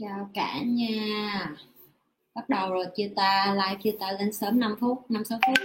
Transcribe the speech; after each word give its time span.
Chào 0.00 0.30
cả 0.34 0.62
nhà. 0.62 1.50
Bắt 2.34 2.48
đầu 2.48 2.72
rồi 2.72 2.86
chia 2.96 3.12
ta 3.16 3.54
like 3.54 3.80
chia 3.82 3.96
ta 4.00 4.12
lên 4.12 4.32
sớm 4.32 4.60
5 4.60 4.76
phút 4.80 5.10
5-6 5.10 5.38
phút. 5.46 5.58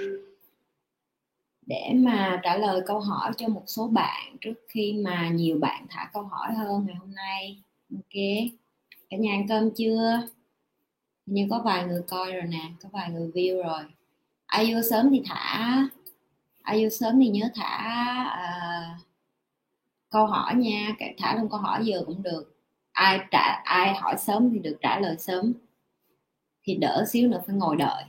Để 1.66 1.92
mà 1.96 2.40
trả 2.44 2.58
lời 2.58 2.82
câu 2.86 3.00
hỏi 3.00 3.32
cho 3.38 3.48
một 3.48 3.64
số 3.68 3.88
bạn 3.88 4.38
Trước 4.42 4.54
khi 4.68 4.94
mà 5.06 5.30
nhiều 5.30 5.58
bạn 5.62 5.86
thả 5.90 6.10
câu 6.14 6.24
hỏi 6.24 6.54
hơn 6.54 6.86
ngày 6.86 6.96
hôm 6.96 7.16
nay. 7.16 7.62
Ok. 7.92 8.22
Cả 9.10 9.18
nhà 9.18 9.32
ăn 9.34 9.48
cơm 9.48 9.70
chưa? 9.76 10.28
Nhưng 11.26 11.50
có 11.50 11.62
vài 11.66 11.86
người 11.86 12.02
coi 12.08 12.32
rồi 12.32 12.44
nè 12.44 12.72
Có 12.84 12.90
vài 12.92 13.10
người 13.10 13.32
view 13.34 13.64
rồi. 13.64 13.84
Ai 14.46 14.74
vô 14.74 14.82
sớm 14.90 15.10
thì 15.12 15.22
thả. 15.26 15.88
Ai 16.62 16.84
vô 16.84 16.90
sớm 16.90 17.20
thì 17.20 17.28
nhớ 17.28 17.50
thả 17.56 17.86
uh, 18.34 19.06
câu 20.10 20.26
hỏi 20.28 20.56
nha. 20.56 20.96
Thả 21.18 21.36
luôn 21.36 21.50
câu 21.50 21.60
hỏi 21.60 21.86
giờ 21.86 22.04
cũng 22.06 22.24
được 22.24 22.53
ai 22.94 23.20
trả 23.32 23.62
ai 23.64 23.94
hỏi 23.94 24.16
sớm 24.18 24.50
thì 24.54 24.60
được 24.60 24.78
trả 24.82 25.00
lời 25.00 25.16
sớm. 25.20 25.54
Thì 26.64 26.76
đỡ 26.76 27.06
xíu 27.10 27.30
nữa 27.30 27.42
phải 27.48 27.56
ngồi 27.56 27.76
đợi. 27.76 28.04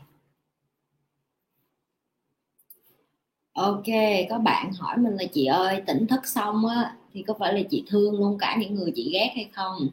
Ok 3.52 3.84
có 4.30 4.38
bạn 4.38 4.73
hỏi 4.73 4.97
mình 4.98 5.12
là 5.16 5.24
chị 5.33 5.47
ơi 5.47 5.83
tỉnh 5.87 6.07
thức 6.07 6.27
xong 6.27 6.66
á 6.66 6.97
thì 7.12 7.23
có 7.23 7.34
phải 7.38 7.52
là 7.55 7.60
chị 7.70 7.84
thương 7.87 8.19
luôn 8.20 8.38
cả 8.38 8.57
những 8.60 8.74
người 8.74 8.93
chị 8.95 9.10
ghét 9.12 9.33
hay 9.34 9.48
không? 9.52 9.88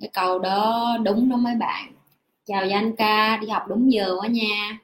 Cái 0.00 0.10
câu 0.12 0.38
đó 0.38 0.96
đúng 1.04 1.28
đó 1.30 1.36
mấy 1.36 1.54
bạn. 1.54 1.92
Chào 2.46 2.66
danh 2.66 2.96
ca 2.96 3.38
đi 3.42 3.48
học 3.48 3.62
đúng 3.68 3.92
giờ 3.92 4.16
quá 4.20 4.28
nha. 4.28 4.78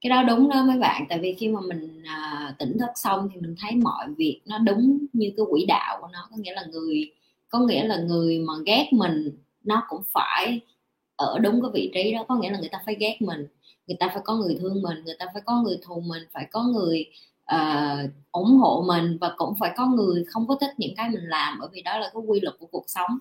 Cái 0.00 0.10
đó 0.10 0.22
đúng 0.22 0.48
đó 0.48 0.64
mấy 0.64 0.78
bạn 0.78 1.06
tại 1.08 1.18
vì 1.18 1.34
khi 1.38 1.48
mà 1.48 1.60
mình 1.68 2.02
à, 2.06 2.54
tỉnh 2.58 2.78
thức 2.78 2.90
xong 2.94 3.28
thì 3.34 3.40
mình 3.40 3.54
thấy 3.60 3.76
mọi 3.76 4.08
việc 4.18 4.40
nó 4.46 4.58
đúng 4.58 4.98
như 5.12 5.32
cái 5.36 5.46
quỹ 5.50 5.64
đạo 5.68 5.98
của 6.00 6.08
nó 6.12 6.28
có 6.30 6.36
nghĩa 6.36 6.52
là 6.54 6.64
người 6.72 7.10
có 7.48 7.58
nghĩa 7.58 7.84
là 7.84 7.96
người 7.96 8.38
mà 8.38 8.54
ghét 8.66 8.88
mình 8.92 9.38
nó 9.64 9.82
cũng 9.88 10.02
phải 10.12 10.60
ở 11.16 11.38
đúng 11.38 11.62
cái 11.62 11.70
vị 11.74 11.90
trí 11.94 12.12
đó. 12.12 12.24
Có 12.28 12.36
nghĩa 12.36 12.50
là 12.50 12.58
người 12.58 12.68
ta 12.68 12.78
phải 12.86 12.96
ghét 13.00 13.16
mình 13.20 13.46
người 13.88 13.96
ta 14.00 14.08
phải 14.08 14.22
có 14.24 14.34
người 14.34 14.56
thương 14.60 14.82
mình 14.82 15.04
người 15.04 15.16
ta 15.18 15.26
phải 15.32 15.42
có 15.46 15.62
người 15.62 15.78
thù 15.82 16.00
mình 16.00 16.22
phải 16.32 16.48
có 16.50 16.62
người 16.62 17.06
uh, 17.54 18.10
ủng 18.32 18.58
hộ 18.58 18.84
mình 18.86 19.18
và 19.20 19.34
cũng 19.36 19.54
phải 19.60 19.72
có 19.76 19.86
người 19.86 20.24
không 20.24 20.46
có 20.48 20.56
thích 20.60 20.70
những 20.78 20.94
cái 20.96 21.10
mình 21.10 21.24
làm. 21.24 21.58
Bởi 21.60 21.68
vì 21.72 21.82
đó 21.82 21.98
là 21.98 22.10
cái 22.14 22.22
quy 22.26 22.40
luật 22.40 22.56
của 22.58 22.66
cuộc 22.66 22.84
sống. 22.86 23.18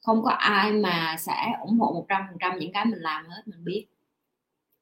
Không 0.00 0.22
có 0.22 0.30
ai 0.30 0.72
mà 0.72 1.16
sẽ 1.18 1.52
ủng 1.60 1.78
hộ 1.78 1.92
một 1.92 2.06
trăm 2.08 2.22
phần 2.28 2.36
trăm 2.40 2.58
những 2.58 2.72
cái 2.72 2.84
mình 2.84 3.00
làm 3.00 3.26
hết 3.28 3.42
mình 3.46 3.64
biết. 3.64 3.86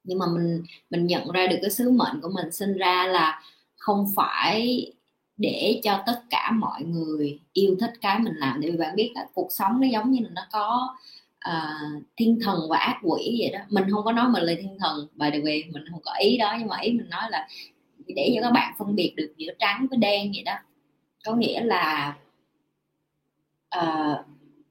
Nhưng 0.03 0.19
mà 0.19 0.25
mình 0.33 0.63
mình 0.89 1.07
nhận 1.07 1.31
ra 1.31 1.47
được 1.47 1.57
cái 1.61 1.71
sứ 1.71 1.89
mệnh 1.89 2.21
của 2.21 2.29
mình 2.29 2.51
sinh 2.51 2.73
ra 2.73 3.05
là 3.07 3.41
không 3.77 4.05
phải 4.15 4.93
để 5.37 5.81
cho 5.83 6.03
tất 6.05 6.21
cả 6.29 6.51
mọi 6.51 6.83
người 6.83 7.39
yêu 7.53 7.75
thích 7.79 7.93
cái 8.01 8.19
mình 8.19 8.33
làm. 8.35 8.61
Để 8.61 8.71
bạn 8.71 8.95
biết 8.95 9.11
là 9.15 9.25
cuộc 9.33 9.47
sống 9.51 9.81
nó 9.81 9.87
giống 9.87 10.11
như 10.11 10.19
là 10.23 10.29
nó 10.33 10.41
có 10.51 10.95
uh, 11.49 12.03
thiên 12.17 12.39
thần 12.43 12.59
và 12.69 12.77
ác 12.77 12.99
quỷ 13.03 13.37
vậy 13.39 13.49
đó. 13.53 13.59
Mình 13.69 13.83
không 13.91 14.03
có 14.05 14.11
nói 14.11 14.29
mình 14.29 14.43
là 14.43 14.53
thiên 14.61 14.77
thần 14.79 15.07
và 15.15 15.29
the 15.29 15.39
way 15.39 15.71
mình 15.73 15.83
không 15.91 16.01
có 16.05 16.13
ý 16.19 16.37
đó 16.37 16.55
nhưng 16.59 16.67
mà 16.67 16.77
ý 16.81 16.91
mình 16.91 17.09
nói 17.09 17.23
là 17.29 17.47
để 18.07 18.31
cho 18.35 18.41
các 18.41 18.51
bạn 18.51 18.73
phân 18.79 18.95
biệt 18.95 19.13
được 19.15 19.33
giữa 19.37 19.51
trắng 19.59 19.87
với 19.89 19.97
đen 19.97 20.31
vậy 20.35 20.43
đó. 20.43 20.55
Có 21.25 21.35
nghĩa 21.35 21.61
là 21.63 22.15
uh, 23.77 24.17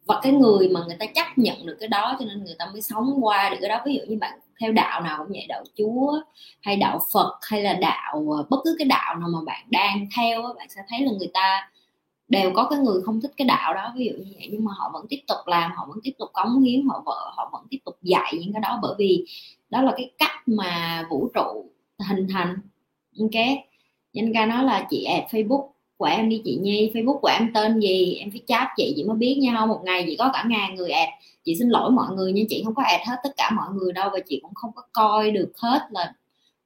và 0.07 0.21
cái 0.23 0.33
người 0.33 0.69
mà 0.69 0.81
người 0.87 0.97
ta 0.99 1.07
chấp 1.07 1.27
nhận 1.37 1.67
được 1.67 1.77
cái 1.81 1.89
đó 1.89 2.17
cho 2.19 2.25
nên 2.25 2.45
người 2.45 2.55
ta 2.59 2.67
mới 2.73 2.83
sống 2.83 3.25
qua 3.25 3.51
được 3.51 3.57
cái 3.61 3.69
đó. 3.69 3.83
Ví 3.87 3.95
dụ 3.95 4.01
như 4.09 4.19
bạn 4.21 4.39
theo 4.61 4.73
đạo 4.73 5.01
nào 5.01 5.19
cũng 5.19 5.29
vậy, 5.29 5.47
đạo 5.49 5.65
chúa 5.75 6.21
hay 6.63 6.77
đạo 6.77 6.99
phật 7.13 7.39
hay 7.43 7.63
là 7.63 7.75
đạo 7.75 8.27
ờ, 8.37 8.47
bất 8.51 8.57
cứ 8.65 8.77
cái 8.79 8.89
đạo 8.89 9.17
nào 9.19 9.29
mà 9.29 9.39
bạn 9.47 9.67
đang 9.71 10.09
theo 10.17 10.43
bạn 10.43 10.69
sẽ 10.71 10.81
thấy 10.89 11.01
là 11.01 11.13
người 11.19 11.31
ta 11.35 11.71
đều 12.29 12.53
có 12.55 12.67
cái 12.71 12.79
người 12.79 13.03
không 13.03 13.21
thích 13.21 13.33
cái 13.37 13.47
đạo 13.47 13.75
đó, 13.75 13.93
ví 13.97 14.05
dụ 14.05 14.25
như 14.25 14.33
vậy. 14.37 14.49
Nhưng 14.53 14.65
mà 14.65 14.73
họ 14.77 14.91
vẫn 14.93 15.07
tiếp 15.09 15.21
tục 15.29 15.39
làm, 15.47 15.73
họ 15.77 15.87
vẫn 15.89 15.99
tiếp 16.03 16.13
tục 16.19 16.31
cống 16.33 16.63
hiến, 16.63 16.87
họ 16.89 17.03
vợ, 17.07 17.33
họ 17.37 17.49
vẫn 17.53 17.67
tiếp 17.71 17.79
tục 17.85 17.99
dạy 18.03 18.33
những 18.41 18.53
cái 18.53 18.61
đó. 18.61 18.79
Bởi 18.83 18.95
vì 18.99 19.25
đó 19.71 19.83
là 19.83 19.93
cái 19.97 20.11
cách 20.19 20.49
mà 20.49 21.03
vũ 21.11 21.29
trụ 21.35 21.71
hình 22.09 22.27
thành. 22.33 22.57
Ok? 23.21 23.47
Nhân 24.13 24.33
ca 24.35 24.47
nói 24.47 24.65
là 24.65 24.87
chị 24.91 25.05
add 25.05 25.35
facebook 25.35 25.69
của 25.97 26.05
em 26.05 26.29
đi 26.29 26.43
chị 26.45 26.59
nhi, 26.63 26.91
facebook 26.95 27.19
của 27.19 27.29
em 27.29 27.51
tên 27.55 27.81
gì? 27.81 28.15
Em 28.15 28.31
phải 28.31 28.41
chat 28.47 28.69
chị 28.77 28.93
chị 28.97 29.05
mới 29.05 29.17
biết 29.17 29.39
nha. 29.43 29.67
Một 29.67 29.81
ngày 29.85 30.05
chị 30.07 30.17
có 30.19 30.31
cả 30.33 30.45
ngàn 30.49 30.75
người 30.75 30.91
ad 30.91 31.09
chị 31.45 31.57
xin 31.59 31.69
lỗi 31.69 31.91
mọi 31.91 32.17
người 32.17 32.33
nhưng 32.33 32.47
chị 32.49 32.63
không 32.65 32.75
có 32.75 32.83
ad 32.83 33.01
hết 33.09 33.17
tất 33.25 33.31
cả 33.37 33.51
mọi 33.51 33.69
người 33.75 33.93
đâu 33.93 34.11
và 34.13 34.19
chị 34.29 34.41
cũng 34.43 34.55
không 34.55 34.71
có 34.75 34.83
coi 34.93 35.31
được 35.31 35.53
hết 35.57 35.81
là 35.91 36.13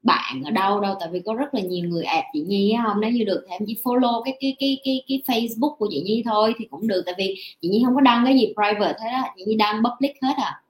bạn 0.03 0.43
ở 0.45 0.51
đâu 0.51 0.81
đâu, 0.81 0.95
tại 1.01 1.09
vì 1.13 1.21
có 1.27 1.35
rất 1.35 1.55
là 1.55 1.61
nhiều 1.61 1.89
người 1.89 2.05
ad 2.05 2.25
chị 2.33 2.41
Nhi 2.41 2.75
không 2.85 3.01
nếu 3.01 3.11
như 3.11 3.25
được 3.25 3.45
thì 3.49 3.53
em 3.55 3.63
chỉ 3.67 3.77
follow 3.85 4.23
cái 4.23 4.37
cái 4.41 4.57
cái 4.61 4.79
cái 4.85 5.03
cái 5.09 5.23
Facebook 5.27 5.77
của 5.77 5.89
chị 5.91 6.03
Nhi 6.03 6.23
thôi 6.27 6.55
thì 6.59 6.65
cũng 6.71 6.87
được, 6.89 7.03
tại 7.07 7.15
vì 7.19 7.37
chị 7.63 7.69
Nhi 7.69 7.83
không 7.85 7.95
có 7.95 8.01
đăng 8.01 8.25
cái 8.25 8.35
gì 8.35 8.55
private 8.55 8.99
hết 9.01 9.11
á. 9.11 9.25
Chị 9.37 9.45
Nhi 9.47 9.57
đăng 9.57 9.83
public 9.85 10.17
hết 10.23 10.35
à. 10.37 10.63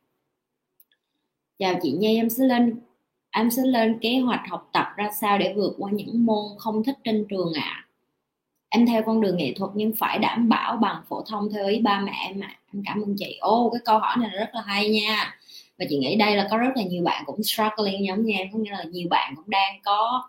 Chào 1.58 1.74
chị 1.82 1.92
Nhi, 1.92 2.16
em 2.16 2.30
sẽ 2.30 2.44
lên, 2.44 2.80
em 3.30 3.50
sẽ 3.50 3.62
lên 3.64 3.98
kế 4.00 4.18
hoạch 4.18 4.40
học 4.48 4.70
tập 4.72 4.86
ra 4.96 5.10
sao 5.20 5.38
để 5.38 5.52
vượt 5.56 5.74
qua 5.78 5.90
những 5.90 6.26
môn 6.26 6.44
không 6.58 6.84
thích 6.84 6.96
trên 7.04 7.26
trường 7.30 7.52
ạ. 7.54 7.62
à 7.62 7.89
em 8.70 8.86
theo 8.86 9.02
con 9.02 9.20
đường 9.20 9.36
nghệ 9.36 9.52
thuật 9.56 9.70
nhưng 9.74 9.92
phải 9.92 10.18
đảm 10.18 10.48
bảo 10.48 10.76
bằng 10.76 11.02
phổ 11.08 11.22
thông 11.22 11.52
theo 11.52 11.68
ý 11.68 11.80
ba 11.80 12.00
mẹ 12.00 12.12
em 12.28 12.40
ạ. 12.40 12.48
À. 12.50 12.58
em 12.74 12.82
cảm 12.86 13.02
ơn 13.02 13.14
chị. 13.18 13.36
Ô 13.40 13.70
cái 13.72 13.80
câu 13.84 13.98
hỏi 13.98 14.16
này 14.20 14.30
rất 14.30 14.50
là 14.54 14.62
hay 14.66 14.88
nha. 14.88 15.34
Và 15.78 15.84
chị 15.88 15.98
nghĩ 15.98 16.16
đây 16.16 16.36
là 16.36 16.48
có 16.50 16.56
rất 16.56 16.70
là 16.76 16.82
nhiều 16.82 17.04
bạn 17.04 17.22
cũng 17.26 17.42
struggling 17.42 18.06
giống 18.06 18.22
như 18.24 18.32
em 18.32 18.48
có 18.52 18.58
nghĩa 18.58 18.70
là 18.70 18.84
nhiều 18.84 19.08
bạn 19.10 19.34
cũng 19.36 19.50
đang 19.50 19.80
có 19.84 20.22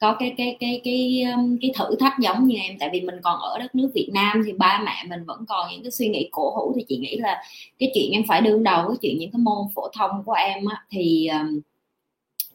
có 0.00 0.16
cái 0.18 0.34
cái 0.36 0.56
cái 0.60 0.80
cái 0.84 1.24
um, 1.34 1.56
cái 1.60 1.70
thử 1.78 1.96
thách 2.00 2.14
giống 2.20 2.46
như 2.46 2.56
em. 2.56 2.78
Tại 2.78 2.90
vì 2.92 3.00
mình 3.00 3.16
còn 3.22 3.40
ở 3.40 3.58
đất 3.58 3.74
nước 3.74 3.90
Việt 3.94 4.10
Nam 4.12 4.42
thì 4.46 4.52
ba 4.52 4.82
mẹ 4.86 5.04
mình 5.08 5.24
vẫn 5.24 5.44
còn 5.48 5.70
những 5.70 5.82
cái 5.82 5.90
suy 5.90 6.08
nghĩ 6.08 6.28
cổ 6.32 6.50
hủ. 6.56 6.72
Thì 6.76 6.84
chị 6.88 6.96
nghĩ 6.96 7.16
là 7.16 7.42
cái 7.78 7.90
chuyện 7.94 8.12
em 8.12 8.22
phải 8.28 8.40
đương 8.40 8.62
đầu 8.62 8.84
với 8.88 8.96
chuyện 9.02 9.18
những 9.18 9.30
cái 9.30 9.40
môn 9.40 9.58
phổ 9.74 9.88
thông 9.98 10.22
của 10.26 10.32
em 10.32 10.64
á, 10.64 10.84
thì 10.90 11.26
um, 11.26 11.60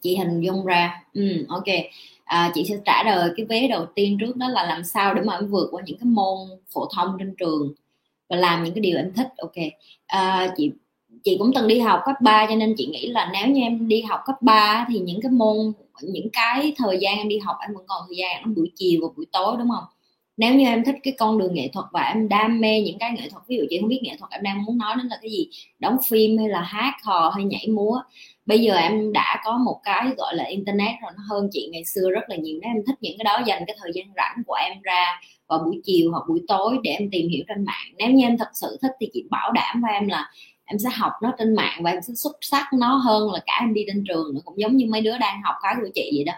chị 0.02 0.16
hình 0.16 0.40
dung 0.40 0.64
ra. 0.64 1.02
Ừ, 1.14 1.46
ok 1.48 1.64
à, 2.24 2.50
chị 2.54 2.64
sẽ 2.68 2.74
trả 2.84 3.02
lời 3.02 3.30
cái 3.36 3.46
vé 3.46 3.68
đầu 3.68 3.86
tiên 3.94 4.18
trước 4.20 4.36
đó 4.36 4.48
là 4.48 4.66
làm 4.66 4.84
sao 4.84 5.14
để 5.14 5.22
mà 5.22 5.34
em 5.34 5.46
vượt 5.46 5.68
qua 5.70 5.82
những 5.86 5.98
cái 5.98 6.06
môn 6.06 6.38
phổ 6.74 6.88
thông 6.96 7.16
trên 7.18 7.34
trường 7.38 7.74
và 8.28 8.36
làm 8.36 8.64
những 8.64 8.74
cái 8.74 8.80
điều 8.80 8.96
em 8.96 9.12
thích. 9.12 9.28
Ok. 9.36 9.54
À, 10.06 10.54
chị 10.56 10.70
chị 11.24 11.36
cũng 11.38 11.50
từng 11.54 11.68
đi 11.68 11.78
học 11.78 12.00
cấp 12.04 12.16
3 12.20 12.46
cho 12.48 12.54
nên 12.54 12.74
chị 12.76 12.86
nghĩ 12.86 13.06
là 13.06 13.30
nếu 13.32 13.46
như 13.46 13.60
em 13.60 13.88
đi 13.88 14.02
học 14.02 14.20
cấp 14.26 14.36
3 14.42 14.86
thì 14.88 14.98
những 14.98 15.20
cái 15.20 15.30
môn 15.30 15.72
những 16.02 16.28
cái 16.32 16.72
thời 16.76 16.98
gian 17.00 17.18
em 17.18 17.28
đi 17.28 17.38
học 17.38 17.56
em 17.60 17.74
vẫn 17.74 17.84
còn 17.86 18.02
thời 18.08 18.16
gian 18.16 18.42
nó 18.42 18.52
buổi 18.56 18.70
chiều 18.76 19.00
và 19.02 19.08
buổi 19.16 19.26
tối 19.32 19.56
đúng 19.58 19.68
không? 19.70 19.84
Nếu 20.36 20.54
như 20.54 20.64
em 20.64 20.84
thích 20.84 20.94
cái 21.02 21.14
con 21.18 21.38
đường 21.38 21.54
nghệ 21.54 21.68
thuật 21.72 21.86
và 21.92 22.02
em 22.02 22.28
đam 22.28 22.60
mê 22.60 22.82
những 22.82 22.98
cái 22.98 23.10
nghệ 23.12 23.28
thuật 23.30 23.42
ví 23.48 23.56
dụ 23.56 23.64
chị 23.70 23.78
không 23.80 23.88
biết 23.88 24.00
nghệ 24.02 24.16
thuật 24.18 24.30
em 24.30 24.42
đang 24.42 24.64
muốn 24.64 24.78
nói 24.78 24.94
đến 24.98 25.06
là 25.06 25.18
cái 25.22 25.30
gì 25.30 25.48
đóng 25.78 25.96
phim 26.08 26.38
hay 26.38 26.48
là 26.48 26.60
hát 26.60 26.94
hò 27.04 27.30
hay 27.30 27.44
nhảy 27.44 27.66
múa 27.68 28.00
bây 28.46 28.58
giờ 28.58 28.74
em 28.74 29.12
đã 29.12 29.40
có 29.44 29.58
một 29.58 29.80
cái 29.84 30.06
gọi 30.16 30.36
là 30.36 30.44
internet 30.44 30.94
rồi, 31.02 31.12
nó 31.16 31.22
hơn 31.30 31.48
chị 31.52 31.68
ngày 31.72 31.84
xưa 31.84 32.10
rất 32.10 32.22
là 32.28 32.36
nhiều. 32.36 32.58
Nếu 32.62 32.70
em 32.70 32.82
thích 32.86 32.96
những 33.00 33.18
cái 33.18 33.24
đó, 33.24 33.42
dành 33.46 33.62
cái 33.66 33.76
thời 33.80 33.90
gian 33.94 34.06
rảnh 34.16 34.42
của 34.46 34.54
em 34.54 34.82
ra 34.82 35.20
vào 35.48 35.58
buổi 35.58 35.80
chiều 35.84 36.10
hoặc 36.10 36.22
buổi 36.28 36.40
tối 36.48 36.78
để 36.82 36.90
em 36.90 37.10
tìm 37.10 37.28
hiểu 37.28 37.44
trên 37.48 37.64
mạng. 37.64 37.94
Nếu 37.98 38.10
như 38.10 38.24
em 38.24 38.38
thật 38.38 38.48
sự 38.54 38.78
thích 38.82 38.92
thì 39.00 39.10
chị 39.12 39.24
bảo 39.30 39.52
đảm 39.52 39.82
với 39.82 39.92
em 39.92 40.08
là 40.08 40.30
em 40.64 40.78
sẽ 40.78 40.90
học 40.92 41.12
nó 41.22 41.32
trên 41.38 41.54
mạng 41.54 41.80
và 41.82 41.90
em 41.90 42.02
sẽ 42.02 42.14
xuất 42.14 42.36
sắc 42.40 42.66
nó 42.78 42.94
hơn 42.96 43.32
là 43.32 43.40
cả 43.46 43.58
em 43.60 43.74
đi 43.74 43.84
trên 43.86 44.04
trường 44.08 44.34
nữa, 44.34 44.40
cũng 44.44 44.60
giống 44.60 44.76
như 44.76 44.86
mấy 44.86 45.00
đứa 45.00 45.18
đang 45.18 45.42
học 45.44 45.54
cái 45.62 45.74
của 45.80 45.88
chị 45.94 46.10
vậy 46.16 46.24
đó. 46.24 46.32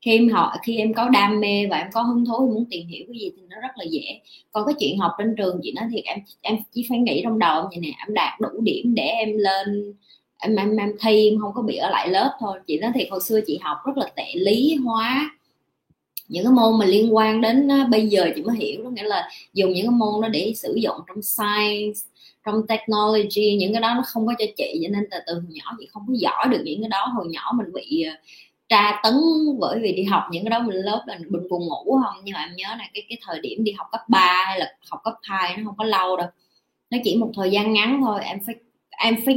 Khi 0.00 0.18
em 0.18 0.28
học 0.28 0.50
khi 0.62 0.76
em 0.76 0.94
có 0.94 1.08
đam 1.08 1.40
mê 1.40 1.66
và 1.70 1.76
em 1.76 1.86
có 1.92 2.02
hứng 2.02 2.24
thú 2.26 2.50
muốn 2.54 2.64
tìm 2.70 2.86
hiểu 2.86 3.04
cái 3.08 3.18
gì 3.20 3.30
thì 3.36 3.42
nó 3.48 3.56
rất 3.60 3.68
là 3.76 3.84
dễ. 3.90 4.20
Còn 4.52 4.66
cái 4.66 4.74
chuyện 4.78 4.98
học 4.98 5.12
trên 5.18 5.34
trường 5.36 5.60
chị 5.62 5.72
nói 5.72 5.84
thiệt, 5.92 6.04
em 6.04 6.18
em 6.40 6.56
chỉ 6.72 6.86
phải 6.88 6.98
nghĩ 6.98 7.20
trong 7.24 7.38
đầu 7.38 7.68
như 7.70 7.80
này 7.80 7.90
nè 7.90 7.96
em 8.08 8.14
đạt 8.14 8.40
đủ 8.40 8.48
điểm 8.62 8.94
để 8.94 9.02
em 9.02 9.28
lên 9.36 9.94
em 10.44 10.56
em, 10.56 10.76
em 10.76 10.92
thi 11.00 11.30
em 11.30 11.40
không 11.40 11.52
có 11.54 11.62
bị 11.62 11.76
ở 11.76 11.90
lại 11.90 12.08
lớp 12.08 12.36
thôi. 12.40 12.58
Chị 12.66 12.78
nói 12.78 12.90
thiệt 12.94 13.08
hồi 13.10 13.20
xưa 13.20 13.40
chị 13.46 13.58
học 13.62 13.76
rất 13.86 13.96
là 13.96 14.06
tệ 14.16 14.32
lý 14.34 14.74
hóa. 14.84 15.30
Những 16.28 16.44
cái 16.44 16.52
môn 16.52 16.78
mà 16.78 16.86
liên 16.86 17.16
quan 17.16 17.40
đến 17.40 17.68
bây 17.90 18.08
giờ 18.08 18.30
chị 18.36 18.42
mới 18.42 18.56
hiểu. 18.56 18.84
Đó 18.84 18.90
nghĩa 18.90 19.02
là 19.02 19.28
dùng 19.52 19.72
những 19.72 19.86
cái 19.86 19.90
môn 19.90 20.22
đó 20.22 20.28
để 20.28 20.52
sử 20.56 20.74
dụng 20.74 20.96
trong 21.08 21.22
science 21.22 22.00
trong 22.46 22.66
technology 22.66 23.56
những 23.56 23.72
cái 23.72 23.82
đó 23.82 23.94
nó 23.94 24.02
không 24.06 24.26
có 24.26 24.34
cho 24.38 24.44
chị. 24.56 24.80
Cho 24.82 24.88
nên 24.92 25.04
từ 25.10 25.18
từ 25.26 25.34
hồi 25.34 25.44
nhỏ 25.48 25.76
chị 25.78 25.86
không 25.92 26.02
có 26.08 26.14
giỏi 26.16 26.48
được 26.50 26.62
những 26.64 26.80
cái 26.80 26.88
đó. 26.88 27.06
Hồi 27.16 27.26
nhỏ 27.30 27.52
mình 27.54 27.72
bị 27.72 28.02
ờ, 28.02 28.12
tra 28.68 29.00
tấn 29.02 29.14
bởi 29.60 29.78
vì 29.82 29.92
đi 29.92 30.04
học 30.04 30.22
những 30.30 30.44
cái 30.44 30.50
đó 30.50 30.60
mình 30.60 30.76
lớp 30.76 31.04
là 31.06 31.18
mình 31.28 31.48
buồn 31.50 31.62
ngủ 31.68 32.00
không? 32.04 32.24
Nhưng 32.24 32.34
mà 32.34 32.40
em 32.40 32.56
nhớ 32.56 32.68
là 32.68 32.88
cái 32.94 33.02
cái 33.08 33.18
thời 33.26 33.40
điểm 33.40 33.64
đi 33.64 33.72
học 33.72 33.86
cấp 33.92 34.00
3 34.08 34.44
hay 34.46 34.58
là 34.58 34.74
học 34.90 35.00
cấp 35.04 35.14
2 35.22 35.56
nó 35.56 35.62
không 35.66 35.76
có 35.76 35.84
lâu 35.84 36.16
đâu. 36.16 36.28
Nó 36.90 36.98
chỉ 37.04 37.16
một 37.16 37.30
thời 37.36 37.50
gian 37.50 37.72
ngắn 37.72 38.00
thôi 38.04 38.20
em 38.24 38.38
phải 38.46 38.54
em 39.04 39.16
phải 39.24 39.36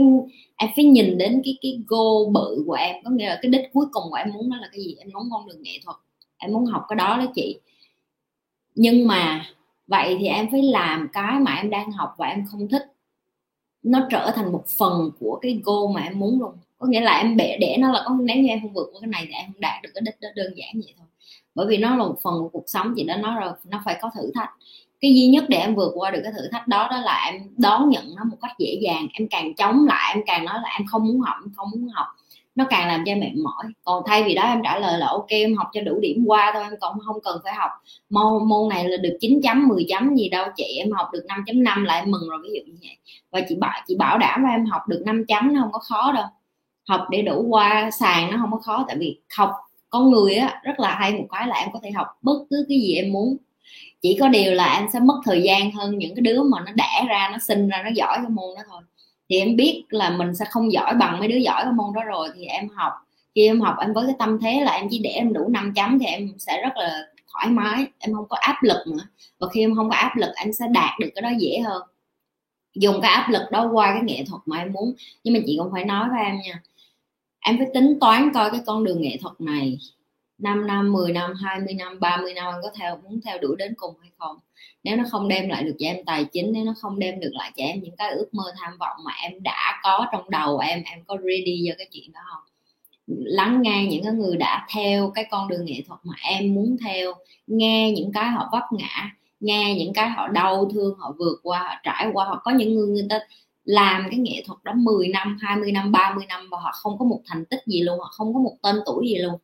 em 0.58 0.70
phải 0.76 0.86
nhìn 0.86 1.18
đến 1.18 1.42
cái 1.46 1.58
cái 1.62 1.80
goal 1.88 2.32
bự 2.34 2.64
của 2.68 2.74
em. 2.74 2.96
Có 3.04 3.10
nghĩa 3.12 3.30
là 3.30 3.40
cái 3.42 3.52
đích 3.52 3.74
cuối 3.74 3.86
cùng 3.92 4.04
của 4.10 4.16
em 4.16 4.34
muốn 4.34 4.50
đó 4.50 4.58
là 4.62 4.70
cái 4.72 4.82
gì? 4.82 4.96
Em 5.00 5.10
muốn 5.14 5.30
con 5.32 5.48
đường 5.48 5.62
nghệ 5.62 5.80
thuật. 5.86 5.98
Em 6.38 6.54
muốn 6.54 6.66
học 6.66 6.86
cái 6.90 6.96
đó 6.96 7.18
đó 7.18 7.26
chị. 7.36 7.60
Nhưng 8.76 9.08
mà 9.08 9.46
vậy 9.88 10.18
thì 10.20 10.28
em 10.28 10.48
phải 10.52 10.62
làm 10.62 11.08
cái 11.14 11.40
mà 11.40 11.56
em 11.56 11.70
đang 11.70 11.92
học 11.92 12.16
và 12.18 12.28
em 12.28 12.46
không 12.52 12.68
thích. 12.68 12.84
Nó 13.84 14.08
trở 14.12 14.32
thành 14.36 14.52
một 14.52 14.64
phần 14.78 15.12
của 15.20 15.40
cái 15.42 15.62
goal 15.66 15.94
mà 15.96 16.02
em 16.02 16.20
muốn 16.20 16.40
luôn. 16.40 16.52
Có 16.78 16.88
nghĩa 16.88 17.02
là 17.02 17.18
em 17.18 17.38
bẻ, 17.38 17.58
để 17.58 17.78
nó 17.80 17.92
là 17.92 18.04
có, 18.06 18.18
nếu 18.22 18.38
như 18.38 18.48
em 18.48 18.62
không 18.62 18.74
vượt 18.74 18.90
qua 18.94 19.02
cái 19.02 19.08
này 19.08 19.24
thì 19.28 19.34
em 19.34 19.46
không 19.52 19.62
đạt 19.62 19.84
được 19.84 19.90
cái 19.96 20.02
đích 20.06 20.22
đó 20.22 20.30
đơn 20.36 20.54
giản 20.56 20.70
vậy 20.74 20.94
thôi. 20.98 21.08
Bởi 21.56 21.68
vì 21.70 21.78
nó 21.78 21.96
là 21.96 22.04
một 22.04 22.16
phần 22.24 22.34
của 22.40 22.50
cuộc 22.50 22.64
sống 22.68 22.94
chị 22.96 23.04
đã 23.04 23.18
nói 23.18 23.36
rồi 23.40 23.52
nó 23.66 23.82
phải 23.86 23.98
có 24.02 24.12
thử 24.16 24.32
thách 24.36 24.50
cái 25.02 25.16
duy 25.16 25.28
nhất 25.28 25.46
để 25.48 25.58
em 25.58 25.76
vượt 25.76 25.92
qua 25.96 26.12
được 26.12 26.20
cái 26.24 26.32
thử 26.32 26.48
thách 26.52 26.68
đó 26.68 26.88
đó 26.92 27.00
là 27.00 27.24
em 27.26 27.42
đón 27.58 27.90
nhận 27.90 28.16
nó 28.16 28.24
một 28.24 28.38
cách 28.42 28.52
dễ 28.60 28.80
dàng, 28.82 29.08
em 29.14 29.28
càng 29.30 29.56
chống 29.56 29.86
lại, 29.86 30.14
em 30.16 30.24
càng 30.28 30.46
nói 30.46 30.56
là 30.64 30.70
em 30.80 30.88
không 30.88 31.08
muốn 31.08 31.20
học, 31.20 31.36
em 31.46 31.52
không 31.56 31.68
muốn 31.72 31.88
học. 31.94 32.08
Nó 32.56 32.66
càng 32.70 32.88
làm 32.88 33.04
cho 33.06 33.12
em 33.12 33.20
mệt 33.20 33.32
mỏi. 33.44 33.66
Còn 33.84 34.04
thay 34.08 34.24
vì 34.24 34.36
đó 34.36 34.42
em 34.44 34.62
trả 34.64 34.80
lời 34.80 35.00
là, 35.00 35.08
ok, 35.08 35.28
em 35.30 35.56
học 35.56 35.68
cho 35.74 35.82
đủ 35.82 36.00
điểm 36.02 36.24
qua 36.28 36.52
thôi, 36.54 36.64
em 36.64 36.74
còn 36.82 37.00
không 37.06 37.18
cần 37.24 37.40
phải 37.44 37.54
học. 37.54 37.72
Môn 38.10 38.50
môn 38.50 38.70
này 38.70 38.90
là 38.90 38.98
được 38.98 39.18
9 39.22 39.40
chấm 39.44 39.68
10 39.68 39.86
chấm 39.90 40.16
gì 40.16 40.30
đâu 40.30 40.46
chị, 40.56 40.78
em 40.78 40.92
học 40.92 41.08
được 41.14 41.26
5.5 41.28 41.84
là 41.84 41.94
em 41.94 42.12
mừng 42.12 42.30
rồi. 42.30 42.40
Ví 42.44 42.50
dụ 42.54 42.72
như 42.72 42.78
vậy. 42.82 42.98
Và 43.32 43.42
chị 43.50 43.56
bảo 43.56 43.82
chị 43.88 43.96
bảo 43.96 44.18
đảm 44.18 44.44
là 44.44 44.50
em 44.50 44.66
học 44.66 44.82
được 44.88 45.04
5 45.06 45.26
chấm 45.28 45.54
nó 45.54 45.62
không 45.62 45.72
có 45.72 45.80
khó 45.80 46.12
đâu. 46.12 46.26
Học 46.90 47.02
để 47.10 47.22
đủ 47.22 47.46
qua 47.50 47.92
sàn 47.92 48.32
nó 48.32 48.38
không 48.42 48.52
có 48.52 48.58
khó, 48.58 48.86
tại 48.88 48.98
vì 49.00 49.20
học 49.38 49.52
con 49.90 50.12
người 50.12 50.36
á, 50.36 50.62
rất 50.64 50.80
là 50.80 50.96
hay 50.96 51.14
một 51.14 51.26
cái 51.32 51.48
là 51.48 51.56
em 51.56 51.70
có 51.74 51.80
thể 51.84 51.92
học 51.92 52.08
bất 52.22 52.38
cứ 52.50 52.66
cái 52.70 52.80
gì 52.80 52.94
em 52.96 53.14
muốn 53.14 53.38
chỉ 54.02 54.18
có 54.20 54.28
điều 54.28 54.54
là 54.54 54.74
em 54.80 54.88
sẽ 54.94 55.00
mất 55.00 55.22
thời 55.26 55.44
gian 55.44 55.72
hơn 55.72 55.98
những 55.98 56.16
cái 56.16 56.22
đứa 56.22 56.44
mà 56.44 56.58
nó 56.66 56.72
đẻ 56.76 57.06
ra, 57.10 57.30
nó 57.32 57.38
sinh 57.38 57.70
ra, 57.70 57.82
nó 57.84 57.90
giỏi 57.96 58.18
cái 58.18 58.30
môn 58.30 58.56
đó 58.56 58.62
thôi. 58.70 58.82
Thì 59.30 59.40
em 59.40 59.56
biết 59.56 59.84
là 59.90 60.10
mình 60.10 60.36
sẽ 60.36 60.46
không 60.50 60.72
giỏi 60.72 60.94
bằng 60.94 61.20
mấy 61.20 61.28
đứa 61.28 61.38
giỏi 61.38 61.64
cái 61.64 61.74
môn 61.74 61.94
đó 61.96 62.04
rồi. 62.04 62.30
Thì 62.36 62.46
em 62.46 62.70
học, 62.70 62.94
khi 63.36 63.48
em 63.48 63.62
học 63.62 63.76
em 63.82 63.94
với 63.94 64.06
cái 64.06 64.16
tâm 64.20 64.40
thế 64.42 64.62
là 64.62 64.72
em 64.72 64.88
chỉ 64.92 65.00
để 65.00 65.10
em 65.10 65.34
đủ 65.34 65.48
5 65.50 65.74
chấm 65.74 66.00
thì 66.00 66.06
em 66.06 66.30
sẽ 66.38 66.62
rất 66.62 66.78
là 66.78 67.08
thoải 67.34 67.48
mái. 67.48 67.86
Em 68.00 68.14
không 68.14 68.26
có 68.30 68.38
áp 68.42 68.64
lực 68.64 68.88
nữa. 68.88 69.04
Và 69.40 69.48
khi 69.54 69.62
em 69.62 69.76
không 69.76 69.90
có 69.90 69.96
áp 69.96 70.16
lực, 70.16 70.30
em 70.36 70.54
sẽ 70.54 70.66
đạt 70.72 71.00
được 71.00 71.10
cái 71.16 71.22
đó 71.22 71.30
dễ 71.40 71.60
hơn. 71.60 71.82
Dùng 72.76 73.02
cái 73.02 73.12
áp 73.12 73.30
lực 73.30 73.44
đó 73.52 73.70
qua 73.74 73.94
cái 73.94 74.04
nghệ 74.04 74.24
thuật 74.28 74.42
mà 74.46 74.58
em 74.58 74.74
muốn. 74.74 74.94
Nhưng 75.24 75.34
mà 75.34 75.40
chị 75.46 75.56
cũng 75.60 75.72
phải 75.72 75.86
nói 75.86 76.10
với 76.10 76.24
em 76.24 76.36
nha. 76.46 76.62
Em 77.40 77.58
phải 77.58 77.68
tính 77.74 77.98
toán 78.02 78.34
coi 78.34 78.52
cái 78.52 78.60
con 78.66 78.84
đường 78.84 79.02
nghệ 79.02 79.18
thuật 79.22 79.42
này 79.42 79.78
5 80.38 80.68
năm 80.68 80.94
10 80.94 81.12
năm 81.12 81.34
20 81.44 81.74
năm 81.74 82.00
30 82.00 82.34
năm, 82.34 82.54
anh 82.54 82.62
có 82.64 82.70
theo, 82.76 82.98
muốn 83.04 83.22
theo 83.26 83.38
đuổi 83.42 83.56
đến 83.60 83.74
cùng 83.78 83.96
hay 84.02 84.12
không? 84.18 84.38
Nếu 84.84 84.98
nó 84.98 85.04
không 85.12 85.28
đem 85.28 85.50
lại 85.50 85.64
được 85.64 85.76
cho 85.80 85.88
em 85.88 86.06
tài 86.06 86.26
chính, 86.26 86.52
nếu 86.54 86.66
nó 86.66 86.74
không 86.78 87.00
đem 87.00 87.20
được 87.20 87.32
lại 87.34 87.52
cho 87.58 87.64
em 87.64 87.80
những 87.84 87.96
cái 87.96 88.12
ước 88.12 88.34
mơ, 88.34 88.44
tham 88.58 88.78
vọng 88.80 88.98
mà 89.06 89.12
em 89.24 89.44
đã 89.44 89.80
có 89.84 90.06
trong 90.12 90.30
đầu 90.30 90.58
em 90.58 90.84
em 90.86 91.04
có 91.08 91.18
ready 91.18 91.66
cho 91.68 91.74
cái 91.78 91.88
chuyện 91.92 92.12
đó 92.12 92.20
không? 92.32 92.44
Lắng 93.08 93.62
nghe 93.62 93.88
những 93.90 94.04
cái 94.04 94.14
người 94.14 94.38
đã 94.38 94.68
theo 94.74 95.12
cái 95.16 95.26
con 95.32 95.48
đường 95.48 95.66
nghệ 95.66 95.84
thuật 95.88 96.00
mà 96.04 96.14
em 96.22 96.54
muốn 96.54 96.78
theo, 96.86 97.14
nghe 97.48 97.92
những 97.92 98.12
cái 98.14 98.30
họ 98.30 98.50
vấp 98.52 98.64
ngã, 98.72 99.12
nghe 99.40 99.76
những 99.78 99.94
cái 99.94 100.10
họ 100.10 100.28
đau 100.28 100.70
thương, 100.74 100.96
họ 101.00 101.14
vượt 101.20 101.40
qua, 101.44 101.60
họ 101.60 101.76
trải 101.84 102.08
qua. 102.14 102.26
Họ 102.26 102.42
có 102.44 102.52
những 102.52 102.76
người 102.76 102.88
người 102.88 103.06
ta 103.10 103.20
làm 103.66 104.08
cái 104.12 104.20
nghệ 104.20 104.44
thuật 104.48 104.60
đó 104.64 104.74
10 104.76 105.08
năm 105.08 105.38
20 105.42 105.72
năm 105.72 105.92
30 105.92 106.26
năm 106.30 106.48
và 106.52 106.58
họ 106.60 106.72
không 106.74 106.98
có 107.00 107.06
một 107.06 107.22
thành 107.26 107.46
tích 107.46 107.60
gì 107.66 107.82
luôn, 107.82 108.00
họ 108.00 108.10
không 108.12 108.34
có 108.34 108.40
một 108.40 108.56
tên 108.64 108.76
tuổi 108.86 109.08
gì 109.08 109.16
luôn 109.16 109.40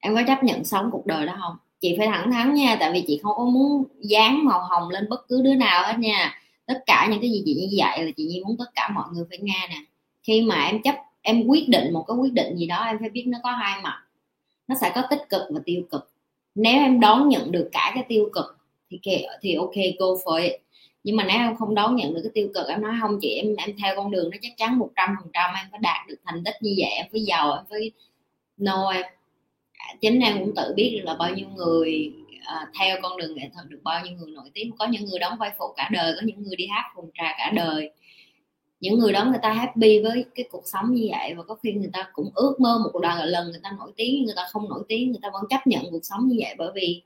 em 0.00 0.14
có 0.14 0.22
chấp 0.26 0.44
nhận 0.44 0.64
sống 0.64 0.90
cuộc 0.92 1.06
đời 1.06 1.26
đó 1.26 1.36
không? 1.40 1.56
Chị 1.80 1.94
phải 1.98 2.06
thẳng 2.06 2.30
thắn 2.30 2.54
nha, 2.54 2.76
tại 2.80 2.92
vì 2.92 3.04
chị 3.06 3.20
không 3.22 3.36
có 3.36 3.44
muốn 3.44 3.84
dán 4.00 4.44
màu 4.44 4.60
hồng 4.60 4.88
lên 4.90 5.08
bất 5.08 5.28
cứ 5.28 5.42
đứa 5.42 5.54
nào 5.54 5.82
hết 5.86 5.98
nha. 5.98 6.34
Tất 6.66 6.82
cả 6.86 7.08
những 7.10 7.20
cái 7.20 7.30
gì 7.30 7.42
chị 7.44 7.54
như 7.54 7.76
vậy 7.76 8.04
là 8.04 8.10
chị 8.16 8.24
như 8.24 8.42
muốn 8.46 8.56
tất 8.58 8.70
cả 8.74 8.90
mọi 8.94 9.04
người 9.12 9.24
phải 9.28 9.38
nghe 9.38 9.66
nè. 9.70 9.76
Khi 10.22 10.42
mà 10.42 10.64
em 10.64 10.82
chấp, 10.82 10.94
em 11.22 11.46
quyết 11.46 11.68
định 11.68 11.92
một 11.92 12.04
cái 12.08 12.16
quyết 12.16 12.32
định 12.32 12.56
gì 12.56 12.66
đó, 12.66 12.84
em 12.84 12.96
phải 13.00 13.10
biết 13.10 13.24
nó 13.26 13.38
có 13.42 13.50
hai 13.50 13.82
mặt. 13.82 14.02
Nó 14.68 14.74
sẽ 14.80 14.92
có 14.94 15.02
tích 15.10 15.28
cực 15.28 15.42
và 15.50 15.60
tiêu 15.64 15.82
cực. 15.90 16.10
Nếu 16.54 16.74
em 16.74 17.00
đón 17.00 17.28
nhận 17.28 17.52
được 17.52 17.68
cả 17.72 17.92
cái 17.94 18.04
tiêu 18.08 18.28
cực, 18.32 18.58
thì 18.90 19.00
thì 19.40 19.54
ok, 19.54 19.74
go 19.98 20.06
for 20.06 20.42
it. 20.42 20.52
Nhưng 21.04 21.16
mà 21.16 21.24
nếu 21.24 21.36
em 21.36 21.56
không 21.56 21.74
đón 21.74 21.96
nhận 21.96 22.14
được 22.14 22.20
cái 22.22 22.30
tiêu 22.34 22.48
cực, 22.54 22.66
em 22.68 22.82
nói 22.82 22.92
không 23.00 23.18
chị, 23.20 23.28
em 23.28 23.56
em 23.56 23.76
theo 23.82 23.96
con 23.96 24.10
đường 24.10 24.30
nó 24.30 24.36
chắc 24.42 24.52
chắn 24.56 24.78
một 24.78 24.90
trăm 24.96 25.14
phần 25.22 25.30
trăm 25.32 25.54
em 25.54 25.66
phải 25.70 25.80
đạt 25.82 26.08
được 26.08 26.16
thành 26.24 26.44
tích 26.44 26.54
như 26.60 26.74
vậy, 26.78 26.90
em 26.90 27.06
phải 27.12 27.20
giàu, 27.20 27.52
em 27.52 27.64
phải 27.70 27.90
no, 28.56 28.90
em 28.90 29.02
chính 30.00 30.20
em 30.20 30.38
cũng 30.38 30.54
tự 30.56 30.72
biết 30.76 30.90
được 30.96 31.04
là 31.04 31.14
bao 31.14 31.34
nhiêu 31.34 31.46
người 31.56 32.12
à, 32.44 32.66
theo 32.78 32.96
con 33.02 33.16
đường 33.16 33.36
nghệ 33.36 33.50
thuật 33.54 33.66
được 33.68 33.80
bao 33.82 34.04
nhiêu 34.04 34.12
người 34.18 34.30
nổi 34.30 34.50
tiếng. 34.54 34.72
Có 34.78 34.86
những 34.86 35.04
người 35.04 35.18
đóng 35.18 35.38
vai 35.38 35.50
phụ 35.58 35.64
cả 35.76 35.88
đời 35.92 36.12
có 36.16 36.26
những 36.26 36.42
người 36.42 36.56
đi 36.56 36.66
hát 36.66 36.92
phòng 36.96 37.10
trà 37.14 37.34
cả 37.38 37.52
đời. 37.54 37.90
Những 38.80 38.98
người 38.98 39.12
đó 39.12 39.24
người 39.24 39.38
ta 39.42 39.52
happy 39.52 39.98
với 40.02 40.24
cái 40.34 40.48
cuộc 40.50 40.62
sống 40.66 40.94
như 40.94 41.08
vậy 41.10 41.34
và 41.34 41.42
có 41.42 41.54
khi 41.54 41.72
người 41.72 41.90
ta 41.92 42.08
cũng 42.12 42.30
ước 42.34 42.60
mơ 42.60 42.78
một 42.78 43.00
lần 43.02 43.18
lần 43.24 43.50
người 43.50 43.60
ta 43.62 43.70
nổi 43.78 43.92
tiếng 43.96 44.24
người 44.24 44.34
ta 44.36 44.46
không 44.50 44.68
nổi 44.68 44.84
tiếng 44.88 45.10
người 45.10 45.20
ta 45.22 45.30
vẫn 45.32 45.44
chấp 45.50 45.66
nhận 45.66 45.90
cuộc 45.90 46.04
sống 46.04 46.28
như 46.28 46.36
vậy 46.40 46.54
bởi 46.58 46.70
vì 46.74 47.02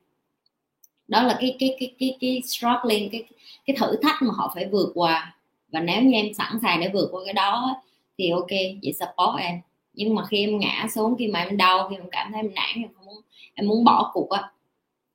đó 1.08 1.22
là 1.22 1.36
cái 1.40 1.56
cái 1.58 1.76
cái 1.80 1.94
cái 1.98 2.16
cái 2.20 2.42
struggling 2.44 3.10
cái 3.10 3.24
cái 3.66 3.76
thử 3.80 3.96
thách 4.02 4.22
mà 4.22 4.30
họ 4.34 4.52
phải 4.54 4.68
vượt 4.68 4.92
qua. 4.94 5.36
Và 5.72 5.80
nếu 5.80 6.02
như 6.02 6.12
em 6.12 6.34
sẵn 6.34 6.58
sàng 6.62 6.80
để 6.80 6.90
vượt 6.94 7.08
qua 7.12 7.22
cái 7.24 7.34
đó 7.34 7.82
thì 8.18 8.30
ok 8.30 8.50
chị 8.82 8.92
support 8.92 9.40
em 9.40 9.60
nhưng 9.94 10.14
mà 10.14 10.24
khi 10.26 10.38
em 10.38 10.58
ngã 10.58 10.86
xuống, 10.94 11.14
khi 11.18 11.28
mà 11.28 11.40
em 11.40 11.56
đau, 11.56 11.88
khi 11.90 11.96
em 11.96 12.10
cảm 12.12 12.32
thấy 12.32 12.42
em 12.42 12.54
nản, 12.54 12.70
em 12.74 12.88
không 12.96 13.06
muốn, 13.06 13.20
em 13.54 13.68
muốn 13.68 13.84
bỏ 13.84 14.10
cuộc 14.14 14.30
á, 14.30 14.50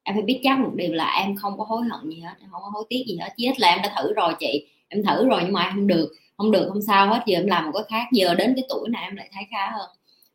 em 0.04 0.16
phải 0.16 0.24
biết 0.24 0.40
chắc 0.44 0.60
một 0.60 0.72
điều 0.76 0.94
là 0.94 1.12
em 1.12 1.36
không 1.36 1.58
có 1.58 1.64
hối 1.64 1.82
hận 1.92 2.10
gì 2.10 2.20
hết, 2.20 2.34
em 2.40 2.50
không 2.52 2.62
có 2.62 2.70
hối 2.74 2.84
tiếc 2.90 3.04
gì 3.08 3.18
hết. 3.22 3.30
Chứ 3.38 3.48
hết 3.48 3.60
là 3.60 3.70
em 3.70 3.80
đã 3.84 3.94
thử 3.98 4.14
rồi 4.14 4.34
chị. 4.40 4.68
Em 4.88 5.04
thử 5.04 5.28
rồi 5.30 5.42
nhưng 5.44 5.54
mà 5.54 5.64
em 5.64 5.74
không 5.74 5.88
được 5.88 6.14
không 6.38 6.52
được, 6.52 6.70
không 6.70 6.82
sao 6.82 7.08
hết. 7.08 7.24
Giờ 7.26 7.40
em 7.40 7.48
làm 7.48 7.66
một 7.66 7.72
cái 7.74 7.84
khác, 7.90 8.08
giờ 8.12 8.36
đến 8.36 8.54
cái 8.56 8.66
tuổi 8.70 8.90
này 8.90 9.04
em 9.04 9.16
lại 9.16 9.30
thấy 9.34 9.44
khá 9.52 9.72
hơn. 9.72 9.90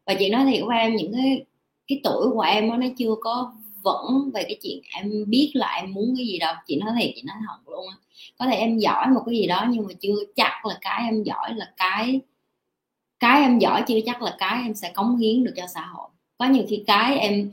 Và 0.06 0.14
chị 0.18 0.30
nói 0.30 0.44
thiệt 0.44 0.62
với 0.66 0.78
em, 0.78 0.96
những 0.96 1.12
cái 1.12 1.44
cái 1.86 2.00
tuổi 2.04 2.30
của 2.32 2.40
em 2.40 2.68
nó 2.80 2.86
chưa 2.98 3.14
có 3.20 3.54
vẫn 3.82 4.30
về 4.34 4.42
cái 4.42 4.58
chuyện 4.62 4.80
em 4.94 5.24
biết 5.26 5.50
là 5.54 5.74
em 5.76 5.92
muốn 5.94 6.14
cái 6.16 6.26
gì 6.26 6.38
đâu. 6.38 6.54
Chị 6.66 6.76
nói 6.76 6.90
thiệt, 7.00 7.10
chị 7.14 7.22
nói 7.26 7.36
thật 7.48 7.72
luôn 7.72 7.86
á. 7.88 7.96
Có 8.38 8.46
thể 8.46 8.56
em 8.56 8.78
giỏi 8.78 9.06
một 9.08 9.20
cái 9.26 9.34
gì 9.34 9.46
đó 9.46 9.66
nhưng 9.70 9.86
mà 9.86 9.94
chưa 10.00 10.16
chắc 10.36 10.66
là 10.66 10.78
cái 10.80 11.02
em 11.04 11.22
giỏi 11.22 11.54
là 11.54 11.72
cái 11.76 12.20
cái 13.22 13.42
em 13.42 13.58
giỏi 13.58 13.84
chưa 13.88 13.98
chắc 14.06 14.22
là 14.22 14.36
cái 14.38 14.62
em 14.62 14.74
sẽ 14.74 14.92
cống 14.92 15.16
hiến 15.16 15.44
được 15.44 15.54
cho 15.56 15.66
xã 15.66 15.80
hội. 15.86 16.08
Có 16.38 16.46
nhiều 16.46 16.64
khi 16.68 16.84
cái 16.86 17.18
em 17.18 17.50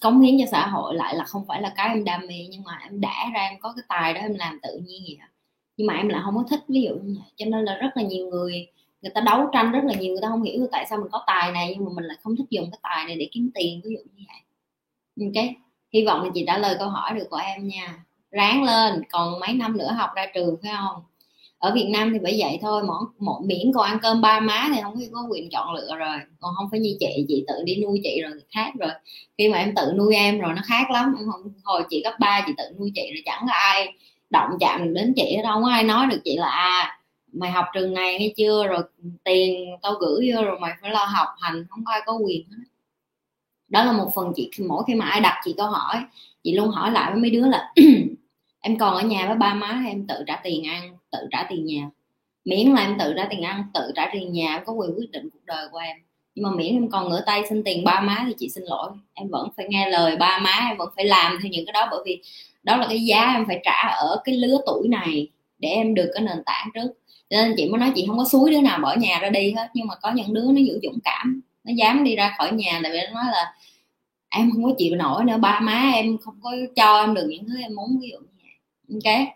cống 0.00 0.20
hiến 0.20 0.36
cho 0.40 0.46
xã 0.50 0.66
hội 0.66 0.94
lại 0.94 1.14
là 1.16 1.24
không 1.24 1.44
phải 1.48 1.62
là 1.62 1.72
cái 1.76 1.88
em 1.88 2.04
đam 2.04 2.20
mê, 2.28 2.46
nhưng 2.50 2.62
mà 2.64 2.78
em 2.82 3.00
đã 3.00 3.30
ra 3.34 3.40
em 3.40 3.60
có 3.60 3.72
cái 3.76 3.84
tài 3.88 4.14
đó 4.14 4.20
em 4.20 4.34
làm 4.34 4.60
tự 4.62 4.80
nhiên 4.86 5.02
vậy 5.06 5.28
nhưng 5.76 5.86
mà 5.86 5.94
em 5.94 6.08
lại 6.08 6.20
không 6.24 6.36
có 6.36 6.44
thích, 6.50 6.60
ví 6.68 6.82
dụ 6.82 6.94
như 6.94 7.14
vậy. 7.18 7.32
Cho 7.36 7.46
nên 7.46 7.64
là 7.64 7.76
rất 7.76 7.90
là 7.96 8.02
nhiều 8.02 8.28
người 8.28 8.66
người 9.02 9.12
ta 9.14 9.20
đấu 9.20 9.50
tranh 9.52 9.72
rất 9.72 9.84
là 9.84 9.94
nhiều, 9.94 10.12
người 10.12 10.22
ta 10.22 10.28
không 10.28 10.42
hiểu 10.42 10.68
tại 10.72 10.86
sao 10.90 10.98
mình 10.98 11.08
có 11.12 11.24
tài 11.26 11.52
này, 11.52 11.74
nhưng 11.76 11.84
mà 11.84 11.90
mình 11.94 12.04
lại 12.04 12.16
không 12.22 12.36
thích 12.36 12.46
dùng 12.50 12.70
cái 12.70 12.78
tài 12.82 13.04
này 13.06 13.16
để 13.16 13.28
kiếm 13.32 13.50
tiền, 13.54 13.80
ví 13.84 13.90
dụ 13.90 14.02
như 14.16 14.24
vậy. 14.28 14.40
Ok 15.26 15.44
hy 15.92 16.04
vọng 16.06 16.22
là 16.24 16.30
chị 16.34 16.44
trả 16.46 16.58
lời 16.58 16.76
câu 16.78 16.88
hỏi 16.88 17.14
được 17.14 17.26
của 17.30 17.36
em 17.36 17.68
nha. 17.68 18.04
Ráng 18.30 18.64
lên, 18.64 19.02
còn 19.10 19.40
mấy 19.40 19.54
năm 19.54 19.78
nữa 19.78 19.92
học 19.92 20.10
ra 20.16 20.26
trường, 20.34 20.56
phải 20.62 20.72
không? 20.76 21.02
Ở 21.58 21.72
Việt 21.74 21.88
Nam 21.90 22.12
thì 22.12 22.18
phải 22.22 22.36
vậy 22.38 22.58
thôi 22.62 22.82
mỗi, 22.86 23.04
mỗi 23.18 23.42
miễn 23.44 23.72
còn 23.74 23.84
ăn 23.84 23.98
cơm 24.02 24.20
ba 24.20 24.40
má 24.40 24.68
thì 24.74 24.80
không 24.82 24.94
có 25.12 25.26
quyền 25.30 25.50
chọn 25.50 25.74
lựa 25.74 25.96
rồi. 25.96 26.16
Còn 26.40 26.54
không 26.56 26.68
phải 26.70 26.80
như 26.80 26.96
chị 27.00 27.24
chị 27.28 27.44
tự 27.48 27.54
đi 27.64 27.76
nuôi 27.82 28.00
chị 28.04 28.20
rồi 28.22 28.32
khác 28.50 28.72
rồi. 28.78 28.90
Khi 29.38 29.48
mà 29.48 29.58
em 29.58 29.74
tự 29.74 29.92
nuôi 29.96 30.14
em 30.14 30.38
rồi 30.40 30.52
nó 30.56 30.62
khác 30.64 30.90
lắm 30.90 31.14
em 31.18 31.26
không 31.32 31.52
hồi 31.64 31.82
chị 31.90 32.00
cấp 32.04 32.14
ba 32.20 32.44
chị 32.46 32.52
tự 32.58 32.64
nuôi 32.78 32.92
chị 32.94 33.02
rồi 33.14 33.22
chẳng 33.24 33.44
có 33.46 33.52
ai 33.52 33.94
động 34.30 34.50
chạm 34.60 34.84
được 34.84 34.92
đến 34.94 35.12
chị 35.16 35.36
đâu 35.42 35.62
có 35.62 35.70
ai 35.70 35.84
nói 35.84 36.06
được 36.06 36.20
chị 36.24 36.36
là 36.36 36.48
à 36.48 36.98
mày 37.32 37.50
học 37.50 37.66
trường 37.74 37.94
này 37.94 38.18
hay 38.18 38.34
chưa? 38.36 38.66
Rồi 38.66 38.82
tiền 39.24 39.66
tao 39.82 39.92
gửi 40.00 40.32
vô 40.34 40.42
rồi 40.42 40.58
mày 40.60 40.72
phải 40.82 40.90
lo 40.90 41.04
học 41.04 41.28
hành 41.40 41.66
không 41.70 41.84
có 41.84 41.92
ai 41.92 42.02
có 42.06 42.12
quyền 42.12 42.48
hết. 42.50 42.64
Đó 43.68 43.84
là 43.84 43.92
một 43.92 44.12
phần 44.14 44.32
chị 44.36 44.50
mỗi 44.68 44.84
khi 44.86 44.94
mà 44.94 45.06
ai 45.06 45.20
đặt 45.20 45.40
chị 45.44 45.54
câu 45.56 45.66
hỏi 45.66 46.04
chị 46.42 46.52
luôn 46.52 46.68
hỏi 46.68 46.90
lại 46.90 47.12
với 47.12 47.20
mấy 47.20 47.30
đứa 47.30 47.46
là 47.46 47.72
em 48.60 48.78
còn 48.78 48.94
ở 48.94 49.02
nhà 49.02 49.26
với 49.26 49.36
ba 49.36 49.54
má 49.54 49.82
em 49.86 50.06
tự 50.06 50.24
trả 50.26 50.36
tiền 50.44 50.66
ăn? 50.66 50.97
Tự 51.10 51.18
trả 51.30 51.46
tiền 51.50 51.64
nhà. 51.64 51.90
Miễn 52.44 52.68
là 52.68 52.80
em 52.80 52.96
tự 52.98 53.14
trả 53.16 53.26
tiền 53.30 53.42
ăn, 53.42 53.64
tự 53.74 53.92
trả 53.96 54.10
tiền 54.12 54.32
nhà, 54.32 54.56
em 54.56 54.62
có 54.66 54.72
quyền 54.72 54.90
quyết 54.96 55.10
định 55.10 55.28
cuộc 55.32 55.44
đời 55.44 55.68
của 55.72 55.78
em. 55.78 55.96
Nhưng 56.34 56.42
mà 56.42 56.50
miễn 56.50 56.74
em 56.74 56.90
còn 56.90 57.08
ngửa 57.08 57.22
tay 57.26 57.42
xin 57.48 57.62
tiền 57.64 57.84
ba 57.84 58.00
má 58.00 58.24
thì 58.26 58.34
chị 58.38 58.48
xin 58.48 58.64
lỗi. 58.64 58.90
Em 59.14 59.28
vẫn 59.28 59.48
phải 59.56 59.66
nghe 59.68 59.90
lời 59.90 60.16
ba 60.16 60.38
má, 60.38 60.66
em 60.68 60.76
vẫn 60.76 60.88
phải 60.96 61.04
làm 61.04 61.38
theo 61.42 61.50
những 61.50 61.66
cái 61.66 61.72
đó, 61.72 61.88
bởi 61.90 62.00
vì 62.06 62.22
đó 62.62 62.76
là 62.76 62.86
cái 62.88 63.04
giá 63.04 63.32
em 63.34 63.44
phải 63.46 63.60
trả 63.64 63.88
ở 63.88 64.20
cái 64.24 64.34
lứa 64.34 64.58
tuổi 64.66 64.88
này 64.88 65.28
để 65.58 65.68
em 65.68 65.94
được 65.94 66.10
cái 66.14 66.22
nền 66.22 66.42
tảng 66.46 66.70
trước. 66.74 66.88
Cho 67.30 67.36
nên 67.36 67.54
chị 67.56 67.68
mới 67.68 67.80
nói 67.80 67.92
chị 67.94 68.04
không 68.06 68.18
có 68.18 68.24
suối 68.24 68.50
đứa 68.50 68.60
nào 68.60 68.78
bỏ 68.82 68.94
nhà 68.98 69.18
ra 69.18 69.30
đi 69.30 69.52
hết, 69.52 69.68
nhưng 69.74 69.86
mà 69.86 69.94
có 70.02 70.12
những 70.12 70.34
đứa 70.34 70.44
nó 70.44 70.60
giữ 70.60 70.80
dũng 70.82 70.98
cảm, 71.04 71.40
nó 71.64 71.72
dám 71.76 72.04
đi 72.04 72.16
ra 72.16 72.34
khỏi 72.38 72.52
nhà 72.52 72.80
tại 72.82 72.92
vì 72.92 72.98
nó 73.06 73.22
nói 73.22 73.32
là 73.32 73.54
em 74.28 74.50
không 74.50 74.64
có 74.64 74.70
chịu 74.78 74.96
nổi 74.96 75.24
nữa, 75.24 75.36
ba 75.40 75.60
má 75.60 75.90
em 75.94 76.18
không 76.18 76.34
có 76.42 76.52
cho 76.76 77.00
em 77.00 77.14
được 77.14 77.26
những 77.28 77.46
thứ 77.48 77.60
em 77.60 77.74
muốn. 77.74 77.98
Ví 78.00 78.08
dụ 78.10 78.18
như 78.18 78.26
vậy. 78.42 79.14
Ok? 79.14 79.28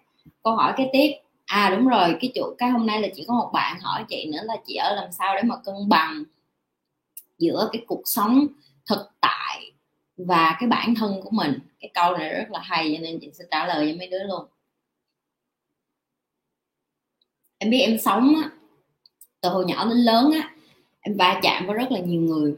Câu 0.43 0.57
hỏi 0.57 0.73
kế 0.77 0.91
tiếp 0.93 1.13
à 1.53 1.71
đúng 1.71 1.89
rồi, 1.89 2.17
cái 2.21 2.33
chỗ 2.35 2.55
cái 2.59 2.71
hôm 2.71 2.87
nay 2.87 3.03
là 3.03 3.09
chỉ 3.15 3.25
có 3.29 3.35
một 3.35 3.51
bạn 3.53 3.81
hỏi 3.81 4.05
chị 4.09 4.27
nữa 4.33 4.43
là 4.45 4.57
chị 4.67 4.75
ở 4.75 4.95
làm 4.95 5.13
sao 5.13 5.35
để 5.37 5.43
mà 5.43 5.57
cân 5.65 5.75
bằng 5.89 6.25
giữa 7.39 7.69
cái 7.73 7.85
cuộc 7.87 8.03
sống 8.05 8.47
thực 8.87 9.11
tại 9.21 9.73
và 10.17 10.57
cái 10.61 10.69
bản 10.69 10.95
thân 10.95 11.21
của 11.23 11.31
mình? 11.31 11.59
Cái 11.81 11.91
câu 11.95 12.17
này 12.17 12.35
rất 12.35 12.51
là 12.51 12.61
hay 12.63 12.95
cho 12.97 13.03
nên 13.03 13.19
chị 13.21 13.31
sẽ 13.39 13.45
trả 13.51 13.67
lời 13.67 13.93
cho 13.93 13.99
mấy 13.99 14.09
đứa 14.09 14.25
luôn. 14.25 14.47
Em 17.59 17.71
biết 17.71 17.81
em 17.81 17.99
sống 17.99 18.35
á, 18.43 18.51
từ 19.41 19.49
hồi 19.49 19.65
nhỏ 19.65 19.85
đến 19.85 19.99
lớn 19.99 20.33
á, 20.43 20.55
em 21.01 21.17
va 21.17 21.41
chạm 21.43 21.67
với 21.67 21.77
rất 21.77 21.93
là 21.93 22.01
nhiều 22.01 22.21
người. 22.21 22.57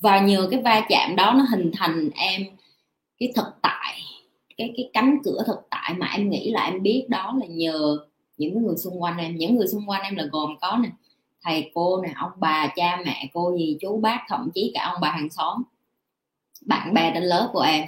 Và 0.00 0.20
nhờ 0.20 0.48
cái 0.50 0.62
va 0.62 0.86
chạm 0.88 1.16
đó 1.16 1.34
nó 1.36 1.44
hình 1.50 1.70
thành 1.74 2.10
em 2.14 2.42
cái 3.18 3.32
thực 3.36 3.46
tại 3.62 3.69
cái 4.60 4.72
cái 4.76 4.90
cánh 4.92 5.18
cửa 5.24 5.42
thực 5.46 5.58
tại 5.70 5.94
mà 5.98 6.06
em 6.16 6.30
nghĩ 6.30 6.50
là 6.50 6.64
em 6.64 6.82
biết 6.82 7.06
đó 7.08 7.34
là 7.40 7.46
nhờ 7.46 7.98
những 8.36 8.62
người 8.62 8.76
xung 8.76 9.02
quanh 9.02 9.18
em. 9.18 9.36
Những 9.36 9.56
người 9.56 9.66
xung 9.66 9.90
quanh 9.90 10.02
em 10.02 10.16
là 10.16 10.24
gồm 10.32 10.56
có 10.60 10.78
nè, 10.82 10.88
thầy 11.42 11.70
cô 11.74 12.02
nè, 12.02 12.12
ông 12.16 12.30
bà, 12.36 12.72
cha, 12.76 13.02
mẹ, 13.06 13.28
cô 13.32 13.56
gì 13.56 13.76
chú, 13.80 14.00
bác, 14.00 14.20
thậm 14.28 14.50
chí 14.54 14.70
cả 14.74 14.90
ông 14.92 15.00
bà 15.00 15.10
hàng 15.10 15.30
xóm, 15.30 15.62
bạn 16.66 16.94
bè 16.94 17.10
trên 17.14 17.22
lớp 17.22 17.50
của 17.52 17.60
em. 17.60 17.84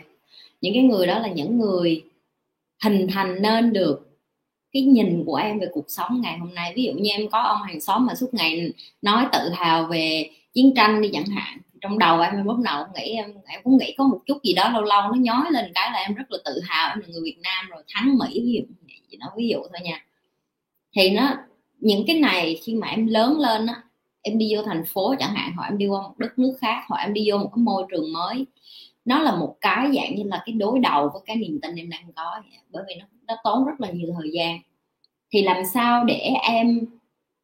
Những 0.60 0.74
cái 0.74 0.82
người 0.82 1.06
đó 1.06 1.18
là 1.18 1.28
những 1.28 1.58
người 1.58 2.04
hình 2.84 3.06
thành 3.10 3.42
nên 3.42 3.72
được 3.72 4.18
cái 4.72 4.82
nhìn 4.82 5.22
của 5.26 5.36
em 5.36 5.58
về 5.58 5.66
cuộc 5.72 5.84
sống 5.88 6.20
ngày 6.20 6.38
hôm 6.38 6.54
nay. 6.54 6.72
Ví 6.76 6.84
dụ 6.84 6.92
như 6.92 7.10
em 7.10 7.30
có 7.30 7.38
ông 7.38 7.62
hàng 7.62 7.80
xóm 7.80 8.06
mà 8.06 8.14
suốt 8.14 8.34
ngày 8.34 8.72
nói 9.02 9.26
tự 9.32 9.48
hào 9.48 9.86
về 9.86 10.30
chiến 10.54 10.72
tranh 10.76 11.02
đi 11.02 11.10
chẳng 11.12 11.26
hạn 11.26 11.58
trong 11.82 11.98
đầu 11.98 12.20
em 12.20 12.44
lúc 12.44 12.58
nào 12.58 12.84
cũng 12.84 12.94
nghĩ 12.94 13.12
em 13.12 13.34
em 13.46 13.60
cũng 13.64 13.78
nghĩ 13.78 13.94
có 13.98 14.04
một 14.04 14.18
chút 14.26 14.38
gì 14.42 14.54
đó 14.54 14.70
lâu 14.72 14.82
lâu 14.82 15.02
nó 15.02 15.14
nhói 15.14 15.44
lên 15.50 15.72
cái 15.74 15.90
là 15.92 15.98
em 15.98 16.14
rất 16.14 16.24
là 16.30 16.38
tự 16.44 16.60
hào 16.64 16.90
em 16.90 17.00
là 17.00 17.06
người 17.08 17.22
Việt 17.24 17.38
Nam 17.42 17.66
rồi 17.70 17.82
thắng 17.94 18.18
Mỹ 18.18 18.40
ví 18.44 18.52
dụ 18.52 18.74
gì 19.10 19.16
đó 19.16 19.26
ví 19.36 19.48
dụ 19.48 19.58
thôi 19.58 19.80
nha. 19.82 20.04
Thì 20.96 21.10
nó 21.10 21.36
những 21.78 22.04
cái 22.06 22.18
này 22.18 22.60
khi 22.64 22.74
mà 22.74 22.88
em 22.88 23.06
lớn 23.06 23.38
lên 23.38 23.66
á 23.66 23.82
em 24.22 24.38
đi 24.38 24.54
vô 24.56 24.62
thành 24.62 24.84
phố 24.86 25.14
chẳng 25.18 25.34
hạn 25.34 25.52
hoặc 25.56 25.68
em 25.68 25.78
đi 25.78 25.86
qua 25.86 26.02
một 26.02 26.18
đất 26.18 26.38
nước 26.38 26.56
khác 26.60 26.84
hoặc 26.88 27.02
em 27.02 27.14
đi 27.14 27.30
vô 27.30 27.38
một 27.38 27.50
cái 27.54 27.62
môi 27.62 27.84
trường 27.90 28.12
mới 28.12 28.46
nó 29.04 29.22
là 29.22 29.36
một 29.36 29.56
cái 29.60 29.90
dạng 29.94 30.14
như 30.16 30.22
là 30.26 30.42
cái 30.46 30.52
đối 30.52 30.78
đầu 30.78 31.10
với 31.12 31.22
cái 31.26 31.36
niềm 31.36 31.58
tin 31.62 31.74
em 31.74 31.90
đang 31.90 32.12
có 32.16 32.42
bởi 32.70 32.82
vì 32.88 32.94
nó, 32.94 33.04
nó 33.26 33.34
tốn 33.44 33.64
rất 33.64 33.80
là 33.80 33.90
nhiều 33.90 34.14
thời 34.20 34.30
gian. 34.32 34.58
Thì 35.32 35.42
làm 35.42 35.64
sao 35.74 36.04
để 36.04 36.18
em 36.42 36.80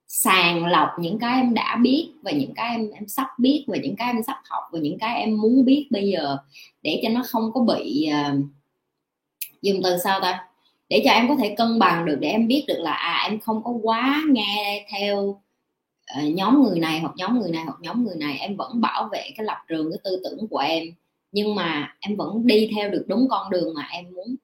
sàng 0.09 0.67
lọc 0.67 0.89
những 0.99 1.19
cái 1.19 1.35
em 1.35 1.55
đã 1.55 1.77
biết 1.83 2.11
và 2.23 2.31
những 2.31 2.55
cái 2.55 2.71
em 2.71 2.91
em 2.91 3.09
sắp 3.09 3.27
biết 3.39 3.65
và 3.69 3.77
những 3.83 3.97
cái 3.97 4.13
em 4.13 4.23
sắp 4.27 4.41
học 4.45 4.63
và 4.73 4.79
những 4.79 4.99
cái 4.99 5.21
em 5.21 5.41
muốn 5.41 5.65
biết 5.65 5.89
bây 5.91 6.09
giờ 6.09 6.37
để 6.83 7.01
cho 7.03 7.09
nó 7.09 7.23
không 7.27 7.53
có 7.53 7.61
bị 7.61 8.11
uh, 8.11 8.41
dùng 9.63 9.81
từ 9.85 9.99
sao 10.05 10.21
ta? 10.21 10.45
Để 10.89 11.03
cho 11.05 11.11
em 11.11 11.29
có 11.29 11.37
thể 11.37 11.55
cân 11.59 11.79
bằng 11.79 12.07
được 12.07 12.17
để 12.21 12.29
em 12.29 12.47
biết 12.47 12.65
được 12.69 12.79
là 12.79 12.93
à 12.93 13.29
em 13.31 13.41
không 13.41 13.65
có 13.65 13.71
quá 13.83 14.23
nghe 14.29 14.87
theo 14.91 15.19
uh, 16.19 16.35
nhóm 16.35 16.63
người 16.63 16.81
này 16.81 17.01
hoặc 17.01 17.13
nhóm 17.17 17.41
người 17.41 17.51
này 17.51 17.65
hoặc 17.65 17.77
nhóm 17.81 18.05
người 18.05 18.17
này 18.17 18.39
em 18.39 18.57
vẫn 18.57 18.81
bảo 18.81 19.09
vệ 19.13 19.31
cái 19.37 19.47
lập 19.47 19.59
trường 19.69 19.91
cái 19.91 19.99
tư 20.05 20.21
tưởng 20.25 20.49
của 20.49 20.59
em 20.59 20.85
nhưng 21.33 21.55
mà 21.55 21.95
em 22.01 22.17
vẫn 22.17 22.47
đi 22.47 22.71
theo 22.77 22.91
được 22.91 23.05
đúng 23.09 23.29
con 23.31 23.51
đường 23.51 23.75
mà 23.75 23.89
em 23.91 24.05
muốn 24.15 24.37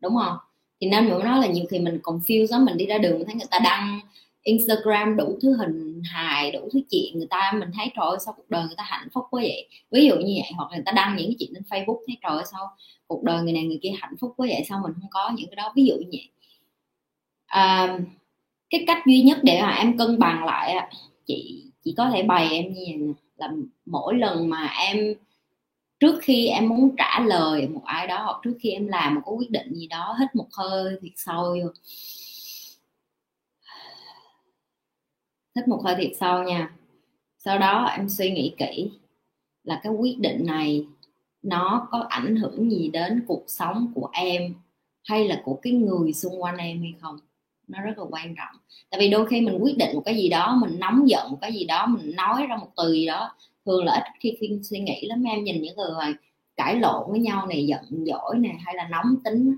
đúng 0.00 0.16
không? 0.16 0.36
Thì 0.80 0.88
nên 0.88 1.08
mình 1.08 1.18
nói 1.18 1.40
là 1.40 1.46
nhiều 1.46 1.64
khi 1.70 1.78
mình 1.78 2.00
confuse 2.02 2.46
đó 2.50 2.58
mình 2.58 2.76
đi 2.76 2.86
ra 2.86 2.98
đường 2.98 3.18
mình 3.18 3.26
thấy 3.26 3.34
người 3.34 3.48
ta 3.50 3.58
đăng 3.64 4.00
Instagram 4.42 5.16
đủ 5.16 5.38
thứ 5.42 5.56
hình 5.56 6.02
hài 6.04 6.52
đủ 6.52 6.68
thứ 6.72 6.80
chuyện 6.90 7.18
người 7.18 7.26
ta 7.30 7.52
mình 7.60 7.70
thấy 7.74 7.86
trời 7.96 8.06
ơi 8.08 8.18
sao 8.24 8.34
cuộc 8.36 8.50
đời 8.50 8.66
người 8.66 8.76
ta 8.76 8.84
hạnh 8.86 9.08
phúc 9.14 9.24
quá 9.30 9.42
vậy? 9.42 9.68
Ví 9.90 10.06
dụ 10.06 10.16
như 10.16 10.34
vậy 10.42 10.50
hoặc 10.56 10.70
là 10.70 10.76
người 10.76 10.84
ta 10.86 10.92
đăng 10.92 11.16
những 11.16 11.26
cái 11.26 11.36
chuyện 11.38 11.50
trên 11.54 11.62
Facebook 11.62 11.98
thấy 12.06 12.16
trời 12.22 12.32
ơi 12.36 12.44
sao 12.52 12.70
cuộc 13.06 13.22
đời 13.22 13.42
người 13.42 13.52
này 13.52 13.62
người 13.62 13.78
kia 13.82 13.92
hạnh 14.00 14.14
phúc 14.20 14.34
quá 14.36 14.46
vậy? 14.50 14.64
Sao 14.68 14.80
mình 14.82 14.92
không 15.00 15.10
có 15.10 15.30
những 15.36 15.48
cái 15.50 15.56
đó? 15.56 15.72
Ví 15.76 15.84
dụ 15.84 15.94
như 15.94 16.08
vậy. 16.12 16.28
À, 17.46 17.98
cái 18.70 18.84
cách 18.86 19.02
duy 19.06 19.22
nhất 19.22 19.38
để 19.42 19.62
mà 19.62 19.70
em 19.70 19.98
cân 19.98 20.18
bằng 20.18 20.44
lại 20.44 20.90
chị 21.26 21.64
chỉ 21.84 21.94
có 21.96 22.10
thể 22.10 22.22
bày 22.22 22.48
em 22.50 22.72
như 22.72 22.84
vậy 22.86 23.14
là 23.36 23.52
mỗi 23.86 24.14
lần 24.14 24.48
mà 24.50 24.66
em 24.66 25.14
trước 26.00 26.18
khi 26.22 26.46
em 26.46 26.68
muốn 26.68 26.96
trả 26.98 27.20
lời 27.20 27.68
một 27.68 27.82
ai 27.84 28.06
đó 28.06 28.22
hoặc 28.24 28.40
trước 28.44 28.54
khi 28.60 28.70
em 28.70 28.88
làm 28.88 29.14
một 29.14 29.20
cái 29.26 29.34
quyết 29.38 29.50
định 29.50 29.74
gì 29.74 29.86
đó 29.86 30.16
hít 30.20 30.34
một 30.34 30.46
hơi 30.52 30.96
thiệt 31.02 31.12
sâu 31.16 31.42
vô. 31.62 31.70
Hít 35.56 35.68
một 35.68 35.80
hơi 35.84 35.94
thiệt 35.98 36.10
sâu 36.20 36.42
nha. 36.42 36.74
Sau 37.38 37.58
đó 37.58 37.84
em 37.84 38.08
suy 38.08 38.30
nghĩ 38.30 38.54
kỹ 38.58 38.90
là 39.64 39.80
cái 39.82 39.92
quyết 39.92 40.18
định 40.18 40.46
này 40.46 40.86
nó 41.42 41.88
có 41.90 42.06
ảnh 42.08 42.36
hưởng 42.36 42.70
gì 42.70 42.90
đến 42.92 43.24
cuộc 43.26 43.44
sống 43.46 43.92
của 43.94 44.08
em 44.12 44.54
hay 45.04 45.28
là 45.28 45.42
của 45.44 45.58
cái 45.62 45.72
người 45.72 46.12
xung 46.12 46.42
quanh 46.42 46.56
em 46.56 46.82
hay 46.82 46.94
không? 47.00 47.16
Nó 47.68 47.80
rất 47.80 47.98
là 47.98 48.04
quan 48.10 48.34
trọng. 48.36 48.60
Tại 48.90 49.00
vì 49.00 49.08
đôi 49.08 49.26
khi 49.26 49.40
mình 49.40 49.58
quyết 49.60 49.76
định 49.78 49.94
một 49.94 50.02
cái 50.04 50.16
gì 50.16 50.28
đó 50.28 50.58
mình 50.60 50.78
nóng 50.80 51.08
giận 51.08 51.30
một 51.30 51.38
cái 51.40 51.52
gì 51.52 51.64
đó 51.64 51.86
mình 51.86 52.16
nói 52.16 52.46
ra 52.46 52.56
một 52.56 52.70
từ 52.76 52.92
gì 52.92 53.06
đó 53.06 53.34
thường 53.66 53.84
là 53.84 53.92
ít 53.92 54.12
khi, 54.20 54.36
khi 54.40 54.60
suy 54.62 54.78
nghĩ 54.78 55.06
lắm. 55.06 55.24
Em 55.24 55.44
nhìn 55.44 55.62
những 55.62 55.76
người 55.76 55.90
mà 55.98 56.12
cãi 56.56 56.76
lộn 56.80 57.10
với 57.10 57.20
nhau 57.20 57.46
này 57.46 57.66
giận 57.66 58.04
dỗi 58.06 58.38
này 58.38 58.56
hay 58.64 58.74
là 58.74 58.88
nóng 58.88 59.16
tính 59.24 59.56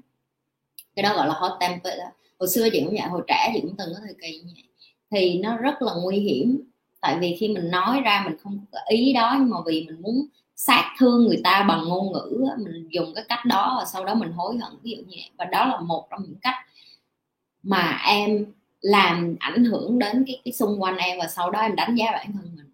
cái 0.94 1.02
đó 1.02 1.14
gọi 1.14 1.26
là 1.26 1.35
hot 1.35 1.61
temper 1.61 1.99
hồi 2.38 2.49
xưa 2.49 2.68
chị 2.73 2.80
cũng 2.85 2.94
vậy 2.94 3.09
hồi 3.09 3.23
trẻ 3.28 3.50
chị 3.54 3.61
cũng 3.61 3.76
từng 3.78 3.88
có 3.94 4.00
thời 4.04 4.14
kỳ 4.23 4.38
như 4.38 4.52
vậy 4.54 4.69
thì 5.11 5.38
nó 5.38 5.57
rất 5.57 5.83
là 5.83 5.93
nguy 6.02 6.19
hiểm. 6.19 6.61
Tại 7.00 7.19
vì 7.21 7.37
khi 7.40 7.49
mình 7.49 7.71
nói 7.71 8.00
ra 8.00 8.23
mình 8.29 8.38
không 8.43 8.59
có 8.73 8.79
ý 8.88 9.12
đó, 9.12 9.37
nhưng 9.38 9.50
mà 9.50 9.57
vì 9.67 9.87
mình 9.87 10.02
muốn 10.02 10.26
sát 10.57 10.95
thương 10.99 11.25
người 11.25 11.40
ta 11.45 11.64
bằng 11.69 11.85
ngôn 11.88 12.12
ngữ 12.12 12.47
mình 12.59 12.88
dùng 12.90 13.14
cái 13.14 13.25
cách 13.29 13.45
đó 13.45 13.75
và 13.79 13.85
sau 13.85 14.05
đó 14.05 14.14
mình 14.14 14.33
hối 14.33 14.59
hận, 14.59 14.73
ví 14.83 14.90
dụ 14.90 14.97
như 14.97 15.05
vậy. 15.11 15.31
Và 15.38 15.45
đó 15.45 15.67
là 15.67 15.81
một 15.81 16.07
trong 16.11 16.23
những 16.23 16.38
cách 16.43 16.55
mà 17.62 18.02
em 18.07 18.47
làm 18.81 19.37
ảnh 19.38 19.64
hưởng 19.64 19.99
đến 19.99 20.25
cái 20.26 20.40
cái 20.45 20.52
xung 20.52 20.83
quanh 20.83 20.97
em 20.97 21.19
và 21.19 21.26
sau 21.29 21.50
đó 21.50 21.61
em 21.61 21.76
đánh 21.76 21.95
giá 21.95 22.07
bản 22.12 22.33
thân 22.33 22.57
mình. 22.57 22.71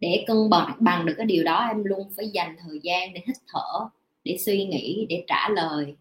Để 0.00 0.24
cân 0.26 0.50
bằng 0.50 0.76
bằng 0.80 1.06
được 1.06 1.14
cái 1.16 1.26
điều 1.26 1.44
đó, 1.44 1.66
em 1.68 1.84
luôn 1.84 2.10
phải 2.16 2.28
dành 2.28 2.56
thời 2.60 2.80
gian 2.82 3.14
để 3.14 3.20
hít 3.26 3.36
thở, 3.48 3.88
để 4.24 4.36
suy 4.46 4.64
nghĩ, 4.64 5.06
để 5.08 5.24
trả 5.26 5.48
lời. 5.48 5.94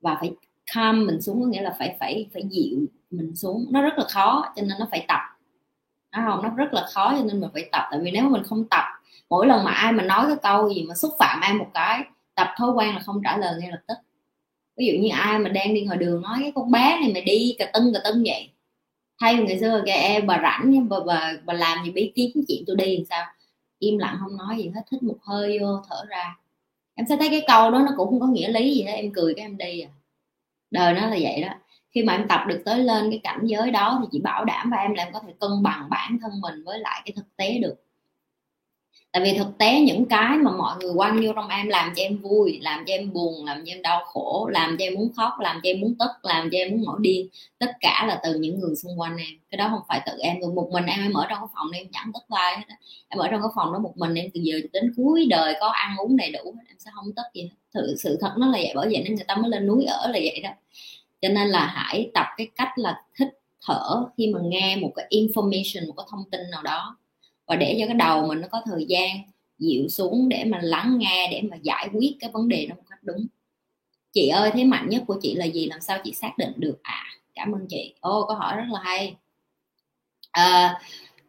Và 0.00 0.16
phải 0.20 0.32
calm 0.74 1.06
mình 1.06 1.20
xuống, 1.22 1.42
có 1.42 1.46
nghĩa 1.48 1.62
là 1.62 1.76
phải 1.78 1.96
phải 2.00 2.26
phải 2.32 2.42
dịu 2.50 2.78
mình 3.10 3.36
xuống 3.36 3.66
nó 3.70 3.82
rất 3.82 3.98
là 3.98 4.04
khó 4.08 4.52
cho 4.56 4.62
nên 4.62 4.78
nó 4.78 4.88
phải 4.90 5.04
tập. 5.08 5.20
Nó 6.12 6.24
không 6.26 6.42
nó 6.42 6.48
rất 6.56 6.72
là 6.72 6.86
khó 6.92 7.14
cho 7.18 7.24
nên 7.24 7.40
mình 7.40 7.50
phải 7.52 7.68
tập. 7.72 7.88
Tại 7.90 8.00
vì 8.02 8.10
nếu 8.10 8.22
mà 8.22 8.28
mình 8.28 8.42
không 8.42 8.64
tập 8.68 8.84
mỗi 9.30 9.46
lần 9.46 9.64
mà 9.64 9.70
ai 9.70 9.92
mà 9.92 10.02
nói 10.02 10.24
cái 10.26 10.36
câu 10.42 10.74
gì 10.74 10.82
mà 10.88 10.94
xúc 10.94 11.12
phạm 11.18 11.40
ai 11.40 11.54
một 11.54 11.66
cái 11.74 12.04
tập 12.34 12.48
thói 12.56 12.70
quen 12.70 12.94
là 12.94 13.00
không 13.00 13.20
trả 13.24 13.36
lời 13.36 13.60
ngay 13.60 13.70
lập 13.70 13.80
tức. 13.88 13.94
Ví 14.76 14.86
dụ 14.86 14.92
như 15.02 15.08
ai 15.12 15.38
mà 15.38 15.48
đang 15.50 15.74
đi 15.74 15.84
ngoài 15.84 15.98
đường 15.98 16.22
nói 16.22 16.38
cái 16.40 16.52
con 16.54 16.70
bé 16.70 16.98
này 17.00 17.10
mày 17.12 17.22
đi 17.22 17.56
cà 17.58 17.70
tưng 17.74 17.92
cà 17.94 18.00
tưng 18.04 18.22
vậy. 18.26 18.50
Hay 19.18 19.34
ngày 19.34 19.60
xưa 19.60 19.82
kìa 19.86 19.92
em 19.92 20.26
bà 20.26 20.40
rảnh 20.42 20.88
bà, 20.88 20.96
bà, 21.06 21.32
bà 21.44 21.54
làm 21.54 21.84
gì 21.84 21.90
bí 21.90 22.12
kiếm 22.14 22.30
chuyện 22.48 22.64
tôi 22.66 22.76
đi 22.76 22.96
làm 22.96 23.04
sao? 23.10 23.26
Im 23.78 23.98
lặng 23.98 24.16
không 24.20 24.36
nói 24.36 24.56
gì 24.58 24.70
hết 24.74 24.82
thích 24.90 25.02
một 25.02 25.16
hơi 25.22 25.58
vô 25.58 25.82
thở 25.88 26.04
ra. 26.08 26.36
Em 26.94 27.06
sẽ 27.08 27.16
thấy 27.16 27.28
cái 27.30 27.44
câu 27.46 27.70
đó 27.70 27.78
nó 27.78 27.92
cũng 27.96 28.10
không 28.10 28.20
có 28.20 28.26
nghĩa 28.26 28.48
lý 28.48 28.74
gì 28.74 28.82
hết 28.82 28.92
em 28.92 29.12
cười 29.12 29.34
cái 29.34 29.44
em 29.44 29.56
đi 29.56 29.80
à. 29.80 29.90
Đời 30.70 30.94
nó 30.94 31.00
là 31.00 31.16
vậy 31.20 31.42
đó 31.42 31.54
khi 31.90 32.02
mà 32.02 32.12
em 32.12 32.28
tập 32.28 32.40
được 32.48 32.62
tới 32.64 32.78
lên 32.78 33.10
cái 33.10 33.20
cảnh 33.22 33.40
giới 33.42 33.70
đó 33.70 33.98
thì 34.00 34.08
chị 34.12 34.20
bảo 34.20 34.44
đảm 34.44 34.70
và 34.70 34.76
em 34.76 34.94
là 34.94 35.04
em 35.04 35.12
có 35.12 35.20
thể 35.26 35.32
cân 35.40 35.50
bằng 35.62 35.86
bản 35.90 36.18
thân 36.22 36.40
mình 36.40 36.64
với 36.64 36.78
lại 36.78 37.02
cái 37.04 37.12
thực 37.16 37.36
tế 37.36 37.58
được. 37.58 37.74
Tại 39.12 39.22
vì 39.22 39.38
thực 39.38 39.58
tế 39.58 39.80
những 39.80 40.06
cái 40.06 40.38
mà 40.38 40.50
mọi 40.50 40.76
người 40.80 40.92
quăng 40.96 41.20
vô 41.24 41.32
trong 41.36 41.48
em 41.48 41.68
làm 41.68 41.92
cho 41.96 42.02
em 42.02 42.18
vui 42.18 42.58
làm 42.62 42.84
cho 42.86 42.94
em 42.94 43.12
buồn 43.12 43.44
làm 43.44 43.62
cho 43.66 43.72
em 43.72 43.82
đau 43.82 44.04
khổ 44.04 44.48
làm 44.52 44.76
cho 44.78 44.84
em 44.84 44.94
muốn 44.94 45.12
khóc 45.16 45.32
làm 45.40 45.60
cho 45.62 45.70
em 45.70 45.80
muốn 45.80 45.94
tức 45.98 46.10
làm 46.22 46.48
cho 46.52 46.58
em 46.58 46.70
muốn 46.70 46.84
nổi 46.84 46.98
điên 47.00 47.28
tất 47.58 47.72
cả 47.80 48.04
là 48.08 48.20
từ 48.22 48.34
những 48.34 48.60
người 48.60 48.76
xung 48.76 49.00
quanh 49.00 49.16
em. 49.16 49.38
Cái 49.50 49.58
đó 49.58 49.68
không 49.70 49.80
phải 49.88 50.00
tự 50.06 50.12
em 50.18 50.36
một 50.54 50.68
mình 50.72 50.84
em 50.84 51.00
em 51.00 51.12
ở 51.12 51.26
trong 51.30 51.38
cái 51.38 51.48
phòng 51.54 51.70
em 51.70 51.86
chẳng 51.92 52.10
tức 52.14 52.36
ai 52.36 52.56
hết 52.56 52.64
em 53.08 53.18
ở 53.18 53.28
trong 53.28 53.40
cái 53.42 53.50
phòng 53.54 53.72
đó 53.72 53.78
một 53.78 53.96
mình 53.96 54.14
em 54.14 54.26
từ 54.34 54.40
giờ 54.40 54.60
đến 54.72 54.92
cuối 54.96 55.26
đời 55.30 55.54
có 55.60 55.66
ăn 55.66 55.96
uống 55.96 56.16
đầy 56.16 56.30
đủ 56.32 56.54
em 56.68 56.76
sẽ 56.78 56.90
không 56.94 57.06
tức 57.16 57.22
gì 57.34 57.42
hết. 57.42 57.48
Thực, 57.74 57.94
sự 57.98 58.18
thật 58.20 58.32
nó 58.38 58.46
là 58.46 58.58
vậy 58.58 58.72
bởi 58.74 58.88
vậy 58.92 59.02
nên 59.04 59.14
người 59.14 59.24
ta 59.28 59.34
mới 59.34 59.50
lên 59.50 59.66
núi 59.66 59.84
ở 59.84 60.06
là 60.06 60.18
vậy 60.22 60.40
đó 60.42 60.50
cho 61.22 61.28
nên 61.28 61.48
là 61.48 61.66
hãy 61.66 62.10
tập 62.14 62.26
cái 62.36 62.48
cách 62.56 62.68
là 62.76 63.02
thích 63.16 63.28
thở 63.66 64.04
khi 64.16 64.26
mà 64.34 64.40
nghe 64.42 64.76
một 64.76 64.92
cái 64.96 65.06
information 65.10 65.86
một 65.86 65.94
cái 65.96 66.06
thông 66.10 66.24
tin 66.30 66.40
nào 66.50 66.62
đó. 66.62 66.96
Và 67.46 67.56
để 67.56 67.76
cho 67.80 67.86
cái 67.86 67.94
đầu 67.94 68.26
mình 68.26 68.40
nó 68.40 68.48
có 68.48 68.62
thời 68.64 68.84
gian 68.88 69.16
dịu 69.58 69.88
xuống 69.88 70.28
để 70.28 70.44
mà 70.44 70.58
lắng 70.62 70.98
nghe 70.98 71.28
để 71.30 71.42
mà 71.50 71.56
giải 71.62 71.88
quyết 71.92 72.16
cái 72.20 72.30
vấn 72.30 72.48
đề 72.48 72.66
đó 72.66 72.74
một 72.76 72.82
cách 72.90 72.98
đúng. 73.02 73.26
Chị 74.12 74.28
ơi 74.28 74.50
thế 74.54 74.64
mạnh 74.64 74.88
nhất 74.88 75.02
của 75.06 75.16
chị 75.22 75.34
là 75.34 75.44
gì? 75.44 75.66
Làm 75.66 75.80
sao 75.80 75.98
chị 76.04 76.12
xác 76.12 76.38
định 76.38 76.52
được? 76.56 76.78
À 76.82 77.04
cảm 77.34 77.52
ơn 77.52 77.66
chị. 77.68 77.94
Ô 78.00 78.26
câu 78.28 78.36
hỏi 78.36 78.56
rất 78.56 78.64
là 78.72 78.80
hay. 78.82 79.14
À, 80.30 80.80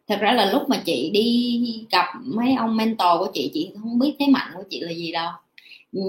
thật 0.08 0.18
ra 0.20 0.32
là 0.32 0.52
lúc 0.52 0.62
mà 0.68 0.82
chị 0.86 1.10
đi 1.10 1.86
gặp 1.90 2.06
mấy 2.24 2.54
ông 2.54 2.76
mentor 2.76 3.18
của 3.18 3.30
chị 3.34 3.50
chị 3.54 3.70
không 3.82 3.98
biết 3.98 4.16
thế 4.18 4.26
mạnh 4.26 4.52
của 4.54 4.64
chị 4.70 4.80
là 4.80 4.92
gì 4.92 5.12
đâu. 5.12 5.30
Ừ, 5.92 6.00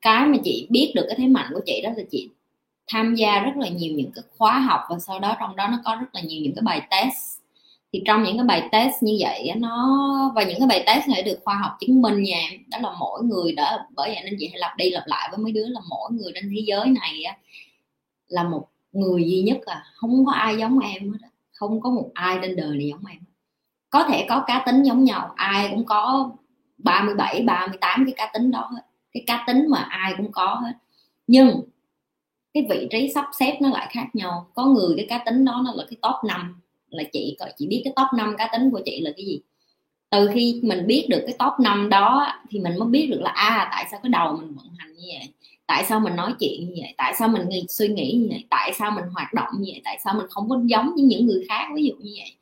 cái 0.00 0.26
mà 0.26 0.36
chị 0.44 0.66
biết 0.70 0.92
được 0.94 1.04
cái 1.08 1.16
thế 1.18 1.26
mạnh 1.26 1.50
của 1.54 1.60
chị 1.66 1.80
đó 1.84 1.90
là 1.96 2.02
chị 2.10 2.28
tham 2.88 3.14
gia 3.14 3.40
rất 3.40 3.56
là 3.56 3.68
nhiều 3.68 3.94
những 3.94 4.10
cái 4.14 4.24
khóa 4.38 4.58
học 4.58 4.80
và 4.90 4.98
sau 4.98 5.20
đó 5.20 5.36
trong 5.40 5.56
đó 5.56 5.68
nó 5.68 5.78
có 5.84 5.94
rất 5.94 6.06
là 6.12 6.20
nhiều 6.20 6.42
những 6.42 6.54
cái 6.54 6.62
bài 6.62 6.82
test. 6.90 7.38
Thì 7.92 8.02
trong 8.06 8.22
những 8.22 8.36
cái 8.36 8.44
bài 8.44 8.68
test 8.72 8.94
như 9.02 9.16
vậy 9.20 9.52
nó, 9.56 10.32
và 10.34 10.42
những 10.42 10.58
cái 10.58 10.68
bài 10.68 10.82
test 10.86 11.08
này 11.08 11.22
được 11.22 11.38
khoa 11.44 11.54
học 11.54 11.76
chứng 11.80 12.02
minh 12.02 12.22
nha, 12.22 12.40
đó 12.68 12.78
là 12.82 12.90
mỗi 13.00 13.22
người 13.22 13.52
đã 13.52 13.86
bởi 13.96 14.10
vậy 14.10 14.22
nên 14.24 14.36
chị 14.38 14.48
hãy 14.48 14.58
lặp 14.58 14.76
đi 14.76 14.90
lặp 14.90 15.06
lại 15.06 15.28
với 15.30 15.38
mấy 15.38 15.52
đứa 15.52 15.66
là 15.68 15.80
mỗi 15.88 16.10
người 16.12 16.32
trên 16.34 16.50
thế 16.56 16.62
giới 16.66 16.86
này 16.86 17.24
là 18.28 18.42
một 18.42 18.68
người 18.92 19.24
duy 19.30 19.42
nhất 19.42 19.58
à 19.66 19.84
không 19.94 20.26
có 20.26 20.32
ai 20.32 20.56
giống 20.58 20.78
em 20.78 21.12
hết 21.12 21.28
không 21.58 21.80
có 21.80 21.90
một 21.90 22.10
ai 22.14 22.38
trên 22.42 22.56
đời 22.56 22.76
này 22.76 22.88
giống 22.88 23.06
em. 23.06 23.18
Có 23.90 24.04
thể 24.04 24.26
có 24.28 24.44
cá 24.46 24.62
tính 24.66 24.82
giống 24.82 25.04
nhau, 25.04 25.32
ai 25.36 25.68
cũng 25.70 25.84
có 25.84 26.30
37 26.78 27.42
38 27.42 28.04
cái 28.04 28.14
cá 28.16 28.30
tính 28.34 28.50
đó 28.50 28.70
hết, 28.72 28.82
cái 29.12 29.22
cá 29.26 29.44
tính 29.46 29.66
mà 29.68 29.78
ai 29.78 30.14
cũng 30.16 30.32
có 30.32 30.54
hết. 30.54 30.72
Nhưng 31.26 31.60
cái 32.54 32.66
vị 32.70 32.88
trí 32.90 33.12
sắp 33.14 33.24
xếp 33.38 33.58
nó 33.60 33.68
lại 33.68 33.88
khác 33.90 34.06
nhau. 34.12 34.50
Có 34.54 34.66
người 34.66 34.94
cái 34.96 35.06
cá 35.08 35.18
tính 35.26 35.44
đó 35.44 35.62
nó 35.64 35.72
là 35.74 35.84
cái 35.90 35.96
top 36.02 36.24
5 36.24 36.60
là 36.90 37.04
chị 37.12 37.36
coi 37.40 37.52
chị 37.56 37.66
biết 37.66 37.80
cái 37.84 37.92
top 37.96 38.06
5 38.16 38.34
cá 38.38 38.48
tính 38.52 38.70
của 38.70 38.80
chị 38.84 39.00
là 39.00 39.10
cái 39.16 39.26
gì. 39.26 39.40
Từ 40.10 40.30
khi 40.34 40.60
mình 40.62 40.86
biết 40.86 41.06
được 41.10 41.22
cái 41.26 41.36
top 41.38 41.52
5 41.60 41.88
đó 41.88 42.32
thì 42.50 42.60
mình 42.60 42.78
mới 42.78 42.88
biết 42.88 43.06
được 43.10 43.20
là 43.20 43.30
à 43.30 43.68
tại 43.72 43.86
sao 43.90 44.00
cái 44.02 44.10
đầu 44.10 44.36
mình 44.36 44.54
vận 44.54 44.66
hành 44.78 44.94
như 44.96 45.06
vậy? 45.18 45.28
Tại 45.66 45.84
sao 45.84 46.00
mình 46.00 46.16
nói 46.16 46.32
chuyện 46.40 46.60
như 46.60 46.74
vậy? 46.82 46.94
Tại 46.96 47.14
sao 47.18 47.28
mình 47.28 47.48
suy 47.68 47.88
nghĩ 47.88 48.12
như 48.12 48.26
vậy? 48.30 48.44
Tại 48.50 48.72
sao 48.78 48.90
mình 48.90 49.04
hoạt 49.14 49.34
động 49.34 49.48
như 49.58 49.70
vậy? 49.72 49.80
Tại 49.84 49.98
sao 50.04 50.14
mình 50.14 50.26
không 50.30 50.48
có 50.48 50.60
giống 50.64 50.92
với 50.94 51.02
những 51.02 51.26
người 51.26 51.46
khác 51.48 51.68
ví 51.74 51.84
dụ 51.84 51.94
như 51.94 52.12
vậy? 52.16 52.32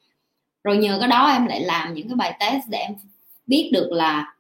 Rồi 0.64 0.76
nhờ 0.76 0.96
cái 1.00 1.08
đó 1.08 1.30
em 1.30 1.46
lại 1.46 1.60
làm 1.60 1.94
những 1.94 2.08
cái 2.08 2.16
bài 2.16 2.36
test 2.40 2.64
để 2.68 2.78
em 2.78 2.94
biết 3.46 3.70
được 3.72 3.92
là 3.92 4.34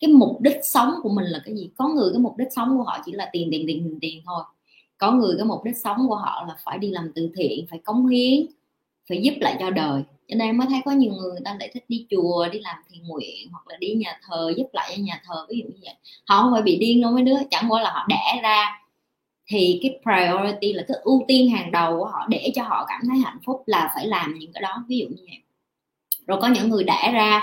cái 0.00 0.12
mục 0.12 0.40
đích 0.40 0.56
sống 0.62 0.94
của 1.02 1.08
mình 1.08 1.24
là 1.24 1.42
cái 1.44 1.54
gì. 1.56 1.70
Có 1.76 1.88
người 1.88 2.10
cái 2.12 2.20
mục 2.20 2.36
đích 2.36 2.48
sống 2.56 2.78
của 2.78 2.82
họ 2.82 2.98
chỉ 3.06 3.12
là 3.12 3.28
tiền 3.32 3.48
tiền 3.52 3.64
tiền 3.66 3.84
tiền, 3.84 3.98
tiền 4.00 4.22
thôi 4.26 4.42
có 5.00 5.12
người 5.12 5.34
cái 5.36 5.44
mục 5.44 5.64
đích 5.64 5.76
sống 5.76 6.08
của 6.08 6.16
họ 6.16 6.44
là 6.48 6.56
phải 6.64 6.78
đi 6.78 6.90
làm 6.90 7.12
từ 7.14 7.30
thiện, 7.36 7.66
phải 7.70 7.78
cống 7.78 8.06
hiến, 8.06 8.46
phải 9.08 9.22
giúp 9.22 9.34
lại 9.40 9.56
cho 9.60 9.70
đời. 9.70 10.02
Cho 10.28 10.36
nên 10.36 10.48
em 10.48 10.58
mới 10.58 10.66
thấy 10.70 10.80
có 10.84 10.90
nhiều 10.90 11.12
người 11.12 11.30
người 11.30 11.40
ta 11.44 11.56
lại 11.60 11.70
thích 11.74 11.84
đi 11.88 12.06
chùa, 12.10 12.48
đi 12.52 12.58
làm 12.60 12.76
thiện 12.90 13.02
nguyện 13.08 13.48
hoặc 13.52 13.68
là 13.68 13.76
đi 13.80 13.94
nhà 13.94 14.20
thờ, 14.28 14.52
giúp 14.56 14.66
lại 14.72 14.92
cho 14.96 15.02
nhà 15.02 15.22
thờ, 15.26 15.46
ví 15.50 15.58
dụ 15.58 15.64
như 15.64 15.80
vậy. 15.82 15.94
Họ 16.26 16.42
không 16.42 16.52
phải 16.52 16.62
bị 16.62 16.78
điên 16.78 17.00
đâu 17.00 17.12
mấy 17.12 17.22
đứa, 17.22 17.36
chẳng 17.50 17.66
qua 17.68 17.82
là 17.82 17.90
họ 17.90 18.06
đẻ 18.08 18.40
ra. 18.42 18.80
Thì 19.46 19.80
cái 19.82 19.98
priority 20.02 20.72
là 20.72 20.84
cái 20.88 20.96
ưu 21.02 21.24
tiên 21.28 21.50
hàng 21.50 21.70
đầu 21.70 21.98
của 21.98 22.04
họ, 22.04 22.26
để 22.28 22.52
cho 22.54 22.62
họ 22.62 22.84
cảm 22.88 23.00
thấy 23.08 23.18
hạnh 23.18 23.38
phúc 23.46 23.62
là 23.66 23.90
phải 23.94 24.06
làm 24.06 24.38
những 24.38 24.52
cái 24.52 24.62
đó, 24.62 24.84
ví 24.88 24.98
dụ 24.98 25.06
như 25.06 25.22
vậy. 25.28 25.38
Rồi 26.26 26.40
có 26.40 26.48
những 26.48 26.68
người 26.68 26.84
đẻ 26.84 27.10
ra, 27.14 27.40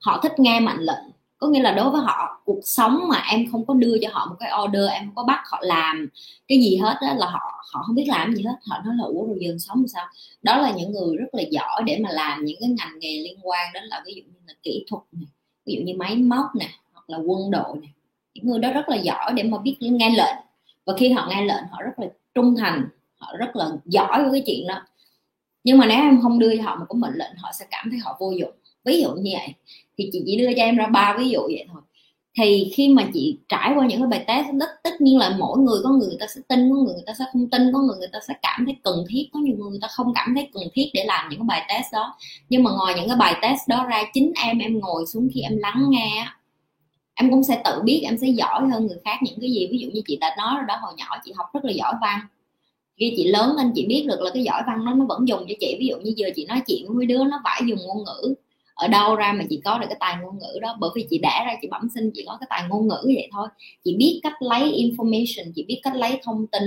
họ 0.00 0.20
thích 0.22 0.32
nghe 0.38 0.60
mệnh 0.60 0.80
lệnh 0.80 1.04
có 1.38 1.48
nghĩa 1.48 1.62
là 1.62 1.72
đối 1.72 1.90
với 1.90 2.00
họ, 2.00 2.42
cuộc 2.44 2.60
sống 2.64 3.00
mà 3.08 3.22
em 3.30 3.46
không 3.52 3.66
có 3.66 3.74
đưa 3.74 3.96
cho 4.02 4.08
họ 4.12 4.26
một 4.26 4.36
cái 4.40 4.50
order, 4.64 4.90
em 4.90 5.04
không 5.06 5.14
có 5.14 5.24
bắt 5.24 5.42
họ 5.50 5.58
làm 5.62 6.08
cái 6.48 6.58
gì 6.58 6.76
hết 6.76 6.94
đó 7.02 7.08
là 7.16 7.26
họ 7.26 7.64
họ 7.72 7.82
không 7.86 7.96
biết 7.96 8.06
làm 8.08 8.34
gì 8.34 8.42
hết. 8.42 8.56
Họ 8.66 8.76
nói 8.84 8.94
là, 8.98 9.04
ủa, 9.04 9.26
rồi 9.26 9.36
giờ 9.40 9.56
sống 9.58 9.88
sao? 9.88 10.06
Đó 10.42 10.58
là 10.58 10.72
những 10.76 10.92
người 10.92 11.16
rất 11.16 11.28
là 11.32 11.42
giỏi 11.50 11.82
để 11.86 11.98
mà 12.04 12.10
làm 12.10 12.44
những 12.44 12.56
cái 12.60 12.68
ngành 12.68 12.98
nghề 12.98 13.20
liên 13.22 13.38
quan 13.42 13.72
đến 13.74 13.84
là 13.84 14.02
ví 14.06 14.14
dụ 14.14 14.22
như 14.22 14.38
là 14.46 14.54
kỹ 14.62 14.84
thuật 14.90 15.02
này 15.12 15.26
ví 15.66 15.74
dụ 15.74 15.82
như 15.82 15.94
máy 15.96 16.16
móc 16.16 16.46
nè, 16.58 16.68
hoặc 16.92 17.10
là 17.10 17.18
quân 17.18 17.50
đội 17.50 17.78
nè. 17.80 17.88
Những 18.34 18.46
người 18.46 18.58
đó 18.58 18.72
rất 18.72 18.88
là 18.88 18.96
giỏi 18.96 19.32
để 19.34 19.42
mà 19.42 19.58
biết 19.58 19.76
nghe 19.80 20.10
lệnh. 20.10 20.36
Và 20.86 20.94
khi 20.96 21.12
họ 21.12 21.26
nghe 21.30 21.44
lệnh, 21.44 21.64
họ 21.70 21.82
rất 21.82 21.98
là 21.98 22.06
trung 22.34 22.56
thành, 22.56 22.88
họ 23.18 23.32
rất 23.38 23.56
là 23.56 23.70
giỏi 23.84 24.22
với 24.22 24.30
cái 24.32 24.42
chuyện 24.46 24.66
đó. 24.66 24.82
Nhưng 25.64 25.78
mà 25.78 25.86
nếu 25.86 25.98
em 25.98 26.20
không 26.22 26.38
đưa 26.38 26.56
cho 26.56 26.62
họ 26.62 26.76
một 26.76 26.86
cái 26.88 26.96
mệnh 26.96 27.14
lệnh, 27.14 27.36
họ 27.36 27.50
sẽ 27.58 27.66
cảm 27.70 27.90
thấy 27.90 27.98
họ 27.98 28.16
vô 28.20 28.30
dụng. 28.30 28.52
Ví 28.84 29.02
dụ 29.02 29.12
như 29.12 29.30
vậy 29.34 29.54
thì 29.98 30.10
chị 30.12 30.22
chỉ 30.26 30.36
đưa 30.36 30.52
cho 30.56 30.62
em 30.62 30.76
ra 30.76 30.86
ba 30.86 31.16
ví 31.18 31.28
dụ 31.28 31.40
vậy 31.40 31.66
thôi. 31.72 31.82
Thì 32.38 32.70
khi 32.74 32.88
mà 32.88 33.08
chị 33.14 33.38
trải 33.48 33.72
qua 33.76 33.86
những 33.86 34.00
cái 34.00 34.08
bài 34.08 34.24
test 34.26 34.46
tất 34.60 34.68
tất 34.84 35.00
nhiên 35.00 35.18
là 35.18 35.36
mỗi 35.38 35.58
người 35.58 35.80
có 35.84 35.90
người, 35.90 36.08
người 36.08 36.16
ta 36.20 36.26
sẽ 36.34 36.40
tin 36.48 36.70
có 36.70 36.76
người 36.76 36.94
người 36.94 37.04
ta 37.06 37.12
sẽ 37.18 37.24
không 37.32 37.50
tin 37.50 37.62
có 37.72 37.80
người 37.80 37.96
người 37.98 38.08
ta 38.12 38.18
sẽ 38.28 38.34
cảm 38.42 38.64
thấy 38.66 38.76
cần 38.82 39.04
thiết 39.08 39.28
có 39.32 39.40
nhiều 39.40 39.56
người 39.56 39.70
người 39.70 39.78
ta 39.82 39.88
không 39.88 40.12
cảm 40.14 40.34
thấy 40.34 40.48
cần 40.54 40.62
thiết 40.74 40.90
để 40.94 41.04
làm 41.04 41.28
những 41.30 41.40
cái 41.40 41.46
bài 41.48 41.62
test 41.68 41.86
đó. 41.92 42.16
Nhưng 42.48 42.62
mà 42.64 42.70
ngoài 42.70 42.94
những 42.96 43.08
cái 43.08 43.16
bài 43.16 43.34
test 43.42 43.60
đó 43.68 43.86
ra 43.90 44.02
chính 44.12 44.32
em 44.44 44.58
em 44.58 44.80
ngồi 44.80 45.06
xuống 45.06 45.28
khi 45.34 45.40
em 45.40 45.56
lắng 45.56 45.84
nghe 45.88 46.26
em 47.14 47.30
cũng 47.30 47.42
sẽ 47.42 47.62
tự 47.64 47.82
biết 47.84 48.00
em 48.04 48.18
sẽ 48.18 48.26
giỏi 48.28 48.68
hơn 48.72 48.86
người 48.86 48.98
khác 49.04 49.18
những 49.22 49.40
cái 49.40 49.50
gì. 49.50 49.68
Ví 49.70 49.78
dụ 49.78 49.88
như 49.92 50.02
chị 50.06 50.18
đã 50.20 50.34
nói 50.38 50.54
rồi 50.56 50.64
đó 50.68 50.76
hồi 50.82 50.92
nhỏ 50.96 51.06
chị 51.24 51.32
học 51.36 51.46
rất 51.54 51.64
là 51.64 51.72
giỏi 51.72 51.94
văn. 52.00 52.20
Khi 53.00 53.14
chị 53.16 53.28
lớn 53.28 53.56
lên 53.56 53.72
chị 53.74 53.86
biết 53.86 54.04
được 54.08 54.20
là 54.20 54.30
cái 54.34 54.42
giỏi 54.42 54.62
văn 54.66 54.84
nó 54.84 54.94
nó 54.94 55.04
vẫn 55.04 55.28
dùng 55.28 55.40
cho 55.48 55.54
chị. 55.60 55.76
Ví 55.80 55.86
dụ 55.86 55.96
như 55.96 56.12
giờ 56.16 56.28
chị 56.36 56.46
nói 56.46 56.62
chuyện 56.66 56.86
với 56.88 57.06
đứa 57.06 57.24
nó 57.24 57.40
phải 57.44 57.62
dùng 57.66 57.78
ngôn 57.86 58.04
ngữ 58.04 58.34
ở 58.78 58.88
đâu 58.88 59.16
ra 59.16 59.32
mà 59.32 59.44
chị 59.50 59.60
có 59.64 59.78
được 59.78 59.86
cái 59.88 59.96
tài 60.00 60.16
ngôn 60.22 60.38
ngữ 60.38 60.58
đó? 60.62 60.76
Bởi 60.80 60.90
vì 60.94 61.06
chị 61.10 61.18
đã 61.18 61.44
ra, 61.46 61.58
chị 61.62 61.68
bẩm 61.70 61.88
sinh, 61.94 62.10
chị 62.14 62.24
có 62.26 62.36
cái 62.40 62.46
tài 62.50 62.62
ngôn 62.68 62.88
ngữ 62.88 63.02
vậy 63.04 63.28
thôi. 63.32 63.48
Chị 63.84 63.96
biết 63.96 64.20
cách 64.22 64.42
lấy 64.42 64.60
information, 64.60 65.52
chị 65.54 65.64
biết 65.68 65.80
cách 65.82 65.96
lấy 65.96 66.20
thông 66.24 66.46
tin 66.46 66.62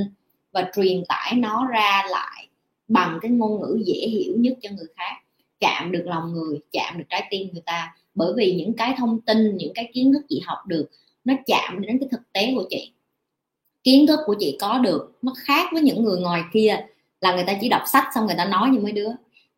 và 0.52 0.72
truyền 0.76 1.04
tải 1.08 1.34
nó 1.36 1.68
ra 1.68 2.04
lại 2.10 2.48
bằng 2.88 3.20
cái 3.22 3.32
ngôn 3.32 3.62
ngữ 3.62 3.84
dễ 3.86 4.08
hiểu 4.08 4.34
nhất 4.38 4.54
cho 4.62 4.70
người 4.70 4.88
khác. 4.98 5.16
Chạm 5.60 5.92
được 5.92 6.04
lòng 6.06 6.34
người, 6.34 6.60
chạm 6.72 6.98
được 6.98 7.04
trái 7.10 7.28
tim 7.30 7.50
người 7.54 7.62
ta. 7.66 7.96
Bởi 8.16 8.34
vì 8.38 8.56
những 8.56 8.74
cái 8.74 8.94
thông 8.98 9.22
tin, 9.22 9.58
những 9.58 9.74
cái 9.74 9.90
kiến 9.94 10.14
thức 10.14 10.22
chị 10.30 10.42
học 10.46 10.58
được, 10.68 10.90
nó 11.26 11.34
chạm 11.46 11.82
đến 11.82 12.00
cái 12.00 12.10
thực 12.12 12.22
tế 12.34 12.54
của 12.56 12.66
chị. 12.70 12.92
Kiến 13.84 14.08
thức 14.08 14.20
của 14.26 14.36
chị 14.40 14.58
có 14.62 14.78
được, 14.78 15.18
nó 15.22 15.34
khác 15.38 15.70
với 15.74 15.82
những 15.82 16.04
người 16.04 16.20
ngoài 16.20 16.44
kia 16.54 16.86
là 17.22 17.36
người 17.36 17.44
ta 17.48 17.58
chỉ 17.62 17.70
đọc 17.70 17.82
sách 17.86 18.04
xong 18.16 18.26
người 18.26 18.36
ta 18.38 18.46
nói 18.46 18.70
như 18.70 18.80
mấy 18.80 18.92
đứa 18.92 19.10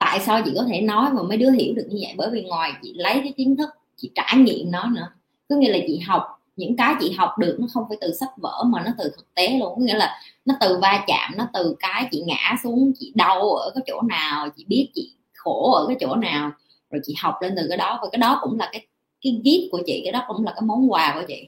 tại 0.06 0.20
sao 0.20 0.42
chị 0.46 0.52
có 0.56 0.64
thể 0.70 0.82
nói 0.82 1.12
mà 1.14 1.24
mấy 1.24 1.38
đứa 1.38 1.52
hiểu 1.52 1.74
được 1.74 1.86
như 1.90 1.98
vậy? 2.02 2.14
Bởi 2.18 2.30
vì 2.32 2.42
ngoài 2.42 2.72
chị 2.84 2.94
lấy 2.96 3.14
cái 3.24 3.34
kiến 3.38 3.56
thức, 3.56 3.70
chị 3.98 4.12
trải 4.16 4.38
nghiệm 4.38 4.72
nó 4.72 4.86
nữa. 4.86 5.08
Có 5.50 5.56
nghĩa 5.56 5.72
là 5.72 5.78
chị 5.88 6.00
học, 6.00 6.24
những 6.56 6.76
cái 6.76 6.96
chị 7.00 7.12
học 7.12 7.30
được 7.40 7.58
nó 7.60 7.68
không 7.74 7.84
phải 7.90 7.98
từ 8.02 8.14
sách 8.20 8.30
vở 8.38 8.64
mà 8.66 8.84
nó 8.86 8.92
từ 8.98 9.04
thực 9.04 9.34
tế 9.36 9.58
luôn. 9.60 9.74
Có 9.76 9.82
nghĩa 9.82 9.94
là 9.94 10.22
nó 10.46 10.56
từ 10.60 10.80
va 10.82 11.04
chạm, 11.08 11.32
nó 11.38 11.48
từ 11.54 11.76
cái 11.80 12.08
chị 12.12 12.24
ngã 12.26 12.56
xuống, 12.64 12.92
chị 13.00 13.12
đau 13.16 13.54
ở 13.54 13.72
cái 13.76 13.84
chỗ 13.88 14.02
nào, 14.02 14.50
chị 14.58 14.66
biết 14.68 14.90
chị 14.96 15.14
khổ 15.34 15.72
ở 15.72 15.88
cái 15.88 15.98
chỗ 16.00 16.16
nào. 16.16 16.52
Rồi 16.92 17.02
chị 17.06 17.16
học 17.20 17.36
lên 17.42 17.54
từ 17.58 17.66
cái 17.70 17.78
đó. 17.78 18.00
Và 18.02 18.08
cái 18.12 18.20
đó 18.20 18.40
cũng 18.44 18.60
là 18.60 18.70
cái 18.72 18.88
cái 19.22 19.42
gift 19.44 19.68
của 19.72 19.82
chị, 19.86 20.02
cái 20.04 20.12
đó 20.12 20.24
cũng 20.28 20.46
là 20.46 20.52
cái 20.52 20.62
món 20.62 20.92
quà 20.92 21.12
của 21.16 21.24
chị. 21.28 21.48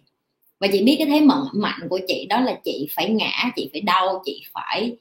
Và 0.60 0.68
chị 0.72 0.84
biết 0.84 0.96
cái 0.98 1.08
thế 1.08 1.20
mạnh 1.22 1.44
mạnh 1.54 1.80
của 1.90 2.00
chị 2.08 2.26
đó 2.30 2.40
là 2.40 2.60
chị 2.64 2.88
phải 2.96 3.10
ngã, 3.10 3.52
chị 3.56 3.70
phải 3.72 3.82
đau, 3.82 4.22
chị 4.26 4.42
phải 4.54 4.98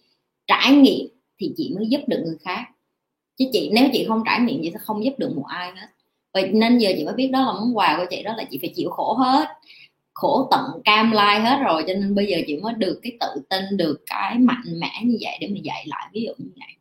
trải 0.47 0.73
nghiệm 0.73 1.09
thì 1.38 1.53
chị 1.57 1.73
mới 1.77 1.87
giúp 1.87 2.01
được 2.07 2.23
người 2.25 2.37
khác 2.45 2.64
chứ 3.37 3.44
chị 3.53 3.70
nếu 3.75 3.88
chị 3.92 4.05
không 4.09 4.23
trải 4.27 4.40
nghiệm 4.40 4.61
chị 4.62 4.70
sẽ 4.70 4.79
không 4.79 5.05
giúp 5.05 5.12
được 5.18 5.33
một 5.37 5.44
ai 5.49 5.70
hết. 5.77 5.87
Vậy 6.35 6.51
nên 6.53 6.79
giờ 6.79 6.90
chị 6.97 7.05
mới 7.05 7.14
biết 7.14 7.29
đó 7.29 7.40
là 7.40 7.53
món 7.53 7.77
quà 7.77 7.97
của 7.99 8.07
chị 8.11 8.23
đó 8.23 8.35
là 8.37 8.44
chị 8.51 8.59
phải 8.61 8.73
chịu 8.77 8.90
khổ 8.90 9.12
hết. 9.14 9.49
Khổ 10.14 10.49
tận 10.51 10.64
cam 10.85 11.11
lai 11.11 11.40
hết 11.40 11.59
rồi 11.64 11.85
cho 11.87 11.94
nên 11.94 12.14
bây 12.14 12.27
giờ 12.27 12.38
chị 12.47 12.57
mới 12.57 12.75
được 12.75 13.01
cái 13.03 13.12
tự 13.20 13.42
tin 13.51 13.77
được 13.77 14.03
cái 14.07 14.38
mạnh 14.38 14.81
mẽ 14.81 14.90
như 15.05 15.18
vậy 15.20 15.38
để 15.40 15.49
mà 15.49 15.57
dạy 15.62 15.85
lại 15.87 16.09
ví 16.12 16.23
dụ 16.23 16.33
như 16.38 16.51
vậy 16.57 16.75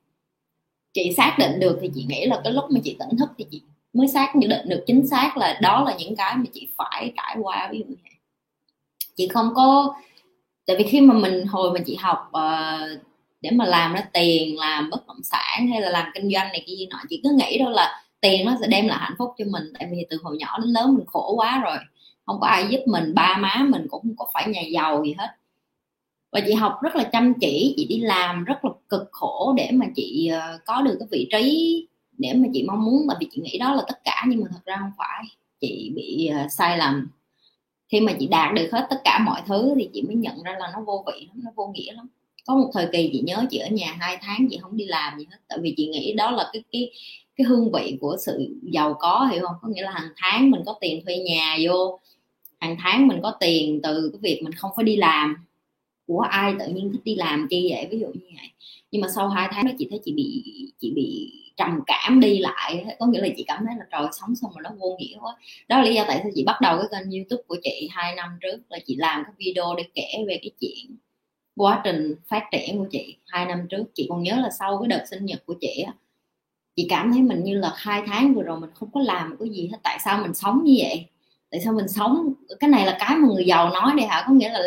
chị 0.93 1.13
xác 1.17 1.35
định 1.39 1.59
được 1.59 1.77
thì 1.81 1.89
chị 1.95 2.05
nghĩ 2.07 2.25
là 2.25 2.41
cái 2.43 2.53
lúc 2.53 2.63
mà 2.69 2.79
chị 2.83 2.95
tỉnh 2.99 3.17
thức 3.17 3.29
thì 3.37 3.45
chị 3.51 3.61
mới 3.93 4.07
xác 4.07 4.35
định 4.35 4.51
được 4.65 4.83
chính 4.87 5.07
xác 5.07 5.37
là 5.37 5.59
đó 5.61 5.83
là 5.83 5.95
những 5.99 6.15
cái 6.15 6.35
mà 6.37 6.43
chị 6.53 6.67
phải 6.77 7.13
trải 7.15 7.37
qua 7.41 7.69
ví 7.71 7.79
dụ 7.79 7.85
như 7.85 7.95
vậy 8.03 8.11
chị 9.15 9.27
không 9.27 9.49
có 9.55 9.95
tại 10.65 10.75
vì 10.77 10.83
khi 10.83 11.01
mà 11.01 11.13
mình 11.13 11.45
hồi 11.45 11.71
mà 11.71 11.79
chị 11.85 11.95
học 11.95 12.31
uh, 12.37 13.01
để 13.43 13.51
mà 13.51 13.65
làm 13.65 13.93
ra 13.93 14.01
tiền, 14.13 14.57
làm 14.57 14.89
bất 14.89 15.07
động 15.07 15.23
sản 15.23 15.67
hay 15.67 15.81
là 15.81 15.89
làm 15.89 16.11
kinh 16.13 16.31
doanh 16.31 16.47
này 16.47 16.63
kia 16.65 16.85
nọ. 16.89 16.97
Chị 17.09 17.21
cứ 17.23 17.29
nghĩ 17.37 17.57
đâu 17.57 17.69
là 17.69 18.03
tiền 18.21 18.45
nó 18.45 18.57
sẽ 18.61 18.67
đem 18.67 18.87
lại 18.87 18.97
hạnh 19.01 19.15
phúc 19.17 19.33
cho 19.37 19.45
mình. 19.49 19.63
Tại 19.73 19.87
vì 19.91 20.05
từ 20.09 20.17
hồi 20.23 20.37
nhỏ 20.37 20.59
đến 20.59 20.69
lớn 20.69 20.95
mình 20.95 21.05
khổ 21.05 21.33
quá 21.35 21.61
rồi. 21.63 21.77
Không 22.25 22.39
có 22.39 22.47
ai 22.47 22.67
giúp 22.69 22.79
mình, 22.85 23.13
ba 23.13 23.37
má 23.37 23.65
mình 23.69 23.87
cũng 23.89 24.01
không 24.01 24.15
có 24.17 24.25
phải 24.33 24.47
nhà 24.47 24.61
giàu 24.61 25.03
gì 25.05 25.15
hết. 25.17 25.27
Và 26.31 26.41
chị 26.45 26.53
học 26.53 26.73
rất 26.81 26.95
là 26.95 27.03
chăm 27.03 27.33
chỉ, 27.41 27.73
chị 27.77 27.85
đi 27.85 27.99
làm 27.99 28.43
rất 28.43 28.65
là 28.65 28.71
cực 28.89 29.09
khổ 29.11 29.53
để 29.57 29.69
mà 29.73 29.85
chị 29.95 30.27
ờ, 30.27 30.59
có 30.65 30.81
được 30.81 30.95
cái 30.99 31.07
vị 31.11 31.27
trí 31.31 31.87
để 32.17 32.33
mà 32.33 32.47
chị 32.53 32.63
mong 32.67 32.85
muốn. 32.85 33.05
Tại 33.07 33.17
vì 33.19 33.27
chị 33.31 33.41
nghĩ 33.41 33.57
đó 33.57 33.73
là 33.73 33.83
tất 33.87 34.03
cả, 34.03 34.25
nhưng 34.27 34.41
mà 34.41 34.47
thật 34.51 34.65
ra 34.65 34.77
không 34.79 34.91
phải. 34.97 35.23
Chị 35.59 35.91
bị 35.95 36.27
ờ, 36.27 36.47
sai 36.49 36.77
lầm. 36.77 37.07
Khi 37.89 37.99
mà 37.99 38.13
chị 38.19 38.27
đạt 38.27 38.53
được 38.53 38.69
hết 38.71 38.87
tất 38.89 39.01
cả 39.03 39.19
mọi 39.25 39.41
thứ 39.47 39.73
thì 39.77 39.89
chị 39.93 40.01
mới 40.01 40.15
nhận 40.15 40.43
ra 40.43 40.55
là 40.59 40.69
nó 40.73 40.81
vô 40.81 41.03
vị 41.07 41.27
lắm, 41.27 41.39
nó 41.43 41.51
vô 41.55 41.67
nghĩa 41.67 41.93
lắm 41.93 42.07
có 42.45 42.55
một 42.55 42.69
thời 42.73 42.87
kỳ 42.91 43.09
chị 43.13 43.21
nhớ 43.25 43.45
chị 43.49 43.57
ở 43.57 43.69
nhà 43.69 43.95
hai 43.99 44.17
tháng 44.21 44.47
chị 44.49 44.57
không 44.61 44.77
đi 44.77 44.85
làm 44.85 45.19
gì 45.19 45.25
hết, 45.31 45.37
tại 45.47 45.57
vì 45.61 45.73
chị 45.77 45.87
nghĩ 45.87 46.13
đó 46.13 46.31
là 46.31 46.49
cái 46.53 46.63
cái 46.71 46.91
cái 47.35 47.45
hương 47.45 47.71
vị 47.71 47.97
của 48.01 48.17
sự 48.25 48.55
giàu 48.63 48.95
có, 48.99 49.29
hiểu 49.31 49.41
không? 49.47 49.55
Có 49.61 49.67
nghĩa 49.67 49.81
là 49.81 49.91
hàng 49.91 50.09
tháng 50.15 50.51
mình 50.51 50.61
có 50.65 50.77
tiền 50.81 51.05
thuê 51.05 51.17
nhà 51.17 51.57
vô, 51.63 51.99
hàng 52.59 52.75
tháng 52.79 53.07
mình 53.07 53.19
có 53.23 53.35
tiền 53.39 53.79
từ 53.83 54.09
cái 54.13 54.19
việc 54.21 54.43
mình 54.43 54.53
không 54.53 54.71
phải 54.75 54.85
đi 54.85 54.95
làm. 54.95 55.35
Của 56.07 56.19
ai 56.19 56.53
tự 56.59 56.67
nhiên 56.67 56.91
thích 56.91 57.03
đi 57.03 57.15
làm 57.15 57.47
chi 57.49 57.67
vậy? 57.71 57.87
Ví 57.91 57.99
dụ 57.99 58.07
như 58.07 58.25
vậy. 58.35 58.49
Nhưng 58.91 59.01
mà 59.01 59.07
sau 59.15 59.29
hai 59.29 59.47
tháng 59.51 59.65
đó 59.65 59.71
chị 59.77 59.87
thấy 59.89 59.99
chị 60.05 60.13
bị 60.13 60.43
chị 60.79 60.93
bị 60.95 61.31
trầm 61.57 61.79
cảm 61.85 62.19
đi 62.19 62.39
lại 62.39 62.85
có 62.99 63.05
nghĩa 63.05 63.21
là 63.21 63.27
chị 63.37 63.43
cảm 63.47 63.63
thấy 63.67 63.75
là 63.79 63.85
trời, 63.91 64.07
sống 64.21 64.35
xong 64.35 64.51
rồi 64.55 64.61
nó 64.63 64.69
vô 64.79 64.97
nghĩa 64.99 65.17
quá. 65.21 65.35
Đó 65.67 65.77
là 65.77 65.83
lý 65.83 65.95
do 65.95 66.05
tại 66.07 66.19
sao 66.23 66.31
chị 66.35 66.43
bắt 66.43 66.61
đầu 66.61 66.77
cái 66.77 66.87
kênh 66.91 67.11
youtube 67.11 67.43
của 67.47 67.57
chị 67.63 67.87
hai 67.91 68.15
năm 68.15 68.29
trước 68.41 68.57
là 68.69 68.79
chị 68.85 68.95
làm 68.95 69.23
cái 69.23 69.33
video 69.37 69.75
để 69.77 69.83
kể 69.93 70.23
về 70.27 70.39
cái 70.41 70.51
chuyện 70.59 70.95
quá 71.55 71.81
trình 71.83 72.15
phát 72.27 72.43
triển 72.51 72.77
của 72.77 72.87
chị 72.91 73.17
hai 73.27 73.45
năm 73.45 73.67
trước 73.69 73.83
chị 73.93 74.07
còn 74.09 74.23
nhớ 74.23 74.35
là 74.35 74.49
sau 74.59 74.77
cái 74.77 74.87
đợt 74.87 75.05
sinh 75.09 75.25
nhật 75.25 75.45
của 75.45 75.55
chị 75.61 75.85
chị 76.75 76.85
cảm 76.89 77.11
thấy 77.11 77.21
mình 77.21 77.43
như 77.43 77.57
là 77.57 77.73
hai 77.75 78.03
tháng 78.07 78.33
vừa 78.33 78.43
rồi 78.43 78.59
mình 78.59 78.69
không 78.73 78.91
có 78.91 79.01
làm 79.01 79.35
cái 79.39 79.49
gì 79.49 79.67
hết. 79.67 79.77
Tại 79.83 79.99
sao 79.99 80.21
mình 80.21 80.33
sống 80.33 80.63
như 80.63 80.75
vậy? 80.77 81.05
Tại 81.51 81.61
sao 81.61 81.73
mình 81.73 81.87
sống? 81.87 82.33
Cái 82.59 82.69
này 82.69 82.85
là 82.85 82.97
cái 82.99 83.17
mà 83.17 83.27
người 83.27 83.45
giàu 83.45 83.69
nói 83.69 83.93
đây 83.97 84.05
hả? 84.05 84.23
Có 84.27 84.33
nghĩa 84.33 84.49
là 84.49 84.59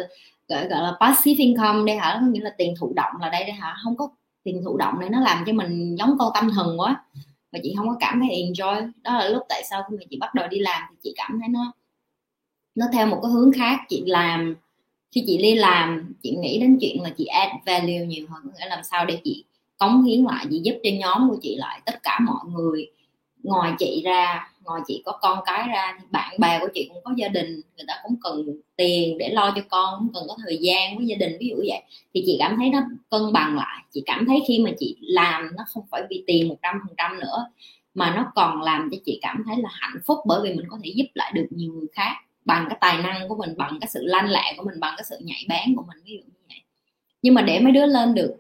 gọi, 0.49 0.69
gọi 0.69 0.83
là 0.83 0.97
passive 1.01 1.45
income 1.45 1.93
đây 1.93 1.97
hả? 1.97 2.19
Có 2.21 2.27
nghĩa 2.27 2.41
là 2.41 2.55
tiền 2.59 2.75
thụ 2.81 2.93
động 2.97 3.13
là 3.21 3.29
đây 3.29 3.45
đây 3.45 3.53
hả? 3.53 3.77
Không 3.85 3.97
có 3.97 4.09
tiền 4.43 4.63
thụ 4.65 4.77
động 4.77 5.01
này 5.01 5.09
nó 5.11 5.21
làm 5.21 5.45
cho 5.47 5.53
mình 5.53 5.97
giống 5.99 6.17
con 6.19 6.33
tâm 6.35 6.51
thần 6.55 6.81
quá. 6.81 7.05
Và 7.53 7.59
chị 7.63 7.75
không 7.77 7.89
có 7.89 7.97
cảm 8.01 8.21
thấy 8.21 8.29
enjoy. 8.29 8.93
Đó 9.03 9.19
là 9.19 9.29
lúc 9.29 9.43
tại 9.49 9.63
sao 9.71 9.83
khi 9.91 9.97
mà 9.97 10.03
chị 10.11 10.17
bắt 10.21 10.35
đầu 10.35 10.49
đi 10.49 10.59
làm 10.59 10.83
thì 10.91 10.97
chị 11.03 11.15
cảm 11.17 11.39
thấy 11.41 11.49
nó 11.49 11.73
nó 12.75 12.87
theo 12.93 13.07
một 13.07 13.19
cái 13.23 13.31
hướng 13.31 13.53
khác. 13.53 13.81
Chị 13.89 14.03
làm 14.07 14.55
khi 15.17 15.25
chị 15.27 15.39
đi 15.39 15.55
làm, 15.55 16.15
chị 16.23 16.31
nghĩ 16.31 16.59
đến 16.61 16.79
chuyện 16.81 17.03
là 17.03 17.11
chị 17.17 17.25
add 17.25 17.53
value 17.67 18.07
nhiều 18.07 18.27
hơn 18.31 18.43
nghĩa 18.45 18.67
làm 18.67 18.85
sao 18.85 19.07
để 19.07 19.19
chị 19.25 19.45
cống 19.79 20.03
hiến 20.03 20.25
lại, 20.25 20.47
chị 20.51 20.61
giúp 20.65 20.75
cho 20.83 20.91
nhóm 20.99 21.31
của 21.31 21.37
chị 21.43 21.57
lại, 21.57 21.81
tất 21.85 22.03
cả 22.03 22.19
mọi 22.27 22.45
người. 22.53 22.87
Ngoài 23.43 23.73
chị 23.79 24.03
ra, 24.05 24.51
ngoài 24.65 24.81
chị 24.87 25.03
có 25.05 25.13
con 25.21 25.39
cái 25.47 25.69
ra, 25.69 25.97
thì 26.01 26.07
bạn 26.11 26.41
bè 26.41 26.59
của 26.61 26.69
chị 26.75 26.91
cũng 26.95 27.03
có 27.05 27.13
gia 27.17 27.29
đình, 27.29 27.61
người 27.77 27.85
ta 27.89 27.95
cũng 28.03 28.17
cần 28.23 28.61
tiền 28.77 29.19
để 29.19 29.29
lo 29.29 29.53
cho 29.57 29.63
con, 29.69 29.99
cũng 29.99 30.13
cần 30.15 30.25
có 30.29 30.37
thời 30.47 30.59
gian 30.59 30.97
với 30.97 31.07
gia 31.07 31.17
đình, 31.17 31.37
ví 31.41 31.49
dụ 31.49 31.57
vậy. 31.57 31.83
Thì 32.15 32.23
chị 32.27 32.37
cảm 32.39 32.57
thấy 32.57 32.69
nó 32.71 32.81
cân 33.11 33.33
bằng 33.33 33.57
lại, 33.57 33.85
chị 33.95 34.03
cảm 34.07 34.27
thấy 34.27 34.39
khi 34.49 34.59
mà 34.59 34.71
chị 34.79 34.97
làm, 35.01 35.51
nó 35.57 35.65
không 35.67 35.85
phải 35.91 36.03
vì 36.11 36.25
tiền 36.27 36.49
một 36.49 36.57
trăm 36.63 36.75
phần 36.87 36.95
trăm 36.97 37.21
nữa, 37.21 37.47
mà 37.95 38.15
nó 38.17 38.33
còn 38.35 38.63
làm 38.63 38.89
cho 38.93 38.99
chị 39.07 39.19
cảm 39.23 39.43
thấy 39.47 39.57
là 39.59 39.69
hạnh 39.73 40.01
phúc 40.07 40.19
bởi 40.27 40.41
vì 40.43 40.55
mình 40.55 40.67
có 40.69 40.79
thể 40.85 40.93
giúp 40.95 41.07
lại 41.15 41.33
được 41.35 41.47
nhiều 41.51 41.73
người 41.73 41.89
khác 41.93 42.17
bằng 42.47 42.67
cái 42.69 42.79
tài 42.81 43.03
năng 43.03 43.29
của 43.29 43.37
mình 43.37 43.55
bằng 43.57 43.79
cái 43.81 43.89
sự 43.91 44.01
lanh 44.07 44.31
lẹ 44.31 44.55
của 44.57 44.65
mình 44.65 44.81
bằng 44.81 44.95
cái 44.97 45.05
sự 45.11 45.17
nhạy 45.21 45.45
bén 45.49 45.77
của 45.77 45.85
mình 45.89 45.99
ví 46.05 46.13
dụ 46.13 46.19
như 46.19 46.41
vậy. 46.49 46.59
Nhưng 47.23 47.35
mà 47.35 47.43
để 47.43 47.61
mấy 47.61 47.73
đứa 47.73 47.87
lên 47.87 48.15
được 48.15 48.37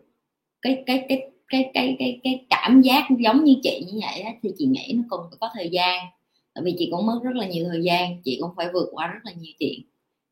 cái 0.63 0.83
cái 0.87 1.05
cái 1.09 1.31
cái 1.49 1.71
cái 1.75 1.97
cái 1.99 2.21
cái 2.25 2.47
cảm 2.51 2.83
giác 2.83 3.05
giống 3.19 3.45
như 3.45 3.55
chị 3.63 3.85
như 3.87 4.01
vậy 4.03 4.21
á, 4.21 4.33
thì 4.43 4.51
chị 4.59 4.67
nghĩ 4.67 4.93
nó 4.97 5.03
cũng 5.09 5.21
có 5.41 5.51
thời 5.55 5.69
gian. 5.69 6.07
Tại 6.55 6.65
vì 6.65 6.75
chị 6.79 6.89
cũng 6.91 7.07
mất 7.07 7.21
rất 7.23 7.35
là 7.35 7.47
nhiều 7.47 7.67
thời 7.69 7.83
gian 7.83 8.23
chị 8.25 8.39
cũng 8.41 8.51
phải 8.57 8.69
vượt 8.73 8.89
qua 8.93 9.07
rất 9.07 9.21
là 9.25 9.33
nhiều 9.33 9.53
chuyện. 9.59 9.81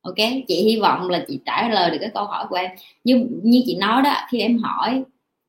Ok? 0.02 0.16
Chị 0.48 0.62
hy 0.64 0.76
vọng 0.80 1.10
là 1.10 1.24
chị 1.28 1.40
trả 1.46 1.68
lời 1.68 1.90
được 1.90 1.98
cái 2.00 2.10
câu 2.14 2.24
hỏi 2.24 2.46
của 2.50 2.56
em. 2.56 2.70
Nhưng 3.04 3.40
như 3.42 3.62
chị 3.66 3.76
nói 3.76 4.02
đó 4.02 4.14
khi 4.30 4.40
em 4.40 4.58
hỏi 4.58 5.04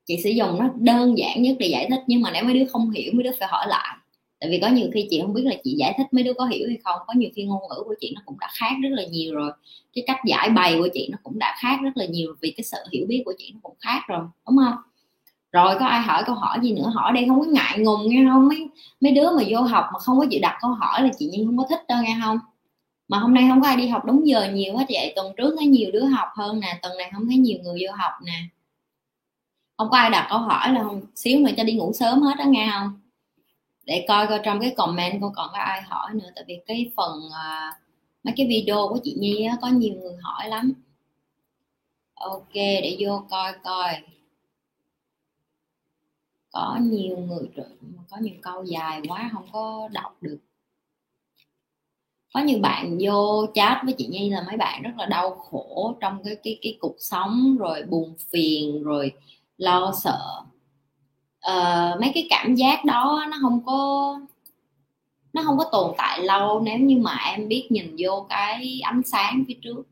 chị 0.06 0.18
sẽ 0.24 0.30
dùng 0.30 0.60
nó 0.60 0.70
đơn 0.76 1.18
giản 1.18 1.42
nhất 1.42 1.56
để 1.60 1.68
giải 1.68 1.88
thích 1.90 2.04
nhưng 2.08 2.22
mà 2.22 2.32
nếu 2.32 2.44
mấy 2.44 2.54
đứa 2.54 2.66
không 2.66 2.92
hiểu 2.92 3.12
mấy 3.16 3.24
đứa 3.24 3.32
phải 3.40 3.48
hỏi 3.52 3.66
lại 3.70 3.98
tại 4.40 4.50
vì 4.50 4.60
có 4.60 4.68
nhiều 4.68 4.88
khi 4.94 5.08
chị 5.10 5.22
không 5.22 5.34
biết 5.34 5.44
là 5.46 5.56
chị 5.64 5.76
giải 5.78 5.94
thích 5.98 6.08
mấy 6.12 6.24
đứa 6.24 6.34
có 6.34 6.46
hiểu 6.46 6.68
hay 6.68 6.78
không. 6.84 7.00
Có 7.08 7.14
nhiều 7.18 7.30
khi 7.36 7.44
ngôn 7.44 7.62
ngữ 7.70 7.84
của 7.86 7.96
chị 8.00 8.12
nó 8.16 8.22
cũng 8.26 8.40
đã 8.40 8.50
khác 8.54 8.72
rất 8.84 8.90
là 8.92 9.04
nhiều 9.04 9.36
rồi. 9.36 9.52
Cái 9.94 10.04
cách 10.08 10.18
giải 10.26 10.50
bày 10.50 10.76
của 10.78 10.88
chị 10.94 11.08
nó 11.12 11.18
cũng 11.24 11.40
đã 11.40 11.56
khác 11.60 11.80
rất 11.84 11.92
là 11.96 12.06
nhiều 12.06 12.36
vì 12.42 12.52
cái 12.58 12.64
sự 12.64 12.78
hiểu 12.92 13.06
biết 13.08 13.22
của 13.26 13.34
chị 13.38 13.52
nó 13.54 13.60
cũng 13.64 13.76
khác 13.80 14.02
rồi, 14.08 14.26
đúng 14.48 14.58
không? 14.58 14.76
Rồi 15.52 15.76
có 15.80 15.86
ai 15.86 16.02
hỏi 16.02 16.24
câu 16.26 16.36
hỏi 16.36 16.60
gì 16.62 16.74
nữa? 16.74 16.92
Hỏi 16.96 17.12
đây 17.14 17.26
không 17.28 17.40
có 17.40 17.46
ngại 17.46 17.80
ngùng, 17.80 18.10
nghe 18.10 18.26
không? 18.30 18.48
Mấy 18.48 18.70
mấy 19.02 19.12
đứa 19.12 19.30
mà 19.38 19.44
vô 19.48 19.62
học 19.62 19.86
mà 19.94 20.00
không 20.00 20.20
có 20.20 20.26
chịu 20.30 20.40
đặt 20.42 20.58
câu 20.62 20.72
hỏi 20.72 21.04
là 21.04 21.10
chị 21.20 21.26
nhiên 21.26 21.46
không 21.46 21.58
có 21.58 21.66
thích 21.70 21.88
đâu, 21.88 22.04
nghe 22.04 22.18
không? 22.24 22.40
Mà 23.08 23.20
hôm 23.20 23.34
nay 23.34 23.46
không 23.50 23.62
có 23.62 23.68
ai 23.68 23.78
đi 23.78 23.88
học 23.88 24.06
đúng 24.06 24.28
giờ 24.28 24.52
nhiều 24.54 24.78
hết 24.78 24.86
vậy 24.90 25.14
tuần 25.16 25.34
trước 25.38 25.56
thấy 25.58 25.68
nhiều 25.68 25.92
đứa 25.92 26.06
học 26.06 26.28
hơn 26.36 26.60
nè, 26.60 26.80
tuần 26.82 26.98
này 26.98 27.12
không 27.14 27.28
thấy 27.28 27.38
nhiều 27.38 27.58
người 27.64 27.80
vô 27.82 27.94
học 27.98 28.12
nè. 28.26 28.40
Không 29.78 29.90
có 29.92 29.98
ai 29.98 30.10
đặt 30.10 30.28
câu 30.30 30.40
hỏi 30.40 30.74
là 30.74 30.84
không, 30.84 31.02
xíu 31.16 31.40
nữa 31.40 31.52
cho 31.58 31.64
đi 31.64 31.74
ngủ 31.74 31.92
sớm 31.94 32.22
hết 32.22 32.36
đó 32.38 32.44
nghe 32.48 32.70
không? 32.74 33.00
Để 33.86 34.06
coi 34.08 34.28
coi 34.28 34.40
trong 34.44 34.60
cái 34.60 34.74
comment 34.78 35.22
cô 35.22 35.32
còn 35.36 35.50
có 35.52 35.58
ai 35.58 35.82
hỏi 35.82 36.14
nữa. 36.14 36.30
Tại 36.36 36.44
vì 36.48 36.60
cái 36.66 36.92
phần 36.96 37.20
uh, 37.28 37.76
mấy 38.24 38.34
cái 38.38 38.48
video 38.48 38.88
của 38.90 39.00
chị 39.04 39.16
Nhi 39.20 39.46
á, 39.46 39.58
có 39.62 39.68
nhiều 39.68 39.94
người 39.94 40.16
hỏi 40.22 40.50
lắm. 40.50 40.74
Ok 42.14 42.54
để 42.54 42.98
vô 43.00 43.24
coi 43.30 43.54
coi. 43.64 43.94
Có 46.52 46.78
nhiều 46.82 47.18
người 47.18 47.50
có 48.10 48.18
nhiều 48.22 48.36
câu 48.42 48.64
dài 48.64 49.02
quá 49.08 49.30
không 49.34 49.48
có 49.52 49.90
đọc 49.92 50.18
được. 50.22 50.38
Có 52.34 52.40
nhiều 52.40 52.60
bạn 52.60 52.98
vô 53.02 53.46
chat 53.54 53.78
với 53.84 53.94
chị 53.98 54.08
Nhi 54.08 54.30
là 54.30 54.44
mấy 54.48 54.58
bạn 54.58 54.82
rất 54.82 54.92
là 54.98 55.06
đau 55.06 55.36
khổ 55.36 55.96
trong 56.02 56.24
cái 56.24 56.36
cái 56.44 56.60
cái 56.62 56.78
cuộc 56.82 56.96
sống 57.00 57.58
rồi 57.60 57.84
buồn 57.84 58.14
phiền 58.32 58.84
rồi 58.84 59.12
lo 59.58 59.94
sợ 60.04 60.42
uh, 61.52 62.02
mấy 62.02 62.12
cái 62.14 62.28
cảm 62.30 62.56
giác 62.56 62.86
đó 62.86 63.26
nó 63.32 63.38
không 63.42 63.66
có 63.66 64.20
nó 65.34 65.42
không 65.46 65.58
có 65.58 65.70
tồn 65.72 65.92
tại 65.98 66.24
lâu 66.24 66.60
nếu 66.60 66.78
như 66.78 66.98
mà 66.98 67.18
em 67.36 67.48
biết 67.48 67.68
nhìn 67.70 67.96
vô 68.00 68.26
cái 68.30 68.80
ánh 68.84 69.02
sáng 69.06 69.44
phía 69.48 69.54
trước. 69.62 69.84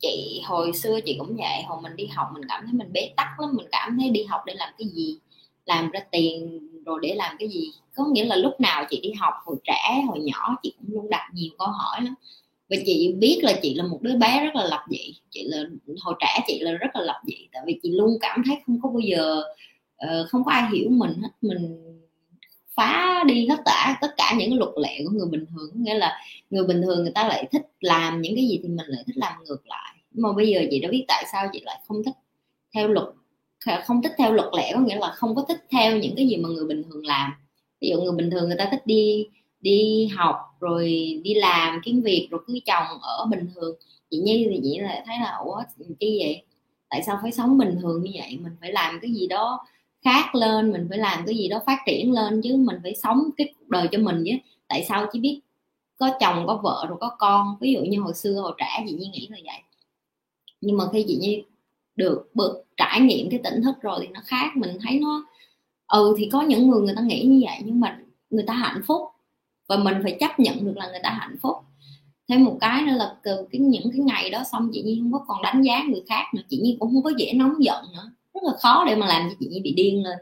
Chị 0.00 0.42
hồi 0.44 0.72
xưa 0.72 1.00
chị 1.00 1.16
cũng 1.18 1.36
vậy 1.36 1.62
hồi 1.66 1.78
mình 1.82 1.96
đi 1.96 2.06
học 2.06 2.28
mình 2.34 2.42
cảm 2.48 2.64
thấy 2.64 2.72
mình 2.72 2.92
bế 2.92 3.12
tắc 3.16 3.40
lắm 3.40 3.50
mình 3.56 3.66
cảm 3.72 3.98
thấy 4.00 4.10
đi 4.10 4.24
học 4.24 4.40
để 4.46 4.54
làm 4.54 4.68
cái 4.78 4.88
gì? 4.88 5.16
Làm 5.66 5.90
ra 5.90 6.00
tiền 6.10 6.60
rồi 6.86 6.98
để 7.02 7.14
làm 7.14 7.36
cái 7.38 7.48
gì? 7.48 7.70
Có 7.96 8.04
nghĩa 8.12 8.24
là 8.24 8.36
lúc 8.36 8.60
nào 8.60 8.84
chị 8.90 9.00
đi 9.00 9.12
học 9.12 9.34
hồi 9.44 9.56
trẻ 9.64 10.04
hồi 10.08 10.20
nhỏ 10.20 10.56
chị 10.62 10.72
cũng 10.78 10.94
luôn 10.94 11.10
đặt 11.10 11.30
nhiều 11.32 11.50
câu 11.58 11.68
hỏi 11.68 12.02
lắm. 12.02 12.14
Và 12.70 12.76
chị 12.86 13.14
biết 13.18 13.40
là 13.42 13.52
chị 13.62 13.74
là 13.74 13.84
một 13.84 13.98
đứa 14.02 14.16
bé 14.16 14.44
rất 14.44 14.54
là 14.54 14.64
lập 14.64 14.84
dị. 14.90 15.14
Chị 15.30 15.44
là 15.48 15.58
hồi 16.00 16.14
trẻ 16.20 16.44
chị 16.46 16.58
là 16.60 16.72
rất 16.72 16.88
là 16.94 17.00
lập 17.00 17.20
dị 17.26 17.48
tại 17.52 17.62
vì 17.66 17.78
chị 17.82 17.90
luôn 17.92 18.18
cảm 18.20 18.42
thấy 18.46 18.56
không 18.66 18.80
có 18.82 18.88
bao 18.88 19.00
giờ 19.00 19.42
uh, 20.04 20.28
không 20.28 20.44
có 20.44 20.52
ai 20.52 20.70
hiểu 20.72 20.90
mình 20.90 21.12
hết 21.22 21.28
mình 21.42 21.80
phá 22.74 23.24
đi 23.26 23.46
tất 23.48 23.62
cả 23.64 23.98
tất 24.00 24.14
cả 24.16 24.34
những 24.38 24.50
cái 24.50 24.58
luật 24.58 24.70
lệ 24.76 25.00
của 25.04 25.10
người 25.10 25.28
bình 25.30 25.46
thường. 25.46 25.70
Nghĩa 25.74 25.94
là 25.94 26.20
người 26.50 26.66
bình 26.66 26.82
thường 26.82 27.02
người 27.02 27.12
ta 27.14 27.28
lại 27.28 27.48
thích 27.52 27.62
làm 27.80 28.22
những 28.22 28.36
cái 28.36 28.48
gì 28.48 28.60
thì 28.62 28.68
mình 28.68 28.86
lại 28.86 29.02
thích 29.06 29.16
làm 29.16 29.44
ngược 29.44 29.66
lại. 29.66 29.96
Nhưng 30.10 30.22
mà 30.22 30.32
bây 30.32 30.48
giờ 30.48 30.60
chị 30.70 30.80
đã 30.80 30.88
biết 30.88 31.04
tại 31.08 31.24
sao 31.32 31.48
chị 31.52 31.60
lại 31.64 31.80
không 31.88 32.04
thích 32.04 32.14
theo 32.74 32.88
luật 32.88 33.08
không 33.84 34.02
thích 34.02 34.12
theo 34.18 34.32
luật 34.32 34.48
lệ 34.56 34.70
có 34.74 34.80
nghĩa 34.80 34.98
là 34.98 35.10
không 35.10 35.34
có 35.34 35.44
thích 35.48 35.64
theo 35.70 35.96
những 35.96 36.16
cái 36.16 36.28
gì 36.28 36.36
mà 36.36 36.48
người 36.48 36.64
bình 36.64 36.82
thường 36.90 37.06
làm. 37.06 37.32
Ví 37.80 37.88
dụ 37.88 38.00
người 38.02 38.16
bình 38.16 38.30
thường 38.30 38.46
người 38.46 38.56
ta 38.58 38.68
thích 38.70 38.86
đi 38.86 39.26
đi 39.60 40.06
học 40.06 40.36
rồi 40.60 40.86
đi 41.24 41.34
làm 41.34 41.80
kiếm 41.84 42.02
việc 42.02 42.28
rồi 42.30 42.40
cưới 42.46 42.60
chồng 42.66 42.98
ở 43.00 43.26
bình 43.30 43.48
thường. 43.54 43.76
Chị 44.10 44.18
nhi 44.18 44.46
thì 44.50 44.60
chị 44.62 44.78
lại 44.78 45.02
thấy 45.06 45.16
là 45.20 45.36
ủa 45.44 45.62
chi 46.00 46.18
vậy? 46.24 46.42
Tại 46.88 47.02
sao 47.02 47.18
phải 47.22 47.32
sống 47.32 47.58
bình 47.58 47.78
thường 47.80 48.02
như 48.02 48.10
vậy? 48.14 48.38
Mình 48.42 48.52
phải 48.60 48.72
làm 48.72 48.98
cái 49.02 49.10
gì 49.12 49.26
đó 49.26 49.66
khác 50.04 50.34
lên, 50.34 50.72
mình 50.72 50.86
phải 50.88 50.98
làm 50.98 51.26
cái 51.26 51.36
gì 51.36 51.48
đó 51.48 51.62
phát 51.66 51.78
triển 51.86 52.12
lên 52.12 52.40
chứ 52.44 52.56
mình 52.56 52.76
phải 52.82 52.94
sống 53.02 53.30
cái 53.36 53.54
cuộc 53.58 53.68
đời 53.68 53.88
cho 53.92 53.98
mình 53.98 54.22
chứ 54.26 54.32
tại 54.68 54.84
sao 54.88 55.06
chỉ 55.12 55.20
biết 55.20 55.40
có 55.96 56.10
chồng, 56.20 56.46
có 56.46 56.60
vợ 56.62 56.86
rồi 56.88 56.98
có 57.00 57.16
con? 57.18 57.56
Ví 57.60 57.72
dụ 57.72 57.80
như 57.80 58.00
hồi 58.00 58.14
xưa, 58.14 58.40
hồi 58.40 58.54
trẻ 58.58 58.84
chị 58.86 58.94
nhi 58.94 59.10
nghĩ 59.12 59.28
là 59.30 59.38
vậy. 59.44 59.62
Nhưng 60.60 60.76
mà 60.76 60.84
khi 60.92 61.04
chị 61.08 61.16
nhi 61.16 61.42
được 61.96 62.30
bực 62.34 62.64
trải 62.76 63.00
nghiệm 63.00 63.30
cái 63.30 63.40
tỉnh 63.44 63.62
thức 63.62 63.76
rồi 63.82 63.98
thì 64.02 64.08
nó 64.08 64.20
khác. 64.24 64.56
Mình 64.56 64.78
thấy 64.82 65.00
nó 65.00 65.26
ừ 65.86 66.14
thì 66.18 66.28
có 66.32 66.42
những 66.42 66.70
người 66.70 66.80
người 66.80 66.94
ta 66.96 67.02
nghĩ 67.02 67.22
như 67.22 67.40
vậy 67.46 67.58
nhưng 67.64 67.80
mà 67.80 67.98
người 68.30 68.44
ta 68.46 68.54
hạnh 68.54 68.82
phúc. 68.86 69.02
Và 69.68 69.76
mình 69.76 69.94
phải 70.02 70.16
chấp 70.20 70.40
nhận 70.40 70.64
được 70.64 70.76
là 70.76 70.86
người 70.90 71.00
ta 71.02 71.10
hạnh 71.10 71.36
phúc. 71.42 71.56
Thêm 72.28 72.44
một 72.44 72.58
cái 72.60 72.82
nữa 72.82 72.92
là 72.96 73.16
từ 73.22 73.36
cái, 73.50 73.60
những 73.60 73.90
cái 73.92 74.00
ngày 74.00 74.30
đó 74.30 74.42
xong 74.52 74.70
chị 74.72 74.82
nhi 74.82 75.00
không 75.02 75.12
có 75.12 75.24
còn 75.28 75.42
đánh 75.42 75.62
giá 75.62 75.84
người 75.88 76.02
khác 76.08 76.24
nữa. 76.34 76.42
Chị 76.48 76.60
nhi 76.62 76.76
cũng 76.80 76.92
không 76.92 77.02
có 77.02 77.12
dễ 77.18 77.32
nóng 77.32 77.64
giận 77.64 77.84
nữa 77.92 78.10
rất 78.34 78.40
là 78.42 78.52
khó 78.58 78.84
để 78.86 78.96
mà 78.96 79.06
làm 79.06 79.28
cho 79.28 79.36
chị 79.40 79.46
nhi 79.46 79.60
bị 79.60 79.74
điên 79.74 80.04
lên 80.04 80.18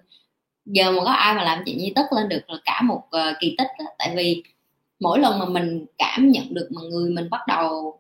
giờ 0.65 0.93
mà 0.93 1.05
có 1.05 1.11
ai 1.11 1.35
mà 1.35 1.45
làm 1.45 1.63
chị 1.67 1.75
nhi 1.75 1.93
tức 1.97 2.07
lên 2.17 2.29
được 2.29 2.51
là 2.51 2.59
cả 2.65 2.83
một 2.83 3.03
uh, 3.07 3.37
kỳ 3.41 3.55
tích 3.59 3.69
đó. 3.79 3.85
tại 3.99 4.15
vì 4.17 4.43
mỗi 5.01 5.19
lần 5.19 5.39
mà 5.39 5.45
mình 5.45 5.87
cảm 5.99 6.31
nhận 6.31 6.55
được 6.55 6.69
mà 6.71 6.81
người 6.91 7.11
mình 7.11 7.31
bắt 7.31 7.41
đầu 7.49 7.99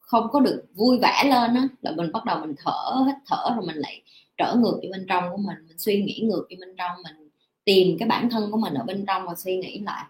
không 0.00 0.28
có 0.32 0.40
được 0.40 0.64
vui 0.74 0.98
vẻ 0.98 1.24
lên 1.24 1.54
á 1.54 1.68
là 1.82 1.90
mình 1.90 2.12
bắt 2.12 2.24
đầu 2.24 2.40
mình 2.40 2.54
thở 2.64 3.04
hít 3.06 3.14
thở 3.26 3.54
rồi 3.56 3.66
mình 3.66 3.76
lại 3.76 4.02
trở 4.36 4.54
ngược 4.54 4.78
đi 4.82 4.88
bên 4.92 5.06
trong 5.08 5.24
của 5.30 5.36
mình 5.36 5.56
mình 5.68 5.78
suy 5.78 6.02
nghĩ 6.02 6.20
ngược 6.22 6.46
đi 6.48 6.56
bên 6.56 6.74
trong 6.78 6.90
mình 7.04 7.30
tìm 7.64 7.98
cái 7.98 8.08
bản 8.08 8.30
thân 8.30 8.50
của 8.50 8.58
mình 8.58 8.74
ở 8.74 8.84
bên 8.84 9.04
trong 9.06 9.26
và 9.26 9.34
suy 9.34 9.56
nghĩ 9.56 9.78
lại 9.78 10.04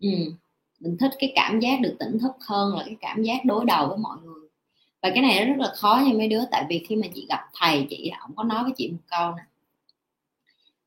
ừ. 0.00 0.08
mình 0.80 0.96
thích 1.00 1.12
cái 1.18 1.32
cảm 1.34 1.60
giác 1.60 1.80
được 1.80 1.96
tỉnh 1.98 2.18
thức 2.18 2.32
hơn 2.46 2.76
là 2.76 2.82
cái 2.86 2.96
cảm 3.00 3.22
giác 3.22 3.44
đối 3.44 3.64
đầu 3.64 3.88
với 3.88 3.98
mọi 3.98 4.16
người 4.24 4.41
và 5.02 5.10
cái 5.10 5.22
này 5.22 5.44
rất 5.44 5.54
là 5.58 5.72
khó 5.74 6.02
cho 6.06 6.18
mấy 6.18 6.28
đứa, 6.28 6.44
tại 6.50 6.66
vì 6.68 6.84
khi 6.88 6.96
mà 6.96 7.06
chị 7.14 7.26
gặp 7.28 7.40
thầy, 7.54 7.86
chị 7.90 8.12
ổng 8.26 8.36
có 8.36 8.44
nói 8.44 8.64
với 8.64 8.72
chị 8.76 8.88
một 8.88 8.98
câu 9.10 9.32
nè. 9.32 9.42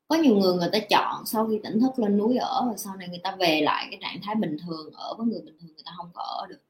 Có 0.07 0.15
nhiều 0.15 0.35
người 0.35 0.53
người 0.53 0.69
ta 0.73 0.79
chọn 0.89 1.25
sau 1.25 1.47
khi 1.47 1.59
tỉnh 1.63 1.79
thức 1.79 1.99
lên 1.99 2.17
núi 2.17 2.37
ở 2.37 2.65
và 2.69 2.77
sau 2.77 2.95
này 2.95 3.07
người 3.07 3.21
ta 3.23 3.35
về 3.39 3.61
lại 3.61 3.87
cái 3.91 3.99
trạng 4.01 4.21
thái 4.21 4.35
bình 4.35 4.57
thường 4.65 4.93
ở 4.93 5.15
với 5.17 5.27
người 5.27 5.41
bình 5.45 5.57
thường 5.59 5.69
người 5.73 5.83
ta 5.85 5.91
không 5.97 6.09
có 6.13 6.23
ở 6.23 6.47
được. 6.47 6.61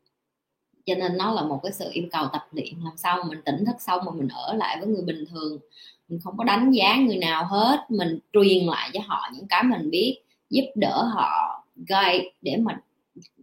Cho 0.85 0.95
nên 0.95 1.17
nó 1.17 1.31
là 1.33 1.41
một 1.41 1.59
cái 1.63 1.71
sự 1.71 1.89
yêu 1.91 2.05
cầu 2.11 2.27
tập 2.33 2.47
luyện, 2.51 2.73
làm 2.83 2.97
sao 2.97 3.17
mà 3.17 3.23
mình 3.23 3.41
tỉnh 3.45 3.65
thức 3.65 3.75
xong 3.81 4.05
mà 4.05 4.11
mình 4.11 4.27
ở 4.27 4.53
lại 4.53 4.77
với 4.79 4.87
người 4.87 5.01
bình 5.01 5.25
thường. 5.31 5.59
Mình 6.07 6.19
không 6.23 6.37
có 6.37 6.43
đánh 6.43 6.71
giá 6.71 6.95
người 6.95 7.17
nào 7.17 7.45
hết, 7.45 7.85
mình 7.89 8.19
truyền 8.33 8.65
lại 8.65 8.89
cho 8.93 8.99
họ 9.07 9.29
những 9.33 9.47
cái 9.47 9.63
mình 9.63 9.89
biết, 9.89 10.21
giúp 10.49 10.65
đỡ 10.75 11.03
họ, 11.13 11.63
guide 11.75 12.31
để 12.41 12.57
mà 12.57 12.79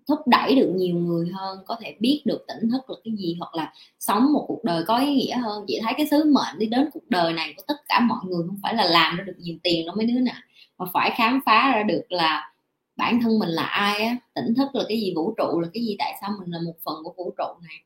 thúc 0.08 0.18
đẩy 0.26 0.54
được 0.54 0.72
nhiều 0.76 0.96
người 0.96 1.28
hơn 1.34 1.58
có 1.66 1.76
thể 1.80 1.96
biết 2.00 2.22
được 2.24 2.44
tỉnh 2.48 2.70
thức 2.70 2.90
là 2.90 2.96
cái 3.04 3.14
gì 3.18 3.36
hoặc 3.38 3.54
là 3.54 3.72
sống 3.98 4.32
một 4.32 4.44
cuộc 4.48 4.64
đời 4.64 4.84
có 4.86 4.98
ý 4.98 5.14
nghĩa 5.14 5.36
hơn. 5.36 5.64
Chị 5.68 5.80
thấy 5.82 5.92
cái 5.96 6.06
sứ 6.10 6.24
mệnh 6.24 6.58
đi 6.58 6.66
đến 6.66 6.90
cuộc 6.92 7.10
đời 7.10 7.32
này 7.32 7.54
của 7.56 7.62
tất 7.66 7.74
cả 7.88 8.00
mọi 8.00 8.18
người 8.24 8.46
không 8.46 8.58
phải 8.62 8.74
là 8.74 8.84
làm 8.84 9.16
ra 9.16 9.24
được 9.24 9.36
nhiều 9.38 9.56
tiền 9.62 9.86
đâu 9.86 9.94
mấy 9.96 10.06
đứa 10.06 10.20
nè 10.20 10.34
mà 10.78 10.86
phải 10.92 11.12
khám 11.16 11.40
phá 11.46 11.72
ra 11.74 11.82
được 11.82 12.02
là 12.08 12.52
bản 12.96 13.20
thân 13.22 13.38
mình 13.38 13.48
là 13.48 13.62
ai 13.62 14.02
á 14.02 14.16
tỉnh 14.34 14.54
thức 14.54 14.68
là 14.72 14.84
cái 14.88 15.00
gì 15.00 15.12
vũ 15.16 15.34
trụ 15.36 15.60
là 15.60 15.68
cái 15.74 15.84
gì 15.84 15.96
tại 15.98 16.18
sao 16.20 16.30
mình 16.40 16.50
là 16.50 16.58
một 16.64 16.74
phần 16.84 16.94
của 17.04 17.14
vũ 17.16 17.34
trụ 17.38 17.44
này. 17.62 17.76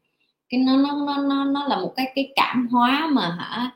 Cái 0.49 0.61
nó 0.61 0.77
nó 0.77 1.05
nó 1.07 1.23
nó, 1.23 1.45
nó 1.45 1.67
là 1.69 1.81
một 1.81 1.93
cái 1.97 2.13
cái 2.15 2.33
cảm 2.37 2.69
hóa 2.71 3.09
mà 3.13 3.31
hả 3.39 3.71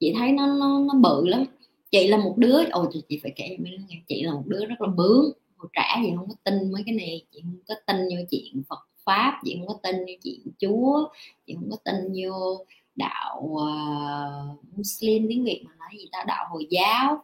chị 0.00 0.14
thấy 0.18 0.32
nó 0.32 0.46
nó 0.46 0.80
nó 0.80 0.94
bự 0.94 1.28
lắm. 1.28 1.44
Chị 1.90 2.08
là 2.08 2.16
một 2.16 2.34
đứa 2.38 2.64
ôi 2.70 2.86
chị 3.08 3.20
phải 3.22 3.32
kể 3.36 3.56
mấy 3.60 3.70
đứa 3.70 3.84
nghe 3.88 3.96
chị 4.08 4.22
là 4.22 4.32
một 4.32 4.42
đứa 4.46 4.64
rất 4.66 4.80
là 4.80 4.88
bướng 4.88 5.30
hồi 5.60 5.68
trẻ 5.72 6.02
gì 6.02 6.12
không 6.16 6.28
có 6.28 6.34
tin 6.44 6.72
mấy 6.72 6.82
cái 6.86 6.94
này 6.94 7.26
chị 7.32 7.40
không 7.42 7.58
có 7.68 7.74
tin 7.86 7.96
vô 7.96 8.24
chuyện 8.30 8.62
Phật 8.68 8.86
pháp 9.04 9.40
chị 9.44 9.56
không 9.58 9.68
có 9.68 9.74
tin 9.82 9.96
vô 9.96 10.12
chuyện 10.22 10.40
Chúa 10.60 11.08
chị 11.46 11.54
không 11.54 11.70
có 11.70 11.76
tin 11.84 11.94
vô 12.16 12.64
đạo 12.96 13.40
uh, 13.42 14.76
Muslim 14.76 15.26
tiếng 15.28 15.44
Việt 15.44 15.62
mà 15.66 15.72
nói 15.78 15.88
gì 15.98 16.08
ta 16.12 16.24
đạo 16.26 16.46
Hồi 16.50 16.66
giáo. 16.70 17.22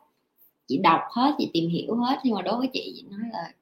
Chị 0.69 0.79
đọc 0.79 1.01
hết 1.11 1.35
chị 1.39 1.51
tìm 1.53 1.71
hiểu 1.71 1.97
hết 1.97 2.21
nhưng 2.25 2.35
mà 2.35 2.43
đối 2.43 2.59
với 2.59 2.69
chị 2.73 2.93
chị 2.97 3.05
nói 3.11 3.21
là 3.33 3.53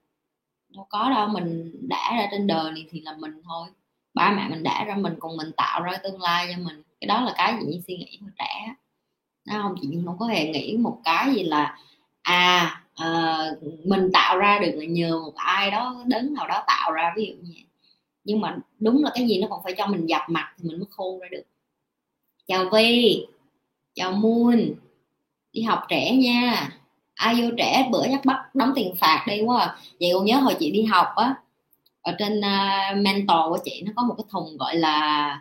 đâu 0.69 0.87
có 0.91 1.11
đâu 1.11 1.29
mình 1.29 1.73
đã 1.89 2.17
ra 2.17 2.29
trên 2.31 2.47
đời 2.47 2.73
này 2.73 2.87
thì 2.91 3.01
là 3.01 3.17
mình 3.19 3.43
thôi. 3.45 3.69
Ba 4.15 4.33
mẹ 4.33 4.49
mình 4.49 4.63
đã 4.63 4.85
ra 4.85 4.95
mình 4.95 5.15
còn 5.21 5.37
mình 5.37 5.53
tạo 5.57 5.83
ra 5.83 5.97
tương 6.03 6.23
lai 6.23 6.47
cho 6.53 6.63
mình. 6.63 6.83
Cái 7.01 7.09
đó 7.09 7.21
là 7.21 7.35
cái 7.37 7.59
gì 7.67 7.81
suy 7.87 7.97
nghĩ 7.97 8.19
hồi 8.21 8.31
trẻ 8.39 8.75
đó 9.45 9.55
không? 9.63 9.75
Chị 9.81 9.89
không 10.05 10.19
có 10.19 10.27
hề 10.27 10.49
nghĩ 10.49 10.77
một 10.77 11.01
cái 11.05 11.35
gì 11.35 11.43
là 11.43 11.79
à 12.23 12.84
uh, 13.03 13.87
mình 13.87 14.11
tạo 14.13 14.39
ra 14.39 14.59
được 14.59 14.73
là 14.75 14.85
nhờ 14.85 15.21
một 15.21 15.35
ai 15.35 15.71
đó 15.71 16.03
đến 16.07 16.35
nào 16.35 16.49
đó 16.49 16.65
tạo 16.67 16.93
ra 16.93 17.13
ví 17.17 17.27
dụ 17.27 17.33
như 17.33 17.53
vậy. 17.55 17.65
Nhưng 18.25 18.41
mà 18.41 18.57
đúng 18.79 19.05
là 19.05 19.11
cái 19.15 19.27
gì 19.29 19.39
nó 19.39 19.47
còn 19.51 19.61
phải 19.65 19.75
cho 19.79 19.87
mình 19.87 20.07
dập 20.07 20.23
mặt 20.29 20.55
thì 20.59 20.69
mình 20.69 20.79
mới 20.79 20.87
khôn 20.91 21.21
ra 21.21 21.29
được. 21.31 21.43
Chào 22.47 22.65
vi 22.73 23.27
chào 23.95 24.13
moon 24.13 24.59
đi 25.53 25.63
học 25.63 25.83
trẻ 25.89 26.17
nha. 26.17 26.71
Ai 27.15 27.35
vô 27.35 27.49
trẻ 27.59 27.89
bữa 27.91 28.05
nhắc 28.05 28.25
bắt 28.25 28.55
đóng 28.55 28.73
tiền 28.75 28.95
phạt 28.97 29.25
đi 29.29 29.41
quá 29.41 29.61
à. 29.61 29.77
vậy 30.01 30.11
còn 30.15 30.25
nhớ 30.25 30.37
hồi 30.37 30.57
chị 30.61 30.71
đi 30.71 30.83
học 30.83 31.07
á 31.17 31.35
ở 32.03 32.15
trên 32.19 32.39
uh, 32.39 32.97
mentor 32.97 33.39
của 33.49 33.59
chị 33.65 33.83
nó 33.87 33.93
có 33.97 34.03
một 34.03 34.15
cái 34.19 34.25
thùng 34.31 34.57
gọi 34.57 34.77
là 34.77 35.41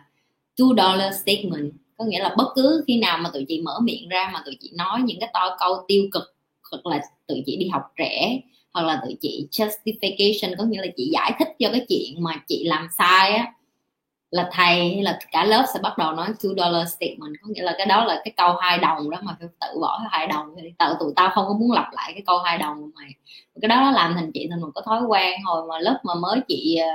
two 0.56 0.68
dollar 0.76 1.14
statement. 1.22 1.72
Có 1.96 2.04
nghĩa 2.04 2.18
là 2.18 2.34
bất 2.38 2.52
cứ 2.54 2.84
khi 2.86 2.98
nào 2.98 3.18
mà 3.18 3.30
tụi 3.32 3.44
chị 3.48 3.60
mở 3.60 3.78
miệng 3.82 4.08
ra 4.08 4.30
mà 4.32 4.42
tụi 4.44 4.56
chị 4.60 4.70
nói 4.74 5.00
những 5.02 5.20
cái 5.20 5.30
to 5.34 5.56
câu 5.60 5.84
tiêu 5.88 6.04
cực 6.12 6.33
hoặc 6.82 6.96
là 6.96 7.02
tụi 7.26 7.42
chị 7.46 7.56
đi 7.56 7.68
học 7.68 7.82
trẻ 7.96 8.40
hoặc 8.72 8.82
là 8.82 9.00
tụi 9.04 9.16
chị 9.20 9.48
justification, 9.50 10.54
có 10.58 10.64
nghĩa 10.64 10.80
là 10.80 10.86
chị 10.96 11.10
giải 11.12 11.32
thích 11.38 11.48
cho 11.58 11.68
cái 11.72 11.86
chuyện 11.88 12.22
mà 12.22 12.36
chị 12.48 12.64
làm 12.64 12.88
sai 12.98 13.32
á, 13.32 13.52
là 14.30 14.48
thầy 14.52 14.94
hay 14.94 15.02
là 15.02 15.18
cả 15.32 15.44
lớp 15.44 15.64
sẽ 15.74 15.80
bắt 15.82 15.98
đầu 15.98 16.12
nói 16.12 16.28
two 16.40 16.56
dollar 16.56 16.88
statement. 16.88 17.34
Có 17.42 17.48
nghĩa 17.48 17.62
là 17.62 17.74
cái 17.78 17.86
đó 17.86 18.04
là 18.04 18.20
cái 18.24 18.32
câu 18.36 18.54
hai 18.60 18.78
đồng 18.78 19.10
đó 19.10 19.18
mà 19.22 19.36
phải 19.40 19.48
tự 19.60 19.80
bỏ 19.80 20.00
hai 20.10 20.26
đồng. 20.26 20.46
Thì 20.62 20.72
tự 20.78 20.86
tụi 21.00 21.12
tao 21.16 21.30
không 21.34 21.44
có 21.48 21.54
muốn 21.54 21.72
lặp 21.72 21.86
lại 21.92 22.12
cái 22.12 22.22
câu 22.26 22.38
hai 22.38 22.58
đồng 22.58 22.82
của 22.82 22.88
mày 22.94 23.10
cái 23.62 23.68
đó 23.68 23.90
làm 23.90 24.14
thành 24.14 24.30
chị 24.34 24.46
thành 24.50 24.60
một 24.60 24.70
cái 24.74 24.82
thói 24.86 25.02
quen 25.02 25.40
hồi 25.44 25.66
mà 25.68 25.78
lớp 25.78 26.00
mà 26.04 26.14
mới 26.14 26.40
chị 26.48 26.76
ờ, 26.76 26.88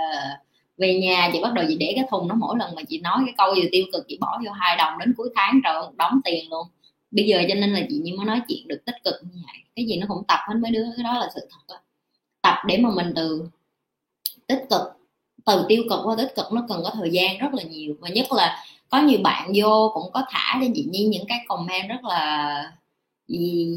về 0.78 1.00
nhà, 1.00 1.30
chị 1.34 1.40
bắt 1.44 1.54
đầu 1.54 1.66
chị 1.68 1.78
để 1.80 1.94
cái 1.96 2.06
thùng 2.12 2.28
nó 2.28 2.36
mỗi 2.36 2.56
lần 2.60 2.76
mà 2.76 2.82
chị 2.90 3.00
nói 3.00 3.18
cái 3.26 3.34
câu 3.38 3.56
gì 3.56 3.70
tiêu 3.72 3.86
cực, 3.94 4.06
chị 4.08 4.18
bỏ 4.22 4.40
vô 4.46 4.52
hai 4.52 4.78
đồng 4.78 4.94
đến 5.00 5.14
cuối 5.18 5.30
tháng 5.36 5.62
rồi 5.64 5.82
một 5.82 5.92
đóng 5.96 6.20
tiền 6.24 6.50
luôn 6.50 6.68
bây 7.12 7.26
giờ 7.26 7.42
cho 7.50 7.56
nên 7.56 7.74
là 7.74 7.82
chị 7.90 7.98
như 8.04 8.16
mới 8.18 8.26
nói 8.26 8.42
chuyện 8.48 8.68
được 8.68 8.86
tích 8.86 8.96
cực 9.04 9.16
như 9.22 9.42
vậy 9.46 9.64
cái 9.76 9.86
gì 9.86 9.98
nó 9.98 10.06
cũng 10.10 10.24
tập 10.28 10.40
hết 10.48 10.56
mấy 10.62 10.72
đứa, 10.72 10.86
cái 10.98 11.04
đó 11.04 11.20
là 11.20 11.30
sự 11.36 11.48
thật 11.52 11.58
đó. 11.68 11.76
tập 12.42 12.56
để 12.68 12.78
mà 12.78 12.90
mình 12.96 13.14
từ 13.16 13.50
tích 14.48 14.66
cực, 14.70 14.82
từ 15.46 15.66
tiêu 15.70 15.84
cực 15.90 16.00
qua 16.04 16.16
tích 16.18 16.36
cực 16.36 16.54
nó 16.54 16.66
cần 16.70 16.82
có 16.84 16.92
thời 16.94 17.10
gian 17.12 17.38
rất 17.38 17.54
là 17.54 17.64
nhiều 17.64 17.96
và 18.00 18.10
nhất 18.10 18.26
là 18.32 18.66
có 18.90 19.02
nhiều 19.02 19.20
bạn 19.24 19.52
vô 19.56 19.92
cũng 19.94 20.12
có 20.14 20.24
thả 20.30 20.60
cho 20.62 20.68
chị 20.76 20.88
nhi 20.90 21.06
những 21.06 21.26
cái 21.28 21.40
comment 21.48 21.90
rất 21.90 22.04
là 22.04 22.72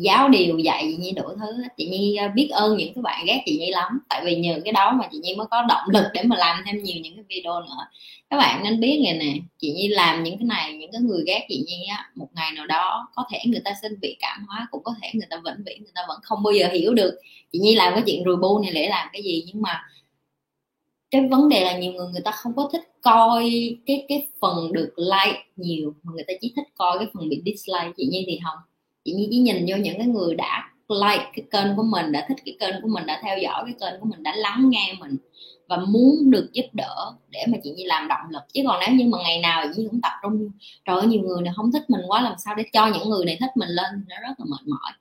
giáo 0.01 0.29
điều 0.29 0.59
dạy 0.59 0.85
chị 0.91 0.97
nhi 0.97 1.13
đủ 1.13 1.23
thứ 1.41 1.63
chị 1.77 1.89
nhi 1.89 2.17
ờ, 2.17 2.29
biết 2.35 2.49
ơn 2.51 2.77
những 2.77 2.95
cái 2.95 3.03
bạn 3.03 3.27
ghét 3.27 3.43
chị 3.47 3.59
nhi 3.59 3.71
lắm. 3.71 4.01
Tại 4.09 4.23
vì 4.25 4.37
nhờ 4.37 4.61
cái 4.65 4.73
đó 4.73 4.93
mà 4.93 5.09
chị 5.13 5.19
nhi 5.23 5.35
mới 5.35 5.47
có 5.51 5.63
động 5.69 5.89
lực 5.93 6.05
để 6.15 6.23
mà 6.23 6.37
làm 6.37 6.63
thêm 6.67 6.83
nhiều 6.83 7.01
những 7.03 7.15
cái 7.15 7.25
video 7.29 7.61
nữa. 7.61 7.87
Các 8.31 8.37
bạn 8.37 8.63
nên 8.65 8.81
biết 8.81 9.01
này 9.05 9.15
nè, 9.19 9.35
chị 9.59 9.73
nhi 9.73 9.89
làm 9.89 10.23
những 10.23 10.39
cái 10.39 10.45
này, 10.45 10.77
những 10.77 10.93
cái 10.93 11.01
người 11.01 11.25
ghét 11.27 11.47
chị 11.49 11.65
nhi 11.67 11.85
á, 11.91 12.11
một 12.15 12.29
ngày 12.35 12.53
nào 12.53 12.67
đó 12.67 13.09
có 13.15 13.25
thể 13.33 13.39
người 13.47 13.61
ta 13.65 13.71
xin 13.83 14.01
bị 14.01 14.17
cảm 14.21 14.45
hóa, 14.49 14.67
cũng 14.71 14.83
có 14.85 14.95
thể 15.03 15.09
người 15.15 15.27
ta 15.31 15.37
vĩnh 15.45 15.65
viễn, 15.67 15.83
người 15.83 15.93
ta 15.95 16.03
vẫn 16.09 16.19
không 16.23 16.43
bao 16.43 16.53
giờ 16.53 16.69
hiểu 16.73 16.95
được. 16.95 17.19
Chị 17.53 17.59
nhi 17.59 17.75
làm 17.75 17.95
cái 17.95 18.03
chuyện 18.07 18.25
rùi 18.25 18.37
bu 18.37 18.59
này 18.63 18.73
để 18.75 18.89
làm 18.89 19.09
cái 19.13 19.23
gì, 19.23 19.45
nhưng 19.47 19.63
mà 19.63 19.83
cái 21.11 21.29
vấn 21.31 21.49
đề 21.49 21.65
là 21.65 21.79
nhiều 21.79 21.93
người 21.93 22.09
người 22.13 22.23
ta 22.25 22.31
không 22.31 22.53
có 22.57 22.69
thích 22.73 22.83
coi 23.03 23.51
cái 23.87 24.05
cái 24.09 24.29
phần 24.41 24.73
được 24.73 24.93
like 24.97 25.45
nhiều, 25.57 25.95
mà 26.03 26.13
người 26.15 26.25
ta 26.29 26.35
chỉ 26.41 26.53
thích 26.57 26.67
coi 26.75 26.99
cái 26.99 27.09
phần 27.15 27.29
bị 27.29 27.43
dislike 27.45 27.93
chị 27.97 28.07
nhi 28.11 28.25
thì 28.27 28.39
không 28.45 28.59
chị 29.05 29.13
nhi 29.13 29.29
chỉ 29.31 29.39
nhìn 29.39 29.67
vô 29.69 29.77
những 29.77 29.99
cái 29.99 30.07
người 30.07 30.35
đã 30.35 30.69
like 30.89 31.31
cái 31.35 31.45
kênh 31.51 31.77
của 31.77 31.83
mình, 31.83 32.13
đã 32.13 32.25
thích 32.29 32.39
cái 32.45 32.57
kênh 32.61 32.83
của 32.83 32.89
mình, 32.89 33.07
đã 33.07 33.21
theo 33.23 33.39
dõi 33.39 33.65
cái 33.65 33.75
kênh 33.81 34.01
của 34.01 34.07
mình, 34.07 34.23
đã 34.23 34.35
lắng 34.37 34.71
nghe 34.71 34.95
mình 35.01 35.17
và 35.69 35.77
muốn 35.77 36.31
được 36.31 36.51
giúp 36.53 36.65
đỡ 36.73 37.13
để 37.31 37.45
mà 37.49 37.59
chị 37.65 37.71
nhi 37.71 37.85
làm 37.85 38.09
động 38.09 38.31
lực. 38.31 38.43
Chứ 38.53 38.63
còn 38.67 38.81
nếu 38.87 38.97
như 38.97 39.07
mà 39.09 39.19
ngày 39.19 39.41
nào 39.41 39.65
chị 39.75 39.83
nhi 39.83 39.89
cũng 39.91 40.01
tập 40.01 40.13
trung, 40.23 40.51
trời 40.85 40.97
ơi, 40.97 41.07
nhiều 41.07 41.23
người 41.23 41.43
này 41.43 41.53
không 41.57 41.73
thích 41.73 41.91
mình 41.91 42.01
quá, 42.07 42.23
làm 42.23 42.35
sao 42.39 42.55
để 42.55 42.65
cho 42.73 42.87
những 42.87 43.11
người 43.11 43.25
này 43.25 43.37
thích 43.41 43.51
mình 43.57 43.69
lên? 43.69 44.05
Nó 44.09 44.17
rất 44.23 44.35
là 44.39 44.45
mệt 44.49 44.69
mỏi. 44.69 44.93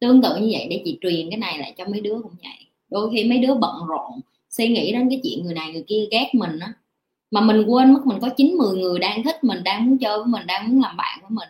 Tương 0.00 0.22
tự 0.22 0.36
như 0.36 0.48
vậy, 0.52 0.66
để 0.70 0.82
chị 0.84 0.98
truyền 1.00 1.30
cái 1.30 1.38
này 1.38 1.58
lại 1.58 1.74
cho 1.78 1.84
mấy 1.84 2.00
đứa 2.00 2.20
cũng 2.22 2.34
vậy. 2.42 2.66
Đôi 2.90 3.10
khi 3.12 3.24
mấy 3.24 3.38
đứa 3.38 3.54
bận 3.54 3.86
rộn, 3.88 4.20
suy 4.50 4.68
nghĩ 4.68 4.92
đến 4.92 5.08
cái 5.10 5.20
chuyện 5.22 5.44
người 5.44 5.54
này 5.54 5.72
người 5.72 5.84
kia 5.88 6.06
ghét 6.10 6.30
mình 6.32 6.58
á, 6.58 6.72
mà 7.30 7.40
mình 7.40 7.64
quên 7.66 7.92
mất 7.92 8.06
mình 8.06 8.18
có 8.20 8.28
chín 8.28 8.54
mười 8.58 8.78
người 8.78 8.98
đang 8.98 9.22
thích 9.22 9.44
mình, 9.44 9.64
đang 9.64 9.86
muốn 9.86 9.98
chơi 9.98 10.18
với 10.18 10.26
mình, 10.26 10.46
đang 10.46 10.68
muốn 10.68 10.82
làm 10.82 10.96
bạn 10.96 11.18
với 11.22 11.30
mình 11.30 11.48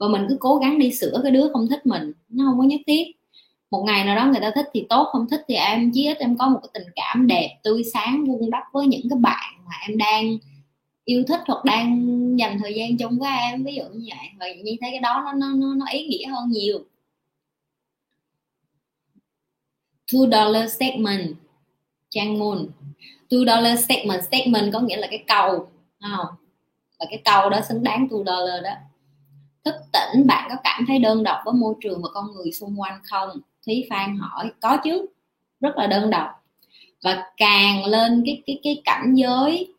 và 0.00 0.08
mình 0.08 0.26
cứ 0.28 0.36
cố 0.40 0.56
gắng 0.56 0.78
đi 0.78 0.94
sửa 0.94 1.20
cái 1.22 1.32
đứa 1.32 1.48
không 1.52 1.68
thích 1.68 1.86
mình 1.86 2.12
nó 2.28 2.44
không 2.44 2.58
có 2.58 2.64
nhất 2.64 2.80
thiết. 2.86 3.04
Một 3.70 3.82
ngày 3.86 4.04
nào 4.04 4.16
đó 4.16 4.26
người 4.26 4.40
ta 4.40 4.52
thích 4.54 4.66
thì 4.74 4.86
tốt 4.88 5.08
không 5.12 5.28
thích 5.30 5.40
thì 5.48 5.54
em 5.54 5.90
chí 5.94 6.06
ít 6.06 6.18
em 6.18 6.38
có 6.38 6.48
một 6.48 6.58
cái 6.62 6.70
tình 6.74 6.92
cảm 6.96 7.26
đẹp 7.26 7.58
tươi 7.62 7.82
sáng 7.92 8.24
vun 8.24 8.50
đắp 8.50 8.62
với 8.72 8.86
những 8.86 9.08
cái 9.10 9.18
bạn 9.18 9.54
mà 9.66 9.72
em 9.88 9.98
đang 9.98 10.38
yêu 11.04 11.24
thích 11.28 11.40
hoặc 11.46 11.64
đang 11.64 12.06
dành 12.38 12.58
thời 12.62 12.74
gian 12.74 12.96
chung 12.98 13.18
với 13.18 13.30
em. 13.30 13.64
Ví 13.64 13.74
dụ 13.74 13.82
như 13.92 14.08
vậy 14.10 14.28
và 14.38 14.46
như 14.64 14.76
thấy 14.80 14.90
cái 14.90 15.00
đó 15.00 15.22
nó 15.24 15.32
nó 15.32 15.54
nó, 15.56 15.74
nó 15.74 15.86
ý 15.92 16.06
nghĩa 16.06 16.26
hơn 16.26 16.50
nhiều. 16.50 16.78
Two 20.12 20.30
dollar 20.30 20.72
statement 20.74 21.34
trang 22.10 22.38
moon 22.38 22.66
two 23.30 23.44
dollar 23.46 23.84
statement 23.84 24.22
statement 24.22 24.72
có 24.72 24.80
nghĩa 24.80 24.96
là 24.96 25.06
cái 25.10 25.24
cầu 25.26 25.68
không? 26.00 26.26
Là 26.98 27.06
cái 27.10 27.22
cầu 27.24 27.50
đó 27.50 27.60
xứng 27.68 27.82
đáng 27.82 28.06
two 28.10 28.24
dollar 28.24 28.64
đó 28.64 28.74
thức 29.64 29.74
tỉnh, 29.92 30.26
bạn 30.26 30.46
có 30.50 30.56
cảm 30.64 30.84
thấy 30.88 30.98
đơn 30.98 31.22
độc 31.22 31.38
với 31.44 31.54
môi 31.54 31.74
trường 31.80 32.02
và 32.02 32.08
con 32.14 32.32
người 32.32 32.52
xung 32.52 32.80
quanh 32.80 33.00
không? 33.02 33.28
Thúy 33.66 33.86
phan 33.90 34.16
hỏi. 34.16 34.50
Có 34.60 34.76
chứ, 34.84 35.06
rất 35.60 35.76
là 35.76 35.86
đơn 35.86 36.10
độc. 36.10 36.28
Và 37.04 37.24
càng 37.36 37.84
lên 37.84 38.22
cái 38.26 38.42
cái 38.46 38.60
cái 38.62 38.82
cảnh 38.84 39.14
giới, 39.14 39.74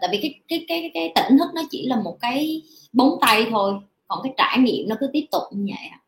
tại 0.00 0.08
vì 0.12 0.18
cái 0.22 0.34
cái 0.48 0.64
cái 0.68 0.90
cái 0.94 1.12
tỉnh 1.14 1.38
thức 1.38 1.48
nó 1.54 1.62
chỉ 1.70 1.86
là 1.86 1.96
một 2.00 2.16
cái 2.20 2.62
bóng 2.92 3.18
tay 3.20 3.46
thôi, 3.50 3.74
còn 4.08 4.20
cái 4.22 4.32
trải 4.36 4.58
nghiệm 4.58 4.88
nó 4.88 4.96
cứ 5.00 5.10
tiếp 5.12 5.24
tục 5.30 5.42
như 5.50 5.74
vậy 5.78 5.88
à. 5.90 5.98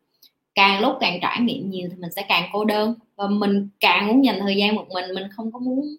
càng 0.54 0.80
lúc 0.80 0.96
càng 1.00 1.18
trải 1.22 1.40
nghiệm 1.40 1.70
nhiều 1.70 1.88
thì 1.90 1.96
mình 1.96 2.12
sẽ 2.16 2.22
càng 2.28 2.50
cô 2.52 2.64
đơn. 2.64 2.94
Và 3.16 3.26
mình 3.26 3.68
càng 3.80 4.06
muốn 4.06 4.24
dành 4.24 4.40
thời 4.40 4.56
gian 4.56 4.74
một 4.76 4.86
mình 4.88 5.14
mình 5.14 5.24
không 5.36 5.52
có 5.52 5.58
muốn 5.58 5.96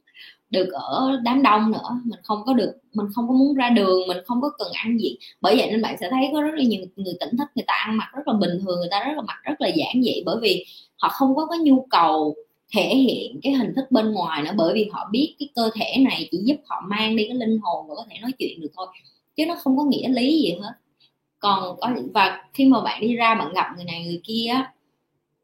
được 0.52 0.70
ở 0.72 1.20
đám 1.24 1.44
đông 1.44 1.72
nữa. 1.72 2.02
Mình 2.06 2.20
không 2.24 2.44
có 2.46 2.54
được, 2.54 2.74
mình 2.94 3.08
không 3.16 3.28
có 3.28 3.34
muốn 3.34 3.54
ra 3.54 3.70
đường, 3.70 4.08
mình 4.08 4.18
không 4.26 4.42
có 4.42 4.50
cần 4.58 4.68
ăn 4.74 4.98
gì. 5.00 5.18
Bởi 5.42 5.56
vậy 5.58 5.72
nên 5.72 5.82
bạn 5.82 5.96
sẽ 6.00 6.10
thấy 6.10 6.30
có 6.34 6.42
rất 6.42 6.52
là 6.56 6.64
nhiều 6.64 6.82
người 6.96 7.14
tỉnh 7.20 7.38
thức, 7.38 7.48
người 7.56 7.66
ta 7.68 7.74
ăn 7.74 7.98
mặc 7.98 8.08
rất 8.16 8.28
là 8.28 8.34
bình 8.34 8.60
thường, 8.66 8.80
người 8.80 8.90
ta 8.92 9.04
rất 9.04 9.14
là 9.16 9.22
mặc 9.22 9.38
rất 9.44 9.62
là 9.62 9.68
giản 9.68 10.04
dị. 10.04 10.24
Bởi 10.26 10.36
vì 10.42 10.66
họ 10.98 11.10
không 11.10 11.36
có 11.36 11.46
cái 11.46 11.60
nhu 11.60 11.88
cầu 11.90 12.36
thể 12.76 12.96
hiện 12.96 13.40
cái 13.44 13.54
hình 13.54 13.74
thức 13.76 13.86
bên 13.92 14.12
ngoài 14.12 14.44
nữa. 14.44 14.52
Bởi 14.56 14.74
vì 14.74 14.90
họ 14.92 15.10
biết 15.12 15.36
cái 15.40 15.50
cơ 15.56 15.70
thể 15.74 15.98
này 16.00 16.28
chỉ 16.32 16.38
giúp 16.44 16.56
họ 16.66 16.84
mang 16.88 17.16
đi 17.16 17.28
cái 17.28 17.38
linh 17.38 17.60
hồn 17.62 17.86
và 17.90 17.96
có 17.96 18.06
thể 18.10 18.16
nói 18.22 18.32
chuyện 18.40 18.62
được 18.62 18.72
thôi. 18.76 18.88
Chứ 19.36 19.46
nó 19.46 19.56
không 19.56 19.78
có 19.78 19.84
nghĩa 19.84 20.10
lý 20.10 20.42
gì 20.42 20.56
hết. 20.62 20.74
Còn 21.40 21.76
có, 21.82 21.90
và 22.14 22.44
khi 22.54 22.66
mà 22.66 22.82
bạn 22.82 23.02
đi 23.02 23.16
ra 23.16 23.36
bạn 23.36 23.54
gặp 23.54 23.66
người 23.76 23.86
này, 23.86 24.06
người 24.06 24.22
kia 24.24 24.54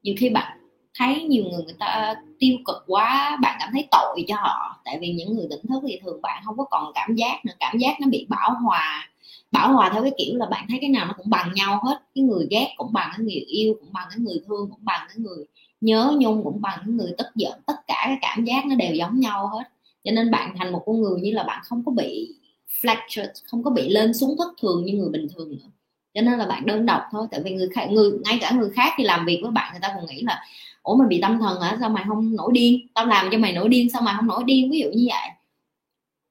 nhiều 0.04 0.16
khi 0.18 0.30
bạn 0.30 0.58
thấy 0.98 1.24
nhiều 1.24 1.44
người 1.44 1.64
người 1.64 1.76
ta 1.80 2.16
tiêu 2.40 2.58
cực 2.66 2.84
quá, 2.88 3.38
bạn 3.42 3.58
cảm 3.60 3.70
thấy 3.74 3.88
tội 3.92 4.26
cho 4.28 4.36
họ. 4.36 4.82
Tại 4.86 4.98
vì 5.02 5.14
những 5.14 5.34
người 5.34 5.48
tỉnh 5.50 5.68
thức 5.70 5.84
thì 5.88 6.00
thường 6.04 6.22
bạn 6.22 6.44
không 6.46 6.58
có 6.58 6.64
còn 6.64 6.92
cảm 6.96 7.16
giác 7.16 7.46
nữa, 7.46 7.54
cảm 7.60 7.78
giác 7.78 8.02
nó 8.02 8.08
bị 8.08 8.26
bảo 8.30 8.56
hòa. 8.64 9.10
Bảo 9.52 9.74
hòa 9.74 9.90
theo 9.94 10.02
cái 10.02 10.12
kiểu 10.18 10.36
là 10.36 10.46
bạn 10.46 10.66
thấy 10.70 10.78
cái 10.82 10.90
nào 10.90 11.06
nó 11.06 11.14
cũng 11.18 11.30
bằng 11.30 11.54
nhau 11.54 11.80
hết. 11.84 12.02
Cái 12.16 12.24
người 12.24 12.48
ghét 12.50 12.74
cũng 12.78 12.94
bằng, 12.94 13.10
cái 13.18 13.26
người 13.26 13.34
yêu 13.34 13.76
cũng 13.80 13.94
bằng, 13.94 14.08
cái 14.10 14.20
người 14.20 14.42
thương 14.48 14.70
cũng 14.70 14.86
bằng, 14.86 15.02
cái 15.08 15.18
người 15.18 15.46
nhớ 15.82 16.14
nhung 16.20 16.44
cũng 16.44 16.62
bằng, 16.62 16.80
cái 16.86 16.94
người 16.94 17.12
tức 17.18 17.28
giận. 17.36 17.60
Tất 17.66 17.88
cả 17.88 18.04
cái 18.06 18.18
cảm 18.22 18.46
giác 18.46 18.66
nó 18.66 18.76
đều 18.76 18.94
giống 18.94 19.20
nhau 19.20 19.48
hết. 19.48 19.64
Cho 20.04 20.12
nên 20.12 20.32
bạn 20.32 20.56
thành 20.58 20.72
một 20.72 20.84
con 20.86 21.02
người 21.02 21.22
như 21.22 21.32
là 21.32 21.44
bạn 21.44 21.62
không 21.64 21.84
có 21.86 21.92
bị 21.92 22.34
fluctuate 22.82 23.30
không 23.46 23.64
có 23.64 23.72
bị 23.72 23.90
lên 23.90 24.14
xuống 24.14 24.36
thất 24.38 24.48
thường 24.62 24.86
như 24.86 24.94
người 24.94 25.10
bình 25.10 25.28
thường 25.36 25.52
nữa. 25.52 25.70
Cho 26.14 26.22
nên 26.22 26.40
là 26.40 26.46
bạn 26.46 26.66
đơn 26.66 26.86
độc 26.86 27.02
thôi. 27.12 27.28
Tại 27.32 27.42
vì 27.44 27.52
người 27.52 27.70
khác 27.74 27.88
người, 27.92 28.12
ngay 28.26 28.38
cả 28.42 28.52
người 28.52 28.70
khác 28.70 28.94
khi 28.98 29.04
làm 29.04 29.26
việc 29.26 29.40
với 29.42 29.52
bạn, 29.52 29.72
người 29.74 29.82
ta 29.82 29.92
còn 29.96 30.06
nghĩ 30.06 30.22
là 30.22 30.44
ủa 30.88 30.96
mày 30.96 31.08
bị 31.08 31.20
tâm 31.22 31.40
thần 31.40 31.62
hả? 31.62 31.78
Sao 31.80 31.90
mày 31.90 32.04
không 32.08 32.36
nổi 32.36 32.52
điên? 32.54 32.88
Tao 32.94 33.06
làm 33.06 33.30
cho 33.32 33.38
mày 33.38 33.54
nổi 33.54 33.70
điên 33.70 33.90
sao 33.90 34.02
mày 34.02 34.14
không 34.18 34.28
nổi 34.28 34.44
điên? 34.46 34.72
Ví 34.72 34.80
dụ 34.80 34.90
như 34.90 35.08
vậy. 35.10 35.30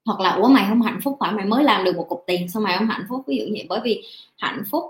Hoặc 0.06 0.20
là 0.20 0.30
ủa 0.30 0.48
mày 0.48 0.64
không 0.68 0.82
hạnh 0.82 1.00
phúc 1.04 1.16
phải 1.20 1.32
mày 1.32 1.44
mới 1.44 1.64
làm 1.64 1.84
được 1.84 1.96
một 1.96 2.06
cục 2.08 2.24
tiền 2.26 2.48
sao 2.48 2.62
mày 2.62 2.78
không 2.78 2.88
hạnh 2.88 3.06
phúc? 3.08 3.24
Ví 3.26 3.36
dụ 3.36 3.44
như 3.44 3.52
vậy. 3.52 3.66
Bởi 3.68 3.80
vì 3.84 4.02
hạnh 4.36 4.62
phúc 4.70 4.84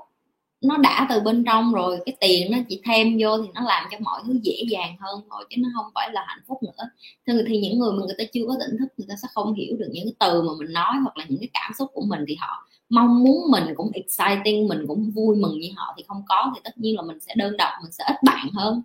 nó 0.61 0.77
đã 0.77 1.07
từ 1.11 1.21
bên 1.21 1.45
trong 1.45 1.73
rồi 1.73 1.99
cái 2.07 2.17
tiền 2.21 2.53
nó 2.53 2.59
chỉ 2.69 2.81
thêm 2.85 3.19
vô 3.21 3.43
thì 3.43 3.49
nó 3.55 3.61
làm 3.61 3.89
cho 3.91 3.99
mọi 4.01 4.21
thứ 4.27 4.39
dễ 4.43 4.55
dàng 4.71 4.97
hơn 5.01 5.21
thôi 5.31 5.45
chứ 5.51 5.57
nó 5.63 5.69
không 5.75 5.87
phải 5.95 6.11
là 6.13 6.25
hạnh 6.27 6.41
phúc 6.49 6.59
nữa. 6.63 6.85
Thì, 7.27 7.33
thì 7.49 7.59
những 7.59 7.79
người 7.79 7.93
mà 7.93 7.99
người 8.07 8.15
ta 8.19 8.25
chưa 8.33 8.47
có 8.49 8.55
tỉnh 8.61 8.77
thức 8.79 8.89
người 8.97 9.07
ta 9.09 9.15
sẽ 9.23 9.29
không 9.35 9.55
hiểu 9.55 9.77
được 9.77 9.89
những 9.93 10.05
cái 10.05 10.15
từ 10.21 10.43
mà 10.43 10.53
mình 10.59 10.73
nói 10.73 10.93
hoặc 11.03 11.17
là 11.17 11.25
những 11.29 11.41
cái 11.41 11.49
cảm 11.55 11.73
xúc 11.79 11.91
của 11.95 12.05
mình 12.07 12.25
thì 12.29 12.37
họ 12.41 12.67
mong 12.89 13.25
muốn 13.25 13.51
mình 13.51 13.65
cũng 13.77 13.91
exciting 13.95 14.69
mình 14.69 14.85
cũng 14.89 15.11
vui 15.11 15.37
mừng 15.37 15.61
như 15.61 15.69
họ 15.77 15.95
thì 15.97 16.05
không 16.09 16.23
có 16.29 16.53
thì 16.55 16.61
tất 16.65 16.79
nhiên 16.79 16.97
là 16.97 17.03
mình 17.03 17.21
sẽ 17.21 17.35
đơn 17.37 17.57
độc 17.57 17.73
mình 17.83 17.93
sẽ 17.93 18.05
ít 18.09 18.17
bạn 18.23 18.49
hơn 18.55 18.83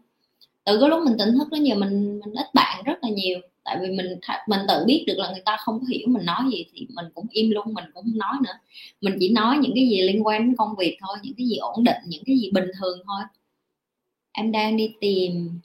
từ 0.66 0.80
cái 0.80 0.90
lúc 0.90 1.04
mình 1.06 1.16
tỉnh 1.20 1.34
thức 1.38 1.48
đến 1.52 1.64
giờ 1.64 1.76
mình 1.76 2.20
mình 2.26 2.34
ít 2.34 2.54
bạn 2.54 2.84
rất 2.86 3.00
là 3.02 3.10
nhiều. 3.10 3.40
Tại 3.64 3.78
vì 3.82 3.88
mình 3.90 4.20
mình 4.48 4.60
tự 4.68 4.84
biết 4.86 5.04
được 5.08 5.18
là 5.18 5.32
người 5.32 5.42
ta 5.46 5.58
không 5.60 5.80
có 5.80 5.86
hiểu 5.90 6.08
mình 6.08 6.26
nói 6.26 6.42
gì 6.52 6.66
thì 6.74 6.88
mình 6.96 7.06
cũng 7.14 7.26
im 7.32 7.52
luôn, 7.52 7.74
mình 7.74 7.86
cũng 7.94 8.04
không 8.04 8.18
nói 8.18 8.36
nữa. 8.44 8.54
Mình 9.02 9.18
chỉ 9.20 9.30
nói 9.30 9.58
những 9.58 9.72
cái 9.76 9.88
gì 9.90 10.02
liên 10.02 10.28
quan 10.28 10.42
đến 10.48 10.56
công 10.58 10.76
việc 10.76 10.98
thôi, 11.02 11.18
những 11.24 11.34
cái 11.38 11.48
gì 11.48 11.56
ổn 11.58 11.84
định, 11.84 11.98
những 12.08 12.24
cái 12.26 12.38
gì 12.38 12.52
bình 12.54 12.66
thường 12.80 13.00
thôi. 13.08 13.22
Em 14.32 14.52
đang 14.52 14.78
đi 14.78 14.94
tìm 15.02 15.60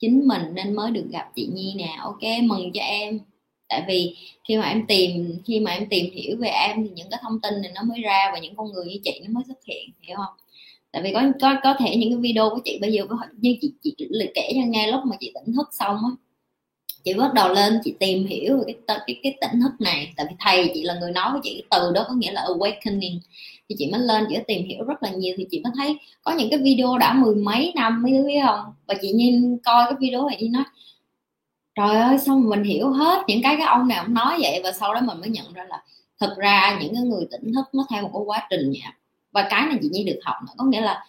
chính 0.00 0.28
mình 0.28 0.42
nên 0.54 0.76
mới 0.76 0.90
được 0.90 1.06
gặp 1.10 1.30
chị 1.36 1.48
Nhi 1.54 1.74
nè. 1.76 1.96
Ok, 2.00 2.22
mừng 2.42 2.72
cho 2.72 2.80
em. 2.80 3.20
Tại 3.68 3.84
vì 3.88 4.16
khi 4.48 4.56
mà 4.56 4.64
em 4.68 4.86
tìm, 4.86 5.40
khi 5.46 5.60
mà 5.60 5.70
em 5.70 5.88
tìm 5.88 6.06
hiểu 6.12 6.36
về 6.36 6.48
em 6.48 6.84
thì 6.84 6.90
những 6.94 7.10
cái 7.10 7.20
thông 7.22 7.40
tin 7.40 7.62
này 7.62 7.72
nó 7.74 7.82
mới 7.82 8.00
ra 8.00 8.30
và 8.32 8.38
những 8.38 8.56
con 8.56 8.72
người 8.72 8.86
như 8.86 8.96
chị 9.04 9.20
nó 9.24 9.30
mới 9.32 9.44
xuất 9.48 9.64
hiện, 9.64 9.90
hiểu 10.00 10.16
không? 10.16 10.34
Tại 10.92 11.02
vì 11.02 11.12
có 11.12 11.22
có 11.40 11.54
có 11.62 11.74
thể 11.78 11.96
những 11.96 12.10
cái 12.10 12.18
video 12.18 12.50
của 12.50 12.60
chị 12.64 12.78
bây 12.80 12.92
giờ, 12.92 13.04
như 13.36 13.56
chị 13.60 13.72
chị 13.82 13.94
liệt 14.10 14.30
kể 14.34 14.52
cho 14.54 14.60
nghe 14.66 14.92
lúc 14.92 15.00
mà 15.04 15.16
chị 15.20 15.32
tỉnh 15.34 15.54
thức 15.56 15.68
xong 15.72 15.96
á, 15.96 16.10
chị 17.04 17.14
bắt 17.14 17.34
đầu 17.34 17.52
lên 17.54 17.80
chị 17.84 17.94
tìm 18.00 18.26
hiểu 18.26 18.58
về 18.66 18.74
cái 18.86 18.98
cái 19.06 19.20
cái 19.22 19.36
tỉnh 19.40 19.60
thức 19.60 19.72
này. 19.80 20.12
Tại 20.16 20.26
vì 20.30 20.36
thầy 20.38 20.70
chị 20.74 20.82
là 20.82 20.94
người 21.00 21.12
nói 21.12 21.32
với 21.32 21.40
chị 21.44 21.54
cái 21.54 21.80
từ 21.80 21.92
đó 21.94 22.04
có 22.08 22.14
nghĩa 22.14 22.32
là 22.32 22.42
awakening. 22.42 23.18
Thì 23.68 23.74
chị 23.78 23.90
mới 23.92 24.00
lên 24.00 24.24
chị 24.28 24.34
mới 24.34 24.44
tìm 24.48 24.66
hiểu 24.66 24.84
rất 24.84 25.02
là 25.02 25.10
nhiều, 25.10 25.34
thì 25.38 25.46
chị 25.50 25.60
mới 25.64 25.72
thấy 25.76 25.98
có 26.22 26.32
những 26.32 26.50
cái 26.50 26.58
video 26.58 26.98
đã 26.98 27.12
mười 27.14 27.34
mấy 27.34 27.72
năm 27.76 28.02
mới 28.02 28.12
biết 28.12 28.40
không? 28.46 28.64
Và 28.86 28.94
chị 29.02 29.12
nhìn, 29.12 29.58
coi 29.64 29.84
cái 29.84 29.94
video 30.00 30.28
này, 30.28 30.36
chị 30.40 30.48
nói, 30.48 30.64
trời 31.74 31.96
ơi 31.96 32.18
xong 32.18 32.48
mình 32.48 32.64
hiểu 32.64 32.90
hết 32.90 33.22
những 33.28 33.42
cái 33.42 33.56
cái 33.56 33.66
ông 33.66 33.88
nào 33.88 34.02
ông 34.02 34.14
nói 34.14 34.38
vậy? 34.40 34.60
Và 34.64 34.72
sau 34.72 34.94
đó 34.94 35.00
mình 35.00 35.20
mới 35.20 35.28
nhận 35.28 35.52
ra 35.52 35.64
là 35.68 35.82
thực 36.20 36.36
ra 36.36 36.78
những 36.82 36.94
cái 36.94 37.02
người 37.02 37.26
tỉnh 37.30 37.52
thức 37.54 37.64
nó 37.72 37.86
theo 37.90 38.02
một 38.02 38.10
cái 38.14 38.22
quá 38.26 38.46
trình 38.50 38.70
nhạc 38.70 38.92
và 39.32 39.46
cái 39.50 39.66
này 39.66 39.78
chị 39.82 39.88
nhi 39.92 40.04
được 40.04 40.18
học 40.22 40.36
nữa, 40.46 40.52
có 40.56 40.64
nghĩa 40.64 40.80
là 40.80 41.06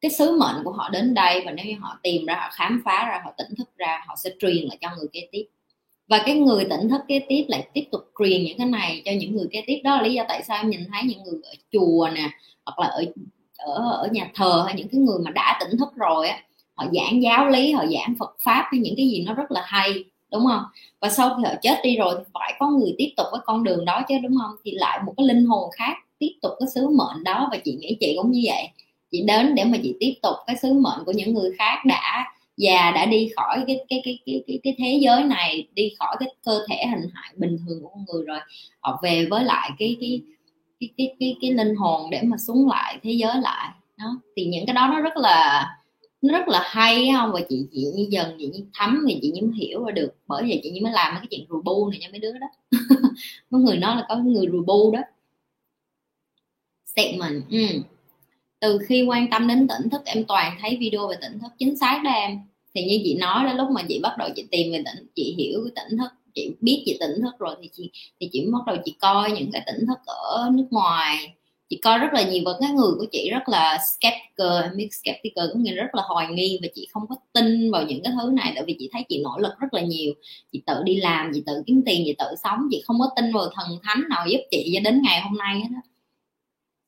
cái 0.00 0.10
sứ 0.10 0.38
mệnh 0.38 0.64
của 0.64 0.72
họ 0.72 0.88
đến 0.88 1.14
đây 1.14 1.42
và 1.46 1.52
nếu 1.52 1.66
như 1.66 1.74
họ 1.80 1.98
tìm 2.02 2.26
ra, 2.26 2.34
họ 2.34 2.48
khám 2.52 2.82
phá 2.84 3.06
ra, 3.08 3.20
họ 3.24 3.32
tỉnh 3.38 3.54
thức 3.58 3.68
ra, 3.76 4.04
họ 4.06 4.16
sẽ 4.16 4.30
truyền 4.40 4.66
lại 4.66 4.78
cho 4.80 4.88
người 4.96 5.08
kế 5.12 5.28
tiếp. 5.32 5.44
Và 6.08 6.22
cái 6.26 6.34
người 6.34 6.64
tỉnh 6.64 6.88
thức 6.88 7.00
kế 7.08 7.20
tiếp 7.28 7.44
lại 7.48 7.68
tiếp 7.74 7.84
tục 7.92 8.00
truyền 8.18 8.44
những 8.44 8.58
cái 8.58 8.66
này 8.66 9.02
cho 9.04 9.12
những 9.12 9.36
người 9.36 9.46
kế 9.50 9.64
tiếp. 9.66 9.80
Đó 9.84 9.96
là 9.96 10.02
lý 10.02 10.14
do 10.14 10.24
tại 10.28 10.42
sao 10.42 10.56
em 10.56 10.70
nhìn 10.70 10.80
thấy 10.92 11.02
những 11.04 11.22
người 11.22 11.40
ở 11.44 11.54
chùa 11.72 12.08
nè, 12.14 12.30
hoặc 12.64 12.78
là 12.78 12.86
ở 12.86 13.04
ở 13.56 13.92
ở 13.92 14.08
nhà 14.12 14.30
thờ 14.34 14.62
hay 14.66 14.74
những 14.74 14.88
cái 14.88 15.00
người 15.00 15.18
mà 15.24 15.30
đã 15.30 15.58
tỉnh 15.60 15.78
thức 15.78 15.88
rồi 15.96 16.28
á, 16.28 16.42
họ 16.74 16.86
giảng 16.92 17.22
giáo 17.22 17.48
lý, 17.48 17.72
họ 17.72 17.84
giảng 17.86 18.14
Phật 18.18 18.36
pháp 18.44 18.68
hay 18.70 18.80
những 18.80 18.94
cái 18.96 19.08
gì 19.08 19.24
nó 19.26 19.34
rất 19.34 19.50
là 19.50 19.62
hay, 19.64 20.04
đúng 20.32 20.46
không? 20.46 20.62
Và 21.00 21.08
sau 21.08 21.34
khi 21.36 21.42
họ 21.44 21.54
chết 21.62 21.80
đi 21.82 21.96
rồi 21.96 22.14
thì 22.18 22.24
phải 22.34 22.54
có 22.58 22.70
người 22.70 22.94
tiếp 22.98 23.08
tục 23.16 23.26
cái 23.32 23.40
con 23.44 23.64
đường 23.64 23.84
đó 23.84 24.02
chứ, 24.08 24.14
đúng 24.22 24.36
không? 24.42 24.56
Thì 24.64 24.70
lại 24.70 25.00
một 25.06 25.14
cái 25.16 25.26
linh 25.26 25.44
hồn 25.46 25.70
khác 25.72 25.96
tiếp 26.20 26.32
tục 26.42 26.52
cái 26.60 26.68
sứ 26.74 26.88
mệnh 26.88 27.24
đó. 27.24 27.48
Và 27.52 27.58
chị 27.64 27.76
nghĩ 27.80 27.96
chị 28.00 28.14
cũng 28.22 28.30
như 28.30 28.40
vậy. 28.44 28.68
Chị 29.10 29.22
đến 29.26 29.54
để 29.54 29.64
mà 29.64 29.78
chị 29.82 29.94
tiếp 30.00 30.12
tục 30.22 30.34
cái 30.46 30.56
sứ 30.62 30.72
mệnh 30.72 31.04
của 31.06 31.12
những 31.12 31.34
người 31.34 31.50
khác 31.58 31.78
đã 31.86 32.24
già 32.56 32.90
đã 32.90 33.06
đi 33.06 33.30
khỏi 33.36 33.64
cái 33.66 33.84
cái 33.88 34.02
cái 34.04 34.18
cái 34.26 34.42
cái, 34.46 34.60
cái 34.62 34.74
thế 34.78 34.98
giới 35.02 35.24
này 35.24 35.68
đi 35.74 35.94
khỏi 35.98 36.16
cái 36.20 36.28
cơ 36.44 36.60
thể 36.68 36.86
hình 36.86 37.10
hại 37.14 37.32
bình 37.36 37.58
thường 37.66 37.82
của 37.82 37.88
con 37.88 38.04
người 38.08 38.24
rồi. 38.26 38.38
Họ 38.80 39.00
về 39.02 39.26
với 39.30 39.44
lại 39.44 39.70
cái 39.78 39.96
cái 40.00 40.20
cái 40.80 40.90
cái 40.96 41.14
cái, 41.20 41.36
cái 41.42 41.50
linh 41.50 41.74
hồn 41.74 42.10
để 42.10 42.20
mà 42.22 42.36
xuống 42.36 42.68
lại 42.68 42.98
thế 43.02 43.10
giới 43.10 43.32
lại. 43.42 43.70
Đó. 43.98 44.20
Thì 44.36 44.44
những 44.44 44.66
cái 44.66 44.74
đó 44.74 44.88
nó 44.92 45.00
rất 45.00 45.16
là 45.16 45.66
nó 46.22 46.38
rất 46.38 46.48
là 46.48 46.62
hay 46.64 47.10
không? 47.16 47.32
Và 47.32 47.40
chị 47.48 47.66
chị 47.72 47.86
như 47.94 48.06
dần 48.10 48.36
chị 48.38 48.46
như 48.46 48.60
thấm 48.74 49.04
thì 49.08 49.18
chị 49.22 49.30
như 49.30 49.52
hiểu 49.56 49.84
và 49.84 49.90
được. 49.90 50.14
Bởi 50.26 50.42
vậy 50.42 50.60
chị 50.62 50.70
như 50.70 50.80
mới 50.82 50.92
làm 50.92 51.14
cái 51.16 51.26
chuyện 51.30 51.46
rùa 51.48 51.62
bu 51.62 51.90
này 51.90 51.98
cho 52.02 52.08
mấy 52.10 52.18
đứa 52.18 52.32
đó. 52.32 52.46
Có 53.50 53.58
người 53.58 53.76
nói 53.76 53.96
là 53.96 54.06
có 54.08 54.16
người 54.16 54.46
rùa 54.52 54.62
bu 54.66 54.92
đó 54.92 55.00
statement. 56.96 57.42
Ừ. 57.50 57.80
từ 58.60 58.78
khi 58.88 59.02
quan 59.02 59.30
tâm 59.30 59.48
đến 59.48 59.68
tỉnh 59.68 59.90
thức, 59.90 60.02
em 60.04 60.24
toàn 60.24 60.58
thấy 60.60 60.76
video 60.80 61.08
về 61.08 61.16
tỉnh 61.22 61.38
thức 61.38 61.48
chính 61.58 61.76
xác 61.76 62.00
đó 62.04 62.10
em. 62.10 62.38
Thì 62.74 62.84
như 62.84 63.00
chị 63.04 63.14
nói 63.14 63.44
đó, 63.44 63.52
lúc 63.52 63.70
mà 63.70 63.82
chị 63.88 64.00
bắt 64.02 64.12
đầu 64.18 64.28
chị 64.36 64.44
tìm 64.50 64.72
về 64.72 64.82
tỉnh, 64.84 65.06
chị 65.14 65.34
hiểu 65.38 65.60
cái 65.64 65.84
tỉnh 65.84 65.98
thức, 65.98 66.10
chị 66.34 66.50
biết 66.60 66.82
chị 66.86 66.96
tỉnh 67.00 67.22
thức 67.22 67.38
rồi 67.38 67.54
thì 67.62 67.68
chị 67.72 67.90
thì 68.20 68.28
chị 68.32 68.46
bắt 68.52 68.60
đầu 68.66 68.76
chị 68.84 68.94
coi 69.00 69.30
những 69.32 69.52
cái 69.52 69.62
tỉnh 69.66 69.86
thức 69.86 69.98
ở 70.06 70.50
nước 70.52 70.66
ngoài. 70.70 71.34
Chị 71.68 71.76
coi 71.82 71.98
rất 71.98 72.08
là 72.12 72.22
nhiều 72.22 72.42
và 72.46 72.52
cái 72.60 72.70
người 72.70 72.92
của 72.98 73.06
chị 73.12 73.30
rất 73.30 73.48
là 73.48 73.78
skeptical 73.94 74.74
biết 74.76 74.88
skeptical 74.92 75.46
có 75.54 75.60
nghĩa 75.60 75.72
rất 75.74 75.94
là 75.94 76.02
hoài 76.06 76.26
nghi 76.32 76.58
và 76.62 76.68
chị 76.74 76.88
không 76.92 77.06
có 77.08 77.16
tin 77.32 77.70
vào 77.70 77.82
những 77.82 78.02
cái 78.02 78.12
thứ 78.20 78.30
này 78.34 78.52
tại 78.54 78.64
vì 78.66 78.76
chị 78.78 78.88
thấy 78.92 79.02
chị 79.08 79.22
nỗ 79.24 79.38
lực 79.38 79.52
rất 79.60 79.74
là 79.74 79.80
nhiều. 79.80 80.12
Chị 80.52 80.62
tự 80.66 80.82
đi 80.84 80.96
làm, 80.96 81.30
chị 81.34 81.42
tự 81.46 81.62
kiếm 81.66 81.82
tiền, 81.86 82.02
chị 82.06 82.14
tự 82.18 82.26
sống, 82.44 82.58
chị 82.70 82.82
không 82.86 82.96
có 83.00 83.08
tin 83.16 83.32
vào 83.32 83.48
thần 83.54 83.78
thánh 83.82 84.02
nào 84.08 84.26
giúp 84.28 84.40
chị 84.50 84.72
cho 84.74 84.80
đến 84.90 85.02
ngày 85.02 85.20
hôm 85.20 85.38
nay 85.38 85.62
đó 85.70 85.80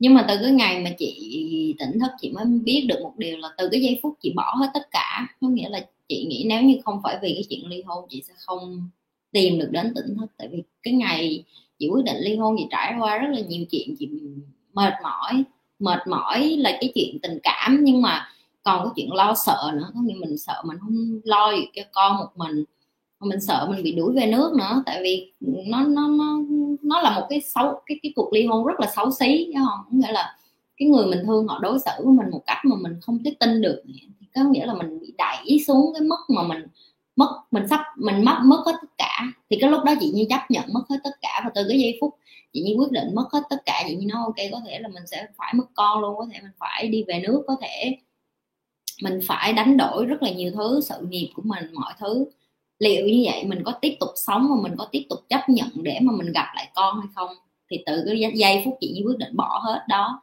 nhưng 0.03 0.15
mà 0.15 0.25
từ 0.29 0.35
cái 0.43 0.51
ngày 0.51 0.81
mà 0.85 0.91
chị 0.99 1.75
tỉnh 1.79 1.99
thức 2.01 2.11
chị 2.21 2.31
mới 2.31 2.45
biết 2.45 2.87
được 2.88 2.99
một 3.03 3.12
điều 3.17 3.37
là 3.37 3.49
từ 3.59 3.69
cái 3.73 3.81
giây 3.83 3.99
phút 4.03 4.15
chị 4.23 4.33
bỏ 4.37 4.55
hết 4.61 4.67
tất 4.75 4.91
cả, 4.91 5.27
có 5.41 5.49
nghĩa 5.49 5.69
là 5.69 5.87
chị 6.09 6.25
nghĩ 6.25 6.45
nếu 6.49 6.62
như 6.62 6.75
không 6.85 7.01
phải 7.03 7.19
vì 7.23 7.35
cái 7.35 7.45
chuyện 7.51 7.67
ly 7.67 7.83
hôn 7.83 8.05
chị 8.09 8.23
sẽ 8.29 8.35
không 8.37 8.88
tìm 9.33 9.59
được 9.59 9.69
đến 9.71 9.93
tỉnh 9.95 10.17
thức. 10.19 10.27
Tại 10.38 10.49
vì 10.49 10.62
cái 10.83 10.95
ngày 10.95 11.45
chị 11.79 11.88
quyết 11.88 12.05
định 12.05 12.17
ly 12.21 12.37
hôn 12.37 12.57
chị 12.59 12.67
trải 12.71 12.95
qua 13.01 13.19
rất 13.19 13.29
là 13.31 13.41
nhiều 13.41 13.65
chuyện, 13.71 13.95
chị 13.99 14.09
mệt 14.73 14.93
mỏi 15.03 15.45
mệt 15.79 15.99
mỏi 16.09 16.57
là 16.59 16.79
cái 16.81 16.93
chuyện 16.95 17.19
tình 17.23 17.38
cảm, 17.43 17.81
nhưng 17.85 18.03
mà 18.03 18.29
còn 18.62 18.85
cái 18.85 18.93
chuyện 18.97 19.12
lo 19.12 19.35
sợ 19.47 19.73
nữa. 19.75 19.91
Có 19.95 20.01
nghĩa 20.01 20.15
mình 20.15 20.38
sợ 20.38 20.62
mình 20.65 20.79
không 20.81 21.21
lo 21.25 21.53
được 21.53 21.65
cho 21.75 21.83
con 21.93 22.17
một 22.17 22.31
mình 22.37 22.65
mình 23.22 23.40
sợ 23.40 23.66
mình 23.70 23.82
bị 23.82 23.92
đuổi 23.92 24.12
về 24.14 24.26
nước 24.26 24.52
nữa, 24.58 24.82
tại 24.87 25.00
vì 25.02 25.32
nó 25.40 25.85
nó 25.85 26.08
nó 26.08 26.40
nó 26.82 27.00
là 27.00 27.20
một 27.20 27.26
cái 27.30 27.40
xấu, 27.40 27.80
cái 27.87 27.98
cái 28.02 28.12
cuộc 28.16 28.32
ly 28.32 28.46
hôn 28.46 28.66
rất 28.66 28.80
là 28.80 28.92
xấu 28.96 29.11
xí 29.11 29.44
đúng 29.54 29.64
không? 29.68 30.00
Nghĩa 30.00 30.12
là 30.12 30.37
cái 30.76 30.88
người 30.88 31.06
mình 31.06 31.22
thương 31.26 31.46
họ 31.46 31.58
đối 31.58 31.78
xử 31.78 31.90
với 32.04 32.14
mình 32.14 32.30
một 32.30 32.42
cách 32.46 32.58
mà 32.64 32.76
mình 32.80 32.92
không 33.00 33.18
thể 33.24 33.35
tin 33.40 33.62
được 33.62 33.82
thì 34.20 34.26
có 34.35 34.42
nghĩa 34.44 34.66
là 34.66 34.74
mình 34.74 35.00
bị 35.00 35.12
đẩy 35.18 35.61
xuống 35.66 35.92
cái 35.94 36.02
mức 36.02 36.18
mà 36.28 36.42
mình 36.42 36.66
mất, 37.16 37.42
mình 37.50 37.68
sắp, 37.70 37.80
mình 37.96 38.24
mất 38.24 38.38
mất 38.44 38.62
hết 38.66 38.72
tất 38.80 38.88
cả. 38.98 39.20
Thì 39.50 39.56
cái 39.61 39.70
lúc 39.70 39.85
đó 39.85 39.94
chị 40.00 40.11
như 40.14 40.24
chấp 40.28 40.40
nhận 40.48 40.64
mất 40.72 40.82
hết 40.90 40.96
tất 41.04 41.11
cả, 41.22 41.40
và 41.44 41.50
từ 41.54 41.64
cái 41.68 41.80
giây 41.80 41.98
phút 42.00 42.14
chị 42.52 42.62
như 42.62 42.74
quyết 42.74 42.90
định 42.90 43.14
mất 43.14 43.26
hết 43.32 43.42
tất 43.50 43.56
cả, 43.66 43.85
chị 43.88 43.96
như 43.96 44.06
nói, 44.06 44.22
ok, 44.24 44.37
có 44.52 44.61
thể 44.66 44.78
là 44.78 44.88
mình 44.88 45.06
sẽ 45.06 45.26
phải 45.37 45.54
mất 45.54 45.64
con 45.74 46.00
luôn, 46.00 46.16
có 46.18 46.26
thể 46.32 46.40
mình 46.42 46.50
phải 46.58 46.88
đi 46.88 47.04
về 47.08 47.20
nước, 47.20 47.42
có 47.46 47.56
thể 47.62 47.96
mình 49.02 49.20
phải 49.26 49.52
đánh 49.52 49.76
đổi 49.76 50.06
rất 50.06 50.22
là 50.22 50.30
nhiều 50.30 50.50
thứ, 50.54 50.80
sự 50.80 50.94
nghiệp 51.08 51.30
của 51.35 51.42
mình, 51.44 51.64
mọi 51.72 51.92
thứ 51.98 52.24
liệu 52.83 53.07
như 53.07 53.23
vậy 53.25 53.45
mình 53.45 53.62
có 53.64 53.73
tiếp 53.81 53.97
tục 54.01 54.11
sống 54.16 54.47
và 54.51 54.62
mình 54.62 54.75
có 54.79 54.88
tiếp 54.92 55.03
tục 55.11 55.18
chấp 55.29 55.49
nhận 55.49 55.68
để 55.75 55.99
mà 56.03 56.12
mình 56.16 56.33
gặp 56.33 56.47
lại 56.55 56.71
con 56.75 57.01
hay 57.01 57.09
không? 57.14 57.31
Thì 57.71 57.83
từ 57.87 58.03
cái 58.07 58.33
giây 58.35 58.62
phút 58.64 58.77
chị 58.81 58.92
như 58.95 59.03
quyết 59.05 59.18
định 59.18 59.37
bỏ 59.37 59.61
hết 59.64 59.85
đó, 59.88 60.23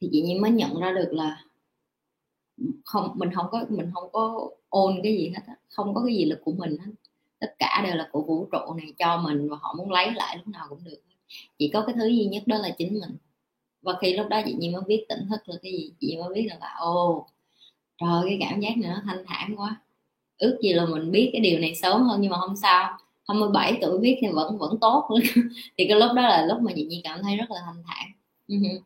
thì 0.00 0.08
chị 0.12 0.22
như 0.22 0.40
mới 0.40 0.50
nhận 0.50 0.80
ra 0.80 0.92
được 0.92 1.08
là 1.12 1.44
không, 2.84 3.10
mình 3.14 3.30
không 3.34 3.46
có, 3.50 3.64
mình 3.68 3.90
không 3.94 4.12
có 4.12 4.50
ôn 4.68 5.00
cái 5.02 5.16
gì 5.16 5.28
hết 5.28 5.54
không 5.68 5.94
có 5.94 6.02
cái 6.06 6.16
gì 6.16 6.24
là 6.24 6.36
của 6.44 6.52
mình 6.52 6.76
hết. 6.78 6.92
Tất 7.38 7.54
cả 7.58 7.82
đều 7.86 7.94
là 7.94 8.08
của 8.12 8.22
vũ 8.22 8.48
trụ 8.52 8.74
này, 8.74 8.92
cho 8.98 9.16
mình 9.16 9.48
và 9.48 9.56
họ 9.60 9.74
muốn 9.78 9.90
lấy 9.90 10.12
lại 10.12 10.36
lúc 10.36 10.48
nào 10.48 10.66
cũng 10.68 10.84
được. 10.84 11.02
Chỉ 11.58 11.70
có 11.74 11.84
cái 11.86 11.94
thứ 11.98 12.06
duy 12.06 12.24
nhất 12.24 12.42
đó 12.46 12.58
là 12.58 12.70
chính 12.78 12.94
mình. 13.00 13.16
Và 13.82 13.94
khi 14.00 14.16
lúc 14.16 14.28
đó 14.28 14.40
chị 14.46 14.54
nhi 14.58 14.70
mới 14.70 14.82
biết 14.86 15.06
tỉnh 15.08 15.26
thức 15.30 15.40
là 15.48 15.56
cái 15.62 15.72
gì? 15.72 15.92
Chị 16.00 16.16
mới 16.16 16.34
biết 16.34 16.48
là, 16.60 16.76
ồ, 16.78 17.26
trời 18.00 18.22
cái 18.26 18.36
cảm 18.40 18.60
giác 18.60 18.76
này 18.76 18.90
nó 18.90 19.02
thanh 19.04 19.24
thản 19.26 19.56
quá 19.56 19.80
ước 20.38 20.58
gì 20.62 20.72
là 20.72 20.86
mình 20.86 21.10
biết 21.10 21.30
cái 21.32 21.40
điều 21.40 21.58
này 21.58 21.74
sớm 21.74 22.02
hơn 22.02 22.20
nhưng 22.20 22.30
mà 22.30 22.38
không 22.38 22.56
sao. 22.56 22.98
27 23.28 23.78
tuổi 23.80 23.98
biết 23.98 24.18
thì 24.20 24.26
vẫn 24.32 24.58
vẫn 24.58 24.78
tốt. 24.80 25.08
Thì 25.78 25.86
cái 25.88 25.98
lúc 25.98 26.10
đó 26.16 26.22
là 26.22 26.46
lúc 26.46 26.58
mà 26.60 26.72
chị 26.76 26.84
nhi 26.84 27.00
cảm 27.04 27.22
thấy 27.22 27.36
rất 27.36 27.50
là 27.50 27.60
thanh 27.66 27.82
thản. 27.86 28.10
Uh-huh 28.48 28.80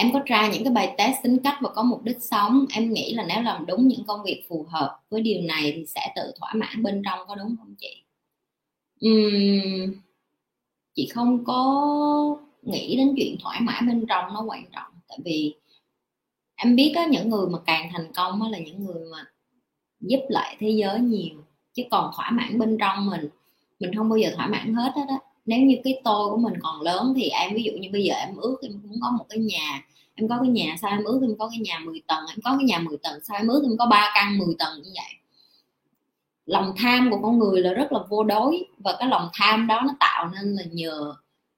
em 0.00 0.12
có 0.12 0.20
tra 0.26 0.48
những 0.52 0.64
cái 0.64 0.72
bài 0.72 0.94
test 0.98 1.16
tính 1.22 1.38
cách 1.44 1.58
và 1.60 1.70
có 1.74 1.82
mục 1.82 2.02
đích 2.02 2.22
sống. 2.22 2.64
Em 2.72 2.92
nghĩ 2.92 3.14
là 3.14 3.24
nếu 3.28 3.42
làm 3.42 3.66
đúng 3.66 3.88
những 3.88 4.04
công 4.04 4.22
việc 4.24 4.44
phù 4.48 4.66
hợp 4.68 4.98
với 5.10 5.20
điều 5.20 5.42
này 5.42 5.72
thì 5.76 5.86
sẽ 5.86 6.12
tự 6.16 6.32
thỏa 6.40 6.52
mãn 6.54 6.82
bên 6.82 7.02
trong 7.04 7.18
có 7.28 7.34
đúng 7.34 7.56
không 7.58 7.74
chị? 7.78 8.02
Uhm, 9.06 9.94
chị 10.94 11.08
không 11.14 11.44
có 11.44 12.36
nghĩ 12.62 12.96
đến 12.96 13.14
chuyện 13.16 13.36
thỏa 13.42 13.60
mãn 13.60 13.86
bên 13.86 14.06
trong 14.08 14.34
nó 14.34 14.42
quan 14.46 14.64
trọng. 14.72 14.92
Tại 15.08 15.18
vì 15.24 15.54
em 16.56 16.76
biết 16.76 16.92
có 16.94 17.04
những 17.04 17.28
người 17.28 17.48
mà 17.48 17.58
càng 17.66 17.90
thành 17.92 18.12
công 18.12 18.42
là 18.42 18.58
những 18.58 18.84
người 18.84 19.04
mà 19.12 19.24
giúp 20.00 20.20
lại 20.28 20.56
thế 20.60 20.70
giới 20.70 21.00
nhiều, 21.00 21.34
chứ 21.74 21.82
còn 21.90 22.10
thỏa 22.16 22.30
mãn 22.30 22.58
bên 22.58 22.78
trong 22.80 23.06
mình 23.06 23.28
mình 23.80 23.94
không 23.94 24.08
bao 24.08 24.16
giờ 24.16 24.30
thỏa 24.36 24.46
mãn 24.46 24.74
hết 24.74 24.92
hết 24.96 25.04
đó 25.08 25.18
nếu 25.46 25.60
như 25.60 25.76
cái 25.84 26.00
tôi 26.04 26.30
của 26.30 26.36
mình 26.36 26.54
còn 26.62 26.82
lớn 26.82 27.12
thì 27.16 27.28
em, 27.28 27.54
ví 27.54 27.62
dụ 27.62 27.72
như 27.72 27.88
bây 27.92 28.04
giờ 28.04 28.14
em 28.14 28.36
ước 28.36 28.58
em 28.62 28.72
muốn 28.84 28.98
có 29.02 29.10
một 29.10 29.24
cái 29.28 29.38
nhà, 29.38 29.82
em 30.14 30.28
có 30.28 30.38
cái 30.42 30.50
nhà 30.50 30.76
sao 30.82 30.90
em 30.90 31.04
ước 31.04 31.20
em 31.22 31.36
có 31.38 31.50
cái 31.50 31.58
nhà 31.58 31.78
10 31.78 32.02
tầng, 32.06 32.24
em 32.28 32.38
có 32.44 32.56
cái 32.58 32.64
nhà 32.64 32.78
10 32.78 32.96
tầng 33.02 33.20
sao 33.24 33.36
em 33.36 33.48
ước 33.48 33.62
em 33.64 33.76
có 33.78 33.86
ba 33.86 34.12
căn 34.14 34.38
10 34.38 34.54
tầng 34.58 34.82
như 34.84 34.90
vậy. 34.94 35.14
Lòng 36.46 36.72
tham 36.76 37.10
của 37.10 37.18
con 37.22 37.38
người 37.38 37.60
là 37.60 37.72
rất 37.72 37.92
là 37.92 38.00
vô 38.08 38.24
đối 38.24 38.64
và 38.78 38.96
cái 38.98 39.08
lòng 39.08 39.28
tham 39.32 39.66
đó 39.66 39.80
nó 39.86 39.94
tạo 40.00 40.30
nên 40.34 40.54
là 40.54 40.62
nhờ 40.72 41.14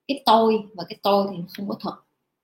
cái 0.07 0.23
tôi 0.25 0.63
và 0.73 0.83
cái 0.89 0.97
tôi 1.03 1.27
thì 1.31 1.37
không 1.57 1.69
có 1.69 1.75
thật 1.79 1.95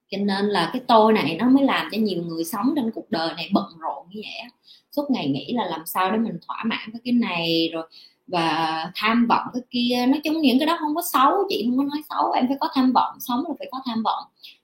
cho 0.09 0.17
nên 0.17 0.45
là 0.45 0.69
cái 0.73 0.81
tôi 0.87 1.13
này 1.13 1.35
nó 1.39 1.49
mới 1.49 1.63
làm 1.63 1.89
cho 1.91 1.97
nhiều 1.97 2.23
người 2.23 2.43
sống 2.43 2.73
trên 2.75 2.91
cuộc 2.91 3.09
đời 3.11 3.33
này 3.37 3.49
bận 3.53 3.65
rộn 3.79 4.05
như 4.09 4.21
vậy 4.23 4.49
suốt 4.91 5.11
ngày 5.11 5.29
nghĩ 5.29 5.53
là 5.53 5.65
làm 5.65 5.85
sao 5.85 6.11
để 6.11 6.17
mình 6.17 6.37
thỏa 6.47 6.63
mãn 6.65 6.91
với 6.91 7.01
cái 7.03 7.13
này, 7.13 7.69
rồi 7.73 7.87
và 8.27 8.91
tham 8.95 9.27
vọng 9.29 9.47
cái 9.53 9.61
kia. 9.69 10.05
Nói 10.07 10.21
chung 10.23 10.41
những 10.41 10.59
cái 10.59 10.65
đó 10.65 10.77
không 10.79 10.95
có 10.95 11.01
xấu, 11.11 11.31
chị 11.49 11.65
không 11.65 11.77
có 11.77 11.83
nói 11.83 12.01
xấu, 12.09 12.31
em 12.31 12.47
phải 12.47 12.57
có 12.59 12.69
tham 12.73 12.91
vọng, 12.93 13.17
sống 13.19 13.43
là 13.47 13.53
phải 13.59 13.67
có 13.71 13.81
tham 13.85 14.03
vọng. 14.03 14.23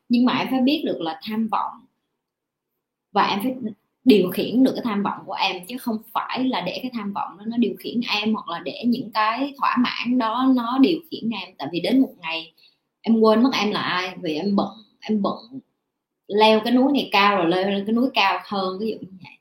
Nhưng 0.10 0.25
mà 0.25 0.38
em 0.38 0.47
phải 0.51 0.62
biết 0.62 0.84
được 0.86 1.01
là 1.01 1.19
tham 1.23 1.47
vọng 1.51 1.71
và 3.12 3.27
em 3.27 3.39
phải 3.43 3.55
điều 4.03 4.29
khiển 4.29 4.63
được 4.63 4.71
cái 4.75 4.81
tham 4.84 5.03
vọng 5.03 5.19
của 5.25 5.34
em, 5.34 5.65
chứ 5.67 5.77
không 5.77 5.97
phải 6.13 6.43
là 6.43 6.62
để 6.62 6.79
cái 6.81 6.91
tham 6.93 7.13
vọng 7.13 7.38
đó 7.38 7.43
nó 7.47 7.58
điều 7.58 7.75
khiển 7.79 8.01
em 8.21 8.34
hoặc 8.34 8.47
là 8.47 8.60
để 8.60 8.84
những 8.88 9.12
cái 9.12 9.53
thỏa 9.58 9.77
mãn 9.77 10.17
đó 10.17 10.45
nó 10.55 10.77
điều 10.81 10.99
khiển 11.12 11.29
em. 11.29 11.49
Tại 11.58 11.67
vì 11.71 11.79
đến 11.79 12.01
một 12.01 12.13
ngày 12.21 12.53
em 13.01 13.19
quên 13.19 13.43
mất 13.43 13.51
em 13.53 13.71
là 13.71 13.81
ai, 13.81 14.15
vì 14.21 14.36
em 14.36 14.55
bận 14.55 14.69
em 15.09 15.21
bận 15.21 15.59
leo 16.27 16.59
cái 16.63 16.73
núi 16.73 16.91
này 16.93 17.09
cao 17.11 17.37
rồi 17.37 17.49
leo 17.49 17.69
lên 17.69 17.85
cái 17.85 17.93
núi 17.93 18.09
cao 18.13 18.39
hơn, 18.45 18.79
ví 18.79 18.87
dụ 18.87 18.97
như 19.01 19.17
vậy. 19.23 19.31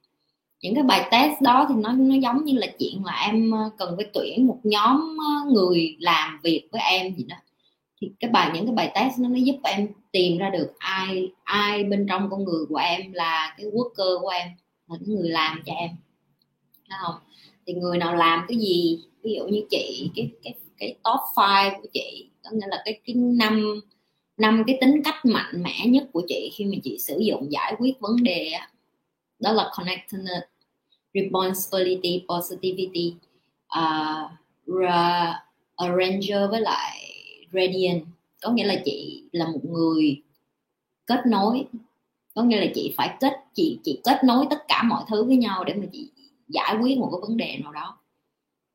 Những 0.63 0.75
cái 0.75 0.85
bài 0.85 1.09
test 1.11 1.43
đó 1.43 1.67
thì 1.69 1.75
nó 1.75 1.93
nó 1.93 2.15
giống 2.15 2.45
như 2.45 2.59
là 2.59 2.67
chuyện 2.79 3.05
là 3.05 3.27
em 3.27 3.51
ờ, 3.51 3.71
cần 3.79 3.95
phải 3.97 4.07
tuyển 4.15 4.47
một 4.47 4.61
nhóm 4.65 5.17
ờ, 5.19 5.51
người 5.53 5.97
làm 6.01 6.41
việc 6.43 6.69
với 6.73 6.81
em 6.81 7.15
gì 7.17 7.25
đó. 7.25 7.37
Thì 8.01 8.11
cái 8.21 8.31
bài, 8.31 8.51
những 8.55 8.67
cái 8.67 8.75
bài 8.75 8.93
test 8.95 9.19
nó 9.19 9.29
mới 9.29 9.43
giúp 9.43 9.57
em 9.65 9.89
tìm 10.13 10.39
ra 10.39 10.51
được 10.51 10.73
ai 10.79 11.29
ai 11.45 11.85
bên 11.85 12.07
trong 12.09 12.31
con 12.31 12.45
người 12.45 12.67
của 12.69 12.77
em 12.77 13.13
là 13.13 13.55
cái 13.59 13.67
worker 13.67 14.21
của 14.21 14.29
em, 14.29 14.49
là 14.89 14.97
cái 15.07 15.17
người 15.17 15.29
làm 15.29 15.63
cho 15.67 15.73
em. 15.73 15.91
Thấy 16.89 16.99
không? 17.07 17.15
Thì 17.67 17.75
người 17.75 17.99
nào 17.99 18.15
làm 18.17 18.45
cái 18.49 18.59
gì, 18.59 19.01
ví 19.23 19.35
dụ 19.39 19.47
như 19.47 19.63
chị, 19.71 20.11
cái 20.17 20.31
cái 20.43 20.55
cái 20.79 20.97
top 21.05 21.21
5 21.37 21.73
của 21.83 21.89
chị, 21.93 22.29
có 22.45 22.51
nghĩa 22.53 22.67
là 22.67 22.83
cái 22.85 23.01
cái 23.07 23.15
năm 23.17 23.81
năm 24.37 24.63
cái 24.67 24.79
tính 24.81 25.03
cách 25.05 25.25
mạnh 25.25 25.63
mẽ 25.63 25.87
nhất 25.87 26.09
của 26.13 26.23
chị 26.29 26.51
khi 26.55 26.65
mà 26.65 26.77
chị 26.85 26.99
sử 26.99 27.19
dụng 27.19 27.53
giải 27.53 27.75
quyết 27.79 28.01
vấn 28.01 28.23
đề 28.23 28.53
đó 29.39 29.53
là 29.53 29.71
connectedness 29.77 30.45
responsibility 31.15 32.25
positivity 32.29 33.15
à, 33.69 34.29
uh, 34.71 35.35
arranger 35.77 36.51
với 36.51 36.61
lại 36.61 37.01
radiant. 37.53 38.05
Có 38.43 38.51
nghĩa 38.51 38.65
là 38.65 38.83
chị 38.85 39.25
là 39.33 39.47
một 39.47 39.65
người 39.65 40.23
kết 41.07 41.21
nối. 41.27 41.67
Có 42.35 42.43
nghĩa 42.43 42.61
là 42.61 42.67
chị 42.75 42.95
phải 42.97 43.17
kết 43.21 43.33
chị 43.55 43.79
chị 43.85 44.01
kết 44.05 44.25
nối 44.25 44.47
tất 44.51 44.69
cả 44.69 44.83
mọi 44.83 45.05
thứ 45.09 45.25
với 45.25 45.37
nhau 45.37 45.65
để 45.65 45.75
mà 45.75 45.87
chị 45.93 46.11
giải 46.49 46.77
quyết 46.83 46.99
một 46.99 47.09
cái 47.13 47.21
vấn 47.29 47.37
đề 47.37 47.59
nào 47.63 47.73
đó. 47.73 47.99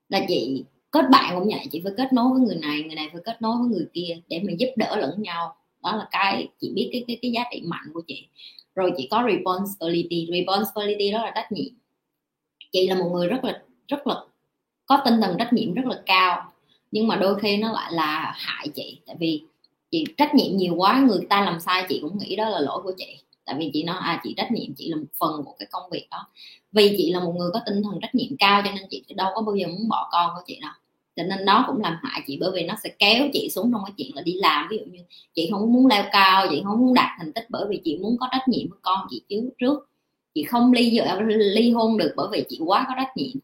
Là 0.10 0.26
chị 0.28 0.64
kết 0.92 1.06
bạn 1.12 1.36
cũng 1.40 1.48
vậy, 1.48 1.66
chị 1.72 1.82
phải 1.84 1.94
kết 1.98 2.14
nối 2.14 2.30
với 2.34 2.42
người 2.42 2.56
này 2.56 2.84
người 2.84 2.96
này 2.96 3.10
phải 3.14 3.22
kết 3.26 3.42
nối 3.42 3.58
với 3.58 3.68
người 3.70 3.88
kia 3.94 4.18
để 4.28 4.40
mình 4.40 4.60
giúp 4.60 4.70
đỡ 4.76 4.96
lẫn 4.96 5.22
nhau. 5.22 5.56
Đó 5.84 5.96
là 5.96 6.08
cái 6.12 6.48
chị 6.62 6.72
biết 6.76 6.90
cái 6.92 7.04
cái 7.08 7.18
cái 7.22 7.32
giá 7.32 7.44
trị 7.52 7.62
mạnh 7.66 7.86
của 7.94 8.02
chị. 8.08 8.28
Rồi 8.76 8.92
chị 8.98 9.08
có 9.12 9.24
responsibility 9.30 10.28
responsibility 10.32 11.12
đó 11.12 11.24
là 11.26 11.32
trách 11.36 11.52
nhiệm. 11.52 11.74
Chị 12.72 12.88
là 12.88 12.96
một 12.96 13.10
người 13.14 13.28
rất 13.28 13.44
là 13.44 13.62
rất 13.88 14.08
là 14.08 14.16
có 14.86 15.02
tinh 15.06 15.22
thần 15.22 15.36
trách 15.40 15.54
nhiệm 15.54 15.74
rất 15.74 15.86
là 15.86 16.02
cao, 16.06 16.52
nhưng 16.92 17.08
mà 17.08 17.16
đôi 17.16 17.40
khi 17.40 17.58
nó 17.58 17.72
lại 17.72 17.94
là 17.94 18.34
hại 18.38 18.68
chị. 18.76 19.00
Tại 19.06 19.16
vì 19.20 19.44
chị 19.92 20.04
trách 20.18 20.36
nhiệm 20.36 20.58
nhiều 20.58 20.76
quá, 20.76 21.06
người 21.08 21.28
ta 21.30 21.46
làm 21.46 21.60
sai 21.60 21.86
chị 21.90 22.00
cũng 22.02 22.18
nghĩ 22.18 22.36
đó 22.36 22.50
là 22.50 22.60
lỗi 22.60 22.82
của 22.84 22.94
chị. 22.98 23.18
Tại 23.46 23.56
vì 23.60 23.70
chị 23.74 23.84
nói 23.84 23.98
à 24.00 24.22
chị 24.24 24.34
trách 24.38 24.52
nhiệm, 24.52 24.74
chị 24.78 24.90
là 24.90 24.98
một 24.98 25.06
phần 25.20 25.44
của 25.46 25.56
cái 25.60 25.68
công 25.72 25.90
việc 25.92 26.08
đó. 26.12 26.28
Vì 26.72 26.96
chị 26.98 27.12
là 27.12 27.20
một 27.20 27.34
người 27.38 27.50
có 27.54 27.62
tinh 27.66 27.84
thần 27.84 28.00
trách 28.02 28.16
nhiệm 28.16 28.38
cao 28.40 28.62
cho 28.66 28.72
nên 28.72 28.84
chị 28.90 29.04
đâu 29.16 29.32
có 29.36 29.42
bao 29.42 29.56
giờ 29.56 29.68
muốn 29.68 29.90
bỏ 29.90 30.10
con 30.12 30.32
của 30.36 30.42
chị 30.48 30.60
đâu 30.62 30.72
cho 31.20 31.26
nên 31.26 31.46
nó 31.46 31.64
cũng 31.68 31.82
làm 31.82 31.98
hại 32.04 32.22
chị, 32.28 32.38
bởi 32.42 32.52
vì 32.54 32.64
nó 32.64 32.76
sẽ 32.84 32.90
kéo 33.00 33.28
chị 33.34 33.50
xuống 33.50 33.72
trong 33.72 33.82
cái 33.86 33.94
chuyện 33.98 34.16
là 34.16 34.22
đi 34.22 34.34
làm. 34.34 34.68
Ví 34.70 34.78
dụ 34.78 34.86
như 34.86 35.00
chị 35.36 35.50
không 35.52 35.74
muốn 35.74 35.88
leo 35.88 36.04
cao, 36.12 36.48
chị 36.50 36.62
không 36.66 36.80
muốn 36.80 36.94
đạt 36.94 37.10
thành 37.18 37.34
tích 37.34 37.46
bởi 37.50 37.66
vì 37.70 37.82
chị 37.84 37.98
muốn 37.98 38.18
có 38.20 38.28
trách 38.32 38.48
nhiệm 38.48 38.70
với 38.70 38.80
con 38.82 39.08
chị 39.10 39.22
trước 39.30 39.50
trước. 39.58 39.90
Chị 40.34 40.44
không 40.44 40.74
ly 40.74 41.00
ly 41.38 41.72
hôn 41.72 41.98
được 41.98 42.14
bởi 42.16 42.28
vì 42.32 42.46
chị 42.50 42.60
quá 42.66 42.86
có 42.88 42.94
trách 42.98 43.18
nhiệm. 43.18 43.36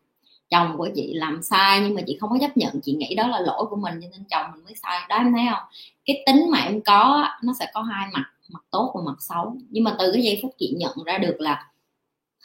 Chồng 0.49 0.77
của 0.77 0.89
chị 0.95 1.13
làm 1.13 1.43
sai 1.43 1.81
nhưng 1.81 1.93
mà 1.93 2.01
chị 2.07 2.17
không 2.19 2.29
có 2.29 2.37
chấp 2.41 2.57
nhận. 2.57 2.81
Chị 2.83 2.93
nghĩ 2.93 3.15
đó 3.15 3.27
là 3.27 3.39
lỗi 3.39 3.65
của 3.69 3.75
mình 3.75 3.93
cho 4.01 4.07
nên 4.11 4.23
chồng 4.29 4.51
mình 4.55 4.63
mới 4.63 4.73
sai. 4.83 4.99
Đó, 5.09 5.15
em 5.15 5.33
thấy 5.33 5.45
không? 5.51 5.63
Cái 6.05 6.23
tính 6.25 6.45
mà 6.51 6.59
em 6.59 6.81
có 6.81 7.27
nó 7.43 7.53
sẽ 7.59 7.67
có 7.73 7.81
hai 7.81 8.07
mặt 8.13 8.25
mặt 8.49 8.63
tốt 8.71 8.91
và 8.95 9.01
mặt 9.05 9.17
xấu. 9.19 9.57
Nhưng 9.69 9.83
mà 9.83 9.95
từ 9.99 10.11
cái 10.13 10.23
giây 10.23 10.39
phút 10.41 10.55
chị 10.57 10.73
nhận 10.77 11.03
ra 11.05 11.17
được 11.17 11.35
là 11.39 11.65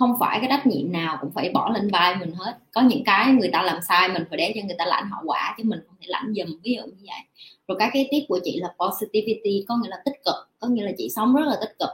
không 0.01 0.17
phải 0.21 0.39
cái 0.41 0.49
trách 0.49 0.67
nhiệm 0.67 0.93
nào 0.93 1.19
cũng 1.21 1.31
phải 1.35 1.51
bỏ 1.55 1.71
lên 1.75 1.89
vai 1.93 2.17
mình 2.17 2.33
hết. 2.33 2.59
Có 2.73 2.81
những 2.81 3.05
cái 3.05 3.33
người 3.33 3.51
ta 3.53 3.63
làm 3.63 3.79
sai 3.89 4.09
mình 4.09 4.25
phải 4.29 4.39
để 4.39 4.53
cho 4.55 4.61
người 4.67 4.77
ta 4.79 4.85
lãnh 4.85 5.11
hậu 5.11 5.21
quả 5.27 5.55
chứ 5.59 5.65
mình 5.67 5.81
không 5.87 5.97
thể 6.01 6.07
lãnh 6.09 6.35
dùm, 6.37 6.61
ví 6.63 6.75
dụ 6.77 6.83
như 6.83 7.07
vậy. 7.07 7.21
Rồi 7.69 7.77
cái 7.79 7.91
kế 7.93 8.09
tiếp 8.11 8.21
của 8.29 8.41
chị 8.45 8.61
là 8.61 8.75
positivity, 8.79 9.65
có 9.69 9.77
nghĩa 9.77 9.89
là 9.89 9.97
tích 10.05 10.15
cực, 10.25 10.35
có 10.59 10.69
nghĩa 10.69 10.85
là 10.85 10.93
chị 10.99 11.09
sống 11.17 11.35
rất 11.35 11.45
là 11.47 11.57
tích 11.61 11.77
cực. 11.79 11.89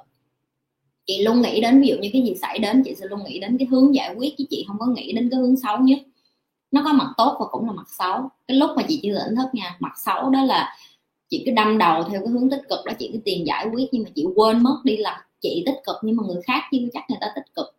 Chị 1.07 1.23
luôn 1.23 1.43
nghĩ 1.43 1.61
đến, 1.61 1.81
ví 1.81 1.89
dụ 1.89 1.97
như 1.97 2.11
cái 2.13 2.23
gì 2.23 2.35
xảy 2.35 2.59
đến, 2.59 2.83
chị 2.85 2.95
sẽ 2.95 3.07
luôn 3.07 3.25
nghĩ 3.25 3.39
đến 3.39 3.59
cái 3.59 3.69
hướng 3.71 3.95
giải 3.95 4.15
quyết 4.15 4.35
chứ 4.39 4.45
chị 4.51 4.65
không 4.69 4.79
có 4.79 4.87
nghĩ 4.87 5.13
đến 5.13 5.29
cái 5.31 5.41
hướng 5.41 5.57
xấu 5.57 5.79
nhất. 5.79 5.99
Nó 6.71 6.83
có 6.85 6.93
mặt 6.93 7.09
tốt 7.17 7.37
và 7.41 7.47
cũng 7.51 7.67
là 7.67 7.73
mặt 7.73 7.89
xấu. 7.99 8.29
Cái 8.49 8.57
lúc 8.57 8.71
mà 8.77 8.83
chị 8.89 9.01
chưa 9.03 9.19
tỉnh 9.25 9.37
thức 9.37 9.49
nha, 9.53 9.77
mặt 9.81 9.93
xấu 10.05 10.31
đó 10.31 10.45
là 10.45 10.77
chị 11.29 11.43
cứ 11.47 11.53
đâm 11.53 11.79
đầu 11.79 12.03
theo 12.03 12.21
cái 12.21 12.29
hướng 12.29 12.51
tích 12.51 12.63
cực 12.69 12.79
đó, 12.87 12.93
chị 12.99 13.11
cứ 13.13 13.19
tiền 13.25 13.47
giải 13.47 13.67
quyết 13.73 13.89
nhưng 13.93 14.03
mà 14.03 14.11
chị 14.15 14.25
quên 14.35 14.63
mất 14.63 14.81
đi 14.85 14.97
là 14.97 15.27
chị 15.41 15.63
tích 15.67 15.77
cực 15.87 15.97
nhưng 16.03 16.17
mà 16.17 16.23
người 16.27 16.43
khác 16.47 16.63
chưa 16.73 16.79
chắc 16.93 17.05
người 17.11 17.19
ta 17.21 17.27
tích 17.35 17.55
cực 17.55 17.76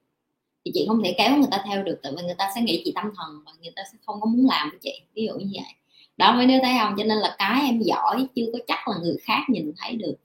thì 0.67 0.71
chị 0.73 0.85
không 0.87 1.03
thể 1.03 1.15
kéo 1.17 1.37
người 1.37 1.47
ta 1.51 1.63
theo 1.65 1.83
được, 1.83 1.99
tại 2.03 2.11
vì 2.17 2.23
người 2.23 2.35
ta 2.37 2.51
sẽ 2.55 2.61
nghĩ 2.61 2.81
chị 2.85 2.91
tâm 2.95 3.05
thần 3.17 3.43
và 3.45 3.51
người 3.61 3.71
ta 3.75 3.81
sẽ 3.91 3.97
không 4.05 4.21
có 4.21 4.25
muốn 4.25 4.47
làm 4.49 4.69
với 4.69 4.79
chị, 4.81 5.01
ví 5.13 5.25
dụ 5.25 5.33
như 5.33 5.45
vậy. 5.53 5.73
Đó 6.17 6.35
mấy 6.35 6.45
đứa 6.45 6.59
thấy 6.63 6.73
không, 6.79 6.95
cho 6.97 7.03
nên 7.03 7.17
là 7.17 7.35
cái 7.37 7.61
em 7.61 7.81
giỏi 7.81 8.27
chưa 8.35 8.45
có 8.53 8.59
chắc 8.67 8.87
là 8.87 8.95
người 9.01 9.17
khác 9.21 9.41
nhìn 9.49 9.73
thấy 9.77 9.95
được. 9.95 10.15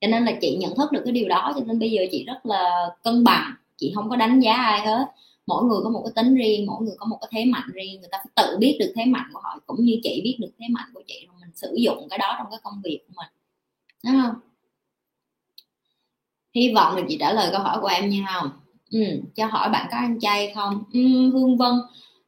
Cho 0.00 0.08
nên 0.08 0.24
là 0.24 0.32
chị 0.40 0.56
nhận 0.56 0.76
thức 0.76 0.92
được 0.92 1.02
cái 1.04 1.12
điều 1.12 1.28
đó, 1.28 1.52
cho 1.54 1.64
nên 1.64 1.78
bây 1.78 1.90
giờ 1.90 2.02
chị 2.10 2.24
rất 2.24 2.46
là 2.46 2.88
cân 3.02 3.24
bằng. 3.24 3.54
Chị 3.76 3.92
không 3.94 4.10
có 4.10 4.16
đánh 4.16 4.40
giá 4.40 4.54
ai 4.54 4.80
hết. 4.80 5.04
Mỗi 5.46 5.64
người 5.64 5.80
có 5.84 5.90
một 5.90 6.02
cái 6.04 6.24
tính 6.24 6.34
riêng, 6.34 6.66
mỗi 6.66 6.82
người 6.82 6.94
có 6.98 7.06
một 7.06 7.18
cái 7.20 7.28
thế 7.32 7.44
mạnh 7.44 7.68
riêng. 7.72 8.00
Người 8.00 8.08
ta 8.10 8.18
phải 8.18 8.32
tự 8.34 8.56
biết 8.58 8.76
được 8.80 8.92
thế 8.96 9.04
mạnh 9.04 9.30
của 9.32 9.40
họ, 9.42 9.58
cũng 9.66 9.84
như 9.84 10.00
chị 10.02 10.20
biết 10.24 10.36
được 10.40 10.50
thế 10.58 10.66
mạnh 10.70 10.88
của 10.94 11.02
chị, 11.06 11.26
rồi 11.26 11.36
mình 11.40 11.50
sử 11.54 11.74
dụng 11.76 12.08
cái 12.10 12.18
đó 12.18 12.34
trong 12.38 12.46
cái 12.50 12.60
công 12.62 12.80
việc 12.84 13.00
của 13.08 13.14
mình. 13.16 13.28
Đúng 14.04 14.22
không? 14.22 14.34
Hy 16.54 16.72
vọng 16.74 16.96
là 16.96 17.02
chị 17.08 17.16
trả 17.20 17.32
lời 17.32 17.48
câu 17.52 17.60
hỏi 17.60 17.78
của 17.80 17.86
em 17.86 18.10
nha, 18.10 18.26
không? 18.40 18.50
Ừ, 18.92 18.98
cho 19.36 19.46
hỏi 19.46 19.70
bạn 19.70 19.88
có 19.90 19.96
ăn 19.96 20.20
chay 20.20 20.52
không? 20.54 20.84
Ừ, 20.92 21.00
hương 21.32 21.56
vân 21.56 21.72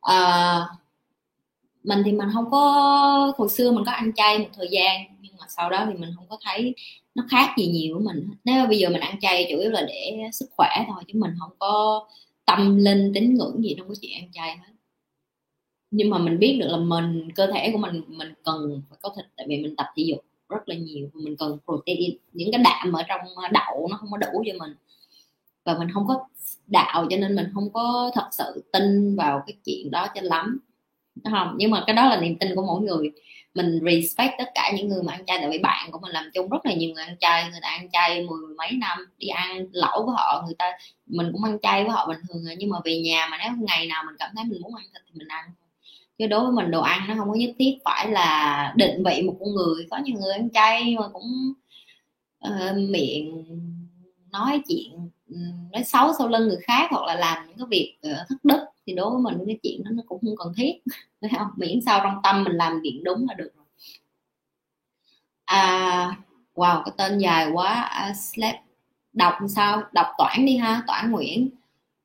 à, 0.00 0.66
mình 1.84 2.02
thì 2.04 2.12
mình 2.12 2.28
không 2.34 2.50
có 2.50 3.32
hồi 3.36 3.48
xưa 3.48 3.72
mình 3.72 3.84
có 3.86 3.92
ăn 3.92 4.12
chay 4.16 4.38
một 4.38 4.48
thời 4.56 4.68
gian 4.70 5.00
nhưng 5.20 5.32
mà 5.40 5.46
sau 5.56 5.70
đó 5.70 5.86
thì 5.86 5.94
mình 5.98 6.10
không 6.16 6.26
có 6.28 6.38
thấy 6.44 6.74
nó 7.14 7.24
khác 7.30 7.54
gì 7.58 7.66
nhiều 7.66 7.98
của 7.98 8.04
mình 8.04 8.28
nếu 8.44 8.54
mà 8.62 8.66
bây 8.66 8.78
giờ 8.78 8.88
mình 8.90 9.00
ăn 9.00 9.20
chay 9.20 9.46
chủ 9.50 9.58
yếu 9.58 9.70
là 9.70 9.82
để 9.88 10.18
sức 10.32 10.46
khỏe 10.56 10.68
thôi 10.88 11.04
chứ 11.08 11.18
mình 11.18 11.30
không 11.40 11.50
có 11.58 12.06
tâm 12.46 12.76
linh 12.76 13.12
tín 13.14 13.34
ngưỡng 13.34 13.62
gì 13.62 13.74
trong 13.78 13.88
cái 13.88 13.96
chuyện 14.00 14.12
ăn 14.22 14.30
chay 14.32 14.56
hết. 14.56 14.72
Nhưng 15.90 16.10
mà 16.10 16.18
mình 16.18 16.38
biết 16.38 16.58
được 16.60 16.66
là 16.68 16.76
mình 16.76 17.32
cơ 17.34 17.46
thể 17.46 17.70
của 17.72 17.78
mình 17.78 18.02
mình 18.08 18.34
cần 18.44 18.82
phải 18.90 18.98
có 19.02 19.12
thịt 19.16 19.24
tại 19.36 19.46
vì 19.48 19.62
mình 19.62 19.76
tập 19.76 19.86
thể 19.96 20.02
dục 20.06 20.24
rất 20.48 20.68
là 20.68 20.74
nhiều 20.74 21.08
mình 21.14 21.36
cần 21.36 21.58
protein 21.64 22.16
những 22.32 22.52
cái 22.52 22.62
đạm 22.64 22.92
ở 22.92 23.02
trong 23.08 23.20
đậu 23.52 23.88
nó 23.90 23.96
không 23.96 24.10
có 24.10 24.16
đủ 24.18 24.44
cho 24.46 24.52
mình. 24.58 24.74
Và 25.64 25.78
mình 25.78 25.88
không 25.94 26.06
có 26.08 26.26
đạo 26.66 27.06
cho 27.10 27.16
nên 27.16 27.36
mình 27.36 27.46
không 27.54 27.72
có 27.72 28.10
thật 28.14 28.28
sự 28.32 28.64
tin 28.72 29.16
vào 29.16 29.42
cái 29.46 29.56
chuyện 29.64 29.90
đó 29.90 30.06
cho 30.14 30.20
lắm. 30.24 30.58
Không? 31.24 31.54
Nhưng 31.56 31.70
mà 31.70 31.84
cái 31.86 31.96
đó 31.96 32.08
là 32.08 32.20
niềm 32.20 32.38
tin 32.38 32.54
của 32.54 32.62
mỗi 32.62 32.82
người. 32.82 33.10
Mình 33.54 33.80
respect 33.84 34.32
tất 34.38 34.50
cả 34.54 34.72
những 34.76 34.88
người 34.88 35.02
mà 35.02 35.12
ăn 35.12 35.26
chay 35.26 35.38
tại 35.40 35.50
vì 35.50 35.58
bạn 35.58 35.90
của 35.90 35.98
mình 35.98 36.10
làm 36.10 36.30
chung 36.34 36.48
rất 36.48 36.66
là 36.66 36.72
nhiều 36.74 36.94
người 36.94 37.04
ăn 37.04 37.16
chay 37.20 37.50
người 37.50 37.60
ta 37.62 37.68
ăn 37.68 37.90
chay 37.90 38.22
mười 38.22 38.54
mấy 38.58 38.70
năm 38.72 38.98
đi 39.18 39.26
ăn 39.26 39.66
lẩu 39.72 40.06
với 40.06 40.14
họ 40.18 40.42
người 40.46 40.54
ta 40.58 40.72
mình 41.06 41.28
cũng 41.32 41.44
ăn 41.44 41.58
chay 41.62 41.84
với 41.84 41.92
họ 41.92 42.06
bình 42.08 42.18
thường 42.28 42.42
nhưng 42.58 42.70
mà 42.70 42.78
về 42.84 43.00
nhà 43.00 43.28
mà 43.30 43.38
nếu 43.42 43.52
ngày 43.60 43.86
nào 43.86 44.02
mình 44.06 44.16
cảm 44.18 44.30
thấy 44.36 44.44
mình 44.44 44.62
muốn 44.62 44.74
ăn 44.74 44.84
thịt 44.92 45.02
thì 45.06 45.18
mình 45.18 45.28
ăn. 45.28 45.44
Chứ 46.18 46.26
đối 46.26 46.40
với 46.40 46.52
mình 46.52 46.70
đồ 46.70 46.80
ăn 46.80 47.08
nó 47.08 47.14
không 47.18 47.28
có 47.28 47.34
nhất 47.34 47.50
thiết 47.58 47.78
phải 47.84 48.08
là 48.10 48.72
định 48.76 49.02
vị 49.04 49.22
một 49.22 49.36
con 49.40 49.54
người. 49.54 49.86
Có 49.90 49.98
nhiều 50.04 50.16
người 50.20 50.32
ăn 50.32 50.50
chay 50.50 50.96
mà 51.00 51.08
cũng 51.08 51.52
uh, 52.48 52.76
miệng 52.90 53.44
nói 54.32 54.62
chuyện 54.68 55.10
nói 55.72 55.84
xấu 55.84 56.12
sau 56.18 56.28
lưng 56.28 56.48
người 56.48 56.58
khác 56.62 56.88
hoặc 56.90 57.06
là 57.06 57.14
làm 57.14 57.46
những 57.48 57.58
cái 57.58 57.66
việc 57.70 57.96
ờ, 58.02 58.24
thất 58.28 58.44
đức 58.44 58.64
thì 58.86 58.94
đối 58.94 59.10
với 59.10 59.20
mình 59.20 59.42
cái 59.46 59.58
chuyện 59.62 59.84
đó 59.84 59.90
nó 59.94 60.02
cũng 60.06 60.20
không 60.20 60.36
cần 60.36 60.52
thiết 60.56 60.72
phải 61.20 61.30
không? 61.38 61.48
Miễn 61.56 61.80
sao 61.86 62.00
trong 62.02 62.20
tâm 62.22 62.44
mình 62.44 62.52
làm 62.52 62.80
chuyện 62.82 63.04
đúng 63.04 63.26
là 63.28 63.34
được 63.34 63.50
rồi. 63.56 63.66
À 65.44 66.16
wow 66.54 66.82
cái 66.84 66.94
tên 66.96 67.18
dài 67.18 67.50
quá 67.52 67.72
à, 67.72 68.14
slap. 68.14 68.54
Đọc 69.12 69.34
sao? 69.48 69.82
Đọc 69.92 70.06
toản 70.18 70.46
đi 70.46 70.56
ha 70.56 70.82
toản 70.86 71.10
nguyễn. 71.10 71.50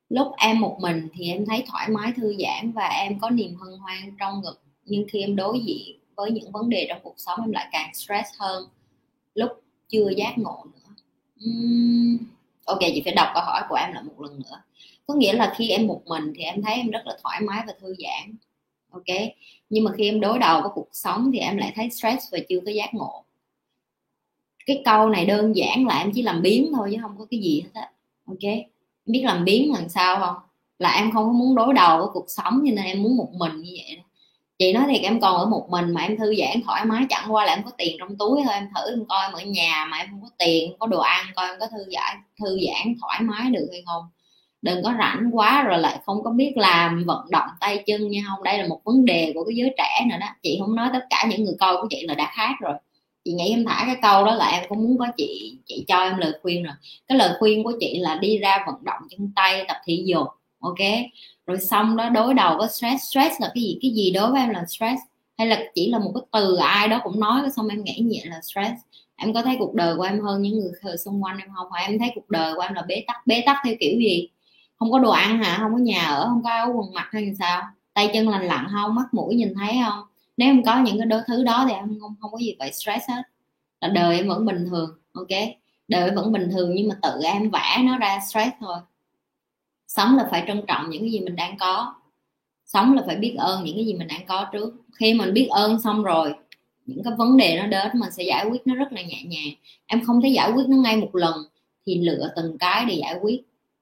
Lúc 0.08 0.28
em 0.36 0.60
một 0.60 0.78
mình 0.80 1.08
thì 1.14 1.28
em 1.32 1.46
thấy 1.46 1.64
thoải 1.66 1.88
mái 1.88 2.12
thư 2.16 2.36
giãn 2.38 2.72
và 2.72 2.86
em 2.88 3.18
có 3.20 3.30
niềm 3.30 3.54
hân 3.54 3.78
hoan 3.78 4.16
trong 4.18 4.42
ngực. 4.42 4.60
Nhưng 4.84 5.04
khi 5.08 5.20
em 5.20 5.36
đối 5.36 5.60
diện 5.60 5.98
với 6.16 6.30
những 6.30 6.52
vấn 6.52 6.70
đề 6.70 6.86
trong 6.88 6.98
cuộc 7.02 7.14
sống 7.16 7.40
em 7.40 7.52
lại 7.52 7.68
càng 7.72 7.94
stress 7.94 8.28
hơn. 8.38 8.64
Lúc 9.34 9.50
chưa 9.88 10.10
giác 10.16 10.38
ngộ 10.38 10.64
nữa. 10.72 10.94
Uhm, 11.46 12.18
ok, 12.70 12.80
chị 12.94 13.02
phải 13.04 13.14
đọc 13.14 13.28
câu 13.34 13.42
hỏi 13.42 13.62
của 13.68 13.74
em 13.74 13.92
lại 13.92 14.02
một 14.02 14.20
lần 14.20 14.38
nữa. 14.38 14.62
Có 15.06 15.14
nghĩa 15.14 15.32
là 15.32 15.54
khi 15.56 15.68
em 15.68 15.86
một 15.86 16.02
mình 16.06 16.32
thì 16.36 16.42
em 16.42 16.62
thấy 16.62 16.74
em 16.74 16.90
rất 16.90 17.06
là 17.06 17.16
thoải 17.22 17.40
mái 17.40 17.64
và 17.66 17.72
thư 17.80 17.94
giãn. 17.98 18.34
Ok, 18.90 19.16
nhưng 19.70 19.84
mà 19.84 19.90
khi 19.96 20.08
em 20.08 20.20
đối 20.20 20.38
đầu 20.38 20.60
với 20.60 20.70
cuộc 20.74 20.88
sống 20.92 21.30
thì 21.32 21.38
em 21.38 21.56
lại 21.56 21.72
thấy 21.76 21.90
stress 21.90 22.32
và 22.32 22.38
chưa 22.48 22.60
có 22.66 22.72
giác 22.72 22.94
ngộ. 22.94 23.24
Cái 24.66 24.82
câu 24.84 25.08
này 25.08 25.26
đơn 25.26 25.56
giản 25.56 25.86
là 25.86 25.98
em 25.98 26.12
chỉ 26.14 26.22
làm 26.22 26.42
biến 26.42 26.72
thôi 26.76 26.88
chứ 26.92 26.98
không 27.02 27.14
có 27.18 27.26
cái 27.30 27.40
gì 27.40 27.60
hết 27.60 27.70
á. 27.74 27.90
Ok, 28.26 28.42
em 28.42 28.62
biết 29.06 29.22
làm 29.24 29.44
biến 29.44 29.72
làm 29.72 29.88
sao 29.88 30.20
không? 30.20 30.36
Là 30.78 30.92
em 30.92 31.12
không 31.12 31.24
có 31.24 31.32
muốn 31.32 31.54
đối 31.54 31.74
đầu 31.74 31.98
với 31.98 32.06
cuộc 32.12 32.26
sống 32.28 32.62
cho 32.66 32.74
nên 32.74 32.84
em 32.84 33.02
muốn 33.02 33.16
một 33.16 33.30
mình 33.32 33.62
như 33.62 33.70
vậy 33.76 33.98
chị 34.60 34.72
nói 34.72 34.84
thiệt, 34.88 35.02
em 35.02 35.20
còn 35.20 35.36
ở 35.36 35.46
một 35.46 35.66
mình 35.70 35.94
mà 35.94 36.00
em 36.02 36.16
thư 36.16 36.34
giãn 36.34 36.62
thoải 36.64 36.84
mái, 36.84 37.02
chẳng 37.08 37.34
qua 37.34 37.44
là 37.44 37.52
em 37.52 37.62
có 37.64 37.70
tiền 37.78 37.96
trong 37.98 38.18
túi 38.18 38.40
thôi, 38.44 38.54
em 38.54 38.68
thử 38.74 38.90
em 38.90 39.04
coi 39.08 39.18
em 39.26 39.32
ở 39.32 39.40
nhà 39.40 39.86
mà 39.90 39.96
em 39.96 40.06
không 40.10 40.20
có 40.22 40.28
tiền 40.38 40.70
không 40.70 40.78
có 40.78 40.86
đồ 40.86 41.00
ăn, 41.00 41.26
coi 41.36 41.48
em 41.48 41.56
có 41.60 41.66
thư 41.66 41.78
giãn 41.92 42.16
thư 42.40 42.58
giãn 42.66 42.94
thoải 43.00 43.20
mái 43.20 43.50
được 43.50 43.68
hay 43.72 43.82
không. 43.86 44.02
Đừng 44.62 44.82
có 44.84 44.94
rảnh 44.98 45.30
quá 45.32 45.62
rồi 45.62 45.78
lại 45.78 45.98
không 46.06 46.22
có 46.24 46.30
biết 46.30 46.52
làm, 46.56 47.04
vận 47.06 47.30
động 47.30 47.48
tay 47.60 47.82
chân 47.86 48.08
nha, 48.08 48.20
không, 48.28 48.42
đây 48.42 48.58
là 48.58 48.66
một 48.68 48.80
vấn 48.84 49.04
đề 49.04 49.32
của 49.34 49.44
cái 49.44 49.56
giới 49.56 49.74
trẻ 49.78 50.06
nữa 50.10 50.16
đó. 50.20 50.26
Chị 50.42 50.58
không 50.60 50.74
nói 50.74 50.88
tất 50.92 51.06
cả 51.10 51.26
những 51.30 51.44
người 51.44 51.54
coi 51.60 51.76
của 51.76 51.86
chị 51.90 52.06
là 52.08 52.14
đã 52.14 52.30
khác 52.34 52.54
rồi. 52.60 52.74
Chị 53.24 53.32
nghĩ 53.32 53.50
em 53.50 53.64
thả 53.64 53.82
cái 53.86 53.96
câu 54.02 54.24
đó 54.24 54.34
là 54.34 54.48
em 54.48 54.64
cũng 54.68 54.78
muốn 54.84 54.98
có 54.98 55.06
chị 55.16 55.58
chị 55.66 55.84
cho 55.88 55.98
em 56.02 56.18
lời 56.18 56.32
khuyên 56.42 56.62
rồi. 56.62 56.74
Cái 57.08 57.18
lời 57.18 57.30
khuyên 57.38 57.64
của 57.64 57.72
chị 57.80 57.98
là 57.98 58.14
đi 58.14 58.38
ra 58.38 58.64
vận 58.66 58.84
động 58.84 59.02
chân 59.10 59.32
tay, 59.36 59.64
tập 59.68 59.76
thể 59.86 60.02
dục, 60.06 60.26
ok? 60.60 60.78
Rồi 61.50 61.60
xong 61.60 61.96
đó, 61.96 62.08
đối 62.08 62.34
đầu 62.34 62.56
với 62.58 62.68
stress 62.68 63.04
stress 63.04 63.40
là 63.40 63.50
cái 63.54 63.62
gì? 63.62 63.78
Cái 63.82 63.90
gì 63.90 64.10
đối 64.10 64.30
với 64.30 64.40
em 64.40 64.50
là 64.50 64.64
stress? 64.68 65.02
Hay 65.38 65.46
là 65.46 65.64
chỉ 65.74 65.90
là 65.90 65.98
một 65.98 66.12
cái 66.14 66.22
từ 66.32 66.56
ai 66.56 66.88
đó 66.88 67.00
cũng 67.04 67.20
nói, 67.20 67.50
xong 67.56 67.68
em 67.68 67.84
nghĩ 67.84 67.98
nhẹ 68.04 68.22
là 68.24 68.40
stress? 68.42 68.74
Em 69.16 69.34
có 69.34 69.42
thấy 69.42 69.56
cuộc 69.58 69.74
đời 69.74 69.96
của 69.96 70.02
em 70.02 70.20
hơn 70.20 70.42
những 70.42 70.60
người 70.60 70.96
xung 70.96 71.24
quanh 71.24 71.38
em 71.38 71.48
không? 71.56 71.66
Phải 71.72 71.84
em 71.84 71.98
thấy 71.98 72.12
cuộc 72.14 72.28
đời 72.30 72.54
của 72.54 72.60
em 72.60 72.74
là 72.74 72.82
bế 72.82 73.04
tắc 73.06 73.26
bế 73.26 73.42
tắc 73.46 73.56
theo 73.64 73.74
kiểu 73.80 73.98
gì? 73.98 74.28
Không 74.78 74.90
có 74.90 74.98
đồ 74.98 75.10
ăn 75.10 75.42
hả? 75.42 75.58
Không 75.60 75.72
có 75.72 75.78
nhà 75.78 76.06
ở, 76.06 76.26
không 76.28 76.42
có 76.42 76.50
áo 76.50 76.72
quần 76.76 76.94
mặc 76.94 77.08
hay 77.12 77.34
sao? 77.38 77.62
Tay 77.94 78.10
chân 78.12 78.28
lành 78.28 78.46
lặn 78.46 78.66
không? 78.72 78.94
Mắt 78.94 79.14
mũi 79.14 79.34
nhìn 79.34 79.54
thấy 79.54 79.78
không? 79.84 80.04
Nếu 80.36 80.48
em 80.48 80.62
có 80.64 80.78
những 80.78 80.98
cái 80.98 81.06
đôi 81.06 81.20
thứ 81.26 81.44
đó 81.44 81.64
thì 81.68 81.74
em 81.74 81.98
không 82.00 82.14
không 82.20 82.32
có 82.32 82.38
gì 82.38 82.56
phải 82.58 82.72
stress 82.72 83.08
hết. 83.08 83.22
Là 83.80 83.88
đời 83.88 84.16
em 84.16 84.28
vẫn 84.28 84.46
bình 84.46 84.66
thường, 84.70 84.90
ok? 85.12 85.38
Đời 85.88 86.10
vẫn 86.10 86.32
bình 86.32 86.50
thường 86.52 86.74
nhưng 86.74 86.88
mà 86.88 86.94
tự 87.02 87.20
em 87.24 87.50
vẽ 87.50 87.78
nó 87.84 87.98
ra 87.98 88.20
stress 88.28 88.50
thôi 88.60 88.76
sống 89.96 90.16
là 90.16 90.28
phải 90.30 90.44
trân 90.46 90.62
trọng 90.68 90.90
những 90.90 91.02
cái 91.02 91.10
gì 91.10 91.20
mình 91.20 91.36
đang 91.36 91.56
có. 91.58 91.94
Sống 92.66 92.94
là 92.94 93.02
phải 93.06 93.16
biết 93.16 93.34
ơn 93.38 93.64
những 93.64 93.76
cái 93.76 93.86
gì 93.86 93.94
mình 93.94 94.08
đang 94.08 94.26
có 94.26 94.46
trước. 94.52 94.74
Khi 95.00 95.14
mình 95.14 95.32
biết 95.32 95.48
ơn 95.50 95.80
xong 95.80 96.02
rồi, 96.02 96.34
những 96.86 97.02
cái 97.04 97.12
vấn 97.18 97.36
đề 97.36 97.58
nó 97.60 97.66
đến 97.66 97.88
mình 97.94 98.10
sẽ 98.10 98.24
giải 98.24 98.46
quyết 98.50 98.66
nó 98.66 98.74
rất 98.74 98.92
là 98.92 99.02
nhẹ 99.02 99.22
nhàng. 99.24 99.54
Em 99.86 100.04
không 100.04 100.22
thể 100.22 100.28
giải 100.28 100.52
quyết 100.52 100.68
nó 100.68 100.76
ngay 100.76 100.96
một 100.96 101.14
lần 101.14 101.34
thì 101.86 101.94
lựa 101.94 102.28
từng 102.36 102.58
cái 102.58 102.84
để 102.84 102.94
giải 102.94 103.16
quyết. 103.22 103.40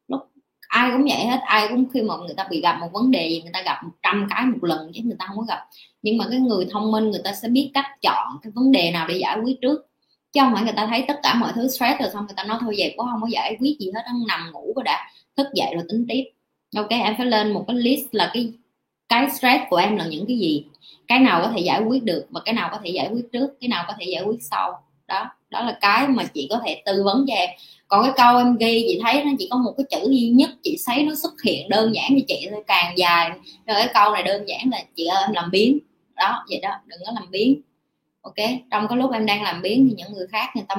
Lúc 0.08 0.20
ai 0.68 0.90
cũng 0.92 1.04
vậy 1.04 1.26
hết. 1.26 1.40
Ai 1.44 1.68
cũng 1.68 1.84
khi 1.94 2.02
mà 2.02 2.16
người 2.16 2.34
ta 2.36 2.46
bị 2.50 2.60
gặp 2.60 2.78
một 2.80 2.88
vấn 2.92 3.10
đề 3.10 3.28
gì, 3.28 3.42
người 3.42 3.52
ta 3.52 3.62
gặp 3.62 3.84
một 3.84 3.92
trăm 4.02 4.26
cái 4.30 4.46
một 4.46 4.64
lần 4.64 4.90
chứ 4.94 5.00
người 5.04 5.16
ta 5.18 5.26
không 5.26 5.36
có 5.36 5.42
gặp. 5.48 5.66
Nhưng 6.02 6.16
mà 6.18 6.26
cái 6.30 6.38
người 6.40 6.66
thông 6.70 6.92
minh, 6.92 7.10
người 7.10 7.20
ta 7.24 7.32
sẽ 7.32 7.48
biết 7.48 7.70
cách 7.74 7.86
chọn 8.02 8.38
cái 8.42 8.52
vấn 8.54 8.72
đề 8.72 8.90
nào 8.90 9.08
để 9.08 9.18
giải 9.18 9.38
quyết 9.44 9.60
trước. 9.62 9.86
Chứ 10.32 10.40
không 10.40 10.54
phải 10.54 10.64
người 10.64 10.72
ta 10.76 10.86
thấy 10.86 11.04
tất 11.08 11.20
cả 11.22 11.34
mọi 11.34 11.52
thứ 11.54 11.68
stress 11.68 12.00
rồi 12.00 12.10
xong 12.12 12.26
người 12.26 12.34
ta 12.36 12.44
nói, 12.44 12.58
thôi 12.60 12.74
về 12.78 12.94
quá, 12.96 13.06
không 13.10 13.20
có 13.22 13.28
giải 13.28 13.56
quyết 13.60 13.76
gì 13.80 13.90
hết 13.94 14.02
đang 14.06 14.26
nằm 14.28 14.52
ngủ 14.52 14.72
rồi 14.76 14.84
đã 14.84 15.10
thức 15.38 15.46
dậy 15.54 15.74
rồi 15.74 15.84
tính 15.88 16.06
tiếp. 16.08 16.24
Ok, 16.76 16.90
em 16.90 17.14
phải 17.18 17.26
lên 17.26 17.52
một 17.52 17.64
cái 17.68 17.76
list 17.76 18.06
là 18.12 18.30
cái 18.34 18.52
cái 19.08 19.30
stress 19.30 19.64
của 19.70 19.76
em 19.76 19.96
là 19.96 20.06
những 20.06 20.24
cái 20.28 20.38
gì? 20.38 20.64
Cái 21.08 21.18
nào 21.20 21.40
có 21.42 21.50
thể 21.50 21.60
giải 21.60 21.82
quyết 21.82 22.04
được 22.04 22.26
và 22.30 22.40
cái 22.44 22.54
nào 22.54 22.68
có 22.72 22.78
thể 22.84 22.90
giải 22.90 23.10
quyết 23.12 23.32
trước, 23.32 23.48
cái 23.60 23.68
nào 23.68 23.84
có 23.88 23.94
thể 23.98 24.06
giải 24.08 24.22
quyết 24.22 24.42
sau? 24.42 24.82
Đó 25.08 25.30
đó 25.50 25.62
là 25.62 25.78
cái 25.80 26.08
mà 26.08 26.24
chị 26.24 26.46
có 26.50 26.60
thể 26.66 26.82
tư 26.86 27.02
vấn 27.04 27.24
cho 27.28 27.34
em. 27.34 27.50
Còn 27.88 28.02
cái 28.02 28.12
câu 28.16 28.38
em 28.38 28.56
ghi, 28.56 28.84
chị 28.88 29.00
thấy 29.04 29.24
nó 29.24 29.30
chỉ 29.38 29.48
có 29.50 29.56
một 29.56 29.74
cái 29.76 29.86
chữ 29.90 30.10
duy 30.10 30.30
nhất, 30.30 30.50
chị 30.62 30.76
thấy 30.86 31.02
nó 31.02 31.14
xuất 31.14 31.42
hiện 31.44 31.68
đơn 31.68 31.94
giản 31.94 32.10
cho 32.10 32.24
chị, 32.28 32.48
thôi 32.50 32.64
càng 32.66 32.98
dài. 32.98 33.30
Rồi 33.66 33.76
cái 33.76 33.88
câu 33.94 34.12
này 34.12 34.22
đơn 34.22 34.48
giản 34.48 34.70
là, 34.70 34.82
chị 34.94 35.06
ơi, 35.06 35.22
em 35.26 35.32
làm 35.32 35.50
biến 35.50 35.78
đó, 36.16 36.44
vậy 36.50 36.60
đó, 36.62 36.70
đừng 36.86 37.00
có 37.06 37.12
làm 37.14 37.30
biến 37.30 37.60
ok, 38.28 38.48
trong 38.70 38.88
cái 38.88 38.98
lúc 38.98 39.12
em 39.12 39.26
đang 39.26 39.42
làm 39.42 39.62
biến 39.62 39.86
thì 39.88 39.94
những 39.96 40.12
người 40.12 40.26
khác 40.26 40.50
người 40.54 40.64
ta 40.68 40.76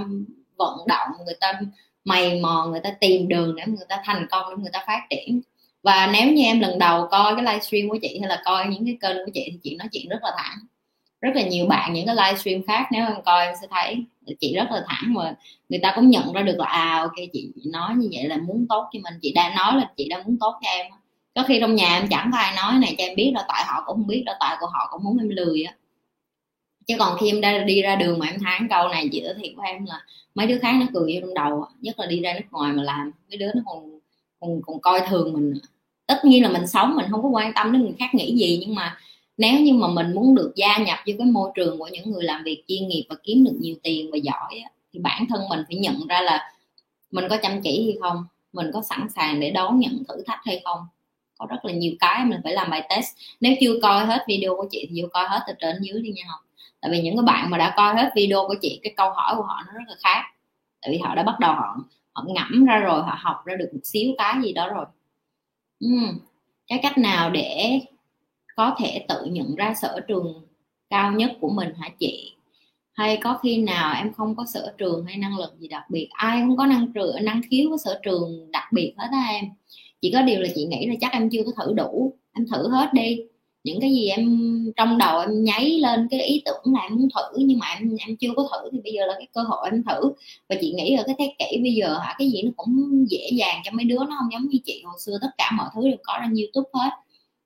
vận 0.57 0.78
động, 0.88 1.10
người 1.26 1.36
ta 1.39 1.60
mày 2.05 2.39
mò 2.39 2.67
người 2.71 2.79
ta 2.83 2.91
tìm 2.99 3.27
đường 3.27 3.55
để 3.55 3.63
người 3.67 3.85
ta 3.89 4.01
thành 4.05 4.27
công, 4.31 4.43
để 4.49 4.55
người 4.61 4.71
ta 4.73 4.83
phát 4.87 5.01
triển. 5.09 5.41
Và 5.83 6.09
nếu 6.13 6.31
như 6.31 6.43
em 6.43 6.59
lần 6.59 6.79
đầu 6.79 7.07
coi 7.11 7.35
cái 7.35 7.43
livestream 7.43 7.89
của 7.89 7.97
chị 8.01 8.19
hay 8.19 8.29
là 8.29 8.41
coi 8.45 8.67
những 8.67 8.85
cái 8.85 8.97
kênh 9.01 9.25
của 9.25 9.31
chị 9.33 9.49
thì 9.51 9.59
chị 9.63 9.75
nói 9.75 9.87
chuyện 9.91 10.09
rất 10.09 10.19
là 10.23 10.31
thẳng. 10.37 10.57
Rất 11.21 11.31
là 11.35 11.41
nhiều 11.41 11.65
bạn, 11.65 11.93
những 11.93 12.05
cái 12.05 12.15
livestream 12.15 12.61
khác 12.67 12.87
nếu 12.91 13.05
em 13.05 13.21
coi 13.25 13.45
em 13.45 13.55
sẽ 13.61 13.67
thấy 13.71 14.05
chị 14.39 14.55
rất 14.55 14.71
là 14.71 14.83
thẳng 14.87 15.13
mà 15.13 15.35
người 15.69 15.79
ta 15.83 15.93
cũng 15.95 16.09
nhận 16.09 16.33
ra 16.33 16.41
được 16.41 16.55
là 16.57 16.65
à 16.65 16.99
ok, 17.01 17.15
chị 17.33 17.51
nói 17.65 17.95
như 17.95 18.09
vậy 18.11 18.23
là 18.27 18.37
muốn 18.37 18.65
tốt 18.69 18.89
cho 18.93 18.99
mình. 19.03 19.19
Chị 19.21 19.33
đang 19.33 19.55
nói 19.55 19.75
là 19.75 19.91
chị 19.97 20.09
đang 20.09 20.23
muốn 20.23 20.37
tốt 20.39 20.59
cho 20.63 20.69
em 20.69 20.85
có 21.35 21.43
khi 21.43 21.57
trong 21.61 21.75
nhà 21.75 21.97
em 21.97 22.07
chẳng 22.09 22.29
có 22.31 22.37
ai 22.37 22.55
nói 22.55 22.73
này 22.81 22.95
cho 22.97 23.03
em 23.03 23.15
biết 23.15 23.31
là 23.35 23.45
tại 23.47 23.63
họ 23.67 23.83
cũng 23.85 23.95
không 23.95 24.07
biết 24.07 24.23
là 24.25 24.37
tại 24.39 24.57
của 24.59 24.67
họ 24.67 24.87
cũng 24.91 25.03
muốn 25.03 25.17
em 25.17 25.29
lười 25.29 25.63
á 25.63 25.73
chứ 26.89 26.95
còn 26.99 27.17
khi 27.19 27.29
em 27.29 27.41
đã 27.41 27.57
đi 27.57 27.81
ra 27.81 27.95
đường 27.95 28.19
mà 28.19 28.27
em 28.27 28.39
thấy 28.39 28.67
câu 28.69 28.87
này 28.87 29.09
chị 29.11 29.21
nói 29.21 29.33
thiệt 29.41 29.51
của 29.55 29.61
em 29.61 29.85
là 29.85 30.01
mấy 30.35 30.47
đứa 30.47 30.59
khác 30.59 30.73
nó 30.79 30.85
cười 30.93 31.13
vô 31.13 31.19
trong 31.21 31.33
đầu 31.33 31.65
nhất 31.81 31.99
là 31.99 32.05
đi 32.05 32.19
ra 32.19 32.33
nước 32.33 32.45
ngoài 32.51 32.73
mà 32.73 32.83
làm 32.83 33.11
mấy 33.29 33.37
đứa 33.37 33.51
nó 33.55 33.61
còn 33.65 33.99
còn, 34.39 34.61
còn 34.61 34.79
coi 34.79 35.01
thường 35.09 35.33
mình 35.33 35.53
tất 36.07 36.25
nhiên 36.25 36.43
là 36.43 36.49
mình 36.49 36.67
sống 36.67 36.95
mình 36.95 37.05
không 37.11 37.23
có 37.23 37.29
quan 37.29 37.53
tâm 37.53 37.71
đến 37.71 37.81
người 37.81 37.93
khác 37.99 38.09
nghĩ 38.13 38.35
gì 38.37 38.57
nhưng 38.61 38.75
mà 38.75 38.97
nếu 39.37 39.59
như 39.59 39.73
mà 39.73 39.87
mình 39.87 40.13
muốn 40.13 40.35
được 40.35 40.51
gia 40.55 40.77
nhập 40.77 40.97
vô 41.07 41.13
cái 41.17 41.27
môi 41.27 41.51
trường 41.55 41.79
của 41.79 41.89
những 41.91 42.11
người 42.11 42.23
làm 42.23 42.43
việc 42.43 42.63
chuyên 42.67 42.87
nghiệp 42.87 43.05
và 43.09 43.15
kiếm 43.23 43.43
được 43.43 43.55
nhiều 43.59 43.75
tiền 43.83 44.11
và 44.11 44.17
giỏi 44.17 44.63
thì 44.93 44.99
bản 44.99 45.25
thân 45.29 45.41
mình 45.49 45.63
phải 45.67 45.77
nhận 45.77 46.07
ra 46.07 46.21
là 46.21 46.51
mình 47.11 47.25
có 47.29 47.37
chăm 47.37 47.61
chỉ 47.61 47.83
hay 47.83 47.97
không 48.01 48.25
mình 48.53 48.71
có 48.73 48.81
sẵn 48.81 49.07
sàng 49.15 49.39
để 49.39 49.51
đón 49.51 49.79
nhận 49.79 50.03
thử 50.07 50.23
thách 50.25 50.39
hay 50.43 50.61
không. 50.65 50.79
Có 51.37 51.45
rất 51.49 51.65
là 51.65 51.73
nhiều 51.73 51.91
cái 51.99 52.25
mình 52.25 52.39
phải 52.43 52.53
làm 52.53 52.69
bài 52.69 52.87
test. 52.89 53.07
Nếu 53.39 53.53
chưa 53.61 53.79
coi 53.81 54.05
hết 54.05 54.25
video 54.27 54.55
của 54.55 54.67
chị 54.71 54.87
thì 54.89 55.01
vô 55.01 55.07
coi 55.11 55.27
hết 55.27 55.39
từ 55.47 55.53
trên 55.59 55.75
dưới 55.81 56.01
đi 56.01 56.11
nha 56.11 56.23
học 56.27 56.39
tại 56.82 56.91
vì 56.91 57.01
những 57.01 57.17
cái 57.17 57.23
bạn 57.23 57.49
mà 57.49 57.57
đã 57.57 57.73
coi 57.77 57.95
hết 57.95 58.11
video 58.15 58.47
của 58.47 58.55
chị, 58.61 58.80
cái 58.84 58.93
câu 58.97 59.11
hỏi 59.11 59.36
của 59.38 59.43
họ 59.43 59.63
nó 59.67 59.73
rất 59.73 59.84
là 59.88 59.95
khác. 60.03 60.23
Tại 60.82 60.91
vì 60.91 60.97
họ 60.97 61.15
đã 61.15 61.23
bắt 61.23 61.39
đầu 61.39 61.53
họ 61.53 61.77
họ 62.13 62.25
ngẫm 62.27 62.65
ra 62.65 62.77
rồi, 62.77 63.01
họ 63.01 63.17
học 63.19 63.45
ra 63.45 63.55
được 63.55 63.69
một 63.73 63.80
xíu 63.84 64.11
cái 64.17 64.36
gì 64.43 64.53
đó 64.53 64.69
rồi. 64.69 64.86
Uhm. 65.86 66.19
cái 66.67 66.80
cách 66.84 66.97
nào 66.97 67.30
để 67.30 67.80
có 68.55 68.75
thể 68.80 69.05
tự 69.09 69.25
nhận 69.25 69.55
ra 69.55 69.73
sở 69.82 69.99
trường 70.07 70.45
cao 70.89 71.11
nhất 71.11 71.32
của 71.41 71.49
mình 71.49 71.73
hả 71.80 71.89
chị? 71.99 72.34
Hay 72.93 73.17
có 73.23 73.39
khi 73.43 73.57
nào 73.57 73.93
em 73.97 74.13
không 74.13 74.36
có 74.36 74.45
sở 74.45 74.73
trường 74.77 75.05
hay 75.05 75.17
năng 75.17 75.38
lực 75.38 75.55
gì 75.59 75.67
đặc 75.67 75.84
biệt? 75.89 76.07
Ai 76.11 76.41
cũng 76.47 76.57
có 76.57 76.65
năng 76.65 76.93
trường 76.93 77.25
năng 77.25 77.41
khiếu, 77.51 77.69
có 77.71 77.77
sở 77.77 77.99
trường 78.03 78.51
đặc 78.51 78.63
biệt 78.73 78.93
hết 78.97 79.07
á 79.11 79.25
em. 79.30 79.45
Chỉ 80.01 80.11
có 80.13 80.21
điều 80.21 80.39
là 80.41 80.49
chị 80.55 80.65
nghĩ 80.65 80.88
là 80.88 80.95
chắc 81.01 81.11
em 81.11 81.30
chưa 81.30 81.43
có 81.45 81.51
thử 81.65 81.73
đủ. 81.73 82.17
Em 82.34 82.45
thử 82.51 82.69
hết 82.69 82.93
đi 82.93 83.19
những 83.64 83.82
cái 83.82 83.89
gì 83.91 84.07
em, 84.07 84.39
trong 84.76 84.97
đầu 84.97 85.20
em 85.20 85.43
nháy 85.43 85.70
lên 85.70 86.07
cái 86.12 86.22
ý 86.22 86.41
tưởng 86.45 86.62
là 86.74 86.82
em 86.82 86.95
muốn 86.95 87.10
thử, 87.16 87.39
nhưng 87.45 87.60
mà 87.60 87.68
em 87.80 87.97
em 88.07 88.16
chưa 88.16 88.30
có 88.36 88.43
thử 88.51 88.70
thì 88.72 88.80
bây 88.84 88.93
giờ 88.93 89.05
là 89.05 89.14
cái 89.18 89.28
cơ 89.34 89.41
hội 89.41 89.70
em 89.72 89.84
thử. 89.84 90.12
Và 90.49 90.55
chị 90.62 90.74
nghĩ 90.74 90.95
là 90.97 91.03
cái 91.05 91.16
thế 91.20 91.36
kỷ 91.39 91.57
bây 91.62 91.74
giờ 91.74 91.97
hả, 91.99 92.16
cái 92.20 92.30
gì 92.32 92.41
nó 92.43 92.51
cũng 92.57 93.05
dễ 93.10 93.30
dàng 93.34 93.62
cho 93.66 93.72
mấy 93.72 93.86
đứa, 93.86 93.97
nó 93.97 94.16
không 94.20 94.32
giống 94.34 94.49
như 94.49 94.57
chị 94.66 94.82
hồi 94.86 94.95
xưa, 94.99 95.18
tất 95.22 95.30
cả 95.38 95.51
mọi 95.57 95.68
thứ 95.76 95.82
đều 95.89 95.97
có 96.03 96.20
trên 96.22 96.36
youtube 96.36 96.70
hết. 96.74 96.89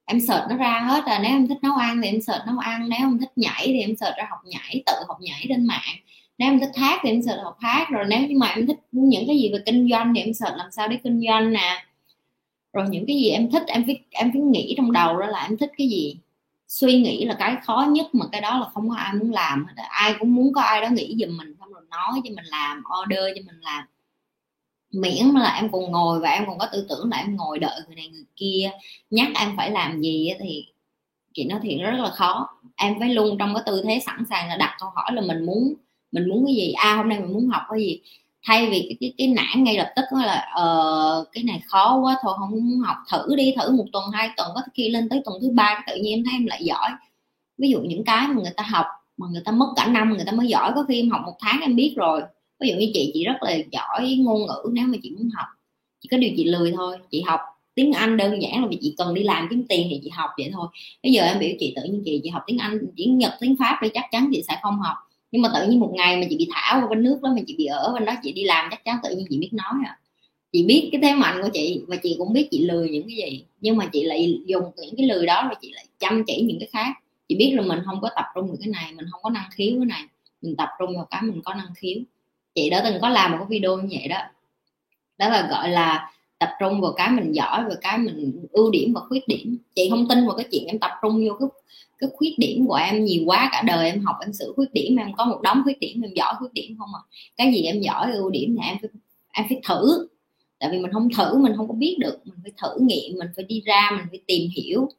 Em 0.06 0.20
search 0.22 0.44
nó 0.50 0.56
ra 0.56 0.80
hết 0.90 1.06
rồi, 1.06 1.18
nếu 1.22 1.32
em 1.32 1.48
thích 1.48 1.58
nấu 1.62 1.76
ăn 1.76 2.02
thì 2.04 2.10
em 2.10 2.22
search 2.22 2.42
nấu 2.48 2.58
ăn, 2.58 2.90
nếu 2.90 3.00
em 3.00 3.20
thích 3.20 3.32
nhảy 3.36 3.64
thì 3.66 3.80
em 3.80 3.96
search 3.96 4.18
ra 4.18 4.28
học 4.30 4.40
nhảy, 4.46 4.84
tự 4.86 4.94
học 5.08 5.18
nhảy 5.22 5.46
trên 5.50 5.68
mạng. 5.68 5.96
Nếu 6.38 6.50
em 6.50 6.60
thích 6.60 6.72
hát 6.76 7.00
thì 7.04 7.10
em 7.10 7.22
search 7.22 7.42
học 7.44 7.58
hát, 7.60 7.88
rồi 7.90 8.06
nếu 8.10 8.20
như 8.20 8.38
mà 8.38 8.48
em 8.48 8.68
thích 8.68 8.78
những 8.92 9.24
cái 9.28 9.38
gì 9.38 9.50
về 9.54 9.60
kinh 9.66 9.90
doanh 9.92 10.14
thì 10.16 10.22
em 10.22 10.34
search 10.34 10.58
làm 10.58 10.72
sao 10.72 10.88
để 10.88 10.98
kinh 11.04 11.22
doanh 11.28 11.54
nè 11.54 11.86
rồi 12.74 12.86
những 12.90 13.06
cái 13.08 13.16
gì 13.16 13.30
em 13.30 13.52
thích 13.52 13.64
em 13.68 13.84
phải 13.86 14.00
em 14.12 14.32
phải 14.34 14.42
nghĩ 14.42 14.74
trong 14.78 14.92
đầu 14.92 15.20
đó 15.20 15.28
là 15.28 15.44
em 15.44 15.58
thích 15.58 15.72
cái 15.78 15.88
gì. 15.90 16.18
Suy 16.68 17.02
nghĩ 17.02 17.26
là 17.26 17.36
cái 17.40 17.56
khó 17.64 17.86
nhất 17.90 18.16
mà 18.16 18.26
cái 18.32 18.42
đó 18.42 18.60
là 18.60 18.66
không 18.74 18.90
có 18.90 18.96
ai 18.96 19.14
muốn 19.14 19.32
làm 19.32 19.66
hết 19.66 19.74
ai 19.90 20.16
cũng 20.20 20.36
muốn 20.36 20.54
có 20.54 20.62
ai 20.62 20.82
đó 20.82 20.90
nghĩ 20.90 21.16
giùm 21.20 21.38
mình 21.38 21.56
xong 21.60 21.74
rồi 21.74 21.84
nói 21.90 22.22
cho 22.24 22.30
mình 22.36 22.46
làm 22.46 22.84
order 23.04 23.24
cho 23.36 23.42
mình 23.46 23.62
làm. 23.62 23.86
Miễn 24.92 25.28
là 25.36 25.56
em 25.56 25.72
còn 25.72 25.92
ngồi 25.92 26.20
và 26.20 26.30
em 26.30 26.46
còn 26.48 26.58
có 26.58 26.68
tư 26.74 26.86
tưởng 26.90 27.10
là 27.12 27.18
em 27.18 27.36
ngồi 27.36 27.60
đợi 27.60 27.82
người 27.88 27.96
này 27.96 28.08
người 28.08 28.26
kia 28.36 28.72
nhắc 29.10 29.28
em 29.40 29.54
phải 29.58 29.72
làm 29.72 30.02
gì 30.02 30.30
thì 30.40 30.66
chị 31.34 31.46
nói 31.46 31.60
thiệt 31.64 31.80
rất 31.82 31.98
là 32.00 32.10
khó. 32.10 32.50
Em 32.76 33.00
phải 33.00 33.10
luôn 33.10 33.38
trong 33.40 33.54
cái 33.56 33.64
tư 33.66 33.82
thế 33.86 34.00
sẵn 34.06 34.24
sàng 34.30 34.48
là 34.50 34.58
đặt 34.58 34.78
câu 34.80 34.90
hỏi 34.96 35.12
là 35.14 35.22
mình 35.22 35.46
muốn 35.46 35.74
mình 36.12 36.30
muốn 36.30 36.46
cái 36.46 36.56
gì? 36.56 36.72
A 36.72 36.90
à, 36.90 36.96
hôm 36.96 37.10
nay 37.10 37.20
mình 37.20 37.34
muốn 37.34 37.48
học 37.48 37.62
cái 37.70 37.80
gì? 37.80 38.02
Thay 38.44 38.70
vì 38.70 38.86
cái 38.90 38.98
cái, 39.00 39.14
cái 39.18 39.28
nản 39.28 39.64
ngay 39.64 39.78
lập 39.78 39.94
tức 39.96 40.04
là 40.26 40.52
ờ, 40.56 41.26
cái 41.32 41.44
này 41.44 41.62
khó 41.66 42.00
quá 42.04 42.18
thôi 42.22 42.34
không 42.40 42.52
muốn 42.52 42.80
học 42.80 42.98
thử 43.12 43.36
đi 43.36 43.54
thử 43.62 43.76
một 43.76 43.86
tuần 43.94 44.04
hai 44.14 44.30
tuần 44.38 44.52
có 44.56 44.62
khi 44.74 44.90
lên 44.90 45.10
tới 45.10 45.22
tuần 45.26 45.38
thứ 45.42 45.50
ba 45.54 45.84
tự 45.88 45.96
nhiên 45.96 46.14
em 46.14 46.24
thấy 46.26 46.34
em 46.34 46.46
lại 46.46 46.64
giỏi. 46.64 46.90
Ví 47.58 47.70
dụ 47.70 47.82
những 47.82 48.04
cái 48.04 48.28
mà 48.28 48.34
người 48.34 48.54
ta 48.58 48.64
học 48.64 48.86
mà 49.18 49.28
người 49.32 49.42
ta 49.46 49.52
mất 49.52 49.74
cả 49.76 49.88
năm 49.88 50.14
người 50.14 50.26
ta 50.26 50.32
mới 50.32 50.48
giỏi 50.48 50.72
có 50.76 50.86
khi 50.88 51.00
em 51.00 51.10
học 51.10 51.22
một 51.26 51.36
tháng 51.40 51.62
em 51.62 51.76
biết 51.76 51.94
rồi. 51.98 52.22
Ví 52.60 52.70
dụ 52.70 52.76
như 52.76 52.92
chị 52.94 53.12
chị 53.14 53.24
rất 53.24 53.36
là 53.42 53.58
giỏi 53.72 54.18
ngôn 54.20 54.42
ngữ 54.48 54.70
nếu 54.72 54.88
mà 54.88 54.98
chị 55.04 55.12
muốn 55.18 55.30
học 55.36 55.48
chỉ 56.02 56.10
có 56.12 56.18
điều 56.18 56.32
chị 56.38 56.44
lười 56.44 56.72
thôi 56.72 56.98
chị 57.12 57.22
học 57.22 57.40
tiếng 57.76 57.94
Anh 57.94 58.18
đơn 58.18 58.42
giản 58.42 58.62
là 58.62 58.68
vì 58.68 58.78
chị 58.82 58.96
cần 58.98 59.14
đi 59.14 59.24
làm 59.24 59.48
kiếm 59.50 59.66
tiền 59.70 59.88
thì 59.90 60.00
chị 60.04 60.10
học 60.10 60.30
vậy 60.38 60.50
thôi. 60.54 60.68
Bây 61.04 61.12
giờ 61.12 61.24
em 61.24 61.40
biểu 61.40 61.50
chị 61.60 61.74
tự 61.76 61.82
nhiên 61.84 62.02
chị 62.06 62.20
chị 62.24 62.30
học 62.30 62.44
tiếng 62.48 62.58
Anh 62.58 62.80
tiếng 62.96 63.18
Nhật 63.18 63.34
tiếng 63.40 63.56
Pháp 63.60 63.80
thì 63.82 63.90
chắc 63.94 64.06
chắn 64.12 64.30
chị 64.34 64.44
sẽ 64.48 64.60
không 64.64 64.80
học 64.80 64.98
nhưng 65.34 65.42
mà 65.42 65.52
tự 65.54 65.68
nhiên 65.68 65.80
một 65.80 65.92
ngày 65.94 66.18
mà 66.18 66.28
chị 66.30 66.38
bị 66.38 66.48
thả 66.52 66.80
qua 66.82 66.88
bên 66.90 67.04
nước 67.04 67.20
đó, 67.22 67.34
mà 67.36 67.42
chị 67.48 67.56
bị 67.58 67.66
ở 67.66 67.94
bên 67.94 68.06
đó, 68.06 68.14
chị 68.24 68.32
đi 68.32 68.44
làm 68.44 68.68
chắc 68.72 68.86
chắn 68.86 68.98
tự 69.04 69.16
nhiên 69.16 69.26
chị 69.30 69.38
biết 69.38 69.50
nói 69.52 69.74
à. 69.86 70.00
Chị 70.52 70.64
biết 70.64 70.90
cái 70.92 71.02
thế 71.02 71.14
mạnh 71.14 71.42
của 71.42 71.50
chị 71.54 71.82
và 71.88 71.96
chị 71.96 72.16
cũng 72.18 72.34
biết 72.34 72.48
chị 72.52 72.66
lười 72.66 72.90
những 72.90 73.08
cái 73.08 73.16
gì. 73.16 73.46
Nhưng 73.62 73.78
mà 73.78 73.90
chị 73.94 74.04
lại 74.04 74.42
dùng 74.46 74.64
những 74.78 74.96
cái 74.98 75.08
lười 75.08 75.26
đó 75.26 75.46
rồi 75.46 75.56
chị 75.62 75.72
lại 75.74 75.86
chăm 76.00 76.24
chỉ 76.28 76.42
những 76.42 76.60
cái 76.60 76.70
khác. 76.72 76.94
Chị 77.28 77.36
biết 77.36 77.54
là 77.56 77.62
mình 77.62 77.80
không 77.86 78.02
có 78.02 78.10
tập 78.16 78.26
trung 78.36 78.48
được 78.48 78.58
cái 78.60 78.70
này, 78.70 78.92
mình 78.96 79.06
không 79.12 79.22
có 79.24 79.30
năng 79.30 79.50
khiếu 79.52 79.74
cái 79.78 79.86
này. 79.86 80.02
Mình 80.42 80.56
tập 80.56 80.70
trung 80.80 80.96
vào 80.96 81.08
cái 81.10 81.22
mình 81.22 81.42
có 81.46 81.54
năng 81.54 81.74
khiếu. 81.76 81.98
Chị 82.56 82.70
đã 82.70 82.82
từng 82.84 83.02
có 83.02 83.10
làm 83.10 83.32
một 83.32 83.38
cái 83.40 83.48
video 83.50 83.78
như 83.78 83.98
vậy 84.00 84.08
đó. 84.08 84.22
Đó 85.18 85.30
là 85.30 85.48
gọi 85.50 85.70
là 85.70 86.12
tập 86.40 86.50
trung 86.60 86.82
vào 86.82 86.94
cái 86.94 87.10
mình 87.10 87.32
giỏi 87.32 87.64
và 87.70 87.76
cái 87.82 87.98
mình 87.98 88.46
ưu 88.52 88.72
điểm 88.72 88.94
và 88.94 89.02
khuyết 89.10 89.28
điểm. 89.28 89.58
Chị 89.76 89.90
không 89.90 90.08
tin 90.10 90.28
vào 90.28 90.36
cái 90.36 90.46
chuyện 90.52 90.66
em 90.68 90.80
tập 90.80 90.92
trung 91.02 91.28
vô 91.28 91.34
cái 91.40 91.50
cái 92.04 92.10
khuyết 92.14 92.34
điểm 92.38 92.68
của 92.68 92.76
em 92.76 93.06
nhiều 93.06 93.24
quá, 93.26 93.50
cả 93.52 93.64
đời 93.66 93.86
em 93.86 94.02
học 94.06 94.16
em 94.22 94.34
sửa 94.34 94.52
khuyết 94.56 94.74
điểm, 94.74 94.96
em 94.96 95.14
có 95.18 95.26
một 95.26 95.42
đống 95.42 95.62
khuyết 95.64 95.80
điểm, 95.80 96.02
em 96.02 96.12
giỏi 96.16 96.34
khuyết 96.40 96.54
điểm 96.54 96.76
không 96.80 96.90
à 96.96 97.02
cái 97.38 97.54
gì 97.54 97.64
em 97.64 97.82
giỏi, 97.82 98.12
ưu 98.12 98.30
điểm 98.30 98.56
là 98.56 98.64
em 98.64 98.78
phải 98.82 98.90
em 99.34 99.46
phải 99.50 99.62
thử. 99.68 100.08
Tại 100.60 100.72
vì 100.72 100.80
mình 100.80 100.92
không 100.94 101.10
thử, 101.18 101.38
mình 101.38 101.54
không 101.58 101.68
có 101.68 101.74
biết 101.74 101.96
được, 102.00 102.18
mình 102.26 102.40
phải 102.44 102.52
thử 102.62 102.80
nghiệm, 102.80 103.18
mình 103.20 103.28
phải 103.36 103.46
đi 103.46 103.62
ra, 103.66 103.90
mình 103.98 104.06
phải 104.10 104.20
tìm 104.28 104.50
hiểu. 104.56 104.90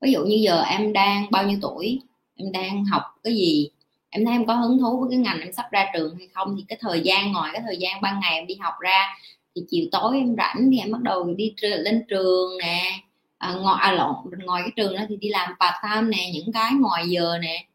Ví 0.00 0.12
dụ 0.12 0.24
như 0.24 0.36
giờ 0.36 0.62
em 0.62 0.92
đang 0.92 1.30
bao 1.30 1.46
nhiêu 1.46 1.58
tuổi, 1.62 2.00
em 2.36 2.52
đang 2.52 2.84
học 2.84 3.02
cái 3.24 3.34
gì, 3.34 3.70
em 4.10 4.24
thấy 4.24 4.34
em 4.34 4.46
có 4.46 4.54
hứng 4.54 4.78
thú 4.78 5.00
với 5.00 5.08
cái 5.10 5.18
ngành 5.18 5.40
em 5.40 5.52
sắp 5.52 5.66
ra 5.70 5.86
trường 5.94 6.16
hay 6.18 6.28
không, 6.34 6.54
thì 6.58 6.64
cái 6.68 6.78
thời 6.80 7.00
gian 7.00 7.32
ngoài 7.32 7.50
cái 7.52 7.62
thời 7.66 7.76
gian 7.76 8.00
ban 8.02 8.20
ngày 8.20 8.34
em 8.34 8.46
đi 8.46 8.54
học 8.54 8.74
ra, 8.80 9.16
thì 9.56 9.62
chiều 9.68 9.86
tối 9.92 10.16
em 10.16 10.34
rảnh 10.36 10.70
thì 10.72 10.78
em 10.78 10.92
bắt 10.92 11.02
đầu 11.02 11.34
đi 11.34 11.54
lên 11.60 12.04
trường 12.08 12.58
nè 12.58 13.00
à, 13.38 13.54
ngoài 13.54 13.78
à, 13.82 13.92
lộn 13.92 14.14
ngoài 14.44 14.62
cái 14.62 14.72
trường 14.76 14.96
đó 14.96 15.02
thì 15.08 15.16
đi 15.16 15.28
làm 15.28 15.50
part 15.60 15.74
time 15.82 16.16
nè 16.16 16.30
những 16.34 16.52
cái 16.52 16.72
ngoài 16.80 17.08
giờ 17.08 17.38
nè. 17.42 17.66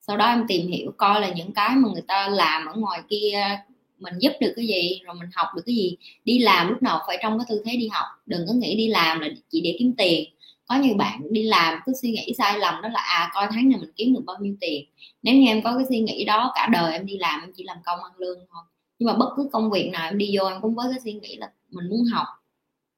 Sau 0.00 0.16
đó 0.16 0.26
em 0.26 0.44
tìm 0.48 0.68
hiểu 0.68 0.92
coi 0.96 1.20
là 1.20 1.28
những 1.28 1.52
cái 1.52 1.76
mà 1.76 1.88
người 1.92 2.02
ta 2.08 2.28
làm 2.28 2.66
ở 2.66 2.74
ngoài 2.76 3.02
kia 3.08 3.58
mình 3.98 4.14
giúp 4.18 4.32
được 4.40 4.52
cái 4.56 4.66
gì 4.66 5.00
rồi 5.04 5.14
mình 5.14 5.28
học 5.34 5.48
được 5.56 5.62
cái 5.66 5.74
gì. 5.74 5.96
Đi 6.24 6.38
làm 6.38 6.68
lúc 6.68 6.82
nào 6.82 7.00
phải 7.06 7.18
trong 7.22 7.38
cái 7.38 7.46
tư 7.48 7.62
thế 7.64 7.76
đi 7.76 7.88
học. 7.88 8.06
Đừng 8.26 8.46
có 8.48 8.54
nghĩ 8.54 8.76
đi 8.76 8.88
làm 8.88 9.20
là 9.20 9.28
chỉ 9.50 9.60
để 9.60 9.76
kiếm 9.78 9.94
tiền. 9.98 10.30
Có 10.66 10.74
nhiều 10.74 10.94
bạn 10.94 11.20
đi 11.30 11.42
làm 11.42 11.80
cứ 11.86 11.92
suy 12.02 12.10
nghĩ 12.10 12.34
sai 12.38 12.58
lầm 12.58 12.82
đó 12.82 12.88
là 12.88 13.00
à 13.00 13.30
coi 13.34 13.46
tháng 13.50 13.68
này 13.68 13.80
mình 13.80 13.92
kiếm 13.96 14.14
được 14.14 14.22
bao 14.26 14.36
nhiêu 14.40 14.56
tiền. 14.60 14.84
Nếu 15.22 15.34
như 15.34 15.46
em 15.46 15.62
có 15.62 15.76
cái 15.76 15.86
suy 15.88 16.00
nghĩ 16.00 16.24
đó 16.24 16.52
cả 16.54 16.68
đời 16.72 16.92
em 16.92 17.06
đi 17.06 17.18
làm 17.18 17.40
em 17.40 17.52
chỉ 17.56 17.64
làm 17.64 17.76
công 17.84 18.04
ăn 18.04 18.12
lương 18.18 18.38
thôi. 18.52 18.62
Nhưng 18.98 19.06
mà 19.06 19.14
bất 19.14 19.28
cứ 19.36 19.48
công 19.52 19.70
việc 19.70 19.90
nào 19.92 20.08
em 20.08 20.18
đi 20.18 20.36
vô 20.38 20.46
em 20.46 20.60
cũng 20.62 20.74
với 20.74 20.86
cái 20.90 21.00
suy 21.04 21.12
nghĩ 21.12 21.36
là 21.36 21.50
mình 21.70 21.88
muốn 21.88 22.04
học 22.12 22.26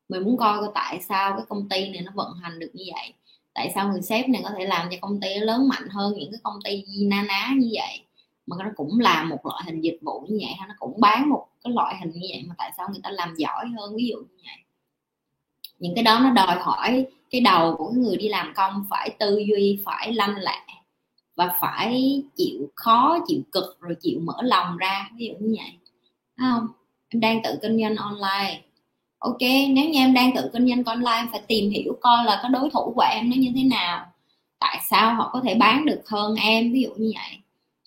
mình 0.09 0.25
muốn 0.25 0.37
coi 0.37 0.61
coi 0.61 0.69
tại 0.75 1.01
sao 1.09 1.33
cái 1.37 1.47
công 1.49 1.69
ty 1.69 1.89
này 1.89 2.03
nó 2.03 2.13
vận 2.15 2.33
hành 2.43 2.59
được 2.59 2.71
như 2.75 2.85
vậy. 2.95 3.13
Tại 3.55 3.73
sao 3.75 3.89
người 3.89 4.03
sếp 4.03 4.29
này 4.29 4.43
có 4.45 4.51
thể 4.59 4.65
làm 4.67 4.89
cho 4.91 4.97
công 5.01 5.21
ty 5.21 5.35
lớn 5.35 5.69
mạnh 5.69 5.89
hơn 5.91 6.15
những 6.17 6.31
cái 6.31 6.41
công 6.43 6.59
ty 6.65 6.85
na 7.05 7.23
ná 7.23 7.51
như 7.57 7.69
vậy? 7.73 8.01
Mà 8.47 8.57
nó 8.59 8.71
cũng 8.77 9.01
làm 9.01 9.29
một 9.29 9.47
loại 9.47 9.63
hình 9.67 9.81
dịch 9.81 9.99
vụ 10.03 10.21
như 10.29 10.39
vậy, 10.41 10.55
hay 10.59 10.69
nó 10.69 10.75
cũng 10.79 11.01
bán 11.01 11.29
một 11.29 11.47
cái 11.65 11.73
loại 11.73 11.97
hình 12.01 12.11
như 12.11 12.27
vậy 12.33 12.45
mà 12.49 12.55
tại 12.59 12.73
sao 12.77 12.89
người 12.91 13.01
ta 13.03 13.11
làm 13.11 13.35
giỏi 13.35 13.67
hơn, 13.79 13.97
ví 13.97 14.07
dụ 14.07 14.17
như 14.17 14.37
vậy? 14.45 14.57
Những 15.79 15.95
cái 15.95 16.05
đó 16.05 16.21
nó 16.23 16.31
đòi 16.31 16.57
hỏi 16.61 17.07
cái 17.31 17.41
đầu 17.41 17.77
của 17.77 17.91
người 17.91 18.17
đi 18.17 18.29
làm 18.29 18.53
công 18.57 18.85
phải 18.91 19.11
tư 19.19 19.39
duy, 19.39 19.83
phải 19.85 20.13
lanh 20.13 20.37
lẹ 20.37 20.61
và 21.37 21.57
phải 21.61 22.23
chịu 22.37 22.71
khó, 22.75 23.19
chịu 23.27 23.41
cực, 23.53 23.81
rồi 23.81 23.97
chịu 24.01 24.21
mở 24.21 24.43
lòng 24.43 24.77
ra, 24.77 25.11
ví 25.17 25.27
dụ 25.27 25.47
như 25.47 25.55
vậy. 25.59 25.73
Thấy 26.39 26.49
không? 26.53 26.67
Em 27.09 27.21
đang 27.21 27.43
tự 27.45 27.59
kinh 27.63 27.81
doanh 27.81 27.97
online 27.97 28.63
ok, 29.19 29.41
nếu 29.41 29.89
như 29.89 29.99
em 29.99 30.15
đang 30.15 30.37
tự 30.37 30.51
kinh 30.53 30.69
doanh 30.69 30.85
online 30.85 31.17
em 31.17 31.29
phải 31.31 31.41
tìm 31.47 31.71
hiểu 31.71 31.99
coi 32.01 32.25
là 32.25 32.39
cái 32.43 32.51
đối 32.51 32.71
thủ 32.71 32.93
của 32.95 33.05
em 33.13 33.31
nó 33.31 33.37
như 33.39 33.53
thế 33.55 33.63
nào. 33.63 34.07
Tại 34.59 34.81
sao 34.91 35.15
họ 35.15 35.31
có 35.33 35.41
thể 35.45 35.55
bán 35.55 35.87
được 35.87 36.03
hơn 36.07 36.35
em, 36.35 36.73
ví 36.73 36.83
dụ 36.83 36.91
như 36.97 37.13
vậy. 37.15 37.39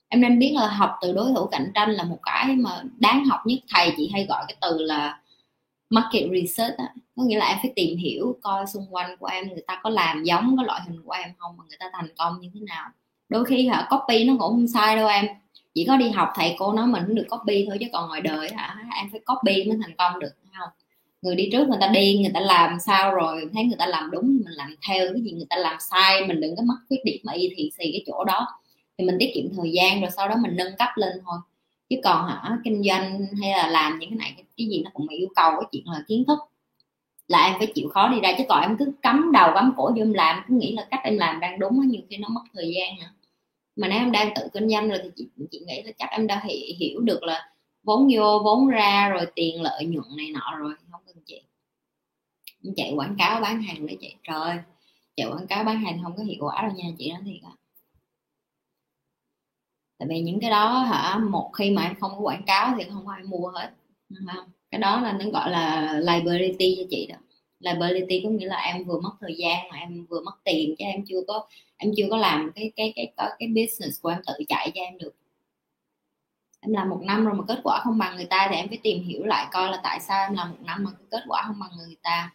Em 0.10 0.22
nên 0.22 0.40
biết 0.40 0.52
là 0.56 0.68
học 0.68 0.92
từ 1.02 1.14
đối 1.14 1.34
thủ 1.36 1.46
cạnh 1.46 1.72
tranh 1.76 1.92
là 1.92 2.04
một 2.04 2.20
cái 2.24 2.56
mà 2.56 2.84
đáng 2.98 3.26
học 3.26 3.40
nhất. 3.46 3.60
Thầy 3.70 3.94
chị 3.98 4.10
hay 4.14 4.26
gọi 4.26 4.44
cái 4.48 4.58
từ 4.62 4.78
là 4.82 5.20
market 5.90 6.30
research 6.32 6.78
á. 6.78 6.86
Có 7.16 7.24
nghĩa 7.24 7.38
là 7.38 7.48
em 7.48 7.58
phải 7.62 7.72
tìm 7.76 7.98
hiểu 7.98 8.38
coi 8.42 8.68
xung 8.68 8.86
quanh 8.90 9.18
của 9.18 9.26
em 9.26 9.50
người 9.50 9.64
ta 9.68 9.80
có 9.84 9.90
làm 9.90 10.24
giống 10.24 10.58
cái 10.58 10.66
loại 10.66 10.82
hình 10.88 11.02
của 11.06 11.12
em 11.12 11.30
không, 11.38 11.58
mà 11.58 11.64
người 11.68 11.78
ta 11.80 11.86
thành 11.94 12.08
công 12.18 12.42
như 12.42 12.50
thế 12.54 12.60
nào. 12.60 12.90
Đôi 13.30 13.46
khi 13.46 13.68
hả, 13.68 13.88
copy 13.90 14.24
nó 14.24 14.34
cũng 14.34 14.52
không 14.52 14.68
sai 14.68 14.96
đâu 14.96 15.08
em. 15.08 15.26
Chỉ 15.74 15.86
có 15.88 15.98
đi 15.98 16.10
học 16.10 16.30
thầy 16.36 16.56
cô 16.60 16.74
nói 16.74 16.88
mình 16.88 17.04
cũng 17.08 17.16
được 17.16 17.28
copy 17.30 17.66
thôi 17.68 17.78
chứ 17.80 17.86
còn 17.94 18.08
ngoài 18.10 18.22
đời 18.22 18.50
hả, 18.56 18.76
em 18.96 19.10
phải 19.12 19.22
copy 19.26 19.64
mới 19.64 19.78
thành 19.82 19.96
công 19.98 20.20
được 20.20 20.32
không? 20.60 20.70
Người 21.22 21.36
đi 21.36 21.50
trước 21.52 21.68
người 21.68 21.78
ta 21.82 21.88
đi 21.88 22.20
người 22.22 22.32
ta 22.34 22.40
làm 22.40 22.80
sao 22.80 23.16
rồi 23.16 23.50
thấy 23.54 23.64
người 23.64 23.78
ta 23.80 23.86
làm 23.88 24.12
đúng 24.12 24.28
mình 24.28 24.54
làm 24.58 24.76
theo 24.88 25.08
cái 25.14 25.22
gì 25.22 25.32
người 25.32 25.46
ta 25.50 25.56
làm 25.56 25.78
sai 25.80 26.28
mình 26.28 26.42
đừng 26.42 26.56
có 26.56 26.64
mất 26.64 26.76
khuyết 26.90 27.00
điểm 27.06 27.22
mà 27.24 27.34
y 27.34 27.50
thì 27.58 27.72
xì 27.78 27.92
cái 27.92 28.04
chỗ 28.08 28.24
đó. 28.24 28.48
Thì 28.98 29.06
mình 29.06 29.16
tiết 29.20 29.32
kiệm 29.36 29.46
thời 29.58 29.72
gian 29.72 30.02
rồi 30.02 30.10
sau 30.18 30.28
đó 30.28 30.36
mình 30.42 30.56
nâng 30.56 30.76
cấp 30.80 30.90
lên 30.96 31.14
thôi. 31.26 31.38
Chứ 31.90 31.96
còn 32.04 32.28
hả 32.28 32.58
kinh 32.64 32.84
doanh 32.84 33.26
hay 33.42 33.52
là 33.52 33.68
làm 33.68 34.00
những 34.00 34.10
cái 34.10 34.18
này 34.18 34.34
cái 34.58 34.68
gì 34.68 34.82
nó 34.84 34.92
cũng 34.94 35.08
yêu 35.08 35.28
cầu 35.36 35.52
cái 35.52 35.68
chuyện 35.72 35.84
là 35.86 36.04
kiến 36.08 36.24
thức 36.28 36.40
là 37.28 37.46
em 37.46 37.56
phải 37.58 37.68
chịu 37.76 37.90
khó 37.90 38.08
đi 38.10 38.20
ra. 38.22 38.34
Chứ 38.38 38.44
còn 38.50 38.62
em 38.62 38.78
cứ 38.80 38.92
cắm 39.02 39.32
đầu 39.34 39.52
cắm 39.56 39.74
cổ 39.78 39.92
vô 39.96 40.02
em 40.02 40.14
làm 40.14 40.44
cứ 40.48 40.54
nghĩ 40.56 40.72
là 40.72 40.88
cách 40.92 41.00
em 41.04 41.18
làm 41.18 41.40
đang 41.40 41.60
đúng 41.60 41.88
nhiều 41.88 42.02
khi 42.10 42.18
nó 42.18 42.28
mất 42.30 42.42
thời 42.54 42.74
gian 42.76 43.00
nữa 43.00 43.08
mà 43.76 43.88
nếu 43.88 44.00
em 44.00 44.12
đang 44.12 44.34
tự 44.36 44.48
kinh 44.54 44.70
doanh 44.70 44.90
rồi 44.90 45.00
thì 45.04 45.10
chị, 45.16 45.28
chị 45.52 45.60
nghĩ 45.68 45.82
là 45.84 45.92
chắc 45.98 46.10
em 46.12 46.28
đã 46.28 46.44
hiểu, 46.80 47.00
được 47.00 47.24
là 47.24 47.50
vốn 47.84 48.08
vô 48.14 48.42
vốn 48.44 48.68
ra 48.68 49.10
rồi 49.10 49.26
tiền 49.36 49.62
lợi 49.62 49.86
nhuận 49.86 50.06
này 50.18 50.28
nọ 50.34 50.58
rồi 50.60 50.74
chạy 52.76 52.94
quảng 52.96 53.16
cáo 53.18 53.42
bán 53.42 53.62
hàng 53.62 53.86
để 53.86 53.98
chị 54.02 54.16
trời 54.24 54.58
chạy 55.16 55.28
quảng 55.32 55.48
cáo 55.48 55.64
bán 55.64 55.82
hàng 55.82 56.00
không 56.04 56.16
có 56.18 56.24
hiệu 56.24 56.38
quả 56.40 56.62
đâu 56.62 56.72
nha 56.72 56.86
chị 56.98 57.12
nói 57.12 57.22
thiệt 57.26 57.44
á. 57.44 57.52
Tại 59.98 60.08
vì 60.10 60.22
những 60.22 60.40
cái 60.42 60.50
đó 60.50 60.80
hả 60.80 61.18
một 61.18 61.52
khi 61.54 61.72
mà 61.72 61.84
em 61.84 61.96
không 62.00 62.12
có 62.12 62.20
quảng 62.20 62.44
cáo 62.46 62.74
thì 62.78 62.84
không 62.90 63.06
có 63.06 63.14
ai 63.14 63.24
mua 63.24 63.48
hết 63.48 63.72
không? 64.28 64.52
cái 64.72 64.82
đó 64.82 65.02
là 65.02 65.14
nó 65.14 65.30
gọi 65.30 65.52
là 65.52 65.94
liability 65.94 66.76
cho 66.78 66.84
chị 66.90 67.08
đó. 67.08 67.16
Liability 67.60 68.22
có 68.24 68.30
nghĩa 68.30 68.46
là 68.46 68.58
em 68.58 68.84
vừa 68.86 69.00
mất 69.00 69.12
thời 69.22 69.36
gian 69.38 69.70
mà 69.70 69.78
em 69.78 70.06
vừa 70.10 70.22
mất 70.22 70.34
tiền 70.44 70.76
chứ 70.80 70.86
em 70.86 71.06
chưa 71.08 71.22
có 71.28 71.48
em 71.78 71.92
chưa 71.98 72.06
có 72.10 72.18
làm 72.18 72.52
cái 72.56 72.72
cái 72.76 72.94
cái 72.96 73.14
cái, 73.18 73.30
cái 73.40 73.48
business 73.48 74.02
của 74.02 74.10
em 74.10 74.20
tự 74.28 74.34
chạy 74.48 74.72
cho 74.76 74.82
em 74.82 74.98
được. 74.98 75.16
Em 76.62 76.74
làm 76.74 76.90
một 76.90 77.00
năm 77.04 77.26
rồi 77.26 77.34
mà 77.36 77.44
kết 77.48 77.60
quả 77.64 77.82
không 77.84 77.98
bằng 77.98 78.16
người 78.16 78.26
ta 78.26 78.48
thì 78.50 78.56
em 78.56 78.68
phải 78.68 78.80
tìm 78.84 79.04
hiểu 79.04 79.24
lại 79.26 79.48
coi 79.52 79.72
là 79.72 79.80
tại 79.84 80.00
sao 80.00 80.28
em 80.28 80.34
làm 80.34 80.50
một 80.52 80.58
năm 80.62 80.84
mà 80.84 80.92
kết 81.12 81.24
quả 81.28 81.44
không 81.48 81.60
bằng 81.60 81.72
người 81.78 81.96
ta 82.04 82.32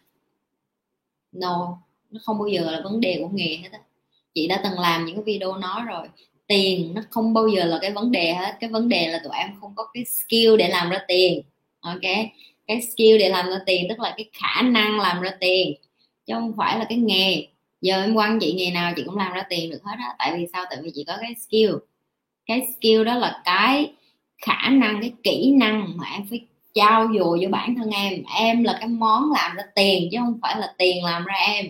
no, 1.39 1.77
nó 2.11 2.19
không 2.23 2.39
bao 2.39 2.47
giờ 2.47 2.71
là 2.71 2.81
vấn 2.83 2.99
đề 2.99 3.17
của 3.21 3.29
nghề 3.33 3.57
hết 3.57 3.69
á. 3.71 3.79
Chị 4.33 4.47
đã 4.47 4.61
từng 4.63 4.79
làm 4.79 5.05
những 5.05 5.15
cái 5.15 5.23
video 5.23 5.57
nói 5.57 5.81
rồi. 5.87 6.07
Tiền 6.47 6.93
nó 6.93 7.01
không 7.09 7.33
bao 7.33 7.47
giờ 7.47 7.65
là 7.65 7.79
cái 7.81 7.91
vấn 7.91 8.11
đề 8.11 8.33
hết. 8.33 8.55
Cái 8.59 8.69
vấn 8.69 8.89
đề 8.89 9.07
là 9.07 9.21
tụi 9.23 9.33
em 9.37 9.49
không 9.61 9.73
có 9.75 9.87
cái 9.93 10.05
skill 10.05 10.57
để 10.57 10.67
làm 10.67 10.89
ra 10.89 10.99
tiền. 11.07 11.41
Ok? 11.79 12.01
Cái 12.67 12.81
skill 12.81 13.17
để 13.19 13.29
làm 13.29 13.49
ra 13.49 13.59
tiền 13.65 13.85
tức 13.89 13.99
là 13.99 14.13
cái 14.17 14.29
khả 14.33 14.61
năng 14.61 14.99
làm 14.99 15.21
ra 15.21 15.31
tiền, 15.39 15.75
chứ 16.25 16.33
không 16.33 16.53
phải 16.57 16.79
là 16.79 16.85
cái 16.89 16.97
nghề. 16.97 17.47
Giờ 17.81 18.01
em 18.01 18.13
quan 18.13 18.39
chị 18.39 18.53
nghề 18.53 18.71
nào 18.71 18.93
chị 18.95 19.03
cũng 19.05 19.17
làm 19.17 19.33
ra 19.33 19.43
tiền 19.49 19.69
được 19.69 19.83
hết 19.83 19.95
á. 19.99 20.15
Tại 20.19 20.37
vì 20.37 20.47
sao? 20.53 20.65
Tại 20.69 20.79
vì 20.83 20.91
chị 20.95 21.03
có 21.07 21.17
cái 21.21 21.35
skill. 21.35 21.75
Cái 22.45 22.67
skill 22.77 23.03
đó 23.03 23.15
là 23.15 23.41
cái 23.45 23.93
khả 24.45 24.69
năng, 24.69 25.01
cái 25.01 25.11
kỹ 25.23 25.51
năng 25.51 25.93
mà 25.95 26.05
em 26.13 26.27
phải 26.29 26.41
trao 26.77 27.07
dùa 27.19 27.37
cho 27.41 27.49
bản 27.49 27.75
thân 27.75 27.89
em. 27.89 28.23
Em 28.35 28.63
là 28.63 28.77
cái 28.79 28.89
món 28.89 29.31
làm 29.31 29.55
ra 29.55 29.63
tiền 29.75 30.09
chứ 30.11 30.17
không 30.19 30.39
phải 30.41 30.59
là 30.59 30.73
tiền 30.77 31.03
làm 31.03 31.25
ra 31.25 31.33
em. 31.33 31.65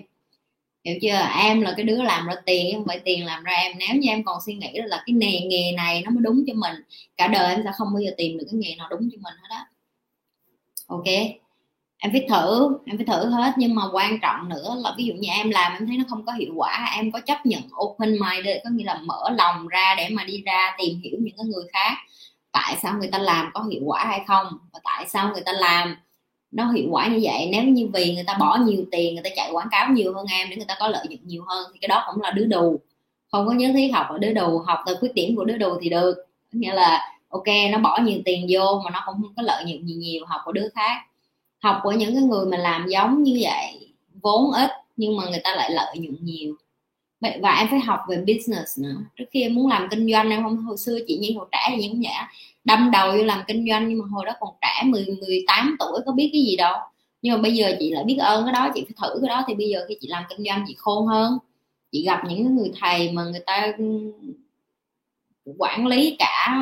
Hiểu 0.86 0.96
chưa? 1.02 1.28
Em 1.42 1.62
là 1.62 1.74
cái 1.78 1.86
đứa 1.86 2.04
làm 2.04 2.28
ra 2.28 2.34
tiền 2.46 2.68
chứ 2.72 2.78
không 2.78 2.88
phải 2.88 3.00
tiền 3.00 3.26
làm 3.26 3.44
ra 3.44 3.54
em. 3.54 3.78
Nếu 3.78 3.96
như 3.96 4.10
em 4.10 4.24
còn 4.24 4.40
suy 4.46 4.54
nghĩ 4.54 4.72
là 4.74 5.04
cái 5.06 5.14
nghề 5.14 5.40
nghề 5.40 5.72
này 5.72 6.02
nó 6.06 6.12
mới 6.12 6.22
đúng 6.22 6.44
cho 6.48 6.54
mình, 6.54 6.76
cả 7.18 7.28
đời 7.28 7.56
em 7.56 7.62
sẽ 7.64 7.72
không 7.78 7.88
bao 7.94 8.02
giờ 8.02 8.12
tìm 8.18 8.38
được 8.38 8.46
cái 8.52 8.60
nghề 8.60 8.76
nào 8.76 8.88
đúng 8.90 9.10
cho 9.12 9.18
mình 9.22 9.34
hết 9.42 9.50
á. 9.50 9.66
Ok? 10.88 11.06
Em 11.98 12.12
phải 12.12 12.26
thử, 12.30 12.78
em 12.86 12.98
phải 12.98 13.06
thử 13.06 13.30
hết. 13.30 13.54
Nhưng 13.58 13.76
mà 13.76 13.84
quan 13.94 14.20
trọng 14.20 14.50
nữa 14.50 14.76
là 14.84 14.94
ví 14.98 15.06
dụ 15.06 15.14
như 15.14 15.30
em 15.30 15.50
làm 15.50 15.74
em 15.74 15.88
thấy 15.88 15.98
nó 15.98 16.04
không 16.10 16.26
có 16.26 16.32
hiệu 16.32 16.54
quả, 16.56 16.92
em 16.96 17.12
có 17.12 17.20
chấp 17.20 17.46
nhận 17.46 17.62
open 17.86 18.12
mind 18.12 18.48
có 18.64 18.70
nghĩa 18.70 18.84
là 18.84 19.00
mở 19.04 19.30
lòng 19.38 19.68
ra 19.68 19.96
để 19.98 20.10
mà 20.10 20.24
đi 20.24 20.42
ra 20.46 20.76
tìm 20.78 21.00
hiểu 21.04 21.18
những 21.20 21.38
cái 21.38 21.46
người 21.46 21.64
khác 21.74 21.98
tại 22.52 22.78
sao 22.82 22.98
người 23.00 23.10
ta 23.12 23.18
làm 23.18 23.50
có 23.54 23.64
hiệu 23.64 23.82
quả 23.86 24.06
hay 24.06 24.22
không 24.28 24.48
và 24.74 24.80
tại 24.84 25.06
sao 25.08 25.32
người 25.34 25.42
ta 25.46 25.52
làm 25.52 25.96
nó 26.52 26.72
hiệu 26.72 26.88
quả 26.92 27.08
như 27.08 27.20
vậy? 27.22 27.50
Nếu 27.52 27.64
như 27.64 27.90
vì 27.94 28.16
người 28.16 28.24
ta 28.28 28.38
bỏ 28.40 28.58
nhiều 28.58 28.86
tiền, 28.92 29.14
người 29.14 29.24
ta 29.24 29.30
chạy 29.36 29.52
quảng 29.52 29.68
cáo 29.72 29.92
nhiều 29.92 30.14
hơn 30.14 30.26
em 30.32 30.50
để 30.50 30.56
người 30.56 30.66
ta 30.68 30.76
có 30.80 30.88
lợi 30.88 31.06
nhuận 31.08 31.20
nhiều 31.24 31.44
hơn 31.48 31.72
thì 31.74 31.80
cái 31.82 31.88
đó 31.88 32.04
cũng 32.08 32.22
là 32.22 32.32
đứa 32.32 32.46
đù. 32.46 32.80
Không 33.32 33.48
có 33.48 33.54
nhớ 33.54 33.70
thiết 33.74 33.90
học 33.94 34.06
ở 34.10 34.18
đứa 34.18 34.34
đù, 34.34 34.60
học 34.60 34.80
từ 34.86 34.96
khuyết 35.00 35.14
điểm 35.14 35.36
của 35.36 35.46
đứa 35.46 35.58
đù 35.58 35.80
thì 35.82 35.90
được. 35.90 36.16
Nghĩa 36.52 36.74
là, 36.74 37.10
ok, 37.30 37.48
nó 37.72 37.78
bỏ 37.80 38.00
nhiều 38.04 38.20
tiền 38.26 38.48
vô 38.50 38.82
mà 38.86 38.92
nó 38.92 39.04
cũng 39.06 39.16
không 39.22 39.34
có 39.36 39.42
lợi 39.42 39.64
nhuận 39.66 39.86
gì 39.86 39.94
nhiều, 39.94 40.26
học 40.26 40.42
của 40.46 40.52
đứa 40.52 40.70
khác. 40.76 41.02
Học 41.60 41.80
của 41.84 41.92
những 41.92 42.14
cái 42.16 42.24
người 42.24 42.46
mà 42.46 42.58
làm 42.58 42.88
giống 42.88 43.24
như 43.24 43.40
vậy 43.42 43.94
vốn 44.22 44.52
ít 44.52 44.72
nhưng 44.98 45.18
mà 45.18 45.24
người 45.30 45.42
ta 45.44 45.56
lại 45.56 45.72
lợi 45.72 45.98
nhuận 45.98 46.18
nhiều 46.22 46.56
và 47.22 47.56
em 47.60 47.68
phải 47.70 47.80
học 47.80 48.00
về 48.10 48.18
business 48.18 48.80
nữa. 48.80 48.96
Trước 49.16 49.26
khi 49.32 49.42
em 49.42 49.56
muốn 49.56 49.68
làm 49.68 49.88
kinh 49.92 50.12
doanh, 50.12 50.30
em 50.30 50.44
không 50.44 50.58
hồi 50.58 50.78
xưa 50.78 51.00
chị 51.08 51.18
nhiên 51.18 51.38
hồi 51.38 51.48
trẻ 51.52 51.60
thì 51.70 51.78
nhi 51.78 51.90
cũng 51.92 52.02
vậy 52.02 52.14
đâm 52.64 52.92
đầu 52.92 53.12
vô 53.12 53.24
làm 53.24 53.44
kinh 53.48 53.66
doanh, 53.70 53.90
nhưng 53.90 54.00
mà 54.00 54.06
hồi 54.12 54.26
đó 54.26 54.34
còn 54.40 54.50
trẻ 54.62 54.84
10 54.86 55.06
18 55.06 55.76
tuổi, 55.80 56.02
có 56.06 56.12
biết 56.12 56.30
cái 56.34 56.42
gì 56.42 56.56
đâu. 56.56 56.76
Nhưng 57.22 57.36
mà 57.36 57.42
bây 57.42 57.56
giờ 57.56 57.76
chị 57.80 57.92
lại 57.92 58.04
biết 58.04 58.18
ơn 58.20 58.46
cái 58.46 58.54
đó, 58.54 58.70
chị 58.76 58.86
phải 58.88 58.96
thử 59.02 59.20
cái 59.22 59.30
đó, 59.30 59.44
thì 59.48 59.54
bây 59.54 59.70
giờ 59.70 59.86
khi 59.90 59.98
chị 60.02 60.08
làm 60.08 60.24
kinh 60.30 60.46
doanh, 60.46 60.66
chị 60.68 60.76
khôn 60.78 61.08
hơn. 61.08 61.38
Chị 61.92 62.04
gặp 62.06 62.22
những 62.30 62.56
người 62.56 62.72
thầy 62.82 63.12
mà 63.12 63.24
người 63.24 63.42
ta 63.46 63.74
quản 65.58 65.88
lý 65.88 66.16
cả 66.20 66.58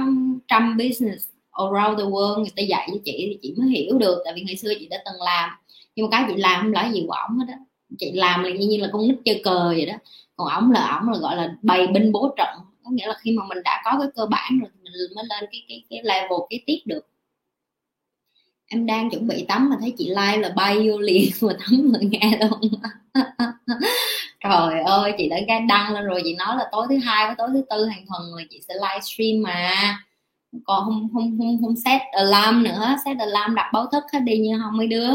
trăm 0.48 0.78
business 0.78 1.30
around 1.52 2.00
the 2.00 2.06
world, 2.06 2.38
người 2.38 2.52
ta 2.56 2.64
dạy 2.64 2.90
cho 2.92 2.98
chị 3.06 3.14
thì 3.18 3.38
chị 3.42 3.54
mới 3.58 3.70
hiểu 3.70 3.98
được, 3.98 4.22
tại 4.26 4.34
vì 4.36 4.42
ngày 4.42 4.58
xưa 4.58 4.74
chị 4.80 4.88
đã 4.88 4.98
từng 5.06 5.22
làm. 5.22 5.50
Nhưng 5.96 6.10
mà 6.10 6.18
cái 6.18 6.26
chị 6.28 6.42
làm 6.42 6.62
không 6.62 6.72
là 6.72 6.92
gì 6.92 7.04
quả 7.08 7.28
hết 7.40 7.46
đó 7.48 7.54
chị 8.00 8.12
làm 8.12 8.44
là 8.44 8.50
như 8.50 8.78
là 8.78 8.90
con 8.94 9.08
nít 9.08 9.18
chơi 9.26 9.42
cờ 9.44 9.68
vậy 9.68 9.86
đó 9.86 9.94
còn 10.36 10.48
ổng 10.48 10.72
là 10.72 11.00
ổng 11.00 11.10
là, 11.10 11.18
gọi 11.20 11.36
là, 11.36 11.56
bày 11.62 11.88
binh 11.88 12.12
bố 12.12 12.34
trận. 12.38 12.60
Có 12.84 12.92
nghĩa 12.92 13.08
là 13.08 13.16
khi 13.22 13.32
mà 13.32 13.44
mình 13.50 13.64
đã 13.64 13.82
có 13.86 13.98
cái 14.00 14.08
cơ 14.16 14.26
bản 14.26 14.60
rồi 14.60 14.70
mình 14.84 14.94
mới 15.16 15.26
lên 15.30 15.46
cái 15.52 15.66
cái 15.70 15.84
cái 15.90 16.00
level 16.04 16.40
cái 16.50 16.64
tiếp 16.66 16.78
được. 16.86 17.08
Em 18.68 18.86
đang 18.86 19.10
chuẩn 19.10 19.28
bị 19.28 19.46
tắm 19.48 19.70
mà 19.70 19.76
thấy 19.80 19.94
chị 19.98 20.10
like 20.10 20.38
là 20.38 20.50
bay 20.56 20.90
vô 20.90 21.00
liền 21.00 21.30
mà 21.42 21.54
tắm 21.60 21.92
mà 21.94 22.00
nghe 22.02 22.40
luôn. 22.40 22.72
Trời 24.44 24.82
ơi, 24.82 25.14
chị 25.18 25.30
đã 25.30 25.38
đăng 25.70 25.94
lên 25.94 26.06
rồi, 26.06 26.22
chị 26.24 26.36
nói 26.36 26.58
là 26.58 26.70
tối 26.72 26.86
thứ 26.90 26.98
hai 26.98 27.26
với 27.28 27.36
tối 27.38 27.50
thứ 27.54 27.64
tư 27.70 27.86
hàng 27.86 28.06
tuần 28.10 28.36
là 28.36 28.44
chị 28.50 28.62
sẽ 28.68 28.74
livestream 28.74 29.44
mà. 29.44 29.72
Còn 30.66 30.86
không 30.86 31.10
không 31.14 31.38
không 31.38 31.58
không 31.62 31.76
set 31.86 32.02
alarm 32.12 32.64
nữa. 32.64 32.96
Set 33.06 33.18
alarm 33.20 33.56
đặt 33.56 33.70
báo 33.74 33.86
thức 33.92 34.04
hết 34.14 34.20
đi 34.20 34.38
như 34.38 34.60
không 34.64 34.78
mấy 34.78 34.88
đứa 34.88 35.10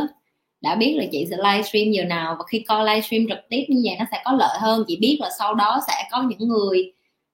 đã 0.61 0.74
biết 0.74 0.94
là 0.98 1.04
chị 1.12 1.26
sẽ 1.30 1.36
livestream 1.36 1.90
giờ 1.90 2.04
nào 2.04 2.36
và 2.38 2.44
khi 2.48 2.64
coi 2.68 2.84
livestream 2.84 3.22
trực 3.28 3.48
tiếp 3.48 3.64
như 3.68 3.80
vậy 3.84 3.96
nó 3.98 4.04
sẽ 4.11 4.22
có 4.24 4.32
lợi 4.32 4.58
hơn. 4.61 4.84
Chị 4.88 4.96
biết 4.96 5.18
là 5.20 5.30
sau 5.38 5.54
đó 5.54 5.80
sẽ 5.86 6.08
có 6.11 6.22
những 6.22 6.48
người 6.48 6.92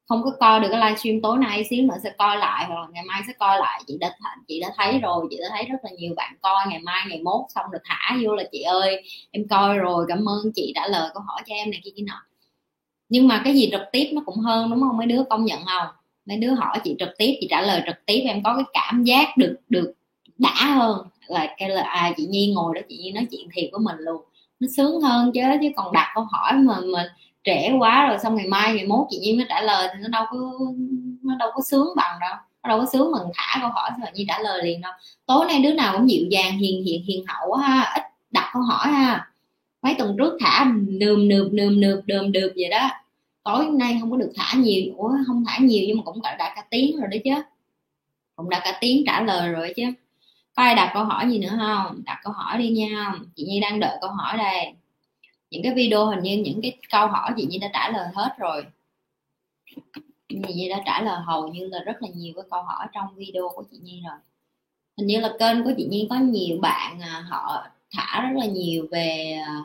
không 0.09 0.23
có 0.23 0.31
coi 0.41 0.61
được 0.61 0.69
cái 0.71 0.81
livestream 0.81 1.21
tối 1.23 1.39
nay, 1.39 1.65
xíu 1.65 1.83
nữa 1.83 1.95
sẽ 2.03 2.11
coi 2.19 2.37
lại 2.37 2.65
hoặc 2.69 2.81
là 2.81 2.87
ngày 2.93 3.05
mai 3.05 3.23
sẽ 3.27 3.33
coi 3.39 3.59
lại. 3.59 3.83
Chị 3.87 3.97
đã 4.01 4.17
chị 4.49 4.61
đã 4.61 4.69
thấy 4.77 4.99
rồi, 4.99 5.27
chị 5.31 5.37
đã 5.41 5.49
thấy 5.51 5.65
rất 5.65 5.79
là 5.83 5.91
nhiều 5.99 6.15
bạn 6.17 6.37
coi. 6.41 6.67
Ngày 6.69 6.79
mai, 6.79 7.05
ngày 7.09 7.21
mốt 7.23 7.41
xong 7.55 7.67
rồi 7.73 7.81
thả 7.85 8.17
vô 8.23 8.35
là 8.35 8.45
chị 8.53 8.63
ơi, 8.63 9.03
em 9.31 9.49
coi 9.49 9.79
rồi, 9.79 10.05
cảm 10.09 10.29
ơn 10.29 10.53
chị 10.55 10.73
đã 10.75 10.89
lời 10.89 11.11
câu 11.15 11.23
hỏi 11.27 11.43
cho 11.47 11.55
em 11.55 11.71
này, 11.71 11.81
kia 11.85 11.91
kia 11.97 12.03
nọ. 12.07 12.23
Nhưng 13.09 13.29
mà 13.29 13.41
cái 13.45 13.55
gì 13.55 13.69
trực 13.73 13.83
tiếp 13.93 14.11
nó 14.13 14.23
cũng 14.27 14.39
hơn, 14.39 14.71
đúng 14.71 14.81
không? 14.81 14.97
Mấy 14.97 15.07
đứa 15.07 15.23
công 15.31 15.45
nhận 15.45 15.65
không? 15.65 15.87
Mấy 16.27 16.37
đứa 16.37 16.51
hỏi 16.51 16.79
chị 16.85 16.97
trực 16.99 17.09
tiếp, 17.19 17.37
chị 17.41 17.47
trả 17.51 17.61
lời 17.61 17.83
trực 17.87 18.07
tiếp, 18.07 18.21
em 18.27 18.43
có 18.43 18.55
cái 18.57 18.65
cảm 18.73 19.05
giác 19.05 19.37
được 19.37 19.57
được 19.69 19.93
đã 20.39 20.75
hơn 20.77 21.07
là 21.29 21.55
cái 21.59 21.69
là 21.69 21.83
à 21.83 22.13
chị 22.17 22.27
nhi 22.27 22.53
ngồi 22.55 22.75
đó 22.75 22.81
chị 22.89 22.99
nhi 22.99 23.13
nói 23.13 23.27
chuyện 23.31 23.49
thiệt 23.55 23.69
của 23.73 23.79
mình 23.79 23.97
luôn. 23.99 24.23
Nó 24.61 24.69
sướng 24.77 25.01
hơn 25.01 25.33
chứ 25.35 25.41
chứ 25.63 25.69
còn 25.77 25.93
đặt 25.93 26.13
câu 26.15 26.25
hỏi 26.25 26.53
mà 26.53 26.81
mà 26.81 27.15
trễ 27.45 27.71
quá 27.79 28.09
rồi 28.09 28.19
xong 28.19 28.37
ngày 28.37 28.47
mai 28.47 28.75
ngày 28.75 28.87
mốt 28.87 29.07
chị 29.11 29.19
nhi 29.19 29.37
mới 29.37 29.47
trả 29.49 29.61
lời 29.61 29.89
thì 29.93 29.99
nó 30.03 30.09
đâu 30.09 30.25
có 30.31 30.53
nó 31.23 31.35
đâu 31.39 31.51
có 31.55 31.61
sướng 31.71 31.89
bằng 31.97 32.21
đâu. 32.21 32.35
Nó 32.63 32.69
đâu 32.69 32.79
có 32.79 32.87
sướng 32.93 33.13
mình 33.13 33.23
thả 33.35 33.59
câu 33.61 33.71
hỏi 33.71 33.91
rồi 34.01 34.11
nhi 34.15 34.25
trả 34.29 34.39
lời 34.39 34.65
liền 34.65 34.81
đâu. 34.81 34.93
Tối 35.27 35.47
nay 35.47 35.61
đứa 35.63 35.73
nào 35.75 35.93
cũng 35.97 36.11
dịu 36.11 36.27
dàng 36.31 36.59
hiền 36.59 36.85
hiền 36.85 37.05
hiền 37.05 37.25
hậu 37.27 37.53
ha 37.55 37.93
ít 37.97 38.03
đặt 38.31 38.51
câu 38.53 38.63
hỏi 38.63 38.89
ha. 38.93 39.31
Mấy 39.83 39.95
tuần 39.99 40.17
trước 40.19 40.39
thả 40.41 40.67
nườm 40.89 41.29
nượp 41.29 41.53
nườm 41.53 41.81
nượp 41.81 42.01
đờm 42.07 42.33
đượp 42.33 42.53
vậy 42.57 42.69
đó. 42.71 42.91
Tối 43.45 43.67
nay 43.67 43.99
không 44.01 44.11
có 44.11 44.17
được 44.17 44.33
thả 44.37 44.59
nhiều 44.59 44.95
ủa 44.97 45.11
không 45.27 45.45
thả 45.47 45.59
nhiều 45.59 45.85
nhưng 45.89 45.97
mà 45.97 46.03
cũng 46.03 46.23
đã, 46.23 46.37
đã 46.39 46.53
cả 46.57 46.65
tiếng 46.71 46.97
rồi 47.01 47.09
đấy 47.11 47.21
chứ. 47.25 47.31
Cũng 48.37 48.49
đã 48.49 48.61
cả 48.65 48.79
tiếng 48.81 49.03
trả 49.07 49.21
lời 49.21 49.49
rồi 49.49 49.73
chứ 49.77 49.83
có 50.57 50.63
ai 50.63 50.75
đặt 50.75 50.91
câu 50.95 51.05
hỏi 51.05 51.31
gì 51.31 51.39
nữa 51.39 51.57
không? 51.59 52.03
Đặt 52.05 52.21
câu 52.25 52.33
hỏi 52.33 52.59
đi 52.59 52.71
nha. 52.71 53.15
Chị 53.37 53.45
nhi 53.45 53.61
đang 53.61 53.81
đợi 53.81 53.99
câu 54.01 54.11
hỏi 54.11 54.37
đây. 54.39 54.73
Những 55.51 55.63
cái 55.63 55.75
video 55.75 56.07
hình 56.07 56.23
như 56.23 56.43
những 56.45 56.63
cái 56.63 56.77
câu 56.91 57.07
hỏi 57.07 57.31
chị 57.37 57.47
nhi 57.47 57.59
đã 57.59 57.71
trả 57.73 57.91
lời 57.91 58.09
hết 58.15 58.35
rồi. 58.39 58.67
Chị 60.29 60.39
nhi 60.55 60.69
đã 60.69 60.83
trả 60.87 61.03
lời 61.03 61.21
hầu 61.27 61.49
như 61.49 61.67
là 61.67 61.79
rất 61.85 62.03
là 62.03 62.09
nhiều 62.15 62.33
cái 62.37 62.45
câu 62.51 62.63
hỏi 62.63 62.87
trong 62.93 63.15
video 63.15 63.49
của 63.55 63.65
chị 63.71 63.79
nhi 63.83 64.03
rồi. 64.09 64.19
Hình 64.99 65.07
như 65.07 65.21
là 65.21 65.33
kênh 65.39 65.65
của 65.65 65.73
chị 65.77 65.87
nhi 65.91 66.07
có 66.11 66.17
nhiều 66.17 66.59
bạn 66.63 67.01
à, 67.01 67.25
họ 67.29 67.67
thả 67.93 68.21
rất 68.21 68.41
là 68.41 68.47
nhiều 68.47 68.87
về 68.91 69.41
à, 69.47 69.65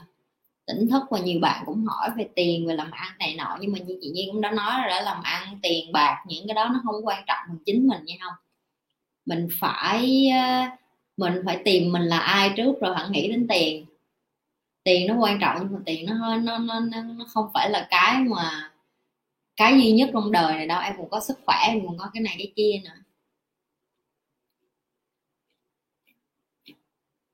tỉnh 0.65 0.89
thức 0.89 1.03
và 1.09 1.19
nhiều 1.19 1.39
bạn 1.39 1.63
cũng 1.65 1.85
hỏi 1.85 2.09
về 2.17 2.27
tiền 2.35 2.67
về 2.67 2.75
làm 2.75 2.91
ăn 2.91 3.11
này 3.19 3.35
nọ. 3.35 3.57
Nhưng 3.61 3.71
mà 3.71 3.79
như 3.79 3.97
chị 4.01 4.09
nhi 4.09 4.29
cũng 4.31 4.41
đã 4.41 4.51
nói 4.51 4.81
rồi 4.81 4.89
đã 4.89 5.01
làm 5.01 5.23
ăn 5.23 5.59
tiền 5.61 5.91
bạc 5.91 6.23
những 6.27 6.47
cái 6.47 6.55
đó 6.55 6.69
nó 6.73 6.81
không 6.83 7.07
quan 7.07 7.23
trọng 7.27 7.39
bằng 7.47 7.57
chính 7.65 7.87
mình 7.87 8.05
nha 8.05 8.15
không? 8.19 8.33
Mình 9.25 9.47
phải 9.59 10.29
uh, 10.29 10.80
mình 11.17 11.33
phải 11.45 11.61
tìm 11.65 11.91
mình 11.91 12.01
là 12.01 12.19
ai 12.19 12.53
trước 12.57 12.73
rồi 12.81 12.95
hẳn 12.95 13.11
nghĩ 13.11 13.27
đến 13.31 13.47
tiền. 13.49 13.85
Tiền 14.83 15.07
nó 15.07 15.15
quan 15.19 15.39
trọng 15.41 15.57
nhưng 15.59 15.73
mà 15.73 15.79
tiền 15.85 16.05
nó 16.05 16.37
nó 16.37 16.57
nó 16.57 16.79
nó 16.79 17.25
không 17.27 17.51
phải 17.53 17.69
là 17.69 17.87
cái 17.89 18.15
mà, 18.19 18.71
cái 19.55 19.73
duy 19.81 19.91
nhất 19.91 20.09
trong 20.13 20.31
đời 20.31 20.53
này 20.55 20.67
đâu. 20.67 20.81
Em 20.81 20.93
cũng 20.97 21.09
có 21.09 21.19
sức 21.19 21.39
khỏe, 21.45 21.55
em 21.67 21.81
cũng 21.87 21.97
có 21.97 22.09
cái 22.13 22.21
này 22.23 22.35
cái 22.37 22.53
kia 22.55 22.81
nữa. 22.83 22.91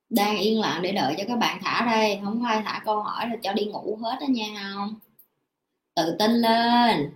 Đang 0.09 0.38
yên 0.38 0.59
lặng 0.59 0.82
để 0.82 0.91
đợi 0.91 1.15
cho 1.17 1.23
các 1.28 1.36
bạn 1.38 1.59
thả 1.63 1.86
đây 1.86 2.19
không 2.23 2.41
có 2.41 2.47
ai 2.47 2.61
thả 2.65 2.82
câu 2.86 3.01
hỏi 3.03 3.30
là 3.30 3.36
cho 3.43 3.53
đi 3.53 3.65
ngủ 3.65 3.99
hết 4.01 4.17
đó 4.21 4.25
nha. 4.30 4.71
Không? 4.75 4.99
Tự 5.95 6.15
tin 6.19 6.32
lên. 6.32 7.11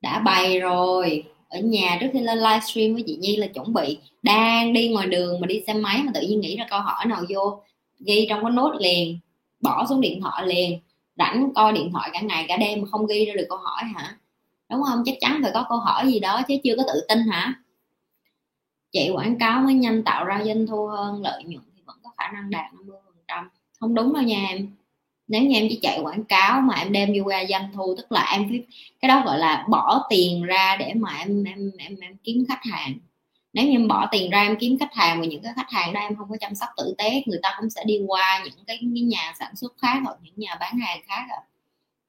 Đã 0.00 0.18
bày 0.18 0.60
rồi 0.60 1.24
ở 1.48 1.60
nhà 1.60 1.98
trước 2.00 2.06
khi 2.12 2.20
lên 2.20 2.38
livestream 2.38 2.94
với 2.94 3.04
chị 3.06 3.16
Nhi 3.16 3.36
là 3.36 3.46
chuẩn 3.46 3.72
bị 3.72 3.98
đang 4.22 4.72
đi 4.72 4.88
ngoài 4.88 5.06
đường 5.06 5.40
mà 5.40 5.46
đi 5.46 5.62
xe 5.66 5.74
máy 5.74 6.02
mà 6.02 6.12
tự 6.14 6.20
nhiên 6.20 6.40
nghĩ 6.40 6.56
ra 6.56 6.66
câu 6.70 6.80
hỏi 6.80 7.06
nào 7.06 7.22
vô, 7.28 7.62
ghi 7.98 8.26
trong 8.28 8.42
cái 8.42 8.50
nốt 8.50 8.72
liền, 8.80 9.18
bỏ 9.60 9.86
xuống 9.88 10.00
điện 10.00 10.20
thoại 10.20 10.46
liền, 10.46 10.80
rảnh 11.18 11.52
coi 11.54 11.72
điện 11.72 11.90
thoại 11.92 12.10
cả 12.12 12.20
ngày 12.20 12.44
cả 12.48 12.56
đêm 12.56 12.80
mà 12.80 12.86
không 12.90 13.06
ghi 13.06 13.24
ra 13.24 13.34
được 13.36 13.46
câu 13.48 13.58
hỏi 13.58 13.84
hả? 13.94 14.16
Đúng 14.70 14.82
không? 14.82 15.02
Chắc 15.06 15.14
chắn 15.20 15.40
phải 15.42 15.50
có 15.54 15.66
câu 15.68 15.78
hỏi 15.78 16.12
gì 16.12 16.20
đó 16.20 16.42
chứ 16.48 16.54
chưa 16.64 16.76
có 16.76 16.82
tự 16.86 17.04
tin 17.08 17.18
hả? 17.18 17.54
Chị 18.92 19.10
quảng 19.14 19.38
cáo 19.38 19.60
mới 19.60 19.74
nhanh 19.74 20.02
tạo 20.04 20.24
ra 20.24 20.42
doanh 20.44 20.66
thu 20.66 20.86
hơn, 20.86 21.22
lợi 21.22 21.44
nhuận 21.44 21.64
thì 21.76 21.82
vẫn 21.86 21.96
có 22.02 22.10
khả 22.18 22.32
năng 22.32 22.50
đạt 22.50 22.74
50 22.74 22.96
phần 23.04 23.14
trăm. 23.28 23.48
Không 23.80 23.94
đúng 23.94 24.12
đâu 24.12 24.22
nha 24.22 24.46
em 24.48 24.70
nếu 25.28 25.42
như 25.42 25.54
em 25.54 25.66
chỉ 25.70 25.78
chạy 25.82 26.00
quảng 26.02 26.24
cáo 26.24 26.60
mà 26.60 26.74
em 26.74 26.92
đem 26.92 27.12
vô 27.18 27.30
ra 27.30 27.44
doanh 27.48 27.72
thu 27.74 27.94
tức 27.96 28.12
là 28.12 28.30
em 28.32 28.48
phải 28.48 28.64
cái 29.00 29.08
đó 29.08 29.22
gọi 29.24 29.38
là 29.38 29.66
bỏ 29.68 30.06
tiền 30.10 30.42
ra 30.42 30.76
để 30.76 30.94
mà 30.94 31.16
em 31.18 31.44
em 31.44 31.70
em, 31.78 31.96
em 32.00 32.16
kiếm 32.24 32.44
khách 32.48 32.64
hàng. 32.64 32.94
Nếu 33.52 33.64
như 33.64 33.70
em 33.70 33.88
bỏ 33.88 34.08
tiền 34.10 34.30
ra 34.30 34.42
em 34.42 34.56
kiếm 34.56 34.78
khách 34.78 34.94
hàng 34.94 35.20
mà 35.20 35.26
những 35.26 35.42
cái 35.42 35.52
khách 35.56 35.70
hàng 35.70 35.92
đó 35.92 36.00
em 36.00 36.16
không 36.16 36.30
có 36.30 36.36
chăm 36.40 36.54
sóc 36.54 36.68
tử 36.76 36.94
tế 36.98 37.22
người 37.26 37.38
ta 37.42 37.56
cũng 37.60 37.70
sẽ 37.70 37.84
đi 37.84 38.00
qua 38.06 38.42
những 38.44 38.64
cái, 38.66 38.78
cái 38.80 39.02
nhà 39.02 39.32
sản 39.38 39.56
xuất 39.56 39.74
khác 39.78 40.00
hoặc 40.04 40.16
những 40.22 40.34
nhà 40.36 40.56
bán 40.60 40.78
hàng 40.78 41.00
khác 41.06 41.24
à. 41.28 41.40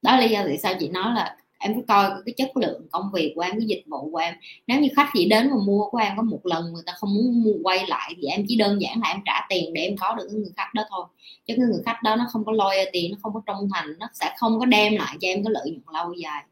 đó 0.01 0.11
là 0.11 0.19
lý 0.19 0.29
do 0.29 0.41
tại 0.45 0.57
sao 0.57 0.73
chị 0.79 0.89
nói 0.89 1.13
là 1.15 1.35
em 1.59 1.75
cứ 1.75 1.81
coi 1.87 2.11
cái 2.25 2.33
chất 2.37 2.57
lượng 2.57 2.87
công 2.91 3.11
việc 3.13 3.33
của 3.35 3.41
em 3.41 3.51
cái 3.51 3.67
dịch 3.67 3.83
vụ 3.87 4.11
của 4.11 4.17
em. 4.17 4.33
Nếu 4.67 4.81
như 4.81 4.89
khách 4.95 5.09
chỉ 5.13 5.29
đến 5.29 5.49
mà 5.49 5.55
mua 5.65 5.89
của 5.89 5.97
em 5.97 6.17
có 6.17 6.23
một 6.23 6.39
lần 6.43 6.73
người 6.73 6.83
ta 6.85 6.93
không 6.97 7.13
muốn 7.15 7.43
mua 7.43 7.53
quay 7.63 7.87
lại 7.87 8.13
thì 8.17 8.27
em 8.27 8.45
chỉ 8.47 8.55
đơn 8.55 8.81
giản 8.81 8.99
là 9.01 9.09
em 9.09 9.21
trả 9.25 9.45
tiền 9.49 9.73
để 9.73 9.81
em 9.81 9.97
có 9.97 10.15
được 10.15 10.27
cái 10.31 10.39
người 10.39 10.51
khách 10.57 10.73
đó 10.73 10.83
thôi. 10.89 11.05
Chứ 11.47 11.53
cái 11.57 11.65
người 11.65 11.81
khách 11.85 12.03
đó 12.03 12.15
nó 12.15 12.25
không 12.31 12.45
có 12.45 12.51
loyalty 12.51 13.09
nó 13.09 13.17
không 13.21 13.33
có 13.33 13.41
trung 13.45 13.69
thành 13.73 13.95
nó 13.99 14.07
sẽ 14.13 14.35
không 14.37 14.59
có 14.59 14.65
đem 14.65 14.95
lại 14.95 15.17
cho 15.21 15.27
em 15.27 15.43
cái 15.43 15.51
lợi 15.53 15.71
nhuận 15.71 15.83
lâu 15.93 16.13
dài. 16.13 16.43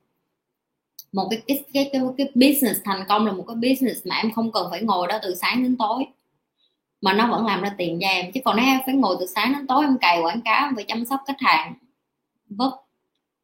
Một 1.11 1.27
cái 1.29 1.41
cái 1.47 1.63
cái 1.73 1.89
cái, 1.93 2.01
cái 2.17 2.31
business 2.35 2.81
thành 2.83 3.05
công 3.07 3.25
là 3.25 3.31
một 3.31 3.45
cái 3.47 3.55
business 3.55 4.07
mà 4.07 4.15
em 4.15 4.31
không 4.31 4.51
cần 4.51 4.67
phải 4.71 4.81
ngồi 4.81 5.07
đó 5.07 5.19
từ 5.23 5.35
sáng 5.35 5.63
đến 5.63 5.77
tối. 5.77 6.05
Mà 7.01 7.13
nó 7.13 7.27
vẫn 7.27 7.45
làm 7.45 7.61
ra 7.61 7.75
tiền 7.77 7.97
cho 8.01 8.07
em. 8.07 8.31
Chứ 8.31 8.39
còn 8.45 8.55
nếu 8.57 8.65
em 8.65 8.79
phải 8.85 8.95
ngồi 8.95 9.15
từ 9.19 9.25
sáng 9.25 9.53
đến 9.53 9.67
tối 9.67 9.85
em 9.85 9.97
cày 10.01 10.21
quảng 10.21 10.41
cáo 10.41 10.67
em 10.67 10.75
phải 10.75 10.85
chăm 10.87 11.05
sóc 11.05 11.19
khách 11.27 11.39
hàng 11.39 11.73
vất 12.49 12.71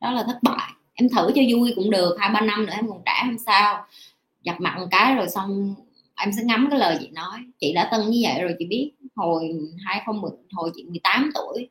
đó 0.02 0.12
là 0.12 0.24
thất 0.24 0.38
bại 0.42 0.72
em 1.02 1.10
thử 1.10 1.32
cho 1.36 1.42
vui 1.52 1.74
cũng 1.76 1.90
được, 1.90 2.16
hai, 2.20 2.30
ba 2.34 2.42
năm 2.42 2.66
nữa 2.66 2.74
em 2.76 2.90
còn 2.90 3.02
trả 3.06 3.24
không 3.26 3.38
sao. 3.40 3.86
Gặp 4.44 4.62
mặt 4.62 4.76
một 4.80 4.88
cái 4.92 5.16
rồi 5.16 5.30
xong 5.30 5.76
em 6.16 6.32
sẽ 6.38 6.44
ngắm 6.44 6.68
cái 6.70 6.80
lời 6.80 6.98
chị 7.00 7.10
nói. 7.12 7.40
Chị 7.60 7.74
đã 7.74 7.90
tân 7.92 8.10
như 8.10 8.20
vậy 8.24 8.42
rồi, 8.42 8.56
chị 8.60 8.66
biết 8.66 8.92
hồi 9.16 9.54
2010 9.86 10.32
hồi 10.52 10.72
chị 10.76 10.84
18 10.84 11.32
tuổi, 11.34 11.70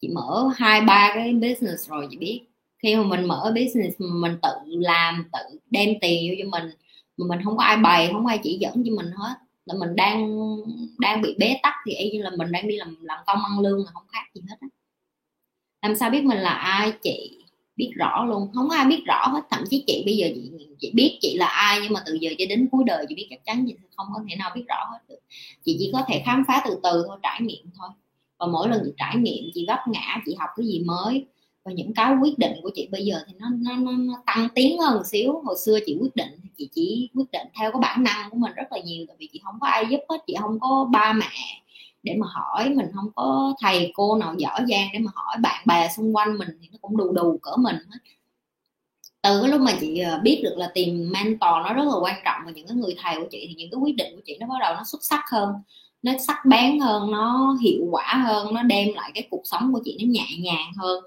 chị 0.00 0.08
mở 0.08 0.48
hai, 0.56 0.80
ba 0.80 1.12
cái 1.14 1.32
business 1.32 1.88
rồi, 1.88 2.06
chị 2.10 2.16
biết. 2.16 2.40
Khi 2.78 2.96
mà 2.96 3.02
mình 3.02 3.24
mở 3.24 3.52
business 3.54 3.96
mình 3.98 4.36
tự 4.42 4.50
làm, 4.64 5.24
tự 5.32 5.58
đem 5.70 5.88
tiền 6.00 6.30
vô 6.30 6.34
cho 6.42 6.50
mình, 6.50 6.70
mà 7.16 7.26
mình 7.28 7.44
không 7.44 7.56
có 7.56 7.64
ai 7.64 7.76
bày, 7.76 8.08
không 8.12 8.24
có 8.24 8.30
ai 8.30 8.38
chỉ 8.42 8.58
dẫn 8.60 8.74
cho 8.74 8.92
mình 8.96 9.10
hết, 9.16 9.34
là 9.66 9.74
mình 9.78 9.96
đang 9.96 10.36
đang 10.98 11.22
bị 11.22 11.34
bế 11.38 11.58
tắc 11.62 11.74
thì 11.86 11.94
y 11.94 12.10
như 12.10 12.22
là 12.22 12.30
mình 12.38 12.52
đang 12.52 12.68
đi 12.68 12.76
làm 12.76 12.96
làm 13.02 13.18
công 13.26 13.44
ăn 13.44 13.60
lương 13.60 13.84
là 13.84 13.90
không 13.92 14.04
khác 14.12 14.24
gì 14.34 14.40
hết 14.48 14.56
á. 14.60 14.68
Làm 15.82 15.96
sao 15.96 16.10
biết 16.10 16.24
mình 16.24 16.38
là 16.38 16.50
ai, 16.50 16.92
chị 17.02 17.43
biết 17.76 17.92
rõ 17.96 18.24
luôn. 18.24 18.48
Không 18.54 18.68
có 18.68 18.76
ai 18.76 18.86
biết 18.86 19.02
rõ 19.06 19.26
hết 19.26 19.40
thậm 19.50 19.64
chí 19.70 19.84
chị 19.86 20.02
bây 20.06 20.16
giờ 20.16 20.28
chị 20.34 20.50
chị 20.80 20.90
biết 20.94 21.18
chị 21.20 21.36
là 21.36 21.46
ai 21.46 21.78
nhưng 21.82 21.92
mà 21.92 22.00
từ 22.06 22.14
giờ 22.20 22.30
cho 22.38 22.44
đến 22.48 22.68
cuối 22.72 22.84
đời 22.86 23.06
chị 23.08 23.14
biết 23.14 23.26
chắc 23.30 23.44
chắn 23.44 23.64
chị 23.68 23.74
không 23.96 24.06
có 24.14 24.20
thể 24.28 24.36
nào 24.36 24.50
biết 24.54 24.64
rõ 24.68 24.88
hết 24.92 24.98
được. 25.08 25.20
Chị 25.64 25.76
chỉ 25.78 25.90
có 25.92 26.02
thể 26.08 26.22
khám 26.26 26.44
phá 26.48 26.62
từ 26.64 26.78
từ 26.82 27.04
thôi 27.08 27.18
trải 27.22 27.40
nghiệm 27.42 27.66
thôi. 27.78 27.88
Và 28.38 28.46
mỗi 28.46 28.68
lần 28.68 28.82
chị 28.84 28.92
trải 28.96 29.16
nghiệm 29.16 29.44
chị 29.54 29.64
vấp 29.68 29.78
ngã 29.88 30.22
chị 30.26 30.34
học 30.38 30.50
cái 30.56 30.66
gì 30.66 30.80
mới 30.84 31.26
và 31.64 31.72
những 31.72 31.94
cái 31.94 32.14
quyết 32.22 32.38
định 32.38 32.52
của 32.62 32.70
chị 32.74 32.88
bây 32.92 33.04
giờ 33.04 33.20
thì 33.26 33.34
nó 33.38 33.48
nó, 33.60 33.76
nó, 33.76 33.92
nó 33.92 34.22
tăng 34.26 34.48
tiến 34.54 34.78
hơn 34.78 34.94
một 34.94 35.06
xíu. 35.06 35.42
Hồi 35.44 35.56
xưa 35.64 35.78
chị 35.86 35.96
quyết 36.00 36.16
định 36.16 36.30
thì 36.42 36.48
chị 36.56 36.68
chỉ 36.74 37.10
quyết 37.14 37.30
định 37.32 37.46
theo 37.58 37.72
cái 37.72 37.80
bản 37.80 38.02
năng 38.02 38.30
của 38.30 38.36
mình 38.36 38.52
rất 38.56 38.72
là 38.72 38.78
nhiều 38.84 39.04
tại 39.08 39.16
vì 39.20 39.28
chị 39.32 39.40
không 39.44 39.54
có 39.60 39.66
ai 39.66 39.86
giúp 39.90 40.00
hết 40.08 40.18
chị 40.26 40.34
không 40.40 40.60
có 40.60 40.88
ba 40.92 41.12
mẹ 41.12 41.63
để 42.04 42.14
mà 42.18 42.26
hỏi. 42.30 42.70
Mình 42.70 42.86
không 42.94 43.10
có 43.14 43.54
thầy, 43.60 43.92
cô 43.94 44.16
nào 44.16 44.34
giỏi 44.38 44.60
giang 44.70 44.88
để 44.92 44.98
mà 44.98 45.10
hỏi. 45.14 45.36
Bạn 45.40 45.64
bè 45.66 45.88
xung 45.96 46.16
quanh 46.16 46.38
mình 46.38 46.48
thì 46.62 46.68
nó 46.72 46.78
cũng 46.80 46.96
đù 46.96 47.12
đù 47.12 47.38
cỡ 47.42 47.56
mình 47.56 47.76
hết. 47.76 47.98
Từ 49.22 49.40
cái 49.42 49.50
lúc 49.50 49.60
mà 49.60 49.72
chị 49.80 49.98
ờ, 49.98 50.20
biết 50.22 50.40
được 50.44 50.54
là 50.56 50.70
tìm 50.74 51.12
mentor 51.12 51.40
nó 51.40 51.72
rất 51.72 51.84
là 51.84 51.98
quan 52.00 52.20
trọng 52.24 52.40
và 52.46 52.50
những 52.50 52.66
cái 52.66 52.76
người 52.76 52.94
thầy 53.02 53.16
của 53.16 53.28
chị 53.30 53.46
thì 53.48 53.54
những 53.54 53.70
cái 53.70 53.78
quyết 53.78 53.96
định 53.96 54.16
của 54.16 54.22
chị 54.24 54.36
nó 54.40 54.46
bắt 54.46 54.56
đầu 54.60 54.74
nó 54.74 54.84
xuất 54.84 55.04
sắc 55.04 55.24
hơn, 55.32 55.54
nó 56.02 56.12
sắc 56.26 56.36
bén 56.48 56.80
hơn, 56.80 57.10
nó 57.10 57.56
hiệu 57.62 57.86
quả 57.90 58.22
hơn, 58.26 58.54
nó 58.54 58.62
đem 58.62 58.88
lại 58.94 59.10
cái 59.14 59.28
cuộc 59.30 59.42
sống 59.44 59.72
của 59.72 59.80
chị 59.84 59.98
nó 60.00 60.06
nhẹ 60.10 60.26
nhàng 60.38 60.72
hơn. 60.76 61.04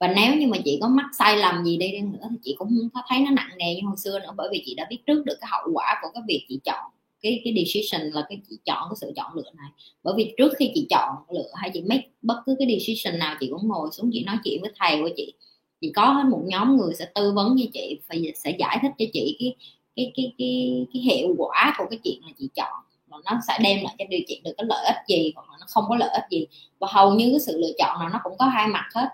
Và 0.00 0.08
nếu 0.08 0.34
như 0.36 0.46
mà 0.46 0.58
chị 0.64 0.78
có 0.82 0.88
mắc 0.88 1.06
sai 1.18 1.36
lầm 1.36 1.64
gì 1.64 1.76
đi 1.76 2.00
nữa 2.00 2.26
thì 2.30 2.36
chị 2.42 2.54
cũng 2.58 2.68
không 2.68 2.88
có 2.94 3.02
thấy 3.08 3.20
nó 3.20 3.30
nặng 3.30 3.50
nề 3.58 3.74
như 3.74 3.80
hồi 3.86 3.96
xưa 3.96 4.18
nữa, 4.18 4.32
bởi 4.36 4.48
vì 4.52 4.62
chị 4.66 4.74
đã 4.74 4.86
biết 4.90 4.98
trước 5.06 5.24
được 5.24 5.36
cái 5.40 5.48
hậu 5.52 5.70
quả 5.72 5.98
của 6.02 6.08
cái 6.14 6.22
việc 6.28 6.46
chị 6.48 6.60
chọn 6.64 6.90
cái 7.26 7.40
cái 7.44 7.64
decision 7.64 8.10
là 8.12 8.22
cái 8.28 8.40
chị 8.48 8.58
chọn 8.64 8.88
cái 8.90 8.96
sự 9.00 9.12
chọn 9.16 9.34
lựa 9.34 9.50
này. 9.56 9.70
Bởi 10.02 10.14
vì 10.16 10.34
trước 10.36 10.52
khi 10.58 10.70
chị 10.74 10.86
chọn 10.90 11.14
lựa 11.30 11.50
hay 11.54 11.70
chị 11.74 11.82
make 11.82 12.08
bất 12.22 12.36
cứ 12.46 12.56
cái 12.58 12.68
decision 12.78 13.18
nào, 13.18 13.36
chị 13.40 13.48
cũng 13.50 13.68
ngồi 13.68 13.88
xuống 13.92 14.10
chị 14.12 14.24
nói 14.24 14.36
chuyện 14.44 14.60
với 14.60 14.70
thầy 14.78 15.02
của 15.02 15.10
chị. 15.16 15.34
Chị 15.80 15.92
có 15.96 16.06
hết 16.06 16.24
một 16.30 16.42
nhóm 16.46 16.76
người 16.76 16.94
sẽ 16.94 17.06
tư 17.14 17.32
vấn 17.32 17.54
với 17.54 17.70
chị 17.72 18.00
và 18.08 18.16
sẽ 18.34 18.50
giải 18.58 18.78
thích 18.82 18.92
cho 18.98 19.04
chị 19.12 19.36
cái 19.38 19.56
cái 19.96 20.12
cái 20.16 20.32
cái 20.38 20.86
cái 20.92 21.02
hiệu 21.02 21.34
quả 21.38 21.74
của 21.78 21.84
cái 21.90 21.98
chuyện 22.04 22.20
là 22.22 22.32
chị 22.38 22.48
chọn. 22.54 22.72
Và 23.06 23.16
nó 23.24 23.40
sẽ 23.48 23.58
đem 23.62 23.84
lại 23.84 23.94
cho 23.98 24.04
điều 24.10 24.20
chị 24.26 24.40
được 24.44 24.52
cái 24.56 24.66
lợi 24.68 24.84
ích 24.86 24.96
gì 25.08 25.32
hoặc 25.34 25.50
là 25.50 25.56
nó 25.60 25.66
không 25.68 25.84
có 25.88 25.96
lợi 25.96 26.10
ích 26.12 26.24
gì. 26.30 26.46
Và 26.78 26.88
hầu 26.90 27.14
như 27.14 27.30
cái 27.30 27.40
sự 27.40 27.58
lựa 27.58 27.72
chọn 27.78 28.00
nào 28.00 28.08
nó 28.08 28.20
cũng 28.24 28.38
có 28.38 28.44
hai 28.46 28.66
mặt 28.68 28.88
hết. 28.94 29.08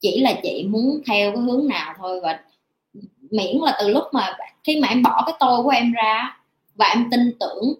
Chỉ 0.00 0.20
là 0.20 0.40
chị 0.42 0.64
muốn 0.68 1.00
theo 1.06 1.32
cái 1.32 1.40
hướng 1.42 1.68
nào 1.68 1.94
thôi 1.98 2.20
và 2.20 2.40
miễn 3.30 3.56
là 3.56 3.76
từ 3.80 3.88
lúc 3.88 4.04
mà 4.12 4.36
khi 4.64 4.80
mà 4.80 4.88
em 4.88 5.02
bỏ 5.02 5.22
cái 5.26 5.34
tôi 5.40 5.62
của 5.62 5.70
em 5.70 5.92
ra 5.92 6.37
và 6.78 6.86
em 6.86 7.10
tin 7.10 7.20
tưởng 7.40 7.74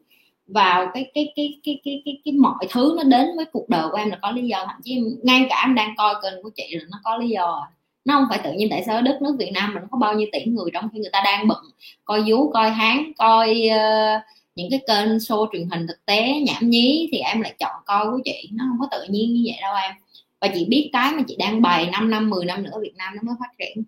vào 0.47 0.91
cái 0.95 1.11
cái 1.15 1.33
cái 1.37 1.61
cái 1.65 1.81
cái 1.85 2.03
cái, 2.05 2.21
cái 2.25 2.35
mọi 2.35 2.67
thứ 2.71 2.95
nó 2.97 3.03
đến 3.03 3.27
với 3.37 3.45
cuộc 3.53 3.69
đời 3.69 3.89
của 3.91 3.97
em 3.97 4.11
là 4.11 4.19
có 4.23 4.31
lý 4.31 4.49
do. 4.49 4.65
Thậm 4.67 4.81
chí 4.85 5.03
ngay 5.23 5.47
cả 5.51 5.63
em 5.67 5.75
đang 5.75 5.95
coi 5.97 6.15
kênh 6.23 6.43
của 6.43 6.51
chị 6.57 6.65
là 6.71 6.85
nó 6.91 6.99
có 7.05 7.17
lý 7.17 7.29
do 7.29 7.67
à. 7.67 7.67
nó 8.05 8.15
không 8.15 8.27
phải 8.31 8.41
tự 8.45 8.53
nhiên 8.53 8.69
tại 8.71 8.83
sao 8.87 9.03
đất 9.03 9.19
nước 9.23 9.37
Việt 9.39 9.51
Nam 9.55 9.75
mình 9.75 9.83
có 9.91 9.99
bao 9.99 10.15
nhiêu 10.15 10.29
tỷ 10.33 10.45
người 10.45 10.71
trong 10.73 10.89
khi 10.93 10.99
người 11.01 11.11
ta 11.13 11.23
đang 11.25 11.49
bận 11.49 11.59
coi 12.05 12.23
vú 12.27 12.51
coi 12.51 12.71
hán 12.71 13.13
coi 13.19 13.69
uh, 13.69 14.23
những 14.55 14.71
cái 14.71 14.81
kênh 14.87 15.17
show 15.17 15.47
truyền 15.53 15.69
hình 15.71 15.87
thực 15.87 16.07
tế 16.07 16.33
nhảm 16.47 16.71
nhí 16.71 17.09
thì 17.13 17.19
em 17.19 17.41
lại 17.41 17.55
chọn 17.59 17.83
coi 17.87 18.07
của 18.07 18.21
chị. 18.25 18.51
Nó 18.53 18.65
không 18.69 18.79
có 18.81 18.99
tự 18.99 19.07
nhiên 19.09 19.35
như 19.35 19.43
vậy 19.47 19.59
đâu 19.61 19.75
em. 19.83 19.93
Và 20.41 20.49
chị 20.55 20.67
biết 20.69 20.91
cái 20.93 21.13
mà 21.13 21.23
chị 21.29 21.37
đang 21.39 21.63
bày 21.63 21.91
5 21.93 22.11
năm 22.11 22.31
10 22.31 22.45
năm 22.45 22.63
nữa 22.63 22.79
Việt 22.83 22.95
Nam 22.97 23.15
nó 23.17 23.23
mới 23.23 23.35
phát 23.41 23.51
triển. 23.59 23.85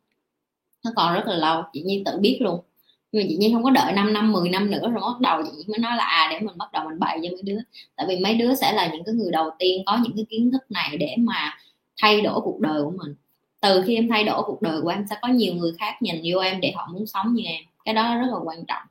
Nó 0.84 0.90
còn 0.96 1.14
rất 1.14 1.26
là 1.26 1.36
lâu 1.36 1.62
chị 1.72 1.82
Nhiên 1.82 2.04
tự 2.04 2.18
biết 2.20 2.38
luôn 2.40 2.60
nhưng 3.12 3.22
mà 3.22 3.26
chị 3.28 3.36
Nhiên 3.36 3.54
không 3.54 3.64
có 3.64 3.70
đợi 3.70 3.92
5 3.92 4.12
năm 4.12 4.32
10 4.32 4.48
năm 4.48 4.70
nữa 4.70 4.90
rồi 4.90 5.00
bắt 5.00 5.20
đầu 5.20 5.42
chị 5.42 5.64
mới 5.68 5.78
nói 5.78 5.96
là 5.96 6.04
à 6.04 6.28
để 6.30 6.40
mình 6.40 6.58
bắt 6.58 6.72
đầu 6.72 6.84
mình 6.88 6.98
bày 6.98 7.18
cho 7.22 7.28
mấy 7.30 7.42
đứa. 7.42 7.58
Tại 7.96 8.06
vì 8.08 8.20
mấy 8.20 8.34
đứa 8.34 8.54
sẽ 8.54 8.72
là 8.72 8.90
những 8.92 9.04
cái 9.04 9.14
người 9.14 9.30
đầu 9.32 9.50
tiên 9.58 9.82
có 9.86 9.98
những 10.02 10.12
cái 10.16 10.26
kiến 10.28 10.50
thức 10.52 10.70
này 10.70 10.96
để 10.96 11.14
mà 11.18 11.58
thay 12.02 12.20
đổi 12.20 12.40
cuộc 12.40 12.60
đời 12.60 12.82
của 12.82 12.90
mình. 12.90 13.14
Từ 13.60 13.82
khi 13.86 13.94
em 13.94 14.08
thay 14.08 14.24
đổi 14.24 14.42
cuộc 14.46 14.62
đời 14.62 14.80
của 14.82 14.88
em, 14.88 15.04
sẽ 15.10 15.16
có 15.22 15.28
nhiều 15.28 15.54
người 15.54 15.72
khác 15.78 16.02
nhìn 16.02 16.22
vô 16.24 16.40
em 16.40 16.60
để 16.60 16.72
họ 16.76 16.88
muốn 16.92 17.06
sống 17.06 17.34
như 17.34 17.44
em. 17.44 17.62
Cái 17.84 17.94
đó 17.94 18.16
rất 18.16 18.26
là 18.30 18.38
quan 18.44 18.64
trọng. 18.68 18.82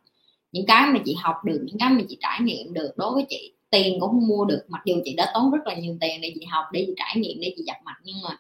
Những 0.52 0.66
cái 0.66 0.88
mà 0.88 1.00
chị 1.06 1.16
học 1.22 1.36
được, 1.46 1.62
những 1.66 1.78
cái 1.80 1.90
mà 1.90 2.02
chị 2.10 2.18
trải 2.22 2.40
nghiệm 2.42 2.74
được, 2.74 2.92
đối 2.98 3.14
với 3.14 3.26
chị, 3.30 3.54
tiền 3.70 4.00
cũng 4.00 4.10
không 4.10 4.28
mua 4.28 4.46
được. 4.46 4.64
Mặc 4.68 4.82
dù 4.86 4.96
chị 5.06 5.14
đã 5.14 5.32
tốn 5.34 5.52
rất 5.52 5.68
là 5.68 5.74
nhiều 5.74 5.98
tiền 6.02 6.22
để 6.22 6.34
chị 6.40 6.46
học, 6.46 6.66
để 6.72 6.84
chị 6.88 6.94
trải 6.98 7.16
nghiệm, 7.16 7.42
để 7.42 7.54
chị 7.58 7.64
gặp 7.68 7.78
mặt 7.84 7.96
nhưng 8.04 8.16
mà 8.24 8.38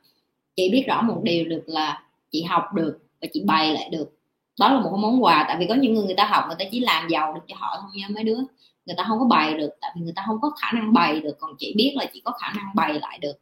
chị 0.55 0.69
biết 0.71 0.83
rõ 0.87 1.01
một 1.01 1.21
điều 1.23 1.45
được 1.45 1.63
là 1.65 2.03
chị 2.31 2.43
học 2.43 2.63
được 2.75 2.97
và 3.21 3.27
chị 3.33 3.43
bày 3.45 3.73
lại 3.73 3.89
được 3.91 4.18
đó 4.59 4.73
là 4.73 4.79
một 4.79 4.89
cái 4.91 5.01
món 5.01 5.23
quà 5.23 5.45
tại 5.47 5.57
vì 5.59 5.65
có 5.69 5.75
những 5.75 5.93
người 5.93 6.05
người 6.05 6.15
ta 6.15 6.25
học 6.25 6.43
người 6.47 6.55
ta 6.59 6.65
chỉ 6.71 6.79
làm 6.79 7.09
giàu 7.09 7.33
được 7.33 7.41
cho 7.47 7.55
họ 7.59 7.77
thôi 7.81 7.91
nha 7.95 8.07
mấy 8.09 8.23
đứa. 8.23 8.37
Người 8.85 8.95
ta 8.97 9.03
không 9.07 9.19
có 9.19 9.25
bày 9.25 9.53
được 9.53 9.69
tại 9.81 9.91
vì 9.95 10.01
người 10.01 10.13
ta 10.15 10.23
không 10.27 10.41
có 10.41 10.51
khả 10.61 10.71
năng 10.71 10.93
bày 10.93 11.19
được 11.19 11.37
còn 11.39 11.51
chị 11.59 11.73
biết 11.77 11.93
là 11.95 12.05
chị 12.13 12.21
có 12.25 12.31
khả 12.31 12.53
năng 12.53 12.75
bày 12.75 12.99
lại 12.99 13.19
được. 13.21 13.33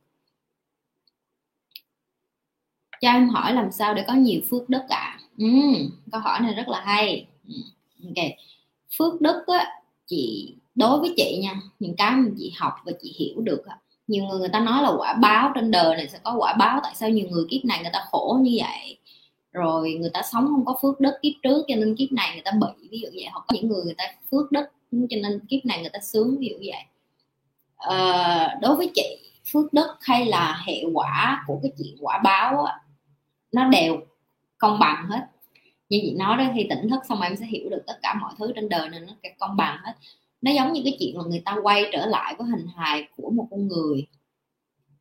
Cho 3.02 3.10
em 3.10 3.30
hỏi 3.30 3.54
làm 3.54 3.72
sao 3.72 3.94
để 3.94 4.04
có 4.08 4.14
nhiều 4.14 4.42
phước 4.50 4.70
đức 4.70 4.82
ạ? 4.90 4.98
À? 4.98 5.20
ừ, 5.38 5.46
câu 6.12 6.22
hỏi 6.22 6.40
này 6.40 6.54
rất 6.54 6.68
là 6.68 6.82
hay. 6.86 7.28
Ừ, 7.48 7.54
ok. 8.04 8.26
Phước 8.98 9.22
đức 9.22 9.44
á 9.48 9.68
chị 10.08 10.56
đối 10.76 11.00
với 11.00 11.14
chị 11.18 11.40
nha 11.44 11.62
những 11.80 11.96
cái 11.98 12.12
mà 12.16 12.30
chị 12.38 12.54
học 12.58 12.74
và 12.86 12.92
chị 13.02 13.16
hiểu 13.20 13.42
được 13.42 13.66
á 13.66 13.78
nhiều 14.08 14.26
người 14.26 14.40
người 14.40 14.50
ta 14.50 14.60
nói 14.60 14.84
là 14.84 14.92
quả 14.98 15.14
báo 15.14 15.52
trên 15.56 15.72
đời 15.72 15.96
này 15.96 16.08
sẽ 16.08 16.20
có 16.24 16.36
quả 16.38 16.54
báo 16.54 16.80
tại 16.84 16.96
sao 16.96 17.10
nhiều 17.10 17.28
người 17.30 17.46
kiếp 17.50 17.66
này 17.66 17.80
người 17.82 17.92
ta 17.94 18.06
khổ 18.12 18.40
như 18.42 18.58
vậy? 18.62 18.97
Rồi 19.58 19.94
người 20.00 20.10
ta 20.14 20.22
sống 20.32 20.48
không 20.48 20.66
có 20.66 20.78
phước 20.82 21.00
đức 21.00 21.14
kiếp 21.22 21.34
trước 21.44 21.66
cho 21.68 21.76
nên 21.76 21.96
kiếp 21.96 22.12
này 22.12 22.30
người 22.34 22.42
ta 22.46 22.52
bị 22.52 22.88
ví 22.90 23.00
dụ 23.00 23.08
vậy. 23.14 23.26
Hoặc 23.32 23.46
có 23.48 23.56
những 23.56 23.68
người 23.68 23.84
người 23.84 23.96
ta 23.98 24.04
phước 24.32 24.52
đức 24.52 24.66
cho 24.92 25.18
nên 25.24 25.40
kiếp 25.50 25.66
này 25.66 25.82
người 25.82 25.90
ta 25.94 26.00
sướng 26.00 26.38
ví 26.40 26.48
dụ 26.48 26.56
vậy. 26.58 26.84
À, 27.78 28.58
đối 28.62 28.76
với 28.76 28.92
chị 28.96 29.18
phước 29.54 29.74
đức 29.74 29.88
hay 30.02 30.26
là 30.26 30.64
hệ 30.66 30.84
quả 30.94 31.44
của 31.48 31.60
cái 31.64 31.72
chuyện 31.78 31.96
quả 32.02 32.18
báo 32.24 32.64
á, 32.64 32.80
nó 33.52 33.70
đều 33.70 33.98
công 34.58 34.80
bằng 34.80 35.06
hết. 35.10 35.22
Như 35.90 36.00
chị 36.02 36.16
nói 36.18 36.38
đó 36.38 36.44
khi 36.56 36.68
tỉnh 36.70 36.90
thức 36.90 37.00
xong 37.10 37.22
em 37.22 37.36
sẽ 37.36 37.46
hiểu 37.46 37.70
được 37.70 37.84
tất 37.88 38.00
cả 38.02 38.14
mọi 38.22 38.34
thứ 38.38 38.52
trên 38.56 38.70
đời 38.70 38.90
này 38.90 39.00
nó 39.00 39.14
công 39.40 39.58
bằng 39.58 39.78
hết. 39.84 39.94
Nó 40.42 40.52
giống 40.52 40.74
như 40.74 40.82
cái 40.84 40.98
chuyện 41.00 41.18
mà 41.18 41.24
người 41.28 41.42
ta 41.46 41.56
quay 41.64 41.86
trở 41.92 42.06
lại 42.06 42.36
với 42.38 42.48
hình 42.48 42.68
hài 42.76 43.08
của 43.18 43.30
một 43.30 43.48
con 43.52 43.68
người 43.68 44.08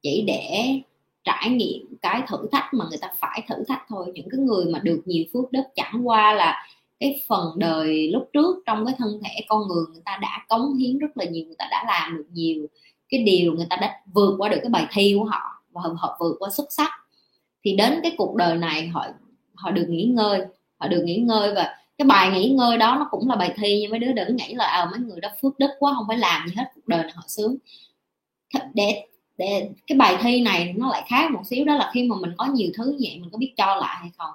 chỉ 0.03 0.25
để 0.27 0.81
trải 1.27 1.51
nghiệm 1.51 1.97
cái 2.03 2.23
thử 2.29 2.49
thách 2.53 2.75
mà 2.75 2.85
người 2.89 2.99
ta 2.99 3.09
phải 3.19 3.43
thử 3.49 3.55
thách 3.69 3.83
thôi. 3.89 4.07
Những 4.15 4.29
cái 4.31 4.41
người 4.41 4.65
mà 4.65 4.79
được 4.79 5.03
nhiều 5.05 5.25
phước 5.33 5.53
đức 5.53 5.63
chẳng 5.75 6.09
qua 6.09 6.33
là 6.35 6.67
cái 7.01 7.21
phần 7.29 7.53
đời 7.57 8.11
lúc 8.13 8.29
trước 8.33 8.57
trong 8.67 8.87
cái 8.87 8.95
thân 8.99 9.21
thể 9.25 9.45
con 9.49 9.69
người 9.69 9.85
người 9.93 10.03
ta 10.05 10.19
đã 10.23 10.45
cống 10.49 10.75
hiến 10.75 10.99
rất 10.99 11.17
là 11.17 11.25
nhiều 11.25 11.47
người 11.47 11.57
ta 11.59 11.69
đã 11.71 11.85
làm 11.87 12.17
được 12.17 12.27
nhiều. 12.33 12.67
Cái 13.09 13.23
điều 13.23 13.53
người 13.53 13.67
ta 13.71 13.77
đã 13.77 14.01
vượt 14.15 14.35
qua 14.39 14.49
được 14.49 14.59
cái 14.63 14.71
bài 14.71 14.87
thi 14.93 15.15
của 15.19 15.25
họ 15.25 15.63
và 15.71 15.81
họ 15.97 16.17
vượt 16.21 16.37
qua 16.39 16.51
xuất 16.51 16.73
sắc. 16.73 16.91
Thì 17.65 17.77
đến 17.77 18.01
cái 18.03 18.13
cuộc 18.19 18.37
đời 18.37 18.57
này 18.57 18.89
họ 18.89 19.07
họ 19.55 19.71
được 19.71 19.87
nghỉ 19.89 20.05
ngơi 20.05 20.47
họ 20.79 20.89
được 20.89 21.03
nghỉ 21.05 21.17
ngơi 21.17 21.55
và 21.55 21.77
cái 21.99 22.07
bài 22.07 22.31
nghỉ 22.31 22.51
ngơi 22.51 22.79
đó 22.79 22.97
nó 22.99 23.09
cũng 23.11 23.29
là 23.29 23.37
bài 23.37 23.55
thi 23.57 23.79
nhưng 23.81 23.91
mấy 23.91 24.01
đứa 24.01 24.13
đừng 24.13 24.37
nghĩ 24.37 24.55
là 24.55 24.65
à, 24.65 24.89
mấy 24.91 25.01
người 25.01 25.21
đó 25.21 25.29
phước 25.43 25.59
đức 25.59 25.71
quá 25.79 25.93
không 25.97 26.05
phải 26.09 26.19
làm 26.19 26.49
gì 26.49 26.55
hết 26.57 26.65
cuộc 26.75 26.87
đời 26.89 27.03
này 27.03 27.13
họ 27.15 27.23
sướng. 27.27 27.57
Để 28.75 29.07
để 29.39 29.71
cái 29.87 29.99
bài 29.99 30.17
thi 30.23 30.41
này 30.41 30.75
nó 30.77 30.91
lại 30.91 31.03
khác 31.09 31.31
một 31.31 31.43
xíu 31.47 31.65
đó 31.65 31.75
là 31.75 31.91
khi 31.95 32.03
mà 32.03 32.17
mình 32.21 32.31
có 32.37 32.47
nhiều 32.47 32.71
thứ 32.75 32.85
như 32.85 32.99
vậy 33.01 33.19
mình 33.21 33.31
có 33.33 33.39
biết 33.39 33.53
cho 33.57 33.75
lại 33.75 33.97
hay 34.01 34.11
không. 34.19 34.31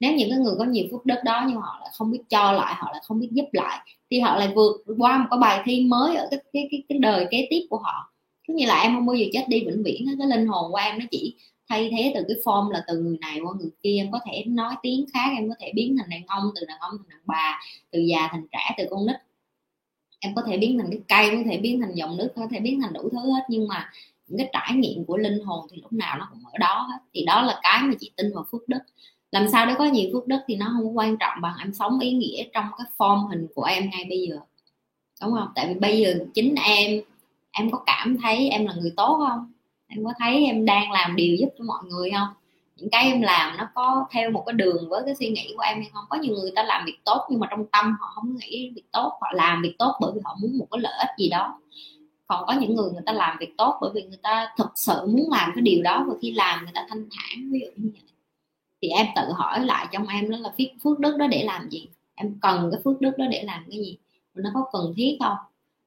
Nếu 0.00 0.14
những 0.14 0.30
cái 0.30 0.38
người 0.38 0.54
có 0.58 0.64
nhiều 0.64 0.84
phước 0.90 1.06
đức 1.06 1.18
đó 1.24 1.44
nhưng 1.48 1.56
họ 1.56 1.78
lại 1.80 1.90
không 1.94 2.10
biết 2.10 2.20
cho 2.28 2.52
lại 2.52 2.74
họ 2.78 2.88
lại 2.92 3.02
không 3.04 3.20
biết 3.20 3.28
giúp 3.30 3.46
lại 3.52 3.78
thì 4.10 4.20
họ 4.20 4.36
lại 4.36 4.52
vượt 4.54 4.84
qua 4.98 5.18
một 5.18 5.24
cái 5.30 5.38
bài 5.38 5.62
thi 5.64 5.84
mới 5.84 6.16
ở 6.16 6.28
cái 6.30 6.40
cái 6.52 6.68
cái, 6.70 6.82
cái 6.88 6.98
đời 6.98 7.26
kế 7.30 7.46
tiếp 7.50 7.66
của 7.70 7.78
họ. 7.78 8.12
Cứ 8.48 8.54
như 8.54 8.66
là 8.66 8.82
em 8.82 8.94
không 8.94 9.06
bao 9.06 9.16
giờ 9.16 9.26
chết 9.32 9.44
đi 9.48 9.64
vĩnh 9.66 9.82
viễn 9.82 10.06
cái 10.18 10.26
linh 10.26 10.46
hồn 10.46 10.72
của 10.72 10.78
em 10.78 10.98
nó 10.98 11.04
chỉ 11.10 11.34
thay 11.68 11.90
thế 11.90 12.12
từ 12.14 12.24
cái 12.28 12.36
form 12.44 12.70
là 12.70 12.84
từ 12.86 12.98
người 12.98 13.18
này 13.20 13.40
qua 13.40 13.52
người 13.60 13.70
kia. 13.82 13.96
Em 13.98 14.12
có 14.12 14.18
thể 14.26 14.44
nói 14.46 14.74
tiếng 14.82 15.06
khác 15.12 15.30
em 15.36 15.48
có 15.48 15.54
thể 15.60 15.72
biến 15.74 15.96
thành 15.98 16.10
đàn 16.10 16.22
ông 16.26 16.50
từ 16.54 16.66
đàn 16.66 16.78
ông 16.78 16.92
thành 16.98 17.08
đàn 17.08 17.20
bà 17.26 17.60
từ 17.90 18.00
già 18.00 18.28
thành 18.32 18.46
trẻ 18.52 18.74
từ 18.78 18.84
con 18.90 19.06
nít. 19.06 19.16
Em 20.20 20.34
có 20.34 20.42
thể 20.46 20.56
biến 20.56 20.78
thành 20.78 20.90
cái 20.90 21.00
cây 21.08 21.36
có 21.36 21.50
thể 21.50 21.58
biến 21.58 21.80
thành 21.80 21.94
dòng 21.94 22.16
nước 22.16 22.28
có 22.36 22.46
thể 22.50 22.60
biến 22.60 22.80
thành 22.80 22.92
đủ 22.92 23.08
thứ 23.12 23.18
hết 23.18 23.42
nhưng 23.48 23.68
mà 23.68 23.90
những 24.32 24.38
cái 24.38 24.50
trải 24.52 24.76
nghiệm 24.76 25.04
của 25.04 25.16
linh 25.16 25.44
hồn 25.44 25.66
thì 25.70 25.80
lúc 25.82 25.92
nào 25.92 26.18
nó 26.18 26.28
cũng 26.32 26.42
ở 26.52 26.58
đó 26.58 26.86
hết. 26.90 26.98
Thì 27.14 27.24
đó 27.24 27.42
là 27.42 27.60
cái 27.62 27.82
mà 27.82 27.94
chị 28.00 28.10
tin 28.16 28.34
vào 28.34 28.44
phước 28.52 28.68
đức. 28.68 28.78
Làm 29.30 29.48
sao 29.48 29.66
để 29.66 29.74
có 29.78 29.84
nhiều 29.84 30.10
phước 30.12 30.26
đức 30.26 30.38
thì 30.46 30.56
nó 30.56 30.66
không 30.76 30.98
quan 30.98 31.16
trọng 31.16 31.40
bằng 31.40 31.54
em 31.58 31.72
sống 31.72 31.98
ý 31.98 32.12
nghĩa 32.12 32.44
trong 32.52 32.64
cái 32.78 32.86
form 32.98 33.26
hình 33.26 33.46
của 33.54 33.62
em 33.62 33.90
ngay 33.90 34.04
bây 34.08 34.20
giờ. 34.28 34.36
Đúng 35.22 35.32
không? 35.32 35.48
Tại 35.54 35.68
vì 35.68 35.74
bây 35.74 36.00
giờ 36.00 36.14
chính 36.34 36.54
em 36.54 37.02
em 37.50 37.70
có 37.70 37.82
cảm 37.86 38.18
thấy 38.22 38.48
em 38.48 38.66
là 38.66 38.74
người 38.74 38.92
tốt 38.96 39.24
không? 39.28 39.52
Em 39.88 40.04
có 40.04 40.12
thấy 40.18 40.46
em 40.46 40.64
đang 40.64 40.92
làm 40.92 41.16
điều 41.16 41.36
giúp 41.36 41.48
cho 41.58 41.64
mọi 41.64 41.82
người 41.84 42.10
không? 42.10 42.28
Những 42.76 42.90
cái 42.90 43.04
em 43.04 43.22
làm 43.22 43.56
nó 43.56 43.68
có 43.74 44.06
theo 44.10 44.30
một 44.30 44.42
cái 44.46 44.52
đường 44.52 44.88
với 44.88 45.02
cái 45.06 45.14
suy 45.14 45.30
nghĩ 45.30 45.52
của 45.56 45.62
em 45.62 45.76
hay 45.76 45.90
không? 45.92 46.04
Có 46.08 46.16
nhiều 46.16 46.34
người 46.34 46.52
ta 46.56 46.62
làm 46.62 46.84
việc 46.86 46.98
tốt 47.04 47.26
nhưng 47.30 47.40
mà 47.40 47.46
trong 47.50 47.66
tâm 47.66 47.96
họ 48.00 48.06
không 48.14 48.36
nghĩ 48.36 48.72
việc 48.74 48.92
tốt, 48.92 49.18
họ 49.20 49.32
làm 49.34 49.62
việc 49.62 49.74
tốt 49.78 49.94
bởi 50.00 50.12
vì 50.14 50.20
họ 50.24 50.36
muốn 50.42 50.58
một 50.58 50.66
cái 50.70 50.80
lợi 50.80 50.94
ích 50.98 51.10
gì 51.18 51.28
đó 51.28 51.58
còn 52.32 52.44
có 52.46 52.52
những 52.52 52.74
người 52.74 52.90
người 52.92 53.02
ta 53.06 53.12
làm 53.12 53.36
việc 53.40 53.54
tốt 53.58 53.78
bởi 53.80 53.90
vì 53.94 54.02
người 54.02 54.18
ta 54.22 54.54
thực 54.58 54.70
sự 54.74 55.06
muốn 55.06 55.28
làm 55.30 55.50
cái 55.54 55.62
điều 55.62 55.82
đó 55.82 56.04
và 56.08 56.14
khi 56.22 56.30
làm 56.30 56.64
người 56.64 56.72
ta 56.74 56.86
thanh 56.88 57.08
thản 57.10 57.50
ví 57.52 57.60
dụ 57.60 57.70
như 57.76 57.90
vậy. 57.92 58.02
Thì 58.82 58.88
em 58.88 59.06
tự 59.16 59.32
hỏi 59.32 59.64
lại 59.64 59.86
trong 59.92 60.06
em 60.06 60.30
đó 60.30 60.36
là 60.38 60.52
phước 60.84 60.98
đức 60.98 61.16
đó 61.16 61.26
để 61.26 61.44
làm 61.44 61.70
gì? 61.70 61.88
Em 62.14 62.38
cần 62.42 62.68
cái 62.72 62.80
phước 62.84 63.00
đức 63.00 63.18
đó 63.18 63.24
để 63.30 63.42
làm 63.42 63.64
cái 63.68 63.78
gì? 63.78 63.96
Nó 64.34 64.50
có 64.54 64.64
cần 64.72 64.94
thiết 64.96 65.16
không? 65.20 65.36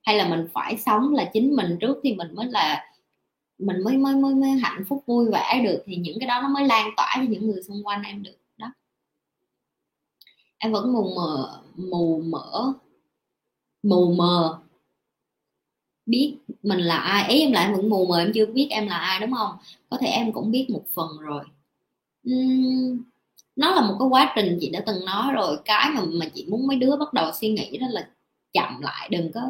Hay 0.03 0.17
là 0.17 0.29
mình 0.29 0.47
phải 0.53 0.77
sống 0.77 1.13
là 1.13 1.29
chính 1.33 1.55
mình 1.55 1.77
trước 1.81 1.97
thì 2.03 2.13
mình 2.13 2.35
mới 2.35 2.47
là 2.47 2.91
mình 3.57 3.83
mới 3.83 3.97
mới 3.97 4.15
mới, 4.15 4.35
mới 4.35 4.49
hạnh 4.49 4.83
phúc 4.89 5.03
vui 5.05 5.31
vẻ 5.31 5.61
được 5.63 5.83
thì 5.85 5.95
những 5.95 6.19
cái 6.19 6.27
đó 6.27 6.39
nó 6.41 6.49
mới 6.49 6.65
lan 6.67 6.89
tỏa 6.97 7.13
cho 7.15 7.23
những 7.29 7.47
người 7.47 7.63
xung 7.63 7.87
quanh 7.87 8.03
em 8.03 8.23
được 8.23 8.37
đó. 8.57 8.71
Em 10.57 10.71
vẫn 10.71 10.93
mù 10.93 11.13
mờ 11.15 11.61
mù 11.75 12.21
mỡ 12.25 12.73
mù 13.83 14.13
mờ 14.13 14.59
biết 16.05 16.37
mình 16.63 16.79
là 16.79 16.97
ai. 16.97 17.29
Ý 17.29 17.41
em 17.41 17.51
lại 17.51 17.73
vẫn 17.73 17.89
mù 17.89 18.05
mờ 18.07 18.19
em 18.19 18.31
chưa 18.35 18.45
biết 18.45 18.67
em 18.69 18.87
là 18.87 18.97
ai 18.97 19.19
đúng 19.19 19.31
không? 19.33 19.57
Có 19.89 19.97
thể 19.97 20.07
em 20.07 20.31
cũng 20.33 20.51
biết 20.51 20.67
một 20.69 20.83
phần 20.95 21.07
rồi. 21.21 21.43
Uhm, 22.31 23.03
nó 23.55 23.75
là 23.75 23.81
một 23.81 23.95
cái 23.99 24.07
quá 24.09 24.33
trình 24.35 24.57
chị 24.61 24.69
đã 24.69 24.83
từng 24.85 25.05
nói 25.05 25.33
rồi. 25.33 25.57
Cái 25.65 25.89
mà 25.95 26.01
mà 26.07 26.25
chị 26.35 26.45
muốn 26.49 26.67
mấy 26.67 26.77
đứa 26.77 26.95
bắt 26.97 27.13
đầu 27.13 27.31
suy 27.41 27.49
nghĩ 27.49 27.77
đó 27.77 27.87
là 27.89 28.09
chậm 28.53 28.81
lại 28.81 29.09
đừng 29.11 29.31
có 29.33 29.41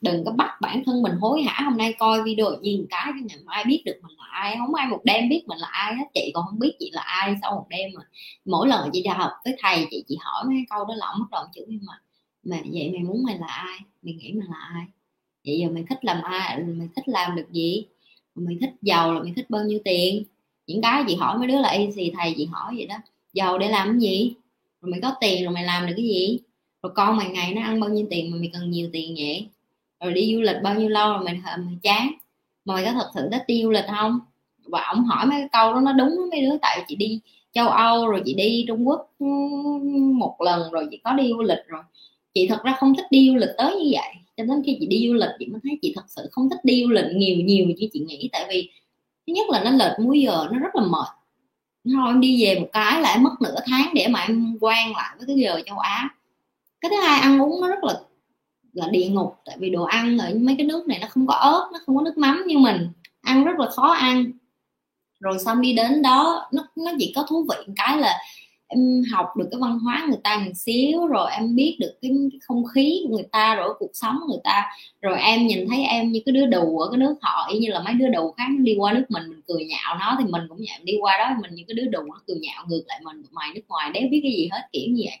đừng 0.00 0.24
có 0.24 0.32
bắt 0.32 0.50
bản 0.60 0.82
thân 0.86 1.02
mình 1.02 1.12
hối 1.20 1.42
hả. 1.42 1.64
Hôm 1.64 1.76
nay 1.78 1.94
coi 1.98 2.22
video 2.22 2.46
gì 2.62 2.86
cái 2.90 3.04
cái 3.14 3.22
ngày 3.24 3.38
mai 3.44 3.64
biết 3.64 3.82
được 3.86 3.96
mình 4.02 4.16
là 4.18 4.24
ai. 4.32 4.56
Không 4.58 4.74
ai 4.74 4.86
một 4.88 5.00
đêm 5.04 5.28
biết 5.28 5.44
mình 5.48 5.58
là 5.58 5.68
ai 5.68 5.94
hết. 5.96 6.04
Chị 6.14 6.30
còn 6.34 6.44
không 6.50 6.58
biết 6.58 6.72
chị 6.78 6.90
là 6.92 7.02
ai 7.02 7.34
sau 7.42 7.54
một 7.56 7.66
đêm 7.70 7.90
mà 7.96 8.02
mỗi 8.44 8.68
lần 8.68 8.90
chị 8.92 9.02
ra 9.02 9.14
học 9.14 9.30
với 9.44 9.56
thầy 9.62 9.86
chị 9.90 10.04
chị 10.08 10.16
hỏi 10.20 10.44
mấy 10.46 10.56
câu 10.70 10.84
đó 10.84 10.94
là 10.94 11.06
ông 11.06 11.20
bắt 11.20 11.28
đầu 11.32 11.44
chữ 11.54 11.62
nhưng 11.68 11.80
mà 11.86 11.92
mà 12.44 12.56
vậy 12.72 12.90
mày 12.92 13.02
muốn 13.02 13.22
mày 13.24 13.38
là 13.38 13.46
ai? 13.46 13.78
Mày 14.02 14.14
nghĩ 14.14 14.32
mày 14.32 14.48
là 14.50 14.56
ai? 14.74 14.84
Vậy 15.46 15.58
giờ 15.58 15.68
mày 15.70 15.84
thích 15.88 16.04
làm 16.04 16.22
ai? 16.22 16.58
Mày 16.58 16.88
thích 16.96 17.08
làm 17.08 17.36
được 17.36 17.52
gì? 17.52 17.84
Mày 18.34 18.56
thích 18.60 18.70
giàu 18.82 19.14
là 19.14 19.20
mày 19.22 19.32
thích 19.36 19.50
bao 19.50 19.64
nhiêu 19.64 19.78
tiền? 19.84 20.24
Những 20.66 20.82
cái 20.82 21.04
chị 21.08 21.14
hỏi 21.14 21.38
mấy 21.38 21.46
đứa 21.48 21.60
là 21.60 21.68
easy 21.68 22.12
thầy 22.18 22.34
chị 22.36 22.44
hỏi 22.52 22.72
vậy 22.76 22.86
đó. 22.86 22.96
Giàu 23.32 23.58
để 23.58 23.68
làm 23.68 23.88
cái 23.88 24.00
gì? 24.00 24.34
Rồi 24.80 24.90
mày 24.90 25.00
có 25.00 25.14
tiền 25.20 25.44
rồi 25.44 25.54
mày 25.54 25.64
làm 25.64 25.86
được 25.86 25.92
cái 25.96 26.04
gì? 26.06 26.38
Rồi 26.82 26.92
con 26.96 27.16
mày 27.16 27.28
ngày 27.30 27.54
nó 27.54 27.62
ăn 27.62 27.80
bao 27.80 27.90
nhiêu 27.90 28.06
tiền 28.10 28.30
mà 28.30 28.36
mày 28.40 28.50
cần 28.52 28.70
nhiều 28.70 28.90
tiền 28.92 29.14
vậy? 29.18 29.48
Rồi 30.00 30.12
đi 30.12 30.34
du 30.34 30.40
lịch 30.40 30.56
bao 30.62 30.74
nhiêu 30.74 30.88
lâu 30.88 31.12
rồi 31.12 31.24
mày 31.24 31.34
mày 31.44 31.74
chán? 31.82 32.12
Mà 32.64 32.74
mày 32.74 32.84
có 32.84 32.92
thật 32.92 33.10
sự 33.14 33.28
thích 33.32 33.42
đi 33.46 33.62
du 33.62 33.70
lịch 33.70 33.84
không? 33.96 34.20
Và 34.66 34.82
ông 34.82 35.04
hỏi 35.04 35.26
mấy 35.26 35.40
cái 35.40 35.48
câu 35.52 35.74
đó, 35.74 35.80
nó 35.80 35.92
đúng 35.92 36.10
mấy 36.30 36.40
đứa. 36.42 36.58
Tại 36.62 36.84
chị 36.88 36.96
đi 36.96 37.20
châu 37.52 37.68
âu 37.68 38.08
rồi 38.08 38.22
chị 38.26 38.34
đi 38.34 38.64
trung 38.68 38.88
quốc 38.88 39.10
ừ, 39.18 39.26
một 40.14 40.36
lần 40.40 40.70
rồi 40.72 40.88
chị 40.90 41.00
có 41.04 41.12
đi 41.12 41.28
du 41.30 41.42
lịch 41.42 41.58
rồi. 41.66 41.82
Chị 42.34 42.46
thật 42.48 42.62
ra 42.64 42.76
không 42.80 42.94
thích 42.96 43.06
đi 43.10 43.28
du 43.28 43.36
lịch 43.36 43.50
tới 43.58 43.76
như 43.76 43.90
vậy 43.92 44.14
cho 44.36 44.44
đến 44.44 44.62
khi 44.66 44.76
chị 44.80 44.86
đi 44.86 45.08
du 45.08 45.14
lịch, 45.14 45.30
chị 45.38 45.46
mới 45.46 45.60
thấy 45.62 45.78
chị 45.82 45.92
thật 45.96 46.04
sự 46.08 46.28
không 46.32 46.50
thích 46.50 46.64
đi 46.64 46.82
du 46.84 46.90
lịch 46.90 47.04
nhiều 47.14 47.36
nhiều 47.36 47.66
như 47.66 47.88
chị 47.92 48.00
nghĩ. 48.00 48.28
Tại 48.32 48.46
vì 48.50 48.70
thứ 49.26 49.32
nhất 49.32 49.50
là 49.50 49.64
nó 49.64 49.70
lệch 49.70 49.98
múi 49.98 50.20
giờ, 50.20 50.48
nó 50.52 50.58
rất 50.58 50.74
là 50.74 50.82
mệt. 50.82 51.08
Thôi, 51.84 52.04
em 52.06 52.20
đi 52.20 52.44
về 52.44 52.60
một 52.60 52.68
cái 52.72 53.02
lại 53.02 53.18
mất 53.18 53.30
nửa 53.42 53.56
tháng 53.66 53.94
để 53.94 54.08
mà 54.08 54.20
em 54.20 54.56
quen 54.60 54.92
lại 54.96 55.14
với 55.18 55.26
cái 55.26 55.36
giờ 55.36 55.60
châu 55.66 55.78
á. 55.78 56.08
Cái 56.80 56.90
thứ 56.90 56.96
hai, 56.96 57.20
ăn 57.20 57.42
uống 57.42 57.60
nó 57.60 57.68
rất 57.68 57.84
là 57.84 57.94
là 58.72 58.88
địa 58.88 59.08
ngục. 59.08 59.36
Tại 59.44 59.56
vì 59.58 59.70
đồ 59.70 59.82
ăn 59.82 60.18
ở 60.18 60.34
mấy 60.40 60.54
cái 60.58 60.66
nước 60.66 60.88
này 60.88 60.98
nó 60.98 61.06
không 61.10 61.26
có 61.26 61.34
ớt, 61.34 61.70
nó 61.72 61.78
không 61.86 61.96
có 61.96 62.02
nước 62.02 62.18
mắm 62.18 62.44
như 62.46 62.58
mình. 62.58 62.88
Ăn 63.20 63.44
rất 63.44 63.58
là 63.58 63.70
khó 63.70 63.88
ăn. 63.88 64.32
Rồi 65.20 65.38
xong 65.38 65.60
đi 65.60 65.72
đến 65.72 66.02
đó, 66.02 66.48
nó 66.52 66.68
nó 66.76 66.92
chỉ 66.98 67.12
có 67.16 67.26
thú 67.28 67.46
vị 67.48 67.56
một 67.66 67.72
cái 67.76 67.98
là 67.98 68.18
em 68.74 69.02
học 69.12 69.26
được 69.36 69.48
cái 69.50 69.60
văn 69.60 69.78
hóa 69.78 70.06
người 70.08 70.20
ta 70.24 70.42
một 70.46 70.52
xíu 70.54 71.06
rồi 71.06 71.30
em 71.32 71.56
biết 71.56 71.76
được 71.80 71.92
cái, 72.02 72.10
cái 72.30 72.40
không 72.42 72.64
khí 72.74 73.00
của 73.04 73.14
người 73.14 73.26
ta 73.32 73.54
rồi 73.54 73.74
cuộc 73.78 73.90
sống 73.92 74.16
của 74.20 74.26
người 74.26 74.40
ta. 74.44 74.66
Rồi 75.02 75.18
em 75.18 75.46
nhìn 75.46 75.68
thấy 75.68 75.84
em 75.84 76.12
như 76.12 76.20
cái 76.26 76.32
đứa 76.32 76.46
đù 76.46 76.78
ở 76.78 76.90
cái 76.90 76.98
nước 76.98 77.14
họ 77.20 77.48
y 77.52 77.58
như 77.58 77.70
là 77.70 77.82
mấy 77.82 77.94
đứa 77.94 78.08
đù 78.08 78.32
khác 78.32 78.48
đi 78.58 78.74
qua 78.78 78.92
nước 78.92 79.04
mình 79.08 79.22
mình 79.28 79.40
cười 79.48 79.64
nhạo 79.64 79.96
nó 80.00 80.16
thì 80.18 80.24
mình 80.24 80.42
cũng 80.48 80.58
vậy 80.58 80.84
đi 80.84 80.92
qua 81.00 81.18
đó 81.18 81.36
mình 81.42 81.54
như 81.54 81.62
cái 81.68 81.74
đứa 81.74 81.84
đù 81.84 82.02
nó 82.02 82.20
cười 82.26 82.36
nhạo 82.40 82.64
ngược 82.68 82.82
lại 82.86 83.00
mình 83.04 83.22
mày 83.30 83.50
nước 83.54 83.60
ngoài 83.68 83.90
đéo 83.94 84.02
biết 84.10 84.20
cái 84.22 84.32
gì 84.32 84.48
hết 84.52 84.60
kiểu 84.72 84.82
như 84.88 85.02
vậy. 85.06 85.18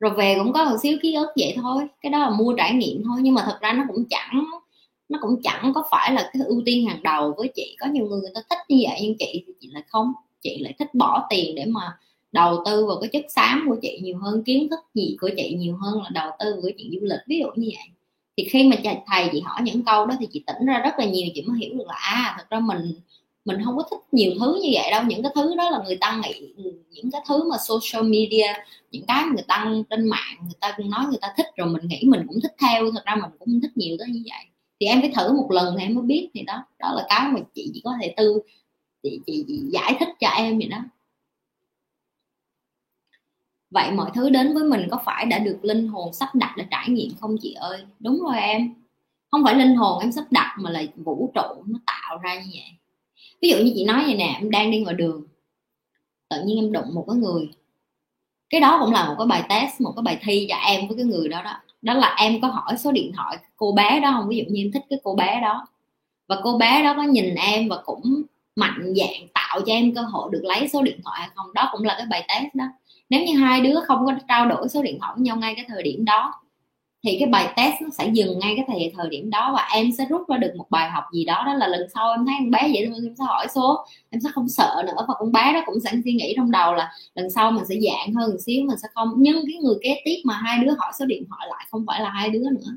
Rồi 0.00 0.12
về 0.16 0.36
cũng 0.38 0.52
có 0.52 0.64
một 0.64 0.76
xíu 0.82 0.98
ký 1.02 1.14
ức 1.14 1.28
vậy 1.36 1.54
thôi 1.56 1.82
cái 2.02 2.10
đó 2.10 2.18
là 2.18 2.30
mua 2.30 2.54
trải 2.56 2.74
nghiệm 2.74 3.02
thôi 3.04 3.16
nhưng 3.22 3.34
mà 3.34 3.42
thật 3.46 3.58
ra 3.60 3.72
nó 3.72 3.84
cũng 3.88 4.04
chẳng 4.10 4.44
nó 5.08 5.18
cũng 5.22 5.42
chẳng 5.42 5.72
có 5.74 5.84
phải 5.90 6.12
là 6.12 6.30
cái 6.32 6.42
ưu 6.46 6.62
tiên 6.66 6.86
hàng 6.88 7.02
đầu 7.02 7.34
với 7.36 7.48
chị. 7.54 7.76
Có 7.80 7.86
nhiều 7.86 8.06
người 8.06 8.20
người 8.20 8.30
ta 8.34 8.40
thích 8.50 8.58
như 8.68 8.76
vậy 8.88 8.98
nhưng 9.02 9.14
chị 9.18 9.44
thì 9.46 9.52
chị 9.60 9.68
lại 9.72 9.82
không 9.88 10.12
chị 10.42 10.58
lại 10.58 10.74
thích 10.78 10.94
bỏ 10.94 11.26
tiền 11.30 11.54
để 11.54 11.64
mà 11.64 11.80
đầu 12.32 12.62
tư 12.66 12.86
vào 12.86 12.96
cái 13.00 13.10
chất 13.12 13.24
xám 13.28 13.64
của 13.68 13.76
chị 13.82 14.00
nhiều 14.02 14.18
hơn 14.18 14.42
kiến 14.42 14.68
thức 14.68 14.80
gì 14.94 15.16
của 15.20 15.30
chị 15.36 15.54
nhiều 15.58 15.76
hơn 15.76 16.02
là 16.02 16.10
đầu 16.12 16.30
tư 16.38 16.60
của 16.62 16.70
chuyện 16.78 16.90
du 17.00 17.06
lịch 17.06 17.20
ví 17.26 17.38
dụ 17.38 17.46
như 17.56 17.68
vậy. 17.76 17.88
Thì 18.36 18.48
khi 18.50 18.68
mà 18.68 18.76
thầy 19.06 19.28
chị 19.32 19.40
hỏi 19.40 19.60
những 19.62 19.84
câu 19.84 20.06
đó 20.06 20.14
thì 20.20 20.26
chị 20.32 20.44
tỉnh 20.46 20.66
ra 20.66 20.78
rất 20.78 20.98
là 20.98 21.04
nhiều 21.04 21.28
chị 21.34 21.42
mới 21.42 21.58
hiểu 21.58 21.74
được 21.78 21.86
là 21.86 21.94
à 21.94 22.34
thật 22.38 22.44
ra 22.50 22.60
mình 22.60 22.94
mình 23.44 23.58
không 23.64 23.76
có 23.76 23.82
thích 23.90 24.00
nhiều 24.12 24.32
thứ 24.40 24.60
như 24.62 24.70
vậy 24.72 24.90
đâu. 24.90 25.02
Những 25.08 25.22
cái 25.22 25.32
thứ 25.34 25.54
đó 25.56 25.70
là 25.70 25.82
người 25.86 25.96
ta 25.96 26.20
nghĩ 26.22 26.52
những 26.90 27.10
cái 27.10 27.20
thứ 27.28 27.50
mà 27.50 27.56
social 27.58 28.08
media 28.08 28.46
những 28.90 29.04
cái 29.08 29.24
người 29.24 29.44
ta 29.48 29.66
trên 29.90 30.08
mạng 30.08 30.36
người 30.42 30.54
ta 30.60 30.76
nói 30.78 31.04
người 31.08 31.18
ta 31.20 31.34
thích 31.36 31.46
rồi 31.56 31.68
mình 31.68 31.88
nghĩ 31.88 32.00
mình 32.04 32.24
cũng 32.28 32.40
thích 32.40 32.54
theo 32.62 32.90
thật 32.92 33.02
ra 33.04 33.14
mình 33.14 33.30
cũng 33.38 33.48
không 33.48 33.60
thích 33.60 33.76
nhiều 33.76 33.96
tới 33.98 34.08
như 34.08 34.22
vậy. 34.30 34.44
Thì 34.80 34.86
em 34.86 35.00
phải 35.00 35.12
thử 35.16 35.32
một 35.32 35.50
lần 35.50 35.74
thì 35.78 35.84
em 35.84 35.94
mới 35.94 36.04
biết 36.04 36.28
thì 36.34 36.42
đó 36.42 36.64
đó 36.78 36.92
là 36.96 37.06
cái 37.08 37.28
mà 37.32 37.40
chị 37.54 37.70
chỉ 37.74 37.80
có 37.84 37.92
thể 38.02 38.14
tư 38.16 38.40
chị, 39.02 39.20
chị, 39.26 39.44
chị 39.48 39.60
giải 39.72 39.96
thích 40.00 40.08
cho 40.20 40.28
em 40.28 40.58
vậy 40.58 40.68
đó 40.68 40.78
vậy 43.70 43.92
mọi 43.92 44.10
thứ 44.14 44.30
đến 44.30 44.54
với 44.54 44.64
mình 44.64 44.88
có 44.90 44.98
phải 45.04 45.26
đã 45.26 45.38
được 45.38 45.58
linh 45.62 45.88
hồn 45.88 46.12
sắp 46.12 46.34
đặt 46.34 46.54
để 46.56 46.64
trải 46.70 46.88
nghiệm 46.88 47.10
không 47.20 47.36
chị 47.42 47.52
ơi? 47.52 47.84
Đúng 47.98 48.20
rồi 48.20 48.38
em. 48.40 48.74
Không 49.30 49.44
phải 49.44 49.54
linh 49.54 49.74
hồn 49.74 50.00
em 50.00 50.12
sắp 50.12 50.24
đặt 50.30 50.56
mà 50.58 50.70
là 50.70 50.82
vũ 50.96 51.32
trụ 51.34 51.62
nó 51.66 51.78
tạo 51.86 52.18
ra 52.18 52.34
như 52.34 52.50
vậy. 52.52 52.72
Ví 53.42 53.48
dụ 53.50 53.56
như 53.56 53.72
chị 53.74 53.84
nói 53.84 54.02
vậy 54.04 54.14
nè, 54.14 54.36
em 54.38 54.50
đang 54.50 54.70
đi 54.70 54.80
ngoài 54.80 54.94
đường. 54.94 55.24
Tự 56.28 56.42
nhiên 56.44 56.58
em 56.58 56.72
đụng 56.72 56.94
một 56.94 57.04
cái 57.08 57.16
người. 57.16 57.50
Cái 58.50 58.60
đó 58.60 58.78
cũng 58.80 58.92
là 58.92 59.08
một 59.08 59.14
cái 59.18 59.26
bài 59.26 59.42
test, 59.48 59.80
một 59.80 59.92
cái 59.96 60.02
bài 60.02 60.18
thi 60.22 60.46
cho 60.48 60.56
em 60.56 60.88
với 60.88 60.96
cái 60.96 61.06
người 61.06 61.28
đó 61.28 61.42
đó. 61.42 61.54
Đó 61.82 61.94
là 61.94 62.14
em 62.18 62.40
có 62.40 62.48
hỏi 62.48 62.78
số 62.78 62.92
điện 62.92 63.12
thoại 63.16 63.38
cô 63.56 63.72
bé 63.72 64.00
đó 64.00 64.12
không? 64.12 64.28
Ví 64.28 64.36
dụ 64.36 64.44
như 64.48 64.62
em 64.62 64.72
thích 64.72 64.82
cái 64.90 64.98
cô 65.04 65.14
bé 65.14 65.40
đó. 65.42 65.66
Và 66.28 66.36
cô 66.42 66.58
bé 66.58 66.82
đó 66.82 66.94
có 66.96 67.02
nhìn 67.02 67.34
em 67.34 67.68
và 67.68 67.76
cũng 67.84 68.22
mạnh 68.56 68.94
dạng 68.96 69.28
tạo 69.34 69.60
cho 69.60 69.72
em 69.72 69.94
cơ 69.94 70.00
hội 70.00 70.28
được 70.32 70.40
lấy 70.44 70.68
số 70.68 70.82
điện 70.82 71.00
thoại 71.04 71.20
hay 71.20 71.30
không? 71.34 71.54
Đó 71.54 71.68
cũng 71.72 71.84
là 71.84 71.94
cái 71.98 72.06
bài 72.10 72.24
test 72.28 72.54
đó 72.54 72.64
nếu 73.10 73.24
như 73.24 73.38
hai 73.38 73.60
đứa 73.60 73.80
không 73.86 74.06
có 74.06 74.12
trao 74.28 74.48
đổi 74.48 74.68
số 74.68 74.82
điện 74.82 74.98
thoại 75.00 75.12
với 75.16 75.22
nhau 75.22 75.36
ngay 75.36 75.54
cái 75.54 75.64
thời 75.68 75.82
điểm 75.82 76.04
đó 76.04 76.34
thì 77.04 77.16
cái 77.20 77.28
bài 77.28 77.52
test 77.56 77.74
nó 77.82 77.88
sẽ 77.98 78.08
dừng 78.12 78.38
ngay 78.38 78.54
cái 78.56 78.64
thời 78.68 78.92
thời 78.96 79.08
điểm 79.08 79.30
đó 79.30 79.52
và 79.56 79.68
em 79.72 79.92
sẽ 79.98 80.04
rút 80.10 80.28
ra 80.28 80.36
được 80.36 80.52
một 80.56 80.66
bài 80.70 80.90
học 80.90 81.04
gì 81.12 81.24
đó. 81.24 81.42
Đó 81.46 81.54
là 81.54 81.68
lần 81.68 81.80
sau 81.94 82.12
em 82.12 82.26
thấy 82.26 82.34
con 82.38 82.50
bé 82.50 82.58
vậy 82.62 82.82
em 82.82 82.92
sẽ 83.18 83.24
hỏi 83.24 83.46
số 83.54 83.86
em 84.10 84.20
sẽ 84.20 84.30
không 84.34 84.48
sợ 84.48 84.82
nữa. 84.86 85.04
Và 85.08 85.14
con 85.18 85.32
bé 85.32 85.52
đó 85.52 85.62
cũng 85.66 85.80
sẽ 85.84 85.92
suy 86.04 86.12
nghĩ 86.12 86.34
trong 86.36 86.50
đầu 86.50 86.74
là 86.74 86.92
lần 87.14 87.30
sau 87.30 87.50
mình 87.50 87.64
sẽ 87.68 87.74
dạng 87.80 88.14
hơn 88.14 88.30
một 88.30 88.36
xíu 88.46 88.64
mình 88.66 88.78
sẽ 88.78 88.88
không 88.94 89.14
nhưng 89.16 89.36
cái 89.46 89.56
người 89.62 89.74
kế 89.82 90.02
tiếp 90.04 90.16
mà 90.24 90.34
hai 90.34 90.58
đứa 90.58 90.72
hỏi 90.78 90.92
số 90.98 91.04
điện 91.04 91.24
thoại 91.28 91.46
lại 91.50 91.66
không 91.70 91.84
phải 91.86 92.00
là 92.00 92.10
hai 92.10 92.30
đứa 92.30 92.50
nữa. 92.50 92.72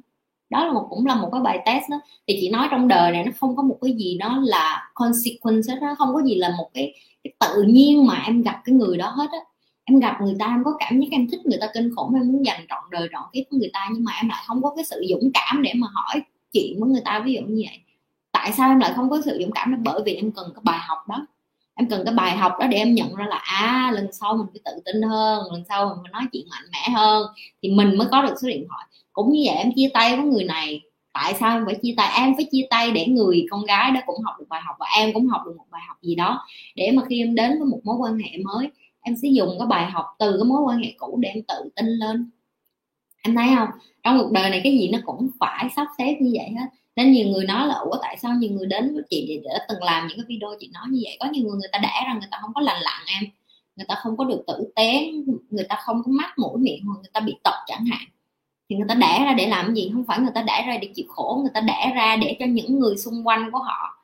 Đó 0.49 0.65
là 0.65 0.73
một 0.73 0.88
cũng 0.89 1.05
là 1.05 1.15
một 1.15 1.29
cái 1.31 1.41
bài 1.41 1.59
test 1.65 1.84
đó. 1.89 2.01
Thì 2.27 2.38
chị 2.41 2.49
nói 2.49 2.67
trong 2.71 2.88
đời 2.88 3.11
này 3.11 3.23
nó 3.25 3.31
không 3.39 3.55
có 3.55 3.63
một 3.63 3.77
cái 3.81 3.93
gì 3.93 4.17
đó 4.17 4.39
là 4.43 4.91
consequence 4.93 5.75
đó 5.81 5.95
không 5.97 6.13
có 6.13 6.21
gì 6.21 6.36
là 6.36 6.53
một 6.57 6.69
cái, 6.73 6.93
cái 7.23 7.34
tự 7.39 7.63
nhiên 7.63 8.05
mà 8.07 8.23
em 8.25 8.41
gặp 8.41 8.61
cái 8.65 8.75
người 8.75 8.97
đó 8.97 9.09
hết 9.09 9.27
á 9.31 9.39
em 9.86 9.99
gặp 9.99 10.17
người 10.21 10.36
ta, 10.39 10.45
em 10.45 10.63
có 10.63 10.75
cảm 10.79 10.99
giác 10.99 11.07
em 11.11 11.27
thích 11.29 11.39
người 11.45 11.57
ta 11.61 11.67
kinh 11.73 11.95
khủng, 11.95 12.15
em 12.15 12.31
muốn 12.31 12.45
dành 12.45 12.65
trọn 12.69 12.84
đời 12.91 13.07
trọn 13.11 13.23
kiếp 13.34 13.43
với 13.51 13.59
người 13.59 13.69
ta, 13.73 13.89
nhưng 13.93 14.03
mà 14.03 14.11
em 14.21 14.29
lại 14.29 14.43
không 14.47 14.61
có 14.63 14.73
cái 14.75 14.86
sự 14.86 15.05
dũng 15.09 15.31
cảm 15.34 15.61
để 15.61 15.73
mà 15.75 15.88
hỏi 15.93 16.21
chuyện 16.53 16.79
với 16.79 16.89
người 16.89 17.01
ta, 17.05 17.19
ví 17.19 17.34
dụ 17.34 17.41
như 17.41 17.63
vậy. 17.67 17.79
Tại 18.31 18.51
sao 18.51 18.69
em 18.69 18.79
lại 18.79 18.93
không 18.95 19.09
có 19.09 19.21
sự 19.25 19.38
dũng 19.41 19.51
cảm 19.51 19.71
đó? 19.71 19.77
Bởi 19.84 20.01
vì 20.05 20.15
em 20.15 20.31
cần 20.31 20.51
cái 20.55 20.61
bài 20.63 20.79
học 20.81 20.97
đó. 21.09 21.27
Em 21.75 21.89
cần 21.89 22.01
cái 22.05 22.13
bài 22.13 22.38
học 22.38 22.53
đó 22.59 22.67
để 22.67 22.77
em 22.77 22.93
nhận 22.93 23.15
ra 23.15 23.25
là 23.25 23.36
à 23.43 23.91
lần 23.93 24.13
sau 24.13 24.38
mình 24.38 24.47
phải 24.53 24.61
tự 24.65 24.81
tin 24.86 25.01
hơn, 25.01 25.43
lần 25.51 25.63
sau 25.69 25.86
mình 25.86 25.97
phải 26.03 26.11
nói 26.11 26.23
chuyện 26.31 26.45
mạnh 26.51 26.63
mẽ 26.71 26.93
hơn, 26.95 27.27
thì 27.61 27.69
mình 27.69 27.97
mới 27.97 28.07
có 28.11 28.21
được 28.21 28.34
số 28.41 28.47
điện 28.47 28.65
thoại. 28.69 28.86
Cũng 29.13 29.31
như 29.31 29.43
vậy 29.45 29.55
em 29.55 29.71
chia 29.75 29.89
tay 29.93 30.15
với 30.15 30.25
người 30.25 30.43
này. 30.43 30.81
Tại 31.13 31.34
sao 31.39 31.57
em 31.57 31.65
phải 31.65 31.75
chia 31.81 31.93
tay? 31.97 32.11
Em 32.17 32.36
phải 32.36 32.45
chia 32.51 32.67
tay 32.69 32.91
để 32.91 33.07
người 33.07 33.45
con 33.51 33.65
gái 33.65 33.91
đó 33.91 34.01
cũng 34.05 34.21
học 34.23 34.36
được 34.39 34.45
bài 34.49 34.61
học 34.65 34.75
và 34.79 34.88
em 34.97 35.13
cũng 35.13 35.27
học 35.27 35.41
được 35.45 35.53
một 35.57 35.65
bài 35.71 35.81
học 35.88 35.97
gì 36.01 36.15
đó 36.15 36.45
để 36.75 36.91
mà 36.91 37.03
khi 37.09 37.19
em 37.21 37.36
đến 37.36 37.51
với 37.59 37.67
một 37.67 37.79
mối 37.84 37.95
quan 37.99 38.17
hệ 38.17 38.38
mới 38.43 38.71
em 39.04 39.16
sẽ 39.22 39.28
dùng 39.28 39.56
cái 39.60 39.68
bài 39.68 39.91
học 39.91 40.06
từ 40.20 40.32
cái 40.32 40.43
mối 40.45 40.62
quan 40.62 40.78
hệ 40.78 40.93
cũ 40.97 41.18
để 41.22 41.30
em 41.30 41.43
tự 41.47 41.70
tin 41.76 41.86
lên. 41.86 42.30
Em 43.24 43.36
thấy 43.36 43.47
không? 43.56 43.70
Trong 44.04 44.20
cuộc 44.20 44.32
đời 44.32 44.49
này 44.49 44.62
cái 44.64 44.78
gì 44.78 44.89
nó 44.89 44.99
cũng 45.06 45.30
phải 45.39 45.70
sắp 45.76 45.88
xếp 45.97 46.18
như 46.22 46.32
vậy 46.34 46.49
hết. 46.60 46.68
Nên 46.95 47.12
nhiều 47.12 47.28
người 47.28 47.45
nói 47.45 47.68
là, 47.68 47.74
ủa, 47.74 47.97
tại 48.01 48.18
sao 48.18 48.32
nhiều 48.34 48.51
người 48.51 48.68
đến 48.68 48.93
với 48.93 49.04
chị 49.10 49.41
để 49.43 49.49
từng 49.70 49.84
làm 49.84 50.08
những 50.08 50.18
cái 50.18 50.26
video 50.28 50.49
chị 50.60 50.70
nói 50.74 50.84
như 50.89 50.99
vậy? 51.04 51.18
Có 51.20 51.26
nhiều 51.32 51.43
người 51.43 51.58
người 51.58 51.70
ta 51.72 51.80
đẻ 51.80 52.04
ra 52.08 52.14
người 52.14 52.28
ta 52.32 52.38
không 52.41 52.54
có 52.54 52.62
lành 52.62 52.82
lặn 52.82 53.01
em. 53.08 53.24
Người 53.76 53.86
ta 53.88 53.95
không 53.95 54.18
có 54.18 54.24
được 54.24 54.43
tử 54.47 54.72
tế, 54.76 55.12
người 55.49 55.66
ta 55.70 55.76
không 55.86 56.04
có 56.06 56.12
mắt, 56.12 56.39
mũi, 56.39 56.60
miệng 56.60 56.86
hoặc 56.86 56.95
người 57.01 57.12
ta 57.14 57.20
bị 57.20 57.36
tật 57.43 57.56
chẳng 57.68 57.86
hạn. 57.86 58.08
Thì 58.70 58.76
người 58.76 58.88
ta 58.89 58.95
đẻ 58.95 59.24
ra 59.26 59.34
để 59.34 59.47
làm 59.47 59.76
gì? 59.76 59.89
Không 59.93 60.04
phải 60.04 60.20
người 60.20 60.32
ta 60.36 60.41
đẻ 60.41 60.64
ra 60.68 60.78
để 60.82 60.89
chịu 60.95 61.06
khổ, 61.10 61.39
người 61.41 61.51
ta 61.54 61.62
đẻ 61.62 61.91
ra 61.95 62.16
để 62.16 62.38
cho 62.39 62.45
những 62.45 62.80
người 62.80 62.97
xung 62.97 63.28
quanh 63.28 63.51
của 63.51 63.60
họ 63.60 64.04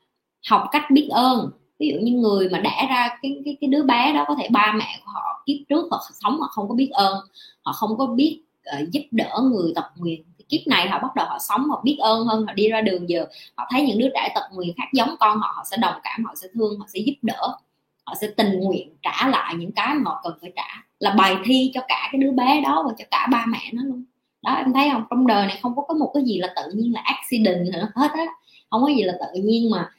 học 0.50 0.64
cách 0.72 0.84
biết 0.92 1.08
ơn 1.12 1.52
ví 1.80 1.92
dụ 1.94 2.00
như 2.00 2.12
người 2.12 2.50
mà 2.50 2.60
đẻ 2.60 2.88
ra 2.90 3.18
cái 3.22 3.42
cái 3.46 3.58
cái 3.62 3.68
đứa 3.68 3.84
bé 3.84 4.14
đó 4.14 4.26
có 4.28 4.36
thể 4.36 4.48
ba 4.52 4.74
mẹ 4.78 5.00
của 5.06 5.12
họ 5.12 5.44
kiếp 5.46 5.56
trước 5.70 5.88
họ 5.92 6.04
sống 6.24 6.40
họ 6.42 6.48
không 6.52 6.70
có 6.70 6.76
biết 6.76 6.90
ơn 6.92 7.20
họ 7.62 7.74
không 7.74 7.98
có 7.98 8.06
biết 8.06 8.42
uh, 8.82 8.92
giúp 8.92 9.04
đỡ 9.12 9.40
người 9.44 9.72
tật 9.76 9.86
nguyền 9.96 10.22
kiếp 10.50 10.68
này 10.68 10.88
họ 10.90 11.00
bắt 11.00 11.16
đầu 11.16 11.26
họ 11.26 11.40
sống 11.40 11.70
họ 11.70 11.82
biết 11.84 11.98
ơn 12.00 12.26
hơn 12.26 12.46
họ 12.48 12.54
đi 12.54 12.70
ra 12.70 12.82
đường 12.82 13.10
giờ 13.10 13.26
họ 13.56 13.68
thấy 13.72 13.82
những 13.82 14.00
đứa 14.00 14.10
trẻ 14.14 14.32
tật 14.36 14.50
nguyền 14.52 14.70
khác 14.78 14.88
giống 14.94 15.16
con 15.20 15.40
họ 15.40 15.54
họ 15.56 15.64
sẽ 15.72 15.78
đồng 15.78 16.00
cảm 16.04 16.26
họ 16.26 16.36
sẽ 16.36 16.48
thương 16.54 16.80
họ 16.80 16.86
sẽ 16.94 17.00
giúp 17.00 17.14
đỡ 17.22 17.58
họ 18.06 18.16
sẽ 18.22 18.28
tình 18.38 18.60
nguyện 18.60 18.90
trả 19.02 19.28
lại 19.28 19.56
những 19.58 19.72
cái 19.72 19.96
mà 19.96 20.12
họ 20.12 20.22
cần 20.24 20.34
phải 20.42 20.52
trả 20.56 20.84
là 21.00 21.16
bài 21.18 21.36
thi 21.46 21.72
cho 21.74 21.82
cả 21.88 22.10
cái 22.12 22.22
đứa 22.22 22.32
bé 22.32 22.62
đó 22.62 22.84
và 22.88 22.94
cho 22.98 23.06
cả 23.12 23.28
ba 23.32 23.46
mẹ 23.48 23.60
nó 23.74 23.84
luôn. 23.84 24.04
Đó 24.42 24.54
em 24.54 24.74
thấy 24.74 24.90
không? 24.92 25.04
Trong 25.10 25.28
đời 25.28 25.48
này 25.48 25.60
không 25.62 25.76
có 25.76 25.82
có 25.88 25.94
một 25.94 26.12
cái 26.14 26.24
gì 26.24 26.38
là 26.38 26.54
tự 26.56 26.72
nhiên 26.74 26.94
là 26.94 27.02
accident 27.04 27.74
nữa 27.74 27.88
hết 27.96 28.10
á 28.14 28.26
không 28.70 28.82
có 28.84 28.88
gì 28.88 29.04
là 29.04 29.14
tự 29.20 29.42
nhiên 29.42 29.72
mà 29.72 29.90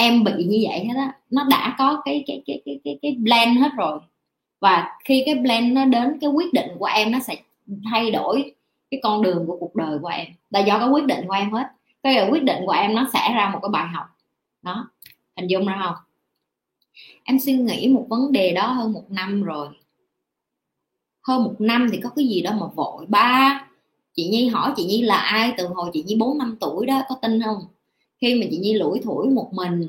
em 0.00 0.24
bị 0.24 0.32
như 0.44 0.58
vậy 0.68 0.84
hết 0.84 0.94
á, 0.96 1.12
nó 1.30 1.44
đã 1.50 1.74
có 1.78 2.02
cái 2.04 2.24
cái 2.26 2.42
cái 2.46 2.62
cái 2.64 2.80
cái 2.84 2.98
cái 3.02 3.16
plan 3.24 3.56
hết 3.56 3.70
rồi. 3.76 4.00
Và 4.60 4.98
khi 5.04 5.22
cái 5.26 5.34
plan 5.34 5.74
nó 5.74 5.84
đến, 5.84 6.18
cái 6.20 6.30
quyết 6.30 6.52
định 6.52 6.70
của 6.78 6.84
em 6.84 7.10
nó 7.10 7.18
sẽ 7.18 7.36
thay 7.90 8.10
đổi 8.10 8.54
cái 8.90 9.00
con 9.02 9.22
đường 9.22 9.44
của 9.46 9.56
cuộc 9.60 9.76
đời 9.76 9.98
của 9.98 10.08
em. 10.08 10.26
Là 10.50 10.60
do 10.60 10.78
cái 10.78 10.88
quyết 10.88 11.04
định 11.04 11.26
của 11.26 11.32
em 11.32 11.52
hết. 11.52 11.66
Cái 12.02 12.28
quyết 12.30 12.42
định 12.42 12.62
của 12.66 12.72
em 12.72 12.94
nó 12.94 13.08
sẽ 13.12 13.32
ra 13.34 13.50
một 13.52 13.58
cái 13.62 13.68
bài 13.68 13.86
học. 13.94 14.06
Đó. 14.62 14.90
Hình 15.36 15.46
dung 15.46 15.66
ra 15.66 15.80
không? 15.84 15.94
Em 17.24 17.38
suy 17.38 17.52
nghĩ 17.52 17.88
một 17.88 18.06
vấn 18.08 18.32
đề 18.32 18.52
đó 18.52 18.66
hơn 18.66 18.92
một 18.92 19.04
năm 19.10 19.42
rồi. 19.42 19.68
Hơn 21.26 21.44
một 21.44 21.54
năm 21.58 21.88
thì 21.92 22.00
có 22.02 22.10
cái 22.16 22.26
gì 22.26 22.42
đó 22.42 22.50
mà 22.60 22.66
vội. 22.66 23.06
Ba, 23.08 23.66
chị 24.14 24.28
nhi 24.28 24.48
hỏi 24.48 24.72
chị 24.76 24.84
nhi 24.84 25.02
là 25.02 25.16
ai? 25.16 25.54
Từ 25.56 25.66
hồi 25.66 25.90
chị 25.92 26.02
nhi 26.02 26.16
bốn 26.16 26.38
năm 26.38 26.56
tuổi 26.60 26.86
đó, 26.86 27.02
có 27.08 27.14
tin 27.22 27.42
không? 27.42 27.58
Khi 28.20 28.34
mà 28.34 28.46
chị 28.50 28.58
nhi 28.58 28.74
lủi 28.74 29.00
thủi 29.04 29.30
một 29.30 29.50
mình, 29.52 29.88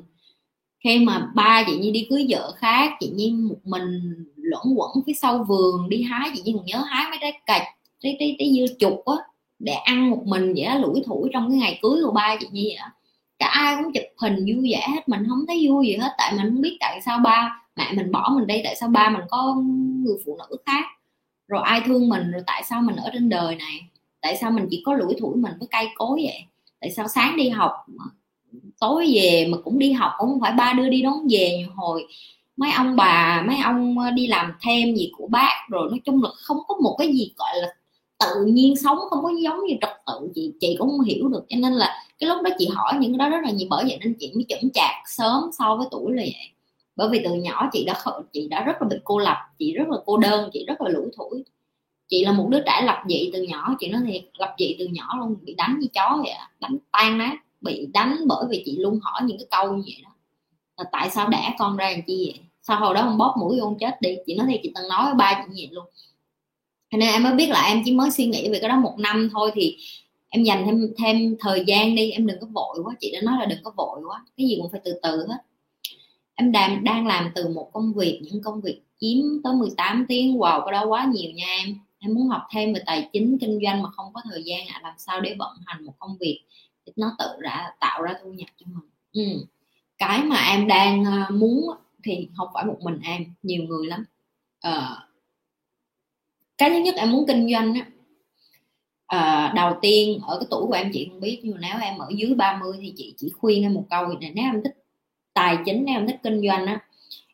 khi 0.83 0.99
mà 0.99 1.31
ba 1.35 1.63
chị 1.67 1.77
nhi 1.77 1.91
đi 1.91 2.07
cưới 2.09 2.25
vợ 2.29 2.53
khác, 2.57 2.91
chị 2.99 3.09
nhi 3.09 3.31
một 3.31 3.59
mình 3.63 4.15
luẩn 4.35 4.75
quẩn 4.75 4.91
phía 5.07 5.13
sau 5.13 5.45
vườn 5.47 5.89
đi 5.89 6.01
hái. 6.01 6.29
Chị 6.35 6.41
nhi 6.41 6.53
còn 6.57 6.65
nhớ 6.65 6.77
hái 6.77 7.05
mấy 7.09 7.17
trái 7.21 7.41
cạch, 7.45 7.67
trái 7.99 8.17
trái 8.19 8.35
trái 8.39 8.51
dưa 8.57 8.75
chục 8.79 9.05
á, 9.05 9.15
để 9.59 9.73
ăn 9.73 10.09
một 10.09 10.21
mình 10.25 10.53
vậy 10.55 10.65
đó 10.65 10.75
lủi 10.75 11.01
thủi 11.05 11.29
trong 11.33 11.49
cái 11.49 11.57
ngày 11.59 11.79
cưới 11.81 12.03
của 12.05 12.11
ba 12.11 12.35
chị 12.39 12.47
nhi 12.51 12.75
vậy 12.77 12.89
cả 13.39 13.47
ai 13.47 13.75
cũng 13.75 13.93
chụp 13.93 14.03
hình 14.17 14.35
vui 14.35 14.71
vẻ 14.71 14.87
hết, 14.87 15.09
mình 15.09 15.25
không 15.29 15.45
thấy 15.47 15.67
vui 15.67 15.87
gì 15.87 15.95
hết, 15.95 16.13
tại 16.17 16.33
mình 16.37 16.45
không 16.45 16.61
biết 16.61 16.77
tại 16.79 17.01
sao 17.05 17.19
ba, 17.19 17.61
mẹ 17.75 17.91
mình 17.93 18.11
bỏ 18.11 18.31
mình 18.35 18.47
đây, 18.47 18.61
tại 18.63 18.75
sao 18.75 18.89
ba 18.89 19.09
mình 19.09 19.21
có 19.29 19.55
người 20.05 20.15
phụ 20.25 20.37
nữ 20.37 20.57
khác. 20.65 20.85
Rồi 21.47 21.61
ai 21.63 21.81
thương 21.85 22.09
mình, 22.09 22.31
rồi 22.31 22.41
tại 22.47 22.63
sao 22.69 22.81
mình 22.81 22.95
ở 22.95 23.09
trên 23.13 23.29
đời 23.29 23.55
này? 23.55 23.81
Tại 24.21 24.37
sao 24.41 24.51
mình 24.51 24.67
chỉ 24.69 24.83
có 24.85 24.93
lủi 24.93 25.15
thủi 25.19 25.35
mình 25.35 25.53
với 25.59 25.67
cây 25.71 25.87
cối 25.95 26.19
vậy? 26.23 26.43
Tại 26.81 26.91
sao 26.91 27.07
sáng 27.07 27.37
đi 27.37 27.49
học 27.49 27.71
tối 28.79 29.11
về 29.15 29.47
mà 29.51 29.57
cũng 29.63 29.79
đi 29.79 29.91
học, 29.91 30.11
cũng 30.17 30.29
không 30.29 30.41
phải 30.41 30.51
ba 30.51 30.73
đưa 30.73 30.89
đi 30.89 31.01
đón 31.01 31.27
về 31.29 31.57
nhiều 31.57 31.67
hồi. 31.75 32.07
Mấy 32.57 32.71
ông 32.71 32.95
bà, 32.95 33.43
mấy 33.47 33.57
ông 33.63 33.99
ờ, 33.99 34.11
đi 34.11 34.27
làm 34.27 34.53
thêm 34.61 34.95
gì 34.95 35.11
của 35.17 35.27
bác 35.27 35.67
rồi, 35.69 35.89
nói 35.89 35.99
chung 36.05 36.23
là 36.23 36.29
không 36.35 36.57
có 36.67 36.75
một 36.81 36.95
cái 36.99 37.13
gì 37.13 37.31
gọi 37.37 37.49
là 37.61 37.67
tự 38.19 38.45
nhiên 38.45 38.75
sống, 38.75 38.97
không 39.09 39.23
có 39.23 39.31
giống 39.43 39.65
như 39.65 39.75
trật 39.81 39.91
tự. 40.07 40.29
Chị 40.35 40.51
chị 40.59 40.75
cũng 40.79 40.89
không 40.89 41.01
hiểu 41.01 41.27
được, 41.27 41.45
cho 41.49 41.57
nên 41.59 41.73
là 41.73 42.03
cái 42.19 42.29
lúc 42.29 42.41
đó 42.43 42.49
chị 42.59 42.67
hỏi 42.71 42.93
những 42.99 43.17
cái 43.17 43.17
đó 43.17 43.29
rất 43.29 43.43
là 43.43 43.51
nhiều, 43.51 43.67
bởi 43.69 43.85
vậy 43.87 43.97
nên 44.01 44.15
chị 44.19 44.31
mới 44.35 44.45
chững 44.49 44.69
chạc 44.73 44.95
sớm 45.07 45.43
so 45.59 45.75
với 45.75 45.87
tuổi 45.91 46.13
là 46.13 46.21
vậy. 46.21 46.49
Bởi 46.95 47.09
vì 47.09 47.21
từ 47.23 47.33
nhỏ 47.33 47.69
chị 47.73 47.85
đã 47.85 48.03
chị 48.33 48.47
đã 48.47 48.63
rất 48.63 48.81
là 48.81 48.87
bị 48.87 48.95
cô 49.03 49.19
lập, 49.19 49.37
chị 49.59 49.73
rất 49.73 49.87
là 49.89 49.97
cô 50.05 50.17
đơn, 50.17 50.49
chị 50.53 50.65
rất 50.67 50.81
là 50.81 50.89
lủi 50.89 51.05
thủi. 51.17 51.43
Chị 52.07 52.25
là 52.25 52.31
một 52.31 52.47
đứa 52.49 52.59
trẻ 52.65 52.81
lập 52.85 53.03
dị 53.09 53.29
từ 53.33 53.41
nhỏ, 53.41 53.75
chị 53.79 53.89
nói 53.89 54.01
thiệt, 54.07 54.21
lập 54.37 54.55
dị 54.59 54.75
từ 54.79 54.87
nhỏ 54.87 55.15
luôn, 55.19 55.35
bị 55.41 55.53
đánh 55.53 55.79
như 55.79 55.87
chó 55.93 56.19
vậy, 56.23 56.33
đánh 56.59 56.77
tan 56.91 57.17
nát 57.17 57.37
bị 57.61 57.87
đánh 57.93 58.17
bởi 58.27 58.45
vì 58.49 58.63
chị 58.65 58.77
luôn 58.79 58.99
hỏi 59.01 59.21
những 59.25 59.37
cái 59.37 59.47
câu 59.51 59.73
như 59.73 59.83
vậy 59.85 60.01
đó. 60.03 60.11
Là 60.77 60.83
tại 60.91 61.09
sao 61.09 61.29
đẻ 61.29 61.55
con 61.59 61.77
ra 61.77 61.91
làm 61.91 62.01
chi 62.07 62.31
vậy? 62.33 62.45
Sao 62.61 62.79
hồi 62.79 62.93
đó 62.95 63.01
không 63.01 63.17
bóp 63.17 63.35
mũi 63.39 63.59
ôn 63.59 63.77
chết 63.79 64.01
đi? 64.01 64.15
Chị 64.25 64.35
nói 64.35 64.47
thì 64.49 64.59
chị 64.63 64.71
từng 64.75 64.87
nói 64.89 65.05
với 65.05 65.13
ba 65.13 65.45
chị 65.47 65.53
vậy 65.55 65.69
luôn. 65.71 65.85
Cho 66.91 66.97
nên 66.97 67.09
em 67.09 67.23
mới 67.23 67.33
biết 67.33 67.49
là 67.49 67.63
em 67.63 67.81
chỉ 67.85 67.91
mới 67.91 68.11
suy 68.11 68.25
nghĩ 68.25 68.49
về 68.49 68.59
cái 68.59 68.69
đó 68.69 68.79
một 68.79 68.95
năm 68.99 69.29
thôi 69.31 69.51
thì 69.53 69.77
em 70.29 70.43
dành 70.43 70.65
thêm 70.65 70.93
thêm 70.97 71.35
thời 71.39 71.63
gian 71.67 71.95
đi. 71.95 72.11
Em 72.11 72.27
đừng 72.27 72.39
có 72.39 72.47
vội 72.53 72.79
quá 72.83 72.95
chị 72.99 73.11
đã 73.13 73.21
nói 73.21 73.35
là 73.39 73.45
đừng 73.45 73.59
có 73.63 73.71
vội 73.77 74.01
quá. 74.07 74.25
Cái 74.37 74.47
gì 74.47 74.57
cũng 74.61 74.71
phải 74.71 74.81
từ 74.83 74.99
từ 75.03 75.27
hết. 75.27 75.37
Em 76.35 76.51
đang 76.51 76.83
đang 76.83 77.07
làm 77.07 77.31
từ 77.35 77.47
một 77.47 77.69
công 77.73 77.93
việc 77.93 78.21
những 78.23 78.43
công 78.43 78.61
việc 78.61 78.81
chiếm 78.99 79.17
tới 79.43 79.53
18 79.53 80.05
tiếng. 80.09 80.37
Wow 80.37 80.65
cái 80.65 80.71
đó 80.71 80.85
quá 80.85 81.11
nhiều 81.13 81.31
nha 81.31 81.45
em. 81.63 81.75
Em 81.99 82.13
muốn 82.13 82.27
học 82.27 82.41
thêm 82.51 82.73
về 82.73 82.81
tài 82.85 83.09
chính 83.13 83.37
kinh 83.41 83.59
doanh 83.63 83.81
mà 83.83 83.89
không 83.89 84.13
có 84.13 84.21
thời 84.31 84.43
gian 84.43 84.67
à, 84.67 84.79
làm 84.83 84.93
sao 84.97 85.21
để 85.21 85.35
vận 85.39 85.57
hành 85.65 85.85
một 85.85 85.93
công 85.99 86.17
việc 86.19 86.41
nó 86.95 87.15
tự 87.19 87.25
ra 87.39 87.69
tạo 87.79 88.01
ra 88.01 88.13
thu 88.23 88.31
nhập 88.33 88.49
cho 88.57 88.65
mình. 88.69 88.89
Ừ. 89.13 89.45
cái 89.97 90.23
mà 90.23 90.35
em 90.35 90.67
đang 90.67 91.05
ờ, 91.05 91.29
muốn 91.31 91.69
thì 92.03 92.29
không 92.37 92.47
phải 92.53 92.65
một 92.65 92.77
mình 92.81 92.99
em 93.03 93.25
nhiều 93.43 93.63
người 93.63 93.87
lắm. 93.87 94.05
À, 94.61 95.07
cái 96.57 96.69
thứ 96.69 96.77
nhất 96.77 96.95
em 96.95 97.11
muốn 97.11 97.25
kinh 97.27 97.49
doanh 97.53 97.73
á 97.73 97.85
à, 99.07 99.53
đầu 99.55 99.73
tiên 99.81 100.19
ở 100.27 100.39
cái 100.39 100.47
tuổi 100.51 100.65
của 100.67 100.73
em 100.73 100.89
chị 100.93 101.07
không 101.09 101.19
biết 101.19 101.39
nhưng 101.43 101.53
mà 101.53 101.59
nếu 101.61 101.79
em 101.81 101.97
ở 101.97 102.07
dưới 102.15 102.35
30 102.35 102.77
thì 102.81 102.93
chị 102.97 103.13
chỉ 103.17 103.29
khuyên 103.29 103.63
em 103.63 103.73
một 103.73 103.85
câu 103.89 104.07
này 104.07 104.31
nếu 104.35 104.45
em 104.45 104.61
thích 104.63 104.83
tài 105.33 105.57
chính 105.65 105.83
nếu 105.85 105.95
em 105.95 106.07
thích 106.07 106.19
kinh 106.23 106.41
doanh 106.47 106.65
á 106.65 106.79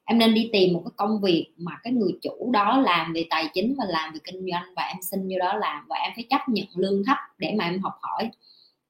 em 0.06 0.18
nên 0.18 0.34
đi 0.34 0.50
tìm 0.54 0.74
một 0.74 0.82
cái 0.86 0.92
công 0.96 1.22
việc 1.22 1.48
mà 1.58 1.72
cái 1.84 1.94
người 1.94 2.12
chủ 2.22 2.52
đó 2.54 2.82
làm 2.86 3.14
về 3.14 3.26
tài 3.30 3.50
chính 3.54 3.76
và 3.78 3.86
làm 3.88 4.14
về 4.14 4.20
kinh 4.24 4.46
doanh 4.52 4.74
và 4.76 4.84
em 4.84 4.98
xin 5.02 5.28
vô 5.28 5.40
đó 5.40 5.58
làm 5.58 5.86
và 5.90 5.96
em 5.96 6.12
phải 6.16 6.26
chấp 6.30 6.50
nhận 6.50 6.66
lương 6.76 7.04
thấp 7.06 7.18
để 7.38 7.56
mà 7.58 7.66
em 7.66 7.82
học 7.82 7.94
hỏi 8.02 8.30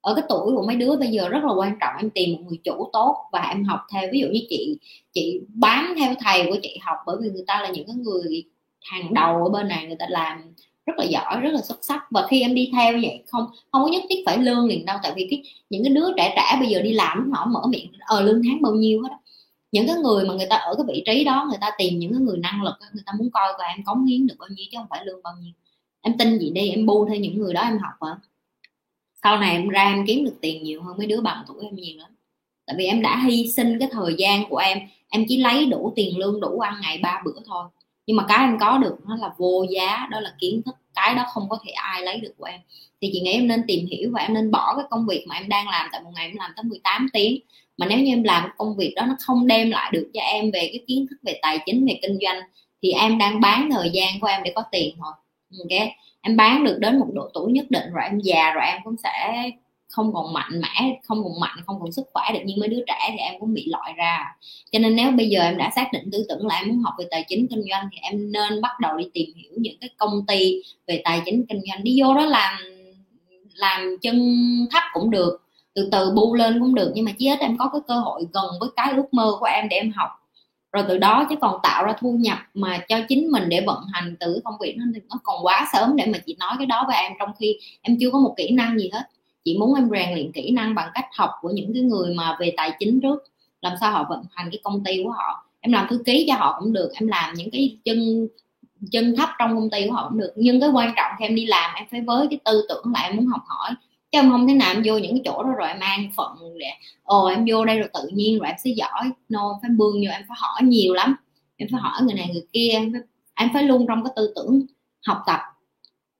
ở 0.05 0.15
cái 0.15 0.23
tuổi 0.29 0.51
của 0.55 0.63
mấy 0.67 0.75
đứa 0.75 0.95
bây 0.95 1.07
giờ 1.07 1.29
rất 1.29 1.43
là 1.43 1.53
quan 1.53 1.77
trọng, 1.81 1.93
em 1.99 2.09
tìm 2.09 2.33
một 2.33 2.41
người 2.47 2.59
chủ 2.63 2.89
tốt 2.93 3.17
và 3.31 3.41
em 3.41 3.63
học 3.63 3.79
theo, 3.93 4.09
ví 4.11 4.19
dụ 4.19 4.27
như 4.27 4.39
chị 4.49 4.77
chị 5.13 5.39
bám 5.47 5.93
theo 5.97 6.13
thầy 6.19 6.45
của 6.45 6.57
chị 6.61 6.77
học, 6.81 6.97
bởi 7.05 7.17
vì 7.21 7.29
người 7.29 7.43
ta 7.47 7.61
là 7.61 7.69
những 7.69 7.87
cái 7.87 7.95
người 7.95 8.43
hàng 8.81 9.13
đầu 9.13 9.43
ở 9.43 9.49
bên 9.49 9.67
này, 9.67 9.85
người 9.87 9.95
ta 9.99 10.05
làm 10.09 10.41
rất 10.85 10.93
là 10.97 11.05
giỏi, 11.05 11.39
rất 11.41 11.49
là 11.53 11.61
xuất 11.61 11.77
sắc. 11.81 12.03
Và 12.11 12.27
khi 12.29 12.41
em 12.41 12.55
đi 12.55 12.69
theo 12.73 12.93
vậy, 12.93 13.23
không 13.27 13.45
không 13.71 13.83
có 13.83 13.89
nhất 13.89 14.03
thiết 14.09 14.23
phải 14.25 14.37
lương 14.37 14.65
liền 14.65 14.85
đâu, 14.85 14.97
tại 15.03 15.13
vì 15.15 15.27
cái, 15.31 15.43
những 15.69 15.83
cái 15.83 15.93
đứa 15.93 16.07
trẻ 16.17 16.33
trẻ 16.35 16.57
bây 16.59 16.69
giờ 16.69 16.81
đi 16.81 16.93
làm 16.93 17.31
họ 17.31 17.45
mở 17.45 17.61
miệng 17.69 17.91
ờ 17.99 18.21
lương 18.21 18.41
tháng 18.43 18.61
bao 18.61 18.73
nhiêu 18.75 19.01
hết 19.01 19.09
đó 19.09 19.19
những 19.71 19.87
cái 19.87 19.95
người 19.95 20.25
mà 20.25 20.33
người 20.33 20.47
ta 20.49 20.55
ở 20.55 20.75
cái 20.75 20.85
vị 20.87 21.03
trí 21.05 21.23
đó, 21.23 21.45
người 21.49 21.57
ta 21.61 21.71
tìm 21.77 21.99
những 21.99 22.11
cái 22.13 22.21
người 22.21 22.37
năng 22.37 22.63
lực 22.63 22.73
người 22.93 23.03
ta 23.05 23.13
muốn 23.19 23.29
coi 23.31 23.53
và 23.59 23.65
em 23.65 23.83
cống 23.85 24.05
hiến 24.05 24.27
được 24.27 24.35
bao 24.39 24.49
nhiêu 24.55 24.65
chứ 24.71 24.77
không 24.77 24.87
phải 24.89 25.05
lương 25.05 25.23
bao 25.23 25.33
nhiêu. 25.41 25.53
Em 26.01 26.17
tin 26.17 26.39
gì 26.39 26.49
đi, 26.49 26.69
em 26.69 26.85
bu 26.85 27.05
theo 27.05 27.17
những 27.17 27.37
người 27.37 27.53
đó 27.53 27.61
em 27.61 27.77
học 27.77 27.93
hả 28.01 28.15
sau 29.25 29.37
này 29.37 29.51
em 29.51 29.69
ra 29.69 29.83
em 29.83 30.05
kiếm 30.07 30.25
được 30.25 30.37
tiền 30.41 30.63
nhiều 30.63 30.83
hơn 30.83 30.97
mấy 30.97 31.07
đứa 31.07 31.21
bằng 31.21 31.43
tuổi 31.47 31.57
em 31.61 31.75
nhiều 31.75 31.97
lắm. 31.97 32.09
Tại 32.65 32.75
vì 32.79 32.85
em 32.85 33.01
đã 33.01 33.23
hy 33.25 33.51
sinh 33.51 33.79
cái 33.79 33.89
thời 33.91 34.15
gian 34.17 34.49
của 34.49 34.57
em. 34.57 34.79
Em 35.09 35.25
chỉ 35.29 35.37
lấy 35.37 35.65
đủ 35.65 35.93
tiền 35.95 36.17
lương, 36.17 36.41
đủ 36.41 36.59
ăn 36.59 36.73
ngày 36.81 36.97
ba 36.97 37.21
bữa 37.25 37.39
thôi. 37.45 37.65
Nhưng 38.07 38.17
mà 38.17 38.25
cái 38.27 38.37
em 38.37 38.57
có 38.59 38.77
được 38.77 38.95
nó 39.07 39.15
là 39.15 39.29
vô 39.37 39.65
giá, 39.69 40.07
đó 40.11 40.19
là 40.19 40.33
kiến 40.39 40.61
thức. 40.65 40.75
Cái 40.95 41.15
đó 41.15 41.25
không 41.33 41.49
có 41.49 41.57
thể 41.65 41.71
ai 41.71 42.01
lấy 42.01 42.19
được 42.19 42.33
của 42.37 42.45
em. 42.45 42.59
Thì 43.01 43.09
chị 43.13 43.19
nghĩ 43.19 43.31
em 43.31 43.47
nên 43.47 43.63
tìm 43.67 43.87
hiểu 43.91 44.09
và 44.13 44.21
em 44.21 44.33
nên 44.33 44.51
bỏ 44.51 44.75
cái 44.77 44.85
công 44.89 45.07
việc 45.07 45.25
mà 45.27 45.35
em 45.35 45.49
đang 45.49 45.69
làm. 45.69 45.89
Tại 45.91 46.01
một 46.01 46.11
ngày 46.15 46.27
em 46.27 46.35
làm 46.35 46.51
tới 46.55 46.63
18 46.63 47.07
tiếng. 47.13 47.39
Mà 47.77 47.85
nếu 47.85 47.99
như 47.99 48.11
em 48.11 48.23
làm 48.23 48.49
công 48.57 48.77
việc 48.77 48.93
đó, 48.95 49.05
nó 49.05 49.15
không 49.19 49.47
đem 49.47 49.71
lại 49.71 49.91
được 49.93 50.11
cho 50.13 50.21
em 50.21 50.51
về 50.51 50.69
cái 50.71 50.79
kiến 50.87 51.05
thức 51.09 51.15
về 51.23 51.39
tài 51.41 51.59
chính, 51.65 51.85
về 51.85 51.99
kinh 52.01 52.17
doanh, 52.21 52.39
thì 52.81 52.91
em 52.91 53.17
đang 53.17 53.41
bán 53.41 53.69
thời 53.71 53.89
gian 53.89 54.19
của 54.19 54.27
em 54.27 54.43
để 54.43 54.51
có 54.55 54.63
tiền 54.71 54.95
thôi. 54.99 55.11
Ok? 55.59 55.89
Em 56.25 56.37
bán 56.37 56.63
được 56.63 56.77
đến 56.79 56.99
một 56.99 57.07
độ 57.13 57.29
tuổi 57.33 57.51
nhất 57.51 57.65
định 57.69 57.93
rồi 57.93 58.03
em 58.03 58.19
già 58.19 58.51
rồi 58.53 58.63
em 58.65 58.81
cũng 58.83 58.95
sẽ 59.03 59.43
không 59.87 60.13
còn 60.13 60.33
mạnh 60.33 60.61
mẽ, 60.61 60.99
không 61.03 61.23
còn 61.23 61.39
mạnh, 61.39 61.57
không 61.65 61.79
còn 61.79 61.91
sức 61.91 62.05
khỏe. 62.13 62.23
Được 62.33 62.39
như 62.45 62.53
mấy 62.59 62.69
đứa 62.69 62.83
trẻ 62.87 63.09
thì 63.11 63.17
em 63.17 63.39
cũng 63.39 63.53
bị 63.53 63.65
loại 63.67 63.93
ra. 63.97 64.35
Cho 64.71 64.79
nên 64.79 64.95
nếu 64.95 65.11
bây 65.11 65.29
giờ 65.29 65.41
em 65.41 65.57
đã 65.57 65.71
xác 65.75 65.93
định 65.93 66.09
tư 66.11 66.25
tưởng 66.29 66.47
là 66.47 66.55
em 66.55 66.67
muốn 66.67 66.79
học 66.79 66.93
về 66.99 67.05
tài 67.11 67.25
chính 67.27 67.47
kinh 67.47 67.63
doanh 67.69 67.89
thì 67.91 67.97
em 68.01 68.31
nên 68.31 68.61
bắt 68.61 68.71
đầu 68.79 68.97
đi 68.97 69.05
tìm 69.13 69.29
hiểu 69.35 69.51
những 69.57 69.77
cái 69.81 69.89
công 69.97 70.25
ty 70.27 70.61
về 70.87 71.01
tài 71.03 71.21
chính 71.25 71.45
kinh 71.49 71.61
doanh. 71.67 71.83
Đi 71.83 72.01
vô 72.01 72.13
đó 72.13 72.25
làm 72.25 72.53
làm 73.53 73.97
chân 74.01 74.17
thấp 74.71 74.83
cũng 74.93 75.09
được, 75.09 75.41
từ 75.73 75.89
từ 75.91 76.11
bu 76.15 76.35
lên 76.35 76.59
cũng 76.59 76.75
được. 76.75 76.91
Nhưng 76.95 77.05
mà 77.05 77.11
chí 77.17 77.29
ít 77.29 77.39
em 77.39 77.57
có 77.57 77.69
cái 77.73 77.81
cơ 77.87 77.99
hội 77.99 78.27
gần 78.33 78.45
với 78.59 78.69
cái 78.75 78.93
ước 78.95 79.13
mơ 79.13 79.31
của 79.39 79.45
em 79.45 79.69
để 79.69 79.77
em 79.77 79.91
học 79.91 80.09
rồi 80.75 80.85
từ 80.87 80.97
đó 80.97 81.27
chứ 81.29 81.35
còn 81.41 81.59
tạo 81.63 81.85
ra 81.85 81.93
thu 81.99 82.11
nhập 82.11 82.37
mà 82.53 82.77
cho 82.87 82.97
chính 83.09 83.31
mình 83.31 83.49
để 83.49 83.63
vận 83.67 83.83
hành 83.93 84.15
từ 84.19 84.41
công 84.43 84.55
việc 84.61 84.75
nó 84.77 84.85
nó 85.09 85.19
còn 85.23 85.45
quá 85.45 85.67
sớm 85.73 85.95
để 85.95 86.05
mà 86.05 86.17
chị 86.25 86.35
nói 86.39 86.55
cái 86.57 86.65
đó 86.65 86.83
với 86.87 86.95
em, 86.95 87.11
trong 87.19 87.29
khi 87.39 87.57
em 87.81 87.97
chưa 87.99 88.09
có 88.11 88.19
một 88.19 88.33
kỹ 88.37 88.51
năng 88.51 88.79
gì 88.79 88.89
hết. 88.93 89.03
Chị 89.43 89.57
muốn 89.57 89.75
em 89.75 89.89
rèn 89.91 90.13
luyện 90.13 90.31
kỹ 90.31 90.51
năng 90.51 90.75
bằng 90.75 90.89
cách 90.93 91.05
học 91.17 91.29
của 91.41 91.49
những 91.49 91.73
cái 91.73 91.81
người 91.81 92.13
mà 92.15 92.37
về 92.39 92.53
tài 92.57 92.71
chính 92.79 93.01
trước, 93.01 93.23
làm 93.61 93.73
sao 93.81 93.91
họ 93.91 94.05
vận 94.09 94.23
hành 94.31 94.49
cái 94.51 94.59
công 94.63 94.83
ty 94.83 95.03
của 95.03 95.11
họ. 95.11 95.45
Em 95.59 95.71
làm 95.71 95.87
thư 95.89 96.01
ký 96.05 96.25
cho 96.27 96.35
họ 96.35 96.57
cũng 96.59 96.73
được, 96.73 96.91
em 96.93 97.07
làm 97.07 97.33
những 97.33 97.51
cái 97.51 97.77
chân 97.85 98.27
chân 98.91 99.15
thấp 99.15 99.29
trong 99.39 99.55
công 99.55 99.69
ty 99.69 99.87
của 99.87 99.93
họ 99.93 100.09
cũng 100.09 100.19
được. 100.19 100.33
Nhưng 100.35 100.61
cái 100.61 100.69
quan 100.69 100.93
trọng 100.95 101.11
khi 101.19 101.25
em 101.25 101.35
đi 101.35 101.45
làm, 101.45 101.71
em 101.75 101.85
phải 101.91 102.01
với 102.01 102.27
cái 102.29 102.39
tư 102.45 102.65
tưởng 102.69 102.93
là 102.93 103.01
em 103.01 103.15
muốn 103.15 103.25
học 103.25 103.41
hỏi 103.45 103.71
chứ 104.15 104.19
em 104.19 104.29
không 104.29 104.47
thể 104.47 104.53
nào 104.53 104.73
em 104.73 104.81
vô 104.85 104.97
những 104.97 105.11
cái 105.11 105.21
chỗ 105.25 105.43
đó 105.43 105.49
rồi 105.57 105.67
em 105.67 105.79
an 105.79 106.11
phận 106.15 106.37
để 106.59 106.67
ồ 107.03 107.25
em 107.25 107.45
vô 107.49 107.65
đây 107.65 107.79
rồi 107.79 107.89
tự 107.93 108.09
nhiên 108.13 108.39
rồi 108.39 108.47
em 108.47 108.55
sẽ 108.63 108.69
giỏi. 108.69 109.11
No 109.29 109.59
phải 109.61 109.69
bươn 109.77 109.93
vô 109.93 110.11
em 110.11 110.21
phải 110.27 110.37
hỏi 110.39 110.63
nhiều 110.63 110.93
lắm. 110.93 111.15
Em 111.57 111.69
phải 111.71 111.81
hỏi 111.81 112.01
người 112.03 112.13
này 112.13 112.29
người 112.33 112.45
kia 112.53 112.69
em 112.71 112.93
phải, 112.93 113.01
em 113.35 113.49
phải 113.53 113.63
luôn 113.63 113.85
trong 113.87 114.03
cái 114.03 114.13
tư 114.15 114.33
tưởng 114.35 114.61
học 115.05 115.17
tập. 115.27 115.39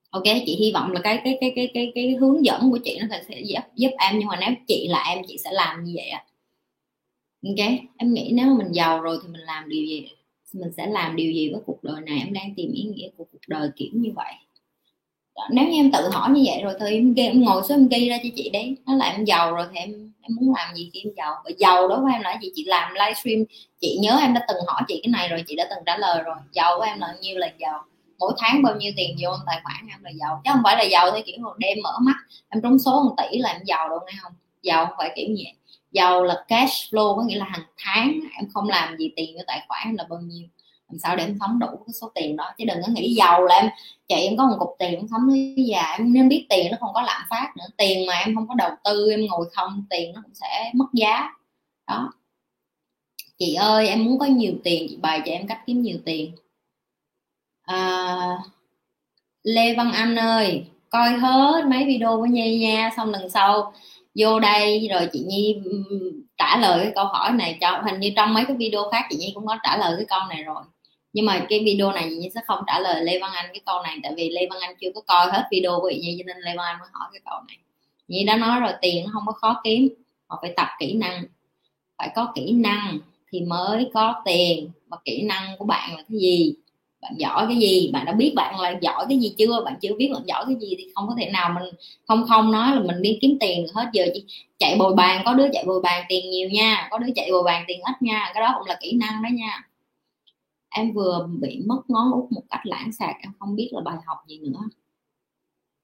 Ok 0.09 0.23
chị 0.45 0.55
hy 0.59 0.71
vọng 0.71 0.91
là 0.91 1.01
cái 1.03 1.21
cái 1.23 1.37
cái 1.41 1.51
cái 1.55 1.71
cái 1.73 1.91
cái 1.95 2.15
hướng 2.19 2.45
dẫn 2.45 2.71
của 2.71 2.79
chị 2.83 2.99
nó 3.01 3.17
sẽ 3.29 3.41
giúp 3.41 3.61
giúp 3.75 3.89
em 3.99 4.19
nhưng 4.19 4.27
mà 4.27 4.37
nếu 4.39 4.49
chị 4.67 4.87
là 4.87 5.03
em 5.03 5.23
chị 5.27 5.37
sẽ 5.43 5.51
làm 5.51 5.83
như 5.83 5.93
vậy 5.95 6.11
ok 7.47 7.69
em 7.97 8.13
nghĩ 8.13 8.31
nếu 8.33 8.45
mà 8.45 8.53
mình 8.57 8.71
giàu 8.71 9.01
rồi 9.01 9.19
thì 9.23 9.29
mình 9.29 9.41
làm 9.41 9.69
điều 9.69 9.85
gì? 9.85 10.07
Mình 10.53 10.71
sẽ 10.77 10.87
làm 10.87 11.15
điều 11.15 11.31
gì 11.31 11.49
với 11.49 11.61
cuộc 11.65 11.83
đời 11.83 12.01
này? 12.01 12.19
Em 12.19 12.33
đang 12.33 12.53
tìm 12.55 12.71
ý 12.71 12.83
nghĩa 12.83 13.09
của 13.17 13.23
cuộc 13.31 13.39
đời 13.47 13.69
kiểu 13.75 13.89
như 13.93 14.11
vậy 14.15 14.33
nếu 15.49 15.67
như 15.67 15.79
em 15.79 15.91
tự 15.91 16.09
hỏi 16.09 16.29
như 16.29 16.43
vậy 16.45 16.61
rồi 16.63 16.73
thì 16.79 16.95
em, 16.95 17.13
em 17.15 17.41
ngồi 17.43 17.63
xuống 17.63 17.77
em 17.77 17.87
ghi 17.87 18.09
ra 18.09 18.17
cho 18.23 18.29
chị 18.35 18.49
đấy 18.49 18.77
nó 18.85 18.95
là 18.95 19.05
em 19.05 19.25
giàu 19.25 19.55
rồi 19.55 19.65
thì 19.73 19.79
em 19.79 20.05
em 20.27 20.35
muốn 20.35 20.55
làm 20.55 20.75
gì 20.75 20.89
khi 20.93 21.01
em 21.03 21.13
giàu. 21.17 21.35
Và 21.45 21.51
giàu 21.57 21.87
đó 21.87 21.99
của 22.01 22.09
em 22.13 22.21
là 22.21 22.37
gì? 22.41 22.51
Chị 22.55 22.63
làm 22.65 22.93
livestream 22.93 23.43
chị 23.81 23.97
nhớ 24.01 24.17
em 24.21 24.33
đã 24.33 24.45
từng 24.47 24.57
hỏi 24.67 24.81
chị 24.87 24.99
cái 25.03 25.11
này 25.11 25.27
rồi 25.27 25.43
chị 25.47 25.55
đã 25.55 25.67
từng 25.69 25.79
trả 25.85 25.97
lời 25.97 26.23
rồi. 26.23 26.35
Giàu 26.51 26.77
của 26.77 26.83
em 26.83 26.99
là 26.99 27.15
nhiêu 27.21 27.37
là 27.37 27.49
giàu? 27.57 27.83
Mỗi 28.19 28.33
tháng 28.37 28.63
bao 28.63 28.75
nhiêu 28.75 28.93
tiền 28.97 29.15
vô 29.23 29.29
tài 29.45 29.61
khoản 29.63 29.87
em 29.89 30.03
là 30.03 30.11
giàu? 30.19 30.41
Chứ 30.45 30.51
không 30.53 30.61
phải 30.63 30.77
là 30.77 30.83
giàu 30.83 31.11
theo 31.11 31.21
kiểu 31.25 31.35
đêm 31.57 31.77
mở 31.83 31.91
mắt 32.01 32.15
em 32.49 32.61
trúng 32.61 32.79
số 32.79 33.03
1 33.03 33.15
tỷ 33.17 33.37
là 33.37 33.49
em 33.49 33.61
giàu 33.65 33.89
đâu 33.89 33.99
nghe 34.07 34.13
không? 34.21 34.33
Giàu 34.61 34.85
không 34.85 34.95
phải 34.97 35.11
kiểu 35.15 35.25
như 35.29 35.43
vậy. 35.45 35.53
Giàu 35.91 36.23
là 36.23 36.43
cash 36.47 36.93
flow 36.93 37.15
có 37.15 37.23
nghĩa 37.23 37.35
là 37.37 37.45
hàng 37.45 37.65
tháng 37.77 38.19
em 38.39 38.49
không 38.53 38.69
làm 38.69 38.97
gì 38.97 39.11
tiền 39.15 39.35
vô 39.35 39.41
tài 39.47 39.61
khoản 39.67 39.95
là 39.95 40.05
bao 40.09 40.19
nhiêu? 40.19 40.47
Làm 40.89 40.99
sao 40.99 41.15
để 41.15 41.23
em 41.23 41.37
sống 41.39 41.59
đủ 41.59 41.67
cái 41.67 41.93
số 42.01 42.11
tiền 42.15 42.35
đó? 42.35 42.53
Chứ 42.57 42.65
đừng 42.65 42.77
có 42.85 42.87
nghĩ 42.91 43.13
giàu 43.13 43.45
là 43.45 43.55
em 43.55 43.69
chị 44.07 44.15
em 44.15 44.37
có 44.37 44.45
một 44.45 44.55
cục 44.59 44.75
tiền 44.79 44.95
em 44.95 45.07
sống 45.11 45.21
tới 45.29 45.55
già 45.57 45.95
em 45.97 46.13
nên 46.13 46.29
biết 46.29 46.45
tiền 46.49 46.71
nó 46.71 46.77
không 46.79 46.93
có 46.93 47.01
lạm 47.01 47.21
phát 47.29 47.53
nữa. 47.57 47.65
Tiền 47.77 48.05
mà 48.07 48.13
em 48.13 48.35
không 48.35 48.47
có 48.47 48.55
đầu 48.55 48.71
tư 48.83 49.11
em 49.11 49.25
ngồi 49.25 49.49
không 49.53 49.85
tiền 49.89 50.13
nó 50.13 50.21
cũng 50.23 50.33
sẽ 50.33 50.71
mất 50.73 50.85
giá. 50.93 51.29
Đó. 51.87 52.11
Chị 53.37 53.53
ơi 53.53 53.87
em 53.87 54.05
muốn 54.05 54.19
có 54.19 54.25
nhiều 54.25 54.53
tiền 54.63 54.87
chị 54.89 54.97
bày 55.01 55.21
cho 55.25 55.31
em 55.31 55.47
cách 55.47 55.61
kiếm 55.65 55.81
nhiều 55.81 55.97
tiền. 56.05 56.35
À, 57.61 58.37
Lê 59.43 59.75
Văn 59.75 59.91
Anh 59.91 60.15
ơi 60.15 60.65
coi 60.89 61.13
hết 61.13 61.65
mấy 61.65 61.85
video 61.85 62.17
của 62.17 62.25
Nhi 62.25 62.59
nha 62.59 62.91
xong 62.97 63.09
lần 63.09 63.29
sau 63.29 63.73
vô 64.15 64.39
đây 64.39 64.87
rồi 64.91 65.09
chị 65.13 65.23
Nhi 65.27 65.61
trả 66.37 66.57
lời 66.57 66.79
cái 66.83 66.91
câu 66.95 67.05
hỏi 67.05 67.31
này 67.31 67.57
cho 67.61 67.81
hình 67.85 67.99
như 67.99 68.11
trong 68.15 68.33
mấy 68.33 68.45
cái 68.45 68.55
video 68.55 68.89
khác 68.91 69.05
chị 69.09 69.17
Nhi 69.17 69.31
cũng 69.35 69.45
có 69.47 69.57
trả 69.63 69.77
lời 69.77 69.93
cái 69.97 70.05
câu 70.09 70.19
này 70.29 70.43
rồi 70.43 70.63
nhưng 71.15 71.25
mà 71.25 71.45
cái 71.49 71.63
video 71.65 71.91
này 71.91 72.07
chị 72.09 72.15
Nhi 72.15 72.29
sẽ 72.35 72.41
không 72.47 72.59
trả 72.67 72.79
lời 72.79 73.03
Lê 73.03 73.19
Văn 73.19 73.31
Anh 73.33 73.45
cái 73.53 73.61
câu 73.65 73.83
này, 73.83 73.97
tại 74.03 74.13
vì 74.17 74.29
Lê 74.29 74.47
Văn 74.49 74.59
Anh 74.61 74.75
chưa 74.81 74.89
có 74.95 75.01
coi 75.01 75.27
hết 75.31 75.43
video 75.51 75.79
của 75.81 75.91
chị 76.01 76.15
cho 76.17 76.23
nên 76.27 76.37
Lê 76.43 76.53
Văn 76.57 76.65
Anh 76.65 76.79
mới 76.79 76.89
hỏi 76.91 77.09
cái 77.13 77.21
câu 77.25 77.39
này. 77.47 77.57
Nhi 78.07 78.23
đã 78.23 78.35
nói 78.35 78.59
rồi, 78.59 78.71
tiền 78.81 79.05
không 79.13 79.23
có 79.25 79.31
khó 79.31 79.61
kiếm, 79.63 79.89
mà 80.29 80.35
phải 80.41 80.53
tập 80.55 80.67
kỹ 80.79 80.93
năng. 80.93 81.23
Phải 81.97 82.09
có 82.15 82.31
kỹ 82.35 82.51
năng 82.51 82.99
thì 83.31 83.41
mới 83.41 83.89
có 83.93 84.21
tiền, 84.25 84.69
và 84.87 84.97
kỹ 85.05 85.21
năng 85.21 85.57
của 85.57 85.65
bạn 85.65 85.95
là 85.95 86.03
cái 86.09 86.19
gì? 86.19 86.53
Bạn 87.01 87.13
giỏi 87.17 87.45
cái 87.47 87.57
gì? 87.57 87.89
Bạn 87.93 88.05
đã 88.05 88.11
biết 88.11 88.33
bạn 88.35 88.59
là 88.59 88.73
giỏi 88.81 89.05
cái 89.09 89.17
gì 89.17 89.33
chưa? 89.37 89.63
Bạn 89.65 89.75
chưa 89.81 89.93
biết 89.97 90.09
bạn 90.13 90.21
giỏi 90.25 90.45
cái 90.47 90.55
gì 90.61 90.75
thì 90.77 90.87
không 90.95 91.07
có 91.07 91.15
thể 91.17 91.29
nào 91.29 91.49
mình 91.59 91.73
không 92.07 92.25
không 92.27 92.51
nói 92.51 92.75
là 92.75 92.81
mình 92.81 93.01
đi 93.01 93.17
kiếm 93.21 93.37
tiền 93.39 93.63
được 93.63 93.71
hết. 93.75 93.85
Giờ 93.93 94.05
chỉ 94.13 94.23
chạy 94.59 94.75
bồi 94.79 94.93
bàn, 94.95 95.21
có 95.25 95.33
đứa 95.33 95.47
chạy 95.53 95.63
bồi 95.67 95.81
bàn 95.81 96.05
tiền 96.09 96.29
nhiều 96.29 96.49
nha, 96.49 96.87
có 96.91 96.97
đứa 96.97 97.13
chạy 97.15 97.31
bồi 97.31 97.43
bàn 97.43 97.63
tiền 97.67 97.81
ít 97.81 98.01
nha, 98.01 98.31
cái 98.33 98.43
đó 98.43 98.55
cũng 98.57 98.67
là 98.67 98.77
kỹ 98.81 98.93
năng 98.93 99.23
đó 99.23 99.29
nha 99.33 99.61
em 100.75 100.93
vừa 100.93 101.27
bị 101.39 101.61
mất 101.65 101.81
ngón 101.87 102.11
út 102.11 102.31
một 102.31 102.41
cách 102.49 102.65
lãng 102.65 102.91
xạc 102.91 103.15
em 103.21 103.31
không 103.39 103.55
biết 103.55 103.69
là 103.73 103.81
bài 103.81 103.97
học 104.05 104.17
gì 104.27 104.39
nữa. 104.39 104.59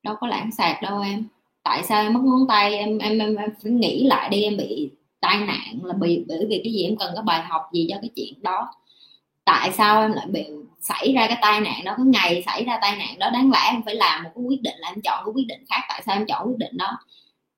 Đâu 0.03 0.15
có 0.19 0.27
lãng 0.27 0.51
xạc 0.51 0.81
đâu 0.81 1.01
em. 1.01 1.25
Tại 1.63 1.83
sao 1.83 2.01
em 2.03 2.13
mất 2.13 2.19
ngón 2.23 2.47
tay? 2.47 2.75
Em 2.75 2.97
em 2.97 3.19
em, 3.19 3.35
em 3.35 3.49
phải 3.63 3.71
nghĩ 3.71 4.03
lại 4.03 4.29
đi 4.29 4.43
em 4.43 4.57
bị 4.57 4.91
tai 5.21 5.37
nạn 5.37 5.79
là 5.83 5.93
bị 5.93 6.25
bởi 6.27 6.45
vì 6.49 6.61
cái 6.63 6.73
gì? 6.73 6.83
Em 6.83 6.97
cần 6.97 7.13
có 7.15 7.21
bài 7.21 7.41
học 7.41 7.61
gì 7.73 7.87
cho 7.89 7.97
cái 8.01 8.09
chuyện 8.15 8.33
đó? 8.41 8.67
Tại 9.45 9.71
sao 9.71 10.01
em 10.01 10.13
lại 10.13 10.27
bị 10.27 10.45
xảy 10.79 11.13
ra 11.13 11.27
cái 11.27 11.37
tai 11.41 11.61
nạn 11.61 11.81
đó? 11.85 11.93
Cái 11.97 12.05
ngày 12.05 12.43
xảy 12.45 12.63
ra 12.65 12.79
tai 12.81 12.97
nạn 12.97 13.19
đó 13.19 13.29
đáng 13.29 13.51
lẽ 13.51 13.59
em 13.71 13.81
phải 13.85 13.95
làm 13.95 14.23
một 14.23 14.29
cái 14.35 14.43
quyết 14.43 14.61
định 14.61 14.75
là 14.77 14.87
em 14.89 15.01
chọn 15.03 15.25
cái 15.25 15.33
quyết 15.35 15.47
định 15.47 15.65
khác. 15.69 15.81
Tại 15.89 16.01
sao 16.05 16.15
em 16.15 16.25
chọn 16.27 16.47
quyết 16.47 16.57
định 16.57 16.77
đó? 16.77 16.97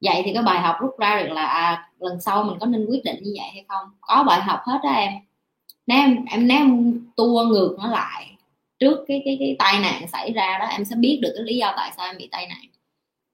Vậy 0.02 0.22
thì 0.26 0.34
cái 0.34 0.44
bài 0.44 0.62
học 0.62 0.76
rút 0.82 1.00
ra 1.00 1.24
được 1.24 1.34
là 1.34 1.46
à, 1.46 1.90
lần 2.00 2.22
sau 2.22 2.44
mình 2.44 2.58
có 2.60 2.66
nên 2.66 2.86
quyết 2.90 3.04
định 3.04 3.24
như 3.24 3.32
vậy 3.40 3.50
hay 3.54 3.66
không? 3.70 3.88
Có 4.02 4.24
bài 4.28 4.42
học 4.42 4.60
hết 4.66 4.80
đó 4.84 4.90
em 4.90 5.14
nếu 5.88 5.98
em 5.98 6.26
em 6.26 6.48
nếu 6.48 6.58
em 6.58 7.00
tua 7.16 7.46
ngược 7.46 7.76
nó 7.80 7.88
lại 7.88 8.38
trước 8.80 9.06
cái 9.08 9.22
cái 9.26 9.38
cái 9.40 9.56
tai 9.60 9.80
nạn 9.80 10.08
xảy 10.08 10.34
ra 10.34 10.58
đó 10.60 10.66
em 10.66 10.86
sẽ 10.86 10.96
biết 10.96 11.20
được 11.22 11.32
cái 11.36 11.44
lý 11.44 11.58
do 11.58 11.74
tại 11.78 11.92
sao 11.98 12.06
em 12.06 12.18
bị 12.18 12.28
tai 12.32 12.48
nạn. 12.48 12.66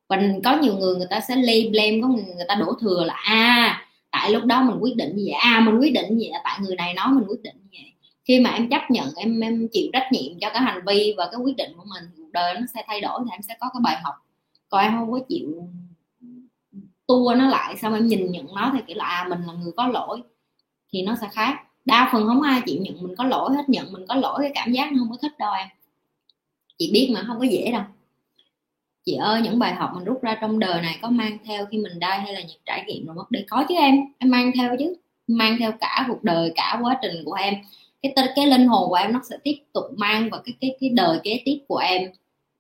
Và 0.09 0.21
có 0.43 0.57
nhiều 0.57 0.75
người 0.75 0.95
người 0.95 1.07
ta 1.09 1.19
sẽ 1.19 1.35
lay 1.35 1.69
blame 1.71 1.99
có 2.01 2.07
người 2.07 2.23
người 2.23 2.45
ta 2.47 2.55
đổ 2.55 2.73
thừa 2.81 3.03
là 3.05 3.13
a 3.13 3.35
à, 3.35 3.85
tại 4.11 4.31
lúc 4.31 4.45
đó 4.45 4.63
mình 4.63 4.77
quyết 4.79 4.95
định 4.95 5.15
như 5.15 5.23
vậy 5.25 5.33
à 5.33 5.59
mình 5.65 5.79
quyết 5.79 5.93
định 5.93 6.17
như 6.17 6.27
vậy 6.31 6.41
tại 6.43 6.59
người 6.61 6.75
này 6.75 6.93
nói 6.93 7.07
mình 7.11 7.25
quyết 7.27 7.41
định 7.43 7.55
như 7.55 7.77
vậy. 7.81 7.93
Khi 8.25 8.39
mà 8.39 8.49
em 8.49 8.69
chấp 8.69 8.81
nhận 8.91 9.07
em 9.15 9.39
em 9.39 9.67
chịu 9.71 9.87
trách 9.93 10.07
nhiệm 10.11 10.39
cho 10.41 10.49
cái 10.49 10.61
hành 10.61 10.81
vi 10.87 11.13
và 11.17 11.29
cái 11.31 11.41
quyết 11.41 11.55
định 11.57 11.71
của 11.77 11.83
mình 11.93 12.03
cuộc 12.17 12.31
đời 12.31 12.53
nó 12.53 12.61
sẽ 12.73 12.83
thay 12.87 13.01
đổi 13.01 13.21
thì 13.25 13.31
em 13.31 13.41
sẽ 13.41 13.55
có 13.59 13.69
cái 13.73 13.81
bài 13.83 13.97
học. 14.03 14.15
Còn 14.69 14.81
em 14.81 14.91
không 14.91 15.11
có 15.11 15.19
chịu 15.29 15.67
tua 17.07 17.35
nó 17.37 17.49
lại 17.49 17.77
xong 17.77 17.93
em 17.93 18.07
nhìn 18.07 18.31
nhận 18.31 18.55
nó 18.55 18.71
thì 18.73 18.79
kiểu 18.87 18.97
là 18.97 19.05
à 19.05 19.27
mình 19.29 19.41
là 19.47 19.53
người 19.53 19.71
có 19.77 19.87
lỗi. 19.87 20.21
Thì 20.93 21.01
nó 21.01 21.15
sẽ 21.21 21.27
khác 21.31 21.55
đa 21.89 22.09
phần 22.11 22.27
không 22.27 22.41
ai 22.41 22.61
chịu 22.65 22.81
nhận 22.81 23.01
mình 23.01 23.15
có 23.15 23.23
lỗi 23.23 23.55
hết 23.55 23.69
nhận 23.69 23.91
mình 23.91 24.05
có 24.07 24.15
lỗi 24.15 24.39
cái 24.41 24.51
cảm 24.55 24.71
giác 24.71 24.91
nó 24.91 24.97
không 24.99 25.11
có 25.11 25.17
thích 25.21 25.37
đâu 25.39 25.53
em. 25.53 25.67
Chị 26.77 26.89
biết 26.93 27.11
mà 27.13 27.23
không 27.27 27.39
có 27.39 27.45
dễ 27.45 27.71
đâu. 27.71 27.83
Chị 29.05 29.15
ơi 29.15 29.41
những 29.41 29.59
bài 29.59 29.73
học 29.73 29.91
mình 29.95 30.03
rút 30.03 30.21
ra 30.21 30.37
trong 30.41 30.59
đời 30.59 30.81
này 30.81 30.99
có 31.01 31.09
mang 31.09 31.37
theo 31.45 31.65
khi 31.65 31.77
mình 31.77 31.99
đai 31.99 32.21
hay 32.21 32.33
là 32.33 32.41
những 32.41 32.59
trải 32.65 32.83
nghiệm 32.87 33.05
rồi 33.05 33.15
mất 33.15 33.31
đi? 33.31 33.39
Có 33.49 33.65
chứ 33.69 33.75
em 33.75 33.95
em 34.17 34.31
mang 34.31 34.51
theo 34.55 34.75
chứ. 34.79 34.95
Mang 35.27 35.57
theo 35.59 35.71
cả 35.71 36.05
cuộc 36.07 36.23
đời 36.23 36.51
cả 36.55 36.79
quá 36.81 36.99
trình 37.01 37.23
của 37.25 37.33
em. 37.33 37.53
Cái 38.01 38.13
cái 38.35 38.47
linh 38.47 38.67
hồn 38.67 38.89
của 38.89 38.95
em 38.95 39.13
nó 39.13 39.21
sẽ 39.29 39.37
tiếp 39.43 39.57
tục 39.73 39.85
mang 39.97 40.29
vào 40.29 40.41
cái 40.45 40.53
cái 40.61 40.77
cái 40.79 40.89
đời 40.89 41.19
kế 41.23 41.41
tiếp 41.45 41.59
của 41.67 41.77
em. 41.77 42.11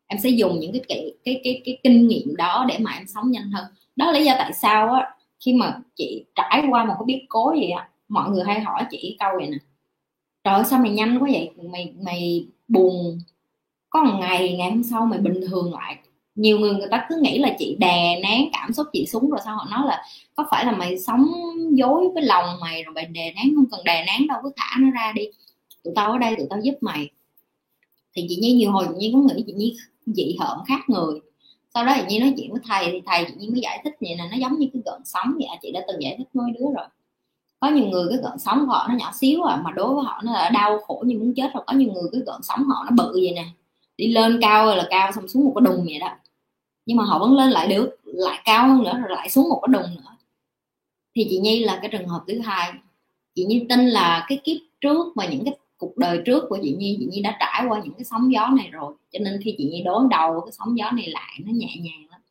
Em 0.07 0.19
sẽ 0.19 0.29
dùng 0.29 0.59
những 0.59 0.71
cái 0.71 0.81
cái 0.87 1.11
cái 1.25 1.41
cái, 1.43 1.61
cái 1.65 1.77
kinh 1.83 2.07
nghiệm 2.07 2.35
đó 2.35 2.65
để 2.69 2.77
mà 2.79 2.91
em 2.91 3.07
sống 3.07 3.31
nhanh 3.31 3.51
hơn. 3.51 3.65
Đó 3.95 4.05
là 4.05 4.11
lý 4.19 4.25
do 4.25 4.33
tại 4.37 4.53
sao 4.53 4.93
á 4.93 5.15
khi 5.39 5.53
mà 5.53 5.79
chị 5.95 6.25
trải 6.35 6.63
qua 6.69 6.85
một 6.85 6.93
cái 6.99 7.05
biến 7.05 7.25
cố 7.29 7.53
gì 7.55 7.69
á 7.69 7.89
mọi 8.09 8.29
người 8.29 8.43
hay 8.43 8.59
hỏi 8.59 8.83
chị 8.91 9.17
câu 9.19 9.31
vậy 9.37 9.47
nè. 9.49 9.57
Trời 10.43 10.53
ơi, 10.53 10.63
sao 10.65 10.79
mày 10.79 10.91
nhanh 10.91 11.17
quá 11.19 11.29
vậy? 11.31 11.49
Mày 11.71 11.93
mày 12.05 12.47
buồn. 12.67 13.19
Có 13.89 14.03
một 14.03 14.17
ngày 14.19 14.55
ngày 14.57 14.71
hôm 14.71 14.83
sau 14.83 15.05
mày 15.05 15.19
bình 15.19 15.41
thường 15.49 15.73
lại. 15.73 15.97
Nhiều 16.35 16.59
người 16.59 16.73
người 16.73 16.87
ta 16.91 17.05
cứ 17.09 17.19
nghĩ 17.21 17.39
là 17.39 17.55
chị 17.59 17.75
đè 17.79 18.19
nén 18.23 18.49
cảm 18.53 18.73
xúc 18.73 18.87
chị 18.93 19.05
xuống 19.05 19.29
rồi 19.29 19.39
sao 19.45 19.55
họ 19.55 19.67
nói 19.71 19.87
là 19.87 20.03
có 20.35 20.47
phải 20.51 20.65
là 20.65 20.71
mày 20.71 20.99
sống 20.99 21.27
dối 21.71 22.09
với 22.13 22.23
lòng 22.23 22.45
mày 22.61 22.83
rồi 22.83 22.93
mày 22.93 23.05
đè 23.05 23.33
nén, 23.33 23.55
không 23.55 23.65
cần 23.71 23.79
đè 23.85 24.05
nén 24.05 24.27
đâu, 24.27 24.39
cứ 24.43 24.51
thả 24.55 24.77
nó 24.79 24.91
ra 24.91 25.11
đi. 25.15 25.23
Tụi 25.83 25.93
tao 25.95 26.11
ở 26.11 26.17
đây, 26.17 26.35
tụi 26.35 26.47
tao 26.49 26.59
giúp 26.63 26.73
mày. 26.81 27.09
Thì 28.15 28.25
chị 28.29 28.37
nhi, 28.41 28.53
nhiều 28.53 28.71
hồi 28.71 28.85
chị 28.87 28.95
nhi 28.97 29.11
có 29.13 29.19
nghĩ 29.19 29.43
chị 29.47 29.53
nhi 29.53 29.75
dị 30.05 30.35
hợm 30.39 30.57
khác 30.67 30.79
người. 30.87 31.19
Sau 31.73 31.85
đó 31.85 31.95
chị 31.97 32.05
nhi 32.07 32.19
nói 32.19 32.33
chuyện 32.37 32.51
với 32.51 32.61
thầy, 32.65 32.91
thì 32.91 33.01
thầy 33.05 33.25
chị 33.27 33.33
nhi 33.37 33.49
mới 33.49 33.61
giải 33.61 33.81
thích 33.83 33.93
vậy 34.01 34.15
là 34.17 34.27
nó 34.31 34.37
giống 34.37 34.59
như 34.59 34.67
cái 34.73 34.81
gợn 34.85 35.01
sóng 35.05 35.33
vậy. 35.37 35.47
Chị 35.61 35.71
đã 35.71 35.81
từng 35.87 36.01
giải 36.03 36.15
thích 36.17 36.27
với 36.33 36.51
đứa 36.51 36.65
rồi 36.75 36.85
có 37.59 37.67
nhiều 37.69 37.85
người 37.85 38.07
cái 38.09 38.19
gợn 38.23 38.39
sóng 38.39 38.59
của 38.59 38.71
họ 38.71 38.87
nó 38.89 38.95
nhỏ 38.95 39.11
xíu 39.13 39.43
à 39.43 39.61
mà 39.63 39.71
đối 39.71 39.95
với 39.95 40.03
họ 40.03 40.21
nó 40.23 40.31
là 40.33 40.49
đau 40.49 40.79
khổ 40.79 41.03
như 41.05 41.19
muốn 41.19 41.33
chết 41.35 41.53
rồi. 41.53 41.63
Có 41.67 41.73
nhiều 41.73 41.91
người 41.93 42.09
cái 42.11 42.21
gợn 42.25 42.41
sóng 42.43 42.63
họ 42.63 42.85
nó 42.85 42.91
bự 43.03 43.11
vậy 43.13 43.33
nè. 43.35 43.45
Đi 43.97 44.07
lên 44.07 44.39
cao 44.41 44.75
là 44.75 44.87
cao 44.89 45.11
xong 45.11 45.27
xuống 45.27 45.45
một 45.45 45.51
cái 45.55 45.61
đùng 45.65 45.85
vậy 45.85 45.99
đó. 45.99 46.09
Nhưng 46.85 46.97
mà 46.97 47.03
họ 47.03 47.19
vẫn 47.19 47.37
lên 47.37 47.49
lại 47.49 47.67
được 47.67 47.97
lại 48.03 48.39
cao 48.45 48.67
hơn 48.67 48.83
nữa 48.83 48.93
rồi 48.99 49.17
lại 49.17 49.29
xuống 49.29 49.49
một 49.49 49.61
cái 49.67 49.73
đùng 49.73 49.95
nữa. 49.95 50.15
Thì 51.15 51.27
chị 51.29 51.39
nhi 51.39 51.63
là 51.63 51.79
cái 51.81 51.89
trường 51.91 52.07
hợp 52.07 52.23
thứ 52.27 52.39
hai. 52.39 52.71
Chị 53.35 53.45
nhi 53.45 53.65
tin 53.69 53.87
là 53.87 54.25
cái 54.29 54.41
kiếp 54.43 54.57
trước 54.81 55.07
và 55.15 55.25
những 55.25 55.45
cái 55.45 55.57
cuộc 55.77 55.97
đời 55.97 56.21
trước 56.25 56.43
của 56.49 56.57
chị 56.63 56.75
nhi 56.79 56.97
chị 56.99 57.05
nhi 57.05 57.21
đã 57.21 57.37
trải 57.39 57.65
qua 57.69 57.81
những 57.83 57.93
cái 57.93 58.03
sóng 58.03 58.33
gió 58.33 58.47
này 58.47 58.69
rồi. 58.71 58.93
Cho 59.11 59.19
nên 59.19 59.41
khi 59.43 59.55
chị 59.57 59.69
nhi 59.71 59.81
đối 59.85 60.03
đầu 60.09 60.41
cái 60.41 60.51
sóng 60.51 60.77
gió 60.77 60.91
này 60.91 61.07
lại 61.07 61.39
nó 61.45 61.51
nhẹ 61.51 61.75
nhàng 61.79 62.05
lắm. 62.11 62.21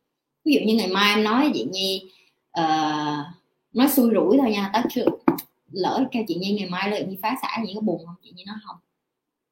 Ví 0.45 0.53
dụ 0.53 0.59
như 0.65 0.75
ngày 0.75 0.87
mai 0.87 1.15
em 1.15 1.23
nói 1.23 1.51
chị 1.53 1.67
nhi 1.71 2.11
uh, 2.59 3.25
nói 3.73 3.87
xui 3.87 4.11
rủi 4.13 4.37
thôi 4.37 4.51
nha 4.51 4.69
tới 4.73 4.83
chưa 4.89 5.05
lỡ 5.71 6.07
kêu 6.11 6.23
chị 6.27 6.35
nhi 6.35 6.51
ngày 6.59 6.69
mai 6.69 6.89
lợi 6.89 7.01
chị 7.01 7.09
nhi 7.09 7.17
phá 7.21 7.35
sản, 7.41 7.63
chị 7.67 7.73
có 7.75 7.81
buồn 7.81 8.05
không? 8.05 8.15
Chị 8.23 8.31
nhi 8.35 8.43
nói 8.47 8.55
không. 8.65 8.75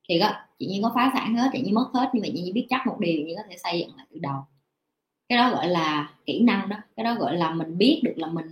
Thì 0.10 0.20
đó 0.20 0.32
chị 0.60 0.68
nhi 0.68 0.80
có 0.84 0.92
phá 0.96 1.12
sản 1.14 1.36
hết, 1.36 1.50
chị 1.54 1.62
nhi 1.62 1.72
mất 1.72 1.90
hết, 1.94 2.10
nhưng 2.14 2.22
mà 2.22 2.28
chị 2.34 2.42
nhi 2.42 2.52
biết 2.52 2.68
chắc 2.70 2.88
một 2.88 2.96
điều, 3.00 3.24
chị 3.28 3.34
có 3.38 3.42
thể 3.50 3.58
xây 3.58 3.80
dựng 3.80 3.98
lại 3.98 4.08
từ 4.14 4.20
đầu. 4.20 4.42
Cái 5.30 5.38
đó 5.38 5.50
gọi 5.50 5.68
là 5.68 6.14
kỹ 6.26 6.40
năng 6.40 6.70
đó, 6.70 6.78
cái 6.96 7.04
đó 7.04 7.16
gọi 7.16 7.38
là 7.38 7.52
mình 7.52 7.78
biết 7.78 8.02
được 8.04 8.14
là 8.16 8.28
mình 8.28 8.46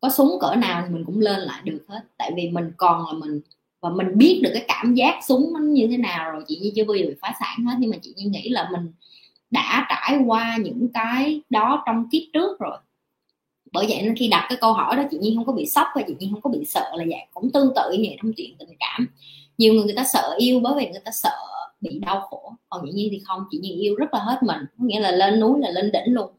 có 0.00 0.10
súng 0.10 0.38
cỡ 0.40 0.54
nào 0.54 0.84
thì 0.86 0.94
mình 0.94 1.04
cũng 1.04 1.20
lên 1.20 1.40
lại 1.40 1.62
được 1.64 1.84
hết. 1.88 2.00
Tại 2.18 2.32
vì 2.36 2.50
mình 2.50 2.72
còn 2.76 3.06
là 3.06 3.12
mình, 3.12 3.40
và 3.80 3.90
mình 3.90 4.18
biết 4.18 4.40
được 4.44 4.50
cái 4.54 4.64
cảm 4.68 4.94
giác 4.94 5.14
súng 5.28 5.52
nó 5.52 5.60
như 5.60 5.86
thế 5.90 5.96
nào 5.96 6.32
rồi, 6.32 6.44
chị 6.48 6.58
nhi 6.62 6.72
chưa 6.76 6.84
bao 6.84 6.94
giờ 6.94 7.06
bị 7.08 7.14
phá 7.20 7.32
sản 7.40 7.64
hết. 7.66 7.74
Nhưng 7.78 7.90
mà 7.90 7.96
chị 8.02 8.14
nhi 8.16 8.24
nghĩ 8.24 8.48
là 8.48 8.68
mình 8.72 8.92
đã 9.50 9.86
trải 9.88 10.18
qua 10.26 10.56
những 10.56 10.88
cái 10.94 11.42
đó 11.50 11.82
trong 11.86 12.08
kiếp 12.12 12.22
trước 12.32 12.60
rồi 12.60 12.78
bởi 13.76 13.86
vậy 13.88 14.02
nên 14.02 14.16
khi 14.16 14.28
đặt 14.28 14.46
cái 14.48 14.58
câu 14.60 14.72
hỏi 14.72 14.96
đó, 14.96 15.02
chị 15.10 15.18
nhi 15.20 15.32
không 15.36 15.44
có 15.44 15.52
bị 15.52 15.66
sốc 15.66 15.86
và 15.94 16.02
chị 16.08 16.14
nhi 16.18 16.28
không 16.32 16.40
có 16.40 16.50
bị 16.50 16.64
sợ 16.64 16.90
là 16.94 17.04
vậy 17.08 17.26
cũng 17.34 17.50
tương 17.52 17.74
tự 17.74 17.92
như 17.92 18.04
vậy 18.08 18.16
trong 18.22 18.32
chuyện 18.36 18.56
tình 18.58 18.68
cảm. 18.80 19.08
Nhiều 19.58 19.74
người 19.74 19.84
người 19.84 19.94
ta 19.94 20.04
sợ 20.04 20.34
yêu 20.38 20.60
bởi 20.60 20.74
vì 20.76 20.90
người 20.90 21.00
ta 21.04 21.10
sợ 21.10 21.36
bị 21.80 21.98
đau 21.98 22.20
khổ. 22.20 22.52
Còn 22.68 22.82
chị 22.86 22.92
nhi 22.94 23.08
thì 23.12 23.20
không, 23.24 23.44
chị 23.50 23.58
nhi 23.58 23.70
yêu 23.70 23.94
rất 23.94 24.14
là 24.14 24.20
hết 24.20 24.38
mình, 24.42 24.60
có 24.78 24.84
nghĩa 24.84 25.00
là 25.00 25.10
lên 25.10 25.40
núi 25.40 25.60
là 25.60 25.70
lên 25.70 25.92
đỉnh 25.92 26.14
luôn. 26.14 26.30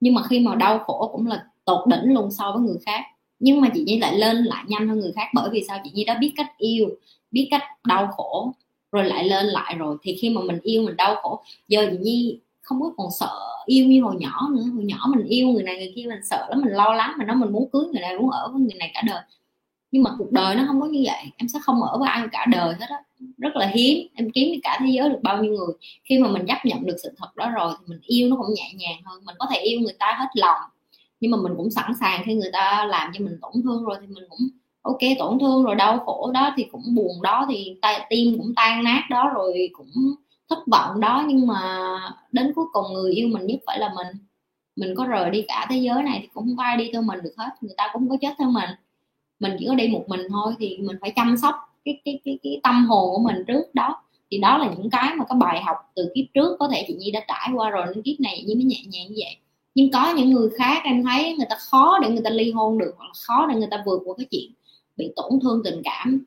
Nhưng 0.00 0.14
mà 0.14 0.22
khi 0.22 0.40
mà 0.40 0.54
đau 0.54 0.78
khổ 0.78 1.08
cũng 1.12 1.26
là 1.26 1.44
tột 1.64 1.88
đỉnh 1.88 2.14
luôn 2.14 2.30
so 2.30 2.52
với 2.52 2.62
người 2.62 2.78
khác. 2.86 3.00
Nhưng 3.38 3.60
mà 3.60 3.68
chị 3.74 3.84
nhi 3.86 3.98
lại 3.98 4.18
lên 4.18 4.36
lại 4.36 4.64
nhanh 4.68 4.88
hơn 4.88 5.00
người 5.00 5.12
khác 5.12 5.28
bởi 5.34 5.50
vì 5.52 5.64
sao? 5.68 5.78
Chị 5.84 5.90
nhi 5.94 6.04
đã 6.04 6.18
biết 6.20 6.32
cách 6.36 6.58
yêu, 6.58 6.88
biết 7.30 7.48
cách 7.50 7.62
đau 7.84 8.08
khổ, 8.16 8.52
rồi 8.92 9.04
lại 9.04 9.24
lên 9.24 9.46
lại 9.46 9.74
rồi. 9.78 9.96
Thì 10.02 10.16
khi 10.20 10.30
mà 10.30 10.40
mình 10.40 10.58
yêu, 10.62 10.82
mình 10.82 10.96
đau 10.96 11.14
khổ, 11.22 11.42
giờ 11.68 11.88
chị 11.90 11.96
nhi 12.00 12.38
không 12.70 12.80
có 12.80 12.92
còn 12.96 13.10
sợ 13.20 13.30
yêu 13.66 13.86
như 13.86 14.02
hồi 14.02 14.16
nhỏ 14.18 14.48
nữa. 14.50 14.64
Hồi 14.74 14.84
nhỏ 14.84 14.96
mình 15.16 15.26
yêu 15.26 15.48
người 15.48 15.62
này, 15.62 15.76
người 15.76 15.92
kia 15.96 16.04
mình 16.08 16.24
sợ 16.24 16.46
lắm, 16.50 16.60
mình 16.62 16.72
lo 16.72 16.94
lắng, 16.94 17.14
mình 17.18 17.26
nói 17.26 17.36
mình 17.36 17.52
muốn 17.52 17.70
cưới 17.72 17.82
người 17.84 18.00
này, 18.00 18.18
muốn 18.18 18.30
ở 18.30 18.48
với 18.52 18.60
người 18.60 18.74
này 18.78 18.90
cả 18.94 19.02
đời. 19.06 19.22
Nhưng 19.90 20.02
mà 20.02 20.10
cuộc 20.18 20.32
đời 20.32 20.54
nó 20.54 20.64
không 20.66 20.80
có 20.80 20.86
như 20.86 21.02
vậy. 21.06 21.24
Em 21.36 21.48
sẽ 21.48 21.58
không 21.62 21.82
ở 21.82 21.98
với 21.98 22.08
ai 22.08 22.22
cả 22.32 22.46
đời 22.50 22.74
hết 22.80 22.86
á. 22.88 22.96
Rất 23.38 23.56
là 23.56 23.66
hiếm. 23.66 24.08
Em 24.14 24.30
kiếm 24.30 24.60
cả 24.62 24.78
thế 24.80 24.86
giới 24.90 25.08
được 25.08 25.18
bao 25.22 25.42
nhiêu 25.42 25.52
người. 25.52 25.74
Khi 26.04 26.18
mà 26.18 26.28
mình 26.28 26.46
chấp 26.46 26.58
nhận 26.64 26.86
được 26.86 26.96
sự 27.02 27.12
thật 27.18 27.36
đó 27.36 27.50
rồi 27.50 27.74
thì 27.80 27.84
mình 27.88 28.00
yêu 28.02 28.28
nó 28.28 28.36
cũng 28.36 28.54
nhẹ 28.54 28.72
nhàng 28.74 29.02
hơn. 29.04 29.22
Mình 29.24 29.36
có 29.38 29.46
thể 29.50 29.58
yêu 29.60 29.80
người 29.80 29.94
ta 29.98 30.16
hết 30.18 30.28
lòng, 30.34 30.60
nhưng 31.20 31.30
mà 31.30 31.38
mình 31.42 31.52
cũng 31.56 31.70
sẵn 31.70 31.92
sàng 32.00 32.22
khi 32.24 32.34
người 32.34 32.50
ta 32.52 32.86
làm 32.88 33.10
cho 33.14 33.24
mình 33.24 33.38
tổn 33.42 33.52
thương 33.64 33.84
rồi 33.84 33.96
thì 34.00 34.06
mình 34.06 34.24
cũng, 34.28 34.48
ok, 34.82 34.98
tổn 35.18 35.38
thương 35.38 35.64
rồi, 35.64 35.74
đau 35.74 35.98
khổ 35.98 36.30
đó 36.34 36.54
thì 36.56 36.64
cũng 36.72 36.94
buồn 36.94 37.22
đó 37.22 37.46
thì 37.50 37.76
tim 38.10 38.38
cũng 38.38 38.52
tan 38.56 38.84
nát 38.84 39.02
đó 39.10 39.30
rồi 39.34 39.70
cũng 39.72 39.90
thất 40.50 40.58
vọng 40.66 41.00
đó, 41.00 41.24
nhưng 41.28 41.46
mà 41.46 41.80
đến 42.32 42.52
cuối 42.54 42.64
cùng 42.72 42.92
người 42.92 43.12
yêu 43.12 43.28
mình 43.28 43.46
nhất 43.46 43.60
phải 43.66 43.78
là 43.78 43.92
mình. 43.96 44.06
Mình 44.76 44.94
có 44.96 45.04
rời 45.04 45.30
đi 45.30 45.44
cả 45.48 45.66
thế 45.70 45.76
giới 45.76 46.02
này 46.02 46.18
thì 46.22 46.28
cũng 46.34 46.44
không 46.44 46.56
có 46.56 46.62
ai 46.62 46.76
đi 46.76 46.90
theo 46.92 47.02
mình 47.02 47.18
được 47.22 47.34
hết, 47.36 47.50
người 47.60 47.74
ta 47.76 47.90
cũng 47.92 48.08
có 48.08 48.16
chết 48.20 48.34
theo 48.38 48.50
mình. 48.50 48.70
Mình 49.40 49.56
chỉ 49.58 49.66
có 49.68 49.74
đi 49.74 49.88
một 49.88 50.04
mình 50.08 50.20
thôi 50.30 50.54
thì 50.58 50.78
mình 50.78 50.96
phải 51.00 51.12
chăm 51.16 51.36
sóc 51.36 51.54
cái 51.84 52.00
cái 52.04 52.20
cái 52.24 52.38
cái 52.42 52.60
tâm 52.62 52.86
hồn 52.86 53.10
của 53.10 53.22
mình 53.22 53.44
trước 53.46 53.74
đó. 53.74 54.02
Thì 54.30 54.38
đó 54.38 54.58
là 54.58 54.74
những 54.76 54.90
cái 54.90 55.14
mà 55.14 55.24
cái 55.28 55.38
bài 55.40 55.62
học 55.62 55.76
từ 55.94 56.12
kiếp 56.14 56.24
trước, 56.34 56.56
có 56.58 56.68
thể 56.68 56.84
chị 56.88 56.94
Nhi 56.94 57.10
đã 57.10 57.20
trải 57.28 57.50
qua 57.54 57.70
rồi, 57.70 57.86
nên 57.86 58.02
kiếp 58.02 58.20
này 58.20 58.44
Nhi 58.46 58.54
mới 58.54 58.64
nhẹ 58.64 58.82
nhàng 58.86 59.06
như 59.08 59.16
vậy. 59.18 59.36
Nhưng 59.74 59.90
có 59.90 60.14
những 60.16 60.30
người 60.30 60.50
khác 60.58 60.82
em 60.84 61.04
thấy 61.04 61.34
người 61.36 61.46
ta 61.50 61.56
khó 61.70 61.98
để 61.98 62.08
người 62.08 62.22
ta 62.24 62.30
ly 62.30 62.52
hôn 62.52 62.78
được, 62.78 62.94
hoặc 62.98 63.04
là 63.04 63.12
khó 63.14 63.46
để 63.46 63.54
người 63.54 63.68
ta 63.70 63.82
vượt 63.86 64.02
qua 64.04 64.14
cái 64.18 64.26
chuyện 64.30 64.50
bị 64.96 65.12
tổn 65.16 65.40
thương 65.42 65.62
tình 65.64 65.82
cảm 65.84 66.24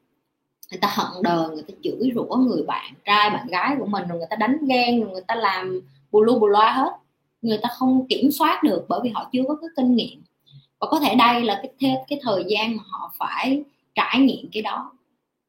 người 0.72 0.80
ta 0.82 0.88
hận 0.92 1.24
đời 1.24 1.50
người 1.50 1.64
ta 1.68 1.74
chửi 1.84 2.12
rủa 2.16 2.36
người 2.36 2.64
bạn 2.68 2.94
trai 3.06 3.30
bạn 3.30 3.48
gái 3.48 3.76
của 3.80 3.86
mình 3.86 4.08
rồi 4.08 4.18
người 4.18 4.28
ta 4.30 4.36
đánh 4.36 4.58
ghen 4.68 5.02
rồi 5.02 5.12
người 5.12 5.24
ta 5.28 5.36
làm 5.36 5.82
bù 6.12 6.22
lu 6.22 6.40
bù 6.40 6.48
loa 6.48 6.72
hết. 6.72 6.92
Người 7.42 7.58
ta 7.58 7.70
không 7.78 8.08
kiểm 8.08 8.32
soát 8.32 8.64
được 8.64 8.86
bởi 8.90 9.00
vì 9.04 9.10
họ 9.10 9.30
chưa 9.34 9.42
có 9.48 9.56
cái 9.62 9.70
kinh 9.78 9.96
nghiệm. 9.96 10.24
Và 10.80 10.88
có 10.92 11.00
thể 11.00 11.16
đây 11.16 11.42
là 11.42 11.64
cái 11.80 11.96
cái 12.08 12.20
thời 12.24 12.44
gian 12.48 12.78
mà 12.78 12.84
họ 12.88 13.14
phải 13.20 13.64
trải 13.96 14.20
nghiệm 14.20 14.50
cái 14.52 14.64
đó. 14.64 14.92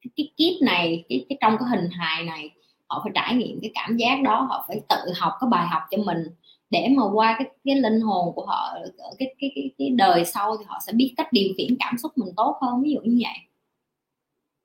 Cái, 0.01 0.11
cái 0.15 0.31
kiếp 0.37 0.61
này 0.61 1.03
cái, 1.09 1.25
cái 1.29 1.37
trong 1.41 1.57
cái 1.57 1.69
hình 1.69 1.89
hài 1.91 2.23
này 2.23 2.51
họ 2.87 3.01
phải 3.03 3.11
trải 3.15 3.35
nghiệm 3.35 3.59
cái 3.61 3.71
cảm 3.73 3.97
giác 3.97 4.21
đó 4.23 4.47
họ 4.49 4.65
phải 4.67 4.81
tự 4.89 5.11
học 5.15 5.33
cái 5.41 5.47
bài 5.49 5.67
học 5.67 5.81
cho 5.91 5.97
mình 5.97 6.23
để 6.69 6.87
mà 6.97 7.03
qua 7.13 7.35
cái 7.39 7.49
cái 7.65 7.75
linh 7.75 8.01
hồn 8.01 8.35
của 8.35 8.45
họ 8.45 8.77
cái 9.19 9.35
cái 9.39 9.51
cái 9.55 9.71
cái 9.77 9.89
đời 9.89 10.25
sau 10.25 10.57
thì 10.57 10.63
họ 10.67 10.79
sẽ 10.85 10.93
biết 10.93 11.13
cách 11.17 11.33
điều 11.33 11.53
khiển 11.57 11.75
cảm 11.79 11.97
xúc 11.97 12.11
mình 12.15 12.29
tốt 12.37 12.57
hơn 12.61 12.83
ví 12.83 12.91
dụ 12.91 12.99
như 13.03 13.21
vậy 13.23 13.37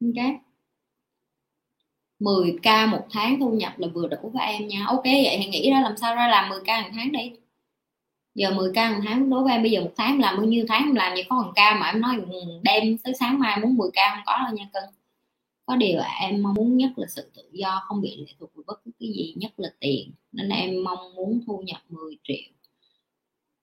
ok 0.01 0.41
10k 2.21 2.91
một 2.91 3.07
tháng 3.11 3.41
thu 3.41 3.51
nhập 3.51 3.79
là 3.79 3.89
vừa 3.89 4.09
đủ 4.09 4.31
với 4.35 4.47
em 4.47 4.69
nha. 4.69 4.85
Ok, 4.87 5.05
vậy 5.05 5.39
thì 5.39 5.47
nghĩ 5.51 5.71
ra 5.71 5.81
làm 5.81 5.97
sao 5.97 6.15
ra 6.15 6.29
làm 6.29 6.51
10k 6.51 6.83
một 6.83 6.91
tháng 6.95 7.13
đi. 7.13 7.33
Giờ 8.35 8.51
10k 8.51 8.95
một 8.95 9.01
tháng 9.05 9.31
đối 9.31 9.43
với 9.45 9.53
em 9.53 9.63
bây 9.63 9.71
giờ 9.71 9.81
một 9.81 9.93
tháng 9.97 10.21
làm 10.21 10.37
bao 10.37 10.47
nhiêu 10.47 10.65
tháng 10.69 10.83
em 10.85 10.95
làm 10.95 11.13
vậy? 11.15 11.25
Có 11.29 11.43
một 11.43 11.53
ca 11.55 11.77
mà 11.81 11.87
em 11.87 12.01
nói 12.01 12.17
đem 12.63 12.99
tới 12.99 13.15
sáng 13.21 13.39
mai 13.39 13.61
muốn 13.61 13.77
10k 13.77 14.15
không 14.15 14.23
có 14.27 14.39
đâu 14.45 14.57
nha 14.57 14.71
cưng 14.75 14.95
có 15.71 15.77
điều 15.77 16.01
em 16.21 16.43
mong 16.43 16.55
muốn 16.55 16.77
nhất 16.77 16.91
là 16.97 17.07
sự 17.09 17.31
tự 17.37 17.43
do, 17.53 17.83
không 17.89 18.01
bị 18.01 18.17
lệ 18.17 18.33
thuộc 18.39 18.51
vào 18.55 18.65
bất 18.67 18.85
cứ 18.85 18.91
cái 19.01 19.09
gì, 19.09 19.35
nhất 19.37 19.53
là 19.57 19.69
tiền. 19.81 20.13
Nên 20.33 20.49
em 20.49 20.85
mong 20.85 21.15
muốn 21.15 21.41
thu 21.47 21.63
nhập 21.67 21.81
10 21.89 22.17
triệu 22.25 22.53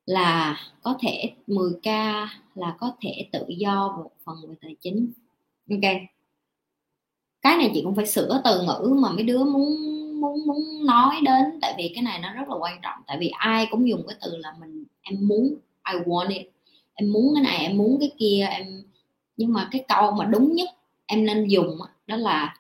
là 0.06 0.60
có 0.82 0.98
thể 1.02 1.34
10k 1.48 2.28
là 2.56 2.76
có 2.80 2.92
thể 3.02 3.30
tự 3.32 3.46
do 3.48 3.98
một 3.98 4.12
phần 4.26 4.36
về 4.50 4.56
tài 4.62 4.76
chính. 4.82 5.12
Ok 5.70 6.17
cái 7.48 7.58
này 7.58 7.72
chị 7.74 7.82
cũng 7.84 7.96
phải 7.96 8.06
sửa 8.08 8.42
từ 8.44 8.62
ngữ 8.62 8.94
mà 9.02 9.12
mấy 9.12 9.24
đứa 9.24 9.44
muốn 9.44 9.98
muốn 10.22 10.48
muốn 10.48 10.86
nói 10.86 11.16
đến. 11.24 11.60
Tại 11.62 11.74
vì 11.78 11.92
cái 11.96 12.04
này 12.04 12.20
nó 12.20 12.34
rất 12.34 12.50
là 12.50 12.56
quan 12.60 12.80
trọng. 12.84 13.00
Tại 13.08 13.18
vì 13.20 13.30
ai 13.30 13.68
cũng 13.72 13.90
dùng 13.90 14.04
cái 14.08 14.18
từ 14.22 14.38
là 14.38 14.54
mình, 14.60 14.84
em 15.02 15.28
muốn, 15.28 15.56
I 15.94 16.00
want 16.00 16.30
it. 16.30 16.48
Em 16.94 17.12
muốn 17.14 17.34
cái 17.36 17.44
này, 17.44 17.58
em 17.58 17.78
muốn 17.78 17.98
cái 18.00 18.12
kia, 18.18 18.48
em, 18.52 18.84
nhưng 19.38 19.54
mà 19.54 19.70
cái 19.72 19.84
câu 19.88 20.12
mà 20.12 20.26
đúng 20.26 20.56
nhất 20.56 20.70
em 21.06 21.26
nên 21.26 21.48
dùng 21.48 21.78
đó 22.08 22.16
là 22.16 22.58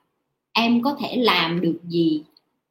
em 0.53 0.81
có 0.81 0.95
thể 0.99 1.15
làm 1.15 1.61
được 1.61 1.79
gì 1.83 2.23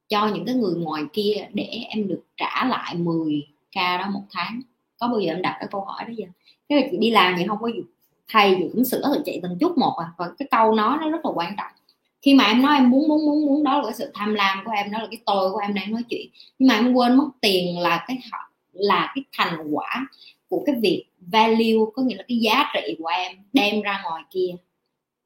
cho 0.09 0.29
những 0.35 0.45
cái 0.47 0.55
người 0.55 0.75
ngoài 0.75 1.03
kia 1.13 1.49
để 1.53 1.85
em 1.89 2.09
được 2.09 2.23
trả 2.37 2.65
lại 2.65 2.95
10 2.95 3.47
k 3.73 3.77
đó 3.77 4.11
một 4.13 4.23
tháng. 4.31 4.61
Có 4.99 5.09
bao 5.09 5.21
giờ 5.21 5.33
em 5.33 5.43
đặt 5.43 5.57
cái 5.61 5.69
câu 5.71 5.81
hỏi 5.81 6.05
đó 6.05 6.13
giờ 6.17 6.27
cái 6.69 6.83
là 6.83 6.89
chị 6.91 6.97
đi 7.01 7.11
làm 7.11 7.35
thì 7.39 7.47
không 7.47 7.59
có 7.61 7.69
gì. 7.69 7.83
Thầy 8.29 8.55
thì 8.55 8.65
cũng 8.73 8.85
sửa 8.85 9.03
từ 9.15 9.23
chị 9.25 9.41
từng 9.43 9.59
chút 9.61 9.79
một 9.79 9.97
à 9.99 10.07
và 10.17 10.31
cái 10.39 10.49
câu 10.51 10.75
nói 10.75 10.99
nó 11.01 11.11
rất 11.11 11.25
là 11.25 11.31
quan 11.35 11.55
trọng 11.59 11.73
khi 12.23 12.35
mà 12.35 12.45
em 12.45 12.63
nói 12.63 12.75
em 12.75 12.91
muốn 12.91 13.09
muốn 13.09 13.27
muốn 13.27 13.47
muốn 13.47 13.65
đó 13.65 13.79
là 13.79 13.85
cái 13.85 13.95
sự 13.95 14.11
tham 14.15 14.35
lam 14.35 14.65
của 14.65 14.71
em, 14.71 14.91
đó 14.91 14.99
là 14.99 15.07
cái 15.11 15.21
tôi 15.27 15.53
của 15.53 15.59
em 15.59 15.75
đang 15.75 15.93
nói 15.93 16.03
chuyện. 16.11 16.27
Nhưng 16.59 16.69
mà 16.69 16.75
em 16.75 16.93
quên 16.93 17.17
mất 17.17 17.29
tiền 17.41 17.79
là 17.79 18.05
cái 18.09 18.19
là 18.73 19.13
cái 19.15 19.25
thành 19.33 19.59
quả 19.71 20.07
của 20.49 20.63
cái 20.67 20.75
việc 20.83 21.05
value, 21.21 21.75
có 21.95 22.03
nghĩa 22.03 22.17
là 22.17 22.25
cái 22.29 22.39
giá 22.39 22.65
trị 22.75 22.97
của 22.99 23.07
em 23.07 23.33
đem 23.53 23.83
ra 23.83 24.03
ngoài 24.05 24.23
kia. 24.31 24.55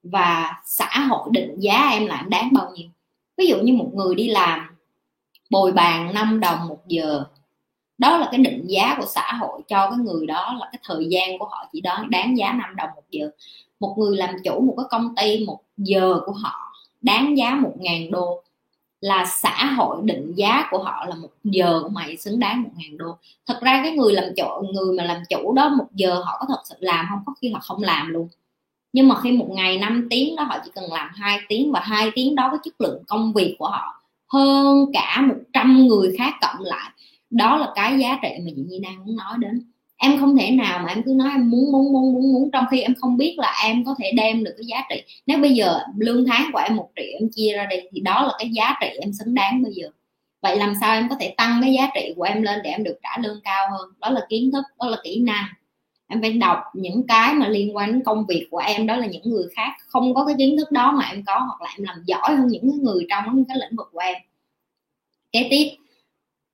Và 0.03 0.63
xã 0.67 0.99
hội 1.09 1.29
định 1.33 1.55
giá 1.59 1.89
em 1.93 2.07
là 2.07 2.17
em 2.17 2.31
đáng 2.31 2.49
bao 2.53 2.73
nhiêu. 2.75 2.89
Ví 3.37 3.47
dụ 3.47 3.57
như 3.63 3.73
một 3.73 3.91
người 3.95 4.15
đi 4.15 4.29
làm, 4.29 4.61
bồi 5.51 5.73
bàn 5.73 6.15
5 6.15 6.41
đồng 6.41 6.69
một 6.69 6.79
giờ, 6.87 7.25
đó 7.99 8.19
là 8.19 8.29
cái 8.31 8.41
định 8.41 8.65
giá 8.67 8.97
của 8.99 9.07
xã 9.07 9.33
hội 9.33 9.63
cho 9.69 9.91
cái 9.91 9.99
người 9.99 10.27
đó 10.27 10.57
là 10.61 10.69
cái 10.73 10.81
thời 10.85 11.07
gian 11.11 11.39
của 11.39 11.45
họ 11.45 11.69
chỉ 11.73 11.81
đó 11.81 12.05
đáng 12.09 12.39
giá 12.39 12.53
5 12.53 12.77
đồng 12.77 12.89
một 12.95 13.03
giờ. 13.11 13.31
Một 13.81 13.95
người 13.99 14.17
làm 14.17 14.35
chủ 14.45 14.61
một 14.61 14.75
cái 14.77 14.87
công 14.91 15.15
ty, 15.15 15.45
một 15.47 15.61
giờ 15.77 16.21
của 16.27 16.33
họ 16.33 16.70
đáng 17.01 17.39
giá 17.39 17.55
một 17.55 17.75
ngàn 17.79 18.11
đô. 18.11 18.43
Là 19.01 19.25
xã 19.25 19.65
hội 19.65 19.97
định 20.05 20.33
giá 20.37 20.69
của 20.71 20.79
họ 20.79 21.07
là 21.09 21.15
một 21.15 21.29
giờ 21.45 21.81
của 21.83 21.89
mày 21.89 22.17
xứng 22.17 22.41
đáng 22.41 22.63
một 22.63 22.71
ngàn 22.77 22.99
đô. 22.99 23.17
Thật 23.47 23.59
ra 23.63 23.81
cái 23.85 23.93
người 23.93 24.13
làm 24.13 24.25
chủ, 24.37 24.67
người 24.75 24.97
mà 24.99 25.05
làm 25.05 25.23
chủ 25.29 25.53
đó 25.53 25.69
một 25.69 25.87
giờ 25.95 26.23
họ 26.25 26.37
có 26.41 26.47
thật 26.49 26.61
sự 26.65 26.75
làm 26.79 27.07
không? 27.11 27.19
Có 27.27 27.35
khi 27.41 27.51
họ 27.51 27.61
không 27.63 27.83
làm 27.83 28.11
luôn. 28.11 28.29
Nhưng 28.93 29.09
mà 29.09 29.21
khi 29.21 29.33
một 29.33 29.49
ngày 29.51 29.79
5 29.79 30.07
tiếng 30.11 30.37
đó, 30.37 30.45
họ 30.45 30.57
chỉ 30.65 30.71
cần 30.75 30.93
làm 30.93 31.11
hai 31.15 31.41
tiếng 31.49 31.73
và 31.73 31.81
hai 31.81 32.11
tiếng 32.15 32.35
đó 32.35 32.49
cái 32.51 32.59
chất 32.65 32.81
lượng 32.81 33.03
công 33.09 33.33
việc 33.33 33.57
của 33.59 33.69
họ 33.69 34.03
hơn 34.33 34.87
cả 34.93 35.25
100 35.29 35.87
người 35.87 36.15
khác 36.19 36.35
cộng 36.41 36.65
lại. 36.65 36.91
Đó 37.31 37.57
là 37.57 37.73
cái 37.75 37.99
giá 37.99 38.19
trị 38.23 38.29
mà 38.45 38.51
chị 38.57 38.63
Nhi 38.69 38.79
đang 38.79 39.07
muốn 39.07 39.17
nói 39.17 39.35
đến 39.39 39.63
em 40.03 40.21
không 40.21 40.37
thể 40.37 40.51
nào 40.51 40.79
mà 40.79 40.89
em 40.89 41.03
cứ 41.03 41.13
nói 41.17 41.31
em 41.33 41.51
muốn 41.51 41.73
muốn 41.73 41.93
muốn 41.93 42.15
muốn 42.15 42.33
muốn, 42.33 42.51
trong 42.53 42.65
khi 42.71 42.81
em 42.81 42.95
không 43.01 43.17
biết 43.17 43.35
là 43.39 43.61
em 43.65 43.85
có 43.85 43.95
thể 43.99 44.13
đem 44.17 44.45
được 44.45 44.55
cái 44.57 44.67
giá 44.67 44.83
trị. 44.91 45.03
Nếu 45.27 45.39
bây 45.39 45.55
giờ 45.55 45.81
lương 45.97 46.27
tháng 46.27 46.51
của 46.53 46.59
em 46.59 46.77
một 46.77 46.91
triệu 46.97 47.19
em 47.21 47.29
chia 47.35 47.53
ra 47.57 47.67
đây 47.71 47.89
thì 47.93 48.01
đó 48.01 48.23
là 48.23 48.33
cái 48.39 48.51
giá 48.53 48.75
trị 48.81 48.89
em 49.01 49.13
xứng 49.13 49.35
đáng 49.35 49.63
bây 49.63 49.73
giờ. 49.73 49.89
Vậy 50.43 50.57
làm 50.57 50.75
sao 50.81 50.95
em 50.95 51.09
có 51.09 51.17
thể 51.21 51.35
tăng 51.37 51.59
cái 51.63 51.73
giá 51.73 51.91
trị 51.95 52.13
của 52.17 52.23
em 52.23 52.43
lên 52.43 52.61
để 52.65 52.71
em 52.71 52.85
được 52.85 52.99
trả 53.03 53.23
lương 53.23 53.41
cao 53.45 53.69
hơn? 53.71 53.91
Đó 54.01 54.11
là 54.11 54.21
kiến 54.29 54.51
thức, 54.53 54.65
đó 54.79 54.89
là 54.89 54.97
kỹ 55.05 55.21
năng. 55.21 55.45
Em 56.09 56.21
phải 56.21 56.33
đọc 56.33 56.59
những 56.75 57.07
cái 57.07 57.35
mà 57.35 57.49
liên 57.49 57.77
quan 57.77 57.93
đến 57.93 58.03
công 58.05 58.25
việc 58.29 58.49
của 58.51 58.59
em, 58.59 58.87
đó 58.87 58.97
là 58.97 59.07
những 59.07 59.23
người 59.25 59.47
khác. 59.57 59.71
Không 59.87 60.15
có 60.15 60.25
cái 60.25 60.35
kiến 60.39 60.57
thức 60.57 60.73
đó 60.73 60.93
mà 60.93 61.09
em 61.13 61.23
có, 61.27 61.39
hoặc 61.39 61.63
là 61.63 61.71
em 61.79 61.83
làm 61.83 62.03
giỏi 62.07 62.37
hơn 62.37 62.47
những 62.47 62.83
người 62.83 63.07
trong 63.11 63.45
cái 63.49 63.57
lĩnh 63.61 63.77
vực 63.77 63.89
của 63.93 63.99
em. 63.99 64.17
Kế 65.33 65.47
tiếp 65.51 65.69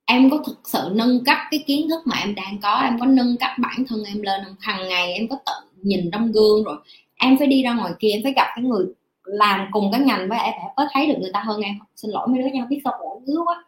em 0.07 0.31
có 0.31 0.43
thực 0.47 0.61
sự 0.65 0.91
nâng 0.93 1.25
cấp 1.25 1.39
cái 1.51 1.65
kiến 1.67 1.89
thức 1.89 2.07
mà 2.07 2.17
em 2.17 2.35
đang 2.35 2.59
có, 2.63 2.81
em 2.85 3.01
có 3.01 3.07
nâng 3.07 3.37
cấp 3.41 3.51
bản 3.59 3.85
thân 3.89 4.05
em 4.05 4.23
lên 4.23 4.41
không? 4.45 4.57
Hàng 4.61 4.89
ngày 4.89 5.13
em 5.13 5.29
có 5.29 5.37
tự 5.47 5.53
nhìn 5.83 6.11
trong 6.13 6.33
gương 6.33 6.65
rồi, 6.65 6.77
em 7.17 7.39
phải 7.39 7.47
đi 7.47 7.63
ra 7.63 7.75
ngoài 7.75 7.93
kia, 7.99 8.11
em 8.11 8.21
phải 8.23 8.33
gặp 8.37 8.47
cái 8.57 8.65
người 8.65 8.87
làm 9.25 9.69
cùng 9.73 9.93
cái 9.93 10.01
ngành 10.01 10.29
với 10.29 10.39
em 10.39 10.53
phải 10.61 10.71
có 10.77 10.87
thấy 10.93 11.07
được 11.07 11.17
người 11.21 11.31
ta 11.33 11.41
hơn 11.41 11.61
em 11.61 11.79
xin 11.97 12.11
lỗi 12.11 12.29
mấy 12.29 12.43
đứa 12.43 12.49
nhau 12.49 12.67
biết 12.71 12.81
sao 12.85 12.93
khổ 12.99 13.23
dữ 13.27 13.35
quá. 13.47 13.65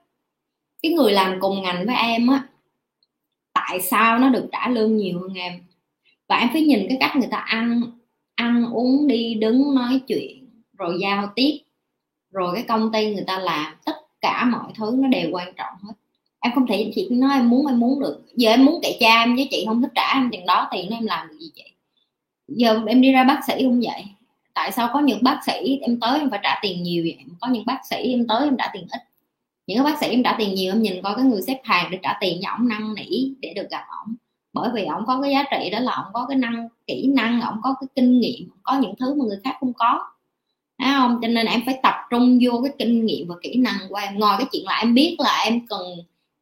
Cái 0.83 0.93
người 0.93 1.13
làm 1.13 1.41
cùng 1.41 1.63
ngành 1.63 1.87
với 1.87 1.97
em 1.97 2.29
á, 2.29 2.43
tại 3.55 3.81
sao 3.81 4.19
nó 4.19 4.29
được 4.29 4.49
trả 4.53 4.69
lương 4.69 4.97
nhiều 4.97 5.21
hơn 5.21 5.35
em? 5.35 5.53
Và 6.29 6.37
em 6.37 6.49
phải 6.53 6.63
nhìn 6.63 6.87
cái 6.89 6.97
cách 7.01 7.17
người 7.17 7.29
ta 7.31 7.37
ăn 7.37 7.83
ăn 8.35 8.67
uống, 8.73 9.07
đi 9.07 9.35
đứng, 9.35 9.75
nói 9.75 10.01
chuyện, 10.09 10.49
rồi 10.79 10.99
giao 11.01 11.33
tiếp, 11.35 11.59
rồi 12.31 12.55
cái 12.55 12.65
công 12.69 12.93
ty 12.93 13.15
người 13.15 13.25
ta 13.27 13.39
làm, 13.39 13.75
tất 13.85 13.97
cả 14.21 14.45
mọi 14.45 14.73
thứ 14.75 14.93
nó 14.99 15.09
đều 15.09 15.29
quan 15.33 15.55
trọng 15.57 15.75
hết 15.83 15.93
em 16.41 16.53
không 16.55 16.67
thể 16.67 16.93
chị 16.95 17.09
nói 17.11 17.31
em 17.35 17.51
muốn 17.51 17.67
em 17.67 17.81
muốn 17.81 18.01
được. 18.01 18.23
Giờ 18.37 18.51
em 18.51 18.65
muốn 18.65 18.81
kệ 18.83 18.97
cha 19.01 19.23
em 19.23 19.37
với 19.37 19.49
chị, 19.51 19.65
không 19.67 19.83
thích 19.83 19.93
trả 19.95 20.13
em 20.15 20.29
tiền 20.33 20.47
đó 20.47 20.69
tiền 20.71 20.91
đó 20.91 20.97
em 20.97 21.07
làm 21.07 21.29
được 21.29 21.37
gì 21.41 21.51
chị? 21.55 21.63
Giờ 22.49 22.81
em 22.87 23.01
đi 23.01 23.13
ra 23.13 23.25
bác 23.25 23.41
sĩ 23.47 23.55
không 23.63 23.81
vậy. 23.81 24.05
Tại 24.55 24.73
sao 24.73 24.91
có 24.93 25.01
những 25.01 25.19
bác 25.23 25.41
sĩ 25.47 25.79
em 25.83 26.01
tới 26.01 26.19
em 26.19 26.31
phải 26.31 26.41
trả 26.43 26.59
tiền 26.63 26.83
nhiều 26.83 27.03
vậy? 27.05 27.17
Có 27.41 27.49
những 27.49 27.67
bác 27.67 27.87
sĩ 27.91 27.97
em 27.97 28.27
tới 28.27 28.45
em 28.45 28.57
trả 28.59 28.71
tiền 28.73 28.87
ít. 28.91 29.01
Những 29.67 29.85
bác 29.85 29.99
sĩ 30.01 30.07
em 30.07 30.23
trả 30.23 30.35
tiền 30.39 30.55
nhiều, 30.55 30.73
em 30.73 30.83
nhìn 30.83 31.03
coi 31.03 31.15
cái 31.17 31.25
người 31.25 31.43
xếp 31.43 31.61
hàng 31.65 31.89
để 31.91 31.99
trả 32.03 32.19
tiền 32.21 32.41
cho 32.43 32.51
ổng 32.51 32.69
năn 32.69 32.95
nỉ 32.95 33.33
để 33.41 33.53
được 33.55 33.71
gặp 33.71 33.85
ổng. 34.05 34.15
Bởi 34.53 34.71
vì 34.75 34.85
ổng 34.85 35.07
có 35.07 35.21
cái 35.23 35.31
giá 35.31 35.45
trị 35.51 35.71
đó 35.71 35.79
là 35.79 35.93
ổng 35.93 36.13
có 36.13 36.27
cái 36.29 36.37
năng, 36.37 36.69
kỹ 36.87 37.07
năng, 37.07 37.41
ổng 37.41 37.57
có 37.63 37.75
cái 37.81 37.89
kinh 37.95 38.21
nghiệm, 38.21 38.49
có 38.63 38.79
những 38.79 38.95
thứ 38.99 39.15
mà 39.15 39.25
người 39.25 39.39
khác 39.45 39.57
không 39.61 39.73
có. 39.73 40.05
Thấy 40.79 40.89
không? 40.99 41.19
Cho 41.23 41.29
nên 41.29 41.47
em 41.47 41.63
phải 41.67 41.79
tập 41.83 41.95
trung 42.11 42.39
vô 42.43 42.61
cái 42.65 42.73
kinh 42.79 43.07
nghiệm 43.07 43.29
và 43.29 43.35
kỹ 43.43 43.55
năng 43.57 43.79
của 43.89 43.97
em. 43.97 44.19
Ngoài 44.19 44.37
cái 44.39 44.47
chuyện 44.53 44.65
là 44.67 44.79
em 44.79 44.95
biết 44.95 45.17
là 45.19 45.43
em 45.45 45.67
cần 45.67 45.83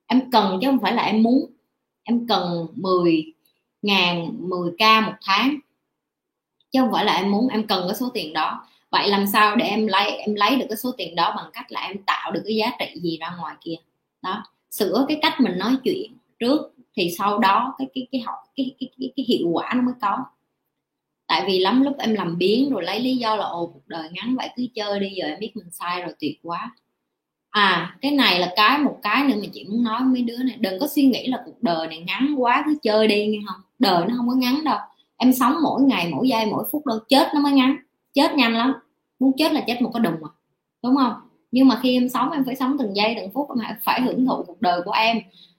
em 0.07 0.31
cần 0.31 0.59
chứ 0.63 0.69
không 0.69 0.79
phải 0.83 0.93
là 0.93 1.03
em 1.03 1.23
muốn. 1.23 1.51
Em 2.03 2.27
cần 2.27 2.67
10 2.75 3.33
ngàn 3.83 4.29
10 4.39 4.71
k 4.71 4.81
một 5.07 5.13
tháng. 5.23 5.57
Chứ 6.71 6.81
không 6.81 6.93
phải 6.93 7.05
là 7.05 7.15
em 7.15 7.31
muốn 7.31 7.49
em 7.49 7.67
cần 7.67 7.85
cái 7.89 7.97
số 7.97 8.11
tiền 8.15 8.33
đó. 8.33 8.67
Vậy 8.91 9.09
làm 9.09 9.27
sao 9.27 9.57
để 9.57 9.67
em 9.67 9.87
lấy 9.87 10.11
em 10.11 10.35
lấy 10.35 10.57
được 10.57 10.67
cái 10.69 10.77
số 10.77 10.93
tiền 10.97 11.15
đó 11.15 11.35
bằng 11.37 11.51
cách 11.53 11.73
là 11.73 11.81
em 11.81 12.03
tạo 12.03 12.33
được 12.33 12.43
cái 12.47 12.57
giá 12.57 12.71
trị 12.79 13.01
gì 13.01 13.19
ra 13.21 13.37
ngoài 13.39 13.55
kia? 13.61 13.75
Đó 14.23 14.45
sửa 14.71 15.05
cái 15.09 15.19
cách 15.23 15.41
mình 15.41 15.59
nói 15.59 15.77
chuyện 15.85 16.13
trước 16.39 16.73
thì 16.97 17.11
sau 17.19 17.39
đó 17.39 17.75
cái 17.79 17.89
cái 17.95 18.07
cái 18.13 18.21
học 18.21 18.35
cái 18.57 18.75
cái, 18.81 18.89
cái, 18.99 19.13
cái 19.17 19.27
hiệu 19.29 19.49
quả 19.49 19.73
nó 19.75 19.83
mới 19.83 19.95
có. 20.01 20.19
Tại 21.27 21.45
vì 21.47 21.59
lắm 21.59 21.83
lúc 21.83 21.97
em 21.99 22.15
làm 22.15 22.39
biến 22.39 22.71
rồi 22.71 22.83
lấy 22.85 23.01
lý 23.01 23.17
do 23.17 23.37
là 23.37 23.45
ồ 23.45 23.67
cuộc 23.67 23.87
đời 23.89 24.09
ngắn 24.13 24.37
vậy 24.37 24.49
cứ 24.57 24.67
chơi 24.75 25.01
đi 25.01 25.09
giờ 25.15 25.27
em 25.27 25.41
biết 25.41 25.53
mình 25.55 25.71
sai 25.71 26.03
rồi 26.03 26.15
tuyệt 26.21 26.39
quá 26.43 26.77
à 27.57 27.97
cái 28.01 28.13
này 28.13 28.39
là 28.39 28.53
cái, 28.57 28.79
một 28.79 28.99
cái 29.03 29.25
nữa 29.25 29.35
mà 29.41 29.47
chị 29.53 29.65
muốn 29.65 29.83
nói 29.83 30.01
mấy 30.01 30.23
đứa 30.23 30.37
này. 30.37 30.57
Đừng 30.61 30.81
có 30.81 30.87
suy 30.87 31.03
nghĩ 31.03 31.27
là 31.27 31.43
cuộc 31.45 31.63
đời 31.63 31.87
này 31.87 32.05
ngắn 32.07 32.35
quá, 32.39 32.63
cứ 32.67 32.77
chơi 32.83 33.07
đi, 33.07 33.27
nghe 33.27 33.39
không? 33.47 33.61
Đời 33.79 34.05
nó 34.09 34.15
không 34.17 34.29
có 34.29 34.35
ngắn 34.35 34.65
đâu. 34.65 34.79
Em 35.17 35.33
sống 35.33 35.55
mỗi 35.63 35.83
ngày, 35.83 36.09
mỗi 36.15 36.29
giây, 36.29 36.47
mỗi 36.47 36.65
phút 36.73 36.87
đâu. 36.87 36.99
Chết 37.09 37.29
nó 37.35 37.41
mới 37.41 37.53
ngắn. 37.53 37.77
Chết 38.15 38.35
nhanh 38.35 38.55
lắm. 38.57 38.73
Muốn 39.19 39.33
chết 39.39 39.53
là 39.53 39.65
chết 39.67 39.83
một 39.83 39.91
cái 39.95 40.01
đùng 40.01 40.15
mà. 40.21 40.29
Đúng 40.83 40.97
không? 40.97 41.13
Nhưng 41.53 41.69
mà 41.69 41.79
khi 41.83 41.97
em 41.97 42.09
sống, 42.09 42.31
em 42.31 42.45
phải 42.45 42.57
sống 42.57 42.77
từng 42.79 42.97
giây, 42.97 43.15
từng 43.21 43.31
phút. 43.35 43.49
Em 43.51 43.77
phải 43.85 44.01
hưởng 44.01 44.27
thụ 44.27 44.45
cuộc 44.47 44.61
đời 44.61 44.81
của 44.85 44.93
em. 44.93 45.17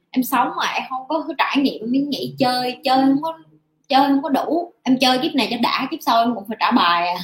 Em 0.09 0.23
sống 0.23 0.49
mà 0.57 0.65
em 0.73 0.83
không 0.89 1.07
có 1.07 1.27
trải 1.37 1.57
nghiệm, 1.57 1.93
em 1.93 2.09
nghĩ 2.09 2.35
chơi 2.39 2.77
chơi 2.83 3.01
không 3.01 3.21
có, 3.21 3.37
chơi 3.87 4.07
không 4.07 4.21
có 4.21 4.29
đủ. 4.29 4.73
Em 4.83 4.97
chơi 4.97 5.19
kiếp 5.19 5.35
này 5.35 5.47
cho 5.51 5.57
đã, 5.61 5.87
kiếp 5.91 5.99
sau 6.01 6.23
em 6.23 6.35
cũng 6.35 6.47
phải 6.47 6.57
trả 6.59 6.71
bài 6.71 7.07
à 7.07 7.21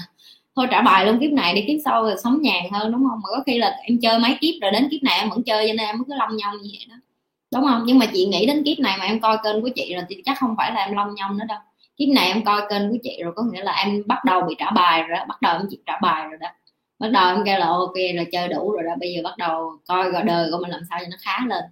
thôi 0.56 0.68
trả 0.72 0.82
bài 0.82 1.06
luôn 1.06 1.20
kiếp 1.20 1.32
này, 1.32 1.54
đi 1.54 1.64
kiếp 1.68 1.80
sau 1.86 2.04
rồi 2.04 2.16
sống 2.24 2.42
nhàn 2.42 2.64
hơn, 2.72 2.92
đúng 2.92 3.02
không? 3.10 3.20
Mà 3.24 3.30
có 3.38 3.44
khi 3.46 3.58
là 3.58 3.78
em 3.84 4.00
chơi 4.02 4.20
mấy 4.20 4.38
kiếp 4.42 4.54
rồi 4.62 4.72
đến 4.72 4.88
kiếp 4.92 5.04
này 5.04 5.20
em 5.20 5.30
vẫn 5.30 5.44
chơi, 5.44 5.68
cho 5.68 5.74
nên 5.74 5.88
em 5.88 6.04
cứ 6.08 6.14
long 6.16 6.38
nhong 6.38 6.56
như 6.62 6.70
vậy 6.74 6.86
đó. 6.90 6.96
Đúng 7.54 7.64
không? 7.64 7.84
Nhưng 7.86 8.00
mà 8.00 8.06
chị 8.14 8.26
nghĩ 8.26 8.46
đến 8.46 8.64
kiếp 8.64 8.80
này 8.80 8.98
mà 9.00 9.06
em 9.06 9.20
coi 9.20 9.38
kênh 9.44 9.62
của 9.62 9.70
chị 9.76 9.94
rồi 9.94 10.04
thì 10.10 10.22
chắc 10.26 10.38
không 10.40 10.56
phải 10.58 10.72
là 10.74 10.86
em 10.86 10.96
long 10.96 11.16
nhong 11.16 11.38
nữa 11.38 11.46
đâu. 11.48 11.60
Kiếp 11.98 12.10
này 12.10 12.28
em 12.28 12.44
coi 12.44 12.62
kênh 12.70 12.90
của 12.92 12.98
chị 13.04 13.20
rồi 13.24 13.34
có 13.36 13.44
nghĩa 13.44 13.64
là 13.64 13.72
em 13.72 14.04
bắt 14.06 14.26
đầu 14.26 14.42
bị 14.42 14.56
trả 14.58 14.72
bài 14.72 15.02
rồi 15.02 15.18
đó, 15.18 15.26
bắt 15.30 15.42
đầu 15.42 15.58
em 15.58 15.68
chị 15.70 15.78
trả 15.86 16.00
bài 16.02 16.28
rồi 16.30 16.38
đó. 16.40 16.48
Bắt 17.00 17.08
đầu 17.12 17.36
em 17.36 17.46
kêu 17.46 17.60
là 17.60 17.68
ok 17.68 17.96
rồi 18.16 18.28
chơi 18.32 18.48
đủ 18.48 18.72
rồi 18.72 18.84
đó, 18.84 18.92
bây 19.00 19.14
giờ 19.14 19.22
bắt 19.24 19.38
đầu 19.38 19.72
coi 19.88 20.12
gọi 20.12 20.24
đời 20.24 20.52
của 20.52 20.58
mình 20.62 20.72
làm 20.72 20.82
sao 20.90 21.00
cho 21.02 21.08
nó 21.12 21.18
khá 21.20 21.46
lên. 21.48 21.64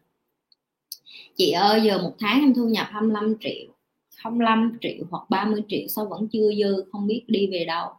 Chị 1.37 1.51
ơi, 1.51 1.81
giờ 1.83 1.97
một 1.97 2.13
tháng 2.19 2.41
em 2.41 2.53
thu 2.53 2.65
nhập 2.65 2.87
25 2.91 3.35
triệu 3.39 3.73
25 4.17 4.77
triệu 4.81 5.05
hoặc 5.11 5.23
30 5.29 5.61
triệu 5.67 5.87
sao 5.87 6.05
vẫn 6.05 6.27
chưa 6.31 6.51
dư, 6.63 6.83
không 6.91 7.07
biết 7.07 7.23
đi 7.27 7.47
về 7.51 7.65
đâu 7.65 7.89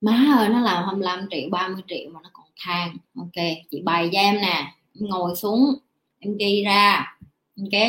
má 0.00 0.34
ơi, 0.38 0.48
nó 0.48 0.60
làm 0.60 0.84
25 0.84 1.26
triệu 1.30 1.50
30 1.50 1.82
triệu 1.88 2.10
mà 2.10 2.20
nó 2.22 2.30
còn 2.32 2.46
than. 2.60 2.96
Ok, 3.16 3.44
chị 3.70 3.82
bày 3.84 4.10
cho 4.12 4.18
em 4.18 4.34
nè. 4.34 4.74
Em 5.00 5.08
ngồi 5.08 5.36
xuống, 5.36 5.74
em 6.18 6.36
ghi 6.36 6.62
ra. 6.64 7.16
Ok, 7.60 7.80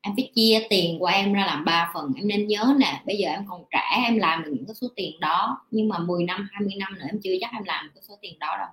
em 0.00 0.14
phải 0.16 0.30
chia 0.34 0.66
tiền 0.70 0.98
của 0.98 1.06
em 1.06 1.32
ra 1.32 1.46
làm 1.46 1.64
ba 1.64 1.90
phần. 1.94 2.12
Em 2.16 2.28
nên 2.28 2.46
nhớ 2.46 2.74
nè, 2.78 3.02
bây 3.06 3.16
giờ 3.16 3.28
em 3.28 3.44
còn 3.48 3.64
trẻ 3.70 4.02
em 4.06 4.16
làm 4.18 4.44
được 4.44 4.50
những 4.54 4.66
cái 4.66 4.74
số 4.74 4.86
tiền 4.96 5.20
đó. 5.20 5.60
Nhưng 5.70 5.88
mà 5.88 5.98
10 5.98 6.24
năm 6.24 6.48
20 6.52 6.74
năm 6.78 6.94
nữa 6.98 7.04
em 7.08 7.20
chưa 7.22 7.32
chắc 7.40 7.50
em 7.52 7.64
làm 7.64 7.84
được 7.84 7.90
cái 7.94 8.02
số 8.08 8.14
tiền 8.22 8.38
đó 8.38 8.56
đâu. 8.58 8.68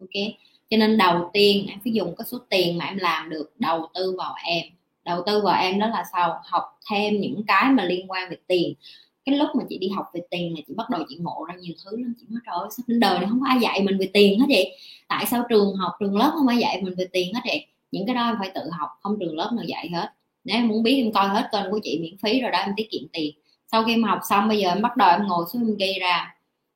Ok, 0.00 0.32
cho 0.70 0.76
nên 0.76 0.98
đầu 0.98 1.30
tiên 1.32 1.66
em 1.68 1.78
phải 1.84 1.92
dùng 1.92 2.14
cái 2.18 2.24
số 2.24 2.38
tiền 2.50 2.78
mà 2.78 2.84
em 2.84 2.96
làm 2.96 3.30
được 3.30 3.52
đầu 3.58 3.88
tư 3.94 4.14
vào 4.18 4.34
em. 4.44 4.66
Đầu 5.04 5.22
tư 5.26 5.40
vào 5.44 5.62
em 5.62 5.78
đó 5.78 5.86
là 5.86 6.04
sao? 6.12 6.40
Học 6.44 6.78
thêm 6.90 7.20
những 7.20 7.42
cái 7.46 7.70
mà 7.70 7.84
liên 7.84 8.10
quan 8.10 8.30
về 8.30 8.36
tiền 8.46 8.74
cái 9.24 9.36
lúc 9.36 9.48
mà 9.54 9.64
chị 9.68 9.78
đi 9.78 9.88
học 9.88 10.06
về 10.14 10.20
tiền 10.30 10.54
là 10.54 10.60
chị 10.66 10.74
bắt 10.76 10.90
đầu 10.90 11.02
chị 11.08 11.16
ngộ 11.20 11.44
ra 11.48 11.54
nhiều 11.54 11.74
thứ 11.84 11.96
lắm. 11.96 12.14
Chị 12.20 12.26
nói, 12.28 12.40
trời 12.46 12.54
ơi 12.58 12.68
sao 12.70 12.84
trên 12.88 13.00
đời 13.00 13.18
này 13.18 13.28
không 13.28 13.40
có 13.40 13.46
ai 13.48 13.58
dạy 13.60 13.82
mình 13.82 13.98
về 13.98 14.10
tiền 14.12 14.40
hết 14.40 14.46
vậy. 14.48 14.76
Tại 15.08 15.26
sao 15.26 15.44
trường 15.48 15.74
học, 15.76 15.92
trường 16.00 16.16
lớp 16.16 16.30
không 16.34 16.48
ai 16.48 16.58
dạy 16.58 16.82
mình 16.82 16.94
về 16.94 17.08
tiền 17.12 17.34
hết 17.34 17.40
vậy? 17.44 17.66
Những 17.92 18.06
cái 18.06 18.14
đó 18.14 18.26
em 18.26 18.36
phải 18.38 18.50
tự 18.54 18.60
học, 18.70 18.90
không 19.02 19.16
trường 19.20 19.36
lớp 19.36 19.50
nào 19.56 19.64
dạy 19.64 19.88
hết. 19.92 20.12
Nếu 20.44 20.56
em 20.56 20.68
muốn 20.68 20.82
biết, 20.82 20.96
em 20.96 21.12
coi 21.12 21.28
hết 21.28 21.48
kênh 21.52 21.70
của 21.70 21.80
chị 21.82 21.98
miễn 22.02 22.16
phí 22.16 22.40
rồi 22.40 22.50
đó, 22.50 22.58
em 22.58 22.74
tiết 22.76 22.90
kiệm 22.90 23.02
tiền. 23.12 23.34
Sau 23.72 23.84
khi 23.84 23.96
mà 23.96 24.08
học 24.08 24.20
xong, 24.28 24.48
bây 24.48 24.58
giờ 24.58 24.68
em 24.68 24.82
bắt 24.82 24.96
đầu 24.96 25.10
em 25.10 25.26
ngồi 25.26 25.44
xuống 25.52 25.62
em 25.62 25.76
ghi 25.76 25.98
ra. 26.00 26.34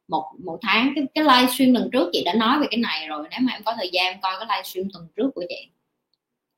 Một 0.09 0.25
một 0.45 0.59
tháng, 0.63 0.93
cái 0.95 1.05
cái 1.15 1.25
livestream 1.25 1.75
lần 1.75 1.89
trước 1.93 2.11
chị 2.13 2.23
đã 2.25 2.35
nói 2.35 2.61
về 2.61 2.67
cái 2.71 2.79
này 2.79 3.07
rồi. 3.07 3.29
Nếu 3.31 3.41
mà 3.43 3.53
em 3.53 3.63
có 3.65 3.75
thời 3.77 3.91
gian 3.93 4.07
em 4.07 4.21
coi 4.23 4.33
cái 4.39 4.49
livestream 4.57 4.89
tuần 4.93 5.09
trước 5.17 5.31
của 5.35 5.45
chị. 5.49 5.69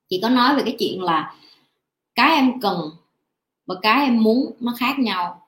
Chị 0.08 0.18
có 0.22 0.28
nói 0.28 0.56
về 0.56 0.62
cái 0.64 0.76
chuyện 0.78 1.02
là 1.02 1.34
cái 2.14 2.36
em 2.36 2.60
cần 2.60 2.90
và 3.66 3.74
cái 3.82 4.04
em 4.04 4.22
muốn 4.22 4.52
nó 4.60 4.74
khác 4.78 4.98
nhau 4.98 5.47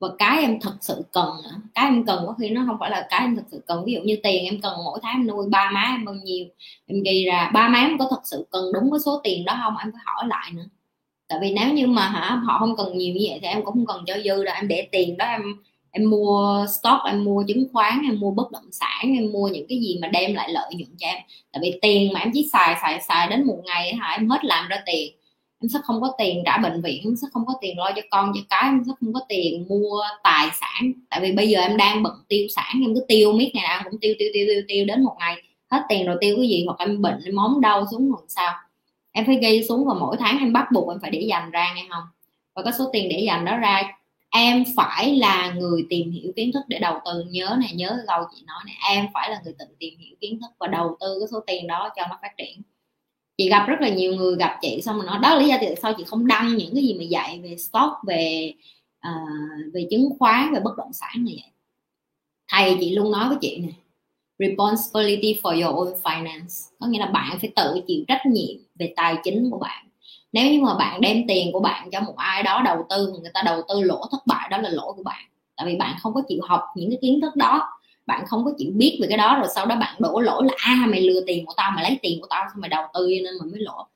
và 0.00 0.08
cái 0.18 0.40
em 0.40 0.60
thật 0.60 0.76
sự 0.80 1.04
cần 1.12 1.28
cái 1.74 1.84
em 1.86 2.06
cần 2.06 2.24
có 2.26 2.34
khi 2.40 2.50
nó 2.50 2.62
không 2.66 2.76
phải 2.80 2.90
là 2.90 3.06
cái 3.10 3.20
em 3.20 3.36
thật 3.36 3.42
sự 3.50 3.62
cần. 3.66 3.84
Ví 3.86 3.92
dụ 3.92 4.00
như 4.00 4.16
tiền 4.22 4.44
em 4.44 4.60
cần 4.60 4.72
mỗi 4.84 4.98
tháng 5.02 5.14
em 5.14 5.26
nuôi 5.26 5.46
ba 5.50 5.70
má 5.70 5.82
em 5.96 6.04
bao 6.04 6.14
nhiêu, 6.14 6.46
em 6.86 7.02
ghi 7.02 7.24
ra 7.24 7.50
ba 7.54 7.68
má 7.68 7.78
em 7.78 7.98
có 7.98 8.06
thật 8.10 8.20
sự 8.24 8.46
cần 8.50 8.64
đúng 8.74 8.90
cái 8.90 9.00
số 9.00 9.20
tiền 9.24 9.44
đó 9.44 9.58
không? 9.62 9.74
Em 9.76 9.92
phải 9.92 10.02
hỏi 10.04 10.24
lại 10.28 10.50
nữa. 10.54 10.64
Tại 11.28 11.38
vì 11.42 11.52
nếu 11.52 11.74
như 11.74 11.86
mà 11.86 12.08
hả, 12.08 12.36
họ 12.44 12.58
không 12.58 12.76
cần 12.76 12.98
nhiều 12.98 13.14
như 13.14 13.26
vậy 13.30 13.38
thì 13.42 13.48
em 13.48 13.64
cũng 13.64 13.74
không 13.74 13.86
cần 13.86 14.04
cho 14.06 14.14
dư 14.24 14.44
đâu. 14.44 14.54
Em 14.54 14.68
để 14.68 14.88
tiền 14.92 15.16
đó, 15.16 15.24
em 15.24 15.42
em 15.90 16.10
mua 16.10 16.66
stock, 16.80 17.04
em 17.06 17.24
mua 17.24 17.44
chứng 17.48 17.66
khoán, 17.72 18.00
em 18.04 18.20
mua 18.20 18.30
bất 18.30 18.52
động 18.52 18.72
sản, 18.72 19.16
em 19.16 19.32
mua 19.32 19.48
những 19.48 19.66
cái 19.68 19.78
gì 19.80 19.98
mà 20.02 20.08
đem 20.08 20.34
lại 20.34 20.48
lợi 20.52 20.74
nhuận 20.74 20.90
cho 20.98 21.06
em. 21.06 21.18
Tại 21.52 21.60
vì 21.62 21.78
tiền 21.82 22.12
mà 22.12 22.20
em 22.20 22.30
chỉ 22.34 22.48
xài 22.52 22.76
xài 22.82 23.00
xài 23.02 23.28
đến 23.28 23.46
một 23.46 23.58
ngày 23.64 23.94
hả, 23.94 24.16
em 24.18 24.28
hết 24.28 24.44
làm 24.44 24.68
ra 24.68 24.82
tiền 24.86 25.12
em 25.62 25.68
sẽ 25.68 25.78
không 25.82 26.00
có 26.00 26.12
tiền 26.18 26.42
trả 26.46 26.58
bệnh 26.58 26.82
viện, 26.82 27.02
em 27.04 27.16
sẽ 27.16 27.28
không 27.32 27.46
có 27.46 27.54
tiền 27.60 27.78
lo 27.78 27.90
cho 27.96 28.02
con, 28.10 28.32
cho 28.34 28.40
cái, 28.50 28.62
em 28.64 28.82
sẽ 28.86 28.92
không 29.00 29.12
có 29.12 29.20
tiền 29.28 29.66
mua 29.68 30.02
tài 30.22 30.48
sản. 30.60 30.92
Tại 31.10 31.20
vì 31.20 31.32
bây 31.32 31.48
giờ 31.48 31.60
em 31.60 31.76
đang 31.76 32.02
bận 32.02 32.12
tiêu 32.28 32.46
sản, 32.56 32.80
em 32.82 32.94
cứ 32.94 33.04
tiêu 33.08 33.32
miết 33.32 33.50
ngày 33.54 33.64
nào 33.68 33.80
cũng 33.90 34.00
tiêu 34.00 34.14
tiêu 34.18 34.28
tiêu 34.34 34.46
tiêu 34.48 34.62
tiêu 34.68 34.84
đến 34.84 35.04
một 35.04 35.16
ngày. 35.18 35.36
Hết 35.70 35.82
tiền 35.88 36.06
rồi 36.06 36.16
tiêu 36.20 36.36
cái 36.36 36.48
gì, 36.48 36.64
hoặc 36.66 36.78
em 36.78 37.02
bệnh, 37.02 37.20
em 37.24 37.36
móng 37.36 37.60
đau 37.60 37.86
xuống 37.90 38.10
rồi 38.10 38.22
sao? 38.28 38.52
Em 39.12 39.26
phải 39.26 39.38
ghi 39.42 39.62
xuống 39.68 39.84
và 39.84 39.94
mỗi 39.94 40.16
tháng 40.18 40.38
em 40.38 40.52
bắt 40.52 40.66
buộc 40.72 40.88
em 40.88 40.98
phải 41.02 41.10
để 41.10 41.20
dành 41.20 41.50
ra 41.50 41.74
nghe 41.74 41.86
không? 41.90 42.04
Và 42.54 42.62
cái 42.62 42.72
số 42.78 42.90
tiền 42.92 43.08
để 43.08 43.20
dành 43.26 43.44
đó 43.44 43.56
ra, 43.56 43.82
em 44.30 44.64
phải 44.76 45.16
là 45.16 45.52
người 45.52 45.86
tìm 45.90 46.10
hiểu 46.10 46.32
kiến 46.36 46.52
thức 46.52 46.62
để 46.68 46.78
đầu 46.78 46.98
tư. 47.04 47.24
Nhớ 47.30 47.56
này 47.60 47.72
nhớ 47.74 47.98
câu 48.06 48.22
chị 48.34 48.42
nói 48.46 48.58
này 48.66 48.74
em 48.94 49.06
phải 49.14 49.30
là 49.30 49.40
người 49.44 49.54
tự 49.58 49.64
tìm 49.78 49.94
hiểu 49.98 50.16
kiến 50.20 50.38
thức 50.40 50.50
và 50.58 50.66
đầu 50.66 50.96
tư 51.00 51.16
cái 51.20 51.28
số 51.32 51.40
tiền 51.46 51.66
đó 51.66 51.90
cho 51.96 52.06
nó 52.10 52.18
phát 52.22 52.36
triển 52.38 52.62
chị 53.36 53.48
gặp 53.48 53.66
rất 53.68 53.80
là 53.80 53.88
nhiều 53.88 54.14
người 54.14 54.36
gặp 54.36 54.58
chị 54.62 54.82
xong 54.82 54.96
rồi 54.96 55.06
nói 55.06 55.18
đó 55.22 55.34
là 55.34 55.40
lý 55.40 55.48
do 55.48 55.56
tại 55.60 55.76
sao 55.82 55.92
chị 55.98 56.04
không 56.04 56.26
đăng 56.26 56.56
những 56.56 56.74
cái 56.74 56.82
gì 56.82 56.94
mà 56.94 57.04
dạy 57.04 57.40
về 57.42 57.56
stock 57.56 57.92
về 58.06 58.54
uh, 59.08 59.72
về 59.74 59.86
chứng 59.90 60.08
khoán 60.18 60.54
về 60.54 60.60
bất 60.60 60.76
động 60.76 60.92
sản 60.92 61.24
này 61.24 61.34
vậy? 61.42 61.52
Thầy 62.48 62.76
chị 62.80 62.94
luôn 62.94 63.12
nói 63.12 63.28
với 63.28 63.38
chị 63.40 63.58
này 63.58 63.74
responsibility 64.40 65.40
for 65.42 65.52
your 65.52 65.76
own 65.76 66.02
finance. 66.02 66.70
Có 66.80 66.86
nghĩa 66.86 66.98
là 66.98 67.06
bạn 67.06 67.38
phải 67.40 67.52
tự 67.56 67.80
chịu 67.86 68.04
trách 68.08 68.26
nhiệm 68.26 68.56
về 68.74 68.92
tài 68.96 69.16
chính 69.24 69.50
của 69.50 69.58
bạn. 69.58 69.86
Nếu 70.32 70.52
như 70.52 70.60
mà 70.60 70.74
bạn 70.74 71.00
đem 71.00 71.24
tiền 71.28 71.52
của 71.52 71.60
bạn 71.60 71.90
cho 71.90 72.00
một 72.00 72.16
ai 72.16 72.42
đó 72.42 72.62
đầu 72.64 72.86
tư 72.90 73.12
người 73.20 73.30
ta 73.34 73.42
đầu 73.44 73.62
tư 73.68 73.82
lỗ 73.82 74.06
thất 74.10 74.26
bại 74.26 74.48
đó 74.50 74.58
là 74.58 74.68
lỗi 74.68 74.92
của 74.96 75.02
bạn. 75.02 75.24
Tại 75.56 75.66
vì 75.66 75.76
bạn 75.76 75.96
không 76.00 76.14
có 76.14 76.22
chịu 76.28 76.40
học 76.42 76.64
những 76.76 76.90
cái 76.90 76.98
kiến 77.02 77.20
thức 77.20 77.36
đó 77.36 77.68
bạn 78.10 78.26
không 78.26 78.44
có 78.44 78.52
chịu 78.58 78.72
biết 78.74 78.98
về 79.00 79.06
cái 79.08 79.18
đó 79.18 79.36
rồi 79.38 79.48
sau 79.54 79.66
đó 79.66 79.76
bạn 79.76 79.96
đổ 79.98 80.20
lỗi 80.20 80.44
là 80.44 80.52
a 80.56 80.72
à, 80.84 80.86
mày 80.86 81.00
lừa 81.00 81.20
tiền 81.26 81.46
của 81.46 81.52
tao 81.56 81.70
mày 81.70 81.84
lấy 81.84 81.98
tiền 82.02 82.20
của 82.20 82.26
tao 82.30 82.44
xong 82.52 82.60
mày 82.60 82.68
đầu 82.68 82.84
tư 82.94 83.06
nên 83.08 83.34
mày 83.40 83.48
mới 83.50 83.60
lỗ. 83.60 83.86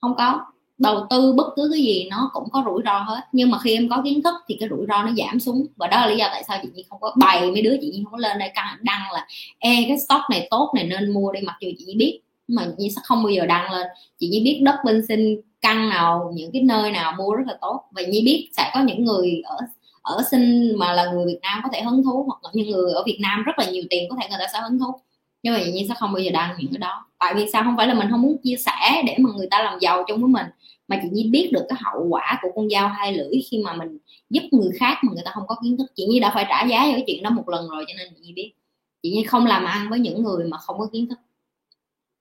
Không 0.00 0.14
có. 0.18 0.40
Đầu 0.78 1.06
tư 1.10 1.32
bất 1.32 1.46
cứ 1.56 1.68
cái 1.72 1.82
gì 1.82 2.08
nó 2.10 2.30
cũng 2.32 2.50
có 2.50 2.62
rủi 2.66 2.82
ro 2.84 2.98
hết. 2.98 3.20
Nhưng 3.32 3.50
mà 3.50 3.58
khi 3.58 3.74
em 3.74 3.88
có 3.88 4.02
kiến 4.04 4.22
thức 4.22 4.34
thì 4.48 4.56
cái 4.60 4.68
rủi 4.68 4.86
ro 4.88 5.02
nó 5.02 5.10
giảm 5.16 5.40
xuống. 5.40 5.66
Và 5.76 5.86
đó 5.86 6.00
là 6.00 6.06
lý 6.06 6.16
do 6.16 6.28
tại 6.32 6.44
sao 6.48 6.58
chị 6.62 6.68
Nhi 6.74 6.84
không 6.88 7.00
có 7.00 7.14
bày 7.16 7.50
mấy 7.50 7.62
đứa 7.62 7.76
chị 7.80 7.90
Nhi 7.90 8.02
không 8.04 8.12
có 8.12 8.18
lên 8.18 8.38
đây 8.38 8.50
đăng 8.82 9.12
là 9.12 9.26
e 9.58 9.84
cái 9.88 9.98
stock 9.98 10.22
này 10.30 10.48
tốt 10.50 10.72
này 10.74 10.84
nên 10.86 11.12
mua 11.12 11.32
đi. 11.32 11.40
Mặc 11.40 11.56
dù 11.60 11.68
chị 11.78 11.84
Nhi 11.84 11.94
biết 11.94 12.20
mà 12.48 12.64
chị 12.66 12.72
Nhi 12.78 12.90
sẽ 12.90 13.00
không 13.04 13.22
bao 13.22 13.30
giờ 13.30 13.46
đăng 13.46 13.72
lên. 13.72 13.86
Chị 14.18 14.28
Nhi 14.28 14.40
biết 14.44 14.60
đất 14.62 14.76
bên 14.84 15.06
sinh 15.08 15.40
căn 15.60 15.88
nào 15.88 16.32
những 16.34 16.50
cái 16.52 16.62
nơi 16.62 16.90
nào 16.90 17.14
mua 17.18 17.34
rất 17.34 17.44
là 17.46 17.58
tốt. 17.60 17.80
Và 17.90 18.02
Nhi 18.02 18.22
biết 18.24 18.48
sẽ 18.56 18.70
có 18.74 18.80
những 18.80 19.04
người 19.04 19.42
ở 19.44 19.56
ở 20.08 20.22
sinh 20.30 20.78
mà 20.78 20.92
là 20.92 21.12
người 21.12 21.26
Việt 21.26 21.38
Nam 21.42 21.60
có 21.62 21.68
thể 21.72 21.82
hứng 21.82 22.04
thú 22.04 22.24
hoặc 22.26 22.40
là 22.44 22.50
những 22.54 22.70
người 22.70 22.92
ở 22.92 23.02
Việt 23.06 23.18
Nam 23.20 23.42
rất 23.42 23.58
là 23.58 23.70
nhiều 23.70 23.82
tiền 23.90 24.08
có 24.10 24.16
thể 24.20 24.28
người 24.28 24.38
ta 24.40 24.46
sẽ 24.52 24.60
hứng 24.60 24.78
thú. 24.78 25.00
Nhưng 25.42 25.54
mà 25.54 25.60
Nhi 25.60 25.86
sẽ 25.88 25.94
không 25.98 26.12
bao 26.12 26.20
giờ 26.20 26.30
đăng 26.30 26.54
những 26.58 26.72
cái 26.72 26.78
đó. 26.78 27.06
Tại 27.18 27.34
vì 27.34 27.50
sao? 27.52 27.62
Không 27.64 27.76
phải 27.76 27.86
là 27.86 27.94
mình 27.94 28.08
không 28.10 28.22
muốn 28.22 28.36
chia 28.42 28.56
sẻ 28.56 29.02
để 29.06 29.16
mà 29.18 29.30
người 29.36 29.48
ta 29.50 29.62
làm 29.62 29.78
giàu 29.78 30.04
chung 30.08 30.20
với 30.20 30.28
mình, 30.28 30.46
mà 30.88 30.98
chị 31.02 31.08
Nhi 31.12 31.28
biết 31.30 31.50
được 31.52 31.66
cái 31.68 31.78
hậu 31.82 32.06
quả 32.08 32.38
của 32.42 32.48
con 32.54 32.68
dao 32.70 32.88
hai 32.88 33.12
lưỡi 33.12 33.32
khi 33.50 33.62
mà 33.64 33.72
mình 33.72 33.98
giúp 34.30 34.42
người 34.50 34.70
khác 34.80 34.98
mà 35.02 35.12
người 35.12 35.22
ta 35.24 35.30
không 35.34 35.46
có 35.46 35.56
kiến 35.62 35.76
thức. 35.76 35.86
Chị 35.94 36.06
Nhi 36.06 36.20
đã 36.20 36.30
phải 36.34 36.46
trả 36.48 36.64
giá 36.64 36.84
cho 36.84 36.92
cái 36.92 37.04
chuyện 37.06 37.22
đó 37.22 37.30
một 37.30 37.48
lần 37.48 37.68
rồi 37.68 37.84
cho 37.88 37.94
nên 37.98 38.08
chị 38.14 38.20
Nhi 38.22 38.32
biết. 38.32 38.52
Chị 39.02 39.10
Nhi 39.10 39.24
không 39.24 39.46
làm 39.46 39.64
ăn 39.64 39.90
với 39.90 39.98
những 39.98 40.22
người 40.22 40.44
mà 40.44 40.58
không 40.58 40.78
có 40.78 40.86
kiến 40.92 41.08
thức. 41.08 41.18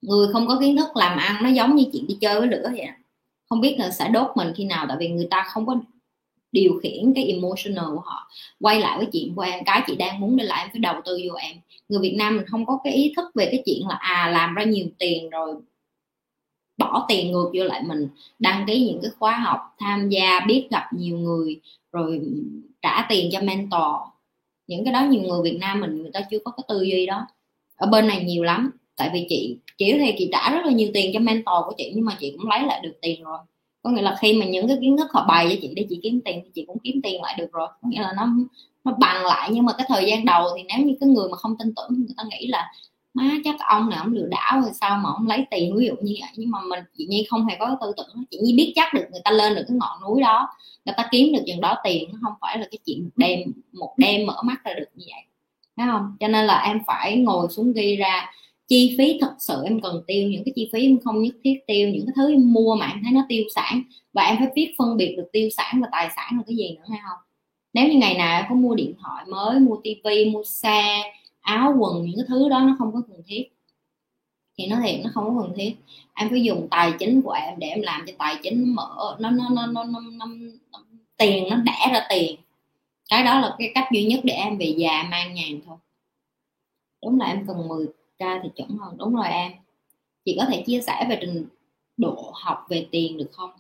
Người 0.01 0.27
không 0.34 0.47
có 0.47 0.57
kiến 0.59 0.77
thức 0.77 0.97
làm 0.97 1.18
ăn 1.18 1.43
nó 1.43 1.49
giống 1.49 1.76
như 1.76 1.85
chuyện 1.93 2.07
đi 2.07 2.18
chơi 2.22 2.39
với 2.39 2.47
lửa 2.47 2.72
vậy. 2.77 2.88
Không 3.49 3.61
biết 3.61 3.76
là 3.80 3.91
sẽ 3.91 4.09
đốt 4.09 4.27
mình 4.35 4.53
khi 4.55 4.65
nào, 4.65 4.85
tại 4.88 4.97
vì 4.99 5.09
người 5.09 5.27
ta 5.30 5.45
không 5.47 5.65
có 5.65 5.76
điều 6.62 6.80
khiển 6.84 7.14
cái 7.16 7.26
emotional 7.26 7.86
của 7.96 8.02
họ, 8.06 8.30
quay 8.60 8.80
lại 8.80 8.98
với 8.98 9.08
chuyện 9.14 9.36
của 9.36 9.42
em. 9.42 9.64
Cái 9.66 9.82
chị 9.88 9.96
đang 9.96 10.20
muốn 10.20 10.38
để 10.38 10.44
lại 10.44 10.64
em 10.64 10.70
phải 10.72 10.80
đầu 10.80 10.96
tư 11.06 11.20
vô 11.28 11.36
em. 11.36 11.56
Người 11.90 12.00
Việt 12.02 12.16
Nam 12.18 12.38
mình 12.38 12.46
không 12.46 12.66
có 12.66 12.80
cái 12.84 12.94
ý 12.94 13.14
thức 13.16 13.26
về 13.36 13.46
cái 13.52 13.64
chuyện 13.66 13.88
là 13.88 13.96
à 13.96 14.30
làm 14.34 14.56
ra 14.56 14.64
nhiều 14.64 14.86
tiền 15.00 15.30
rồi 15.30 15.56
bỏ 16.78 17.06
tiền 17.08 17.32
ngược 17.32 17.52
vô 17.54 17.64
lại 17.64 17.82
mình, 17.88 18.08
đăng 18.40 18.66
ký 18.68 18.86
những 18.86 19.00
cái 19.02 19.12
khóa 19.20 19.32
học, 19.32 19.60
tham 19.80 20.10
gia, 20.10 20.40
biết 20.48 20.68
gặp 20.72 20.90
nhiều 20.94 21.18
người, 21.18 21.60
rồi 21.92 22.22
trả 22.82 23.06
tiền 23.10 23.30
cho 23.32 23.42
mentor. 23.42 23.96
Những 24.68 24.86
cái 24.86 24.94
đó 24.94 25.02
nhiều 25.02 25.22
người 25.22 25.42
Việt 25.44 25.58
Nam 25.60 25.82
mình, 25.82 26.02
người 26.02 26.12
ta 26.14 26.22
chưa 26.32 26.40
có 26.40 26.52
cái 26.52 26.64
tư 26.68 26.82
duy 26.82 27.06
đó. 27.06 27.28
Ở 27.76 27.88
bên 27.88 28.08
này 28.08 28.24
nhiều 28.24 28.44
lắm, 28.44 28.72
tại 28.96 29.10
vì 29.14 29.26
chị 29.30 29.58
chỉ 29.78 29.94
thì 29.94 30.14
chị 30.18 30.30
trả 30.32 30.50
rất 30.50 30.66
là 30.66 30.72
nhiều 30.72 30.90
tiền 30.94 31.12
cho 31.14 31.20
mentor 31.20 31.56
của 31.66 31.74
chị, 31.78 31.92
nhưng 31.96 32.06
mà 32.06 32.18
chị 32.20 32.36
cũng 32.38 32.50
lấy 32.50 32.60
lại 32.66 32.80
được 32.84 32.94
tiền 33.02 33.24
rồi 33.24 33.40
có 33.88 33.93
nghĩa 33.93 34.01
là 34.01 34.15
khi 34.19 34.34
mà 34.34 34.45
những 34.45 34.68
cái 34.68 34.77
kiến 34.81 34.97
thức 34.97 35.07
họ 35.14 35.26
bày 35.27 35.49
cho 35.49 35.55
chị 35.61 35.73
để 35.76 35.85
chị 35.89 35.99
kiếm 36.03 36.22
tiền 36.26 36.41
thì 36.43 36.49
chị 36.53 36.65
cũng 36.68 36.77
kiếm 36.80 37.01
tiền 37.03 37.22
lại 37.22 37.35
được 37.38 37.51
rồi. 37.51 37.68
Có 37.81 37.89
nghĩa 37.89 38.01
là 38.01 38.14
nó 38.18 38.27
nó 38.84 38.91
bằng 38.99 39.26
lại. 39.26 39.49
Nhưng 39.53 39.65
mà 39.65 39.73
cái 39.77 39.85
thời 39.89 40.05
gian 40.05 40.26
đầu 40.26 40.47
thì 40.57 40.64
nếu 40.64 40.85
như 40.85 40.95
cái 40.99 41.09
người 41.09 41.30
mà 41.30 41.38
không 41.38 41.57
tin 41.57 41.73
tưởng 41.76 41.88
thì 41.89 41.95
người 41.97 42.15
ta 42.18 42.23
nghĩ 42.30 42.47
là, 42.47 42.72
má, 43.14 43.23
chắc 43.43 43.55
ông 43.59 43.89
này 43.89 43.99
ông 43.99 44.14
lừa 44.14 44.27
đảo 44.27 44.61
rồi, 44.61 44.72
sao 44.81 44.97
mà 44.97 45.09
ông 45.09 45.27
lấy 45.27 45.45
tiền? 45.51 45.76
Ví 45.77 45.85
dụ 45.85 45.93
như 46.01 46.15
vậy. 46.22 46.30
Nhưng 46.35 46.51
mà 46.51 46.59
mình, 46.69 46.80
chị 46.97 47.05
nhi 47.09 47.27
không 47.30 47.45
hề 47.45 47.55
có 47.59 47.77
tư 47.81 47.93
tưởng. 47.97 48.23
Chị 48.31 48.38
nhi 48.43 48.53
biết 48.57 48.73
chắc 48.76 48.93
được 48.93 49.05
người 49.11 49.22
ta 49.23 49.31
lên 49.31 49.55
được 49.55 49.64
cái 49.68 49.77
ngọn 49.77 50.01
núi 50.01 50.22
đó, 50.22 50.47
người 50.85 50.93
ta 50.97 51.07
kiếm 51.11 51.34
được 51.34 51.41
chừng 51.47 51.61
đó 51.61 51.76
tiền. 51.84 52.09
Nó 52.14 52.19
không 52.23 52.34
phải 52.41 52.57
là 52.57 52.68
cái 52.72 52.80
chuyện 52.85 53.09
đêm, 53.15 53.39
một 53.73 53.93
đêm 53.97 54.27
mở 54.27 54.41
mắt 54.43 54.64
ra 54.64 54.73
được 54.73 54.88
như 54.95 55.05
vậy. 55.07 55.23
Thấy 55.77 55.88
không? 55.91 56.15
Cho 56.19 56.27
nên 56.27 56.45
là 56.45 56.64
em 56.65 56.80
phải 56.88 57.18
ngồi 57.18 57.47
xuống 57.49 57.73
ghi 57.73 57.95
ra 57.95 58.31
chi 58.68 58.95
phí 58.98 59.18
thật 59.22 59.35
sự 59.39 59.61
em 59.65 59.81
cần 59.81 60.03
tiêu 60.07 60.30
những 60.30 60.44
cái 60.44 60.53
chi 60.56 60.69
phí 60.73 60.81
em 60.81 60.99
không 60.99 61.22
nhất 61.22 61.35
thiết 61.44 61.60
tiêu 61.68 61.89
những 61.89 62.06
cái 62.06 62.14
thứ 62.15 62.31
em 62.31 62.53
mua 62.53 62.76
mà 62.76 62.88
em 62.88 63.02
thấy 63.03 63.11
nó 63.11 63.26
tiêu 63.30 63.44
sản 63.56 63.81
và 64.14 64.23
em 64.23 64.38
phải 64.39 64.48
biết 64.56 64.73
phân 64.77 64.98
biệt 64.98 65.15
được 65.18 65.30
tiêu 65.31 65.49
sản 65.49 65.81
và 65.81 65.88
tài 65.91 66.10
sản 66.15 66.34
là 66.38 66.44
cái 66.48 66.56
gì 66.56 66.76
nữa 66.76 66.84
hay 66.89 66.99
không? 67.10 67.19
Nếu 67.73 67.88
như 67.88 67.98
ngày 67.98 68.18
nào 68.18 68.41
em 68.41 68.45
có 68.49 68.56
mua 68.56 68.76
điện 68.76 68.94
thoại 69.02 69.26
mới 69.27 69.60
mua 69.60 69.77
tivi 69.84 70.26
mua 70.26 70.44
xe 70.44 71.11
áo 71.41 71.76
quần 71.80 72.06
những 72.06 72.15
cái 72.15 72.26
thứ 72.27 72.49
đó 72.49 72.60
nó 72.60 72.76
không 72.80 72.94
có 72.94 73.02
cần 73.07 73.22
thiết 73.27 73.44
thì 74.57 74.68
nó 74.68 74.77
thiệt 74.84 74.99
nó 75.03 75.10
không 75.14 75.26
có 75.26 75.41
cần 75.41 75.53
thiết. 75.56 75.76
Em 76.14 76.30
phải 76.30 76.44
dùng 76.44 76.68
tài 76.72 76.94
chính 76.99 77.22
của 77.22 77.31
em 77.31 77.53
để 77.60 77.68
em 77.68 77.81
làm 77.81 78.06
cho 78.07 78.14
tài 78.18 78.35
chính 78.44 78.76
mở 78.76 79.18
nó 79.19 79.30
nó 79.30 79.49
nó 79.52 79.65
nó, 79.65 79.84
nó, 79.84 79.99
nó, 79.99 80.26
nó 80.72 80.80
tiền 81.18 81.49
nó 81.49 81.56
đẻ 81.56 81.89
ra 81.91 82.06
tiền. 82.10 82.35
Cái 83.10 83.23
đó 83.23 83.39
là 83.39 83.56
cái 83.60 83.72
cách 83.76 83.88
duy 83.91 84.06
nhất 84.06 84.19
để 84.23 84.34
em 84.34 84.57
về 84.57 84.76
già 84.77 85.03
mang 85.11 85.34
nhàn 85.34 85.60
thôi. 85.65 85.77
Đúng 87.03 87.19
là 87.19 87.26
em 87.26 87.44
cần 87.48 87.68
10 87.68 87.88
ra 88.19 88.39
thì 88.44 88.49
chuẩn 88.56 88.77
hơn. 88.77 88.98
Đúng 88.98 89.15
rồi 89.15 89.27
em. 89.27 89.52
Chị 90.26 90.35
có 90.39 90.45
thể 90.45 90.64
chia 90.68 90.81
sẻ 90.81 91.06
về 91.10 91.18
trình 91.22 91.45
độ 91.98 92.31
học 92.35 92.65
về 92.69 92.88
tiền 92.91 93.18
được 93.18 93.30
không? 93.31 93.52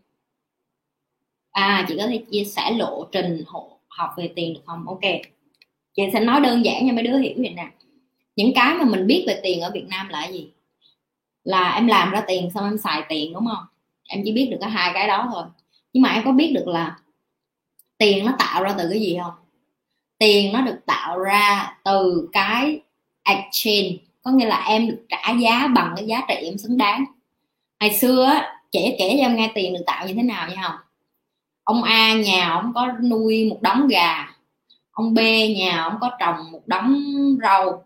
À 1.51 1.85
chị 1.87 1.95
có 1.97 2.07
thể 2.07 2.23
chia 2.31 2.43
sẻ 2.43 2.71
lộ 2.71 3.05
trình 3.11 3.43
hộ, 3.47 3.79
học 3.87 4.09
về 4.17 4.33
tiền 4.35 4.53
được 4.53 4.61
không? 4.65 4.87
Ok. 4.87 5.01
Chị 5.95 6.03
sẽ 6.13 6.19
nói 6.19 6.41
đơn 6.41 6.65
giản 6.65 6.87
cho 6.87 6.93
mấy 6.93 7.03
đứa 7.03 7.17
hiểu 7.17 7.33
vậy 7.37 7.53
nè. 7.55 7.67
Những 8.35 8.51
cái 8.55 8.75
mà 8.75 8.85
mình 8.85 9.07
biết 9.07 9.23
về 9.27 9.39
tiền 9.43 9.61
ở 9.61 9.71
Việt 9.73 9.85
Nam 9.89 10.09
là 10.09 10.27
gì? 10.27 10.49
Là 11.43 11.71
em 11.75 11.87
làm 11.87 12.11
ra 12.11 12.23
tiền 12.27 12.49
xong 12.53 12.63
em 12.63 12.77
xài 12.77 13.03
tiền, 13.09 13.33
đúng 13.33 13.47
không? 13.47 13.65
Em 14.09 14.21
chỉ 14.25 14.31
biết 14.31 14.47
được 14.51 14.57
có 14.61 14.67
hai 14.67 14.91
cái 14.93 15.07
đó 15.07 15.29
thôi. 15.33 15.43
Nhưng 15.93 16.03
mà 16.03 16.09
em 16.09 16.23
có 16.25 16.31
biết 16.31 16.51
được 16.55 16.67
là 16.67 16.99
tiền 17.97 18.25
nó 18.25 18.35
tạo 18.39 18.63
ra 18.63 18.75
từ 18.77 18.89
cái 18.89 18.99
gì 18.99 19.17
không? 19.21 19.33
Tiền 20.17 20.53
nó 20.53 20.61
được 20.61 20.79
tạo 20.85 21.19
ra 21.19 21.77
từ 21.83 22.29
cái 22.31 22.79
exchange 23.23 23.97
có 24.27 24.33
nghĩa 24.33 24.45
là 24.45 24.63
em 24.67 24.87
được 24.87 25.05
trả 25.09 25.31
giá 25.31 25.67
bằng 25.75 25.93
cái 25.95 26.05
giá 26.07 26.21
trị 26.27 26.35
em 26.35 26.57
xứng 26.57 26.77
đáng. 26.77 27.05
Ngày 27.79 27.93
xưa 27.93 28.23
á 28.23 28.59
trẻ 28.71 28.95
kể 28.99 29.15
cho 29.17 29.25
em 29.25 29.35
nghe 29.35 29.51
tiền 29.55 29.73
được 29.73 29.83
tạo 29.85 30.07
như 30.07 30.13
thế 30.13 30.23
nào 30.23 30.47
nha. 30.47 30.61
Không 30.61 30.77
ông 31.63 31.83
A 31.83 32.13
nhà 32.13 32.49
ông 32.49 32.71
có 32.75 32.87
nuôi 33.03 33.49
một 33.49 33.61
đống 33.61 33.87
gà. 33.87 34.27
Ông 34.91 35.13
B 35.13 35.19
nhà 35.57 35.83
ông 35.83 35.97
có 36.01 36.11
trồng 36.19 36.51
một 36.51 36.61
đống 36.65 37.03
rau. 37.43 37.85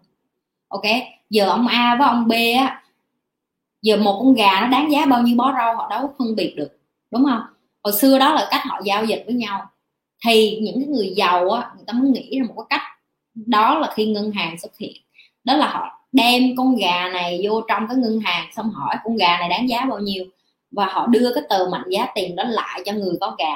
Ok, 0.67 0.83
giờ 1.29 1.49
ông 1.49 1.67
A 1.67 1.95
với 1.99 2.07
ông 2.07 2.27
B 2.27 2.31
á, 2.57 2.83
giờ 3.81 3.97
một 3.97 4.19
con 4.23 4.33
gà 4.33 4.61
nó 4.61 4.67
đáng 4.67 4.91
giá 4.91 5.05
bao 5.05 5.21
nhiêu 5.21 5.35
bó 5.35 5.53
rau 5.53 5.75
họ 5.75 5.87
đâu 5.89 6.13
phân 6.19 6.35
biệt 6.35 6.53
được, 6.57 6.79
đúng 7.11 7.25
không? 7.25 7.41
Hồi 7.83 7.93
xưa 7.93 8.19
đó 8.19 8.33
là 8.33 8.47
cách 8.51 8.61
họ 8.65 8.81
giao 8.85 9.05
dịch 9.05 9.23
với 9.25 9.35
nhau. 9.35 9.65
Thì 10.25 10.59
những 10.61 10.75
cái 10.79 10.87
người 10.87 11.13
giàu 11.15 11.49
á, 11.49 11.71
người 11.75 11.83
ta 11.87 11.93
mới 11.93 12.09
nghĩ 12.09 12.39
ra 12.39 12.45
một 12.47 12.53
cái 12.57 12.65
cách. 12.79 12.87
Đó 13.33 13.79
là 13.79 13.91
khi 13.95 14.05
ngân 14.05 14.31
hàng 14.31 14.59
xuất 14.59 14.77
hiện. 14.77 15.01
Đó 15.43 15.55
là 15.55 15.69
họ 15.69 16.00
đem 16.11 16.43
con 16.57 16.75
gà 16.75 17.09
này 17.13 17.41
vô 17.43 17.61
trong 17.67 17.87
cái 17.87 17.97
ngân 17.97 18.19
hàng 18.19 18.47
xong 18.55 18.69
hỏi 18.69 18.95
con 19.03 19.17
gà 19.17 19.37
này 19.39 19.49
đáng 19.49 19.69
giá 19.69 19.85
bao 19.85 19.99
nhiêu? 19.99 20.25
Và 20.71 20.85
họ 20.85 21.07
đưa 21.07 21.33
cái 21.33 21.43
tờ 21.49 21.67
mệnh 21.71 21.89
giá 21.89 22.07
tiền 22.15 22.35
đó 22.35 22.43
lại 22.43 22.81
cho 22.85 22.93
người 22.93 23.13
có 23.21 23.35
gà. 23.39 23.55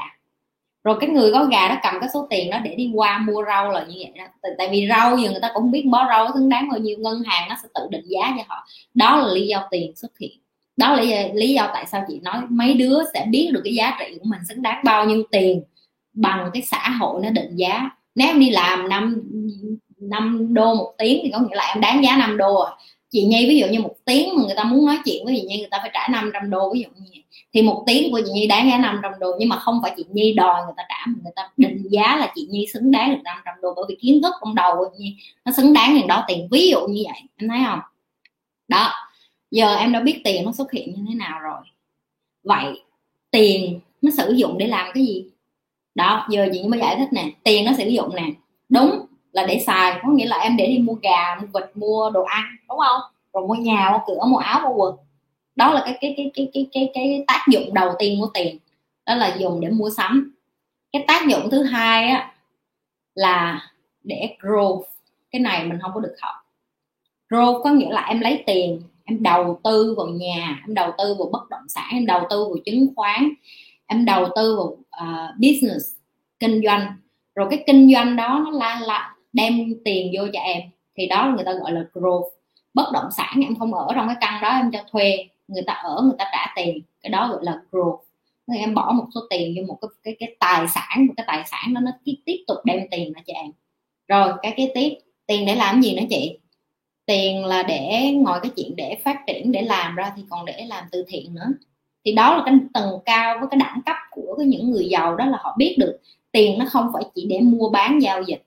Rồi 0.83 0.97
cái 0.99 1.09
người 1.09 1.31
có 1.31 1.45
gà 1.45 1.67
đó 1.67 1.75
cầm 1.83 1.93
cái 1.99 2.09
số 2.13 2.27
tiền 2.29 2.49
đó 2.49 2.59
để 2.63 2.75
đi 2.75 2.91
qua 2.93 3.17
mua 3.17 3.43
rau 3.47 3.71
là 3.71 3.83
như 3.83 3.95
vậy 3.97 4.11
đó. 4.17 4.25
Tại, 4.41 4.51
tại 4.57 4.69
vì 4.71 4.87
rau 4.89 5.17
giờ 5.17 5.31
người 5.31 5.39
ta 5.41 5.51
cũng 5.53 5.71
biết 5.71 5.85
bó 5.85 6.05
rau 6.09 6.27
xứng 6.33 6.49
đáng 6.49 6.69
bao 6.69 6.79
nhiêu 6.79 6.97
ngân 6.99 7.23
hàng 7.25 7.49
nó 7.49 7.55
sẽ 7.63 7.69
tự 7.73 7.81
định 7.91 8.05
giá 8.07 8.33
cho 8.37 8.43
họ. 8.47 8.67
Đó 8.93 9.17
là 9.17 9.33
lý 9.33 9.47
do 9.47 9.67
tiền 9.71 9.95
xuất 9.95 10.19
hiện. 10.19 10.39
Đó 10.77 10.93
là 10.93 11.27
lý 11.33 11.53
do 11.53 11.69
tại 11.73 11.85
sao 11.85 12.05
chị 12.07 12.19
nói 12.23 12.41
mấy 12.49 12.73
đứa 12.73 12.99
sẽ 13.13 13.25
biết 13.29 13.49
được 13.53 13.61
cái 13.63 13.75
giá 13.75 13.97
trị 13.99 14.17
của 14.19 14.25
mình 14.25 14.39
xứng 14.49 14.61
đáng 14.61 14.81
bao 14.83 15.05
nhiêu 15.05 15.23
tiền 15.31 15.63
bằng 16.13 16.49
cái 16.53 16.61
xã 16.61 16.89
hội 16.89 17.21
nó 17.23 17.29
định 17.29 17.55
giá. 17.55 17.89
Nếu 18.15 18.27
em 18.27 18.39
đi 18.39 18.49
làm 18.49 18.89
năm 18.89 19.21
5 19.97 20.53
đô 20.53 20.75
một 20.75 20.93
tiếng 20.97 21.19
thì 21.23 21.31
có 21.33 21.39
nghĩa 21.39 21.55
là 21.55 21.71
em 21.73 21.81
đáng 21.81 22.03
giá 22.03 22.17
5 22.17 22.37
đô 22.37 22.53
rồi 22.53 22.71
chị 23.09 23.25
Nhi 23.25 23.49
ví 23.49 23.57
dụ 23.57 23.67
như 23.67 23.79
một 23.79 23.95
tiếng 24.05 24.35
mà 24.35 24.43
người 24.45 24.55
ta 24.55 24.63
muốn 24.63 24.85
nói 24.85 24.97
chuyện 25.05 25.25
với 25.25 25.33
chị 25.35 25.47
Nhi, 25.47 25.57
người 25.57 25.67
ta 25.71 25.77
phải 25.81 25.91
trả 25.93 26.07
500 26.07 26.49
đô 26.49 26.73
ví 26.73 26.79
dụ 26.79 26.87
như 26.95 27.05
vậy. 27.09 27.23
Thì 27.53 27.61
một 27.61 27.83
tiếng 27.87 28.11
của 28.11 28.21
chị 28.25 28.31
Nhi 28.31 28.47
đáng 28.47 28.69
giá 28.69 28.77
500 28.77 29.11
đô, 29.19 29.35
nhưng 29.39 29.49
mà 29.49 29.55
không 29.55 29.79
phải 29.83 29.93
chị 29.97 30.05
Nhi 30.09 30.33
đòi 30.33 30.63
người 30.65 30.73
ta 30.77 30.83
trả, 30.89 31.05
mà 31.07 31.13
người 31.23 31.31
ta 31.35 31.49
định 31.57 31.87
giá 31.89 32.17
là 32.17 32.31
chị 32.35 32.47
Nhi 32.51 32.67
xứng 32.73 32.91
đáng 32.91 33.15
được 33.15 33.21
500 33.23 33.55
đô, 33.61 33.73
bởi 33.75 33.85
vì 33.89 33.95
kiến 34.01 34.21
thức 34.21 34.33
trong 34.41 34.55
đầu 34.55 34.75
của 34.77 34.85
chị 34.91 35.03
Nhi 35.03 35.15
nó 35.45 35.51
xứng 35.51 35.73
đáng 35.73 35.95
tiền 35.97 36.07
đó 36.07 36.23
tiền. 36.27 36.47
Ví 36.51 36.69
dụ 36.69 36.87
như 36.87 37.03
vậy, 37.05 37.21
em 37.37 37.49
thấy 37.49 37.59
không? 37.65 37.79
Đó, 38.67 38.91
giờ 39.51 39.75
em 39.75 39.91
đã 39.91 39.99
biết 39.99 40.21
tiền 40.23 40.45
nó 40.45 40.51
xuất 40.51 40.71
hiện 40.71 40.93
như 40.93 41.05
thế 41.07 41.15
nào 41.15 41.39
rồi. 41.39 41.61
Vậy 42.43 42.81
tiền 43.31 43.79
nó 44.01 44.11
sử 44.17 44.33
dụng 44.33 44.57
để 44.57 44.67
làm 44.67 44.91
cái 44.93 45.05
gì? 45.05 45.25
Đó, 45.95 46.27
giờ 46.29 46.47
chị 46.53 46.63
mới 46.63 46.79
giải 46.79 46.95
thích 46.95 47.13
nè, 47.13 47.29
tiền 47.43 47.65
nó 47.65 47.71
sử 47.77 47.87
dụng 47.87 48.15
nè, 48.15 48.23
đúng 48.69 49.04
là 49.35 49.45
để 49.45 49.63
xài 49.67 49.99
có 50.01 50.09
nghĩa 50.11 50.25
là 50.25 50.37
em 50.37 50.57
để 50.57 50.67
đi 50.67 50.77
mua 50.77 50.93
gà 50.93 51.35
mua 51.35 51.47
vịt 51.53 51.69
mua 51.75 52.09
đồ 52.09 52.23
ăn 52.23 52.43
đúng 52.69 52.79
không? 52.79 53.01
Rồi 53.33 53.47
mua 53.47 53.55
nhà 53.55 53.89
mua 53.91 53.99
cửa 54.07 54.25
mua 54.27 54.37
áo 54.37 54.59
mua 54.59 54.73
quần. 54.73 54.95
Đó 55.55 55.73
là 55.73 55.81
cái 55.85 55.97
cái 56.01 56.13
cái 56.17 56.31
cái 56.35 56.49
cái 56.53 56.69
cái, 56.73 56.91
cái 56.93 57.23
tác 57.27 57.45
dụng 57.51 57.73
đầu 57.73 57.91
tiên 57.99 58.21
của 58.21 58.29
tiền. 58.33 58.57
Đó 59.05 59.15
là 59.15 59.35
dùng 59.39 59.61
để 59.61 59.69
mua 59.69 59.89
sắm. 59.89 60.35
Cái 60.91 61.05
tác 61.07 61.27
dụng 61.27 61.49
thứ 61.49 61.63
hai 61.63 62.07
á 62.07 62.33
là 63.15 63.69
để 64.03 64.35
growth. 64.41 64.83
Cái 65.31 65.39
này 65.39 65.63
mình 65.63 65.79
không 65.81 65.91
có 65.93 65.99
được 65.99 66.15
học. 66.21 66.35
Growth 67.29 67.63
có 67.63 67.69
nghĩa 67.69 67.89
là 67.89 68.01
em 68.01 68.19
lấy 68.19 68.43
tiền 68.45 68.81
em 69.03 69.23
đầu 69.23 69.59
tư 69.63 69.95
vào 69.97 70.07
nhà 70.07 70.61
em 70.67 70.73
đầu 70.73 70.91
tư 70.97 71.15
vào 71.19 71.29
bất 71.31 71.49
động 71.49 71.69
sản 71.69 71.85
em 71.91 72.05
đầu 72.05 72.21
tư 72.29 72.45
vào 72.45 72.57
chứng 72.65 72.87
khoán 72.95 73.29
em 73.85 74.05
đầu 74.05 74.27
tư 74.35 74.55
vào 74.55 74.65
uh, 74.65 75.35
business 75.37 75.95
kinh 76.39 76.61
doanh. 76.65 76.93
Rồi 77.35 77.47
cái 77.49 77.63
kinh 77.67 77.93
doanh 77.93 78.15
đó 78.15 78.41
nó 78.45 78.51
là, 78.51 78.79
là 78.79 79.14
đem 79.35 79.73
tiền 79.85 80.11
vô 80.17 80.27
cho 80.33 80.39
em. 80.39 80.61
Thì 80.97 81.07
đó 81.07 81.31
người 81.35 81.45
ta 81.45 81.53
gọi 81.53 81.71
là 81.71 81.85
growth. 81.93 82.29
Bất 82.73 82.91
động 82.93 83.11
sản 83.17 83.33
em 83.41 83.55
không 83.55 83.73
ở 83.73 83.87
trong 83.95 84.07
cái 84.07 84.15
căn 84.21 84.41
đó 84.41 84.49
em 84.49 84.71
cho 84.71 84.79
thuê. 84.91 85.27
Người 85.47 85.63
ta 85.67 85.73
ở 85.73 86.01
người 86.01 86.15
ta 86.17 86.25
trả 86.31 86.53
tiền. 86.55 86.81
Cái 87.01 87.09
đó 87.09 87.27
gọi 87.27 87.39
là 87.41 87.61
growth. 87.71 87.97
Thì 88.51 88.57
em 88.59 88.73
bỏ 88.73 88.91
một 88.91 89.05
số 89.15 89.21
tiền 89.29 89.55
vô 89.57 89.63
một 89.67 89.77
cái 89.81 89.89
cái, 90.03 90.15
cái 90.19 90.35
tài 90.39 90.67
sản 90.67 91.05
một 91.07 91.13
cái 91.17 91.25
tài 91.27 91.43
sản 91.45 91.73
đó 91.73 91.81
nó 91.81 91.91
tiếp 92.25 92.43
tục 92.47 92.57
đem 92.65 92.79
tiền 92.91 93.13
ra 93.13 93.21
cho 93.27 93.33
em. 93.33 93.51
Rồi 94.07 94.33
cái 94.41 94.53
kế 94.57 94.71
tiếp 94.75 94.89
tiền 95.27 95.45
để 95.45 95.55
làm 95.55 95.81
gì 95.81 95.95
nữa 95.95 96.03
chị? 96.09 96.37
Tiền 97.05 97.45
là 97.45 97.63
để 97.63 98.11
ngồi 98.11 98.39
cái 98.43 98.51
chuyện 98.55 98.75
để 98.75 98.97
phát 99.03 99.17
triển 99.27 99.51
để 99.51 99.61
làm 99.61 99.95
ra 99.95 100.13
thì 100.15 100.23
còn 100.29 100.45
để 100.45 100.65
làm 100.67 100.83
từ 100.91 101.05
thiện 101.07 101.35
nữa. 101.35 101.47
Thì 102.05 102.11
đó 102.11 102.35
là 102.35 102.43
cái 102.45 102.55
tầng 102.73 102.99
cao 103.05 103.37
với 103.39 103.47
cái 103.51 103.57
đẳng 103.59 103.81
cấp 103.85 103.95
của 104.11 104.35
cái 104.37 104.47
những 104.47 104.71
người 104.71 104.85
giàu 104.85 105.15
đó 105.15 105.25
là 105.25 105.37
họ 105.41 105.55
biết 105.57 105.75
được 105.79 105.99
tiền 106.31 106.59
nó 106.59 106.65
không 106.69 106.89
phải 106.93 107.03
chỉ 107.15 107.25
để 107.29 107.39
mua 107.39 107.69
bán 107.69 108.01
giao 108.01 108.21
dịch 108.21 108.44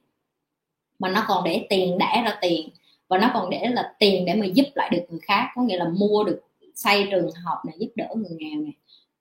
mà 0.98 1.08
nó 1.08 1.24
còn 1.28 1.44
để 1.44 1.66
tiền 1.70 1.98
đẻ 1.98 2.22
ra 2.24 2.38
tiền. 2.40 2.68
Và 3.08 3.18
nó 3.18 3.30
còn 3.34 3.50
để 3.50 3.66
là 3.66 3.92
tiền 3.98 4.24
để 4.24 4.34
mà 4.34 4.46
giúp 4.46 4.66
lại 4.74 4.90
được 4.92 5.02
người 5.08 5.20
khác. 5.22 5.48
Có 5.54 5.62
nghĩa 5.62 5.76
là 5.76 5.88
mua 5.88 6.24
được, 6.24 6.40
xây 6.74 7.06
trường 7.10 7.30
học 7.44 7.58
này, 7.66 7.76
giúp 7.78 7.88
đỡ 7.94 8.08
người 8.16 8.36
nghèo 8.38 8.60
này. 8.60 8.72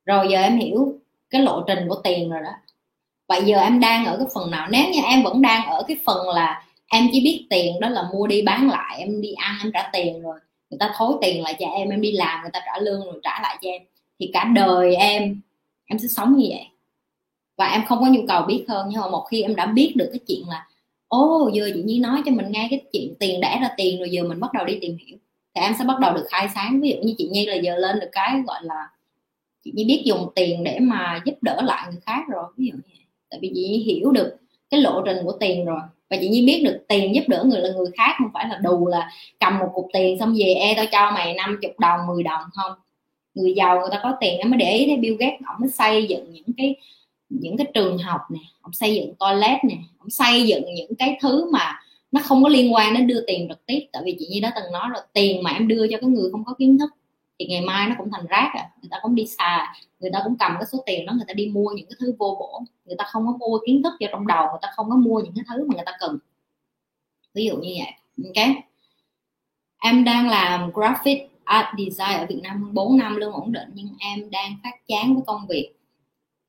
Rồi 0.06 0.28
giờ 0.32 0.42
em 0.42 0.60
hiểu 0.60 0.94
cái 1.30 1.42
lộ 1.42 1.64
trình 1.68 1.86
của 1.90 1.96
tiền 2.04 2.30
rồi 2.30 2.42
đó. 2.44 2.52
Vậy 3.28 3.42
giờ 3.46 3.60
em 3.60 3.80
đang 3.80 4.06
ở 4.06 4.18
cái 4.18 4.28
phần 4.34 4.52
nào? 4.52 4.68
Nếu 4.72 4.90
như 4.94 5.02
em 5.06 5.24
vẫn 5.24 5.42
đang 5.42 5.70
ở 5.70 5.84
cái 5.88 5.98
phần 6.06 6.30
là 6.30 6.64
em 6.88 7.08
chỉ 7.12 7.22
biết 7.24 7.48
tiền, 7.50 7.80
đó 7.80 7.90
là 7.90 8.04
mua 8.14 8.28
đi 8.28 8.42
bán 8.42 8.70
lại, 8.70 9.00
em 9.00 9.22
đi 9.22 9.34
ăn, 9.34 9.56
em 9.64 9.72
trả 9.74 9.90
tiền 9.94 10.22
rồi. 10.22 10.40
Người 10.70 10.78
ta 10.80 10.92
thối 10.98 11.14
tiền 11.22 11.44
lại 11.44 11.56
cho 11.60 11.66
em 11.68 11.90
em 11.90 12.02
đi 12.02 12.12
làm, 12.12 12.42
người 12.42 12.52
ta 12.54 12.62
trả 12.66 12.80
lương 12.80 13.06
rồi 13.06 13.20
trả 13.24 13.40
lại 13.42 13.58
cho 13.62 13.70
em. 13.70 13.82
Thì 14.20 14.30
cả 14.34 14.44
đời 14.56 14.96
em 14.96 15.42
em 15.86 16.00
sẽ 16.00 16.08
sống 16.08 16.38
như 16.38 16.46
vậy. 16.50 16.68
Và 17.58 17.66
em 17.66 17.86
không 17.88 18.00
có 18.00 18.08
nhu 18.08 18.22
cầu 18.28 18.42
biết 18.42 18.66
hơn. 18.68 18.88
Nhưng 18.92 19.02
mà 19.02 19.08
một 19.08 19.26
khi 19.30 19.42
em 19.42 19.56
đã 19.56 19.66
biết 19.66 19.94
được 19.96 20.10
cái 20.12 20.20
chuyện 20.28 20.50
là 20.50 20.68
ô 21.08 21.50
giờ 21.54 21.72
chị 21.74 21.82
nhi 21.82 22.00
nói 22.00 22.22
cho 22.26 22.32
mình 22.32 22.52
nghe 22.52 22.68
cái 22.70 22.82
chuyện 22.94 23.14
tiền 23.20 23.42
đẻ 23.42 23.60
ra 23.62 23.70
tiền 23.78 24.00
rồi, 24.00 24.10
giờ 24.10 24.24
mình 24.24 24.40
bắt 24.40 24.54
đầu 24.54 24.66
đi 24.66 24.78
tìm 24.82 24.98
hiểu. 25.06 25.18
Thì 25.56 25.62
em 25.62 25.74
sẽ 25.80 25.86
bắt 25.86 26.00
đầu 26.00 26.14
được 26.14 26.26
khai 26.30 26.50
sáng. 26.56 26.82
Ví 26.82 26.90
dụ 26.90 26.96
như 27.02 27.16
chị 27.18 27.30
nhi 27.32 27.46
là 27.46 27.56
giờ 27.56 27.76
lên 27.76 28.00
được 28.00 28.10
cái 28.12 28.42
gọi 28.48 28.60
là 28.64 28.90
chị 29.64 29.72
nhi 29.76 29.86
biết 29.86 30.02
dùng 30.06 30.28
tiền 30.36 30.64
để 30.64 30.80
mà 30.80 31.22
giúp 31.26 31.36
đỡ 31.42 31.62
lại 31.62 31.88
người 31.92 32.02
khác 32.06 32.24
rồi, 32.30 32.44
ví 32.58 32.66
dụ 32.66 32.74
như 32.74 32.82
vậy. 32.88 33.06
Tại 33.30 33.40
vì 33.42 33.52
chị 33.56 33.70
nhi 33.70 33.78
hiểu 33.78 34.12
được 34.12 34.38
cái 34.70 34.82
lộ 34.82 35.02
trình 35.06 35.18
của 35.24 35.38
tiền 35.40 35.66
rồi. 35.66 35.80
Và 36.10 36.18
chị 36.22 36.28
nhi 36.28 36.46
biết 36.46 36.62
được 36.66 36.86
tiền 36.88 37.16
giúp 37.16 37.24
đỡ 37.28 37.44
người 37.44 37.62
là 37.62 37.70
người 37.70 37.92
khác, 37.98 38.16
không 38.18 38.30
phải 38.34 38.48
là 38.50 38.60
đù 38.64 38.88
là 38.88 39.12
cầm 39.40 39.60
một 39.60 39.70
cục 39.74 39.88
tiền 39.94 40.20
xong 40.20 40.36
về 40.38 40.54
e 40.54 40.74
tao 40.76 40.86
cho 40.92 41.12
mày 41.12 41.34
50 41.34 41.72
đồng 41.80 42.08
10 42.08 42.24
đồng 42.24 42.42
không? 42.54 42.72
Người 43.34 43.54
giàu 43.54 43.80
người 43.80 43.90
ta 43.92 44.00
có 44.04 44.18
tiền, 44.22 44.38
em 44.38 44.50
mới 44.50 44.58
để 44.58 44.72
ý 44.72 44.86
thấy 44.88 44.98
Bill 44.98 45.16
Gates 45.20 45.40
ông 45.46 45.56
mới 45.60 45.70
xây 45.70 46.08
dựng 46.08 46.34
những 46.34 46.46
cái 46.58 46.76
những 47.30 47.58
cái 47.58 47.68
trường 47.74 47.98
học 47.98 48.22
nè, 48.32 48.40
ông 48.62 48.74
xây 48.74 48.96
dựng 48.96 49.16
toilet 49.20 49.64
nè, 49.64 49.76
ông 49.98 50.10
xây 50.10 50.48
dựng 50.48 50.64
những 50.76 50.96
cái 50.96 51.18
thứ 51.22 51.52
mà 51.52 51.80
nó 52.12 52.22
không 52.24 52.44
có 52.44 52.50
liên 52.50 52.74
quan 52.74 52.94
đến 52.94 53.08
đưa 53.08 53.24
tiền 53.28 53.48
trực 53.50 53.66
tiếp. 53.66 53.80
Tại 53.92 54.02
vì 54.06 54.16
chị 54.20 54.28
Nhi 54.30 54.40
đã 54.40 54.54
từng 54.56 54.72
nói 54.72 54.90
rồi, 54.90 55.02
tiền 55.14 55.44
mà 55.44 55.52
em 55.52 55.68
đưa 55.68 55.88
cho 55.92 55.98
cái 56.02 56.10
người 56.10 56.32
không 56.32 56.46
có 56.46 56.54
kiến 56.54 56.78
thức 56.78 56.90
thì 57.40 57.46
ngày 57.46 57.62
mai 57.62 57.90
nó 57.90 57.96
cũng 57.98 58.10
thành 58.12 58.26
rác 58.28 58.52
à 58.54 58.70
người 58.82 58.90
ta 58.92 58.98
cũng 59.02 59.16
đi 59.16 59.28
xà 59.28 59.74
người 60.00 60.12
ta 60.14 60.22
cũng 60.24 60.38
cầm 60.40 60.52
cái 60.60 60.66
số 60.72 60.84
tiền 60.86 61.06
đó, 61.06 61.14
người 61.14 61.26
ta 61.28 61.34
đi 61.34 61.48
mua 61.48 61.70
những 61.76 61.86
cái 61.90 61.96
thứ 62.00 62.14
vô 62.20 62.38
bổ. 62.40 62.64
Người 62.86 62.96
ta 62.98 63.06
không 63.12 63.28
có 63.28 63.38
mua 63.38 63.60
kiến 63.68 63.84
thức 63.84 63.94
vào 64.00 64.10
trong 64.12 64.28
đầu, 64.28 64.48
người 64.50 64.60
ta 64.62 64.68
không 64.76 64.90
có 64.90 64.96
mua 64.96 65.20
những 65.20 65.34
cái 65.36 65.46
thứ 65.50 65.66
mà 65.68 65.76
người 65.76 65.86
ta 65.86 65.92
cần. 66.00 66.18
Ví 67.34 67.46
dụ 67.46 67.56
như 67.56 67.76
vậy, 67.78 67.94
ok? 68.26 68.56
Em 69.78 70.04
đang 70.04 70.30
làm 70.30 70.72
graphic 70.74 71.30
art 71.44 71.68
design 71.78 72.18
ở 72.18 72.26
Việt 72.30 72.40
Nam 72.44 72.64
hơn 72.64 72.74
4 72.74 72.98
năm, 72.98 73.16
lương 73.16 73.34
ổn 73.34 73.52
định, 73.52 73.70
nhưng 73.74 73.88
em 74.00 74.30
đang 74.30 74.58
phát 74.64 74.88
chán 74.88 75.16
với 75.16 75.24
công 75.28 75.48
việc 75.48 75.72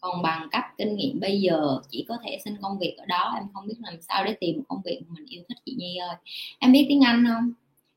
còn 0.01 0.23
bằng 0.23 0.49
cấp 0.51 0.65
kinh 0.79 0.97
nghiệm 0.97 1.21
bây 1.21 1.41
giờ, 1.41 1.81
chỉ 1.91 2.05
có 2.09 2.17
thể 2.25 2.39
xin 2.45 2.57
công 2.63 2.79
việc 2.79 2.95
ở 2.99 3.07
đó, 3.07 3.33
em 3.37 3.45
không 3.55 3.67
biết 3.67 3.75
làm 3.83 3.95
sao 4.09 4.25
để 4.25 4.37
tìm 4.41 4.57
một 4.57 4.65
công 4.69 4.83
việc 4.85 5.01
mình 5.09 5.25
yêu 5.29 5.43
thích, 5.49 5.59
chị 5.65 5.75
Nhi 5.79 5.97
ơi. 5.97 6.17
Em 6.59 6.73
biết 6.73 6.87
tiếng 6.89 7.05
Anh 7.05 7.25
không? 7.27 7.53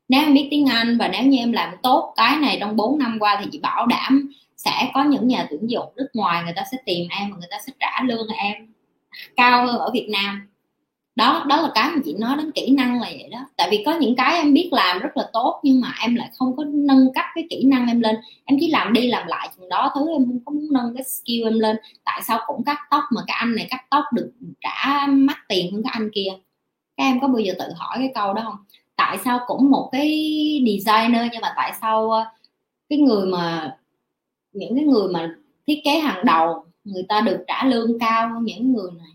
Nếu 0.08 0.20
em 0.20 0.34
biết 0.34 0.48
tiếng 0.50 0.66
Anh 0.66 0.98
và 0.98 1.08
nếu 1.08 1.22
như 1.22 1.38
em 1.38 1.52
làm 1.52 1.74
tốt 1.82 2.12
cái 2.16 2.36
này 2.36 2.56
trong 2.60 2.76
4 2.76 2.98
năm 2.98 3.16
qua 3.20 3.40
thì 3.40 3.46
chị 3.52 3.58
bảo 3.58 3.86
đảm 3.86 4.32
sẽ 4.56 4.90
có 4.94 5.04
những 5.04 5.28
nhà 5.28 5.46
tuyển 5.50 5.70
dụng 5.70 5.92
nước 5.96 6.08
ngoài 6.14 6.42
người 6.44 6.52
ta 6.56 6.62
sẽ 6.72 6.78
tìm 6.86 7.08
em 7.10 7.30
và 7.30 7.36
người 7.36 7.48
ta 7.50 7.58
sẽ 7.66 7.72
trả 7.80 8.04
lương 8.04 8.28
em 8.28 8.72
cao 9.36 9.66
hơn 9.66 9.78
ở 9.78 9.90
Việt 9.94 10.08
Nam 10.10 10.51
đó 11.16 11.44
đó 11.48 11.62
là 11.62 11.70
cái 11.74 11.90
mà 11.90 12.00
chị 12.04 12.14
nói 12.18 12.36
đến 12.36 12.50
kỹ 12.52 12.70
năng 12.70 13.00
là 13.00 13.08
vậy 13.10 13.28
đó. 13.32 13.38
Tại 13.56 13.68
vì 13.70 13.82
có 13.86 13.96
những 13.98 14.16
cái 14.16 14.36
em 14.36 14.54
biết 14.54 14.68
làm 14.72 14.98
rất 14.98 15.16
là 15.16 15.30
tốt, 15.32 15.60
nhưng 15.62 15.80
mà 15.80 15.94
em 16.02 16.14
lại 16.14 16.30
không 16.38 16.56
có 16.56 16.64
nâng 16.64 17.14
cấp 17.14 17.24
cái 17.34 17.46
kỹ 17.50 17.64
năng 17.64 17.86
em 17.86 18.00
lên. 18.00 18.16
Em 18.44 18.58
chỉ 18.60 18.70
làm 18.70 18.92
đi 18.92 19.06
làm 19.08 19.26
lại 19.26 19.48
chừng 19.56 19.68
đó 19.68 19.92
thứ 19.94 20.10
em 20.10 20.26
không 20.26 20.40
có 20.44 20.52
muốn 20.52 20.68
nâng 20.72 20.94
cái 20.96 21.04
skill 21.04 21.44
em 21.44 21.58
lên. 21.58 21.76
Tại 22.04 22.22
sao 22.22 22.40
cũng 22.46 22.64
cắt 22.64 22.78
tóc 22.90 23.02
mà 23.10 23.22
cái 23.26 23.36
anh 23.40 23.54
này 23.54 23.66
cắt 23.70 23.84
tóc 23.90 24.04
được 24.12 24.32
trả 24.60 25.06
mắc 25.08 25.38
tiền 25.48 25.72
hơn 25.72 25.82
cái 25.82 25.90
anh 25.94 26.10
kia? 26.14 26.28
Các 26.96 27.04
em 27.04 27.20
có 27.20 27.28
bao 27.28 27.38
giờ 27.38 27.54
tự 27.58 27.64
hỏi 27.76 27.96
cái 27.98 28.12
câu 28.14 28.34
đó 28.34 28.42
không? 28.44 28.64
Tại 28.96 29.18
sao 29.24 29.40
cũng 29.46 29.70
một 29.70 29.88
cái 29.92 30.08
designer 30.66 31.22
nhưng 31.32 31.40
mà 31.42 31.52
tại 31.56 31.72
sao 31.80 32.10
ờ, 32.10 32.24
cái 32.88 32.98
người 32.98 33.26
mà, 33.26 33.76
những 34.52 34.76
cái 34.76 34.84
người 34.84 35.08
mà 35.12 35.34
thiết 35.66 35.80
kế 35.84 35.98
hàng 35.98 36.24
đầu, 36.24 36.64
người 36.84 37.02
ta 37.08 37.20
được 37.20 37.44
trả 37.48 37.64
lương 37.64 37.98
cao 37.98 38.28
hơn 38.28 38.44
những 38.44 38.72
người 38.72 38.90
này? 38.98 39.10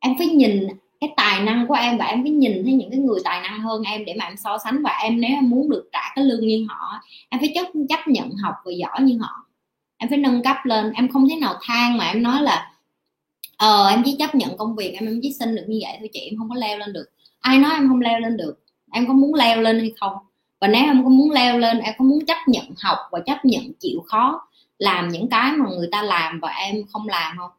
Em 0.00 0.14
phải 0.18 0.26
nhìn 0.26 0.68
cái 1.04 1.14
tài 1.16 1.44
năng 1.44 1.66
của 1.66 1.74
em 1.74 1.98
và 1.98 2.04
em 2.04 2.24
cứ 2.24 2.30
nhìn 2.30 2.62
thấy 2.64 2.72
những 2.72 2.90
cái 2.90 2.98
người 2.98 3.20
tài 3.24 3.40
năng 3.42 3.60
hơn 3.60 3.82
em 3.82 4.04
để 4.04 4.14
mà 4.18 4.24
em 4.24 4.36
so 4.36 4.58
sánh 4.58 4.82
và 4.82 4.98
em 5.02 5.20
nếu 5.20 5.30
em 5.30 5.50
muốn 5.50 5.70
được 5.70 5.88
trả 5.92 6.12
cái 6.14 6.24
lương 6.24 6.46
như 6.46 6.66
họ, 6.68 7.00
em 7.28 7.40
phải 7.40 7.52
chấp 7.54 7.66
chấp 7.88 8.08
nhận 8.08 8.30
học 8.42 8.54
và 8.64 8.72
giỏi 8.72 9.02
như 9.02 9.18
họ. 9.20 9.46
Em 9.98 10.08
phải 10.08 10.18
nâng 10.18 10.42
cấp 10.42 10.56
lên, 10.64 10.92
em 10.92 11.08
không 11.08 11.28
thể 11.28 11.36
nào 11.36 11.54
than 11.62 11.96
mà 11.96 12.04
em 12.04 12.22
nói 12.22 12.42
là 12.42 12.72
ờ 13.56 13.88
em 13.88 14.02
chỉ 14.04 14.16
chấp 14.18 14.34
nhận 14.34 14.56
công 14.56 14.76
việc, 14.76 14.94
em 14.94 15.06
em 15.06 15.20
chỉ 15.22 15.32
xin 15.38 15.56
được 15.56 15.64
như 15.68 15.78
vậy 15.82 15.96
thôi, 15.98 16.08
chị 16.12 16.20
em 16.20 16.38
không 16.38 16.48
có 16.48 16.54
leo 16.54 16.78
lên 16.78 16.92
được. 16.92 17.06
Ai 17.40 17.58
nói 17.58 17.72
em 17.74 17.88
không 17.88 18.00
leo 18.00 18.20
lên 18.20 18.36
được? 18.36 18.54
Em 18.92 19.06
có 19.06 19.12
muốn 19.12 19.34
leo 19.34 19.60
lên 19.60 19.78
hay 19.78 19.92
không? 20.00 20.12
Và 20.60 20.68
nếu 20.68 20.82
em 20.82 21.04
có 21.04 21.10
muốn 21.10 21.30
leo 21.30 21.58
lên, 21.58 21.78
em 21.78 21.94
có 21.98 22.04
muốn 22.04 22.26
chấp 22.26 22.38
nhận 22.46 22.64
học 22.82 22.98
và 23.10 23.20
chấp 23.26 23.44
nhận 23.44 23.72
chịu 23.80 24.00
khó 24.06 24.48
làm 24.78 25.08
những 25.08 25.28
cái 25.28 25.52
mà 25.52 25.66
người 25.70 25.88
ta 25.92 26.02
làm 26.02 26.40
và 26.40 26.48
em 26.48 26.76
không 26.92 27.08
làm 27.08 27.36
không? 27.38 27.50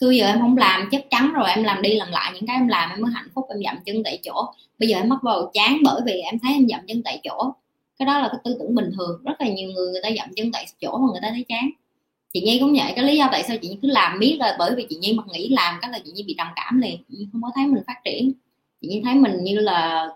Xưa 0.00 0.10
giờ 0.10 0.26
em 0.26 0.40
không 0.40 0.56
làm, 0.56 0.88
chắc 0.90 1.10
chắn 1.10 1.32
rồi, 1.32 1.48
em 1.48 1.62
làm 1.62 1.82
đi 1.82 1.94
làm 1.94 2.10
lại 2.10 2.32
những 2.34 2.46
cái 2.46 2.56
em 2.56 2.68
làm 2.68 2.90
em 2.90 3.00
mới 3.00 3.12
hạnh 3.14 3.28
phúc, 3.34 3.46
em 3.48 3.58
dậm 3.64 3.76
chân 3.84 4.02
tại 4.04 4.18
chỗ. 4.22 4.46
Bây 4.78 4.88
giờ 4.88 4.96
em 4.96 5.08
mất 5.08 5.18
vào 5.22 5.50
chán 5.52 5.78
bởi 5.84 6.00
vì 6.06 6.12
em 6.12 6.38
thấy 6.38 6.52
em 6.52 6.68
dậm 6.68 6.80
chân 6.88 7.02
tại 7.02 7.20
chỗ. 7.24 7.52
Cái 7.98 8.06
đó 8.06 8.18
là 8.18 8.28
cái 8.28 8.40
tư 8.44 8.56
tưởng 8.58 8.74
bình 8.74 8.90
thường, 8.96 9.22
rất 9.24 9.40
là 9.40 9.48
nhiều 9.48 9.70
người 9.70 9.92
người 9.92 10.00
ta 10.02 10.08
dậm 10.18 10.28
chân 10.36 10.52
tại 10.52 10.66
chỗ 10.80 10.98
mà 10.98 11.06
người 11.12 11.20
ta 11.22 11.28
thấy 11.30 11.44
chán. 11.48 11.70
Chị 12.32 12.40
nhi 12.40 12.58
cũng 12.60 12.72
vậy, 12.72 12.92
cái 12.96 13.04
lý 13.04 13.16
do 13.16 13.28
tại 13.32 13.42
sao 13.42 13.56
chị 13.62 13.68
nhi 13.68 13.78
cứ 13.82 13.88
làm 13.88 14.18
biết 14.18 14.36
là 14.40 14.56
bởi 14.58 14.74
vì 14.76 14.86
chị 14.88 14.96
nhi 14.96 15.12
mà 15.12 15.22
nghĩ 15.32 15.48
làm, 15.48 15.78
cái 15.82 15.90
là 15.90 15.98
chị 16.04 16.10
nhi 16.14 16.22
bị 16.22 16.34
trầm 16.38 16.46
cảm 16.56 16.80
liền, 16.80 16.96
chị 17.08 17.16
nhi 17.18 17.28
không 17.32 17.42
có 17.42 17.50
thấy 17.54 17.66
mình 17.66 17.82
phát 17.86 18.04
triển. 18.04 18.32
Chị 18.80 18.88
nhi 18.88 19.00
thấy 19.04 19.14
mình 19.14 19.44
như 19.44 19.58
là 19.58 20.08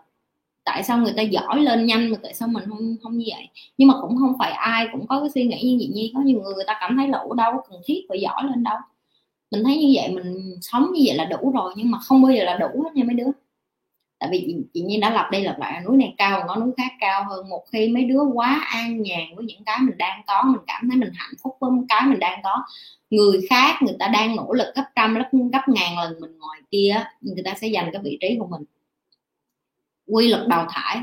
tại 0.65 0.83
sao 0.83 0.99
người 0.99 1.13
ta 1.17 1.23
giỏi 1.23 1.61
lên 1.61 1.87
nhanh 1.87 2.11
mà 2.11 2.17
tại 2.23 2.35
sao 2.35 2.49
mình 2.49 2.65
không 2.69 2.97
không 3.03 3.19
như 3.19 3.25
vậy. 3.37 3.49
Nhưng 3.79 3.89
mà 3.89 3.95
cũng 4.01 4.17
không 4.19 4.33
phải 4.39 4.53
ai 4.53 4.87
cũng 4.93 5.07
có 5.07 5.21
cái 5.21 5.31
suy 5.35 5.45
nghĩ 5.45 5.63
như 5.63 5.77
chị 5.81 5.91
nhi, 5.95 6.13
có 6.15 6.21
nhiều 6.21 6.41
người 6.43 6.55
người 6.55 6.65
ta 6.67 6.77
cảm 6.81 6.97
thấy 6.97 7.09
là, 7.09 7.19
ủa, 7.19 7.35
đâu 7.35 7.53
có 7.53 7.63
cần 7.71 7.81
thiết 7.85 8.03
phải 8.09 8.21
giỏi 8.21 8.43
lên 8.45 8.63
đâu 8.63 8.77
mình 9.51 9.65
thấy 9.65 9.77
như 9.77 9.93
vậy 9.95 10.09
mình 10.15 10.59
sống 10.61 10.93
như 10.93 11.03
vậy 11.07 11.17
là 11.17 11.25
đủ 11.25 11.53
rồi 11.55 11.73
nhưng 11.77 11.91
mà 11.91 11.99
không 11.99 12.23
bao 12.23 12.33
giờ 12.33 12.45
là 12.45 12.57
đủ 12.57 12.83
hết 12.83 12.91
nha 12.95 13.05
mấy 13.05 13.15
đứa. 13.15 13.31
Tại 14.19 14.29
vì 14.33 14.45
chị, 14.47 14.57
chị 14.75 14.81
Nhiên 14.83 15.01
đã 15.01 15.11
lặp 15.11 15.31
đây 15.31 15.43
lặp 15.43 15.59
lại 15.59 15.81
núi 15.85 15.97
này 15.97 16.15
cao 16.19 16.39
còn 16.39 16.49
có 16.49 16.57
núi 16.57 16.73
khác 16.77 16.93
cao 17.01 17.25
hơn. 17.29 17.49
Một 17.49 17.65
khi 17.73 17.89
mấy 17.89 18.05
đứa 18.05 18.21
quá 18.35 18.67
an 18.73 19.03
nhàn 19.03 19.37
với 19.37 19.45
những 19.45 19.65
cái 19.65 19.79
mình 19.81 19.99
đang 19.99 20.23
có 20.27 20.43
mình 20.47 20.61
cảm 20.67 20.89
thấy 20.91 20.99
mình 20.99 21.11
hạnh 21.15 21.35
phúc 21.43 21.57
với 21.61 21.71
cái 21.89 22.03
mình 22.07 22.19
đang 22.19 22.41
có. 22.45 22.65
Người 23.11 23.47
khác 23.51 23.83
người 23.83 23.97
ta 23.99 24.09
đang 24.09 24.37
nỗ 24.37 24.53
lực 24.53 24.75
gấp 24.75 24.85
trăm 24.97 25.15
gấp 25.15 25.29
gấp 25.53 25.69
ngàn 25.69 25.99
lần 25.99 26.21
mình 26.21 26.39
ngoài 26.39 26.61
kia 26.71 27.05
người 27.21 27.45
ta 27.45 27.55
sẽ 27.61 27.69
giành 27.75 27.91
cái 27.93 28.03
vị 28.05 28.19
trí 28.21 28.37
của 28.39 28.47
mình. 28.47 28.63
Quy 30.07 30.29
luật 30.29 30.49
đào 30.49 30.67
thải. 30.71 31.03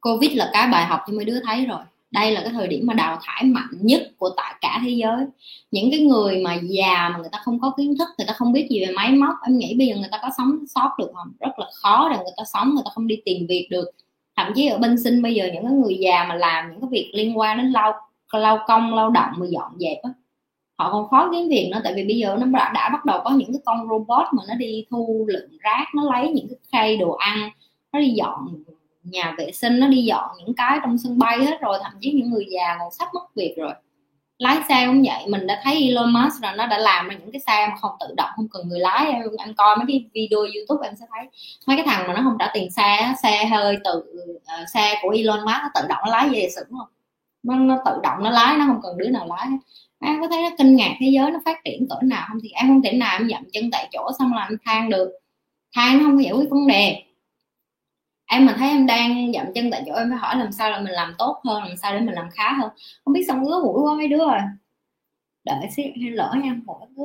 Covid 0.00 0.36
là 0.36 0.50
cái 0.52 0.68
bài 0.72 0.86
học 0.86 1.00
cho 1.06 1.12
mấy 1.12 1.24
đứa 1.24 1.40
thấy 1.40 1.66
rồi 1.66 1.80
đây 2.10 2.32
là 2.32 2.40
cái 2.40 2.50
thời 2.52 2.68
điểm 2.68 2.86
mà 2.86 2.94
đào 2.94 3.18
thải 3.22 3.44
mạnh 3.44 3.70
nhất 3.80 4.02
của 4.18 4.30
tại 4.36 4.54
cả 4.60 4.80
thế 4.84 4.90
giới. 4.90 5.26
Những 5.70 5.90
cái 5.90 6.00
người 6.00 6.42
mà 6.44 6.58
già 6.62 7.08
mà 7.12 7.18
người 7.18 7.28
ta 7.32 7.38
không 7.44 7.60
có 7.60 7.72
kiến 7.76 7.94
thức 7.98 8.08
người 8.18 8.26
ta 8.26 8.32
không 8.32 8.52
biết 8.52 8.66
gì 8.70 8.86
về 8.86 8.92
máy 8.96 9.12
móc 9.12 9.34
em 9.46 9.58
nghĩ 9.58 9.74
bây 9.78 9.86
giờ 9.86 9.96
người 9.96 10.08
ta 10.12 10.18
có 10.22 10.30
sống 10.38 10.64
sót 10.74 10.90
được 10.98 11.10
không? 11.14 11.32
Rất 11.40 11.58
là 11.58 11.66
khó 11.74 12.08
để 12.08 12.16
người 12.16 12.34
ta 12.36 12.44
sống 12.44 12.74
người 12.74 12.82
ta 12.84 12.90
không 12.94 13.06
đi 13.06 13.16
tìm 13.24 13.46
việc 13.48 13.68
được. 13.70 13.90
Thậm 14.36 14.52
chí 14.54 14.66
ở 14.66 14.78
bên 14.78 14.98
sinh 15.04 15.22
bây 15.22 15.34
giờ 15.34 15.50
những 15.54 15.62
cái 15.62 15.72
người 15.72 15.96
già 16.00 16.26
mà 16.28 16.34
làm 16.34 16.70
những 16.70 16.80
cái 16.80 16.88
việc 16.90 17.10
liên 17.14 17.38
quan 17.38 17.58
đến 17.58 17.66
lao 17.66 17.92
lao 18.32 18.58
công 18.66 18.94
lao 18.94 19.10
động 19.10 19.30
mà 19.36 19.46
dọn 19.50 19.72
dẹp 19.78 19.98
á 20.02 20.10
họ 20.78 20.92
còn 20.92 21.08
khó 21.08 21.28
kiếm 21.32 21.48
việc 21.48 21.68
nữa. 21.72 21.80
Tại 21.84 21.92
vì 21.96 22.04
bây 22.04 22.16
giờ 22.16 22.36
nó 22.40 22.46
đã, 22.46 22.72
đã 22.74 22.88
bắt 22.92 23.04
đầu 23.04 23.20
có 23.24 23.30
những 23.30 23.52
cái 23.52 23.60
con 23.64 23.88
robot 23.88 24.26
mà 24.32 24.42
nó 24.48 24.54
đi 24.54 24.84
thu 24.90 25.26
lượm 25.28 25.58
rác 25.58 25.84
nó 25.94 26.12
lấy 26.12 26.30
những 26.32 26.48
cái 26.48 26.58
khay 26.72 26.96
đồ 26.96 27.12
ăn 27.12 27.50
nó 27.92 28.00
đi 28.00 28.10
dọn 28.10 28.64
nhà 29.02 29.34
vệ 29.38 29.52
sinh 29.52 29.80
nó 29.80 29.86
đi 29.86 30.04
dọn 30.04 30.30
những 30.38 30.54
cái 30.54 30.78
trong 30.82 30.98
sân 30.98 31.18
bay 31.18 31.38
hết 31.38 31.60
rồi 31.60 31.78
thậm 31.82 31.92
chí 32.00 32.12
những 32.12 32.30
người 32.30 32.46
già 32.50 32.76
còn 32.78 32.92
sắp 32.92 33.08
mất 33.14 33.34
việc 33.34 33.54
rồi. 33.56 33.72
Lái 34.38 34.58
xe 34.68 34.86
cũng 34.86 35.02
vậy 35.06 35.26
mình 35.28 35.46
đã 35.46 35.60
thấy 35.64 35.82
Elon 35.82 36.12
Musk 36.12 36.42
là 36.42 36.54
nó 36.54 36.66
đã 36.66 36.78
làm 36.78 37.08
ra 37.08 37.16
những 37.16 37.32
cái 37.32 37.40
xe 37.40 37.66
mà 37.70 37.76
không 37.80 37.96
tự 38.00 38.14
động 38.16 38.30
không 38.36 38.48
cần 38.48 38.68
người 38.68 38.80
lái. 38.80 39.06
Em, 39.12 39.22
em 39.38 39.54
coi 39.54 39.76
mấy 39.76 39.84
cái 39.88 40.04
video 40.14 40.38
YouTube 40.38 40.88
em 40.88 40.96
sẽ 41.00 41.06
thấy 41.10 41.28
mấy 41.66 41.76
cái 41.76 41.86
thằng 41.86 42.08
mà 42.08 42.14
nó 42.14 42.20
không 42.24 42.36
trả 42.38 42.50
tiền 42.54 42.70
xe 42.70 43.14
xe 43.22 43.46
hơi 43.46 43.78
tự 43.84 44.04
uh, 44.34 44.68
xe 44.74 44.98
của 45.02 45.10
Elon 45.10 45.40
Musk 45.40 45.62
nó 45.62 45.70
tự 45.74 45.80
động 45.88 45.98
nó 46.04 46.10
lái 46.10 46.28
về 46.28 46.48
sững 46.56 46.68
không 46.78 46.88
nó, 47.42 47.54
nó 47.54 47.78
tự 47.86 47.92
động 48.02 48.22
nó 48.22 48.30
lái 48.30 48.56
nó 48.56 48.64
không 48.66 48.80
cần 48.82 48.98
đứa 48.98 49.08
nào 49.08 49.26
lái. 49.26 49.48
Em 50.00 50.20
có 50.20 50.28
thấy 50.28 50.42
nó 50.42 50.50
kinh 50.58 50.76
ngạc 50.76 50.94
thế 51.00 51.06
giới 51.12 51.30
nó 51.30 51.38
phát 51.44 51.58
triển 51.64 51.86
cỡ 51.88 51.96
nào 52.02 52.26
không? 52.28 52.38
Thì 52.42 52.50
em 52.50 52.68
không 52.68 52.82
thể 52.82 52.92
nào 52.92 53.18
em 53.18 53.28
dậm 53.28 53.42
chân 53.52 53.70
tại 53.72 53.88
chỗ 53.92 54.10
xong 54.18 54.34
là 54.34 54.46
em 54.50 54.58
than 54.66 54.90
được. 54.90 55.12
Than 55.76 55.98
nó 55.98 56.04
không 56.04 56.16
có 56.16 56.22
giải 56.22 56.32
quyết 56.32 56.50
vấn 56.50 56.66
đề 56.66 57.02
em 58.28 58.46
mà 58.46 58.54
thấy 58.58 58.68
em 58.68 58.86
đang 58.86 59.32
dậm 59.32 59.46
chân 59.54 59.70
tại 59.70 59.82
chỗ, 59.86 59.94
em 59.94 60.10
phải 60.10 60.18
hỏi 60.18 60.36
làm 60.36 60.52
sao 60.52 60.70
là 60.70 60.80
mình 60.80 60.92
làm 60.92 61.14
tốt 61.18 61.40
hơn, 61.44 61.62
làm 61.64 61.76
sao 61.76 61.92
để 61.92 62.00
mình 62.00 62.14
làm 62.14 62.30
khá 62.30 62.52
hơn. 62.52 62.70
Không 63.04 63.14
biết 63.14 63.24
xong 63.28 63.42
ngứa 63.42 63.60
mũi 63.64 63.80
quá 63.82 63.94
mấy 63.94 64.08
đứa 64.08 64.18
rồi. 64.18 64.38
Đợi 65.44 65.68
xíu 65.76 65.84
hay 66.02 66.10
lỡ 66.10 66.34
nha 66.44 66.54
mỗi 66.66 66.80
đứa 66.96 67.04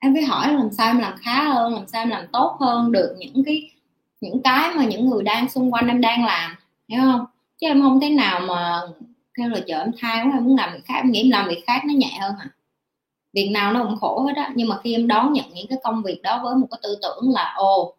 em 0.00 0.14
phải 0.14 0.22
hỏi 0.24 0.54
làm 0.54 0.70
sao 0.72 0.86
em 0.86 0.98
làm 0.98 1.14
khá 1.20 1.44
hơn, 1.44 1.74
làm 1.74 1.86
sao 1.86 2.02
em 2.02 2.08
làm 2.10 2.26
tốt 2.32 2.56
hơn, 2.60 2.92
được 2.92 3.16
những 3.18 3.44
cái 3.46 3.70
những 4.20 4.42
cái 4.44 4.74
mà 4.74 4.84
những 4.84 5.10
người 5.10 5.22
đang 5.22 5.48
xung 5.48 5.70
quanh 5.72 5.88
em 5.88 6.00
đang 6.00 6.24
làm, 6.24 6.56
hiểu 6.88 7.00
không? 7.02 7.24
Chứ 7.60 7.66
em 7.66 7.82
không 7.82 8.00
thể 8.00 8.10
nào 8.10 8.40
mà 8.40 8.80
kêu 9.34 9.48
là 9.48 9.60
chờ 9.66 9.78
em 9.78 9.92
thay 10.00 10.24
quá, 10.24 10.32
em 10.34 10.44
muốn 10.44 10.56
làm 10.56 10.72
việc 10.72 10.80
khác, 10.84 10.94
em 10.96 11.10
nghĩ 11.10 11.20
em 11.22 11.30
làm 11.30 11.48
việc 11.48 11.64
khác 11.66 11.82
nó 11.86 11.94
nhẹ 11.94 12.18
hơn 12.20 12.34
à 12.40 12.50
việc 13.34 13.50
nào 13.54 13.72
nó 13.72 13.84
cũng 13.84 13.96
khổ 14.00 14.20
hết 14.26 14.32
á, 14.36 14.52
nhưng 14.54 14.68
mà 14.68 14.76
khi 14.84 14.94
em 14.94 15.06
đón 15.06 15.32
nhận 15.32 15.44
những 15.54 15.66
cái 15.68 15.78
công 15.82 16.02
việc 16.02 16.20
đó 16.22 16.40
với 16.44 16.54
một 16.56 16.66
cái 16.70 16.78
tư 16.82 16.98
tưởng 17.02 17.32
là, 17.34 17.54
ồ 17.56 17.94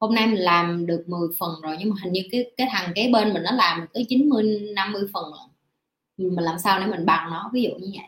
hôm 0.00 0.14
nay 0.14 0.26
mình 0.26 0.40
làm 0.40 0.86
được 0.86 1.04
10 1.06 1.28
phần 1.38 1.60
rồi 1.62 1.76
nhưng 1.78 1.90
mà 1.90 1.96
hình 2.02 2.12
như 2.12 2.20
cái 2.32 2.50
cái 2.56 2.68
thằng 2.70 2.92
kế 2.94 3.10
bên 3.12 3.34
mình 3.34 3.42
nó 3.42 3.50
làm 3.52 3.86
tới 3.94 4.06
90 4.08 4.72
50 4.74 5.02
phần 5.12 5.24
rồi. 5.24 5.48
Mình 6.16 6.44
làm 6.44 6.58
sao 6.58 6.80
để 6.80 6.86
mình 6.86 7.06
bằng 7.06 7.30
nó 7.30 7.50
ví 7.54 7.62
dụ 7.62 7.70
như 7.70 7.90
vậy. 7.96 8.06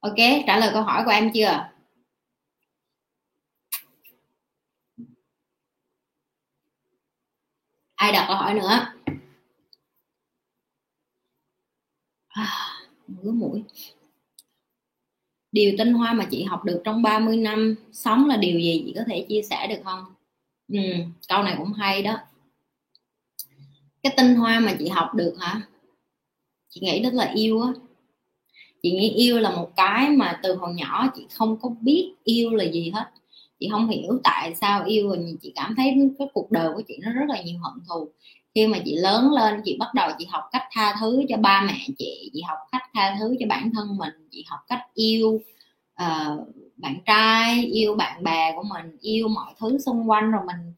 Ok 0.00 0.16
trả 0.46 0.58
lời 0.58 0.70
câu 0.72 0.82
hỏi 0.82 1.04
của 1.04 1.10
em 1.10 1.32
chưa? 1.34 1.68
Ai 7.96 8.12
đặt 8.12 8.24
câu 8.28 8.36
hỏi 8.36 8.54
nữa? 8.54 8.86
À, 12.28 12.46
ngứa 13.06 13.32
mũi 13.32 13.64
điều 15.56 15.74
tinh 15.78 15.92
hoa 15.92 16.12
mà 16.12 16.24
chị 16.30 16.42
học 16.42 16.64
được 16.64 16.80
trong 16.84 17.02
30 17.02 17.36
năm 17.36 17.74
sống 17.92 18.26
là 18.26 18.36
điều 18.36 18.60
gì? 18.60 18.82
Chị 18.86 18.92
có 18.96 19.02
thể 19.06 19.26
chia 19.28 19.42
sẻ 19.42 19.66
được 19.66 19.80
không? 19.84 20.04
Ừ, 20.72 20.78
câu 21.28 21.42
này 21.42 21.54
cũng 21.58 21.72
hay 21.72 22.02
đó. 22.02 22.18
Cái 24.02 24.14
tinh 24.16 24.34
hoa 24.34 24.60
mà 24.60 24.76
chị 24.78 24.88
học 24.88 25.14
được 25.14 25.34
hả? 25.40 25.60
Chị 26.68 26.80
nghĩ 26.80 27.02
đó 27.02 27.10
là 27.12 27.32
yêu 27.34 27.60
á. 27.60 27.72
Chị 28.82 28.90
nghĩ 28.90 29.10
yêu 29.10 29.38
là 29.38 29.50
một 29.50 29.72
cái 29.76 30.10
mà 30.10 30.40
từ 30.42 30.54
hồi 30.54 30.74
nhỏ 30.74 31.12
chị 31.16 31.26
không 31.32 31.56
có 31.60 31.70
biết 31.80 32.12
yêu 32.24 32.50
là 32.50 32.64
gì 32.64 32.90
hết. 32.90 33.04
Chị 33.60 33.68
không 33.72 33.88
hiểu 33.88 34.20
tại 34.24 34.54
sao 34.54 34.84
yêu 34.84 35.10
và 35.10 35.16
chị 35.40 35.52
cảm 35.54 35.74
thấy 35.76 35.94
cái 36.18 36.28
cuộc 36.34 36.50
đời 36.50 36.72
của 36.74 36.82
chị 36.88 36.98
nó 37.02 37.12
rất 37.12 37.26
là 37.28 37.42
nhiều 37.42 37.58
hận 37.58 37.84
thù 37.88 38.08
khi 38.56 38.66
mà 38.66 38.78
chị 38.84 38.96
lớn 38.96 39.32
lên 39.32 39.60
chị 39.64 39.76
bắt 39.80 39.94
đầu 39.94 40.10
chị 40.18 40.26
học 40.30 40.44
cách 40.52 40.62
tha 40.72 40.96
thứ 41.00 41.22
cho 41.28 41.36
ba 41.36 41.64
mẹ 41.66 41.86
chị 41.98 42.30
chị 42.34 42.42
học 42.42 42.58
cách 42.72 42.82
tha 42.94 43.16
thứ 43.20 43.34
cho 43.40 43.46
bản 43.48 43.70
thân 43.74 43.96
mình 43.96 44.28
chị 44.30 44.44
học 44.48 44.60
cách 44.68 44.80
yêu 44.94 45.40
uh, 46.02 46.48
bạn 46.76 46.96
trai 47.06 47.64
yêu 47.64 47.94
bạn 47.94 48.24
bè 48.24 48.52
của 48.56 48.62
mình 48.62 48.96
yêu 49.00 49.28
mọi 49.28 49.54
thứ 49.60 49.78
xung 49.78 50.10
quanh 50.10 50.30
rồi 50.30 50.42
mình 50.46 50.72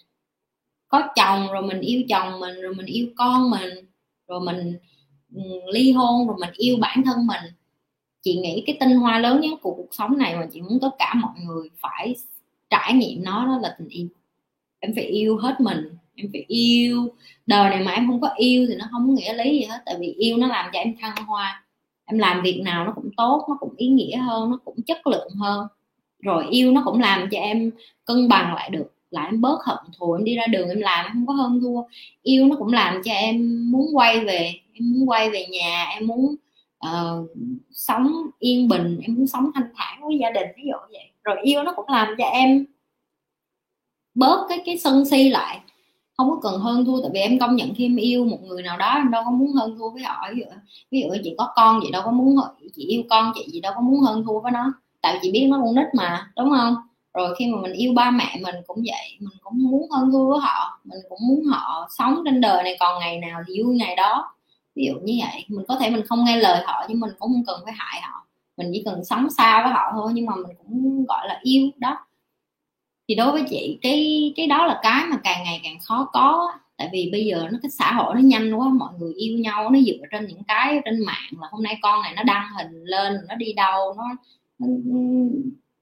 có 0.89 1.03
chồng 1.17 1.53
rồi 1.53 1.63
mình 1.63 1.81
yêu 1.81 2.03
chồng 2.09 2.41
mình 2.41 2.61
rồi 2.61 2.75
mình 2.75 2.87
yêu 2.87 3.07
con 3.17 3.51
mình 3.51 3.71
rồi 4.29 4.41
mình 4.41 4.79
ừ, 5.35 5.43
ly 5.73 5.93
hôn 5.93 6.29
rồi 6.29 6.37
mình 6.41 6.51
yêu 6.57 6.77
bản 6.81 7.03
thân 7.05 7.27
mình. 7.27 7.53
Chị 8.23 8.37
nghĩ 8.37 8.65
cái 8.67 8.77
tinh 8.81 8.97
hoa 8.97 9.19
lớn 9.19 9.41
nhất 9.41 9.59
của 9.63 9.75
cuộc 9.75 9.95
sống 9.95 10.19
này 10.19 10.37
mà 10.37 10.47
chị 10.53 10.63
muốn 10.63 10.79
tất 10.81 10.91
cả 10.99 11.15
mọi 11.15 11.35
người 11.45 11.69
phải 11.81 12.17
trải 12.71 12.95
nghiệm 12.95 13.25
nó 13.25 13.47
đó 13.47 13.59
là 13.63 13.77
tình 13.79 13.89
yêu. 13.89 14.09
Em 14.79 14.93
phải 14.95 15.05
yêu 15.05 15.37
hết 15.37 15.61
mình 15.61 15.99
em 16.19 16.31
phải 16.33 16.45
yêu. 16.49 17.09
Đời 17.47 17.71
này 17.71 17.85
mà 17.85 17.93
em 17.93 18.07
không 18.07 18.21
có 18.21 18.29
yêu 18.37 18.67
thì 18.69 18.75
nó 18.75 18.89
không 18.91 19.07
có 19.07 19.13
nghĩa 19.13 19.35
lý 19.35 19.51
gì 19.59 19.65
hết 19.65 19.83
tại 19.87 19.95
vì 20.01 20.07
yêu 20.07 20.37
nó 20.37 20.47
làm 20.47 20.71
cho 20.73 20.79
em 20.79 20.95
thăng 21.01 21.27
hoa. 21.27 21.65
Em 22.05 22.19
làm 22.19 22.43
việc 22.43 22.61
nào 22.65 22.85
nó 22.85 22.93
cũng 22.93 23.11
tốt 23.17 23.47
nó 23.49 23.57
cũng 23.61 23.75
ý 23.77 23.89
nghĩa 23.89 24.17
hơn 24.17 24.51
nó 24.51 24.59
cũng 24.65 24.83
chất 24.87 25.07
lượng 25.07 25.33
hơn. 25.41 25.67
Rồi 26.23 26.47
yêu 26.51 26.73
nó 26.73 26.83
cũng 26.85 27.01
làm 27.01 27.29
cho 27.31 27.39
em 27.39 27.71
cân 28.05 28.29
bằng 28.29 28.55
lại 28.55 28.71
được 28.71 28.95
lại 29.11 29.29
em 29.31 29.41
bớt 29.41 29.59
hận 29.65 29.79
thù 29.99 30.13
em 30.13 30.25
đi 30.25 30.35
ra 30.37 30.47
đường 30.47 30.69
em 30.69 30.81
làm 30.81 31.07
em 31.07 31.13
không 31.13 31.27
có 31.27 31.33
hơn 31.33 31.61
thua. 31.61 31.83
Yêu 32.23 32.47
nó 32.47 32.57
cũng 32.57 32.73
làm 32.73 33.03
cho 33.05 33.13
em 33.13 33.65
muốn 33.73 33.87
quay 33.93 34.25
về 34.25 34.55
em 34.73 34.93
muốn 34.93 35.09
quay 35.09 35.31
về 35.31 35.47
nhà 35.47 35.87
em 35.95 36.07
muốn 36.07 36.35
uh, 36.87 37.31
sống 37.73 38.13
yên 38.39 38.69
bình 38.69 39.01
em 39.03 39.15
muốn 39.15 39.27
sống 39.27 39.51
thanh 39.55 39.69
thản 39.77 40.01
với 40.03 40.19
gia 40.21 40.31
đình 40.31 40.47
ví 40.57 40.63
dụ 40.67 40.77
vậy. 40.93 41.11
Rồi 41.25 41.37
yêu 41.43 41.63
nó 41.63 41.73
cũng 41.77 41.89
làm 41.89 42.15
cho 42.19 42.25
em 42.25 42.65
bớt 44.15 44.47
cái 44.49 44.63
cái 44.67 44.79
sân 44.79 45.05
si 45.05 45.29
lại 45.29 45.61
không 46.19 46.31
có 46.31 46.39
cần 46.43 46.61
hơn 46.61 46.85
thua 46.85 47.03
tại 47.03 47.11
vì 47.15 47.21
em 47.21 47.39
công 47.39 47.57
nhận 47.57 47.75
khi 47.75 47.87
em 47.87 47.97
yêu 47.97 48.25
một 48.25 48.39
người 48.43 48.63
nào 48.63 48.79
đó 48.79 48.95
em 48.95 49.11
đâu 49.11 49.23
có 49.25 49.31
muốn 49.31 49.53
hơn 49.53 49.77
thua 49.79 49.91
với 49.91 50.03
họ. 50.03 50.29
Ví 50.35 50.41
dụ, 50.41 50.47
ví 50.91 51.01
dụ 51.03 51.09
chị 51.25 51.35
có 51.39 51.53
con 51.57 51.81
vậy 51.81 51.91
đâu 51.93 52.03
có 52.05 52.11
muốn 52.11 52.37
chị 52.77 52.85
yêu 52.87 53.03
con 53.11 53.33
chị 53.35 53.47
gì 53.53 53.61
đâu 53.61 53.73
có 53.77 53.81
muốn 53.81 54.01
hơn 54.01 54.25
thua 54.27 54.41
với 54.41 54.53
nó. 54.53 54.73
Tại 55.03 55.13
vì 55.15 55.19
chị 55.23 55.33
biết 55.33 55.47
nó 55.51 55.59
con 55.65 55.75
nít 55.75 55.87
mà 55.95 56.31
đúng 56.37 56.51
không? 56.51 56.75
Rồi 57.15 57.35
khi 57.39 57.47
mà 57.53 57.61
mình 57.63 57.73
yêu 57.73 57.93
ba 57.95 58.11
mẹ 58.11 58.37
mình 58.43 58.55
cũng 58.67 58.77
vậy 58.77 59.17
mình 59.21 59.39
cũng 59.43 59.71
muốn 59.71 59.91
hơn 59.91 60.11
thua 60.13 60.31
với 60.31 60.41
họ 60.41 60.81
mình 60.85 60.99
cũng 61.09 61.19
muốn 61.29 61.45
họ 61.45 61.89
sống 61.99 62.23
trên 62.25 62.41
đời 62.41 62.63
này 62.63 62.77
còn 62.81 63.01
ngày 63.01 63.19
nào 63.19 63.41
thì 63.47 63.63
vui 63.63 63.77
ngày 63.77 63.97
đó. 63.97 64.35
Ví 64.77 64.85
dụ 64.87 64.95
như 65.03 65.15
vậy 65.21 65.45
mình 65.49 65.65
có 65.69 65.77
thể 65.77 65.91
mình 65.91 66.07
không 66.07 66.25
nghe 66.25 66.37
lời 66.37 66.63
họ 66.67 66.85
nhưng 66.89 67.01
mình 67.01 67.11
cũng 67.19 67.33
không 67.33 67.45
cần 67.47 67.61
phải 67.65 67.75
hại 67.77 68.01
họ. 68.03 68.27
Mình 68.57 68.71
chỉ 68.73 68.83
cần 68.85 69.05
sống 69.05 69.31
xa 69.31 69.63
với 69.63 69.73
họ 69.73 69.83
thôi 69.93 70.13
nhưng 70.15 70.27
mà 70.27 70.37
mình 70.37 70.57
cũng 70.59 71.05
gọi 71.09 71.29
là 71.29 71.41
yêu 71.43 71.71
đó 71.77 71.99
thì 73.09 73.15
đối 73.15 73.33
với 73.33 73.43
chị 73.51 73.79
cái 73.83 74.33
cái 74.37 74.47
đó 74.47 74.67
là 74.67 74.81
cái 74.83 75.07
mà 75.11 75.17
càng 75.25 75.45
ngày 75.45 75.61
càng 75.65 75.79
khó 75.81 76.11
có. 76.13 76.53
Tại 76.77 76.89
vì 76.93 77.09
bây 77.13 77.27
giờ 77.27 77.49
nó 77.53 77.59
cái 77.63 77.71
xã 77.71 77.93
hội 77.93 78.15
nó 78.15 78.21
nhanh 78.21 78.55
quá 78.55 78.69
mọi 78.69 78.95
người 78.99 79.15
yêu 79.15 79.39
nhau 79.39 79.71
nó 79.71 79.79
dựa 79.87 80.07
trên 80.11 80.27
những 80.27 80.43
cái 80.49 80.81
trên 80.85 81.05
mạng 81.05 81.33
là 81.41 81.49
hôm 81.51 81.63
nay 81.63 81.79
con 81.83 82.03
này 82.03 82.13
nó 82.17 82.23
đăng 82.23 82.49
hình 82.59 82.85
lên 82.85 83.17
nó 83.29 83.35
đi 83.35 83.53
đâu 83.53 83.95
nó, 83.97 84.05
nó 84.59 84.67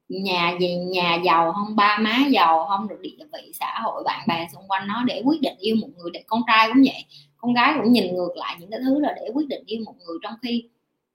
nhà 0.09 0.57
gì 0.61 0.75
nhà 0.75 1.19
giàu 1.25 1.53
không 1.53 1.77
ba 1.77 1.99
má 2.01 2.19
giàu 2.31 2.67
không 2.69 2.89
được 2.89 3.01
địa 3.01 3.25
vị 3.33 3.53
xã 3.55 3.81
hội 3.83 4.03
bạn 4.05 4.25
bè 4.29 4.49
xung 4.53 4.69
quanh 4.69 4.89
nó 4.89 5.03
để 5.07 5.23
quyết 5.25 5.41
định 5.41 5.57
yêu 5.59 5.77
một 5.77 5.89
người. 5.97 6.11
Để 6.13 6.25
con 6.27 6.43
trai 6.47 6.69
cũng 6.69 6.83
vậy 6.83 7.05
con 7.37 7.55
gái 7.55 7.75
cũng 7.77 7.93
nhìn 7.93 8.15
ngược 8.15 8.37
lại 8.37 8.57
những 8.61 8.71
cái 8.71 8.81
thứ 8.85 9.01
là 9.01 9.15
để 9.17 9.31
quyết 9.35 9.49
định 9.49 9.63
yêu 9.67 9.83
một 9.87 9.95
người 10.07 10.19
trong 10.23 10.35
khi 10.43 10.69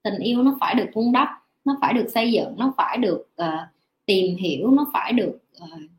tình 0.04 0.20
yêu 0.20 0.44
nó 0.44 0.58
phải 0.60 0.76
được 0.76 0.88
vun 0.94 1.12
đắp 1.12 1.30
nó 1.66 1.78
phải 1.82 1.94
được 1.94 2.06
xây 2.14 2.32
dựng 2.32 2.56
nó 2.58 2.74
phải 2.78 2.98
được 2.98 3.28
uh, 3.42 3.70
tìm 4.06 4.36
hiểu 4.36 4.72
nó 4.72 4.88
phải 4.94 5.14
được 5.14 5.40
uh, 5.64 5.90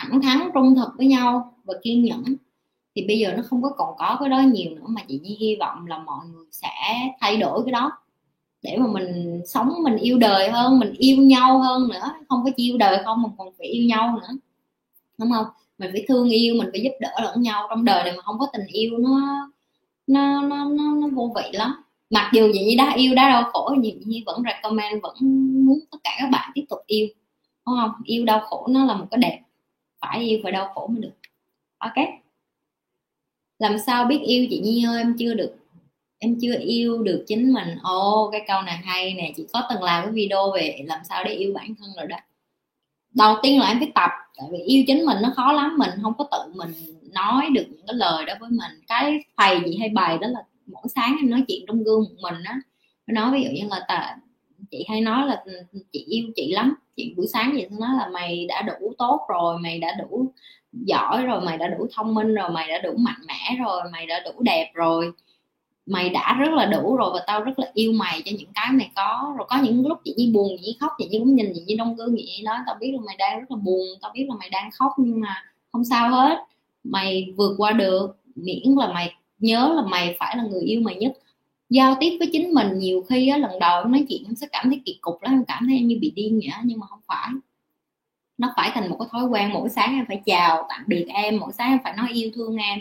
thẳng 0.00 0.22
thắn 0.22 0.50
trung 0.54 0.74
thực 0.74 0.88
với 0.96 1.06
nhau 1.06 1.54
và 1.64 1.74
kiên 1.82 2.04
nhẫn. 2.04 2.24
Thì 2.96 3.04
bây 3.08 3.18
giờ 3.18 3.32
nó 3.36 3.42
không 3.46 3.62
có 3.62 3.70
còn 3.76 3.94
có 3.98 4.16
cái 4.20 4.28
đó 4.28 4.40
nhiều 4.40 4.70
nữa 4.70 4.86
mà 4.86 5.00
chị 5.08 5.20
Nhi 5.22 5.36
hy 5.40 5.56
vọng 5.60 5.86
là 5.86 5.98
mọi 5.98 6.26
người 6.26 6.44
sẽ 6.52 6.68
thay 7.20 7.36
đổi 7.36 7.62
cái 7.64 7.72
đó. 7.72 7.92
Để 8.62 8.76
mà 8.76 8.86
mình 8.86 9.40
sống 9.46 9.72
mình 9.82 9.96
yêu 9.96 10.18
đời 10.18 10.50
hơn 10.50 10.78
mình 10.78 10.92
yêu 10.98 11.16
nhau 11.16 11.58
hơn 11.58 11.88
nữa. 11.88 12.12
Không 12.28 12.44
có 12.44 12.50
yêu 12.56 12.78
đời 12.78 12.98
không 13.04 13.22
mà 13.22 13.28
còn 13.38 13.48
phải 13.58 13.66
yêu 13.66 13.84
nhau 13.84 14.18
nữa. 14.22 14.28
Đúng 15.18 15.30
không? 15.30 15.46
Mình 15.78 15.90
phải 15.92 16.04
thương 16.08 16.28
yêu 16.28 16.54
mình 16.54 16.68
phải 16.72 16.80
giúp 16.80 16.92
đỡ 17.00 17.10
lẫn 17.22 17.42
nhau. 17.42 17.66
Trong 17.70 17.84
đời 17.84 18.04
này 18.04 18.12
mà 18.16 18.22
không 18.22 18.38
có 18.38 18.46
tình 18.52 18.66
yêu 18.66 18.98
nó 18.98 19.48
nó 20.06 20.42
nó 20.42 20.64
nó, 20.64 20.94
nó 20.94 21.08
vô 21.12 21.32
vị 21.36 21.50
lắm. 21.52 21.74
Mặc 22.10 22.30
dù 22.34 22.42
vậy 22.54 22.74
đã 22.78 22.92
yêu 22.96 23.14
đã 23.14 23.28
đau 23.28 23.50
khổ 23.52 23.74
nhưng 23.78 24.00
như 24.04 24.20
vẫn 24.26 24.42
recommend 24.46 25.02
vẫn 25.02 25.14
muốn 25.66 25.78
tất 25.90 25.98
cả 26.04 26.10
các 26.18 26.30
bạn 26.32 26.50
tiếp 26.54 26.64
tục 26.68 26.78
yêu. 26.86 27.06
Đúng 27.66 27.76
không? 27.80 27.90
Yêu 28.04 28.24
đau 28.24 28.40
khổ 28.40 28.66
nó 28.70 28.84
là 28.84 28.96
một 28.96 29.06
cái 29.10 29.18
đẹp 29.18 29.40
phải 30.00 30.20
yêu 30.20 30.40
và 30.44 30.50
đau 30.50 30.72
khổ 30.74 30.86
mới 30.86 31.00
được. 31.00 31.12
Ok. 31.78 31.94
Làm 33.58 33.78
sao 33.78 34.04
biết 34.04 34.20
yêu 34.26 34.46
chị 34.50 34.60
Nhi 34.60 34.84
ơi? 34.84 34.98
Em 34.98 35.16
chưa 35.18 35.34
được 35.34 35.56
em 36.20 36.36
chưa 36.40 36.54
yêu 36.60 37.02
được 37.02 37.24
chính 37.26 37.52
mình. 37.52 37.68
Ô, 37.82 38.24
oh, 38.24 38.32
cái 38.32 38.44
câu 38.48 38.62
này 38.62 38.76
hay 38.76 39.14
nè. 39.14 39.32
Chị 39.36 39.46
có 39.52 39.62
từng 39.70 39.82
làm 39.82 40.04
cái 40.04 40.12
video 40.12 40.52
về 40.54 40.78
làm 40.86 41.00
sao 41.08 41.24
để 41.24 41.34
yêu 41.34 41.52
bản 41.54 41.74
thân 41.78 41.88
rồi 41.96 42.06
đó. 42.06 42.16
Đầu 43.14 43.36
tiên 43.42 43.60
là 43.60 43.68
em 43.68 43.78
phải 43.78 43.92
tập 43.94 44.10
tại 44.36 44.48
vì 44.52 44.58
yêu 44.58 44.84
chính 44.86 45.04
mình 45.04 45.18
nó 45.22 45.32
khó 45.36 45.52
lắm. 45.52 45.76
Mình 45.78 45.90
không 46.02 46.14
có 46.18 46.28
tự 46.30 46.52
mình 46.54 46.70
nói 47.12 47.46
được 47.54 47.64
những 47.70 47.86
cái 47.86 47.94
lời 47.94 48.24
đó 48.24 48.34
với 48.40 48.50
mình. 48.50 48.84
Cái 48.88 49.24
thầy 49.36 49.60
chị 49.64 49.76
hay 49.80 49.88
bày 49.88 50.18
đó 50.18 50.28
là 50.28 50.40
mỗi 50.66 50.82
sáng 50.94 51.16
em 51.20 51.30
nói 51.30 51.44
chuyện 51.48 51.64
trong 51.66 51.84
gương 51.84 52.00
một 52.00 52.16
mình 52.20 52.42
á. 52.44 52.60
Nói 53.06 53.32
ví 53.32 53.42
dụ 53.44 53.50
như 53.50 53.68
là 53.70 53.84
ta, 53.88 54.16
chị 54.70 54.84
hay 54.88 55.00
nói 55.00 55.26
là 55.26 55.42
ừ, 55.44 55.52
chị 55.92 56.04
yêu 56.08 56.24
chị 56.36 56.52
lắm 56.52 56.74
chuyện 57.00 57.16
buổi 57.16 57.26
sáng 57.26 57.54
gì 57.56 57.66
nói 57.70 57.90
là 57.96 58.08
mày 58.12 58.46
đã 58.48 58.62
đủ 58.62 58.92
tốt 58.98 59.20
rồi, 59.28 59.58
mày 59.58 59.78
đã 59.78 59.96
đủ 60.00 60.32
giỏi 60.72 61.22
rồi, 61.22 61.40
mày 61.40 61.58
đã 61.58 61.68
đủ 61.68 61.86
thông 61.96 62.14
minh 62.14 62.34
rồi, 62.34 62.50
mày 62.50 62.68
đã 62.68 62.78
đủ 62.78 62.92
mạnh 62.98 63.20
mẽ 63.28 63.56
rồi, 63.64 63.80
mày 63.92 64.06
đã 64.06 64.20
đủ 64.24 64.42
đẹp 64.42 64.70
rồi. 64.74 65.12
Mày 65.86 66.10
đã 66.10 66.36
rất 66.40 66.52
là 66.52 66.66
đủ 66.66 66.96
rồi 66.96 67.10
và 67.14 67.24
tao 67.26 67.44
rất 67.44 67.58
là 67.58 67.70
yêu 67.74 67.92
mày 67.92 68.22
cho 68.24 68.32
những 68.38 68.52
cái 68.54 68.66
mày 68.72 68.90
có. 68.96 69.34
Rồi 69.38 69.46
có 69.50 69.58
những 69.62 69.86
lúc 69.86 69.98
chị 70.04 70.14
Nhi 70.16 70.32
buồn, 70.34 70.48
chị 70.50 70.66
Nhi 70.66 70.76
khóc, 70.80 70.92
chị 70.98 71.08
Nhi 71.10 71.18
cũng 71.18 71.34
nhìn, 71.34 71.52
chị 71.54 71.62
Nhi 71.66 71.76
đông 71.76 71.96
gương 71.96 72.14
vậy 72.14 72.40
nói 72.44 72.58
tao 72.66 72.76
biết 72.80 72.92
là 72.92 73.00
mày 73.06 73.16
đang 73.18 73.40
rất 73.40 73.50
là 73.50 73.56
buồn, 73.56 73.86
tao 74.02 74.10
biết 74.14 74.26
là 74.28 74.34
mày 74.38 74.50
đang 74.50 74.70
khóc 74.70 74.92
nhưng 74.98 75.20
mà 75.20 75.44
không 75.72 75.84
sao 75.84 76.10
hết. 76.10 76.38
Mày 76.84 77.32
vượt 77.36 77.54
qua 77.58 77.72
được, 77.72 78.16
miễn 78.34 78.74
là 78.78 78.92
mày 78.92 79.14
nhớ 79.38 79.72
là 79.76 79.82
mày 79.82 80.16
phải 80.18 80.36
là 80.36 80.42
người 80.42 80.62
yêu 80.62 80.80
mày 80.80 80.94
nhất 80.94 81.12
giao 81.70 81.96
tiếp 82.00 82.16
với 82.18 82.28
chính 82.32 82.54
mình 82.54 82.78
nhiều 82.78 83.02
khi 83.08 83.28
á, 83.28 83.38
lần 83.38 83.58
đầu 83.60 83.82
em 83.82 83.92
nói 83.92 84.06
chuyện 84.08 84.24
em 84.24 84.34
sẽ 84.34 84.46
cảm 84.52 84.70
thấy 84.70 84.80
kỳ 84.84 84.98
cục 85.00 85.22
lắm 85.22 85.32
em 85.34 85.44
cảm 85.44 85.66
thấy 85.68 85.76
em 85.76 85.86
như 85.86 85.98
bị 86.00 86.10
điên 86.10 86.40
vậy 86.42 86.60
nhưng 86.64 86.80
mà 86.80 86.86
không 86.86 87.00
phải. 87.08 87.30
Nó 88.38 88.52
phải 88.56 88.70
thành 88.74 88.90
một 88.90 88.96
cái 88.98 89.08
thói 89.12 89.24
quen 89.24 89.50
mỗi 89.52 89.68
sáng 89.68 89.94
em 89.94 90.04
phải 90.08 90.22
chào 90.26 90.66
tạm 90.68 90.84
biệt 90.86 91.04
em 91.08 91.36
mỗi 91.40 91.52
sáng 91.58 91.70
em 91.70 91.78
phải 91.84 91.96
nói 91.96 92.08
yêu 92.12 92.30
thương 92.34 92.56
em. 92.56 92.78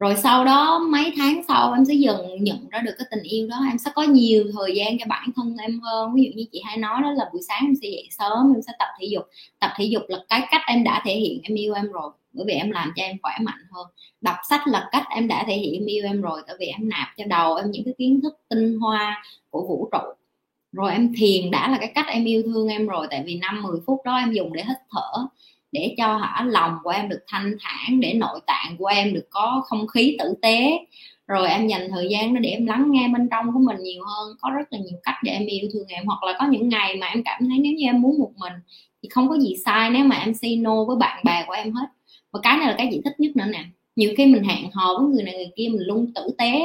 Rồi 0.00 0.16
sau 0.16 0.44
đó 0.44 0.78
mấy 0.78 1.12
tháng 1.16 1.42
sau 1.48 1.72
em 1.72 1.84
sẽ 1.84 1.94
dần 1.94 2.44
nhận 2.44 2.68
ra 2.68 2.80
được 2.80 2.92
cái 2.98 3.06
tình 3.10 3.22
yêu 3.22 3.48
đó 3.48 3.56
em 3.68 3.78
sẽ 3.78 3.90
có 3.94 4.02
nhiều 4.02 4.44
thời 4.52 4.74
gian 4.76 4.98
cho 4.98 5.06
bản 5.08 5.30
thân 5.36 5.56
em 5.56 5.80
hơn. 5.80 6.14
Ví 6.14 6.22
dụ 6.24 6.30
như 6.36 6.44
chị 6.52 6.62
hay 6.64 6.76
nói 6.76 7.02
đó 7.02 7.12
là 7.12 7.30
buổi 7.32 7.42
sáng 7.48 7.60
em 7.62 7.74
sẽ 7.82 7.88
dậy 7.88 8.08
sớm 8.18 8.52
em 8.54 8.62
sẽ 8.62 8.72
tập 8.78 8.88
thể 9.00 9.06
dục. 9.10 9.22
Tập 9.58 9.70
thể 9.76 9.84
dục 9.84 10.02
là 10.08 10.18
cái 10.28 10.42
cách 10.50 10.62
em 10.66 10.84
đã 10.84 11.02
thể 11.04 11.14
hiện 11.14 11.40
em 11.42 11.54
yêu 11.54 11.74
em 11.74 11.92
rồi 11.92 12.10
bởi 12.38 12.46
vì 12.48 12.54
em 12.54 12.70
làm 12.70 12.92
cho 12.96 13.02
em 13.02 13.16
khỏe 13.22 13.32
mạnh 13.40 13.60
hơn. 13.70 13.86
Đọc 14.20 14.36
sách 14.48 14.66
là 14.66 14.88
cách 14.92 15.04
em 15.10 15.28
đã 15.28 15.44
thể 15.46 15.54
hiện 15.54 15.86
yêu 15.86 16.04
em 16.04 16.20
rồi, 16.20 16.42
tại 16.46 16.56
vì 16.60 16.66
em 16.66 16.88
nạp 16.88 17.08
cho 17.16 17.24
đầu 17.24 17.54
em 17.54 17.70
những 17.70 17.84
cái 17.84 17.94
kiến 17.98 18.20
thức 18.22 18.34
tinh 18.48 18.78
hoa 18.78 19.22
của 19.50 19.66
vũ 19.66 19.88
trụ. 19.92 20.08
Rồi 20.72 20.92
em 20.92 21.12
thiền 21.16 21.50
đã 21.50 21.68
là 21.68 21.78
cái 21.78 21.92
cách 21.94 22.06
em 22.08 22.24
yêu 22.24 22.42
thương 22.42 22.68
em 22.68 22.86
rồi, 22.86 23.06
tại 23.10 23.22
vì 23.26 23.38
năm 23.38 23.62
10 23.62 23.80
phút 23.86 24.00
đó 24.04 24.16
em 24.16 24.32
dùng 24.32 24.52
để 24.52 24.64
hít 24.68 24.76
thở, 24.90 25.26
để 25.72 25.94
cho 25.98 26.16
hả 26.16 26.44
lòng 26.44 26.76
của 26.82 26.90
em 26.90 27.08
được 27.08 27.20
thanh 27.28 27.56
thản, 27.60 28.00
để 28.00 28.14
nội 28.14 28.40
tạng 28.46 28.76
của 28.78 28.86
em 28.86 29.14
được 29.14 29.26
có 29.30 29.62
không 29.66 29.86
khí 29.86 30.16
tử 30.18 30.34
tế. 30.42 30.78
Rồi 31.26 31.48
em 31.48 31.66
dành 31.68 31.88
thời 31.90 32.08
gian 32.10 32.34
đó 32.34 32.40
để 32.40 32.50
em 32.50 32.66
lắng 32.66 32.88
nghe 32.90 33.08
bên 33.08 33.28
trong 33.30 33.52
của 33.52 33.60
mình 33.60 33.76
nhiều 33.80 34.02
hơn, 34.04 34.36
có 34.40 34.50
rất 34.50 34.72
là 34.72 34.78
nhiều 34.78 34.98
cách 35.02 35.14
để 35.22 35.32
em 35.32 35.46
yêu 35.46 35.68
thương 35.72 35.86
em. 35.88 36.06
Hoặc 36.06 36.22
là 36.22 36.36
có 36.38 36.46
những 36.46 36.68
ngày 36.68 36.96
mà 36.96 37.06
em 37.06 37.22
cảm 37.24 37.48
thấy 37.48 37.58
nếu 37.58 37.72
như 37.72 37.86
em 37.86 38.02
muốn 38.02 38.18
một 38.18 38.30
mình 38.36 38.52
thì 39.02 39.08
không 39.08 39.28
có 39.28 39.38
gì 39.38 39.56
sai 39.64 39.90
nếu 39.90 40.04
mà 40.04 40.16
em 40.16 40.34
say 40.34 40.56
no 40.56 40.84
với 40.84 40.96
bạn 40.96 41.24
bè 41.24 41.44
của 41.46 41.52
em 41.52 41.72
hết 41.72 41.86
và 42.32 42.40
cái 42.42 42.58
này 42.58 42.66
là 42.66 42.74
cái 42.78 42.88
chị 42.90 43.00
thích 43.04 43.20
nhất 43.20 43.36
nữa 43.36 43.44
nè. 43.52 43.64
Nhiều 43.96 44.12
khi 44.16 44.26
mình 44.26 44.42
hẹn 44.42 44.70
hò 44.72 44.98
với 44.98 45.08
người 45.08 45.22
này, 45.22 45.34
người 45.34 45.50
kia, 45.56 45.68
mình 45.68 45.82
luôn 45.86 46.12
tử 46.14 46.30
tế, 46.38 46.60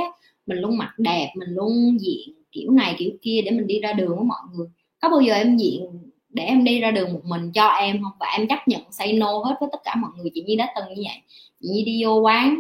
mình 0.46 0.58
luôn 0.58 0.78
mặc 0.78 0.94
đẹp, 0.98 1.34
mình 1.36 1.50
luôn 1.50 1.98
diện 2.02 2.36
kiểu 2.52 2.72
này, 2.72 2.96
kiểu 2.98 3.12
kia 3.22 3.42
để 3.46 3.52
mình 3.52 3.68
đi 3.68 3.80
ra 3.80 3.94
đường 3.94 4.16
với 4.16 4.26
mọi 4.26 4.40
người. 4.54 4.68
Có 5.02 5.10
bao 5.10 5.22
giờ 5.22 5.34
em 5.34 5.58
diện 5.58 5.82
để 6.30 6.44
em 6.44 6.64
đi 6.64 6.80
ra 6.80 6.92
đường 6.92 7.14
một 7.14 7.22
mình 7.24 7.52
cho 7.52 7.68
em 7.68 8.04
không? 8.04 8.14
Và 8.20 8.28
em 8.38 8.48
chấp 8.48 8.68
nhận 8.68 8.82
say 8.92 9.14
no 9.14 9.32
hết 9.46 9.56
với 9.60 9.70
tất 9.72 9.80
cả 9.84 9.96
mọi 9.96 10.12
người? 10.18 10.32
Chị 10.34 10.44
Nhi 10.44 10.56
đã 10.56 10.74
từng 10.76 10.96
như 10.96 11.04
vậy. 11.08 11.18
Chị 11.62 11.70
Nhi 11.70 11.84
đi 11.86 12.04
vô 12.04 12.20
quán 12.20 12.60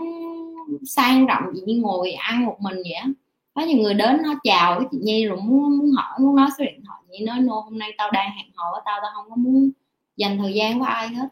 sang 0.86 1.26
rộng, 1.26 1.44
chị 1.56 1.62
Nhi 1.66 1.76
ngồi 1.76 2.12
ăn 2.12 2.46
một 2.46 2.58
mình 2.60 2.76
vậy 2.76 3.14
có 3.54 3.62
nhiều 3.62 3.78
người 3.78 3.94
đến 3.94 4.18
nó 4.24 4.34
chào 4.44 4.76
với 4.76 4.88
chị 4.92 4.98
Nhi 5.02 5.26
rồi 5.26 5.38
muốn 5.42 5.78
muốn 5.78 5.92
hỏi, 5.92 6.20
muốn 6.20 6.36
nói 6.36 6.50
số 6.58 6.66
điện 6.66 6.82
thoại. 6.86 7.00
Chị 7.12 7.18
Nhi 7.18 7.26
nói, 7.26 7.40
no, 7.40 7.54
hôm 7.54 7.80
nay 7.80 7.92
tao 7.98 8.12
đang 8.12 8.32
hẹn 8.38 8.46
hò 8.56 8.72
với 8.72 8.82
tao 8.86 9.00
tao 9.02 9.12
không 9.16 9.30
có 9.30 9.36
muốn 9.36 9.70
dành 10.18 10.38
thời 10.38 10.54
gian 10.54 10.80
với 10.80 10.90
ai 10.90 11.08
hết 11.08 11.28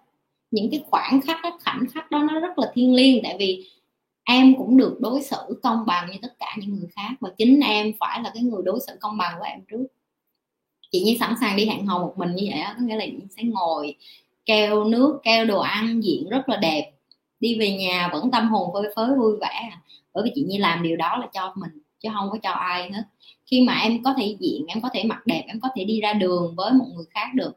những 0.51 0.71
cái 0.71 0.83
khoảng 0.89 1.21
khắc 1.21 1.37
đó, 1.43 1.59
khoảnh 1.63 1.85
khắc 1.93 2.11
đó 2.11 2.23
nó 2.23 2.39
rất 2.39 2.59
là 2.59 2.71
thiêng 2.73 2.93
liêng, 2.95 3.23
tại 3.23 3.35
vì 3.39 3.69
em 4.23 4.55
cũng 4.57 4.77
được 4.77 4.97
đối 4.99 5.21
xử 5.21 5.59
công 5.63 5.85
bằng 5.85 6.11
như 6.11 6.17
tất 6.21 6.33
cả 6.39 6.55
những 6.57 6.73
người 6.75 6.89
khác 6.95 7.11
và 7.19 7.29
chính 7.37 7.59
em 7.59 7.91
phải 7.99 8.21
là 8.23 8.31
cái 8.33 8.43
người 8.43 8.61
đối 8.65 8.79
xử 8.87 8.93
công 9.01 9.17
bằng 9.17 9.39
với 9.39 9.49
em 9.49 9.59
trước. 9.71 9.85
Chị 10.91 11.01
như 11.03 11.15
sẵn 11.19 11.35
sàng 11.41 11.55
đi 11.55 11.65
hẹn 11.65 11.85
hò 11.85 11.99
một 11.99 12.13
mình 12.17 12.35
như 12.35 12.47
vậy 12.51 12.61
đó 12.61 12.73
có 12.77 12.83
nghĩa 12.85 12.95
là 12.95 13.05
chị 13.05 13.17
sẽ 13.37 13.43
ngồi, 13.43 13.95
keo 14.45 14.83
nước, 14.83 15.19
keo 15.23 15.45
đồ 15.45 15.59
ăn, 15.59 16.01
diện 16.03 16.29
rất 16.29 16.49
là 16.49 16.57
đẹp, 16.57 16.91
đi 17.39 17.59
về 17.59 17.71
nhà 17.77 18.09
vẫn 18.13 18.31
tâm 18.31 18.47
hồn 18.49 18.73
phơi 18.73 18.93
phới, 18.95 19.15
vui 19.17 19.37
vẻ 19.41 19.69
à. 19.71 19.81
bởi 20.13 20.23
vì 20.23 20.31
chị 20.35 20.43
như 20.47 20.57
làm 20.57 20.83
điều 20.83 20.97
đó 20.97 21.17
là 21.17 21.27
cho 21.33 21.53
mình, 21.55 21.71
chứ 21.99 22.09
không 22.13 22.29
có 22.31 22.37
cho 22.43 22.51
ai 22.51 22.91
hết. 22.91 23.03
Khi 23.45 23.61
mà 23.61 23.79
em 23.79 24.03
có 24.03 24.13
thể 24.17 24.35
diện, 24.39 24.65
em 24.67 24.81
có 24.81 24.89
thể 24.93 25.03
mặc 25.03 25.27
đẹp, 25.27 25.43
em 25.47 25.59
có 25.59 25.69
thể 25.75 25.83
đi 25.83 26.01
ra 26.01 26.13
đường 26.13 26.55
với 26.57 26.73
một 26.73 26.85
người 26.95 27.05
khác 27.09 27.27
được, 27.35 27.51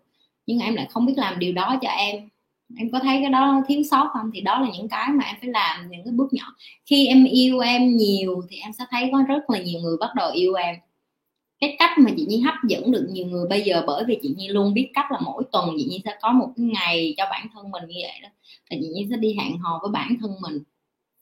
nhưng 0.46 0.58
em 0.58 0.74
lại 0.74 0.86
không 0.90 1.06
biết 1.06 1.14
làm 1.16 1.38
điều 1.38 1.52
đó 1.52 1.78
cho 1.82 1.88
em 1.88 2.28
em 2.78 2.90
có 2.90 2.98
thấy 2.98 3.18
cái 3.22 3.30
đó 3.30 3.62
thiếu 3.68 3.82
sót 3.90 4.10
không? 4.12 4.30
Thì 4.34 4.40
đó 4.40 4.60
là 4.60 4.68
những 4.76 4.88
cái 4.88 5.08
mà 5.08 5.24
em 5.24 5.36
phải 5.40 5.50
làm, 5.50 5.90
những 5.90 6.04
cái 6.04 6.12
bước 6.12 6.32
nhỏ. 6.32 6.54
Khi 6.86 7.06
em 7.06 7.24
yêu 7.24 7.58
em 7.58 7.96
nhiều 7.96 8.42
thì 8.50 8.56
em 8.56 8.72
sẽ 8.72 8.84
thấy 8.90 9.08
có 9.12 9.22
rất 9.28 9.50
là 9.50 9.58
nhiều 9.62 9.80
người 9.80 9.96
bắt 10.00 10.14
đầu 10.14 10.30
yêu 10.30 10.54
em. 10.54 10.76
Cái 11.60 11.76
cách 11.78 11.98
mà 11.98 12.10
chị 12.16 12.24
Nhi 12.28 12.40
hấp 12.40 12.54
dẫn 12.68 12.92
được 12.92 13.06
nhiều 13.10 13.26
người 13.26 13.48
bây 13.48 13.62
giờ 13.62 13.84
bởi 13.86 14.04
vì 14.04 14.18
chị 14.22 14.34
Nhi 14.36 14.48
luôn 14.48 14.74
biết 14.74 14.90
cách 14.94 15.12
là 15.12 15.18
mỗi 15.24 15.42
tuần 15.52 15.70
chị 15.78 15.84
Nhi 15.84 16.00
sẽ 16.04 16.16
có 16.22 16.32
một 16.32 16.48
cái 16.56 16.66
ngày 16.66 17.14
cho 17.16 17.24
bản 17.30 17.46
thân 17.54 17.70
mình 17.70 17.82
như 17.88 17.94
vậy 18.02 18.20
đó. 18.22 18.28
Là 18.70 18.76
chị 18.80 18.88
Nhi 18.94 19.06
sẽ 19.10 19.16
đi 19.16 19.34
hẹn 19.38 19.58
hò 19.58 19.78
với 19.82 19.90
bản 19.90 20.16
thân 20.20 20.30
mình. 20.42 20.62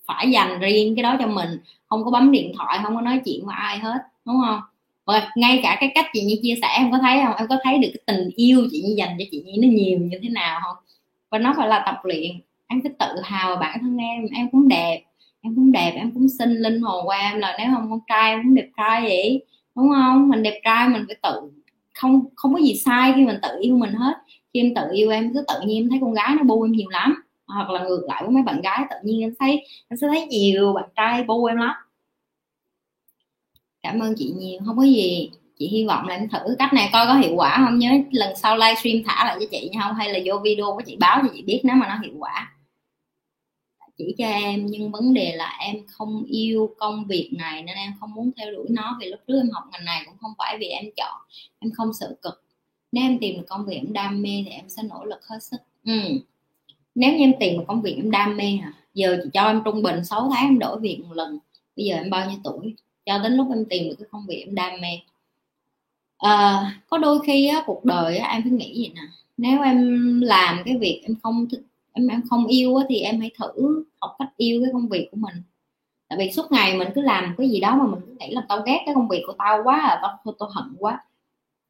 Phải 0.06 0.30
dành 0.30 0.60
riêng 0.60 0.94
cái 0.96 1.02
đó 1.02 1.16
cho 1.20 1.26
mình. 1.26 1.48
Không 1.88 2.04
có 2.04 2.10
bấm 2.10 2.32
điện 2.32 2.52
thoại, 2.56 2.78
không 2.82 2.94
có 2.94 3.00
nói 3.00 3.20
chuyện 3.24 3.46
với 3.46 3.54
ai 3.58 3.78
hết, 3.78 3.98
đúng 4.24 4.36
không? 4.46 4.60
Và 5.06 5.30
ngay 5.36 5.60
cả 5.62 5.76
cái 5.80 5.90
cách 5.94 6.06
chị 6.12 6.22
Nhi 6.22 6.40
chia 6.42 6.54
sẻ, 6.62 6.68
em 6.76 6.92
có 6.92 6.98
thấy 6.98 7.18
không? 7.24 7.36
Em 7.36 7.46
có 7.48 7.56
thấy 7.64 7.78
được 7.78 7.88
cái 7.94 8.02
tình 8.06 8.30
yêu 8.36 8.68
chị 8.70 8.82
Nhi 8.82 8.94
dành 8.94 9.16
cho 9.18 9.24
chị 9.30 9.42
Nhi 9.46 9.52
nó 9.56 9.68
nhiều 9.68 9.98
như 9.98 10.18
thế 10.22 10.28
nào 10.28 10.60
không? 10.64 10.76
Và 11.32 11.38
nó 11.38 11.54
phải 11.56 11.68
là 11.68 11.82
tập 11.86 12.00
luyện. 12.04 12.30
Em 12.66 12.80
phải 12.82 12.92
tự 12.98 13.20
hào 13.22 13.48
vào 13.48 13.56
bản 13.60 13.78
thân 13.82 13.96
em. 13.96 14.26
Em 14.36 14.48
cũng 14.52 14.68
đẹp. 14.68 15.04
Em 15.40 15.54
cũng 15.54 15.72
đẹp. 15.72 15.92
Em 15.96 16.10
cũng 16.14 16.28
xinh, 16.28 16.50
linh 16.50 16.80
hồn 16.80 17.06
qua 17.08 17.18
em 17.18 17.38
là 17.38 17.56
nếu 17.58 17.66
không 17.74 17.90
con 17.90 18.00
trai 18.08 18.30
em 18.30 18.40
cũng 18.44 18.54
đẹp 18.54 18.68
trai 18.76 19.02
vậy. 19.02 19.44
Đúng 19.76 19.90
không? 19.90 20.28
Mình 20.28 20.42
đẹp 20.42 20.60
trai 20.64 20.88
mình 20.88 21.04
phải 21.06 21.16
tự, 21.22 21.50
không 21.94 22.24
không 22.36 22.54
có 22.54 22.60
gì 22.60 22.74
sai 22.74 23.12
khi 23.16 23.24
mình 23.26 23.38
tự 23.42 23.48
yêu 23.60 23.76
mình 23.76 23.92
hết. 23.92 24.14
Khi 24.54 24.60
em 24.60 24.74
tự 24.74 24.82
yêu 24.92 25.10
em, 25.10 25.34
cứ 25.34 25.44
tự 25.48 25.54
nhiên 25.66 25.82
em 25.84 25.90
thấy 25.90 25.98
con 26.00 26.12
gái 26.14 26.34
nó 26.36 26.42
bu 26.44 26.62
em 26.62 26.72
nhiều 26.72 26.88
lắm. 26.88 27.22
Hoặc 27.46 27.70
là 27.70 27.84
ngược 27.84 28.04
lại 28.08 28.22
với 28.22 28.30
mấy 28.30 28.42
bạn 28.42 28.60
gái, 28.60 28.84
tự 28.90 28.96
nhiên 29.04 29.20
em 29.20 29.34
thấy, 29.38 29.66
em 29.88 29.96
sẽ 29.96 30.06
thấy 30.08 30.26
nhiều 30.26 30.72
bạn 30.72 30.88
trai 30.96 31.24
bu 31.24 31.44
em 31.44 31.56
lắm. 31.56 31.74
Cảm 33.82 33.98
ơn 33.98 34.14
chị 34.16 34.34
nhiều. 34.38 34.60
Không 34.66 34.76
có 34.76 34.82
gì 34.82 35.30
chị 35.62 35.68
hy 35.68 35.86
vọng 35.86 36.08
là 36.08 36.14
em 36.14 36.28
thử 36.28 36.56
cách 36.58 36.72
này 36.72 36.90
coi 36.92 37.06
có 37.06 37.14
hiệu 37.14 37.34
quả 37.34 37.62
không? 37.64 37.78
Nhớ 37.78 37.90
lần 38.10 38.36
sau 38.36 38.56
livestream 38.56 38.96
thả 39.06 39.24
lại 39.24 39.36
cho 39.40 39.46
chị 39.50 39.70
nha, 39.72 39.80
không? 39.82 39.94
Hay 39.96 40.12
là 40.12 40.18
vô 40.24 40.40
video 40.44 40.66
của 40.66 40.82
chị 40.86 40.96
báo 40.96 41.20
cho 41.22 41.28
chị 41.34 41.42
biết 41.42 41.60
nếu 41.64 41.76
mà 41.76 41.88
nó 41.88 41.98
hiệu 42.02 42.14
quả. 42.18 42.52
Chỉ 43.98 44.14
cho 44.18 44.26
em, 44.26 44.66
nhưng 44.66 44.90
vấn 44.90 45.14
đề 45.14 45.32
là 45.36 45.56
em 45.60 45.76
không 45.88 46.24
yêu 46.28 46.74
công 46.78 47.04
việc 47.04 47.30
này 47.32 47.62
nên 47.62 47.76
em 47.76 47.92
không 48.00 48.14
muốn 48.14 48.30
theo 48.36 48.52
đuổi 48.52 48.66
nó. 48.70 48.98
Vì 49.00 49.06
lúc 49.06 49.20
trước 49.28 49.40
em 49.40 49.50
học 49.52 49.64
ngành 49.72 49.84
này 49.84 50.02
cũng 50.06 50.14
không 50.20 50.32
phải 50.38 50.56
vì 50.60 50.66
em 50.66 50.84
chọn, 50.96 51.20
em 51.58 51.70
không 51.72 51.92
sợ 51.92 52.14
cực. 52.22 52.44
Nếu 52.92 53.04
em 53.04 53.18
tìm 53.18 53.36
được 53.36 53.46
công 53.48 53.64
việc 53.66 53.76
em 53.76 53.92
đam 53.92 54.22
mê 54.22 54.42
thì 54.44 54.50
em 54.50 54.68
sẽ 54.68 54.82
nỗ 54.82 55.04
lực 55.04 55.20
hết 55.26 55.38
sức. 55.42 55.56
Ừ. 55.86 56.00
nếu 56.94 57.12
như 57.12 57.18
em 57.18 57.32
tìm 57.40 57.58
được 57.58 57.64
công 57.68 57.82
việc 57.82 57.94
em 57.96 58.10
đam 58.10 58.36
mê 58.36 58.44
hả? 58.44 58.72
Giờ 58.94 59.20
chị 59.24 59.30
cho 59.32 59.42
em 59.42 59.62
trung 59.64 59.82
bình 59.82 60.04
6 60.04 60.30
tháng 60.34 60.48
em 60.48 60.58
đổi 60.58 60.80
việc 60.80 61.00
một 61.08 61.14
lần. 61.14 61.38
Bây 61.76 61.86
giờ 61.86 61.94
em 61.96 62.10
bao 62.10 62.30
nhiêu 62.30 62.38
tuổi? 62.44 62.74
Cho 63.06 63.18
đến 63.18 63.32
lúc 63.32 63.46
em 63.50 63.64
tìm 63.64 63.88
được 63.88 63.94
cái 63.98 64.08
công 64.10 64.26
việc 64.26 64.44
em 64.46 64.54
đam 64.54 64.80
mê 64.80 64.98
à, 66.22 66.60
có 66.88 66.98
đôi 66.98 67.18
khi 67.26 67.46
á, 67.46 67.62
cuộc 67.66 67.84
đời 67.84 68.16
á, 68.18 68.32
em 68.32 68.42
cứ 68.42 68.50
nghĩ 68.50 68.74
gì 68.74 68.92
nè. 68.94 69.02
Nếu 69.36 69.62
em 69.62 70.20
làm 70.20 70.62
cái 70.64 70.76
việc 70.76 71.02
em 71.06 71.16
không 71.22 71.46
thích 71.50 71.60
em 71.92 72.08
em 72.08 72.22
không 72.30 72.46
yêu 72.46 72.76
á, 72.76 72.84
thì 72.88 73.00
em 73.00 73.20
hãy 73.20 73.30
thử 73.38 73.84
học 74.00 74.16
cách 74.18 74.28
yêu 74.36 74.60
cái 74.64 74.72
công 74.72 74.88
việc 74.88 75.08
của 75.10 75.16
mình. 75.16 75.34
Tại 76.08 76.18
vì 76.18 76.32
suốt 76.32 76.52
ngày 76.52 76.76
mình 76.76 76.88
cứ 76.94 77.00
làm 77.00 77.34
cái 77.38 77.48
gì 77.50 77.60
đó 77.60 77.76
mà 77.76 77.86
mình 77.86 78.00
cứ 78.06 78.16
nghĩ 78.20 78.34
là 78.34 78.42
tao 78.48 78.62
ghét 78.66 78.82
cái 78.86 78.94
công 78.94 79.08
việc 79.08 79.22
của 79.26 79.32
tao 79.38 79.62
quá 79.64 79.80
à 79.80 79.98
tao 80.02 80.18
tao, 80.24 80.34
tao 80.38 80.48
hận 80.54 80.76
quá. 80.78 81.04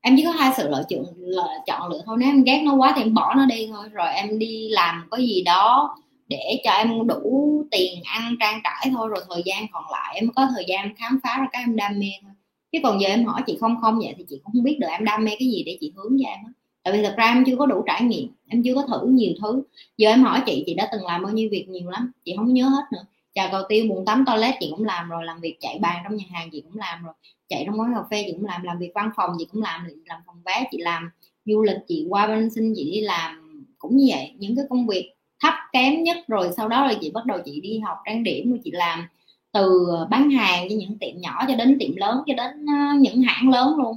Em 0.00 0.14
chỉ 0.16 0.24
có 0.24 0.30
hai 0.30 0.52
sự 0.56 0.68
lựa 0.68 0.82
chọn 0.88 1.04
là 1.16 1.42
chọn 1.66 1.90
lựa 1.90 2.02
thôi. 2.06 2.16
Nếu 2.20 2.28
em 2.28 2.44
ghét 2.44 2.62
nó 2.64 2.74
quá 2.74 2.92
thì 2.96 3.02
em 3.02 3.14
bỏ 3.14 3.34
nó 3.34 3.46
đi 3.46 3.66
thôi. 3.72 3.88
Rồi 3.92 4.08
em 4.14 4.38
đi 4.38 4.68
làm 4.70 5.08
cái 5.10 5.20
gì 5.28 5.42
đó 5.42 5.96
để 6.28 6.60
cho 6.64 6.70
em 6.70 7.06
đủ 7.06 7.64
tiền 7.70 8.02
ăn 8.04 8.36
trang 8.40 8.60
trải 8.64 8.90
thôi. 8.92 9.08
Rồi 9.08 9.20
thời 9.30 9.42
gian 9.46 9.66
còn 9.72 9.84
lại 9.92 10.14
em 10.14 10.30
có 10.36 10.48
thời 10.54 10.64
gian 10.68 10.94
khám 10.96 11.20
phá 11.24 11.36
ra 11.38 11.46
cái 11.52 11.62
em 11.62 11.76
đam 11.76 11.98
mê 11.98 12.10
thôi 12.22 12.30
chứ 12.72 12.78
còn 12.82 13.00
giờ 13.00 13.08
em 13.08 13.24
hỏi 13.24 13.42
chị 13.46 13.56
không 13.60 13.76
không 13.80 13.98
vậy 13.98 14.14
thì 14.18 14.24
chị 14.28 14.40
cũng 14.44 14.52
không 14.52 14.62
biết 14.62 14.78
được, 14.80 14.86
em 14.90 15.04
đam 15.04 15.24
mê 15.24 15.30
cái 15.38 15.48
gì 15.48 15.62
để 15.66 15.78
chị 15.80 15.92
hướng 15.96 16.16
cho 16.22 16.28
em 16.28 16.38
á. 16.46 16.52
tại 16.82 16.94
vì 16.94 17.02
thật 17.02 17.14
ra 17.16 17.24
em 17.24 17.44
chưa 17.46 17.56
có 17.56 17.66
đủ 17.66 17.82
trải 17.86 18.02
nghiệm, 18.02 18.28
em 18.48 18.62
chưa 18.62 18.74
có 18.74 18.82
thử 18.82 19.06
nhiều 19.06 19.32
thứ. 19.42 19.62
Giờ 19.96 20.08
em 20.08 20.22
hỏi 20.22 20.42
chị 20.46 20.62
chị 20.66 20.74
đã 20.74 20.88
từng 20.92 21.06
làm 21.06 21.22
bao 21.22 21.32
nhiêu 21.32 21.48
việc 21.52 21.68
nhiều 21.68 21.90
lắm, 21.90 22.12
chị 22.24 22.34
không 22.36 22.54
nhớ 22.54 22.64
hết 22.64 22.82
nữa. 22.92 23.04
Chào 23.34 23.48
cầu 23.52 23.62
tiêu 23.68 23.86
bồn 23.88 24.04
tắm 24.04 24.24
toilet 24.26 24.54
chị 24.60 24.68
cũng 24.70 24.84
làm 24.84 25.08
rồi, 25.08 25.24
làm 25.24 25.40
việc 25.40 25.56
chạy 25.60 25.78
bàn 25.78 26.00
trong 26.04 26.16
nhà 26.16 26.24
hàng 26.30 26.48
chị 26.52 26.60
cũng 26.60 26.78
làm 26.78 27.04
rồi, 27.04 27.14
chạy 27.48 27.62
trong 27.66 27.80
quán 27.80 27.92
cà 27.94 28.02
phê 28.10 28.24
chị 28.26 28.32
cũng 28.32 28.44
làm 28.44 28.62
làm 28.62 28.78
việc 28.78 28.90
văn 28.94 29.10
phòng 29.16 29.30
chị 29.38 29.46
cũng 29.52 29.62
làm 29.62 29.88
làm 30.06 30.20
phòng 30.26 30.36
vé 30.44 30.68
chị 30.70 30.78
làm, 30.78 31.10
du 31.44 31.62
lịch 31.62 31.78
chị 31.88 32.06
qua 32.08 32.26
bên 32.26 32.50
sinh 32.50 32.72
chị 32.76 32.90
đi 32.90 33.00
làm, 33.00 33.58
cũng 33.78 33.96
như 33.96 34.06
vậy. 34.10 34.32
Những 34.38 34.56
cái 34.56 34.64
công 34.70 34.86
việc 34.86 35.12
thấp 35.42 35.54
kém 35.72 36.02
nhất 36.02 36.16
rồi 36.28 36.50
sau 36.56 36.68
đó 36.68 36.86
là 36.86 36.94
chị 37.00 37.10
bắt 37.10 37.26
đầu 37.26 37.38
chị 37.44 37.60
đi 37.60 37.78
học, 37.78 37.96
trang 38.06 38.22
điểm 38.22 38.50
rồi 38.50 38.60
chị 38.64 38.70
làm 38.70 39.06
từ 39.52 39.86
ờ, 39.90 40.06
bán 40.10 40.30
hàng 40.30 40.66
cho 40.70 40.76
những 40.78 40.98
tiệm 40.98 41.20
nhỏ 41.20 41.44
cho 41.48 41.54
đến 41.54 41.76
tiệm 41.80 41.96
lớn 41.96 42.18
cho 42.26 42.34
đến 42.34 42.66
ờ, 42.66 42.98
những 43.00 43.22
hãng 43.22 43.50
lớn 43.50 43.76
luôn. 43.78 43.96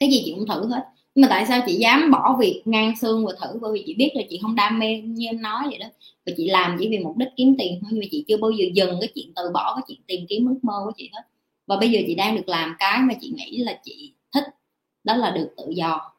Cái 0.00 0.10
gì 0.10 0.22
chị 0.24 0.34
cũng 0.36 0.46
thử 0.48 0.68
hết. 0.68 0.84
Nhưng 1.14 1.22
mà 1.22 1.28
tại 1.30 1.46
sao 1.46 1.60
chị 1.66 1.74
dám 1.74 2.10
bỏ 2.10 2.36
việc 2.40 2.62
ngang 2.64 2.96
xương 2.96 3.26
và 3.26 3.32
thử? 3.40 3.58
Bởi 3.62 3.72
vì 3.72 3.82
chị 3.86 3.94
biết 3.94 4.10
là 4.14 4.22
chị 4.30 4.38
không 4.42 4.54
đam 4.54 4.78
mê 4.78 5.00
như 5.00 5.26
em 5.26 5.42
nói 5.42 5.66
vậy 5.70 5.78
đó. 5.78 5.86
Và 6.26 6.32
chị 6.36 6.50
làm 6.50 6.76
chỉ 6.80 6.88
vì 6.88 6.98
mục 6.98 7.16
đích 7.16 7.28
kiếm 7.36 7.54
tiền 7.58 7.78
thôi, 7.82 7.90
nhưng 7.92 8.00
mà 8.00 8.06
chị 8.10 8.24
chưa 8.28 8.36
bao 8.36 8.50
giờ 8.50 8.64
dừng 8.74 9.00
cái 9.00 9.10
chuyện 9.14 9.32
từ 9.36 9.42
bỏ, 9.54 9.74
cái 9.74 9.82
chuyện 9.88 9.98
tìm 10.06 10.26
kiếm 10.28 10.46
ước 10.46 10.58
mơ 10.62 10.74
của 10.84 10.92
chị 10.96 11.10
hết. 11.12 11.22
Và 11.66 11.76
bây 11.76 11.90
giờ 11.90 12.00
chị 12.06 12.14
đang 12.14 12.36
được 12.36 12.48
làm 12.48 12.76
cái 12.78 12.98
mà 13.02 13.14
chị 13.20 13.32
nghĩ 13.36 13.58
là 13.58 13.80
chị 13.84 14.12
thích, 14.34 14.44
đó 15.04 15.16
là 15.16 15.30
được 15.30 15.54
tự 15.56 15.64
do. 15.70 16.12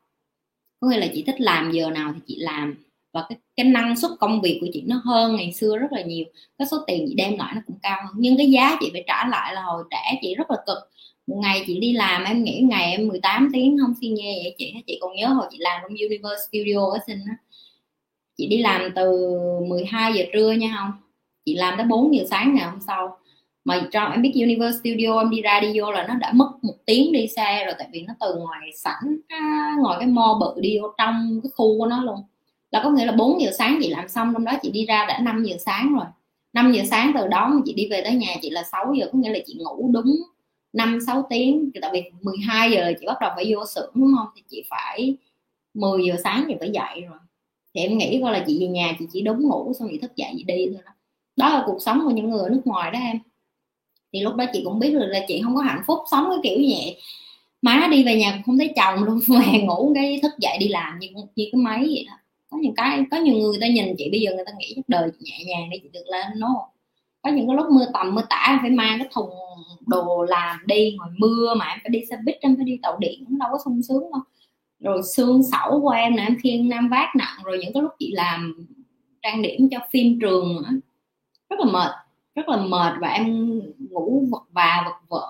Có 0.79 0.87
nghĩa 0.87 0.97
là 0.97 1.07
chị 1.13 1.23
thích 1.23 1.41
làm 1.41 1.71
giờ 1.71 1.89
nào 1.89 2.11
thì 2.15 2.19
chị 2.27 2.35
làm 2.39 2.75
và 3.13 3.25
cái, 3.29 3.37
cái 3.55 3.65
năng 3.65 3.95
suất 3.95 4.11
công 4.19 4.41
việc 4.41 4.57
của 4.61 4.67
chị 4.73 4.83
nó 4.87 5.01
hơn 5.05 5.35
ngày 5.35 5.53
xưa 5.53 5.77
rất 5.77 5.91
là 5.91 6.01
nhiều. 6.01 6.25
Cái 6.57 6.67
số 6.71 6.77
tiền 6.87 7.05
chị 7.09 7.15
đem 7.15 7.37
lại 7.37 7.53
nó 7.55 7.61
cũng 7.67 7.77
cao 7.83 7.97
hơn. 8.05 8.13
Nhưng 8.17 8.37
cái 8.37 8.51
giá 8.51 8.77
chị 8.79 8.89
phải 8.93 9.03
trả 9.07 9.27
lại 9.27 9.53
là 9.53 9.61
hồi 9.61 9.83
trẻ 9.91 10.19
chị 10.21 10.35
rất 10.35 10.51
là 10.51 10.57
cực. 10.65 10.77
Một 11.27 11.37
ngày 11.41 11.63
chị 11.67 11.79
đi 11.79 11.93
làm 11.93 12.23
em 12.23 12.43
nghĩ 12.43 12.61
ngày 12.69 12.91
em 12.91 13.07
18 13.07 13.49
tiếng 13.53 13.77
không 13.81 13.93
xi 14.01 14.07
nhê 14.07 14.39
vậy 14.43 14.55
chị. 14.57 14.73
Chị 14.87 14.97
còn 15.01 15.15
nhớ 15.15 15.27
hồi 15.27 15.47
chị 15.51 15.57
làm 15.59 15.81
trong 15.83 15.91
Universe 15.91 16.41
Studio 16.49 16.85
ở 16.91 16.99
sinh 17.07 17.19
á. 17.29 17.35
Chị 18.37 18.47
đi 18.47 18.57
làm 18.57 18.91
từ 18.95 19.29
12 19.67 20.13
giờ 20.13 20.23
trưa 20.33 20.51
nha 20.51 20.75
không? 20.77 20.91
Chị 21.45 21.55
làm 21.55 21.77
tới 21.77 21.85
4 21.85 22.15
giờ 22.15 22.23
sáng 22.29 22.55
ngày 22.55 22.65
hôm 22.65 22.79
sau. 22.87 23.17
Mà 23.65 23.87
trong 23.91 24.11
em 24.11 24.21
biết 24.21 24.31
Universe 24.35 24.79
Studio 24.79 25.19
em 25.19 25.29
đi 25.29 25.41
ra 25.41 25.59
đi 25.59 25.79
vô 25.79 25.91
là 25.91 26.07
nó 26.07 26.15
đã 26.15 26.31
mất 26.33 26.51
một 26.61 26.75
tiếng 26.85 27.11
đi 27.11 27.27
xe 27.27 27.65
rồi. 27.65 27.75
Tại 27.77 27.87
vì 27.91 28.01
nó 28.01 28.13
từ 28.19 28.35
ngoài 28.35 28.69
sảnh 28.75 29.17
ngoài 29.79 29.97
cái 29.99 30.07
mo 30.07 30.37
bự 30.41 30.61
đi 30.61 30.79
vô 30.81 30.87
trong 30.97 31.39
cái 31.43 31.49
khu 31.55 31.79
của 31.79 31.85
nó 31.85 32.03
luôn 32.03 32.21
là 32.71 32.81
có 32.83 32.89
nghĩa 32.89 33.05
là 33.05 33.11
4 33.11 33.41
giờ 33.41 33.51
sáng 33.57 33.79
chị 33.81 33.89
làm 33.89 34.07
xong 34.07 34.33
trong 34.33 34.45
đó 34.45 34.51
chị 34.61 34.71
đi 34.71 34.85
ra 34.85 35.05
đã 35.07 35.19
5 35.19 35.43
giờ 35.43 35.55
sáng 35.59 35.93
rồi. 35.95 36.05
5 36.53 36.71
giờ 36.71 36.83
sáng 36.89 37.11
từ 37.15 37.27
đó 37.27 37.47
mà 37.47 37.61
chị 37.65 37.73
đi 37.73 37.87
về 37.91 38.01
tới 38.03 38.15
nhà 38.15 38.35
chị 38.41 38.49
là 38.49 38.63
6 38.71 38.93
giờ, 38.93 39.09
có 39.13 39.19
nghĩa 39.19 39.29
là 39.29 39.39
chị 39.45 39.53
ngủ 39.59 39.89
đúng 39.93 40.15
5 40.73 40.99
6 41.07 41.25
tiếng. 41.29 41.71
Tại 41.81 41.91
vì 41.93 42.03
12 42.21 42.71
giờ 42.71 42.93
chị 42.99 43.05
bắt 43.07 43.17
đầu 43.21 43.31
phải 43.35 43.53
vô 43.53 43.65
xưởng, 43.65 43.91
đúng 43.95 44.13
không? 44.17 44.27
Thì 44.35 44.41
chị 44.47 44.63
phải 44.69 45.15
10 45.73 46.03
giờ 46.05 46.15
sáng 46.23 46.45
thì 46.47 46.55
phải 46.59 46.69
dậy 46.69 47.01
rồi. 47.01 47.19
Thì 47.75 47.81
em 47.81 47.97
nghĩ 47.97 48.19
coi 48.23 48.33
là 48.33 48.43
chị 48.47 48.59
về 48.59 48.67
nhà 48.67 48.95
chị 48.99 49.05
chỉ 49.13 49.21
đúng 49.21 49.41
ngủ 49.41 49.73
xong 49.79 49.87
chị 49.91 49.97
thức 49.97 50.15
dậy 50.15 50.33
chị 50.37 50.43
đi 50.43 50.67
thôi 50.73 50.81
đó. 50.85 50.91
Đó 51.35 51.49
là 51.49 51.63
cuộc 51.65 51.77
sống 51.81 52.01
của 52.05 52.11
những 52.11 52.29
người 52.29 52.41
ở 52.41 52.49
nước 52.49 52.61
ngoài 52.65 52.91
đó 52.91 52.99
em. 52.99 53.19
Thì 54.13 54.21
lúc 54.21 54.35
đó 54.35 54.45
chị 54.53 54.61
cũng 54.65 54.79
biết 54.79 54.91
được 54.93 55.05
là 55.05 55.25
chị 55.27 55.41
không 55.43 55.55
có 55.55 55.61
hạnh 55.61 55.81
phúc, 55.87 55.99
sống 56.11 56.25
cái 56.29 56.37
kiểu 56.43 56.59
như 56.59 56.75
vậy. 56.77 56.97
Má 57.61 57.87
đi 57.91 58.03
về 58.03 58.15
nhà 58.15 58.41
không 58.45 58.57
thấy 58.57 58.73
chồng 58.75 59.03
luôn, 59.03 59.19
mà 59.27 59.45
ngủ 59.63 59.91
cái 59.95 60.19
thức 60.23 60.31
dậy 60.39 60.57
đi 60.59 60.67
làm 60.67 60.99
như 60.99 61.07
như 61.35 61.45
cái 61.51 61.61
máy 61.61 61.79
vậy 61.79 62.05
đó 62.09 62.13
có 62.51 62.57
những 62.61 62.75
cái, 62.75 63.03
có 63.11 63.17
nhiều 63.17 63.35
người 63.35 63.57
ta 63.61 63.67
nhìn 63.67 63.95
chị, 63.97 64.09
bây 64.11 64.19
giờ 64.21 64.31
người 64.35 64.45
ta 64.45 64.51
nghĩ 64.57 64.73
chắc 64.75 64.89
đời 64.89 65.11
chị 65.19 65.25
nhẹ 65.25 65.43
nhàng 65.45 65.69
để 65.71 65.79
chị 65.83 65.89
được 65.93 66.05
lên 66.11 66.25
nó 66.35 66.67
có 67.21 67.31
những 67.31 67.47
cái 67.47 67.55
lúc 67.55 67.65
mưa 67.71 67.85
tầm, 67.93 68.15
mưa 68.15 68.21
tả 68.29 68.59
phải 68.61 68.69
mang 68.69 68.99
cái 68.99 69.07
thùng 69.11 69.29
đồ 69.87 70.23
làm 70.23 70.57
đi 70.65 70.95
ngoài 70.97 71.09
mưa 71.17 71.53
mà 71.57 71.65
em 71.65 71.79
phải 71.83 71.89
đi 71.89 71.99
xe 72.09 72.17
buýt, 72.25 72.35
em 72.41 72.55
phải 72.55 72.65
đi 72.65 72.79
tàu 72.81 72.97
điện, 72.99 73.25
nó 73.29 73.45
đâu 73.45 73.49
có 73.51 73.59
sung 73.65 73.81
sướng 73.83 74.01
đâu. 74.11 74.21
Rồi 74.79 75.01
xương 75.03 75.43
sẩu 75.51 75.81
của 75.81 75.89
em 75.89 76.15
nè, 76.15 76.23
em 76.23 76.37
khiêng 76.43 76.69
nam 76.69 76.89
vác 76.89 77.15
nặng, 77.15 77.37
rồi 77.43 77.57
những 77.61 77.73
cái 77.73 77.83
lúc 77.83 77.91
chị 77.99 78.11
làm 78.13 78.67
trang 79.21 79.41
điểm 79.41 79.69
cho 79.71 79.77
phim 79.91 80.19
trường 80.19 80.55
nữa. 80.55 80.69
Rất 81.49 81.59
là 81.59 81.65
mệt, 81.71 81.91
rất 82.35 82.49
là 82.49 82.57
mệt 82.57 82.93
và 83.01 83.07
em 83.07 83.61
ngủ 83.89 84.27
vật 84.31 84.43
và, 84.51 84.83
vật 84.85 84.97
vợ 85.09 85.27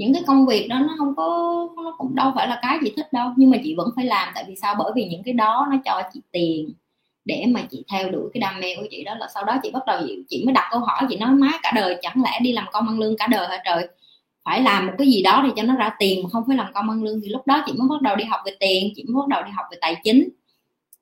những 0.00 0.14
cái 0.14 0.22
công 0.26 0.46
việc 0.46 0.68
đó 0.68 0.78
nó 0.78 0.94
không 0.98 1.14
có 1.16 1.68
nó 1.84 1.94
cũng 1.98 2.14
đâu 2.14 2.32
phải 2.34 2.48
là 2.48 2.58
cái 2.62 2.78
chị 2.84 2.92
thích 2.96 3.12
đâu. 3.12 3.28
Nhưng 3.36 3.50
mà 3.50 3.56
chị 3.64 3.74
vẫn 3.76 3.88
phải 3.96 4.04
làm 4.04 4.28
tại 4.34 4.44
vì 4.48 4.54
sao? 4.56 4.74
Bởi 4.78 4.92
vì 4.94 5.04
những 5.04 5.22
cái 5.22 5.34
đó 5.34 5.66
nó 5.70 5.76
cho 5.84 6.02
chị 6.12 6.20
tiền 6.32 6.72
để 7.24 7.44
mà 7.48 7.60
chị 7.70 7.84
theo 7.90 8.10
đuổi 8.10 8.30
cái 8.34 8.40
đam 8.40 8.60
mê 8.60 8.76
của 8.76 8.86
chị 8.90 9.04
đó. 9.04 9.14
Là 9.14 9.28
sau 9.34 9.44
đó 9.44 9.56
chị 9.62 9.70
bắt 9.70 9.82
đầu 9.86 10.00
chị, 10.06 10.24
chị 10.28 10.42
mới 10.44 10.52
đặt 10.52 10.68
câu 10.70 10.80
hỏi 10.80 11.02
chị 11.08 11.16
nói 11.16 11.30
má 11.30 11.50
cả 11.62 11.72
đời 11.74 11.98
chẳng 12.02 12.22
lẽ 12.24 12.38
đi 12.42 12.52
làm 12.52 12.66
công 12.72 12.88
ăn 12.88 12.98
lương 12.98 13.16
cả 13.16 13.26
đời 13.26 13.48
hả 13.48 13.62
trời? 13.64 13.88
Phải 14.44 14.62
làm 14.62 14.86
một 14.86 14.92
cái 14.98 15.06
gì 15.06 15.22
đó 15.22 15.42
để 15.46 15.50
cho 15.56 15.62
nó 15.62 15.74
ra 15.76 15.90
tiền 15.98 16.22
mà 16.22 16.28
không 16.32 16.44
phải 16.46 16.56
làm 16.56 16.72
công 16.74 16.90
ăn 16.90 17.02
lương. 17.02 17.20
Thì 17.22 17.28
lúc 17.28 17.46
đó 17.46 17.62
chị 17.66 17.72
mới 17.78 17.88
bắt 17.88 18.02
đầu 18.02 18.16
đi 18.16 18.24
học 18.24 18.40
về 18.46 18.52
tiền 18.60 18.92
chị 18.96 19.04
mới 19.08 19.20
bắt 19.22 19.28
đầu 19.28 19.42
đi 19.42 19.50
học 19.50 19.66
về 19.70 19.78
tài 19.80 19.96
chính 20.04 20.28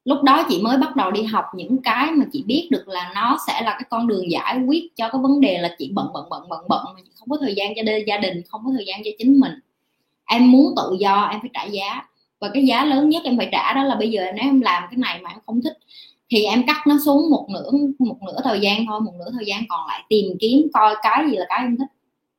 lúc 0.08 0.22
đó 0.22 0.46
chị 0.48 0.60
mới 0.62 0.78
bắt 0.78 0.96
đầu 0.96 1.10
đi 1.10 1.22
học, 1.22 1.44
những 1.54 1.82
cái 1.82 2.10
mà 2.10 2.24
chị 2.32 2.44
biết 2.46 2.68
được 2.70 2.88
là 2.88 3.12
nó 3.14 3.38
sẽ 3.46 3.62
là 3.62 3.70
cái 3.70 3.84
con 3.90 4.06
đường 4.06 4.30
giải 4.30 4.60
quyết 4.66 4.96
cho 4.96 5.08
cái 5.08 5.20
vấn 5.22 5.40
đề 5.40 5.58
là 5.58 5.74
chị 5.78 5.90
bận 5.94 6.06
bận 6.14 6.24
bận 6.30 6.48
bận 6.48 6.60
bận, 6.68 6.84
mà 6.94 7.00
chị 7.04 7.10
không 7.18 7.28
có 7.28 7.36
thời 7.40 7.54
gian 7.54 7.72
cho 7.76 7.82
gia 8.06 8.18
đình, 8.18 8.42
không 8.48 8.62
có 8.64 8.72
thời 8.76 8.86
gian 8.86 9.00
cho 9.04 9.10
chính 9.18 9.40
mình. 9.40 9.52
Em 10.24 10.50
muốn 10.50 10.74
tự 10.76 10.96
do, 11.00 11.28
em 11.30 11.40
phải 11.40 11.50
trả 11.54 11.64
giá. 11.64 12.02
Và 12.40 12.50
cái 12.54 12.66
giá 12.66 12.84
lớn 12.84 13.08
nhất 13.08 13.22
em 13.24 13.36
phải 13.36 13.48
trả 13.52 13.72
đó 13.72 13.84
là 13.84 13.94
bây 13.94 14.10
giờ 14.10 14.22
nếu 14.34 14.44
em 14.44 14.60
làm 14.60 14.82
cái 14.90 14.98
này 14.98 15.20
mà 15.22 15.30
em 15.30 15.38
không 15.46 15.62
thích, 15.62 15.78
thì 16.30 16.44
em 16.44 16.66
cắt 16.66 16.82
nó 16.86 16.96
xuống 17.04 17.30
một 17.30 17.46
nửa 17.50 17.70
một 17.98 18.16
nửa 18.26 18.40
thời 18.44 18.60
gian 18.60 18.86
thôi, 18.86 19.00
một 19.00 19.12
nửa 19.18 19.30
thời 19.32 19.46
gian 19.46 19.62
còn 19.68 19.88
lại 19.88 20.04
tìm 20.08 20.26
kiếm 20.40 20.66
coi 20.72 20.94
cái 21.02 21.24
gì 21.30 21.36
là 21.36 21.46
cái 21.48 21.58
em 21.58 21.76
thích. 21.76 21.88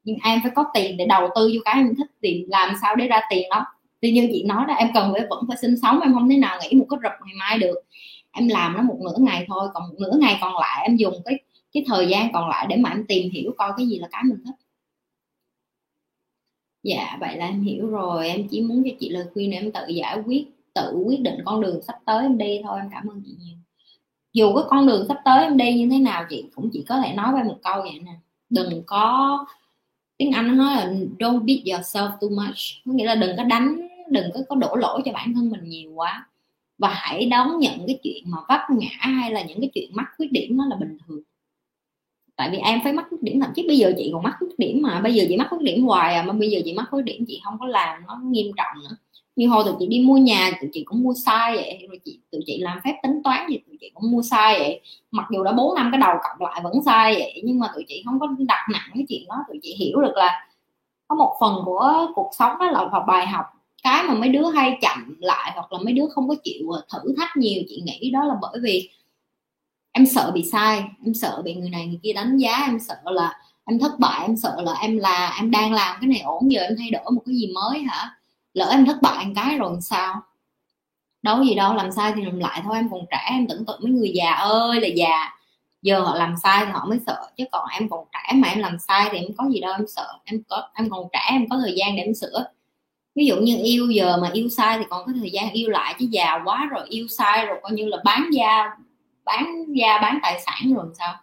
Nhưng 0.03 0.17
em 0.23 0.39
phải 0.43 0.51
có 0.55 0.65
tiền 0.73 0.97
để 0.97 1.05
đầu 1.05 1.29
tư 1.35 1.51
vô 1.53 1.61
cái 1.65 1.73
em 1.73 1.95
thích, 1.97 2.07
tìm 2.21 2.45
làm 2.47 2.75
sao 2.81 2.95
để 2.95 3.07
ra 3.07 3.21
tiền 3.29 3.49
đó 3.49 3.65
tuy 4.01 4.11
nhiên 4.11 4.29
chị 4.31 4.43
nói 4.43 4.65
đó, 4.67 4.73
em 4.73 4.89
cần 4.93 5.13
phải 5.13 5.27
vẫn 5.29 5.43
phải 5.47 5.57
sinh 5.57 5.75
sống, 5.81 5.99
em 6.01 6.13
không 6.13 6.29
thể 6.29 6.37
nào 6.37 6.59
nghĩ 6.61 6.77
một 6.77 6.85
cái 6.89 6.99
rập 7.03 7.11
ngày 7.25 7.35
mai 7.39 7.59
được. 7.59 7.75
Em 8.31 8.47
làm 8.47 8.73
nó 8.73 8.81
một 8.81 8.97
nửa 9.03 9.25
ngày 9.25 9.45
thôi, 9.47 9.67
còn 9.73 9.89
một 9.89 9.95
nửa 9.99 10.17
ngày 10.19 10.37
còn 10.41 10.53
lại 10.61 10.83
em 10.87 10.95
dùng 10.95 11.13
cái 11.25 11.39
cái 11.73 11.83
thời 11.87 12.07
gian 12.07 12.31
còn 12.33 12.49
lại 12.49 12.65
để 12.69 12.77
mà 12.77 12.89
em 12.89 13.05
tìm 13.07 13.29
hiểu 13.31 13.51
coi 13.57 13.71
cái 13.77 13.87
gì 13.87 13.99
là 13.99 14.07
cái 14.11 14.23
mình 14.23 14.37
thích. 14.45 14.55
Dạ 16.83 17.17
vậy 17.19 17.37
là 17.37 17.45
em 17.45 17.61
hiểu 17.61 17.87
rồi. 17.87 18.29
Em 18.29 18.47
chỉ 18.51 18.61
muốn 18.61 18.83
cho 18.85 18.95
chị 18.99 19.09
lời 19.09 19.25
khuyên 19.33 19.51
để 19.51 19.57
em 19.57 19.71
tự 19.71 19.87
giải 19.87 20.17
quyết, 20.25 20.45
tự 20.73 21.03
quyết 21.05 21.21
định 21.21 21.39
con 21.45 21.61
đường 21.61 21.81
sắp 21.81 21.95
tới 22.05 22.23
em 22.23 22.37
đi 22.37 22.61
thôi. 22.63 22.79
Em 22.81 22.89
cảm 22.91 23.07
ơn 23.07 23.21
chị 23.25 23.31
nhiều. 23.39 23.57
Dù 24.33 24.55
cái 24.55 24.63
con 24.69 24.87
đường 24.87 25.05
sắp 25.07 25.17
tới 25.25 25.43
em 25.43 25.57
đi 25.57 25.73
như 25.73 25.89
thế 25.91 25.99
nào, 25.99 26.25
chị 26.29 26.45
cũng 26.55 26.69
chỉ 26.73 26.83
có 26.89 27.01
thể 27.01 27.13
nói 27.13 27.33
với 27.33 27.43
một 27.43 27.57
câu 27.63 27.81
vậy 27.81 27.99
nè. 28.05 28.11
Đừng 28.49 28.83
có, 28.85 29.45
tiếng 30.17 30.31
anh 30.31 30.47
nó 30.47 30.53
nói 30.53 30.75
là 30.75 30.93
don't 31.19 31.39
beat 31.45 31.59
yourself 31.59 32.09
too 32.09 32.29
much. 32.29 32.57
Có 32.85 32.93
nghĩa 32.93 33.05
là 33.05 33.15
đừng 33.15 33.37
có 33.37 33.43
đánh 33.43 33.88
đừng 34.09 34.25
có 34.33 34.39
có 34.49 34.55
đổ 34.55 34.75
lỗi 34.75 35.01
cho 35.05 35.11
bản 35.13 35.33
thân 35.33 35.49
mình 35.49 35.63
nhiều 35.63 35.91
quá. 35.95 36.25
Và 36.77 36.89
hãy 36.93 37.25
đón 37.25 37.59
nhận 37.59 37.87
cái 37.87 37.99
chuyện 38.03 38.23
mà 38.25 38.37
vấp 38.49 38.61
ngã 38.69 38.97
hay 38.99 39.31
là 39.31 39.41
những 39.41 39.61
cái 39.61 39.69
chuyện 39.73 39.89
mắc 39.93 40.05
khuyết 40.17 40.31
điểm 40.31 40.57
nó 40.57 40.65
là 40.65 40.75
bình 40.75 40.97
thường. 41.07 41.21
Tại 42.35 42.49
vì 42.49 42.57
em 42.57 42.79
phải 42.83 42.93
mắc 42.93 43.05
khuyết 43.09 43.21
điểm, 43.21 43.39
thậm 43.39 43.51
chí 43.55 43.67
bây 43.67 43.77
giờ 43.77 43.93
chị 43.97 44.09
còn 44.13 44.23
mắc 44.23 44.35
khuyết 44.39 44.49
điểm 44.57 44.81
mà. 44.81 44.99
Bây 45.01 45.13
giờ 45.13 45.25
chị 45.27 45.37
mắc 45.37 45.47
khuyết 45.49 45.61
điểm 45.61 45.85
hoài 45.85 46.15
à 46.15 46.23
mà 46.23 46.33
bây 46.33 46.49
giờ 46.49 46.59
chị 46.65 46.73
mắc 46.73 46.85
khuyết 46.91 47.01
điểm 47.01 47.25
chị 47.27 47.41
không 47.43 47.59
có 47.59 47.67
làm 47.67 48.03
nó 48.07 48.19
nghiêm 48.23 48.51
trọng 48.57 48.83
nữa. 48.83 48.95
Như 49.35 49.47
hồi 49.47 49.63
tụi 49.65 49.73
chị 49.79 49.87
đi 49.87 49.99
mua 49.99 50.17
nhà, 50.17 50.51
tụi 50.61 50.69
chị 50.73 50.83
cũng 50.83 51.03
mua 51.03 51.13
sai 51.25 51.55
vậy, 51.55 51.87
rồi 51.89 51.99
chị, 52.05 52.19
tụi 52.31 52.41
chị 52.45 52.57
làm 52.57 52.79
phép 52.83 52.95
tính 53.03 53.21
toán 53.23 53.49
gì 53.49 53.57
tụi 53.67 53.77
chị 53.81 53.91
cũng 53.93 54.11
mua 54.11 54.21
sai 54.21 54.59
vậy. 54.59 54.81
Mặc 55.11 55.25
dù 55.31 55.43
đã 55.43 55.51
bốn 55.51 55.75
năm 55.75 55.89
cái 55.91 56.01
đầu 56.01 56.15
cộng 56.23 56.49
lại 56.49 56.61
vẫn 56.63 56.73
sai 56.85 57.13
vậy, 57.13 57.41
nhưng 57.45 57.59
mà 57.59 57.67
tụi 57.75 57.85
chị 57.87 58.03
không 58.05 58.19
có 58.19 58.27
đặt 58.39 58.65
nặng 58.73 58.89
cái 58.93 59.05
chuyện 59.09 59.25
đó. 59.27 59.35
Tụi 59.47 59.59
chị 59.63 59.75
hiểu 59.75 60.01
được 60.01 60.13
là 60.15 60.47
có 61.07 61.15
một 61.15 61.35
phần 61.39 61.55
của 61.65 62.07
cuộc 62.15 62.29
sống 62.39 62.57
đó 62.59 62.71
là 62.71 62.87
học 62.91 63.03
bài 63.07 63.27
học 63.27 63.45
cái 63.83 64.03
mà 64.03 64.13
mấy 64.13 64.29
đứa 64.29 64.49
hay 64.49 64.77
chậm 64.81 65.15
lại 65.19 65.51
hoặc 65.55 65.73
là 65.73 65.79
mấy 65.83 65.93
đứa 65.93 66.05
không 66.13 66.27
có 66.27 66.35
chịu 66.43 66.71
à, 66.71 66.79
thử 66.93 67.13
thách 67.17 67.37
nhiều, 67.37 67.63
chị 67.69 67.81
nghĩ 67.85 68.11
đó 68.11 68.23
là 68.23 68.35
bởi 68.41 68.59
vì 68.63 68.89
em 69.91 70.05
sợ 70.05 70.31
bị 70.31 70.43
sai, 70.51 70.83
em 71.05 71.13
sợ 71.13 71.41
bị 71.45 71.53
người 71.53 71.69
này 71.69 71.87
người 71.87 71.99
kia 72.03 72.13
đánh 72.13 72.37
giá, 72.37 72.63
em 72.67 72.79
sợ 72.79 72.95
là 73.05 73.39
em 73.65 73.79
thất 73.79 73.99
bại, 73.99 74.21
em 74.21 74.37
sợ 74.37 74.55
là 74.65 74.73
em 74.73 74.97
là, 74.97 75.35
em 75.37 75.51
đang 75.51 75.73
làm 75.73 75.97
cái 76.01 76.07
này 76.07 76.19
ổn, 76.19 76.51
giờ 76.51 76.61
em 76.61 76.75
thay 76.77 76.91
đổi 76.91 77.11
một 77.11 77.21
cái 77.25 77.35
gì 77.35 77.51
mới 77.55 77.79
hả? 77.79 78.15
Lỡ 78.53 78.69
em 78.71 78.85
thất 78.85 79.01
bại 79.01 79.25
một 79.25 79.31
cái 79.35 79.57
rồi 79.57 79.77
sao? 79.81 80.21
Đâu 81.21 81.43
gì 81.43 81.55
đâu, 81.55 81.73
làm 81.75 81.91
sai 81.91 82.13
thì 82.15 82.21
làm 82.25 82.39
lại 82.39 82.61
thôi, 82.63 82.75
em 82.77 82.89
còn 82.91 83.05
trẻ, 83.11 83.27
em 83.29 83.47
tưởng 83.47 83.65
tượng 83.65 83.79
mấy 83.83 83.91
người 83.91 84.11
già 84.15 84.31
ơi 84.31 84.81
là 84.81 84.87
già, 84.87 85.29
giờ 85.81 86.01
họ 86.01 86.15
làm 86.15 86.35
sai 86.43 86.65
thì 86.65 86.71
họ 86.71 86.85
mới 86.85 86.99
sợ, 87.07 87.29
chứ 87.37 87.43
còn 87.51 87.67
em 87.79 87.89
còn 87.89 88.05
trẻ 88.13 88.33
mà 88.35 88.47
em 88.47 88.59
làm 88.59 88.79
sai 88.79 89.09
thì 89.11 89.17
em 89.17 89.31
có 89.37 89.49
gì 89.49 89.59
đâu, 89.59 89.73
em 89.73 89.87
sợ, 89.87 90.07
em 90.25 90.43
có, 90.49 90.69
em 90.73 90.89
còn 90.89 91.07
trẻ, 91.13 91.19
em 91.31 91.49
có 91.49 91.57
thời 91.61 91.73
gian 91.77 91.95
để 91.95 92.03
em 92.03 92.13
sửa 92.13 92.45
ví 93.19 93.25
dụ 93.25 93.35
như 93.35 93.57
yêu 93.63 93.89
giờ 93.91 94.17
mà 94.21 94.29
yêu 94.33 94.49
sai 94.49 94.77
thì 94.77 94.83
còn 94.89 95.05
có 95.05 95.11
thời 95.19 95.31
gian 95.31 95.51
yêu 95.51 95.69
lại 95.69 95.95
chứ 95.99 96.05
già 96.11 96.39
quá 96.45 96.67
rồi 96.71 96.85
yêu 96.89 97.07
sai 97.07 97.45
rồi 97.45 97.57
coi 97.61 97.71
như 97.71 97.85
là 97.85 97.97
bán 98.05 98.29
da 98.33 98.69
bán 99.25 99.65
da 99.67 99.99
bán 100.01 100.19
tài 100.21 100.39
sản 100.39 100.73
rồi 100.75 100.85
sao? 100.99 101.13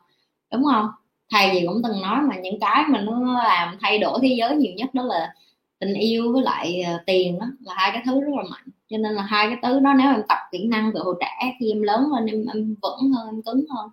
Đúng 0.53 0.65
không? 0.65 0.87
Thầy 1.31 1.51
gì 1.55 1.67
cũng 1.67 1.83
từng 1.85 2.03
nói 2.03 2.21
mà 2.23 2.37
những 2.37 2.61
cái 2.61 2.85
mà 2.89 3.01
nó 3.01 3.43
làm 3.45 3.79
thay 3.81 3.99
đổi 3.99 4.19
thế 4.23 4.29
giới 4.39 4.57
nhiều 4.57 4.73
nhất 4.77 4.95
đó 4.95 5.03
là 5.03 5.35
tình 5.79 5.95
yêu 5.95 6.33
với 6.33 6.43
lại 6.43 6.83
ờ, 6.83 7.03
tiền 7.07 7.39
đó 7.39 7.47
là 7.61 7.75
hai 7.77 7.91
cái 7.93 8.03
thứ 8.07 8.21
rất 8.21 8.31
là 8.37 8.43
mạnh. 8.51 8.69
Cho 8.91 8.97
nên 8.99 9.13
là 9.13 9.23
hai 9.23 9.47
cái 9.47 9.57
thứ 9.63 9.81
đó 9.81 9.95
nếu 9.99 10.11
em 10.11 10.23
tập 10.29 10.39
kỹ 10.53 10.67
năng 10.67 10.91
từ 10.95 11.01
hồi 11.03 11.15
trẻ 11.21 11.53
khi 11.61 11.71
em 11.73 11.83
lớn 11.83 12.07
lên 12.15 12.27
em, 12.27 12.45
em 12.55 12.75
vững 12.83 13.13
hơn 13.13 13.29
em 13.29 13.43
cứng 13.43 13.65
hơn. 13.71 13.89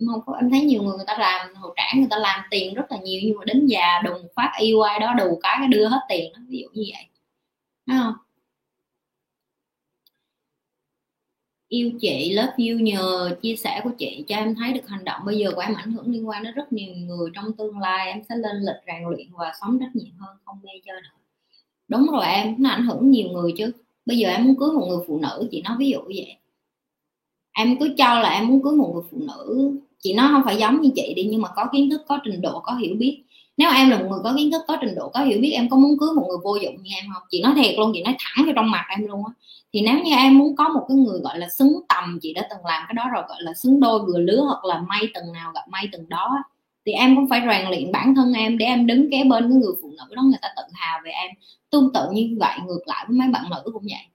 Em 0.00 0.08
không 0.08 0.20
có 0.26 0.32
em 0.40 0.50
thấy 0.50 0.60
nhiều 0.60 0.82
người 0.82 0.96
người 0.96 1.06
ta 1.06 1.16
làm 1.18 1.54
hồi 1.54 1.72
trẻ 1.76 1.92
người 1.96 2.08
ta 2.10 2.18
làm 2.18 2.40
tiền 2.50 2.74
rất 2.74 2.92
là 2.92 2.98
nhiều 3.02 3.20
nhưng 3.24 3.38
mà 3.38 3.44
đến 3.44 3.66
già 3.66 4.00
đùng 4.04 4.28
phát 4.36 4.52
yêu 4.60 4.80
ai 4.80 5.00
đó 5.00 5.14
đủ 5.18 5.38
cái 5.42 5.56
cái 5.58 5.68
đưa 5.68 5.88
hết 5.88 6.00
tiền 6.08 6.32
đó 6.32 6.40
ví 6.48 6.58
dụ 6.58 6.68
như 6.72 6.82
vậy. 6.94 7.06
Thấy 7.86 7.96
không? 8.02 8.14
Yêu 11.68 11.90
chị 12.00 12.32
lớp 12.32 12.52
yêu 12.56 12.80
nhờ 12.80 13.36
chia 13.42 13.56
sẻ 13.56 13.80
của 13.84 13.90
chị 13.98 14.24
cho 14.28 14.36
em 14.36 14.54
thấy 14.54 14.72
được 14.72 14.88
hành 14.88 15.04
động. 15.04 15.22
Bây 15.26 15.38
giờ 15.38 15.50
của 15.54 15.60
em 15.60 15.74
ảnh 15.74 15.92
hưởng 15.92 16.12
liên 16.12 16.28
quan 16.28 16.42
đến 16.44 16.54
rất 16.54 16.72
nhiều 16.72 16.94
người 16.94 17.30
trong 17.34 17.52
tương 17.58 17.78
lai. 17.78 18.06
Em 18.08 18.22
sẽ 18.28 18.36
lên 18.36 18.56
lịch 18.56 18.76
rèn 18.86 19.02
luyện 19.10 19.26
và 19.38 19.52
sống 19.60 19.78
trách 19.80 19.96
nhiệm 19.96 20.14
hơn, 20.18 20.36
không 20.44 20.60
mê 20.62 20.70
chơi 20.86 21.00
nữa. 21.02 21.08
Đúng 21.88 22.06
rồi 22.12 22.26
em, 22.26 22.56
nó 22.58 22.70
ảnh 22.70 22.86
hưởng 22.86 23.10
nhiều 23.10 23.28
người 23.28 23.54
chứ. 23.58 23.72
Bây 24.06 24.18
giờ 24.18 24.28
em 24.28 24.44
muốn 24.44 24.56
cưới 24.58 24.70
một 24.72 24.86
người 24.88 25.04
phụ 25.08 25.20
nữ, 25.20 25.48
chị 25.50 25.62
nói 25.62 25.76
ví 25.78 25.90
dụ 25.90 25.98
vậy. 26.06 26.36
Em 27.52 27.76
cứ 27.80 27.94
cho 27.98 28.20
là 28.20 28.30
em 28.30 28.48
muốn 28.48 28.62
cưới 28.62 28.72
một 28.72 28.90
người 28.94 29.02
phụ 29.10 29.18
nữ. 29.28 29.72
Chị 29.98 30.14
nói 30.14 30.28
không 30.32 30.42
phải 30.44 30.56
giống 30.56 30.80
như 30.80 30.90
chị 30.96 31.14
đi, 31.16 31.24
nhưng 31.30 31.42
mà 31.42 31.48
có 31.56 31.68
kiến 31.72 31.90
thức, 31.90 32.00
có 32.08 32.18
trình 32.24 32.40
độ, 32.42 32.60
có 32.60 32.74
hiểu 32.74 32.96
biết 32.98 33.24
nếu 33.56 33.70
em 33.70 33.90
là 33.90 33.98
một 33.98 34.06
người 34.10 34.20
có 34.24 34.34
kiến 34.36 34.50
thức, 34.52 34.62
có 34.68 34.76
trình 34.80 34.94
độ, 34.94 35.08
có 35.08 35.20
hiểu 35.20 35.38
biết, 35.40 35.50
em 35.50 35.68
có 35.68 35.76
muốn 35.76 35.98
cưới 36.00 36.08
một 36.16 36.24
người 36.28 36.38
vô 36.44 36.56
dụng 36.56 36.82
như 36.82 36.90
em 36.96 37.04
không 37.14 37.22
chị 37.30 37.42
nói 37.42 37.52
thiệt 37.56 37.74
luôn, 37.78 37.90
chị 37.94 38.02
nói 38.02 38.16
thẳng 38.18 38.44
vào 38.44 38.54
trong 38.56 38.70
mặt 38.70 38.84
em 38.90 39.06
luôn 39.06 39.22
á. 39.26 39.32
Thì 39.72 39.80
nếu 39.80 39.98
như 40.04 40.14
em 40.14 40.38
muốn 40.38 40.56
có 40.56 40.68
một 40.68 40.84
cái 40.88 40.96
người 40.96 41.20
gọi 41.20 41.38
là 41.38 41.48
xứng 41.48 41.80
tầm, 41.88 42.18
chị 42.22 42.32
đã 42.34 42.46
từng 42.50 42.66
làm 42.66 42.82
cái 42.88 42.94
đó 42.94 43.04
rồi, 43.14 43.22
gọi 43.28 43.38
là 43.42 43.54
xứng 43.54 43.80
đôi 43.80 44.00
vừa 44.06 44.18
lứa 44.18 44.40
hoặc 44.40 44.64
là 44.64 44.80
may 44.88 45.02
từng 45.14 45.32
nào 45.32 45.52
gặp 45.54 45.68
may 45.68 45.88
từng 45.92 46.08
đó 46.08 46.38
thì 46.86 46.92
em 46.92 47.16
cũng 47.16 47.28
phải 47.28 47.40
rèn 47.50 47.68
luyện 47.68 47.92
bản 47.92 48.14
thân 48.14 48.32
em 48.32 48.58
để 48.58 48.66
em 48.66 48.86
đứng 48.86 49.10
kế 49.10 49.24
bên 49.24 49.50
cái 49.50 49.58
người 49.60 49.72
phụ 49.82 49.88
nữ 49.90 50.14
đó, 50.14 50.22
người 50.22 50.38
ta 50.42 50.48
tự 50.56 50.62
hào 50.74 51.00
về 51.04 51.10
em. 51.10 51.30
Tương 51.70 51.92
tự 51.94 52.08
như 52.12 52.36
vậy, 52.40 52.58
ngược 52.66 52.80
lại 52.86 53.04
với 53.08 53.18
mấy 53.18 53.28
bạn 53.28 53.44
nữ 53.50 53.70
cũng 53.72 53.82
vậy. 53.82 54.06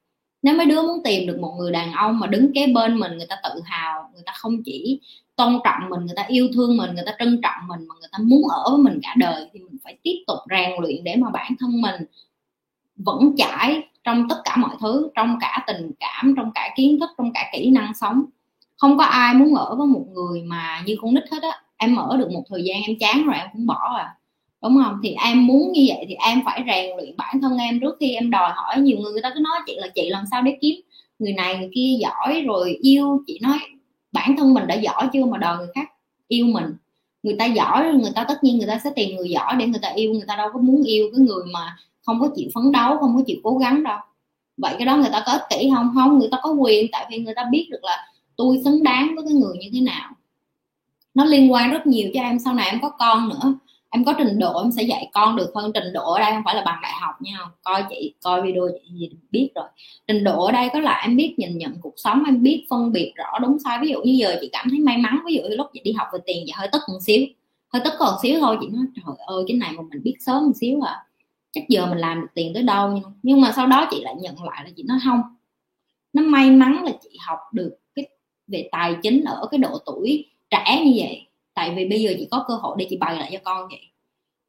Nếu 0.42 0.56
mấy 0.56 0.66
đứa 0.66 0.82
muốn 0.82 1.04
tìm 1.04 1.28
được 1.28 1.40
một 1.40 1.56
người 1.60 1.72
đàn 1.72 1.92
ông 1.94 2.20
mà 2.20 2.28
đứng 2.28 2.54
kế 2.56 2.68
bên 2.68 3.00
mình, 3.00 3.18
người 3.18 3.28
ta 3.30 3.36
tự 3.44 3.62
hào, 3.66 4.10
người 4.14 4.24
ta 4.26 4.34
không 4.36 4.64
chỉ 4.64 5.02
tôn 5.36 5.60
trọng 5.64 5.90
mình, 5.90 6.06
người 6.06 6.16
ta 6.16 6.24
yêu 6.28 6.48
thương 6.54 6.78
mình, 6.78 6.96
người 6.96 7.04
ta 7.06 7.12
trân 7.20 7.42
trọng 7.44 7.68
mình, 7.68 7.88
mà 7.88 7.96
người 8.00 8.10
ta 8.12 8.18
muốn 8.22 8.42
ở 8.50 8.72
với 8.72 8.80
mình 8.80 9.00
cả 9.04 9.16
đời 9.18 9.50
thì 9.54 9.60
mình 9.60 9.78
phải 9.84 9.98
tiếp 10.04 10.16
tục 10.28 10.38
rèn 10.50 10.72
luyện 10.82 11.04
để 11.04 11.16
mà 11.16 11.30
bản 11.30 11.56
thân 11.60 11.82
mình 11.82 11.96
vẫn 12.96 13.36
chãi 13.38 13.84
trong 14.04 14.30
tất 14.30 14.42
cả 14.46 14.56
mọi 14.58 14.76
thứ, 14.82 15.10
trong 15.16 15.38
cả 15.42 15.64
tình 15.68 15.92
cảm, 16.00 16.34
trong 16.38 16.52
cả 16.56 16.70
kiến 16.76 17.00
thức, 17.00 17.10
trong 17.18 17.34
cả 17.34 17.50
kỹ 17.54 17.70
năng 17.70 17.94
sống. 17.94 18.24
Không 18.78 18.98
có 18.98 19.04
ai 19.04 19.34
muốn 19.34 19.56
ở 19.56 19.76
với 19.76 19.88
một 19.88 20.06
người 20.14 20.44
mà 20.44 20.84
như 20.86 20.96
con 21.02 21.14
nít 21.14 21.24
hết 21.32 21.44
á. 21.44 21.62
Em 21.78 21.96
ở 21.96 22.18
được 22.18 22.32
một 22.32 22.44
thời 22.50 22.64
gian 22.64 22.82
em 22.88 22.98
chán 23.00 23.24
rồi 23.24 23.36
em 23.36 23.48
cũng 23.54 23.66
bỏ 23.66 23.96
à. 23.98 24.16
Đúng 24.64 24.84
không? 24.84 25.00
Thì 25.04 25.16
em 25.26 25.48
muốn 25.48 25.72
như 25.72 25.86
vậy 25.88 26.06
thì 26.08 26.14
em 26.14 26.42
phải 26.46 26.64
rèn 26.68 26.98
luyện 26.98 27.18
bản 27.18 27.42
thân 27.42 27.58
em. 27.58 27.80
Trước 27.80 27.96
khi 28.00 28.16
em 28.16 28.30
đòi 28.30 28.52
hỏi 28.56 28.80
nhiều 28.82 28.98
người 28.98 29.12
người 29.12 29.22
ta 29.22 29.32
cứ 29.34 29.40
nói 29.40 29.60
chị 29.66 29.76
là 29.76 29.88
chị 29.96 30.10
làm 30.10 30.24
sao 30.32 30.42
để 30.42 30.58
kiếm 30.62 30.76
người 31.20 31.34
này, 31.34 31.58
người 31.58 31.70
kia 31.76 31.98
giỏi 32.00 32.42
rồi 32.42 32.78
yêu, 32.82 33.24
chị 33.28 33.40
nói 33.42 33.60
bản 34.12 34.36
thân 34.38 34.54
mình 34.54 34.68
đã 34.68 34.76
giỏi 34.76 35.10
chưa 35.14 35.26
mà 35.26 35.38
đòi 35.38 35.58
người 35.58 35.68
khác 35.76 35.92
yêu 36.28 36.46
mình? 36.46 36.76
Người 37.24 37.36
ta 37.40 37.46
giỏi, 37.46 37.94
người 37.94 38.12
ta 38.16 38.24
tất 38.24 38.44
nhiên 38.44 38.58
người 38.58 38.68
ta 38.68 38.80
sẽ 38.84 38.90
tìm 38.96 39.16
người 39.16 39.30
giỏi 39.30 39.56
để 39.60 39.68
người 39.68 39.80
ta 39.82 39.90
yêu, 39.90 40.14
người 40.14 40.26
ta 40.28 40.36
đâu 40.36 40.50
có 40.54 40.60
muốn 40.60 40.84
yêu 40.84 41.10
cái 41.16 41.26
người 41.26 41.44
mà 41.54 41.78
không 42.06 42.20
có 42.20 42.30
chịu 42.36 42.50
phấn 42.56 42.72
đấu, 42.72 42.98
không 42.98 43.18
có 43.18 43.24
chịu 43.26 43.38
cố 43.44 43.58
gắng 43.58 43.84
đâu. 43.84 43.98
Vậy 44.58 44.76
cái 44.78 44.86
đó 44.86 44.98
người 44.98 45.10
ta 45.12 45.24
có 45.26 45.32
ích 45.32 45.42
kỷ 45.50 45.70
không? 45.76 45.92
Không, 45.96 46.20
người 46.20 46.30
ta 46.32 46.38
có 46.44 46.52
quyền, 46.52 46.86
tại 46.92 47.08
vì 47.12 47.18
người 47.18 47.34
ta 47.36 47.44
biết 47.52 47.68
được 47.72 47.84
là 47.84 48.08
tôi 48.36 48.62
xứng 48.64 48.84
đáng 48.84 49.16
với 49.16 49.26
cái 49.26 49.34
người 49.34 49.58
như 49.58 49.70
thế 49.74 49.82
nào. 49.82 50.12
Nó 51.14 51.26
liên 51.26 51.52
quan 51.52 51.72
rất 51.72 51.88
nhiều 51.88 52.10
cho 52.14 52.22
em, 52.22 52.40
sau 52.40 52.54
này 52.54 52.70
em 52.70 52.80
có 52.82 52.90
con 52.90 53.30
nữa 53.30 53.54
em 53.94 54.06
có 54.06 54.14
trình 54.18 54.40
độ 54.40 54.62
em 54.62 54.72
sẽ 54.72 54.84
dạy 54.84 55.10
con 55.14 55.36
được 55.36 55.52
hơn 55.56 55.72
trình 55.74 55.94
độ 55.94 56.14
ở 56.14 56.20
đây, 56.20 56.32
không 56.32 56.42
phải 56.46 56.56
là 56.56 56.64
bằng 56.66 56.80
đại 56.82 56.92
học 57.02 57.16
nha. 57.22 57.38
Coi 57.64 57.84
chị, 57.90 58.14
coi 58.24 58.42
video 58.42 58.64
chị 58.74 58.94
gì 58.94 59.10
biết 59.32 59.50
rồi. 59.56 59.66
Trình 60.08 60.24
độ 60.24 60.46
ở 60.46 60.52
đây 60.52 60.70
có 60.74 60.80
là 60.80 61.02
em 61.02 61.18
biết 61.18 61.36
nhìn 61.38 61.58
nhận 61.58 61.74
cuộc 61.82 61.94
sống, 61.98 62.24
em 62.26 62.44
biết 62.44 62.66
phân 62.70 62.92
biệt 62.92 63.14
rõ 63.16 63.40
đúng 63.42 63.58
sai. 63.60 63.80
Ví 63.82 63.90
dụ 63.90 64.02
như 64.02 64.12
giờ 64.12 64.38
chị 64.42 64.50
cảm 64.52 64.68
thấy 64.70 64.80
may 64.80 64.98
mắn, 64.98 65.20
ví 65.26 65.36
dụ 65.36 65.42
như 65.42 65.56
lúc 65.56 65.68
chị 65.74 65.82
đi 65.84 65.92
học 65.92 66.08
về 66.14 66.20
tiền, 66.26 66.44
chị 66.46 66.52
hơi 66.56 66.68
tức 66.72 66.82
một 66.88 67.00
xíu. 67.02 67.26
Hơi 67.74 67.82
tức 67.86 67.94
còn 68.00 68.14
xíu 68.22 68.40
thôi, 68.40 68.58
chị 68.62 68.68
nói, 68.68 68.86
trời 68.96 69.16
ơi, 69.26 69.44
cái 69.48 69.58
này 69.58 69.72
mà 69.72 69.84
mình 69.92 70.04
biết 70.04 70.16
sớm 70.20 70.46
một 70.46 70.54
xíu 70.56 70.82
à. 70.82 71.06
Chắc 71.52 71.64
giờ 71.70 71.86
mình 71.86 71.98
làm 71.98 72.22
được 72.22 72.28
tiền 72.34 72.54
tới 72.54 72.64
đâu 72.64 73.02
nhưng 73.24 73.42
mà 73.42 73.52
sau 73.56 73.68
đó 73.68 73.88
chị 73.92 74.02
lại 74.02 74.16
nhận 74.20 74.44
lại 74.44 74.62
là 74.66 74.70
chị 74.76 74.84
nói, 74.84 74.98
không. 75.06 75.22
Nó 76.14 76.22
may 76.22 76.52
mắn 76.52 76.84
là 76.84 76.92
chị 77.04 77.10
học 77.28 77.40
được 77.54 77.78
cái 77.96 78.06
về 78.48 78.70
tài 78.72 78.96
chính 79.04 79.24
ở 79.24 79.48
cái 79.52 79.58
độ 79.58 79.78
tuổi 79.86 80.26
trẻ 80.50 80.82
như 80.86 80.94
vậy 80.96 81.28
tại 81.54 81.74
vì 81.76 81.88
bây 81.88 82.02
giờ 82.02 82.14
chị 82.18 82.28
có 82.32 82.46
cơ 82.48 82.54
hội 82.54 82.76
để 82.80 82.88
chị 82.90 82.98
bày 82.98 83.16
lại 83.16 83.30
cho 83.34 83.40
con 83.44 83.68
vậy. 83.68 83.82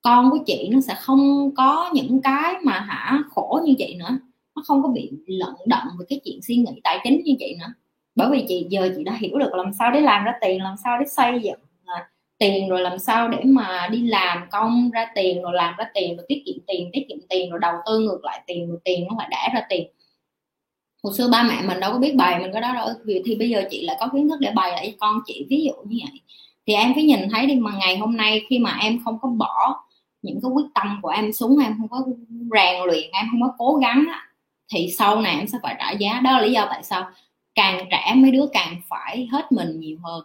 Con 0.03 0.31
của 0.31 0.39
chị 0.47 0.69
nó 0.73 0.81
sẽ 0.81 0.95
không 1.01 1.51
có 1.57 1.91
những 1.95 2.21
cái 2.23 2.55
mà 2.65 2.81
hả, 2.81 3.23
khổ 3.31 3.61
như 3.65 3.75
chị 3.79 3.95
nữa. 3.95 4.19
Nó 4.57 4.63
không 4.67 4.83
có 4.83 4.89
bị 4.89 5.11
lận 5.27 5.55
đận 5.67 5.83
về 5.99 6.07
cái 6.09 6.21
chuyện 6.25 6.39
suy 6.43 6.57
nghĩ 6.57 6.81
tài 6.85 6.99
chính 7.05 7.23
như 7.25 7.35
chị 7.39 7.57
nữa. 7.61 7.75
Bởi 8.15 8.29
vì 8.31 8.45
chị, 8.49 8.67
giờ 8.71 8.93
chị 8.97 9.05
đã 9.05 9.17
hiểu 9.21 9.39
được 9.39 9.55
làm 9.55 9.73
sao 9.79 9.91
để 9.91 10.01
làm 10.01 10.25
ra 10.25 10.33
tiền, 10.41 10.63
làm 10.63 10.75
sao 10.85 10.99
để 10.99 11.07
xây 11.07 11.41
dựng 11.43 11.59
à, 11.85 12.11
tiền 12.39 12.69
rồi 12.69 12.81
làm 12.81 12.99
sao 12.99 13.29
để 13.29 13.39
mà 13.45 13.89
đi 13.93 14.07
làm 14.07 14.49
công 14.51 14.91
ra 14.91 15.07
tiền, 15.15 15.43
rồi 15.43 15.53
làm 15.55 15.75
ra 15.79 15.85
tiền, 15.95 16.17
rồi 16.17 16.27
tiết 16.29 16.43
kiệm 16.47 16.57
tiền, 16.67 16.91
tiết 16.93 17.07
kiệm 17.09 17.19
tiền, 17.29 17.51
rồi 17.51 17.61
đầu 17.63 17.75
tư 17.87 17.99
ngược 17.99 18.25
lại 18.25 18.43
tiền, 18.47 18.69
rồi 18.69 18.79
tiền 18.85 19.07
nó 19.09 19.17
lại 19.19 19.29
đẻ 19.31 19.51
ra 19.55 19.67
tiền. 19.69 19.89
Hồi 21.03 21.15
xưa 21.17 21.29
ba 21.33 21.43
mẹ 21.43 21.63
mình 21.69 21.81
đâu 21.81 21.93
có 21.93 21.99
biết 21.99 22.15
bày 22.17 22.41
mình 22.41 22.51
có 22.53 22.61
đó 22.61 22.75
đâu. 22.75 22.89
Vì 23.05 23.23
thì 23.25 23.35
bây 23.35 23.51
giờ 23.51 23.63
chị 23.71 23.85
lại 23.87 23.97
có 24.01 24.09
kiến 24.13 24.29
thức 24.29 24.37
để 24.41 24.51
bày 24.55 24.73
lại 24.73 24.91
cho 24.91 24.97
con 25.01 25.21
chị. 25.27 25.47
Ví 25.51 25.65
dụ 25.65 25.73
như 25.85 25.99
vậy 26.05 26.21
thì 26.67 26.75
em 26.75 26.95
phải 26.95 27.03
nhìn 27.05 27.21
thấy 27.33 27.47
đi 27.47 27.55
mà 27.55 27.73
ngày 27.79 27.99
hôm 27.99 28.17
nay 28.17 28.43
khi 28.49 28.59
mà 28.59 28.79
em 28.83 29.01
không 29.05 29.19
có 29.23 29.29
bỏ 29.29 29.85
những 30.23 30.41
cái 30.43 30.51
quyết 30.51 30.67
tâm 30.75 30.99
của 31.03 31.09
em 31.09 31.33
xuống 31.33 31.59
em 31.59 31.75
không 31.79 31.89
có 31.89 32.05
rèn 32.55 32.85
luyện 32.87 33.11
em 33.13 33.27
không 33.31 33.41
có 33.43 33.55
cố 33.59 33.75
gắng 33.75 34.05
á, 34.13 34.29
thì 34.73 34.91
sau 34.99 35.21
này 35.21 35.37
em 35.37 35.47
sẽ 35.49 35.59
phải 35.63 35.77
trả 35.79 35.91
giá. 35.91 36.21
Đó 36.25 36.33
là 36.33 36.41
lý 36.41 36.53
do 36.53 36.67
tại 36.71 36.85
sao 36.85 37.05
càng 37.55 37.87
trẻ 37.91 38.15
mấy 38.17 38.31
đứa 38.31 38.47
càng 38.53 38.77
phải 38.89 39.29
hết 39.33 39.53
mình 39.53 39.81
nhiều 39.81 39.99
hơn. 40.03 40.25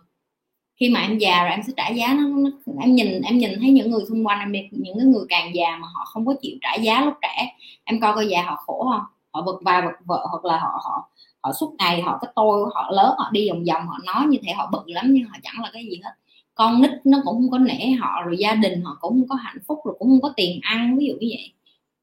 Khi 0.79 0.89
mà 0.89 0.99
em 0.99 1.17
già 1.17 1.43
rồi 1.43 1.51
em 1.51 1.61
sẽ 1.67 1.73
trả 1.77 1.89
giá 1.89 2.13
nó, 2.13 2.23
nó 2.27 2.49
em 2.81 2.95
nhìn 2.95 3.21
em 3.21 3.37
nhìn 3.37 3.51
thấy 3.61 3.69
những 3.69 3.91
người 3.91 4.05
xung 4.09 4.27
quanh 4.27 4.39
em 4.39 4.51
biết 4.51 4.69
những 4.71 4.97
cái 4.97 5.05
người 5.05 5.25
càng 5.29 5.55
già 5.55 5.77
mà 5.81 5.87
họ 5.93 6.05
không 6.05 6.25
có 6.25 6.33
chịu 6.41 6.57
trả 6.61 6.75
giá 6.75 7.01
lúc 7.01 7.13
trẻ 7.21 7.55
em 7.83 7.99
coi 7.99 8.13
coi 8.15 8.27
già 8.27 8.41
họ 8.43 8.55
khổ 8.65 8.87
không? 8.91 9.01
Họ 9.31 9.41
vật 9.45 9.59
vai 9.65 9.81
vật 9.81 9.95
vợ 10.05 10.27
hoặc 10.31 10.45
là 10.45 10.59
họ 10.59 10.81
họ 10.83 11.09
họ 11.41 11.53
suốt 11.53 11.75
ngày 11.79 12.01
họ 12.01 12.17
cái 12.21 12.31
tôi 12.35 12.69
họ 12.75 12.89
lớn 12.91 13.13
họ 13.17 13.29
đi 13.31 13.49
vòng 13.49 13.63
vòng 13.67 13.87
họ 13.87 13.97
nói 14.05 14.25
như 14.27 14.37
thế 14.43 14.53
họ 14.53 14.69
bự 14.71 14.79
lắm 14.85 15.05
nhưng 15.09 15.25
họ 15.25 15.37
chẳng 15.43 15.63
là 15.63 15.69
cái 15.73 15.83
gì 15.85 16.01
hết 16.03 16.11
con 16.57 16.81
nít 16.81 16.91
nó 17.03 17.21
cũng 17.25 17.35
không 17.35 17.51
có 17.51 17.57
nể 17.57 17.91
họ, 17.99 18.21
rồi 18.25 18.37
gia 18.37 18.55
đình 18.55 18.81
họ 18.81 18.97
cũng 19.01 19.11
không 19.11 19.27
có 19.27 19.35
hạnh 19.35 19.57
phúc, 19.67 19.79
rồi 19.85 19.95
cũng 19.99 20.07
không 20.09 20.21
có 20.21 20.33
tiền 20.37 20.59
ăn, 20.63 20.97
ví 20.97 21.05
dụ 21.05 21.13
như 21.13 21.27
vậy. 21.29 21.53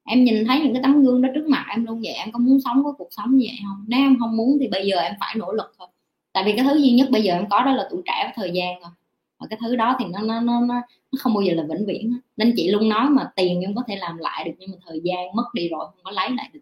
Em 0.05 0.24
nhìn 0.24 0.44
thấy 0.44 0.60
những 0.60 0.72
cái 0.72 0.82
tấm 0.82 1.02
gương 1.02 1.22
đó 1.22 1.28
trước 1.35 1.47
mặt 1.48 1.66
em 1.70 1.86
luôn 1.86 2.01
vậy, 2.05 2.12
em 2.12 2.32
có 2.32 2.39
muốn 2.39 2.60
sống 2.64 2.82
với 2.82 2.93
cuộc 2.98 3.09
sống 3.10 3.36
như 3.36 3.47
vậy 3.48 3.59
không? 3.64 3.85
Nếu 3.89 4.01
em 4.01 4.16
không 4.20 4.36
muốn 4.36 4.56
thì 4.60 4.68
bây 4.68 4.86
giờ 4.86 4.98
em 4.98 5.14
phải 5.20 5.35
nỗ 5.39 5.52
lực 5.52 5.74
thôi. 5.78 5.89
Tại 6.32 6.44
vì 6.44 6.52
cái 6.56 6.64
thứ 6.64 6.76
duy 6.78 6.90
nhất 6.90 7.09
bây 7.10 7.22
giờ 7.22 7.32
em 7.32 7.48
có 7.51 7.62
đó 7.64 7.72
là 7.72 7.89
tuổi 7.90 8.02
trẻ 8.05 8.22
và 8.26 8.32
thời 8.36 8.51
gian 8.55 8.81
rồi. 8.81 8.90
Và 9.39 9.47
cái 9.51 9.59
thứ 9.62 9.76
đó 9.76 9.97
thì 9.98 10.05
nó 10.12 10.20
nó 10.22 10.40
nó 10.40 10.60
nó 10.60 10.82
không 11.18 11.35
bao 11.35 11.43
giờ 11.43 11.55
là 11.55 11.62
vĩnh 11.62 11.86
viễn 11.86 12.18
nên 12.36 12.52
chị 12.56 12.70
luôn 12.70 12.89
nói 12.89 13.10
mà 13.10 13.31
tiền 13.36 13.60
em 13.60 13.74
có 13.74 13.82
thể 13.89 13.97
làm 13.97 14.16
lại 14.18 14.44
được, 14.44 14.52
nhưng 14.59 14.70
mà 14.70 14.76
thời 14.86 15.01
gian 15.05 15.36
mất 15.36 15.55
đi 15.55 15.68
rồi 15.68 15.86
không 15.86 16.05
có 16.05 16.10
lấy 16.10 16.31
lại 16.31 16.51
được. 16.52 16.60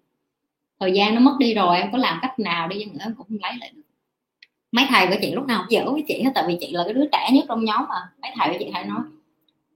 Thời 0.81 0.93
gian 0.93 1.15
nó 1.15 1.21
mất 1.21 1.37
đi 1.39 1.55
rồi 1.55 1.79
em 1.79 1.93
có 1.93 1.99
làm 1.99 2.19
cách 2.23 2.39
nào 2.39 2.69
đi 2.69 2.77
chăng 2.81 2.93
nữa 2.93 3.05
em 3.05 3.15
cũng 3.15 3.27
không 3.29 3.39
lấy 3.43 3.53
lại 3.61 3.73
được 3.75 3.83
mấy 4.73 4.87
thầy 4.89 5.07
của 5.07 5.17
chị 5.23 5.33
lúc 5.33 5.47
nào 5.47 5.59
cũng 5.63 5.71
dở 5.71 5.91
với 5.93 6.05
chị 6.09 6.23
hết, 6.23 6.31
tại 6.35 6.45
vì 6.47 6.57
chị 6.61 6.73
là 6.73 6.85
cái 6.85 6.95
đứa 6.95 7.05
trẻ 7.13 7.31
nhất 7.33 7.45
trong 7.49 7.65
nhóm 7.65 7.85
mà. 7.89 8.11
Mấy 8.23 8.31
thầy 8.39 8.49
của 8.49 8.57
chị 8.59 8.71
hay 8.75 8.85
nói, 8.85 9.01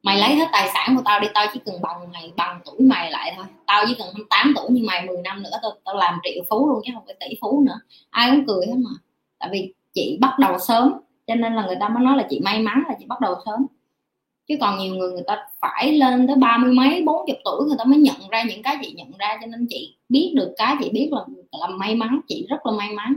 mày 0.03 0.19
lấy 0.19 0.35
hết 0.35 0.47
tài 0.53 0.69
sản 0.75 0.97
của 0.97 1.03
tao 1.05 1.21
đi, 1.21 1.29
tao 1.35 1.47
chỉ 1.53 1.61
cần 1.67 1.75
bằng 1.83 2.13
mày, 2.13 2.33
bằng 2.37 2.61
tuổi 2.65 2.81
mày 2.81 3.11
lại 3.11 3.33
thôi. 3.37 3.45
Tao 3.67 3.85
chỉ 3.87 3.95
cần 3.99 4.07
28 4.07 4.53
tuổi 4.57 4.67
nhưng 4.71 4.87
mày 4.87 5.07
10 5.07 5.17
năm 5.25 5.43
nữa, 5.43 5.51
tao 5.63 5.73
tao 5.85 5.95
làm 5.95 6.19
triệu 6.25 6.45
phú 6.51 6.69
luôn 6.69 6.83
chứ 6.85 6.93
không 6.95 7.05
phải 7.07 7.17
tỷ 7.21 7.37
phú 7.41 7.63
nữa. 7.67 7.81
Ai 8.11 8.31
cũng 8.31 8.47
cười 8.47 8.67
hết 8.67 8.75
mà. 8.77 8.91
Tại 9.39 9.49
vì 9.53 9.73
chị 9.95 10.19
bắt 10.21 10.39
đầu 10.39 10.59
sớm, 10.59 10.93
cho 11.27 11.35
nên 11.35 11.55
là 11.55 11.67
người 11.67 11.77
ta 11.81 11.89
mới 11.89 12.05
nói 12.05 12.17
là 12.17 12.27
chị 12.31 12.41
may 12.45 12.59
mắn 12.59 12.83
là 12.89 12.95
chị 12.99 13.07
bắt 13.09 13.21
đầu 13.21 13.35
sớm. 13.47 13.67
Chứ 14.49 14.55
còn 14.61 14.79
nhiều 14.79 14.95
người 14.95 15.13
người 15.13 15.25
ta 15.27 15.39
phải 15.61 15.93
lên 15.93 16.27
tới 16.27 16.37
ba 16.37 16.59
mươi 16.59 16.73
mấy, 16.73 17.03
bốn 17.07 17.27
chục 17.27 17.37
tuổi 17.45 17.67
người 17.67 17.77
ta 17.79 17.85
mới 17.85 17.99
nhận 17.99 18.17
ra 18.31 18.43
những 18.43 18.63
cái 18.63 18.77
chị 18.83 18.93
nhận 18.97 19.13
ra, 19.19 19.39
cho 19.41 19.47
nên 19.47 19.67
chị 19.71 19.97
biết 20.09 20.33
được 20.37 20.55
cái 20.57 20.77
chị 20.81 20.91
biết 20.93 21.09
là 21.13 21.21
là 21.61 21.67
may 21.67 21.95
mắn, 21.95 22.21
chị 22.29 22.47
rất 22.49 22.67
là 22.67 22.73
may 22.73 22.93
mắn 22.93 23.15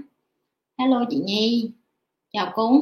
hello 0.79 1.05
chị 1.09 1.17
nhi. 1.25 1.71
Chào 2.31 2.51
cún. 2.55 2.81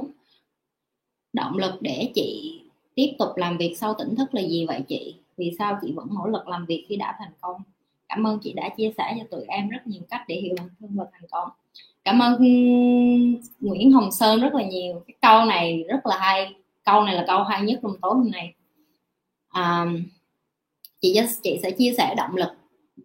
động 1.33 1.57
lực 1.57 1.81
để 1.81 2.11
chị 2.15 2.59
tiếp 2.95 3.15
tục 3.19 3.29
làm 3.35 3.57
việc 3.57 3.75
sau 3.77 3.93
tỉnh 3.93 4.15
thức 4.15 4.33
là 4.35 4.41
gì 4.41 4.65
vậy 4.65 4.81
chị? 4.87 5.15
Vì 5.37 5.51
sao 5.59 5.79
chị 5.81 5.91
vẫn 5.91 6.07
nỗ 6.11 6.27
lực 6.27 6.47
làm 6.47 6.65
việc 6.65 6.85
khi 6.89 6.95
đã 6.95 7.15
thành 7.19 7.31
công? 7.41 7.61
Cảm 8.09 8.27
ơn 8.27 8.39
chị 8.39 8.53
đã 8.53 8.69
chia 8.77 8.91
sẻ 8.97 9.15
cho 9.17 9.23
tụi 9.31 9.45
em 9.47 9.69
rất 9.69 9.87
nhiều 9.87 10.01
cách 10.09 10.21
để 10.27 10.35
hiểu 10.35 10.55
bản 10.57 10.69
thân 10.79 10.89
và 10.95 11.05
thành 11.11 11.29
công. 11.31 11.49
Cảm 12.03 12.19
ơn 12.19 12.41
Nguyễn 13.59 13.91
Hồng 13.91 14.11
Sơn 14.11 14.41
rất 14.41 14.53
là 14.53 14.63
nhiều. 14.63 15.03
Cái 15.07 15.15
câu 15.21 15.45
này 15.45 15.83
rất 15.87 16.05
là 16.05 16.17
hay. 16.17 16.53
Câu 16.85 17.03
này 17.03 17.15
là 17.15 17.23
câu 17.27 17.43
hay 17.43 17.61
nhất 17.61 17.79
trong 17.83 17.95
tối 18.01 18.13
hôm 18.15 18.31
nay. 18.31 18.53
À, 19.49 19.85
chị 21.01 21.19
chị 21.43 21.59
sẽ 21.63 21.71
chia 21.71 21.93
sẻ 21.97 22.15
động 22.17 22.35
lực 22.35 22.51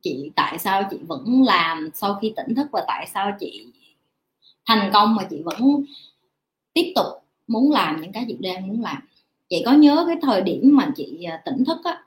chị 0.03 0.31
tại 0.37 0.59
sao 0.59 0.83
chị 0.91 0.97
vẫn 1.03 1.43
làm 1.43 1.91
sau 1.95 2.19
khi 2.23 2.33
tỉnh 2.37 2.55
thức 2.55 2.67
và 2.73 2.85
tại 2.89 3.07
sao 3.15 3.37
chị 3.41 3.73
thành 4.67 4.91
công 4.93 5.15
mà 5.15 5.23
chị 5.31 5.43
vẫn 5.45 5.85
tiếp 6.73 6.93
tục 6.95 7.07
muốn 7.47 7.73
làm 7.73 8.01
những 8.01 8.13
cái 8.13 8.25
chị 8.29 8.37
đang 8.41 8.69
muốn 8.69 8.83
làm. 8.83 9.03
Chị 9.49 9.63
có 9.67 9.73
nhớ 9.73 10.05
cái 10.07 10.17
thời 10.23 10.41
điểm 10.43 10.77
mà 10.77 10.93
chị 10.97 11.25
à, 11.25 11.43
tỉnh 11.45 11.65
thức 11.65 11.79
á, 11.85 12.03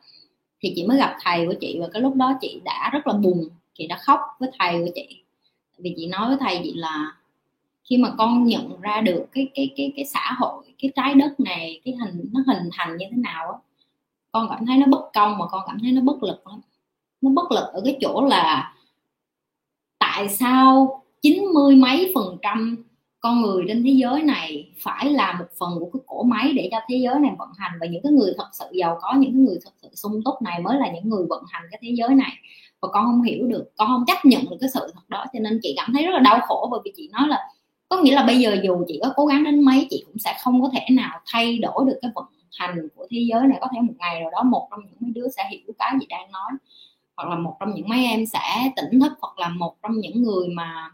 thì 0.59 0.73
chị 0.75 0.87
mới 0.87 0.97
gặp 0.97 1.17
thầy 1.23 1.47
của 1.47 1.53
chị 1.61 1.77
và 1.81 1.87
cái 1.93 2.01
lúc 2.01 2.15
đó 2.15 2.37
chị 2.41 2.61
đã 2.65 2.89
rất 2.93 3.07
là 3.07 3.13
buồn, 3.13 3.49
chị 3.73 3.87
đã 3.87 3.97
khóc 3.97 4.19
với 4.39 4.49
thầy 4.59 4.79
của 4.79 4.91
chị. 4.95 5.23
Vì 5.77 5.93
chị 5.97 6.07
nói 6.07 6.27
với 6.27 6.37
thầy 6.39 6.59
chị 6.63 6.73
là 6.75 7.11
khi 7.83 7.97
mà 7.97 8.11
con 8.17 8.43
nhận 8.43 8.81
ra 8.81 9.01
được 9.01 9.25
cái 9.31 9.47
cái 9.55 9.73
cái 9.77 9.93
cái 9.95 10.05
xã 10.05 10.35
hội, 10.37 10.63
cái 10.79 10.91
trái 10.95 11.13
đất 11.13 11.39
này, 11.39 11.81
cái 11.85 11.95
hình, 11.95 12.29
nó 12.33 12.43
hình 12.47 12.69
thành 12.71 12.97
như 12.97 13.05
thế 13.11 13.17
nào 13.17 13.51
á, 13.51 13.57
con 14.31 14.47
cảm 14.49 14.65
thấy 14.65 14.77
nó 14.77 14.85
bất 14.85 15.09
công 15.13 15.37
mà 15.37 15.45
con 15.47 15.63
cảm 15.67 15.77
thấy 15.81 15.91
nó 15.91 16.01
bất 16.01 16.23
lực 16.23 16.47
lắm. 16.47 16.61
Nó 17.21 17.31
bất 17.31 17.51
lực 17.51 17.65
ở 17.73 17.81
cái 17.85 17.97
chỗ 18.01 18.25
là 18.25 18.73
tại 19.99 20.29
sao 20.29 21.01
chín 21.25 21.45
mươi 21.53 21.75
mấy 21.75 22.11
phần 22.15 22.37
trăm 22.41 22.83
con 23.19 23.41
người 23.41 23.65
trên 23.67 23.83
thế 23.83 23.91
giới 23.91 24.23
này 24.23 24.71
phải 24.81 25.09
là 25.09 25.33
một 25.39 25.45
phần 25.59 25.69
của 25.79 25.89
cái 25.93 26.01
cổ 26.05 26.23
máy 26.23 26.51
để 26.53 26.69
cho 26.71 26.79
thế 26.89 26.97
giới 26.97 27.19
này 27.19 27.31
vận 27.39 27.49
hành. 27.57 27.71
Và 27.81 27.87
những 27.87 28.03
cái 28.03 28.11
người 28.11 28.33
thật 28.37 28.47
sự 28.53 28.65
giàu 28.71 28.97
có, 29.01 29.13
những 29.17 29.31
cái 29.31 29.41
người 29.41 29.57
thật 29.65 29.71
sự 29.81 29.89
sung 29.93 30.21
túc 30.25 30.41
này 30.41 30.59
mới 30.59 30.79
là 30.79 30.91
những 30.93 31.09
người 31.09 31.25
vận 31.29 31.43
hành 31.49 31.63
cái 31.71 31.79
thế 31.83 31.89
giới 31.97 32.09
này. 32.09 32.31
Và 32.81 32.89
con 32.91 33.05
không 33.05 33.21
hiểu 33.21 33.47
được, 33.47 33.71
con 33.77 33.87
không 33.87 34.03
chấp 34.07 34.25
nhận 34.25 34.41
được 34.49 34.57
cái 34.59 34.69
sự 34.73 34.79
thật 34.93 35.01
đó. 35.07 35.25
Cho 35.33 35.39
nên 35.39 35.59
chị 35.63 35.73
cảm 35.77 35.93
thấy 35.93 36.05
rất 36.05 36.11
là 36.11 36.19
đau 36.19 36.39
khổ 36.47 36.67
bởi 36.71 36.79
vì 36.85 36.91
chị 36.95 37.09
nói 37.11 37.27
là, 37.27 37.49
có 37.89 38.01
nghĩa 38.01 38.15
là 38.15 38.25
bây 38.25 38.39
giờ 38.39 38.57
dù 38.63 38.83
chị 38.87 38.99
có 39.03 39.13
cố 39.15 39.25
gắng 39.25 39.43
đến 39.43 39.61
mấy, 39.61 39.87
chị 39.89 40.03
cũng 40.07 40.19
sẽ 40.19 40.37
không 40.43 40.61
có 40.61 40.69
thể 40.73 40.95
nào 40.95 41.19
thay 41.25 41.57
đổi 41.57 41.85
được 41.87 41.99
cái 42.01 42.11
vận 42.15 42.25
hành 42.59 42.87
của 42.95 43.07
thế 43.11 43.17
giới 43.29 43.41
này. 43.47 43.57
Có 43.61 43.67
thể 43.73 43.81
một 43.81 43.93
ngày 43.97 44.19
nào 44.19 44.29
đó 44.29 44.43
một 44.43 44.67
trong 44.71 44.79
những 44.85 44.97
mấy 44.99 45.11
đứa 45.15 45.27
sẽ 45.37 45.43
hiểu 45.51 45.73
cái 45.79 45.91
gì 45.99 46.05
đang 46.09 46.31
nói. 46.31 46.51
Hoặc 47.17 47.29
là 47.29 47.35
một 47.35 47.57
trong 47.59 47.75
những 47.75 47.89
mấy 47.89 48.05
em 48.05 48.25
sẽ 48.25 48.71
tỉnh 48.75 48.99
thức, 48.99 49.11
hoặc 49.21 49.39
là 49.39 49.49
một 49.49 49.75
trong 49.83 49.99
những 49.99 50.23
người 50.23 50.47
mà 50.47 50.91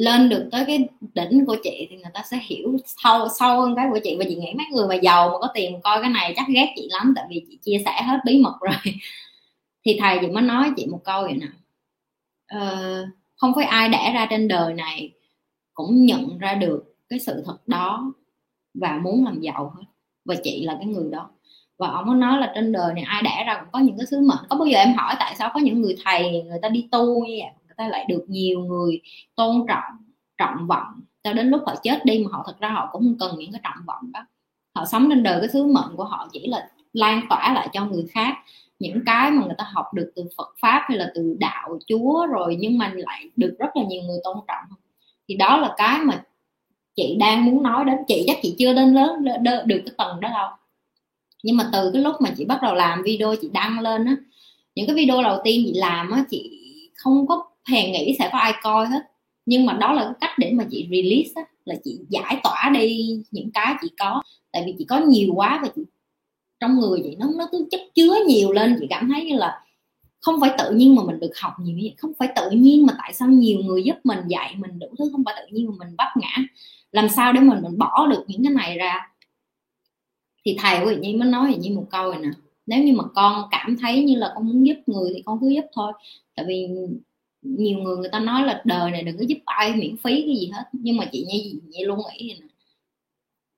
lên 0.00 0.28
được 0.28 0.48
tới 0.52 0.64
cái 0.66 0.88
đỉnh 1.14 1.46
của 1.46 1.56
chị 1.62 1.86
thì 1.90 1.96
người 1.96 2.10
ta 2.14 2.22
sẽ 2.30 2.38
hiểu 2.42 2.76
sâu 2.86 3.28
sâu 3.38 3.60
hơn 3.60 3.74
cái 3.76 3.86
của 3.92 3.98
chị. 4.04 4.16
Và 4.18 4.24
chị 4.28 4.34
nghĩ 4.34 4.52
mấy 4.56 4.66
người 4.72 4.88
mà 4.88 4.94
giàu 4.94 5.28
mà 5.28 5.38
có 5.40 5.48
tiền 5.54 5.80
coi 5.80 6.00
cái 6.00 6.10
này 6.10 6.34
chắc 6.36 6.46
ghét 6.48 6.72
chị 6.76 6.88
lắm 6.90 7.12
tại 7.16 7.24
vì 7.30 7.44
chị 7.48 7.58
chia 7.62 7.82
sẻ 7.84 8.02
hết 8.02 8.18
bí 8.24 8.42
mật 8.42 8.58
rồi. 8.60 8.74
Thì 9.84 9.96
thầy 10.00 10.18
chị 10.20 10.26
mới 10.26 10.42
nói 10.42 10.70
chị 10.76 10.86
một 10.86 11.00
câu 11.04 11.22
vậy 11.22 11.34
nè. 11.34 11.46
Ờ, 12.48 13.06
không 13.36 13.52
phải 13.54 13.64
ai 13.64 13.88
đẻ 13.88 14.12
ra 14.14 14.26
trên 14.30 14.48
đời 14.48 14.74
này 14.74 15.10
cũng 15.74 16.04
nhận 16.06 16.38
ra 16.38 16.54
được 16.54 16.94
cái 17.08 17.18
sự 17.18 17.42
thật 17.46 17.58
đó 17.66 18.12
và 18.74 19.00
muốn 19.02 19.24
làm 19.24 19.40
giàu 19.40 19.72
hết. 19.76 19.84
Và 20.24 20.34
chị 20.44 20.64
là 20.64 20.76
cái 20.78 20.86
người 20.86 21.10
đó. 21.10 21.30
Và 21.78 21.88
ông 21.88 22.04
có 22.06 22.14
nói 22.14 22.40
là 22.40 22.52
trên 22.54 22.72
đời 22.72 22.94
này 22.94 23.04
ai 23.04 23.22
đẻ 23.22 23.44
ra 23.46 23.60
cũng 23.60 23.68
có 23.72 23.78
những 23.78 23.96
cái 23.98 24.06
sứ 24.06 24.20
mệnh. 24.20 24.46
Có 24.48 24.56
bao 24.56 24.66
giờ 24.66 24.78
em 24.78 24.94
hỏi 24.94 25.14
tại 25.18 25.34
sao 25.38 25.50
có 25.54 25.60
những 25.60 25.80
người 25.82 25.96
thầy 26.04 26.42
người 26.42 26.58
ta 26.62 26.68
đi 26.68 26.88
tu 26.90 27.26
như 27.26 27.38
vậy? 27.42 27.59
Ta 27.80 27.88
lại 27.88 28.06
được 28.08 28.24
nhiều 28.28 28.60
người 28.60 29.00
tôn 29.34 29.64
trọng 29.68 29.96
trọng 30.38 30.66
vọng. 30.66 31.00
Cho 31.22 31.32
đến 31.32 31.48
lúc 31.48 31.62
họ 31.66 31.74
chết 31.82 32.04
đi 32.04 32.24
mà 32.24 32.30
họ 32.32 32.42
thật 32.46 32.60
ra 32.60 32.68
họ 32.68 32.88
cũng 32.92 33.02
không 33.02 33.16
cần 33.18 33.38
những 33.38 33.52
cái 33.52 33.60
trọng 33.64 33.84
vọng 33.86 34.12
đó. 34.12 34.26
Họ 34.74 34.84
sống 34.86 35.06
trên 35.10 35.22
đời 35.22 35.40
cái 35.40 35.48
sứ 35.48 35.66
mệnh 35.66 35.96
của 35.96 36.04
họ 36.04 36.28
chỉ 36.32 36.46
là 36.46 36.70
lan 36.92 37.26
tỏa 37.28 37.52
lại 37.54 37.68
cho 37.72 37.86
người 37.86 38.06
khác. 38.10 38.34
Những 38.78 39.02
cái 39.06 39.30
mà 39.30 39.44
người 39.44 39.54
ta 39.58 39.64
học 39.72 39.86
được 39.94 40.12
từ 40.16 40.24
Phật 40.36 40.54
pháp 40.60 40.84
hay 40.88 40.98
là 40.98 41.12
từ 41.14 41.36
đạo 41.40 41.78
Chúa 41.86 42.26
rồi 42.26 42.56
nhưng 42.60 42.78
mà 42.78 42.92
lại 42.96 43.30
được 43.36 43.56
rất 43.58 43.76
là 43.76 43.82
nhiều 43.84 44.02
người 44.02 44.18
tôn 44.24 44.36
trọng. 44.48 44.78
Thì 45.28 45.36
đó 45.36 45.56
là 45.56 45.74
cái 45.76 45.98
mà 45.98 46.22
chị 46.96 47.16
đang 47.20 47.44
muốn 47.44 47.62
nói 47.62 47.84
đến. 47.84 47.96
Chị 48.08 48.24
chắc 48.26 48.36
chị 48.42 48.54
chưa 48.58 48.74
đến 48.74 48.94
lớn 48.94 49.24
được 49.66 49.80
cái 49.86 49.94
tầng 49.98 50.20
đó 50.20 50.28
đâu. 50.28 50.48
Nhưng 51.42 51.56
mà 51.56 51.70
từ 51.72 51.90
cái 51.92 52.02
lúc 52.02 52.14
mà 52.20 52.30
chị 52.36 52.44
bắt 52.44 52.58
đầu 52.62 52.74
làm 52.74 53.02
video, 53.02 53.34
chị 53.40 53.50
đăng 53.52 53.80
lên 53.80 54.04
á, 54.04 54.16
những 54.74 54.86
cái 54.86 54.96
video 54.96 55.22
đầu 55.22 55.40
tiên 55.44 55.62
chị 55.66 55.72
làm 55.74 56.10
á, 56.10 56.24
chị 56.30 56.60
không 56.94 57.26
có 57.26 57.49
hề 57.70 57.90
nghĩ 57.90 58.16
sẽ 58.18 58.28
có 58.32 58.38
ai 58.38 58.52
coi 58.62 58.86
hết. 58.86 59.00
Nhưng 59.46 59.66
mà 59.66 59.72
đó 59.72 59.92
là 59.92 60.04
cái 60.04 60.14
cách 60.20 60.38
để 60.38 60.52
mà 60.52 60.64
chị 60.70 60.88
release 60.90 61.30
á, 61.34 61.42
là 61.64 61.74
chị 61.84 61.98
giải 62.08 62.40
tỏa 62.42 62.70
đi 62.74 63.22
những 63.30 63.50
cái 63.54 63.74
chị 63.82 63.88
có. 63.98 64.22
Tại 64.52 64.62
vì 64.66 64.74
chị 64.78 64.84
có 64.84 64.98
nhiều 64.98 65.32
quá 65.34 65.60
và 65.62 65.68
chị, 65.76 65.82
trong 66.60 66.78
người 66.80 67.00
chị 67.04 67.16
nó 67.18 67.26
nó 67.38 67.48
cứ 67.52 67.68
chất 67.70 67.80
chứa 67.94 68.16
nhiều 68.26 68.52
lên. 68.52 68.76
Chị 68.80 68.86
cảm 68.90 69.08
thấy 69.08 69.24
như 69.24 69.36
là 69.36 69.64
không 70.20 70.40
phải 70.40 70.50
tự 70.58 70.70
nhiên 70.70 70.94
mà 70.94 71.02
mình 71.04 71.20
được 71.20 71.32
học 71.40 71.52
nhiều 71.60 71.76
như 71.76 71.82
vậy. 71.82 71.94
Không 71.96 72.12
phải 72.18 72.28
tự 72.36 72.50
nhiên 72.50 72.86
mà 72.86 72.94
tại 72.98 73.12
sao 73.12 73.28
nhiều 73.28 73.58
người 73.58 73.82
giúp 73.82 73.96
mình 74.04 74.18
dạy 74.28 74.54
mình 74.58 74.78
đủ 74.78 74.86
thứ, 74.98 75.08
không 75.12 75.24
phải 75.24 75.34
tự 75.38 75.56
nhiên 75.56 75.66
mà 75.66 75.72
mình 75.78 75.96
bắt 75.96 76.08
ngã. 76.20 76.36
Làm 76.92 77.08
sao 77.08 77.32
để 77.32 77.40
mình 77.40 77.62
mình 77.62 77.78
bỏ 77.78 78.06
được 78.06 78.24
những 78.26 78.44
cái 78.44 78.52
này 78.52 78.78
ra? 78.78 79.10
Thì 80.44 80.56
thầy 80.58 80.84
của 80.84 80.90
chị 80.90 80.96
nhi 81.00 81.16
mới 81.16 81.28
nói 81.28 81.50
vậy 81.50 81.58
như 81.60 81.76
một 81.76 81.86
câu 81.90 82.12
này 82.12 82.20
nè. 82.20 82.30
Nếu 82.66 82.84
như 82.84 82.92
mà 82.92 83.04
con 83.14 83.48
cảm 83.50 83.76
thấy 83.80 84.04
như 84.04 84.16
là 84.16 84.32
con 84.34 84.48
muốn 84.48 84.66
giúp 84.66 84.76
người 84.86 85.12
thì 85.14 85.22
con 85.22 85.40
cứ 85.40 85.48
giúp 85.48 85.64
thôi. 85.72 85.92
Tại 86.36 86.46
vì 86.48 86.68
nhiều 87.42 87.78
người 87.78 87.96
người 87.96 88.08
ta 88.12 88.18
nói 88.18 88.44
là 88.44 88.62
đời 88.64 88.90
này 88.90 89.02
đừng 89.02 89.18
có 89.18 89.24
giúp 89.28 89.38
ai 89.44 89.72
miễn 89.72 89.96
phí 89.96 90.22
cái 90.26 90.36
gì 90.36 90.50
hết. 90.54 90.64
Nhưng 90.72 90.96
mà 90.96 91.04
chị 91.12 91.26
nhi 91.28 91.54
vậy 91.72 91.84
luôn 91.84 91.98
nghĩ 91.98 92.28
vậy 92.28 92.38
nè 92.40 92.46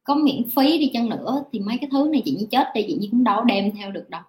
có 0.05 0.15
miễn 0.15 0.43
phí 0.57 0.79
đi 0.79 0.91
chăng 0.93 1.09
nữa 1.09 1.45
thì 1.53 1.59
mấy 1.61 1.79
cái 1.81 1.91
thứ 1.93 2.09
này 2.13 2.23
chị 2.25 2.31
nhi 2.31 2.47
chết 2.51 2.67
đi 2.75 2.85
chị 2.87 2.97
nhi 3.01 3.09
cũng 3.11 3.25
đâu 3.25 3.45
đem 3.45 3.73
theo 3.77 3.91
được 3.91 4.11
đâu. 4.11 4.23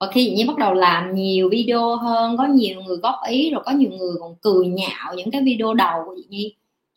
Và 0.00 0.10
khi 0.12 0.26
chị 0.26 0.34
nhi 0.34 0.44
bắt 0.44 0.58
đầu 0.58 0.74
làm 0.74 1.14
nhiều 1.14 1.48
video 1.48 1.96
hơn, 1.96 2.36
có 2.36 2.46
nhiều 2.46 2.82
người 2.82 2.96
góp 2.96 3.14
ý, 3.28 3.50
rồi 3.50 3.62
có 3.66 3.72
nhiều 3.72 3.90
người 3.90 4.14
còn 4.20 4.34
cười 4.40 4.66
nhạo 4.66 5.14
những 5.16 5.30
cái 5.30 5.42
video 5.42 5.74
đầu 5.74 6.02
của 6.06 6.14
chị 6.16 6.24
nhi. 6.28 6.54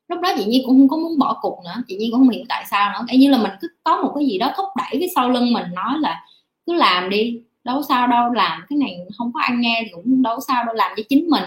Lúc 0.07 0.19
đó 0.21 0.33
chị 0.37 0.45
nhi 0.45 0.63
cũng 0.65 0.77
không 0.79 0.89
có 0.89 0.97
muốn 0.97 1.19
bỏ 1.19 1.39
cuộc 1.41 1.61
nữa. 1.65 1.83
Chị 1.87 1.95
nhi 1.95 2.09
cũng 2.11 2.19
không 2.19 2.29
hiểu 2.29 2.43
tại 2.49 2.65
sao 2.71 2.91
nữa. 2.91 3.05
Cái 3.07 3.17
như 3.17 3.29
là 3.29 3.37
mình 3.37 3.51
cứ 3.61 3.67
có 3.83 4.01
một 4.01 4.11
cái 4.15 4.25
gì 4.25 4.37
đó 4.37 4.53
thúc 4.57 4.65
đẩy 4.77 4.99
cái 4.99 5.09
sau 5.15 5.29
lưng 5.29 5.53
mình, 5.53 5.65
nói 5.75 5.99
là 5.99 6.23
cứ 6.65 6.73
làm 6.73 7.09
đi, 7.09 7.41
đâu 7.63 7.81
sao 7.89 8.07
đâu, 8.07 8.31
làm 8.33 8.61
cái 8.69 8.77
này 8.77 8.97
không 9.17 9.33
có 9.33 9.39
ai 9.39 9.51
nghe 9.57 9.81
thì 9.85 9.91
cũng 9.93 10.21
đâu 10.21 10.39
sao 10.47 10.65
đâu, 10.65 10.75
làm 10.75 10.91
cho 10.97 11.03
chính 11.09 11.29
mình 11.29 11.43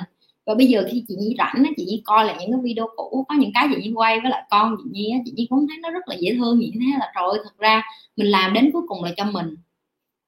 và 0.51 0.55
bây 0.55 0.67
giờ 0.67 0.85
khi 0.91 1.05
chị 1.09 1.15
nhi 1.19 1.35
rảnh 1.39 1.65
chị 1.77 1.85
nhi 1.85 2.03
coi 2.05 2.25
lại 2.25 2.37
những 2.41 2.51
cái 2.53 2.61
video 2.63 2.89
cũ, 2.97 3.25
có 3.29 3.35
những 3.35 3.51
cái 3.55 3.69
chị 3.71 3.83
nhi 3.83 3.93
quay 3.95 4.21
với 4.21 4.31
lại 4.31 4.43
con 4.51 4.77
chị 4.85 4.91
nhi 4.93 5.13
chị 5.25 5.33
nhi 5.37 5.47
cũng 5.51 5.67
thấy 5.69 5.79
nó 5.79 5.91
rất 5.91 6.09
là 6.09 6.17
dễ 6.19 6.35
thương 6.39 6.59
như 6.59 6.71
thế 6.75 6.87
là 6.99 7.13
trời 7.15 7.45
thật 7.45 7.59
ra 7.59 7.83
mình 8.17 8.27
làm 8.27 8.53
đến 8.55 8.71
cuối 8.73 8.83
cùng 8.89 9.05
là 9.05 9.13
cho 9.17 9.25
mình. 9.25 9.57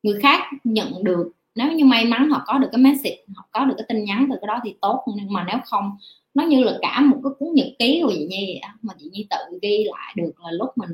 Người 0.02 0.20
khác 0.20 0.40
nhận 0.64 1.04
được, 1.04 1.32
nếu 1.54 1.72
như 1.72 1.84
may 1.84 2.04
mắn 2.04 2.30
họ 2.30 2.42
có 2.46 2.58
được 2.58 2.68
cái 2.72 2.80
message, 2.80 3.16
họ 3.34 3.48
có 3.50 3.64
được 3.64 3.74
cái 3.76 3.86
tin 3.88 4.04
nhắn 4.04 4.26
từ 4.30 4.36
cái 4.40 4.46
đó 4.46 4.60
thì 4.64 4.74
tốt, 4.80 5.04
nhưng 5.16 5.32
mà 5.32 5.44
nếu 5.48 5.56
không, 5.64 5.96
nó 6.34 6.44
như 6.44 6.64
là 6.64 6.78
cả 6.82 7.00
một 7.00 7.20
cái 7.24 7.32
cuốn 7.38 7.54
nhật 7.54 7.68
ký 7.78 8.00
của 8.04 8.12
chị 8.14 8.26
nhi 8.30 8.60
mà 8.82 8.94
chị 8.98 9.10
nhi 9.12 9.26
tự 9.30 9.58
ghi 9.62 9.84
lại 9.90 10.14
được 10.16 10.32
là 10.44 10.50
lúc 10.50 10.68
mình 10.76 10.90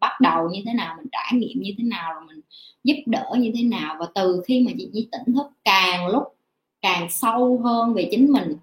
bắt 0.00 0.20
đầu 0.20 0.48
như 0.50 0.60
thế 0.66 0.72
nào, 0.72 0.94
mình 0.98 1.06
trải 1.12 1.32
nghiệm 1.38 1.62
như 1.62 1.70
thế 1.78 1.84
nào, 1.84 2.12
rồi 2.14 2.22
mình 2.26 2.40
giúp 2.84 2.96
đỡ 3.06 3.26
như 3.38 3.52
thế 3.54 3.62
nào. 3.62 3.96
Và 4.00 4.06
từ 4.14 4.42
khi 4.46 4.60
mà 4.60 4.72
chị 4.78 4.88
nhi 4.92 5.08
tỉnh 5.12 5.34
thức, 5.34 5.46
càng 5.64 6.08
lúc 6.08 6.22
càng 6.82 7.06
sâu 7.10 7.60
hơn 7.64 7.94
về 7.94 8.08
chính 8.10 8.32
mình 8.32 8.56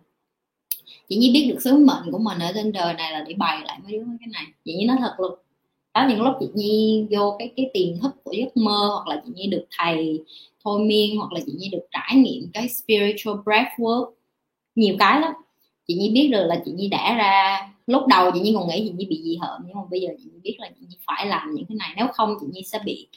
chị 1.10 1.16
nhi 1.18 1.32
biết 1.34 1.48
được 1.54 1.62
sứ 1.62 1.78
mệnh 1.78 2.12
của 2.12 2.18
mình 2.18 2.40
ở 2.40 2.52
trên 2.56 2.72
đời 2.72 2.94
này 2.94 3.12
là 3.12 3.24
để 3.28 3.34
bày 3.34 3.62
lại 3.66 3.80
mấy 3.84 3.92
đứa 3.92 4.06
cái 4.20 4.28
này 4.34 4.44
chị 4.66 4.74
nhi 4.74 4.86
nói 4.86 4.98
thật 5.00 5.14
luôn 5.18 5.34
có 5.94 6.08
những 6.10 6.22
lúc 6.22 6.34
chị 6.40 6.48
nhi 6.54 7.08
vô 7.12 7.36
cái 7.40 7.52
cái 7.56 7.70
tiềm 7.74 8.00
thức 8.02 8.12
của 8.24 8.32
giấc 8.32 8.58
mơ 8.58 8.90
hoặc 8.94 9.08
là 9.08 9.22
chị 9.26 9.32
nhi 9.36 9.48
được 9.48 9.66
thầy 9.80 10.24
thôi 10.64 10.80
miên 10.80 11.18
hoặc 11.18 11.34
là 11.34 11.40
chị 11.46 11.52
nhi 11.58 11.70
được 11.70 11.88
trải 11.92 12.16
nghiệm 12.16 12.50
cái 12.54 12.70
spiritual 12.70 13.36
breathwork 13.46 14.12
nhiều 14.76 14.96
cái 15.00 15.22
lắm 15.22 15.34
chị 15.88 15.94
nhi 15.94 16.10
biết 16.10 16.30
được 16.32 16.46
là 16.46 16.62
chị 16.66 16.72
nhi 16.72 16.88
đã 16.88 17.16
ra 17.16 17.70
lúc 17.88 18.08
đầu 18.08 18.32
chị 18.34 18.40
nhi 18.40 18.54
còn 18.56 18.68
nghĩ 18.68 18.84
chị 18.88 18.94
nhi 18.98 19.06
bị 19.06 19.22
gì 19.24 19.38
hợm 19.42 19.62
nhưng 19.68 19.76
mà 19.76 19.82
bây 19.92 20.02
giờ 20.02 20.10
chị 20.18 20.30
nhi 20.34 20.40
biết 20.44 20.56
là 20.60 20.70
chị 20.70 20.86
nhi 20.90 20.96
phải 21.08 21.26
làm 21.28 21.56
những 21.56 21.66
cái 21.66 21.76
này 21.76 21.94
nếu 21.98 22.08
không 22.14 22.36
chị 22.42 22.48
nhi 22.52 22.64
sẽ 22.64 22.80
bị 22.86 23.08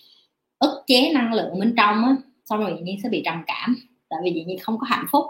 ức 0.58 0.84
chế 0.86 1.12
năng 1.12 1.34
lượng 1.34 1.60
bên 1.60 1.74
trong 1.76 2.04
á 2.04 2.16
xong 2.44 2.60
rồi 2.60 2.74
chị 2.76 2.82
nhi 2.82 2.98
sẽ 3.02 3.08
bị 3.08 3.22
trầm 3.24 3.42
cảm 3.46 3.76
tại 4.08 4.18
vì 4.24 4.32
chị 4.34 4.44
nhi 4.44 4.56
không 4.56 4.78
có 4.78 4.86
hạnh 4.86 5.06
phúc 5.10 5.24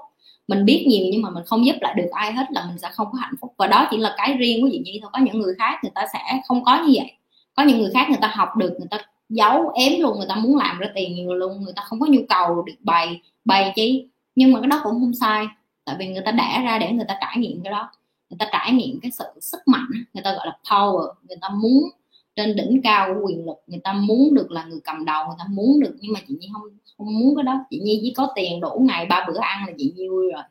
mình 0.55 0.65
biết 0.65 0.85
nhiều 0.89 1.07
nhưng 1.13 1.23
mà 1.23 1.31
mình 1.31 1.45
không 1.47 1.67
giúp 1.67 1.77
lại 1.81 1.95
được 1.97 2.09
ai 2.13 2.33
hết 2.33 2.47
là 2.51 2.65
mình 2.69 2.79
sẽ 2.79 2.89
không 2.93 3.09
có 3.13 3.19
hạnh 3.19 3.35
phúc. 3.41 3.55
Và 3.59 3.67
đó 3.67 3.89
chỉ 3.91 3.97
là 3.97 4.15
cái 4.17 4.37
riêng 4.37 4.63
của 4.63 4.69
chị 4.73 4.83
nhi 4.85 4.99
thôi. 5.03 5.11
Có 5.13 5.21
những 5.21 5.39
người 5.39 5.55
khác 5.59 5.79
người 5.83 5.93
ta 5.95 6.07
sẽ 6.13 6.41
không 6.49 6.65
có 6.65 6.85
như 6.85 6.93
vậy. 6.97 7.13
Có 7.55 7.63
những 7.63 7.79
người 7.79 7.91
khác 7.95 8.07
người 8.09 8.19
ta 8.21 8.29
học 8.35 8.49
được, 8.57 8.75
người 8.79 8.89
ta 8.91 8.99
giấu, 9.29 9.73
ém 9.75 9.93
luôn, 10.01 10.19
người 10.19 10.29
ta 10.29 10.35
muốn 10.35 10.57
làm 10.57 10.79
ra 10.79 10.87
tiền 10.95 11.15
nhiều 11.15 11.35
luôn, 11.35 11.63
người 11.63 11.73
ta 11.77 11.83
không 11.83 12.01
có 12.01 12.07
nhu 12.07 12.21
cầu 12.29 12.63
được 12.63 12.75
bày 12.81 13.21
bày 13.45 13.73
chi 13.75 14.07
nhưng 14.35 14.53
mà 14.53 14.61
cái 14.61 14.69
đó 14.69 14.81
cũng 14.85 14.93
không 14.93 15.15
sai, 15.15 15.47
tại 15.85 15.97
vì 15.99 16.07
người 16.07 16.23
ta 16.25 16.33
đẻ 16.33 16.63
ra 16.65 16.79
để 16.79 16.93
người 16.93 17.05
ta 17.09 17.17
trải 17.21 17.37
nghiệm 17.39 17.63
cái 17.65 17.73
đó. 17.73 17.91
Người 18.31 18.37
ta 18.39 18.47
trải 18.53 18.73
nghiệm 18.73 19.01
cái 19.03 19.11
sự 19.11 19.25
sức 19.41 19.61
mạnh, 19.67 19.87
người 20.15 20.23
ta 20.23 20.33
gọi 20.35 20.47
là 20.47 20.57
power, 20.65 21.13
người 21.29 21.37
ta 21.41 21.49
muốn 21.49 21.91
trên 22.37 22.57
đỉnh 22.57 22.81
cao 22.85 23.15
của 23.15 23.27
quyền 23.27 23.47
lực, 23.47 23.57
người 23.67 23.81
ta 23.85 23.93
muốn 23.93 24.35
được 24.35 24.51
là 24.51 24.65
người 24.65 24.81
cầm 24.85 25.05
đầu, 25.05 25.27
người 25.27 25.37
ta 25.39 25.45
muốn 25.51 25.81
được, 25.81 25.97
nhưng 26.01 26.13
mà 26.13 26.21
chị 26.29 26.35
nhi 26.41 26.49
không 26.53 26.63
không 26.99 27.19
muốn 27.19 27.37
cái 27.37 27.43
đó. 27.43 27.65
Chị 27.71 27.81
nhi 27.81 27.99
chỉ 28.03 28.15
có 28.17 28.33
tiền 28.35 28.61
đủ 28.61 28.83
ngày 28.89 29.07
ba 29.07 29.25
bữa 29.29 29.39
ăn 29.41 29.67
là 29.67 29.73
chị 29.79 29.93
nhi 29.97 30.09
vui 30.09 30.33
rồi. 30.33 30.43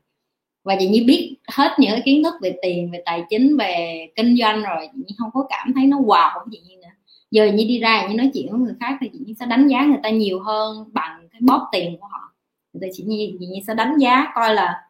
Và 0.64 0.76
chị 0.80 0.90
nhi 0.90 1.04
biết 1.04 1.36
hết 1.48 1.72
những 1.80 1.92
cái 1.92 2.02
kiến 2.06 2.24
thức 2.24 2.34
về 2.42 2.58
tiền, 2.62 2.92
về 2.92 3.02
tài 3.06 3.24
chính, 3.30 3.58
về 3.58 4.08
kinh 4.16 4.38
doanh 4.40 4.62
rồi. 4.64 4.88
Chị 4.94 5.02
nhi 5.08 5.16
không 5.18 5.30
có 5.34 5.46
cảm 5.50 5.74
thấy 5.76 5.86
nó 5.86 5.98
wow 5.98 6.32
của 6.34 6.50
chị 6.52 6.62
nhi 6.68 6.76
nữa. 6.76 6.90
Giờ 7.32 7.46
như 7.46 7.66
đi 7.68 7.80
ra 7.80 8.08
như 8.08 8.16
nói 8.16 8.32
chuyện 8.34 8.52
với 8.52 8.60
người 8.60 8.74
khác 8.80 8.98
thì 9.02 9.10
chị 9.14 9.20
nhi 9.26 9.34
sẽ 9.40 9.46
đánh 9.46 9.68
giá 9.68 9.86
người 9.86 10.00
ta 10.04 10.10
nhiều 10.10 10.40
hơn 10.40 10.90
bằng 10.94 11.28
cái 11.32 11.42
bóp 11.44 11.70
tiền 11.72 11.98
của 12.00 12.08
họ. 12.08 12.34
Thì 12.82 12.88
chị 12.94 13.04
nhi 13.04 13.36
chị 13.40 13.46
nhi 13.46 13.62
sẽ 13.68 13.74
đánh 13.74 13.98
giá 13.98 14.32
coi 14.36 14.56
là 14.56 14.82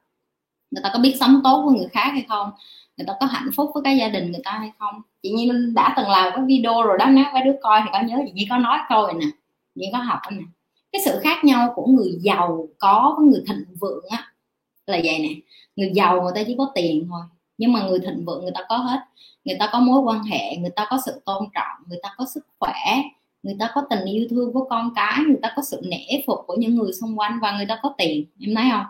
người 0.72 0.84
ta 0.84 0.90
có 0.94 1.00
biết 1.00 1.16
sống 1.20 1.42
tốt 1.44 1.64
với 1.66 1.80
người 1.80 1.88
khác 1.92 2.10
hay 2.12 2.26
không 2.30 2.50
người 3.02 3.08
ta 3.08 3.14
có 3.20 3.26
hạnh 3.26 3.50
phúc 3.56 3.72
với 3.74 3.84
cái 3.84 3.98
gia 3.98 4.08
đình 4.08 4.32
người 4.32 4.42
ta 4.44 4.52
hay 4.52 4.72
không? 4.80 5.02
Chị 5.24 5.32
nhi 5.32 5.52
đã 5.76 5.94
từng 5.98 6.10
làm 6.10 6.32
cái 6.36 6.46
video 6.48 6.84
rồi 6.84 6.98
đó, 6.98 7.06
nếu 7.06 7.26
mấy 7.34 7.44
đứa 7.46 7.56
coi 7.62 7.82
thì 7.84 7.90
có 7.94 8.02
nhớ 8.02 8.18
chị 8.26 8.32
nhi 8.32 8.48
có 8.50 8.58
nói 8.58 8.78
câu 8.90 9.08
này 9.08 9.16
nè 9.20 9.26
nhi 9.76 9.90
có 9.94 9.98
học 10.00 10.20
nè. 10.32 10.42
Cái 10.92 11.02
sự 11.06 11.20
khác 11.24 11.44
nhau 11.44 11.74
của 11.76 11.86
người 11.86 12.12
giàu 12.22 12.68
có 12.80 13.16
với 13.18 13.28
người 13.28 13.44
thịnh 13.48 13.66
vượng 13.80 14.06
á 14.10 14.28
là 14.86 15.00
vậy 15.04 15.20
nè. 15.20 15.30
Người 15.76 15.92
giàu 15.94 16.22
người 16.22 16.32
ta 16.36 16.42
chỉ 16.48 16.56
có 16.58 16.72
tiền 16.76 17.08
thôi, 17.10 17.22
nhưng 17.58 17.74
mà 17.74 17.82
người 17.84 18.00
thịnh 18.00 18.26
vượng 18.26 18.42
người 18.42 18.52
ta 18.56 18.62
có 18.70 18.78
hết. 18.78 19.00
Người 19.46 19.58
ta 19.60 19.70
có 19.72 19.80
mối 19.80 20.00
quan 20.00 20.24
hệ, 20.24 20.56
người 20.58 20.72
ta 20.76 20.88
có 20.90 20.98
sự 21.06 21.22
tôn 21.26 21.44
trọng, 21.54 21.88
người 21.90 22.00
ta 22.04 22.10
có 22.18 22.26
sức 22.34 22.48
khỏe, 22.60 23.02
người 23.44 23.56
ta 23.60 23.72
có 23.74 23.84
tình 23.90 24.06
yêu 24.06 24.28
thương 24.30 24.54
của 24.54 24.68
con 24.70 24.94
cái, 24.96 25.20
người 25.28 25.40
ta 25.42 25.54
có 25.56 25.62
sự 25.62 25.82
nể 25.84 26.24
phục 26.28 26.40
của 26.48 26.56
những 26.56 26.76
người 26.76 26.94
xung 26.94 27.20
quanh 27.20 27.40
và 27.42 27.58
người 27.58 27.66
ta 27.66 27.80
có 27.84 27.94
tiền, 27.98 28.26
em 28.40 28.56
thấy 28.56 28.66
không? 28.72 28.86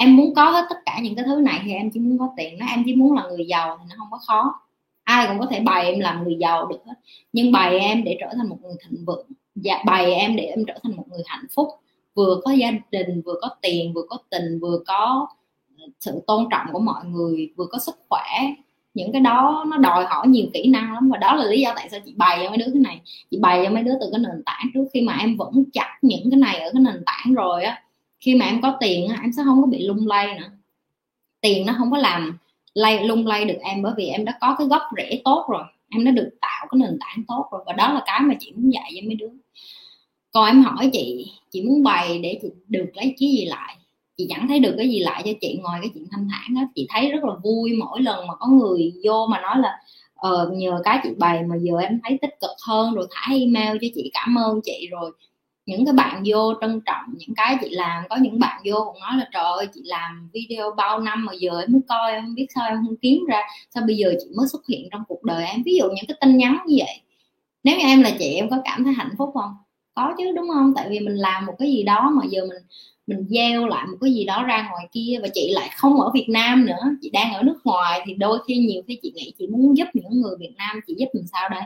Em 0.00 0.16
muốn 0.16 0.34
có 0.34 0.50
hết 0.50 0.66
tất 0.70 0.76
cả 0.86 0.98
những 1.02 1.14
cái 1.14 1.24
thứ 1.24 1.40
này 1.40 1.60
thì 1.64 1.72
em 1.72 1.90
chỉ 1.90 2.00
muốn 2.00 2.18
có 2.18 2.28
tiền 2.36 2.58
nó 2.58 2.66
em 2.66 2.82
chỉ 2.86 2.94
muốn 2.94 3.12
là 3.12 3.22
người 3.28 3.46
giàu 3.46 3.78
thì 3.78 3.84
nó 3.90 3.94
không 3.98 4.08
có 4.10 4.18
khó. 4.26 4.60
Ai 5.04 5.26
cũng 5.28 5.38
có 5.38 5.46
thể 5.46 5.60
bày 5.60 5.84
em 5.84 6.00
làm 6.00 6.24
người 6.24 6.36
giàu 6.40 6.66
được 6.66 6.78
hết. 6.86 6.94
Nhưng 7.32 7.52
bày 7.52 7.78
em 7.78 8.04
để 8.04 8.16
trở 8.20 8.26
thành 8.36 8.48
một 8.48 8.56
người 8.62 8.74
thịnh 8.82 9.04
vượng. 9.04 9.26
Và 9.54 9.82
bày 9.86 10.14
em 10.14 10.36
để 10.36 10.44
em 10.44 10.64
trở 10.66 10.74
thành 10.82 10.96
một 10.96 11.04
người 11.08 11.22
hạnh 11.26 11.44
phúc. 11.54 11.68
Vừa 12.14 12.40
có 12.44 12.52
gia 12.52 12.70
đình, 12.90 13.22
vừa 13.24 13.34
có 13.42 13.48
tiền, 13.62 13.92
vừa 13.92 14.02
có 14.08 14.18
tình, 14.30 14.58
vừa 14.60 14.78
có 14.86 15.28
sự 16.00 16.22
tôn 16.26 16.46
trọng 16.50 16.66
của 16.72 16.78
mọi 16.78 17.04
người, 17.04 17.52
vừa 17.56 17.66
có 17.66 17.78
sức 17.78 17.94
khỏe. 18.08 18.24
Những 18.94 19.12
cái 19.12 19.20
đó 19.20 19.64
nó 19.68 19.76
đòi 19.76 20.04
hỏi 20.04 20.28
nhiều 20.28 20.46
kỹ 20.52 20.68
năng 20.68 20.94
lắm. 20.94 21.10
Và 21.10 21.18
đó 21.18 21.34
là 21.34 21.44
lý 21.44 21.60
do 21.60 21.72
tại 21.76 21.88
sao 21.90 22.00
chị 22.04 22.14
bày 22.16 22.38
cho 22.42 22.48
mấy 22.48 22.58
đứa 22.58 22.70
cái 22.72 22.82
này. 22.82 23.00
Chị 23.30 23.38
bày 23.40 23.64
cho 23.64 23.70
mấy 23.70 23.82
đứa 23.82 23.94
từ 24.00 24.08
cái 24.12 24.18
nền 24.18 24.42
tảng. 24.46 24.66
Trước 24.74 24.84
khi 24.94 25.00
mà 25.00 25.16
em 25.20 25.36
vẫn 25.36 25.64
chặt 25.72 25.98
những 26.02 26.30
cái 26.30 26.38
này 26.38 26.60
ở 26.60 26.70
cái 26.72 26.82
nền 26.82 27.02
tảng 27.06 27.34
rồi 27.34 27.64
á 27.64 27.82
khi 28.20 28.34
mà 28.34 28.46
em 28.46 28.62
có 28.62 28.76
tiền 28.80 29.08
á 29.08 29.18
em 29.22 29.32
sẽ 29.32 29.42
không 29.44 29.62
có 29.62 29.66
bị 29.66 29.86
lung 29.86 30.06
lay 30.06 30.38
nữa. 30.40 30.50
Tiền 31.40 31.66
nó 31.66 31.74
không 31.78 31.90
có 31.90 31.98
làm 31.98 32.38
lay 32.74 33.04
lung 33.04 33.26
lay 33.26 33.44
được 33.44 33.58
em 33.60 33.82
bởi 33.82 33.92
vì 33.96 34.06
em 34.06 34.24
đã 34.24 34.38
có 34.40 34.54
cái 34.58 34.66
gốc 34.66 34.82
rễ 34.96 35.20
tốt 35.24 35.46
rồi. 35.50 35.62
Em 35.90 36.04
đã 36.04 36.10
được 36.10 36.30
tạo 36.40 36.66
cái 36.70 36.78
nền 36.78 36.98
tảng 37.00 37.24
tốt 37.28 37.48
rồi 37.52 37.62
và 37.66 37.72
đó 37.72 37.92
là 37.92 38.02
cái 38.06 38.20
mà 38.22 38.34
chị 38.40 38.52
muốn 38.56 38.72
dạy 38.72 38.92
cho 38.94 39.00
mấy 39.06 39.14
đứa. 39.14 39.30
Còn 40.32 40.46
em 40.46 40.62
hỏi 40.62 40.90
chị 40.92 41.32
chị 41.50 41.62
muốn 41.62 41.82
bày 41.82 42.18
để 42.18 42.38
chị 42.42 42.48
được 42.68 42.90
lấy 42.94 43.14
cái 43.20 43.28
gì 43.30 43.44
lại? 43.44 43.76
Chị 44.16 44.26
chẳng 44.28 44.48
thấy 44.48 44.58
được 44.58 44.74
cái 44.78 44.88
gì 44.88 45.00
lại 45.00 45.22
cho 45.24 45.30
chị 45.40 45.58
ngoài 45.62 45.80
cái 45.82 45.90
chuyện 45.94 46.04
thanh 46.10 46.28
thản 46.32 46.54
đó 46.54 46.60
chị 46.74 46.86
thấy 46.90 47.10
rất 47.10 47.24
là 47.24 47.34
vui 47.44 47.72
mỗi 47.78 48.02
lần 48.02 48.26
mà 48.26 48.34
có 48.34 48.46
người 48.48 48.92
vô 49.04 49.26
mà 49.26 49.40
nói 49.40 49.58
là 49.58 49.78
ờ, 50.14 50.50
nhờ 50.54 50.80
cái 50.84 51.00
chị 51.02 51.10
bày 51.18 51.42
mà 51.42 51.56
giờ 51.60 51.78
em 51.78 52.00
thấy 52.04 52.18
tích 52.22 52.40
cực 52.40 52.50
hơn 52.68 52.94
rồi 52.94 53.06
thả 53.10 53.32
email 53.34 53.76
cho 53.80 53.88
chị 53.94 54.10
cảm 54.14 54.38
ơn 54.38 54.60
chị 54.64 54.88
rồi 54.90 55.12
những 55.70 55.84
cái 55.84 55.94
bạn 55.94 56.22
vô 56.26 56.54
trân 56.60 56.80
trọng 56.86 57.04
những 57.18 57.34
cái 57.36 57.56
chị 57.60 57.68
làm. 57.70 58.04
Có 58.10 58.16
những 58.16 58.38
bạn 58.38 58.62
vô 58.64 58.84
cũng 58.84 59.00
nói 59.00 59.16
là, 59.16 59.28
trời 59.32 59.42
ơi, 59.42 59.66
chị 59.74 59.80
làm 59.84 60.30
video 60.32 60.70
bao 60.76 61.00
năm 61.00 61.24
mà 61.24 61.32
giờ 61.38 61.60
em 61.60 61.72
mới 61.72 61.80
coi, 61.88 62.12
em 62.12 62.24
không 62.24 62.34
biết 62.34 62.46
sao 62.54 62.68
em 62.68 62.76
không 62.86 62.96
kiếm 63.02 63.24
ra, 63.28 63.40
sao 63.74 63.84
bây 63.86 63.96
giờ 63.96 64.14
chị 64.20 64.26
mới 64.36 64.48
xuất 64.48 64.66
hiện 64.68 64.88
trong 64.90 65.02
cuộc 65.08 65.24
đời 65.24 65.46
em? 65.46 65.62
Ví 65.62 65.76
dụ 65.78 65.84
những 65.84 66.04
cái 66.08 66.16
tin 66.20 66.36
nhắn 66.36 66.58
như 66.66 66.76
vậy. 66.78 67.00
Nếu 67.64 67.78
như 67.78 67.84
em 67.84 68.02
là 68.02 68.10
chị, 68.18 68.34
em 68.34 68.50
có 68.50 68.56
cảm 68.64 68.84
thấy 68.84 68.92
hạnh 68.92 69.14
phúc 69.18 69.30
không? 69.34 69.54
Có 69.94 70.14
chứ, 70.18 70.32
đúng 70.36 70.48
không? 70.54 70.72
Tại 70.76 70.86
vì 70.90 71.00
mình 71.00 71.14
làm 71.14 71.46
một 71.46 71.54
cái 71.58 71.72
gì 71.72 71.82
đó 71.82 72.10
mà 72.14 72.22
giờ 72.30 72.40
mình 72.48 72.62
mình 73.06 73.26
gieo 73.28 73.66
lại 73.66 73.86
một 73.86 73.96
cái 74.00 74.12
gì 74.12 74.24
đó 74.24 74.42
ra 74.44 74.68
ngoài 74.70 74.88
kia 74.92 75.18
và 75.22 75.28
chị 75.34 75.50
lại 75.52 75.70
không 75.76 76.00
ở 76.00 76.10
Việt 76.14 76.26
Nam 76.28 76.66
nữa. 76.66 76.82
Chị 77.02 77.10
đang 77.10 77.34
ở 77.34 77.42
nước 77.42 77.58
ngoài 77.64 78.02
thì 78.06 78.14
đôi 78.14 78.38
khi 78.48 78.56
nhiều 78.56 78.82
khi 78.86 78.98
chị 79.02 79.12
nghĩ 79.14 79.32
chị 79.38 79.46
muốn 79.46 79.76
giúp 79.76 79.88
những 79.94 80.20
người 80.20 80.36
Việt 80.38 80.52
Nam, 80.56 80.80
chị 80.86 80.94
giúp 80.98 81.06
làm 81.12 81.24
sao 81.32 81.48
đây? 81.48 81.62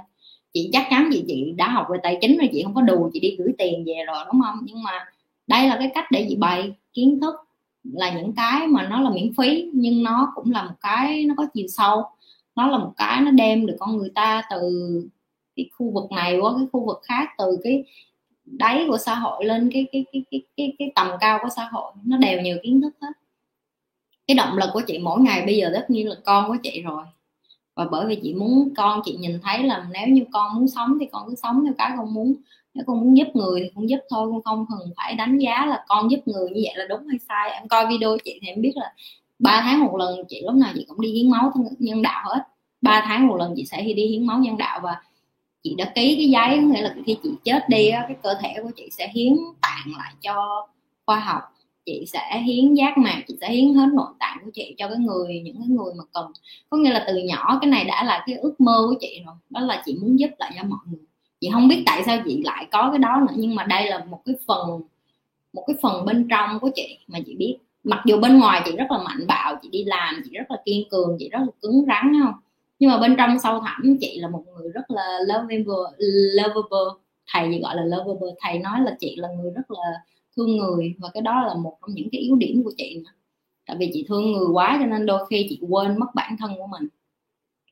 Chị 0.55 0.71
chắc 0.73 0.87
chắn 0.91 1.11
gì 1.13 1.25
chị 1.27 1.53
đã 1.57 1.69
học 1.69 1.87
về 1.91 1.99
tài 2.03 2.19
chính 2.21 2.39
rồi 2.39 2.49
chị 2.53 2.63
không 2.63 2.75
có 2.75 2.81
đùa 2.81 3.11
chị 3.13 3.21
đi 3.21 3.37
gửi 3.39 3.55
tiền 3.59 3.85
về 3.87 3.95
rồi 4.07 4.25
đúng 4.33 4.43
không? 4.43 4.59
Nhưng 4.63 4.83
mà 4.83 5.05
đây 5.47 5.69
là 5.69 5.77
cái 5.77 5.91
cách 5.95 6.05
để 6.11 6.27
chị 6.29 6.37
bày 6.37 6.73
kiến 6.93 7.21
thức 7.21 7.35
là 7.93 8.15
những 8.15 8.33
cái 8.33 8.67
mà 8.67 8.89
nó 8.89 9.01
là 9.01 9.11
miễn 9.11 9.33
phí 9.37 9.71
nhưng 9.73 10.03
nó 10.03 10.33
cũng 10.35 10.53
là 10.53 10.63
một 10.65 10.75
cái 10.81 11.25
nó 11.25 11.35
có 11.37 11.47
chiều 11.55 11.67
sâu. 11.69 12.03
Nó 12.57 12.67
là 12.67 12.79
một 12.79 12.93
cái 12.97 13.21
nó 13.21 13.31
đem 13.31 13.67
được 13.67 13.77
con 13.79 13.97
người 13.97 14.11
ta 14.15 14.43
từ 14.51 14.71
cái 15.57 15.69
khu 15.79 15.91
vực 15.91 16.13
này 16.13 16.39
qua 16.41 16.53
cái 16.57 16.67
khu 16.73 16.87
vực 16.87 17.01
khác 17.03 17.29
từ 17.39 17.59
cái 17.65 17.85
đáy 18.45 18.85
của 18.89 18.99
xã 18.99 19.15
hội 19.15 19.45
lên 19.45 19.71
cái 19.73 19.87
cái 19.93 20.05
cái 20.13 20.25
cái 20.31 20.43
cái, 20.57 20.73
cái 20.79 20.93
tầm 20.95 21.09
cao 21.21 21.39
của 21.43 21.49
xã 21.57 21.69
hội. 21.73 21.93
Nó 22.05 22.17
đều 22.17 22.41
nhiều 22.41 22.57
kiến 22.63 22.81
thức 22.83 22.95
hết. 23.01 23.13
Cái 24.27 24.35
động 24.35 24.57
lực 24.57 24.71
của 24.73 24.83
chị 24.87 24.99
mỗi 24.99 25.21
ngày 25.21 25.47
bây 25.47 25.57
giờ 25.57 25.71
tất 25.75 25.91
nhiên 25.91 26.09
là 26.09 26.15
con 26.25 26.49
của 26.49 26.57
chị 26.63 26.83
rồi 26.83 27.05
và 27.75 27.87
bởi 27.91 28.07
vì 28.07 28.19
chị 28.23 28.35
muốn 28.35 28.75
con, 28.77 29.01
chị 29.05 29.17
nhìn 29.21 29.41
thấy 29.43 29.63
là 29.63 29.87
nếu 29.93 30.09
như 30.09 30.25
con 30.33 30.55
muốn 30.55 30.69
sống 30.69 30.99
thì 31.01 31.07
con 31.13 31.29
cứ 31.29 31.35
sống 31.43 31.65
theo 31.65 31.75
cái 31.79 31.91
con 31.97 32.15
muốn. 32.15 32.35
Nếu 32.75 32.85
con 32.87 33.01
muốn 33.01 33.17
giúp 33.17 33.27
người 33.35 33.61
thì 33.61 33.71
con 33.75 33.89
giúp 33.89 33.99
thôi, 34.11 34.31
con 34.33 34.43
không 34.43 34.67
cần 34.71 34.91
phải 34.97 35.15
đánh 35.15 35.39
giá 35.39 35.67
là 35.67 35.85
con 35.89 36.11
giúp 36.11 36.21
người 36.27 36.51
như 36.51 36.61
vậy 36.65 36.73
là 36.77 36.85
đúng 36.89 37.07
hay 37.09 37.19
sai. 37.29 37.51
Em 37.51 37.69
coi 37.69 37.87
video 37.87 38.17
chị 38.25 38.39
thì 38.43 38.49
em 38.49 38.63
biết 38.63 38.73
là 38.75 38.93
ba 39.39 39.61
tháng 39.65 39.81
một 39.81 39.97
lần 39.97 40.19
chị, 40.29 40.43
lúc 40.45 40.55
nào 40.55 40.73
chị 40.75 40.85
cũng 40.89 41.01
đi 41.01 41.13
hiến 41.13 41.31
máu 41.31 41.53
nhân 41.79 42.03
đạo 42.03 42.25
hết. 42.35 42.43
Ba 42.83 43.05
tháng 43.07 43.27
một 43.27 43.37
lần 43.37 43.55
chị 43.57 43.65
sẽ 43.65 43.83
đi 43.83 44.07
hiến 44.07 44.27
máu 44.27 44.39
nhân 44.39 44.57
đạo 44.57 44.81
và 44.83 45.01
chị 45.63 45.75
đã 45.79 45.85
ký 45.85 46.17
cái 46.17 46.31
giấy 46.31 46.59
nghĩa 46.59 46.83
là 46.83 46.95
khi 47.07 47.17
chị 47.23 47.31
chết 47.45 47.69
đi 47.69 47.91
cái 47.91 48.17
cơ 48.23 48.35
thể 48.35 48.55
của 48.63 48.71
chị 48.77 48.89
sẽ 48.91 49.09
hiến 49.15 49.33
tặng 49.63 49.93
lại 49.99 50.13
cho 50.21 50.67
khoa 51.07 51.21
học 51.21 51.43
chị 51.87 52.05
sẽ 52.07 52.43
hiến 52.47 52.75
giác 52.75 52.99
mạc, 52.99 53.23
chị 53.29 53.37
sẽ 53.41 53.53
hiến 53.53 53.75
hết 53.75 53.87
nội 53.93 54.13
tạng 54.19 54.39
của 54.45 54.51
chị 54.55 54.75
cho 54.79 54.89
cái 54.89 54.99
người, 54.99 55.41
những 55.45 55.57
cái 55.57 55.69
người 55.69 55.95
mà 55.99 56.05
cần. 56.15 56.27
Có 56.71 56.77
nghĩa 56.77 56.91
là 56.91 57.05
từ 57.07 57.17
nhỏ 57.17 57.59
cái 57.61 57.71
này 57.71 57.85
đã 57.85 58.05
là 58.05 58.25
cái 58.27 58.37
ước 58.37 58.61
mơ 58.61 58.87
của 58.89 58.95
chị 59.01 59.23
rồi, 59.27 59.35
đó 59.51 59.61
là 59.61 59.83
chị 59.87 59.99
muốn 60.03 60.19
giúp 60.19 60.31
lại 60.39 60.53
cho 60.57 60.65
mọi 60.65 60.79
người. 60.91 61.01
Chị 61.41 61.51
không 61.53 61.69
biết 61.69 61.83
tại 61.87 62.03
sao 62.07 62.19
chị 62.25 62.43
lại 62.45 62.67
có 62.73 62.89
cái 62.91 62.99
đó 62.99 63.21
nữa, 63.29 63.35
nhưng 63.37 63.55
mà 63.55 63.65
đây 63.65 63.91
là 63.91 64.05
một 64.05 64.21
cái 64.25 64.35
phần, 64.47 64.81
một 65.53 65.65
cái 65.67 65.77
phần 65.83 66.05
bên 66.05 66.27
trong 66.31 66.61
của 66.61 66.71
chị 66.75 66.99
mà 67.07 67.19
chị 67.27 67.35
biết. 67.35 67.57
Mặc 67.85 68.03
dù 68.07 68.21
bên 68.21 68.39
ngoài 68.39 68.63
chị 68.65 68.77
rất 68.77 68.91
là 68.91 68.99
mạnh 68.99 69.27
bạo, 69.29 69.57
chị 69.63 69.69
đi 69.73 69.85
làm, 69.85 70.23
chị 70.25 70.31
rất 70.31 70.51
là 70.51 70.57
kiên 70.65 70.89
cường, 70.91 71.17
chị 71.19 71.29
rất 71.29 71.39
là 71.39 71.53
cứng 71.63 71.85
rắn 71.87 72.13
không? 72.23 72.35
Nhưng 72.79 72.91
mà 72.91 72.99
bên 72.99 73.15
trong 73.19 73.39
sâu 73.39 73.61
thẳm, 73.61 73.97
chị 74.01 74.19
là 74.21 74.29
một 74.29 74.45
người 74.47 74.71
rất 74.73 74.91
là 74.91 75.19
lovable 75.27 76.07
lovable. 76.35 77.01
Thầy 77.33 77.51
gì 77.51 77.61
gọi 77.61 77.77
là 77.77 77.83
lovable, 77.83 78.33
thầy 78.41 78.59
nói 78.59 78.81
là 78.81 78.97
chị 79.01 79.17
là 79.17 79.29
người 79.29 79.51
rất 79.51 79.71
là 79.71 79.91
thương 80.37 80.57
người 80.57 80.95
và 80.99 81.11
cái 81.15 81.23
đó 81.23 81.43
là 81.43 81.55
một 81.55 81.79
trong 81.81 81.95
những 81.95 82.09
cái 82.13 82.21
yếu 82.21 82.37
điểm 82.37 82.63
của 82.65 82.73
chị 82.77 82.97
nữa. 83.05 83.11
tại 83.67 83.77
vì 83.81 83.91
chị 83.95 84.05
thương 84.09 84.33
người 84.33 84.47
quá 84.53 84.79
cho 84.81 84.87
nên 84.87 85.07
đôi 85.07 85.27
khi 85.31 85.47
chị 85.51 85.59
quên 85.69 85.99
mất 86.01 86.07
bản 86.15 86.37
thân 86.39 86.57
của 86.57 86.67
mình. 86.67 86.89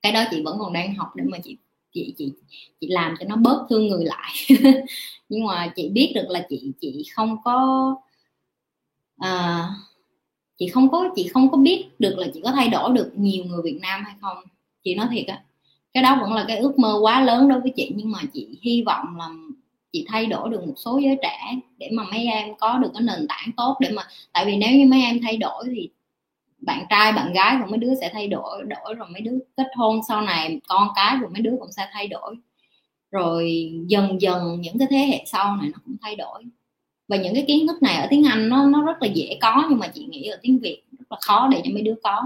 Cái 0.02 0.12
đó 0.12 0.24
chị 0.30 0.42
vẫn 0.42 0.56
còn 0.58 0.72
đang 0.72 0.94
học 0.94 1.16
để 1.16 1.24
mà 1.26 1.38
chị 1.44 1.56
chị 1.92 2.14
chị 2.18 2.32
chị 2.80 2.86
làm 2.88 3.14
cho 3.20 3.26
nó 3.28 3.36
bớt 3.36 3.66
thương 3.70 3.86
người 3.86 4.04
lại. 4.04 4.32
Nhưng 5.28 5.44
mà 5.46 5.72
chị 5.76 5.88
biết 5.88 6.12
được 6.14 6.26
là 6.28 6.46
chị 6.48 6.72
chị 6.80 7.04
không 7.14 7.36
có 7.44 7.96
à, 9.16 9.68
chị 10.58 10.68
không 10.68 10.90
có 10.90 11.10
chị 11.16 11.28
không 11.28 11.50
có 11.50 11.56
biết 11.56 11.84
được 11.98 12.18
là 12.18 12.26
chị 12.34 12.40
có 12.44 12.52
thay 12.52 12.68
đổi 12.68 12.92
được 12.92 13.12
nhiều 13.16 13.44
người 13.44 13.62
Việt 13.64 13.78
Nam 13.82 14.02
hay 14.04 14.14
không. 14.20 14.36
Chị 14.84 14.94
nói 14.94 15.08
thiệt 15.10 15.26
á 15.26 15.42
cái 15.94 16.02
đó 16.02 16.18
vẫn 16.20 16.32
là 16.32 16.44
cái 16.48 16.58
ước 16.58 16.78
mơ 16.78 16.98
quá 17.02 17.20
lớn 17.20 17.48
đối 17.48 17.60
với 17.60 17.72
chị. 17.76 17.92
Nhưng 17.96 18.12
mà 18.12 18.18
chị 18.32 18.58
hy 18.62 18.82
vọng 18.82 19.16
là 19.18 19.28
chị 19.92 20.06
thay 20.08 20.26
đổi 20.26 20.50
được 20.50 20.66
một 20.66 20.74
số 20.76 20.98
giới 20.98 21.18
trẻ 21.22 21.54
để 21.78 21.90
mà 21.92 22.04
mấy 22.10 22.26
em 22.26 22.54
có 22.58 22.78
được 22.78 22.90
cái 22.94 23.02
nền 23.02 23.26
tảng 23.28 23.50
tốt 23.56 23.76
để 23.80 23.90
mà, 23.90 24.02
tại 24.32 24.44
vì 24.46 24.56
nếu 24.56 24.70
như 24.78 24.86
mấy 24.86 25.02
em 25.02 25.20
thay 25.22 25.36
đổi 25.36 25.64
thì 25.66 25.90
bạn 26.58 26.84
trai, 26.90 27.12
bạn 27.12 27.32
gái 27.32 27.56
rồi 27.56 27.68
mấy 27.68 27.78
đứa 27.78 27.94
sẽ 28.00 28.10
thay 28.12 28.28
đổi 28.28 28.62
đổi 28.62 28.94
rồi 28.94 29.08
mấy 29.12 29.20
đứa 29.20 29.38
kết 29.56 29.66
hôn 29.76 30.00
sau 30.08 30.22
này, 30.22 30.60
con 30.68 30.88
cái 30.94 31.16
rồi 31.16 31.30
mấy 31.30 31.42
đứa 31.42 31.56
cũng 31.60 31.72
sẽ 31.72 31.88
thay 31.92 32.08
đổi. 32.08 32.34
Rồi 33.10 33.72
dần 33.86 34.20
dần 34.20 34.60
những 34.60 34.78
cái 34.78 34.88
thế 34.90 34.98
hệ 34.98 35.24
sau 35.26 35.56
này 35.56 35.70
nó 35.72 35.78
cũng 35.86 35.96
thay 36.02 36.16
đổi. 36.16 36.42
Và 37.08 37.16
những 37.16 37.34
cái 37.34 37.44
kiến 37.46 37.66
thức 37.66 37.82
này 37.82 37.96
ở 37.96 38.06
tiếng 38.10 38.26
Anh 38.26 38.48
nó 38.48 38.66
nó 38.66 38.82
rất 38.82 39.02
là 39.02 39.08
dễ 39.08 39.38
có, 39.40 39.66
nhưng 39.70 39.78
mà 39.78 39.88
chị 39.88 40.06
nghĩ 40.10 40.26
ở 40.26 40.38
tiếng 40.42 40.58
Việt 40.58 40.82
rất 40.98 41.06
là 41.10 41.16
khó 41.20 41.48
để 41.52 41.60
cho 41.64 41.70
mấy 41.74 41.82
đứa 41.82 41.94
có. 42.02 42.22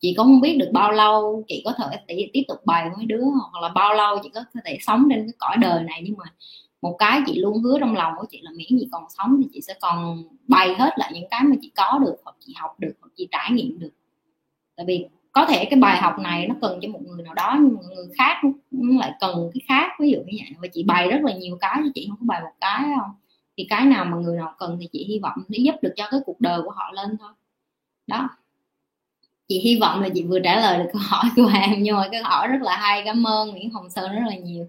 Chị 0.00 0.14
cũng 0.16 0.26
không 0.26 0.40
biết 0.40 0.56
được 0.58 0.68
bao 0.72 0.92
lâu 0.92 1.44
chị 1.48 1.62
có 1.64 1.72
thể 1.78 2.28
tiếp 2.32 2.42
tục 2.48 2.58
bày 2.64 2.90
mấy 2.96 3.06
đứa 3.06 3.22
hoặc 3.22 3.62
là 3.62 3.68
bao 3.68 3.94
lâu 3.94 4.18
chị 4.22 4.28
có 4.34 4.44
thể 4.64 4.78
sống 4.80 5.08
trên 5.10 5.20
cái 5.20 5.34
cõi 5.38 5.56
đời 5.60 5.82
này, 5.82 6.00
nhưng 6.04 6.16
mà 6.18 6.24
một 6.82 6.96
cái 6.98 7.22
chị 7.26 7.38
luôn 7.38 7.62
hứa 7.62 7.78
trong 7.80 7.96
lòng 7.96 8.12
của 8.18 8.26
chị 8.30 8.40
là 8.42 8.50
miễn 8.54 8.78
gì 8.78 8.88
còn 8.92 9.04
sống 9.18 9.40
thì 9.42 9.48
chị 9.52 9.60
sẽ 9.60 9.74
còn 9.80 10.22
bày 10.48 10.74
hết 10.74 10.90
lại 10.96 11.10
những 11.14 11.28
cái 11.30 11.40
mà 11.44 11.56
chị 11.60 11.72
có 11.76 11.98
được, 11.98 12.16
hoặc 12.24 12.36
chị 12.40 12.54
học 12.56 12.80
được, 12.80 12.92
hoặc 13.00 13.08
chị 13.16 13.28
trải 13.30 13.50
nghiệm 13.52 13.78
được. 13.78 13.92
Tại 14.76 14.86
vì 14.86 15.06
có 15.32 15.46
thể 15.46 15.64
cái 15.64 15.80
bài 15.80 15.96
học 15.96 16.18
này 16.18 16.46
nó 16.48 16.54
cần 16.60 16.78
cho 16.82 16.88
một 16.88 17.00
người 17.02 17.22
nào 17.22 17.34
đó, 17.34 17.58
nhưng 17.60 17.74
mà 17.74 17.80
người 17.94 18.06
khác 18.18 18.40
lại 18.70 19.12
cần 19.20 19.50
cái 19.54 19.60
khác, 19.68 19.92
ví 20.00 20.10
dụ 20.10 20.18
như 20.18 20.38
vậy. 20.38 20.56
Và 20.62 20.68
chị 20.72 20.82
bày 20.82 21.10
rất 21.10 21.18
là 21.22 21.32
nhiều 21.32 21.56
cái 21.60 21.80
chứ 21.84 21.90
chị, 21.94 22.06
không 22.08 22.18
có 22.20 22.24
bày 22.26 22.40
một 22.40 22.54
cái 22.60 22.82
không. 23.00 23.10
Thì 23.56 23.66
cái 23.70 23.84
nào 23.84 24.04
mà 24.04 24.16
người 24.16 24.36
nào 24.36 24.54
cần 24.58 24.78
thì 24.80 24.88
chị 24.92 25.04
hy 25.08 25.18
vọng 25.18 25.38
nó 25.38 25.56
giúp 25.58 25.74
được 25.82 25.92
cho 25.96 26.08
cái 26.10 26.20
cuộc 26.26 26.40
đời 26.40 26.62
của 26.62 26.70
họ 26.70 26.92
lên 26.92 27.16
thôi. 27.20 27.30
Đó. 28.06 28.28
Chị 29.48 29.58
hy 29.58 29.78
vọng 29.80 30.00
là 30.00 30.08
chị 30.14 30.24
vừa 30.24 30.38
trả 30.44 30.60
lời 30.60 30.78
được 30.78 30.90
câu 30.92 31.02
hỏi 31.04 31.24
của 31.36 31.50
em 31.54 31.82
nhưng 31.82 31.96
mà 31.96 32.08
cái 32.12 32.22
hỏi 32.22 32.48
rất 32.48 32.62
là 32.62 32.76
hay, 32.76 33.02
cảm 33.04 33.26
ơn 33.26 33.50
nguyễn 33.50 33.70
hồng 33.70 33.90
sơn 33.90 34.12
rất 34.12 34.22
là 34.26 34.36
nhiều 34.36 34.66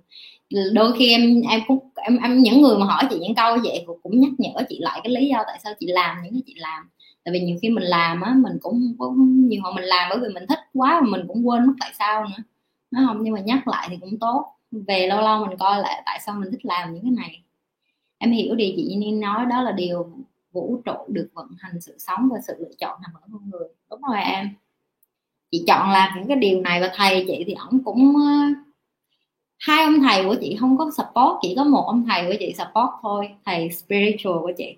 đôi 0.73 0.93
khi 0.97 1.11
em 1.11 1.41
em 1.49 1.59
cũng 1.67 1.79
em, 1.95 2.17
em 2.17 2.41
những 2.41 2.61
người 2.61 2.77
mà 2.77 2.85
hỏi 2.85 3.03
chị 3.09 3.19
những 3.19 3.35
câu 3.35 3.57
vậy 3.63 3.85
cũng 4.03 4.19
nhắc 4.19 4.31
nhở 4.37 4.49
chị 4.69 4.79
lại 4.81 4.99
cái 5.03 5.13
lý 5.13 5.27
do 5.27 5.43
tại 5.47 5.59
sao 5.63 5.73
chị 5.79 5.87
làm 5.87 6.17
những 6.23 6.33
cái 6.33 6.41
chị 6.45 6.53
làm. 6.57 6.89
Tại 7.23 7.33
vì 7.33 7.39
nhiều 7.39 7.57
khi 7.61 7.69
mình 7.69 7.83
làm 7.83 8.21
á 8.21 8.33
mình 8.37 8.57
cũng 8.61 8.95
có 8.99 9.13
nhiều 9.17 9.61
hồi 9.63 9.73
mình 9.73 9.83
làm 9.83 10.09
bởi 10.09 10.19
vì 10.19 10.33
mình 10.33 10.47
thích 10.49 10.59
quá 10.73 11.01
mà 11.01 11.07
mình 11.09 11.27
cũng 11.27 11.47
quên 11.47 11.65
mất 11.65 11.73
tại 11.79 11.91
sao 11.99 12.25
nữa. 12.25 12.43
Nó 12.91 13.01
không 13.07 13.23
nhưng 13.23 13.33
mà 13.33 13.39
nhắc 13.39 13.67
lại 13.67 13.87
thì 13.91 13.97
cũng 14.01 14.19
tốt. 14.19 14.45
Về 14.71 15.07
lâu 15.07 15.21
lâu 15.21 15.45
mình 15.45 15.57
coi 15.57 15.79
lại 15.79 16.01
tại 16.05 16.19
sao 16.25 16.35
mình 16.35 16.51
thích 16.51 16.65
làm 16.65 16.93
những 16.93 17.03
cái 17.03 17.11
này. 17.11 17.43
Em 18.17 18.31
hiểu 18.31 18.55
đi 18.55 18.73
chị 18.75 18.95
nên 18.95 19.19
nói 19.19 19.45
đó 19.45 19.61
là 19.61 19.71
điều 19.71 20.11
vũ 20.51 20.81
trụ 20.85 20.95
được 21.07 21.29
vận 21.33 21.47
hành 21.59 21.81
sự 21.81 21.95
sống 21.97 22.29
và 22.31 22.39
sự 22.47 22.53
lựa 22.59 22.71
chọn 22.79 23.01
nằm 23.01 23.11
ở 23.13 23.21
con 23.31 23.49
người. 23.49 23.67
Đúng 23.89 24.01
rồi 24.01 24.21
em. 24.23 24.49
Chị 25.51 25.63
chọn 25.67 25.91
làm 25.91 26.19
những 26.19 26.27
cái 26.27 26.37
điều 26.37 26.61
này 26.61 26.81
và 26.81 26.91
thầy 26.95 27.25
chị 27.27 27.43
thì 27.47 27.53
ổng 27.53 27.83
cũng 27.83 28.13
hai 29.61 29.83
ông 29.83 29.99
thầy 29.99 30.25
của 30.25 30.35
chị 30.41 30.55
không 30.59 30.77
có 30.77 30.91
support, 30.97 31.37
chỉ 31.41 31.53
có 31.57 31.63
một 31.63 31.83
ông 31.87 32.05
thầy 32.09 32.25
của 32.27 32.33
chị 32.39 32.53
support 32.57 32.89
thôi, 33.01 33.29
thầy 33.45 33.71
spiritual 33.71 34.39
của 34.41 34.51
chị. 34.57 34.75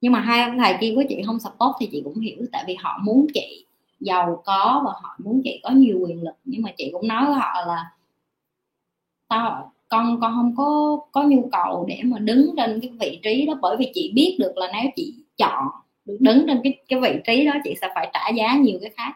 Nhưng 0.00 0.12
mà 0.12 0.20
hai 0.20 0.42
ông 0.42 0.58
thầy 0.58 0.74
kia 0.80 0.92
của 0.94 1.02
chị 1.08 1.22
không 1.26 1.38
support 1.38 1.76
thì 1.80 1.88
chị 1.92 2.00
cũng 2.04 2.20
hiểu, 2.20 2.46
tại 2.52 2.64
vì 2.66 2.74
họ 2.74 2.98
muốn 3.02 3.26
chị 3.34 3.66
giàu 4.00 4.42
có 4.44 4.82
và 4.84 4.92
họ 5.02 5.16
muốn 5.24 5.40
chị 5.44 5.60
có 5.62 5.70
nhiều 5.70 5.98
quyền 6.00 6.22
lực. 6.22 6.34
Nhưng 6.44 6.62
mà 6.62 6.70
chị 6.76 6.90
cũng 6.92 7.08
nói 7.08 7.26
với 7.26 7.34
họ 7.34 7.52
là, 7.66 7.90
tao, 9.28 9.72
con 9.88 10.20
con 10.20 10.32
không 10.34 10.54
có 10.56 10.98
có 11.12 11.22
nhu 11.22 11.48
cầu 11.52 11.84
để 11.88 12.00
mà 12.04 12.18
đứng 12.18 12.54
trên 12.56 12.80
cái 12.80 12.90
vị 13.00 13.20
trí 13.22 13.46
đó, 13.46 13.54
bởi 13.62 13.76
vì 13.76 13.90
chị 13.94 14.12
biết 14.14 14.36
được 14.40 14.52
là 14.56 14.70
nếu 14.72 14.90
chị 14.96 15.14
chọn 15.36 15.66
được 16.04 16.16
đứng 16.20 16.46
trên 16.46 16.60
cái 16.64 16.78
cái 16.88 17.00
vị 17.00 17.20
trí 17.26 17.46
đó, 17.46 17.52
chị 17.64 17.74
sẽ 17.80 17.88
phải 17.94 18.10
trả 18.14 18.28
giá 18.36 18.56
nhiều 18.56 18.78
cái 18.80 18.90
khác. 18.96 19.12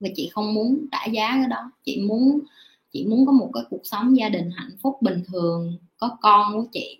Và 0.00 0.08
chị 0.14 0.28
không 0.32 0.54
muốn 0.54 0.86
trả 0.92 1.06
giá 1.06 1.30
cái 1.30 1.46
đó. 1.50 1.70
Chị 1.84 2.00
muốn 2.08 2.40
chị 2.96 3.06
muốn 3.08 3.26
có 3.26 3.32
một 3.32 3.50
cái 3.54 3.62
cuộc 3.70 3.80
sống 3.84 4.16
gia 4.16 4.28
đình 4.28 4.50
hạnh 4.56 4.70
phúc 4.82 4.96
bình 5.02 5.22
thường 5.26 5.78
có 5.96 6.16
con 6.20 6.52
của 6.52 6.64
chị. 6.72 6.98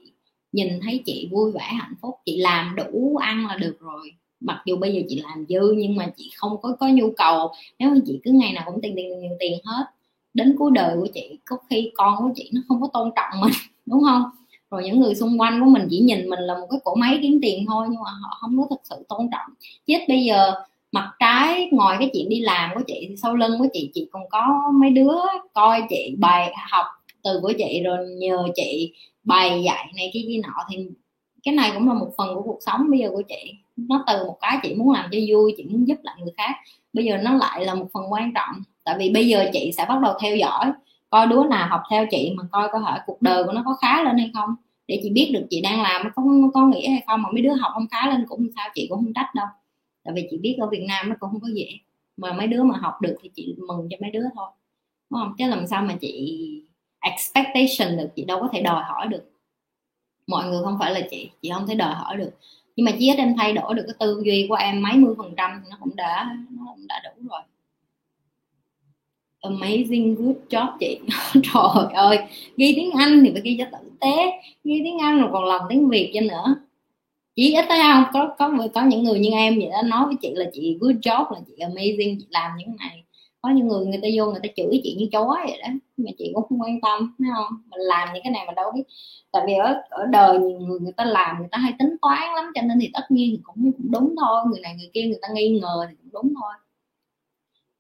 Nhìn 0.53 0.81
thấy 0.83 1.03
chị 1.07 1.29
vui 1.31 1.53
vẻ 1.53 1.61
hạnh 1.61 1.95
phúc 2.03 2.15
chị 2.25 2.37
làm 2.37 2.77
đủ 2.77 3.17
ăn 3.17 3.47
là 3.47 3.57
được 3.57 3.77
rồi. 3.81 4.13
Mặc 4.41 4.63
dù 4.67 4.77
bây 4.77 4.95
giờ 4.95 5.01
chị 5.09 5.23
làm 5.25 5.47
dư 5.49 5.73
nhưng 5.77 5.97
mà 5.97 6.13
chị 6.17 6.31
không 6.37 6.61
có 6.63 6.77
có 6.81 6.89
nhu 6.89 7.11
cầu. 7.17 7.53
Nếu 7.79 7.91
mà 7.91 7.97
chị 8.07 8.21
cứ 8.25 8.31
ngày 8.31 8.53
nào 8.53 8.65
cũng 8.67 8.81
tiền 8.83 8.93
tiền 8.97 9.11
tiền, 9.21 9.31
tiền 9.41 9.59
hết 9.65 9.85
đến 10.35 10.57
cuối 10.59 10.71
đời 10.75 10.97
của 11.01 11.09
chị 11.15 11.39
có 11.45 11.57
khi 11.71 11.91
con 11.95 12.17
của 12.19 12.31
chị 12.35 12.51
nó 12.55 12.61
không 12.69 12.81
có 12.81 12.89
tôn 12.93 13.11
trọng 13.17 13.41
mình 13.41 13.53
đúng 13.87 14.03
không? 14.03 14.23
Rồi 14.71 14.85
những 14.85 15.01
người 15.01 15.15
xung 15.15 15.41
quanh 15.41 15.61
của 15.61 15.71
mình 15.71 15.87
chỉ 15.91 15.99
nhìn 16.01 16.29
mình 16.29 16.41
là 16.41 16.55
một 16.55 16.67
cái 16.71 16.81
cỗ 16.85 16.95
máy 16.95 17.19
kiếm 17.23 17.39
tiền 17.43 17.65
thôi 17.67 17.87
nhưng 17.91 18.03
mà 18.03 18.11
họ 18.23 18.39
không 18.41 18.59
có 18.59 18.67
thực 18.71 18.81
sự 18.85 19.05
tôn 19.09 19.29
trọng. 19.33 19.55
Chết 19.87 20.05
bây 20.09 20.25
giờ 20.25 20.55
mặt 20.93 21.13
trái 21.19 21.69
ngoài 21.73 21.97
cái 22.01 22.11
chuyện 22.15 22.29
đi 22.29 22.41
làm 22.41 22.71
của 22.75 22.81
chị 22.87 23.07
thì 23.09 23.17
sau 23.17 23.37
lưng 23.37 23.59
của 23.59 23.67
chị 23.73 23.91
chị 23.95 24.09
còn 24.13 24.23
có 24.31 24.73
mấy 24.81 24.91
đứa 24.91 25.15
coi 25.53 25.83
chị, 25.89 26.15
bài 26.19 26.55
học 26.71 26.87
từ 27.25 27.39
của 27.43 27.53
chị 27.59 27.83
rồi 27.85 27.99
nhờ 28.19 28.47
chị 28.55 28.93
bài 29.25 29.63
dạy 29.65 29.93
này 29.97 30.11
cái 30.15 30.23
gì 30.23 30.39
nọ. 30.39 30.55
Thì 30.71 30.87
cái 31.43 31.55
này 31.55 31.71
cũng 31.75 31.89
là 31.89 31.95
một 31.95 32.11
phần 32.19 32.35
của 32.35 32.43
cuộc 32.43 32.59
sống 32.61 32.91
bây 32.91 32.99
giờ 32.99 33.11
của 33.11 33.23
chị. 33.29 33.53
Nó 33.77 34.05
từ 34.07 34.27
một 34.27 34.37
cái 34.41 34.59
chị 34.63 34.75
muốn 34.75 34.91
làm 34.93 35.11
cho 35.13 35.19
vui, 35.29 35.55
chị 35.57 35.65
muốn 35.71 35.89
giúp 35.89 35.99
lại 36.03 36.17
người 36.21 36.33
khác. 36.37 36.57
Bây 36.93 37.05
giờ 37.05 37.17
nó 37.17 37.35
lại 37.35 37.65
là 37.65 37.75
một 37.75 37.87
phần 37.93 38.13
quan 38.13 38.33
trọng. 38.35 38.63
Tại 38.85 38.97
vì 38.99 39.11
bây 39.11 39.29
giờ 39.29 39.51
chị 39.53 39.73
sẽ 39.77 39.87
bắt 39.89 40.01
đầu 40.03 40.15
theo 40.21 40.37
dõi, 40.37 40.73
coi 41.11 41.27
đứa 41.27 41.45
nào 41.45 41.69
học 41.69 41.81
theo 41.91 42.07
chị 42.11 42.33
mà 42.37 42.45
coi 42.53 42.69
có 42.73 42.79
hỏi 42.79 42.99
cuộc 43.07 43.23
đời 43.23 43.45
của 43.45 43.53
nó 43.53 43.63
có 43.65 43.77
khá 43.81 44.03
lên 44.03 44.19
hay 44.19 44.31
không. 44.35 44.55
Để 44.89 45.01
chị 45.03 45.11
biết 45.11 45.31
được 45.35 45.47
chị 45.51 45.61
đang 45.61 45.83
làm 45.83 46.03
có 46.15 46.23
có 46.55 46.67
nghĩa 46.67 46.89
hay 46.89 47.03
không, 47.07 47.23
mà 47.23 47.29
mấy 47.33 47.43
đứa 47.43 47.53
học 47.53 47.71
không 47.75 47.87
khá 47.91 48.11
lên 48.11 48.25
cũng 48.29 48.49
sao 48.57 48.69
chị 48.75 48.87
cũng 48.91 48.99
không 48.99 49.13
trách 49.15 49.35
đâu 49.35 49.47
tại 50.07 50.15
vì 50.15 50.29
chị 50.31 50.39
biết 50.39 50.57
ở 50.61 50.67
Việt 50.67 50.85
Nam 50.89 51.09
nó 51.09 51.15
cũng 51.21 51.31
không 51.31 51.41
có 51.41 51.49
dễ. 51.55 51.69
Mà 52.17 52.33
mấy 52.33 52.47
đứa 52.47 52.63
mà 52.63 52.79
học 52.79 52.95
được 53.03 53.17
thì 53.23 53.31
chị 53.35 53.55
mừng 53.69 53.89
cho 53.91 53.97
mấy 54.01 54.11
đứa 54.11 54.25
thôi. 54.35 54.49
Đúng 55.11 55.21
không? 55.21 55.35
Chứ 55.39 55.49
làm 55.49 55.67
sao 55.67 55.83
mà 55.83 55.97
chị 56.01 56.63
expectation 57.01 57.97
được, 57.97 58.09
chị 58.17 58.25
đâu 58.25 58.41
có 58.41 58.49
thể 58.53 58.63
đòi 58.63 58.85
hỏi 58.85 59.07
được. 59.09 59.31
Mọi 60.27 60.49
người 60.49 60.63
không 60.65 60.77
phải 60.81 60.95
là 60.95 61.01
chị 61.11 61.31
chị 61.43 61.51
không 61.55 61.67
thể 61.67 61.75
đòi 61.75 61.95
hỏi 61.95 62.17
được. 62.17 62.31
Nhưng 62.77 62.85
mà 62.85 62.93
chỉ 62.99 63.11
ít 63.11 63.17
em 63.19 63.35
thay 63.39 63.53
đổi 63.53 63.75
được 63.75 63.83
cái 63.87 63.95
tư 63.99 64.23
duy 64.25 64.47
của 64.49 64.55
em 64.55 64.83
mấy 64.83 64.97
mươi 64.97 65.15
phần 65.19 65.35
trăm 65.37 65.51
thì 65.65 65.69
nó 65.71 65.77
cũng 65.81 65.97
đã, 65.97 66.37
nó 66.51 66.63
cũng 66.75 66.87
đã 66.87 67.03
đủ 67.05 67.29
rồi. 67.29 67.41
Amazing, 69.41 70.15
good 70.15 70.37
job 70.51 70.77
chị. 70.81 71.01
Trời 71.33 71.93
ơi, 71.95 72.19
ghi 72.57 72.73
tiếng 72.77 72.91
anh 72.91 73.23
thì 73.25 73.31
phải 73.33 73.43
ghi 73.45 73.57
cho 73.59 73.65
tử 73.73 73.91
tế. 74.01 74.33
Ghi 74.65 74.81
tiếng 74.85 74.99
anh 74.99 75.21
rồi 75.21 75.31
còn 75.33 75.45
lòng 75.45 75.63
tiếng 75.69 75.89
việt 75.89 76.11
cho 76.15 76.21
nữa 76.21 76.66
chỉ 77.37 77.55
ít 77.55 77.65
thấy 77.69 77.81
không? 77.83 78.05
Có 78.13 78.35
có 78.39 78.69
có 78.75 78.85
những 78.85 79.05
người 79.05 79.19
như 79.19 79.31
em 79.31 79.59
vậy 79.59 79.69
đó 79.73 79.83
nói 79.83 80.07
với 80.07 80.15
chị 80.23 80.33
là 80.35 80.45
chị 80.53 80.79
good 80.81 80.97
job 80.97 81.33
là 81.33 81.41
chị 81.47 81.53
amazing 81.59 82.17
chị 82.21 82.27
làm 82.31 82.51
những 82.59 82.77
này. 82.77 83.05
Có 83.43 83.51
những 83.51 83.69
người 83.69 83.87
người 83.87 83.99
ta 84.03 84.09
vô 84.17 84.31
người 84.31 84.41
ta 84.43 84.49
chửi 84.57 84.81
chị 84.85 84.97
như 84.99 85.07
chó 85.13 85.37
vậy 85.49 85.61
đó 85.63 85.69
mà 85.97 86.11
chị 86.19 86.31
cũng 86.35 86.45
không 86.49 86.61
quan 86.63 86.81
tâm 86.81 87.15
thấy 87.19 87.29
không? 87.37 87.53
Mình 87.71 87.81
làm 87.81 88.09
những 88.15 88.23
cái 88.25 88.33
này 88.33 88.45
mà 88.47 88.53
đâu 88.57 88.71
biết. 88.75 88.83
Tại 89.33 89.43
vì 89.47 89.55
ở 89.55 89.83
ở 89.91 90.07
đời 90.07 90.39
nhiều 90.39 90.59
người 90.61 90.81
người 90.81 90.93
ta 90.97 91.05
làm 91.05 91.39
người 91.39 91.49
ta 91.51 91.59
hay 91.59 91.73
tính 91.79 91.97
toán 92.03 92.35
lắm 92.37 92.45
cho 92.55 92.63
nên 92.63 92.79
thì 92.81 92.91
tất 92.95 93.11
nhiên 93.11 93.37
thì 93.37 93.41
cũng, 93.43 93.73
cũng 93.73 93.91
đúng 93.93 94.15
thôi. 94.21 94.45
Người 94.51 94.61
này 94.61 94.75
người 94.79 94.91
kia 94.95 95.03
người 95.03 95.19
ta 95.23 95.29
nghi 95.35 95.59
ngờ 95.63 95.87
thì 95.89 95.95
cũng 96.03 96.13
đúng 96.13 96.35
thôi. 96.41 96.53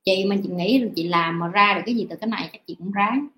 Chị 0.05 0.25
mà 0.25 0.37
chị 0.43 0.49
nghĩ 0.49 0.79
là 0.79 0.89
chị 0.97 1.09
làm 1.09 1.39
mà 1.39 1.49
ra 1.49 1.75
được 1.77 1.83
cái 1.87 1.95
gì 1.95 2.07
từ 2.11 2.17
cái 2.17 2.29
này 2.29 2.49
chắc 2.53 2.67
chị 2.67 2.75
cũng 2.79 2.93
ráng. 2.93 3.29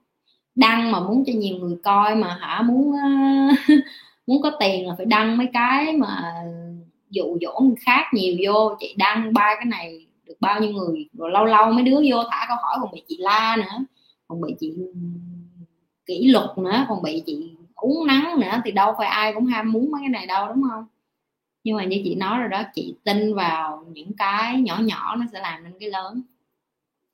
Đăng 0.55 0.93
mà 0.93 1.01
muốn 1.01 1.25
cho 1.27 1.33
nhiều 1.37 1.57
người 1.59 1.77
coi 1.85 2.15
mà 2.15 2.39
hả 2.41 2.63
muốn 2.63 2.93
muốn 4.29 4.43
có 4.43 4.51
tiền 4.61 4.89
là 4.89 4.95
phải 4.97 5.07
đăng 5.07 5.39
mấy 5.39 5.49
cái 5.53 5.97
mà 5.97 6.35
dụ 7.11 7.39
dỗ 7.41 7.61
người 7.61 7.77
khác 7.81 8.05
nhiều 8.13 8.37
vô. 8.47 8.77
Chị 8.81 8.95
đăng 8.99 9.33
ba 9.33 9.55
cái 9.57 9.65
này 9.65 10.07
được 10.27 10.37
bao 10.41 10.61
nhiêu 10.61 10.73
người, 10.73 11.09
rồi 11.13 11.31
lâu 11.31 11.45
lâu 11.45 11.73
mấy 11.73 11.85
đứa 11.85 12.01
vô 12.11 12.23
thả 12.31 12.45
câu 12.49 12.57
hỏi, 12.63 12.77
còn 12.81 12.91
bị 12.93 13.03
chị 13.09 13.17
la 13.21 13.57
nữa, 13.57 13.85
còn 14.29 14.41
bị 14.41 14.55
chị 14.61 14.73
kỷ 16.07 16.29
luật 16.29 16.59
nữa, 16.59 16.85
còn 16.89 17.03
bị 17.03 17.23
chị 17.27 17.53
uống 17.75 18.07
nắng 18.07 18.41
nữa, 18.41 18.63
thì 18.65 18.71
đâu 18.71 18.95
phải 18.99 19.07
ai 19.07 19.35
cũng 19.35 19.47
ham 19.47 19.73
muốn 19.73 19.91
mấy 19.91 20.01
cái 20.03 20.09
này 20.09 20.27
đâu, 20.27 20.49
đúng 20.49 20.63
không? 20.71 20.87
Nhưng 21.65 21.77
mà 21.77 21.85
như 21.85 22.01
chị 22.05 22.15
nói 22.15 22.39
rồi 22.39 22.49
đó, 22.49 22.63
chị 22.75 22.95
tin 23.05 23.35
vào 23.35 23.85
những 23.93 24.13
cái 24.19 24.61
nhỏ 24.61 24.79
nhỏ 24.83 25.17
nó 25.17 25.25
sẽ 25.33 25.41
làm 25.41 25.65
nên 25.65 25.73
cái 25.81 25.91
lớn. 25.91 26.23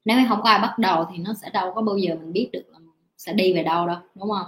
Nếu 0.05 0.19
không 0.29 0.43
có 0.43 0.51
ai 0.51 0.61
bắt 0.61 0.79
đầu 0.79 1.07
thì 1.13 1.19
nó 1.19 1.35
sẽ 1.43 1.51
đâu 1.51 1.73
có 1.75 1.83
bao 1.83 1.97
giờ 1.97 2.15
mình 2.15 2.33
biết 2.33 2.49
được 2.53 2.65
là 2.73 2.79
sẽ 3.17 3.33
đi 3.33 3.53
về 3.53 3.63
đâu 3.63 3.87
đâu, 3.87 3.97
đúng 4.15 4.31
không? 4.31 4.47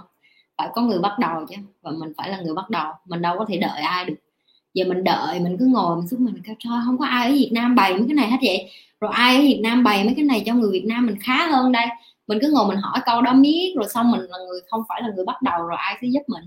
Phải 0.57 0.69
có 0.73 0.81
người 0.81 0.99
bắt 0.99 1.19
đầu 1.19 1.45
chứ. 1.49 1.55
Và 1.81 1.91
mình 1.91 2.13
phải 2.17 2.29
là 2.29 2.41
người 2.41 2.53
bắt 2.53 2.69
đầu, 2.69 2.93
mình 3.05 3.21
đâu 3.21 3.35
có 3.39 3.45
thể 3.49 3.57
đợi 3.57 3.81
ai 3.81 4.05
được. 4.05 4.15
Giờ 4.73 4.85
mình 4.87 5.03
đợi, 5.03 5.39
mình 5.39 5.57
cứ 5.59 5.65
ngồi, 5.65 5.95
mình 5.95 6.07
xuống 6.07 6.25
mình 6.25 6.41
kêu 6.45 6.55
thôi 6.63 6.79
không 6.85 6.97
có 6.97 7.05
ai 7.05 7.27
ở 7.27 7.33
Việt 7.33 7.49
Nam 7.53 7.75
bày 7.75 7.93
mấy 7.93 8.03
cái 8.07 8.15
này 8.15 8.31
hết 8.31 8.37
vậy. 8.41 8.69
Rồi 9.01 9.11
ai 9.13 9.35
ở 9.35 9.41
Việt 9.41 9.59
Nam 9.63 9.83
bày 9.83 10.03
mấy 10.03 10.13
cái 10.15 10.25
này 10.25 10.43
cho 10.45 10.53
người 10.53 10.71
Việt 10.71 10.85
Nam 10.85 11.05
mình 11.05 11.15
khá 11.21 11.47
hơn 11.47 11.71
đây. 11.71 11.85
Mình 12.27 12.37
cứ 12.41 12.51
ngồi 12.53 12.67
mình 12.67 12.77
hỏi 12.77 12.99
câu 13.05 13.21
đó 13.21 13.33
miết, 13.33 13.73
rồi 13.75 13.87
xong 13.89 14.11
mình 14.11 14.21
là 14.21 14.37
người, 14.47 14.61
không 14.69 14.81
phải 14.89 15.01
là 15.01 15.09
người 15.15 15.25
bắt 15.25 15.41
đầu 15.41 15.63
rồi 15.63 15.77
ai 15.79 15.97
sẽ 16.01 16.07
giúp 16.07 16.21
mình. 16.27 16.43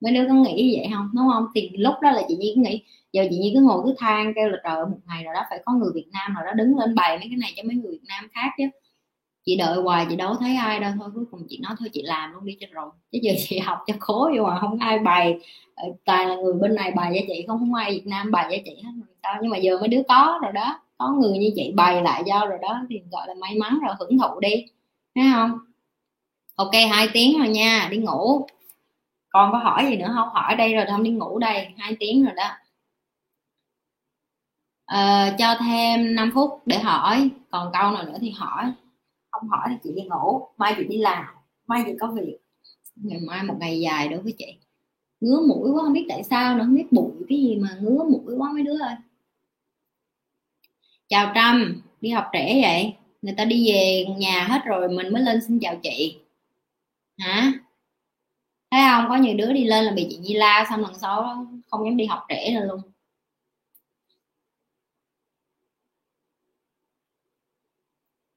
Mấy 0.00 0.12
đứa 0.12 0.28
có 0.28 0.34
nghĩ 0.34 0.52
như 0.52 0.78
vậy 0.80 0.90
không? 0.94 1.10
Đúng 1.14 1.28
không? 1.32 1.46
Thì 1.54 1.70
lúc 1.78 1.94
đó 2.02 2.10
là 2.10 2.22
chị 2.28 2.36
nhi 2.36 2.52
cứ 2.56 2.60
nghĩ, 2.60 2.82
giờ 3.12 3.26
chị 3.30 3.38
nhi 3.38 3.52
cứ 3.54 3.60
ngồi 3.60 3.82
cứ 3.84 3.94
than 3.98 4.32
kêu 4.34 4.48
là 4.48 4.58
trời 4.64 4.86
một 4.86 4.98
ngày 5.08 5.24
nào 5.24 5.34
đó 5.34 5.42
phải 5.50 5.62
có 5.64 5.72
người 5.72 5.90
Việt 5.94 6.06
Nam 6.12 6.34
nào 6.34 6.44
đó 6.44 6.52
đứng 6.52 6.78
lên 6.78 6.94
bày 6.94 7.18
mấy 7.18 7.28
cái 7.28 7.36
này 7.40 7.52
cho 7.56 7.62
mấy 7.62 7.76
người 7.76 7.92
Việt 7.92 8.04
Nam 8.08 8.28
khác 8.32 8.50
chứ 8.58 8.64
chị 9.44 9.56
đợi 9.56 9.82
hoài 9.82 10.06
chị 10.10 10.16
đâu 10.16 10.34
thấy 10.34 10.56
ai 10.56 10.80
đâu. 10.80 10.92
Thôi 10.98 11.10
cuối 11.14 11.24
cùng 11.30 11.46
chị 11.48 11.58
nói 11.62 11.74
thôi 11.78 11.88
chị 11.92 12.02
làm 12.02 12.32
luôn 12.32 12.44
đi 12.44 12.56
cho 12.60 12.66
rồi. 12.70 12.90
Chứ 13.12 13.18
giờ 13.22 13.32
chị 13.48 13.58
học 13.58 13.78
cho 13.86 13.94
khối 14.00 14.38
vô 14.38 14.44
mà 14.44 14.58
không 14.60 14.78
ai 14.78 14.98
bày. 14.98 15.40
Tài 15.76 15.90
toàn 16.04 16.28
là 16.28 16.36
người 16.36 16.52
bên 16.52 16.74
này 16.74 16.90
bày 16.90 17.12
cho 17.14 17.26
chị 17.28 17.44
không 17.46 17.58
không 17.58 17.74
ai 17.74 17.90
Việt 17.90 18.06
Nam 18.06 18.30
bày 18.30 18.46
cho 18.50 18.56
chị 18.64 18.82
hết. 18.84 18.90
Sao 19.22 19.38
nhưng 19.42 19.50
mà 19.50 19.56
giờ 19.56 19.78
mấy 19.78 19.88
đứa 19.88 20.02
có 20.08 20.38
rồi 20.42 20.52
đó 20.52 20.80
có 20.98 21.08
người 21.08 21.38
như 21.38 21.50
chị 21.56 21.72
bày 21.76 22.02
lại 22.02 22.22
do 22.26 22.46
rồi 22.46 22.58
đó 22.62 22.80
thì 22.88 23.00
gọi 23.12 23.28
là 23.28 23.34
may 23.34 23.54
mắn 23.54 23.78
rồi 23.86 23.94
hưởng 23.98 24.18
thụ 24.18 24.40
đi. 24.40 24.66
Thấy 25.14 25.24
không? 25.34 25.58
Ok 26.54 26.72
hai 26.90 27.08
tiếng 27.12 27.38
rồi 27.38 27.48
nha 27.48 27.88
đi 27.90 27.96
ngủ. 27.96 28.46
Còn 29.28 29.52
có 29.52 29.58
hỏi 29.58 29.86
gì 29.90 29.96
nữa 29.96 30.10
không? 30.14 30.28
Hỏi 30.28 30.56
đây 30.56 30.74
rồi 30.74 30.84
không 30.90 31.02
đi 31.02 31.10
ngủ 31.10 31.38
đây 31.38 31.68
hai 31.78 31.96
tiếng 32.00 32.24
rồi 32.24 32.34
đó. 32.36 32.48
À, 34.86 35.34
cho 35.38 35.54
thêm 35.60 36.14
5 36.14 36.30
phút 36.34 36.62
để 36.66 36.78
hỏi. 36.78 37.30
Còn 37.50 37.70
câu 37.72 37.90
nào 37.90 38.04
nữa 38.04 38.18
thì 38.20 38.30
hỏi 38.30 38.72
không 39.40 39.48
hỏi 39.48 39.68
thì 39.68 39.76
chị 39.84 39.90
đi 39.94 40.02
ngủ. 40.02 40.46
Mai 40.56 40.74
chị 40.76 40.84
đi 40.84 40.98
làm. 40.98 41.24
Mai 41.66 41.82
chị 41.86 41.92
có 42.00 42.06
việc. 42.06 42.36
Ngày 42.96 43.20
mai 43.26 43.42
một 43.42 43.54
ngày 43.60 43.80
dài 43.80 44.08
đối 44.08 44.20
với 44.20 44.34
chị. 44.38 44.56
Ngứa 45.20 45.40
mũi 45.48 45.70
quá, 45.70 45.82
không 45.84 45.92
biết 45.92 46.06
tại 46.08 46.22
sao 46.22 46.56
nữa, 46.56 46.64
không 46.64 46.74
biết 46.74 46.92
bụi 46.92 47.12
cái 47.28 47.38
gì 47.38 47.56
mà 47.56 47.68
ngứa 47.80 48.04
mũi 48.04 48.34
quá 48.36 48.52
mấy 48.52 48.62
đứa 48.62 48.78
ơi. 48.78 48.94
Chào 51.08 51.32
trâm, 51.34 51.82
đi 52.00 52.10
học 52.10 52.24
trễ 52.32 52.62
vậy? 52.62 52.94
Người 53.22 53.34
ta 53.36 53.44
đi 53.44 53.72
về 53.72 54.04
nhà 54.18 54.46
hết 54.50 54.60
rồi, 54.64 54.88
mình 54.88 55.12
mới 55.12 55.22
lên 55.22 55.40
xin 55.46 55.58
chào 55.60 55.76
chị. 55.82 56.18
Hả? 57.18 57.52
Thấy 58.70 58.80
không? 58.90 59.04
Có 59.08 59.16
nhiều 59.16 59.36
đứa 59.36 59.52
đi 59.52 59.64
lên 59.64 59.84
là 59.84 59.92
bị 59.92 60.06
chị 60.10 60.16
Nhi 60.16 60.34
la, 60.34 60.66
xong 60.70 60.80
lần 60.80 60.94
sau 60.98 61.46
không 61.70 61.84
dám 61.84 61.96
đi 61.96 62.06
học 62.06 62.20
trễ 62.28 62.54
nữa 62.54 62.64
luôn. 62.64 62.80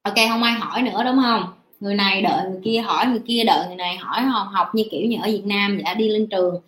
Ok 0.04 0.14
không 0.28 0.42
ai 0.42 0.52
hỏi 0.54 0.82
nữa 0.82 1.02
đúng 1.04 1.16
không? 1.22 1.44
Người 1.80 1.94
này 1.94 2.22
đợi 2.22 2.50
người 2.50 2.60
kia 2.64 2.80
hỏi 2.80 3.06
người 3.06 3.22
kia 3.26 3.44
đợi 3.46 3.66
người 3.66 3.76
này 3.76 3.96
hỏi 3.96 4.22
không? 4.32 4.48
Học 4.48 4.68
như 4.74 4.84
kiểu 4.90 5.06
như 5.06 5.16
ở 5.22 5.26
Việt 5.26 5.42
Nam 5.44 5.78
đã 5.84 5.94
đi 5.94 6.08
lên 6.08 6.26
trường. 6.30 6.60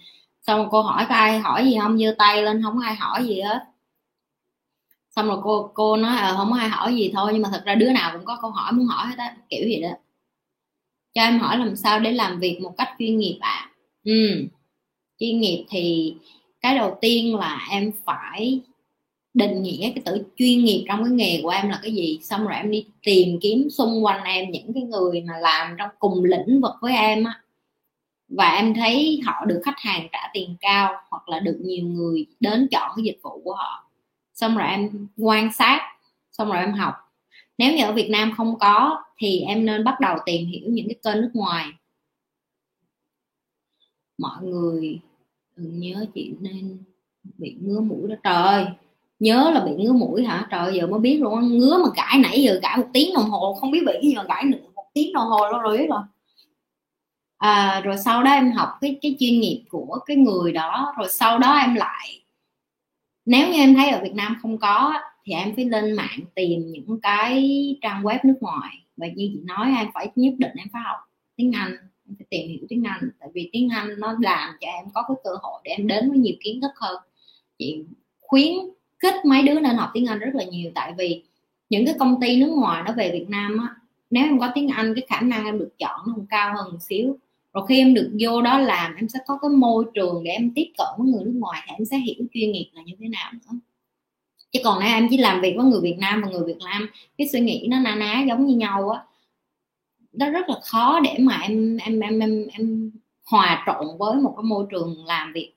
Xong 0.46 0.68
cô 0.70 0.82
hỏi 0.82 1.06
có 1.08 1.14
ai 1.14 1.38
hỏi 1.38 1.64
gì 1.64 1.78
không? 1.80 1.98
Giơ 1.98 2.14
tay 2.18 2.42
lên 2.42 2.62
không 2.62 2.80
ai 2.80 2.94
hỏi 2.94 3.26
gì 3.26 3.40
hết. 3.40 3.58
Xong 5.16 5.26
rồi 5.26 5.38
cô 5.42 5.70
cô 5.74 5.96
nói 5.96 6.16
à, 6.16 6.34
không 6.36 6.50
có 6.50 6.58
ai 6.58 6.68
hỏi 6.68 6.96
gì 6.96 7.10
thôi 7.14 7.30
nhưng 7.32 7.42
mà 7.42 7.48
thật 7.52 7.62
ra 7.64 7.74
đứa 7.74 7.92
nào 7.92 8.12
cũng 8.12 8.24
có 8.24 8.38
câu 8.42 8.50
hỏi 8.50 8.72
muốn 8.72 8.86
hỏi 8.86 9.06
hết 9.06 9.18
á 9.18 9.36
kiểu 9.50 9.68
gì 9.68 9.80
đó. 9.82 9.88
Cho 11.14 11.22
em 11.22 11.38
hỏi 11.38 11.58
làm 11.58 11.76
sao 11.76 12.00
để 12.00 12.12
làm 12.12 12.38
việc 12.40 12.60
một 12.62 12.74
cách 12.78 12.88
chuyên 12.98 13.18
nghiệp 13.18 13.38
ạ? 13.40 13.50
À? 13.50 13.70
ừ. 14.04 14.12
Chuyên 15.20 15.40
nghiệp 15.40 15.66
thì 15.70 16.14
cái 16.60 16.76
đầu 16.76 16.98
tiên 17.00 17.36
là 17.36 17.66
em 17.70 17.92
phải 18.04 18.60
định 19.36 19.62
nghĩa 19.62 19.92
cái 19.94 20.02
tự 20.04 20.26
chuyên 20.36 20.64
nghiệp 20.64 20.84
trong 20.88 21.04
cái 21.04 21.12
nghề 21.12 21.40
của 21.42 21.48
em 21.48 21.68
là 21.68 21.80
cái 21.82 21.94
gì? 21.94 22.18
Xong 22.22 22.44
rồi 22.44 22.54
em 22.54 22.70
đi 22.70 22.86
tìm 23.02 23.38
kiếm 23.40 23.70
xung 23.70 24.04
quanh 24.04 24.24
em 24.24 24.50
những 24.50 24.72
cái 24.74 24.82
người 24.82 25.20
mà 25.20 25.38
làm 25.38 25.74
trong 25.78 25.90
cùng 25.98 26.24
lĩnh 26.24 26.60
vực 26.60 26.72
với 26.80 26.92
em 26.92 27.24
á. 27.24 27.40
Và 28.28 28.50
em 28.50 28.74
thấy 28.74 29.20
họ 29.24 29.44
được 29.44 29.60
khách 29.64 29.78
hàng 29.78 30.08
trả 30.12 30.30
tiền 30.32 30.56
cao 30.60 30.94
hoặc 31.10 31.28
là 31.28 31.40
được 31.40 31.58
nhiều 31.60 31.86
người 31.86 32.26
đến 32.40 32.68
chọn 32.70 32.92
cái 32.96 33.04
dịch 33.04 33.18
vụ 33.22 33.40
của 33.44 33.54
họ. 33.54 33.90
Xong 34.34 34.56
rồi 34.56 34.68
em 34.68 35.08
quan 35.16 35.52
sát, 35.52 35.80
xong 36.32 36.48
rồi 36.48 36.58
em 36.58 36.72
học. 36.72 36.94
Nếu 37.58 37.76
như 37.76 37.84
ở 37.84 37.92
Việt 37.92 38.10
Nam 38.10 38.32
không 38.36 38.58
có 38.58 39.02
thì 39.18 39.40
em 39.40 39.66
nên 39.66 39.84
bắt 39.84 40.00
đầu 40.00 40.18
tìm 40.26 40.46
hiểu 40.46 40.68
những 40.68 40.88
cái 40.88 40.96
kênh 41.04 41.22
nước 41.22 41.30
ngoài. 41.34 41.66
Mọi 44.18 44.42
người, 44.42 44.98
đừng 45.56 45.80
nhớ 45.80 46.06
chị 46.14 46.34
nên 46.40 46.78
bị 47.38 47.56
ngứa 47.60 47.80
mũi 47.80 48.08
đó 48.08 48.14
trời. 48.24 48.34
ơi 48.34 48.66
nhớ 49.18 49.50
là 49.54 49.60
bị 49.64 49.72
ngứa 49.84 49.92
mũi 49.92 50.24
hả? 50.24 50.46
Trời 50.50 50.74
giờ 50.74 50.86
mới 50.86 51.00
biết 51.00 51.18
luôn 51.20 51.58
ngứa 51.58 51.78
mà 51.84 51.90
cãi 51.96 52.18
nãy 52.22 52.42
giờ 52.42 52.58
cãi 52.62 52.76
một 52.78 52.86
tiếng 52.92 53.14
đồng 53.14 53.30
hồ 53.30 53.54
không 53.54 53.70
biết 53.70 53.80
bị 53.86 53.92
cái 53.92 54.02
gì 54.02 54.14
mà 54.14 54.24
cãi 54.28 54.44
nữa 54.44 54.58
một 54.74 54.86
tiếng 54.94 55.12
đồng 55.12 55.28
hồ 55.28 55.48
luôn 55.50 55.60
rồi 55.60 55.78
biết 55.78 55.86
rồi. 55.88 56.02
À, 57.38 57.80
rồi 57.84 57.96
sau 58.04 58.22
đó 58.22 58.30
em 58.30 58.52
học 58.52 58.68
cái 58.80 58.98
cái 59.02 59.16
chuyên 59.20 59.40
nghiệp 59.40 59.64
của 59.68 59.98
cái 60.06 60.16
người 60.16 60.52
đó 60.52 60.94
rồi 60.98 61.08
sau 61.10 61.38
đó 61.38 61.56
em 61.58 61.74
lại 61.74 62.22
nếu 63.26 63.48
như 63.48 63.58
em 63.58 63.74
thấy 63.74 63.90
ở 63.90 64.00
Việt 64.02 64.14
Nam 64.14 64.36
không 64.42 64.58
có 64.58 64.92
thì 65.24 65.32
em 65.32 65.56
phải 65.56 65.64
lên 65.64 65.92
mạng 65.92 66.20
tìm 66.34 66.66
những 66.66 67.00
cái 67.02 67.48
trang 67.82 68.02
web 68.02 68.18
nước 68.24 68.36
ngoài. 68.40 68.70
Và 68.96 69.06
như 69.06 69.30
chị 69.34 69.40
nói 69.44 69.74
em 69.78 69.86
phải 69.94 70.10
nhất 70.16 70.34
định 70.38 70.52
em 70.56 70.68
phải 70.72 70.82
học 70.84 70.96
tiếng 71.36 71.52
Anh 71.52 71.76
em 72.08 72.16
phải 72.18 72.26
tìm 72.30 72.48
hiểu 72.48 72.66
tiếng 72.68 72.82
Anh. 72.84 73.10
Tại 73.20 73.28
vì 73.34 73.50
tiếng 73.52 73.68
Anh 73.68 73.88
nó 73.98 74.16
làm 74.20 74.54
cho 74.60 74.68
em 74.68 74.84
có 74.94 75.04
cái 75.08 75.16
cơ 75.24 75.30
hội 75.42 75.60
để 75.64 75.70
em 75.70 75.86
đến 75.86 76.10
với 76.10 76.18
nhiều 76.18 76.34
kiến 76.40 76.60
thức 76.60 76.70
hơn. 76.76 76.96
Chị 77.58 77.84
khuyến 78.20 78.54
kích 79.06 79.24
mấy 79.24 79.42
đứa 79.42 79.60
nên 79.60 79.76
học 79.76 79.90
tiếng 79.94 80.06
Anh 80.06 80.18
rất 80.18 80.34
là 80.34 80.44
nhiều. 80.44 80.70
Tại 80.74 80.94
vì 80.98 81.22
những 81.70 81.86
cái 81.86 81.94
công 81.98 82.20
ty 82.20 82.40
nước 82.40 82.50
ngoài 82.50 82.82
nó 82.86 82.92
về 82.92 83.10
Việt 83.12 83.26
Nam 83.28 83.58
á 83.58 83.74
nếu 84.10 84.24
em 84.24 84.38
có 84.38 84.50
tiếng 84.54 84.68
Anh 84.68 84.94
cái 84.94 85.04
khả 85.08 85.20
năng 85.20 85.44
em 85.44 85.58
được 85.58 85.70
chọn 85.78 86.00
nó 86.06 86.12
còn 86.16 86.26
cao 86.26 86.54
hơn 86.56 86.72
một 86.72 86.78
xíu. 86.88 87.16
Rồi 87.52 87.64
khi 87.68 87.78
em 87.78 87.94
được 87.94 88.10
vô 88.20 88.42
đó 88.42 88.58
làm 88.58 88.94
em 88.94 89.08
sẽ 89.08 89.18
có 89.26 89.38
cái 89.42 89.48
môi 89.48 89.84
trường 89.94 90.24
để 90.24 90.30
em 90.30 90.52
tiếp 90.54 90.72
cận 90.78 90.86
với 90.98 91.06
người 91.06 91.24
nước 91.24 91.34
ngoài 91.34 91.62
thì 91.66 91.74
em 91.78 91.84
sẽ 91.84 91.98
hiểu 91.98 92.26
chuyên 92.34 92.52
nghiệp 92.52 92.70
là 92.72 92.82
như 92.82 92.92
thế 92.98 93.08
nào 93.08 93.32
nữa. 93.32 93.58
Chứ 94.52 94.60
còn 94.64 94.80
nếu 94.80 94.88
em 94.88 95.06
chỉ 95.10 95.18
làm 95.18 95.40
việc 95.40 95.54
với 95.56 95.66
người 95.66 95.80
Việt 95.80 95.96
Nam 95.98 96.22
và 96.22 96.28
người 96.28 96.46
Việt 96.46 96.58
Nam 96.64 96.88
cái 97.18 97.28
suy 97.28 97.40
nghĩ 97.40 97.66
nó 97.70 97.80
na 97.80 97.94
ná 97.94 98.24
giống 98.28 98.46
như 98.46 98.56
nhau 98.56 98.90
á 98.90 99.02
nó 100.12 100.30
rất 100.30 100.48
là 100.48 100.54
khó 100.62 101.00
để 101.00 101.16
mà 101.18 101.38
em 101.42 101.76
em 101.76 102.00
em 102.00 102.18
em, 102.18 102.46
em 102.52 102.90
hòa 103.24 103.64
trộn 103.66 103.86
với 103.98 104.14
một 104.14 104.34
cái 104.36 104.42
môi 104.42 104.66
trường 104.70 105.06
làm 105.06 105.32
việc 105.32 105.52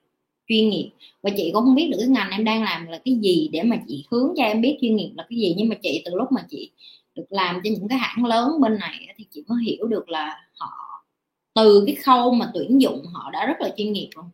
chuyên 0.50 0.70
nghiệp. 0.70 0.90
Và 1.24 1.30
chị 1.38 1.52
cũng 1.54 1.64
không 1.64 1.76
biết 1.76 1.88
được 1.92 1.98
cái 2.00 2.08
ngành 2.08 2.32
em 2.32 2.44
đang 2.44 2.64
làm 2.64 2.88
là 2.88 3.00
cái 3.06 3.16
gì 3.22 3.50
để 3.52 3.64
mà 3.64 3.78
chị 3.88 4.06
hướng 4.12 4.34
cho 4.38 4.44
em 4.44 4.62
biết 4.62 4.78
chuyên 4.82 4.96
nghiệp 4.96 5.12
là 5.16 5.26
cái 5.30 5.40
gì. 5.40 5.56
Nhưng 5.58 5.70
mà 5.70 5.76
chị 5.84 6.02
từ 6.06 6.16
lúc 6.16 6.32
mà 6.32 6.42
chị 6.50 6.72
được 7.16 7.26
làm 7.30 7.56
cho 7.64 7.70
những 7.70 7.88
cái 7.88 7.98
hãng 7.98 8.26
lớn 8.26 8.62
bên 8.62 8.80
này 8.80 9.08
thì 9.18 9.26
chị 9.32 9.44
mới 9.48 9.64
hiểu 9.64 9.88
được 9.88 10.10
là 10.10 10.42
họ, 10.60 10.70
từ 11.56 11.84
cái 11.86 11.96
khâu 11.96 12.34
mà 12.34 12.52
tuyển 12.54 12.82
dụng 12.82 13.06
họ 13.14 13.32
đã 13.32 13.46
rất 13.46 13.62
là 13.62 13.70
chuyên 13.78 13.94
nghiệp 13.94 14.10
rồi 14.16 14.26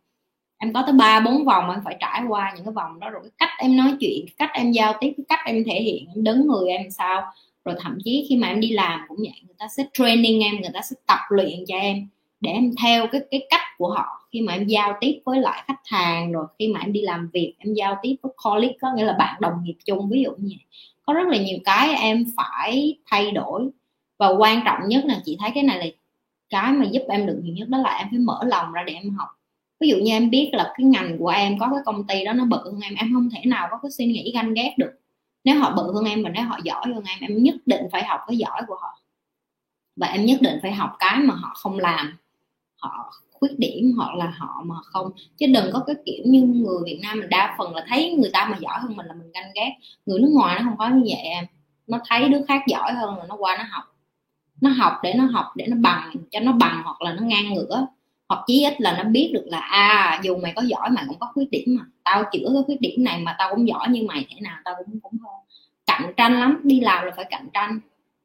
em 0.58 0.74
có 0.74 0.84
tới 0.86 0.94
ba, 0.94 1.20
bốn 1.20 1.46
vòng 1.46 1.72
em 1.72 1.80
phải 1.86 1.98
trải 2.00 2.22
qua 2.28 2.54
những 2.56 2.66
cái 2.66 2.74
vòng 2.74 3.00
đó 3.00 3.10
rồi, 3.10 3.22
cái 3.24 3.32
cách 3.38 3.50
em 3.60 3.78
nói 3.78 3.94
chuyện, 4.00 4.26
cái 4.26 4.34
cách 4.38 4.50
em 4.54 4.72
giao 4.72 4.94
tiếp, 5.02 5.14
cái 5.18 5.26
cách 5.30 5.40
em 5.46 5.64
thể 5.64 5.82
hiện, 5.82 6.06
em 6.16 6.24
đứng 6.24 6.48
người 6.48 6.70
em 6.70 6.92
sao. 6.92 7.22
Rồi 7.66 7.76
thậm 7.80 7.98
chí 8.04 8.26
khi 8.30 8.36
mà 8.36 8.48
em 8.48 8.60
đi 8.60 8.70
làm 8.70 9.00
cũng 9.08 9.18
vậy, 9.18 9.42
người 9.48 9.56
ta 9.60 9.68
sẽ 9.78 9.84
training 9.94 10.44
em, 10.44 10.62
người 10.62 10.72
ta 10.74 10.82
sẽ 10.82 10.96
tập 11.08 11.20
luyện 11.30 11.66
cho 11.68 11.78
em 11.78 12.08
để 12.42 12.52
em 12.52 12.72
theo 12.84 13.08
cái 13.12 13.22
cái 13.32 13.48
cách 13.50 13.62
của 13.78 13.90
họ 13.90 14.15
khi 14.36 14.42
mà 14.42 14.54
em 14.54 14.68
giao 14.68 14.98
tiếp 15.02 15.22
với 15.26 15.40
lại 15.42 15.64
khách 15.68 15.82
hàng, 15.86 16.32
rồi 16.32 16.46
khi 16.60 16.68
mà 16.68 16.80
em 16.80 16.94
đi 16.94 17.02
làm 17.02 17.30
việc, 17.34 17.54
em 17.58 17.74
giao 17.74 17.98
tiếp 18.02 18.16
với 18.22 18.32
colleague 18.44 18.78
có 18.82 18.94
nghĩa 18.96 19.04
là 19.04 19.14
bạn 19.14 19.42
đồng 19.42 19.54
nghiệp 19.64 19.76
chung, 19.86 20.10
ví 20.10 20.24
dụ 20.24 20.32
như 20.38 20.50
vậy. 20.50 20.66
Có 21.06 21.14
rất 21.14 21.28
là 21.28 21.38
nhiều 21.38 21.58
cái 21.66 21.96
em 21.96 22.26
phải 22.38 22.98
thay 23.06 23.32
đổi 23.32 23.70
và 24.18 24.28
quan 24.28 24.62
trọng 24.66 24.80
nhất 24.88 25.06
là 25.06 25.22
chị 25.26 25.38
thấy 25.40 25.52
cái 25.54 25.64
này 25.64 25.78
là 25.78 25.86
cái 26.50 26.74
mà 26.74 26.86
giúp 26.92 27.02
em 27.10 27.26
được 27.26 27.40
nhiều 27.44 27.54
nhất, 27.56 27.70
đó 27.70 27.78
là 27.78 27.98
em 27.98 28.08
phải 28.10 28.20
mở 28.20 28.40
lòng 28.44 28.72
ra 28.72 28.84
để 28.88 28.94
em 28.94 29.10
học. 29.10 29.28
Ví 29.80 29.88
dụ 29.88 29.98
như 29.98 30.12
em 30.12 30.30
biết 30.30 30.50
là 30.54 30.74
cái 30.78 30.86
ngành 30.86 31.18
của 31.18 31.28
em, 31.28 31.60
có 31.60 31.70
cái 31.72 31.80
công 31.86 32.08
ty 32.08 32.26
đó 32.26 32.34
nó 32.34 32.46
bự 32.46 32.58
hơn 32.66 32.80
em 32.84 32.96
em 32.96 33.14
không 33.14 33.30
thể 33.30 33.42
nào 33.46 33.68
có 33.72 33.80
cái 33.82 33.92
suy 33.92 34.06
nghĩ 34.06 34.32
ganh 34.36 34.54
ghét 34.54 34.76
được. 34.78 34.92
Nếu 35.44 35.60
họ 35.60 35.74
bự 35.76 35.94
hơn 35.94 36.06
em 36.06 36.24
và 36.24 36.30
nếu 36.30 36.44
họ 36.44 36.60
giỏi 36.64 36.86
hơn 36.86 37.04
em 37.08 37.20
em 37.22 37.44
nhất 37.44 37.56
định 37.66 37.82
phải 37.92 38.04
học 38.04 38.20
cái 38.28 38.38
giỏi 38.38 38.62
của 38.68 38.76
họ. 38.82 39.00
Và 39.96 40.08
em 40.08 40.26
nhất 40.26 40.42
định 40.42 40.60
phải 40.62 40.72
học 40.72 40.96
cái 41.00 41.20
mà 41.20 41.34
họ 41.36 41.54
không 41.56 41.80
làm, 41.80 42.18
họ 42.82 43.12
khuyết 43.40 43.60
điểm 43.60 43.94
hoặc 43.98 44.16
là 44.16 44.34
họ 44.38 44.64
mà 44.66 44.76
không. 44.84 45.12
Chứ 45.38 45.46
đừng 45.54 45.66
có 45.74 45.84
cái 45.88 45.96
kiểu 46.06 46.24
như 46.26 46.42
người 46.42 46.80
Việt 46.86 47.00
Nam 47.04 47.20
mình 47.20 47.30
đa 47.30 47.56
phần 47.58 47.76
là 47.76 47.86
thấy 47.90 48.12
người 48.12 48.30
ta 48.34 48.48
mà 48.52 48.58
giỏi 48.60 48.80
hơn 48.82 48.96
mình 48.96 49.06
là 49.06 49.14
mình 49.14 49.32
ganh 49.34 49.52
ghét. 49.56 49.72
Người 50.06 50.20
nước 50.20 50.32
ngoài 50.34 50.56
nó 50.60 50.66
không 50.66 50.78
có 50.78 50.90
như 50.90 51.04
vậy 51.06 51.22
em. 51.24 51.46
Nó 51.88 52.00
thấy 52.08 52.30
đứa 52.30 52.42
khác 52.48 52.62
giỏi 52.68 52.94
hơn 52.94 53.18
là 53.18 53.26
nó 53.30 53.36
qua 53.36 53.58
nó 53.58 53.64
học. 53.70 53.84
Nó 54.62 54.70
học 54.70 54.94
để 55.04 55.14
nó 55.14 55.26
học, 55.26 55.46
để 55.56 55.68
nó 55.68 55.78
bằng, 55.80 56.14
cho 56.32 56.40
nó 56.40 56.52
bằng 56.52 56.82
hoặc 56.84 57.02
là 57.02 57.14
nó 57.14 57.22
ngang 57.22 57.54
ngửa. 57.54 57.88
Hoặc 58.30 58.44
chí 58.48 58.66
ít 58.66 58.82
là 58.82 59.04
nó 59.04 59.10
biết 59.10 59.32
được 59.34 59.46
là 59.46 59.60
à 59.60 60.22
dù 60.24 60.38
mày 60.38 60.54
có 60.56 60.62
giỏi 60.62 60.90
mày 60.90 61.04
cũng 61.08 61.20
có 61.20 61.32
khuyết 61.34 61.52
điểm 61.52 61.76
mà. 61.80 61.86
Tao 62.04 62.24
chữa 62.32 62.50
cái 62.54 62.64
khuyết 62.66 62.82
điểm 62.82 63.04
này 63.04 63.20
mà 63.20 63.36
tao 63.40 63.56
cũng 63.56 63.68
giỏi 63.68 63.90
như 63.90 64.04
mày 64.08 64.26
thế 64.30 64.42
nào, 64.42 64.58
tao 64.66 64.76
cũng 64.78 65.00
cũng 65.00 65.14
hơn 65.24 65.34
cạnh 65.86 66.14
tranh 66.18 66.40
lắm, 66.40 66.62
đi 66.64 66.80
làm 66.80 67.06
là 67.06 67.12
phải 67.16 67.26
cạnh 67.30 67.48
tranh. 67.54 67.80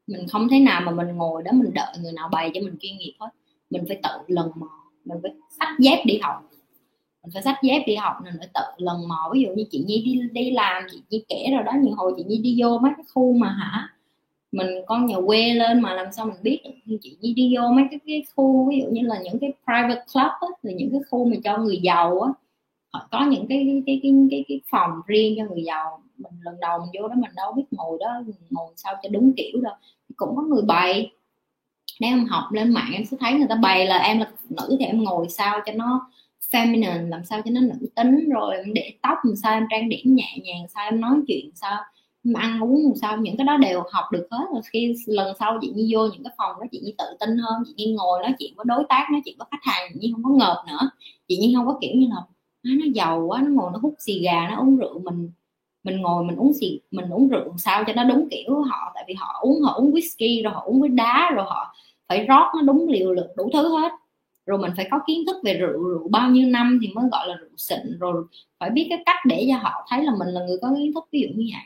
Mình 0.06 0.28
không 0.28 0.48
thế 0.48 0.58
nào 0.58 0.80
mà 0.80 0.92
mình 0.92 1.08
ngồi 1.08 1.42
đó 1.42 1.52
mình 1.52 1.70
đợi 1.74 1.94
người 2.02 2.12
nào 2.12 2.28
bày 2.32 2.50
cho 2.54 2.60
mình 2.60 2.76
chuyên 2.80 2.98
nghiệp 2.98 3.14
hết. 3.20 3.28
Mình 3.70 3.84
phải 3.88 4.00
tự 4.02 4.10
lần 4.26 4.50
mò 4.54 4.79
mình 5.10 5.22
phải 5.22 5.32
sách 5.58 5.68
dép 5.78 6.02
đi 6.06 6.18
học. 6.22 6.34
Mình 7.22 7.30
phải 7.34 7.42
sách 7.42 7.56
dép 7.62 7.82
đi 7.86 7.94
học 7.94 8.16
mình 8.24 8.34
phải 8.38 8.48
tự 8.54 8.84
lần 8.84 9.08
mò. 9.08 9.30
Ví 9.32 9.40
dụ 9.42 9.48
như 9.54 9.64
chị 9.70 9.84
nhi 9.86 10.02
đi 10.04 10.20
đi 10.32 10.50
làm 10.50 10.82
chị 10.90 11.02
nhi 11.10 11.24
kể 11.28 11.46
rồi 11.54 11.62
đó 11.62 11.72
nhiều 11.82 11.94
hồi 11.96 12.12
chị 12.16 12.24
nhi 12.26 12.38
đi 12.38 12.56
vô 12.62 12.78
mấy 12.78 12.92
cái 12.96 13.04
khu 13.14 13.32
mà 13.32 13.48
hả 13.48 13.88
mình 14.52 14.68
con 14.86 15.06
nhà 15.06 15.16
quê 15.26 15.54
lên 15.54 15.80
mà 15.80 15.94
làm 15.94 16.12
sao 16.12 16.26
mình 16.26 16.36
biết 16.42 16.60
chị 17.02 17.16
nhi 17.20 17.34
đi 17.34 17.56
vô 17.56 17.68
mấy 17.68 17.84
cái, 17.90 18.00
cái 18.06 18.24
khu 18.36 18.68
ví 18.70 18.80
dụ 18.80 18.90
như 18.90 19.02
là 19.02 19.20
những 19.22 19.38
cái 19.38 19.52
private 19.64 20.04
club 20.12 20.32
á, 20.40 20.48
là 20.62 20.72
những 20.72 20.90
cái 20.92 21.00
khu 21.10 21.24
mà 21.24 21.36
cho 21.44 21.58
người 21.58 21.76
giàu 21.82 22.20
á 22.20 22.32
họ 22.92 23.08
có 23.10 23.26
những 23.30 23.46
cái 23.48 23.82
cái 23.86 24.00
cái 24.02 24.12
cái 24.30 24.44
cái 24.48 24.60
phòng 24.70 24.90
riêng 25.06 25.34
cho 25.38 25.54
người 25.54 25.62
giàu. 25.64 26.02
Mình 26.18 26.32
lần 26.42 26.60
đầu 26.60 26.78
mình 26.78 27.02
vô 27.02 27.08
đó 27.08 27.14
mình 27.14 27.30
đâu 27.36 27.52
biết 27.52 27.64
ngồi 27.70 27.98
đó 28.00 28.22
ngồi 28.50 28.72
sao 28.76 28.94
cho 29.02 29.08
đúng 29.08 29.32
kiểu 29.36 29.60
đâu. 29.60 29.74
Cũng 30.16 30.36
có 30.36 30.42
người 30.42 30.62
bày 30.62 31.10
nếu 32.00 32.10
em 32.10 32.26
học 32.26 32.52
lên 32.52 32.72
mạng 32.74 32.90
em 32.92 33.04
sẽ 33.04 33.16
thấy 33.20 33.32
người 33.32 33.46
ta 33.48 33.54
bày 33.54 33.86
là 33.86 33.98
em 33.98 34.18
là 34.18 34.30
nữ 34.50 34.76
thì 34.78 34.84
em 34.84 35.04
ngồi 35.04 35.28
sao 35.28 35.60
cho 35.66 35.72
nó 35.72 36.10
feminine, 36.52 37.08
làm 37.08 37.24
sao 37.24 37.42
cho 37.44 37.50
nó 37.50 37.60
nữ 37.60 37.88
tính, 37.94 38.28
rồi 38.28 38.56
em 38.56 38.74
để 38.74 38.92
tóc 39.02 39.18
làm 39.24 39.36
sao 39.36 39.52
em 39.52 39.66
trang 39.70 39.88
điểm 39.88 40.14
nhẹ 40.14 40.38
nhàng, 40.42 40.68
sao 40.68 40.84
em 40.84 41.00
nói 41.00 41.16
chuyện, 41.26 41.50
sao 41.54 41.76
em 42.24 42.34
ăn 42.34 42.60
uống 42.60 42.82
làm 42.84 42.94
sao, 43.00 43.16
những 43.16 43.36
cái 43.36 43.44
đó 43.44 43.56
đều 43.56 43.82
học 43.92 44.04
được 44.12 44.26
hết. 44.30 44.44
Rồi 44.52 44.62
khi 44.72 44.94
lần 45.06 45.36
sau 45.38 45.58
chị 45.60 45.72
như 45.74 45.88
vô 45.92 46.06
những 46.12 46.24
cái 46.24 46.32
phòng 46.38 46.56
đó, 46.60 46.66
chị 46.72 46.80
như 46.84 46.92
tự 46.98 47.04
tin 47.20 47.38
hơn, 47.38 47.62
chị 47.66 47.74
như 47.76 47.94
ngồi 47.94 48.22
nói 48.22 48.34
chuyện 48.38 48.52
với 48.56 48.64
đối 48.68 48.84
tác, 48.88 49.06
nói 49.12 49.20
chuyện 49.24 49.34
với 49.38 49.46
khách 49.50 49.72
hàng, 49.72 49.90
chị 49.92 49.98
như 50.00 50.12
không 50.14 50.24
có 50.24 50.30
ngợp 50.30 50.64
nữa. 50.68 50.90
Chị 51.28 51.36
như 51.36 51.52
không 51.56 51.66
có 51.66 51.78
kiểu 51.80 51.90
như 51.94 52.06
là 52.10 52.16
nó 52.64 52.86
giàu 52.94 53.24
quá, 53.26 53.42
nó 53.42 53.50
ngồi 53.50 53.70
nó 53.72 53.78
hút 53.82 53.94
xì 53.98 54.20
gà, 54.22 54.48
nó 54.50 54.56
uống 54.56 54.76
rượu, 54.76 54.98
mình 54.98 55.30
mình 55.84 56.00
ngồi 56.00 56.24
mình 56.24 56.36
uống 56.36 56.52
xì, 56.60 56.80
mình 56.90 57.10
uống 57.10 57.28
rượu 57.28 57.54
sao 57.58 57.84
cho 57.86 57.92
nó 57.92 58.04
đúng 58.04 58.28
kiểu 58.30 58.62
họ. 58.62 58.92
Tại 58.94 59.04
vì 59.08 59.14
họ 59.14 59.38
uống 59.40 59.62
họ 59.62 59.72
uống 59.72 59.90
whisky, 59.92 60.44
rồi 60.44 60.52
họ 60.52 60.62
uống 60.64 60.80
với 60.80 60.88
đá, 60.88 61.30
rồi 61.34 61.44
họ 61.48 61.74
phải 62.10 62.26
rót 62.26 62.52
nó 62.54 62.62
đúng 62.62 62.88
liều 62.88 63.12
lượng, 63.12 63.30
đủ 63.36 63.50
thứ 63.52 63.78
hết. 63.78 63.92
Rồi 64.46 64.58
mình 64.58 64.72
phải 64.76 64.88
có 64.90 65.00
kiến 65.06 65.24
thức 65.26 65.36
về 65.44 65.54
rượu 65.54 65.84
rượu 65.84 66.08
bao 66.08 66.30
nhiêu 66.30 66.48
năm 66.48 66.78
thì 66.82 66.88
mới 66.94 67.04
gọi 67.12 67.28
là 67.28 67.34
rượu 67.34 67.56
xịn. 67.56 67.98
Rồi 68.00 68.24
phải 68.58 68.70
biết 68.70 68.86
cái 68.90 69.02
cách 69.06 69.16
để 69.26 69.46
cho 69.50 69.58
họ 69.58 69.86
thấy 69.88 70.04
là 70.04 70.12
mình 70.18 70.28
là 70.28 70.40
người 70.40 70.58
có 70.62 70.72
kiến 70.76 70.92
thức, 70.94 71.08
ví 71.12 71.20
dụ 71.20 71.28
như 71.34 71.50
vậy. 71.52 71.62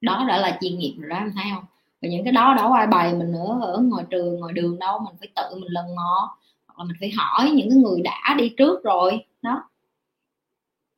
Đó 0.00 0.24
đã 0.28 0.38
là 0.38 0.58
chuyên 0.60 0.78
nghiệp 0.78 0.94
rồi 0.98 1.10
đó, 1.10 1.16
em 1.16 1.32
thấy 1.34 1.44
không? 1.54 1.64
Và 2.02 2.08
những 2.08 2.24
cái 2.24 2.32
đó 2.32 2.54
đâu 2.56 2.72
ai 2.72 2.86
bày 2.86 3.14
mình 3.14 3.32
nữa, 3.32 3.60
ở 3.62 3.82
ngoài 3.82 4.04
trường, 4.10 4.40
ngoài 4.40 4.52
đường 4.52 4.78
đâu, 4.78 4.98
mình 4.98 5.14
phải 5.18 5.28
tự 5.36 5.58
mình 5.60 5.72
lần 5.72 5.94
mò 5.96 6.36
hoặc 6.66 6.78
là 6.78 6.84
mình 6.84 6.96
phải 7.00 7.10
hỏi 7.16 7.50
những 7.50 7.70
cái 7.70 7.78
người 7.78 8.00
đã 8.02 8.34
đi 8.38 8.48
trước 8.48 8.84
rồi, 8.84 9.24
đó. 9.42 9.62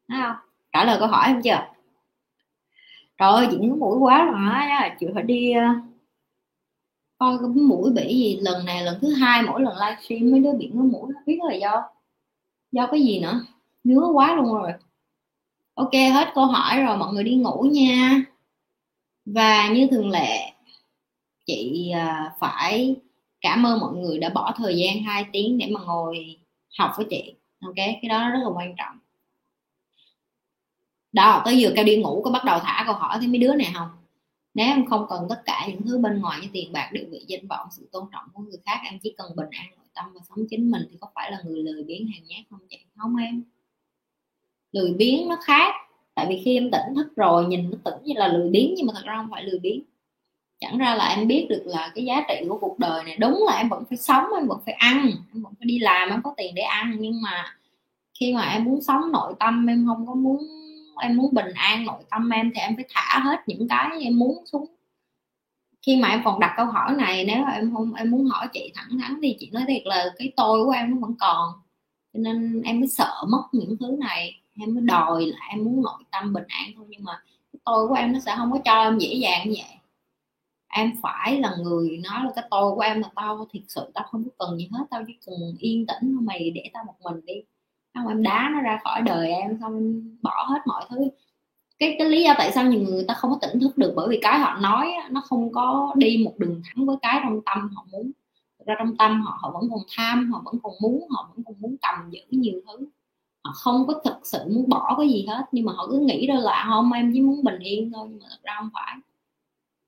Thấy 0.08 0.20
không? 0.22 0.36
Trả 0.72 0.84
lời 0.84 0.96
câu 0.98 1.08
hỏi 1.08 1.26
em 1.26 1.42
chưa? 1.42 1.66
Rồi 3.18 3.48
chị 3.50 3.56
nhớ 3.60 3.74
mũi 3.74 3.98
quá 3.98 4.24
rồi 4.24 4.40
á, 4.50 4.96
chị 5.00 5.06
phải 5.14 5.22
đi 5.22 5.52
ờ, 5.52 5.64
coi 7.24 7.38
cái 7.38 7.62
mũi 7.62 7.90
bị 7.92 8.06
gì. 8.08 8.38
Lần 8.40 8.64
này 8.66 8.82
lần 8.82 8.98
thứ 9.00 9.14
hai 9.14 9.42
mỗi 9.42 9.62
lần 9.62 9.74
livestream 9.76 10.30
mấy 10.30 10.40
đứa 10.40 10.52
bị 10.52 10.70
ngứa 10.74 10.82
mũi 10.82 11.12
biết 11.26 11.38
là 11.48 11.54
do 11.54 11.82
do 12.72 12.86
cái 12.86 13.00
gì 13.00 13.20
nữa. 13.20 13.40
Ngứa 13.84 14.08
quá 14.12 14.36
luôn 14.36 14.54
rồi. 14.54 14.72
Ok, 15.74 15.92
hết 15.92 16.28
câu 16.34 16.46
hỏi 16.46 16.80
rồi, 16.82 16.96
mọi 16.96 17.12
người 17.12 17.24
đi 17.24 17.34
ngủ 17.34 17.66
nha. 17.72 18.22
Và 19.24 19.68
như 19.68 19.88
thường 19.90 20.10
lệ, 20.10 20.52
chị 21.46 21.90
à, 21.94 22.34
phải 22.40 22.96
cảm 23.40 23.66
ơn 23.66 23.80
mọi 23.80 23.92
người 23.96 24.18
đã 24.18 24.28
bỏ 24.28 24.54
thời 24.56 24.76
gian 24.76 25.02
2 25.02 25.26
tiếng 25.32 25.58
để 25.58 25.70
mà 25.74 25.80
ngồi 25.86 26.36
học 26.78 26.92
với 26.96 27.06
chị. 27.10 27.34
Ok, 27.60 27.76
cái 27.76 28.08
đó 28.08 28.28
rất 28.28 28.38
là 28.42 28.50
quan 28.56 28.74
trọng. 28.76 28.98
Đó, 31.12 31.42
tới 31.44 31.58
giờ 31.58 31.72
cao 31.76 31.84
đi 31.84 31.96
ngủ 31.96 32.22
có 32.24 32.30
bắt 32.30 32.44
đầu 32.44 32.58
thả 32.58 32.82
câu 32.86 32.94
hỏi 32.94 33.18
thì 33.20 33.26
mấy 33.26 33.38
đứa 33.38 33.54
này 33.54 33.70
không? 33.74 34.03
Nếu 34.54 34.66
em 34.66 34.86
không 34.86 35.06
cần 35.08 35.26
tất 35.28 35.42
cả 35.44 35.66
những 35.68 35.82
thứ 35.82 35.98
bên 35.98 36.20
ngoài 36.20 36.38
như 36.42 36.48
tiền 36.52 36.72
bạc, 36.72 36.90
địa 36.92 37.06
vị, 37.10 37.24
danh 37.28 37.46
vọng, 37.46 37.68
sự 37.70 37.88
tôn 37.92 38.04
trọng 38.12 38.24
của 38.32 38.42
người 38.42 38.58
khác, 38.66 38.80
em 38.84 38.98
chỉ 39.02 39.14
cần 39.18 39.36
bình 39.36 39.48
an, 39.50 39.66
nội 39.76 39.86
tâm 39.94 40.04
và 40.14 40.20
sống 40.28 40.46
chính 40.50 40.70
mình 40.70 40.82
thì 40.90 40.96
có 41.00 41.08
phải 41.14 41.30
là 41.30 41.38
người 41.44 41.62
lười 41.62 41.82
biếng 41.82 42.06
hàng 42.06 42.22
nhát 42.28 42.44
không 42.50 42.60
vậy 42.70 42.84
không 42.96 43.16
em. 43.16 43.42
Lười 44.72 44.92
biếng 44.92 45.28
nó 45.28 45.36
khác, 45.44 45.74
tại 46.14 46.26
vì 46.28 46.42
khi 46.44 46.56
em 46.56 46.70
tỉnh 46.70 46.94
thức 46.94 47.16
rồi, 47.16 47.46
nhìn 47.46 47.70
nó 47.70 47.78
tỉnh 47.84 48.04
như 48.04 48.14
là 48.16 48.28
lười 48.28 48.50
biếng 48.50 48.74
nhưng 48.76 48.86
mà 48.86 48.92
thật 48.96 49.02
ra 49.04 49.16
không 49.16 49.30
phải 49.30 49.44
lười 49.44 49.58
biếng. 49.58 49.82
Chẳng 50.60 50.78
ra 50.78 50.94
là 50.94 51.08
em 51.08 51.28
biết 51.28 51.46
được 51.48 51.62
là 51.66 51.92
cái 51.94 52.04
giá 52.04 52.24
trị 52.28 52.34
của 52.48 52.58
cuộc 52.58 52.78
đời 52.78 53.04
này, 53.04 53.16
đúng 53.16 53.44
là 53.46 53.56
em 53.56 53.68
vẫn 53.68 53.84
phải 53.88 53.98
sống, 53.98 54.24
em 54.38 54.48
vẫn 54.48 54.58
phải 54.64 54.74
ăn, 54.74 55.10
em 55.34 55.42
vẫn 55.42 55.54
phải 55.58 55.66
đi 55.66 55.78
làm, 55.78 56.10
em 56.10 56.22
có 56.22 56.34
tiền 56.36 56.54
để 56.54 56.62
ăn, 56.62 56.96
nhưng 56.98 57.22
mà 57.22 57.56
khi 58.20 58.34
mà 58.34 58.50
em 58.50 58.64
muốn 58.64 58.82
sống 58.82 59.12
nội 59.12 59.34
tâm, 59.40 59.66
em 59.66 59.86
không 59.86 60.06
có 60.06 60.14
muốn 60.14 60.46
em 61.00 61.16
muốn 61.16 61.34
bình 61.34 61.52
an 61.54 61.84
nội 61.84 62.04
tâm 62.10 62.30
em 62.30 62.50
thì 62.54 62.60
em 62.60 62.76
phải 62.76 62.84
thả 62.94 63.18
hết 63.24 63.36
những 63.46 63.68
cái 63.68 63.90
em 64.02 64.18
muốn 64.18 64.46
xuống. 64.46 64.66
Khi 65.86 65.96
mà 65.96 66.08
em 66.08 66.22
còn 66.24 66.40
đặt 66.40 66.54
câu 66.56 66.66
hỏi 66.66 66.94
này, 66.94 67.24
nếu 67.24 67.44
em 67.54 67.74
không, 67.74 67.94
em 67.94 68.10
muốn 68.10 68.24
hỏi 68.24 68.48
chị 68.52 68.72
thẳng 68.74 68.98
thắn 68.98 69.18
thì 69.22 69.36
chị 69.40 69.50
nói 69.52 69.64
thiệt 69.68 69.82
là 69.84 70.14
cái 70.18 70.32
tôi 70.36 70.64
của 70.64 70.70
em 70.70 70.90
nó 70.90 70.96
vẫn 71.00 71.14
còn. 71.18 71.52
Cho 72.12 72.18
nên 72.20 72.62
em 72.62 72.80
mới 72.80 72.88
sợ 72.88 73.14
mất 73.28 73.42
những 73.52 73.76
thứ 73.80 73.96
này. 74.00 74.40
Em 74.60 74.74
mới 74.74 74.84
đòi 74.84 75.26
là 75.26 75.46
em 75.50 75.64
muốn 75.64 75.82
nội 75.82 76.02
tâm 76.12 76.32
bình 76.32 76.44
an 76.48 76.70
thôi, 76.76 76.86
nhưng 76.88 77.04
mà 77.04 77.22
cái 77.52 77.60
tôi 77.64 77.88
của 77.88 77.94
em 77.94 78.12
nó 78.12 78.18
sẽ 78.18 78.34
không 78.36 78.52
có 78.52 78.58
cho 78.64 78.82
em 78.82 78.98
dễ 78.98 79.14
dàng 79.14 79.50
như 79.50 79.56
vậy. 79.58 79.78
Em 80.68 80.92
phải 81.02 81.40
là 81.40 81.56
người 81.62 82.00
nói 82.04 82.24
là 82.24 82.32
cái 82.36 82.44
tôi 82.50 82.74
của 82.74 82.80
em 82.80 83.00
là 83.00 83.08
tao, 83.14 83.48
thiệt 83.52 83.62
sự 83.68 83.90
tao 83.94 84.04
không 84.10 84.24
có 84.24 84.30
cần 84.46 84.58
gì 84.58 84.68
hết, 84.72 84.84
tao 84.90 85.02
chỉ 85.06 85.12
cần 85.26 85.34
yên 85.58 85.86
tĩnh 85.86 86.12
thôi 86.12 86.22
mày, 86.22 86.50
để 86.50 86.70
tao 86.72 86.84
một 86.84 86.94
mình 87.02 87.26
đi 87.26 87.34
không 87.94 88.08
em 88.08 88.22
đá 88.22 88.50
nó 88.54 88.60
ra 88.60 88.80
khỏi 88.84 89.02
đời 89.02 89.30
em, 89.32 89.58
xong 89.60 90.02
bỏ 90.22 90.46
hết 90.48 90.60
mọi 90.66 90.84
thứ. 90.90 90.96
Cái 91.78 91.96
cái 91.98 92.08
lý 92.08 92.22
do 92.22 92.34
tại 92.38 92.52
sao 92.52 92.64
nhiều 92.64 92.80
người 92.80 93.04
ta 93.08 93.14
không 93.14 93.30
có 93.30 93.38
tỉnh 93.42 93.60
thức 93.60 93.78
được 93.78 93.92
bởi 93.96 94.08
vì 94.08 94.18
cái 94.22 94.38
họ 94.38 94.58
nói 94.60 94.92
nó 95.10 95.20
không 95.20 95.52
có 95.52 95.94
đi 95.96 96.22
một 96.24 96.34
đường 96.38 96.62
thẳng 96.64 96.86
với 96.86 96.96
cái 97.02 97.20
trong 97.24 97.40
tâm 97.46 97.70
họ 97.74 97.86
muốn. 97.92 98.10
Ra 98.66 98.74
trong 98.78 98.96
tâm 98.96 99.22
họ 99.22 99.38
họ 99.40 99.50
vẫn 99.50 99.70
còn 99.70 99.80
tham, 99.96 100.32
họ 100.32 100.42
vẫn 100.44 100.54
còn 100.62 100.72
muốn, 100.82 101.06
họ 101.10 101.28
vẫn 101.34 101.44
còn 101.44 101.54
muốn 101.60 101.76
cầm 101.82 102.10
giữ 102.10 102.20
nhiều 102.30 102.60
thứ. 102.66 102.86
Họ 103.44 103.52
không 103.54 103.86
có 103.86 104.00
thực 104.04 104.26
sự 104.26 104.38
muốn 104.48 104.68
bỏ 104.68 104.94
cái 104.98 105.08
gì 105.08 105.26
hết, 105.28 105.44
nhưng 105.52 105.64
mà 105.64 105.72
họ 105.72 105.86
cứ 105.90 105.98
nghĩ 105.98 106.26
đâu 106.26 106.40
là, 106.40 106.66
không, 106.68 106.92
em 106.92 107.10
chỉ 107.14 107.20
muốn 107.20 107.44
bình 107.44 107.58
yên 107.58 107.92
thôi 107.94 108.06
nhưng 108.10 108.18
mà 108.20 108.26
thật 108.30 108.38
ra 108.42 108.52
không 108.58 108.70
phải. 108.74 108.96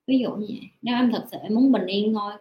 Ví 0.07 0.19
dụ 0.19 0.31
như 0.31 0.47
vậy. 0.49 0.61
Nếu 0.83 0.97
em 0.97 1.13
thật 1.13 1.25
sự 1.31 1.37
em 1.43 1.55
muốn 1.55 1.73
bình 1.73 1.87
yên 1.87 2.15
thôi, 2.15 2.33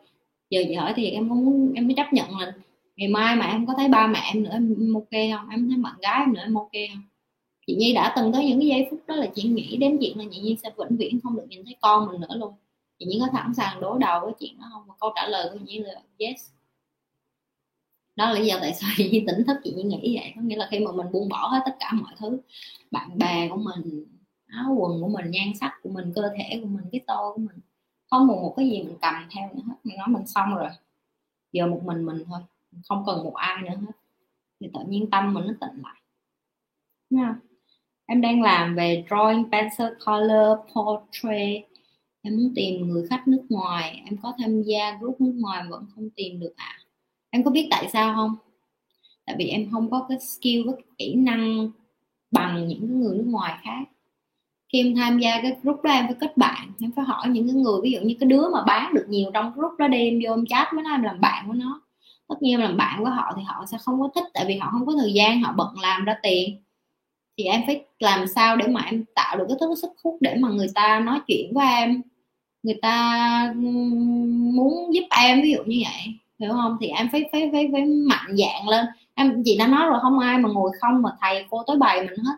giờ 0.50 0.64
chị 0.68 0.74
hỏi 0.74 0.94
thì 0.96 1.10
em 1.10 1.28
muốn, 1.28 1.74
em 1.76 1.88
mới 1.88 1.94
chấp 1.96 2.14
nhận 2.14 2.40
là 2.40 2.54
ngày 2.96 3.08
mai 3.08 3.36
mà 3.36 3.46
em 3.46 3.66
có 3.66 3.74
thấy 3.78 3.90
ba 3.90 4.08
mẹ 4.08 4.20
em 4.34 4.44
nữa 4.44 4.50
em 4.54 4.94
ok 4.94 5.10
không? 5.12 5.50
Em 5.50 5.70
thấy 5.70 5.78
bạn 5.78 5.96
gái 6.02 6.20
em 6.20 6.34
nữa 6.34 6.42
em 6.44 6.56
ok 6.56 6.72
không? 6.94 7.04
Chị 7.68 7.76
nhi 7.76 7.94
đã 7.94 8.14
từng 8.16 8.34
tới 8.34 8.46
những 8.46 8.60
cái 8.60 8.68
giây 8.68 8.88
phút 8.92 9.04
đó 9.08 9.16
là 9.16 9.28
chị 9.36 9.44
nghĩ 9.44 9.78
đến 9.78 9.98
chuyện 10.02 10.18
là 10.20 10.26
chị 10.32 10.40
nhi 10.40 10.58
sẽ 10.64 10.70
vĩnh 10.78 10.98
viễn 10.98 11.20
không 11.24 11.36
được 11.36 11.46
nhìn 11.50 11.66
thấy 11.66 11.76
con 11.82 12.08
mình 12.08 12.22
nữa 12.22 12.36
luôn. 12.36 12.54
Chị 13.00 13.06
nhi 13.06 13.18
có 13.22 13.28
sẵn 13.34 13.54
sàng 13.54 13.82
đối 13.82 14.00
đầu 14.00 14.22
với 14.22 14.34
chuyện 14.40 14.60
đó 14.60 14.68
không? 14.74 14.84
Và 14.88 14.94
câu 15.00 15.12
trả 15.16 15.28
lời 15.28 15.50
của 15.54 15.60
chị 15.60 15.66
nhi 15.66 15.80
là 15.80 16.02
yes. 16.18 16.52
Đó 18.16 18.26
là 18.26 18.40
lý 18.40 18.46
do 18.46 18.58
tại 18.62 18.74
sao 18.74 18.90
chị 18.98 19.10
nhi 19.10 19.24
tỉnh 19.28 19.44
thức, 19.48 19.58
chị 19.64 19.74
nhi 19.74 19.84
nghĩ 19.84 20.18
vậy. 20.18 20.34
Có 20.36 20.42
nghĩa 20.42 20.56
là 20.56 20.68
khi 20.72 20.80
mà 20.80 20.92
mình 20.92 21.12
buông 21.12 21.30
bỏ 21.30 21.48
hết 21.48 21.60
tất 21.66 21.76
cả 21.80 21.92
mọi 21.94 22.14
thứ, 22.20 22.40
bạn 22.92 23.18
bè 23.18 23.50
của 23.50 23.58
mình, 23.58 24.06
áo 24.48 24.76
quần 24.78 25.02
của 25.02 25.08
mình, 25.08 25.32
nhan 25.32 25.48
sắc 25.60 25.74
của 25.84 25.90
mình, 25.90 26.12
cơ 26.16 26.22
thể 26.38 26.60
của 26.62 26.68
mình, 26.68 26.86
cái 26.92 27.02
tô 27.08 27.34
của 27.36 27.42
mình, 27.42 27.60
không 28.10 28.28
một 28.28 28.40
một 28.42 28.54
cái 28.58 28.70
gì 28.70 28.84
mình 28.84 28.98
cầm 29.02 29.14
theo 29.32 29.50
nữa 29.56 29.62
hết. 29.68 29.76
Mình 29.84 29.98
nói 29.98 30.08
mình 30.08 30.28
xong 30.28 30.56
rồi. 30.56 30.70
Giờ 31.52 31.68
một 31.68 31.82
mình 31.84 32.06
mình 32.06 32.24
thôi 32.28 32.40
không 32.90 33.04
cần 33.06 33.24
một 33.24 33.34
ai 33.36 33.62
nữa 33.62 33.70
hết. 33.70 33.92
Thì 34.60 34.70
tự 34.74 34.80
nhiên 34.88 35.10
tâm 35.10 35.34
mình 35.34 35.46
nó 35.48 35.54
tịnh 35.62 35.84
lại. 35.84 36.02
Nha. 37.10 37.36
Em 38.06 38.22
đang 38.22 38.42
làm 38.42 38.76
về 38.76 39.06
drawing 39.10 39.52
pencil 39.52 39.88
color, 40.06 40.60
portrait. 40.74 41.64
Em 42.22 42.36
muốn 42.38 42.54
tìm 42.56 42.88
người 42.88 43.08
khách 43.10 43.28
nước 43.28 43.46
ngoài. 43.50 44.02
Em 44.06 44.18
có 44.24 44.34
tham 44.40 44.62
gia 44.62 44.98
group 45.00 45.22
nước 45.22 45.34
ngoài 45.36 45.64
vẫn 45.70 45.86
không 45.96 46.10
tìm 46.16 46.40
được 46.40 46.54
ạ. 46.58 46.78
À? 46.80 46.86
em 47.36 47.44
có 47.44 47.52
biết 47.52 47.68
tại 47.72 47.90
sao 47.94 48.16
không? 48.16 48.36
Tại 49.26 49.36
vì 49.40 49.48
em 49.48 49.72
không 49.72 49.92
có 49.92 50.06
cái 50.10 50.20
skill, 50.20 50.62
cái 50.66 50.84
kỹ 50.98 51.16
năng 51.16 51.70
bằng 52.32 52.68
những 52.68 53.00
người 53.02 53.18
nước 53.18 53.28
ngoài 53.28 53.60
khác. 53.64 53.84
Khi 54.74 54.80
em 54.80 54.96
tham 54.96 55.20
gia 55.20 55.42
cái 55.42 55.58
group 55.64 55.84
đó, 55.84 55.92
em 55.92 56.06
phải 56.06 56.16
kết 56.20 56.38
bạn. 56.38 56.72
Em 56.80 56.92
phải 56.96 57.06
hỏi 57.06 57.30
những 57.30 57.48
cái 57.48 57.56
người, 57.56 57.82
ví 57.84 57.92
dụ 57.92 58.00
như 58.02 58.16
cái 58.20 58.30
đứa 58.30 58.50
mà 58.50 58.64
bán 58.68 58.94
được 58.94 59.06
nhiều 59.10 59.32
trong 59.34 59.52
group 59.56 59.80
đó 59.80 59.88
đi, 59.88 60.10
em 60.10 60.20
vô 60.24 60.34
em 60.34 60.46
chat 60.46 60.68
với 60.74 60.84
nó, 60.84 60.92
em 60.92 61.04
làm 61.04 61.22
bạn 61.22 61.48
với 61.48 61.58
nó 61.58 61.82
tất 62.30 62.36
nhiên 62.42 62.60
làm 62.60 62.78
bạn 62.78 63.04
với 63.04 63.12
họ 63.14 63.34
thì 63.38 63.44
họ 63.44 63.66
sẽ 63.72 63.78
không 63.82 64.02
có 64.02 64.10
thích, 64.16 64.24
tại 64.34 64.46
vì 64.48 64.58
họ 64.58 64.70
không 64.72 64.86
có 64.86 64.94
thời 65.00 65.14
gian, 65.14 65.42
họ 65.42 65.54
bận 65.58 65.76
làm 65.82 66.06
ra 66.06 66.16
tiền. 66.24 66.64
Thì 67.38 67.44
em 67.44 67.62
phải 67.68 67.86
làm 68.00 68.28
sao 68.28 68.58
để 68.58 68.68
mà 68.68 68.82
em 68.82 69.06
tạo 69.16 69.38
được 69.38 69.46
cái 69.50 69.58
thứ 69.60 69.76
sức 69.82 69.92
hút 70.04 70.18
để 70.22 70.36
mà 70.40 70.50
người 70.50 70.68
ta 70.76 71.00
nói 71.00 71.20
chuyện 71.28 71.54
với 71.54 71.68
em? 71.68 72.02
Người 72.64 72.80
ta 72.82 73.54
muốn 74.56 74.94
giúp 74.94 75.04
em, 75.10 75.42
ví 75.42 75.52
dụ 75.52 75.64
như 75.66 75.84
vậy, 75.84 76.14
hiểu 76.40 76.52
không? 76.54 76.78
Thì 76.82 76.88
em 76.88 77.10
phải 77.12 77.24
phải 77.32 77.50
phải 77.52 77.70
phải 77.72 77.86
mạnh 77.86 78.36
dạng 78.38 78.70
lên. 78.70 78.86
Em, 79.16 79.42
chị 79.46 79.58
đã 79.60 79.68
nói 79.68 79.88
rồi, 79.90 80.00
không 80.02 80.20
ai 80.20 80.38
mà 80.38 80.50
ngồi 80.50 80.72
không 80.82 81.02
mà 81.02 81.10
thầy 81.22 81.46
cô 81.50 81.64
tới 81.68 81.78
bày 81.78 82.02
mình 82.02 82.18
hết 82.18 82.36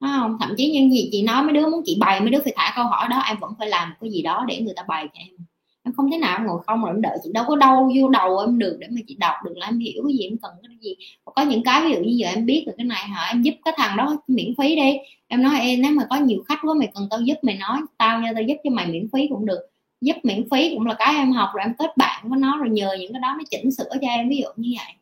á 0.00 0.18
không? 0.20 0.36
Thậm 0.40 0.54
chí 0.56 0.70
những 0.72 0.90
gì 0.90 1.08
chị 1.12 1.22
nói, 1.22 1.42
mấy 1.44 1.52
đứa 1.52 1.68
muốn 1.68 1.82
chị 1.84 1.96
bày, 2.00 2.20
mấy 2.20 2.30
đứa 2.30 2.40
phải 2.44 2.52
thả 2.56 2.72
câu 2.76 2.84
hỏi 2.84 3.08
đó, 3.10 3.18
em 3.28 3.36
vẫn 3.40 3.52
phải 3.58 3.68
làm 3.68 3.94
cái 4.00 4.10
gì 4.10 4.22
đó 4.22 4.44
để 4.48 4.60
người 4.60 4.74
ta 4.76 4.82
bày 4.88 5.08
cho 5.14 5.20
em 5.20 5.47
em 5.88 5.92
không 5.96 6.10
thể 6.10 6.18
nào 6.18 6.40
ngồi 6.44 6.58
không 6.66 6.80
rồi 6.80 6.90
em 6.90 7.00
đợi 7.00 7.18
chị 7.24 7.30
đâu 7.34 7.44
có 7.48 7.56
đâu, 7.56 7.92
vô 7.96 8.08
đầu 8.08 8.38
em 8.38 8.58
được 8.58 8.76
để 8.80 8.86
mà 8.90 9.00
chị 9.06 9.16
đọc 9.18 9.34
được 9.44 9.56
là 9.56 9.66
em 9.66 9.78
hiểu 9.78 10.02
cái 10.06 10.16
gì, 10.16 10.24
em 10.24 10.36
cần 10.42 10.52
cái 10.62 10.76
gì. 10.80 10.94
Có 11.24 11.42
những 11.42 11.62
cái 11.62 11.82
ví 11.82 11.92
dụ 11.92 11.98
như 12.00 12.12
giờ 12.16 12.28
em 12.28 12.46
biết 12.46 12.64
được 12.66 12.72
cái 12.76 12.86
này 12.86 13.02
hả, 13.08 13.28
em 13.32 13.42
giúp 13.42 13.54
cái 13.64 13.74
thằng 13.76 13.96
đó 13.96 14.16
miễn 14.28 14.54
phí 14.58 14.76
đi. 14.76 14.96
Em 15.28 15.42
nói 15.42 15.60
em 15.60 15.82
nếu 15.82 15.92
mà 15.92 16.02
có 16.10 16.16
nhiều 16.16 16.42
khách 16.48 16.58
quá 16.62 16.74
mày 16.74 16.88
cần 16.94 17.06
tao 17.10 17.20
giúp 17.20 17.34
mày 17.42 17.56
nói, 17.56 17.80
tao 17.98 18.20
nha, 18.20 18.32
tao 18.34 18.42
giúp 18.42 18.54
cho 18.64 18.70
mày 18.70 18.86
miễn 18.86 19.08
phí 19.12 19.28
cũng 19.28 19.46
được. 19.46 19.60
Giúp 20.00 20.16
miễn 20.22 20.48
phí 20.50 20.74
cũng 20.74 20.86
là 20.86 20.94
cái 20.98 21.14
em 21.14 21.32
học 21.32 21.48
rồi 21.54 21.62
em 21.64 21.74
kết 21.78 21.96
bạn 21.96 22.28
với 22.28 22.38
nó 22.38 22.58
rồi 22.58 22.70
nhờ 22.70 22.96
những 23.00 23.12
cái 23.12 23.20
đó 23.20 23.34
nó 23.38 23.44
chỉnh 23.50 23.70
sửa 23.70 23.90
cho 24.00 24.08
em, 24.08 24.28
ví 24.28 24.36
dụ 24.36 24.48
như 24.56 24.74
vậy. 24.78 24.94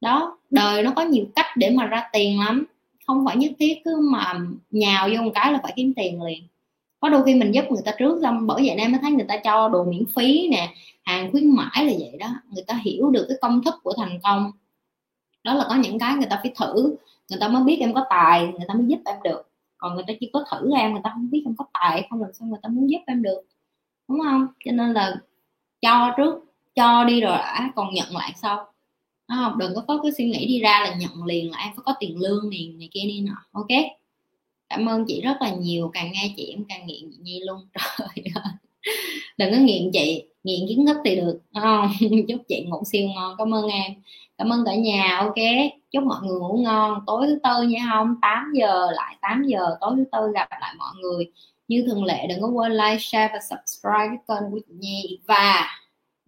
Đó, 0.00 0.38
đời 0.50 0.82
nó 0.82 0.90
có 0.90 1.02
nhiều 1.02 1.24
cách 1.34 1.46
để 1.56 1.70
mà 1.70 1.86
ra 1.86 2.04
tiền 2.12 2.40
lắm. 2.40 2.64
Không 3.06 3.24
phải 3.26 3.36
nhất 3.36 3.52
thiết 3.58 3.74
cứ 3.84 4.08
mà 4.12 4.34
nhào 4.70 5.08
vô 5.08 5.22
một 5.22 5.30
cái 5.34 5.52
là 5.52 5.60
phải 5.62 5.72
kiếm 5.76 5.92
tiền 5.96 6.22
liền 6.22 6.42
có 7.00 7.08
đôi 7.08 7.22
khi 7.26 7.34
mình 7.34 7.54
giúp 7.54 7.64
người 7.70 7.82
ta 7.84 7.92
trước 7.98 8.18
xong, 8.22 8.46
bởi 8.46 8.62
vậy 8.66 8.76
nên 8.76 8.92
mới 8.92 9.00
thấy 9.02 9.10
người 9.12 9.26
ta 9.28 9.36
cho 9.44 9.68
đồ 9.68 9.84
miễn 9.84 10.04
phí 10.16 10.48
nè, 10.50 10.74
hàng 11.04 11.30
khuyến 11.30 11.56
mãi 11.56 11.84
là 11.84 11.92
vậy 11.98 12.16
đó. 12.20 12.28
Người 12.50 12.64
ta 12.66 12.80
hiểu 12.84 13.10
được 13.10 13.26
cái 13.28 13.38
công 13.40 13.64
thức 13.64 13.74
của 13.82 13.92
thành 13.96 14.18
công. 14.22 14.52
Đó 15.44 15.54
là 15.54 15.66
có 15.68 15.74
những 15.74 15.98
cái 15.98 16.14
người 16.14 16.26
ta 16.30 16.40
phải 16.42 16.52
thử, 16.56 16.96
người 17.30 17.38
ta 17.40 17.48
mới 17.48 17.62
biết 17.64 17.76
em 17.80 17.94
có 17.94 18.06
tài, 18.10 18.46
người 18.46 18.66
ta 18.68 18.74
mới 18.74 18.84
giúp 18.86 18.98
em 19.04 19.16
được. 19.24 19.42
Còn 19.78 19.94
người 19.94 20.04
ta 20.08 20.14
chỉ 20.20 20.30
có 20.32 20.44
thử 20.50 20.70
em 20.76 20.92
người 20.92 21.00
ta 21.04 21.10
không 21.14 21.30
biết 21.30 21.42
em 21.46 21.56
có 21.56 21.64
tài 21.72 22.06
không 22.10 22.22
làm 22.22 22.30
sao 22.32 22.48
người 22.48 22.58
ta 22.62 22.68
muốn 22.68 22.90
giúp 22.90 23.00
em 23.06 23.22
được. 23.22 23.40
Đúng 24.08 24.20
không? 24.20 24.46
Cho 24.64 24.72
nên 24.72 24.92
là 24.92 25.16
cho 25.82 26.14
trước, 26.16 26.44
cho 26.74 27.04
đi 27.04 27.20
rồi 27.20 27.36
đã, 27.38 27.72
còn 27.76 27.94
nhận 27.94 28.06
lại 28.12 28.32
sau. 28.36 28.72
Không? 29.28 29.58
Đừng 29.58 29.72
có 29.74 29.84
có 29.88 30.00
cái 30.02 30.12
suy 30.12 30.30
nghĩ 30.30 30.46
đi 30.46 30.60
ra 30.60 30.80
là 30.84 30.94
nhận 30.94 31.24
liền 31.24 31.50
là 31.50 31.58
em 31.58 31.72
phải 31.76 31.82
có 31.84 31.94
tiền 32.00 32.18
lương 32.20 32.48
liền 32.50 32.78
này 32.78 32.88
kia 32.92 33.02
đi 33.04 33.20
nọ. 33.20 33.34
Ok? 33.52 33.99
Cảm 34.70 34.88
ơn 34.88 35.04
chị 35.08 35.20
rất 35.20 35.36
là 35.40 35.50
nhiều, 35.50 35.90
càng 35.94 36.12
nghe 36.12 36.34
chị 36.36 36.46
em 36.46 36.64
càng 36.68 36.86
nghiện 36.86 37.10
chị 37.10 37.18
nhi 37.20 37.40
luôn. 37.46 37.60
Trời 37.98 38.44
đừng 39.38 39.50
có 39.50 39.56
nghiện 39.56 39.90
chị, 39.92 40.24
nghiện 40.44 40.68
kiến 40.68 40.86
thức 40.86 40.96
thì 41.04 41.16
được 41.16 41.40
không? 41.54 41.90
Chúc 42.28 42.40
chị 42.48 42.64
ngủ 42.68 42.82
siêu 42.92 43.08
ngon. 43.14 43.34
Cảm 43.38 43.54
ơn 43.54 43.66
em. 43.66 43.92
Cảm 44.38 44.52
ơn 44.52 44.64
cả 44.66 44.74
nhà, 44.74 45.16
ok? 45.18 45.70
Chúc 45.90 46.04
mọi 46.04 46.18
người 46.22 46.40
ngủ 46.40 46.58
ngon. 46.62 46.98
Tối 47.06 47.26
thứ 47.26 47.38
tư 47.42 47.62
nha, 47.62 47.90
không 47.92 48.14
8 48.22 48.52
giờ 48.54 48.86
lại 48.92 49.16
8 49.20 49.42
giờ, 49.46 49.76
tối 49.80 49.94
thứ 49.96 50.04
tư 50.12 50.32
gặp 50.34 50.48
lại 50.60 50.74
mọi 50.78 50.94
người. 51.02 51.32
Như 51.68 51.84
thường 51.86 52.04
lệ, 52.04 52.26
đừng 52.28 52.40
có 52.40 52.48
quên 52.48 52.72
like, 52.72 52.98
share 53.00 53.32
và 53.32 53.38
subscribe 53.40 54.08
cái 54.08 54.18
kênh 54.28 54.50
của 54.50 54.58
chị 54.68 54.74
nhi. 54.78 55.18
Và 55.26 55.66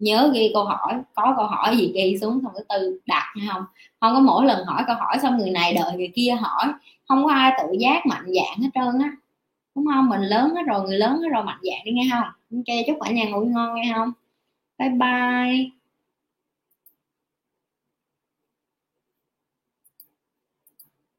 nhớ 0.03 0.31
ghi 0.33 0.51
câu 0.53 0.63
hỏi, 0.65 0.93
có 1.15 1.33
câu 1.37 1.45
hỏi 1.45 1.77
gì 1.77 1.91
ghi 1.95 2.17
xuống 2.21 2.39
xong 2.43 2.51
cái 2.55 2.63
tư 2.69 2.99
đặt 3.05 3.33
hay 3.35 3.47
không? 3.51 3.63
Không 3.99 4.13
có 4.13 4.19
mỗi 4.19 4.45
lần 4.45 4.65
hỏi 4.65 4.83
câu 4.87 4.95
hỏi 4.95 5.17
xong 5.21 5.37
người 5.37 5.49
này 5.49 5.73
đợi 5.73 5.93
người 5.97 6.11
kia 6.15 6.31
hỏi. 6.41 6.73
Không 7.07 7.25
có 7.25 7.31
ai 7.31 7.53
tự 7.57 7.73
giác 7.79 8.05
mạnh 8.05 8.25
dạng 8.25 8.57
hết 8.63 8.69
trơn 8.75 9.01
á. 9.01 9.11
Đúng 9.75 9.85
không? 9.93 10.09
Mình 10.09 10.21
lớn 10.21 10.55
hết 10.55 10.61
rồi, 10.67 10.81
người 10.81 10.97
lớn 10.97 11.21
hết 11.21 11.29
rồi, 11.33 11.43
mạnh 11.43 11.59
dạng 11.63 11.85
đi 11.85 11.91
nghe 11.91 12.03
không? 12.11 12.27
Ok, 12.51 12.75
chúc 12.87 12.97
cả 13.01 13.11
nhà 13.11 13.25
ngủ 13.25 13.45
ngon 13.45 13.75
nghe 13.75 13.93
không? 13.95 14.11
Bye 14.79 14.89
bye. 14.89 15.82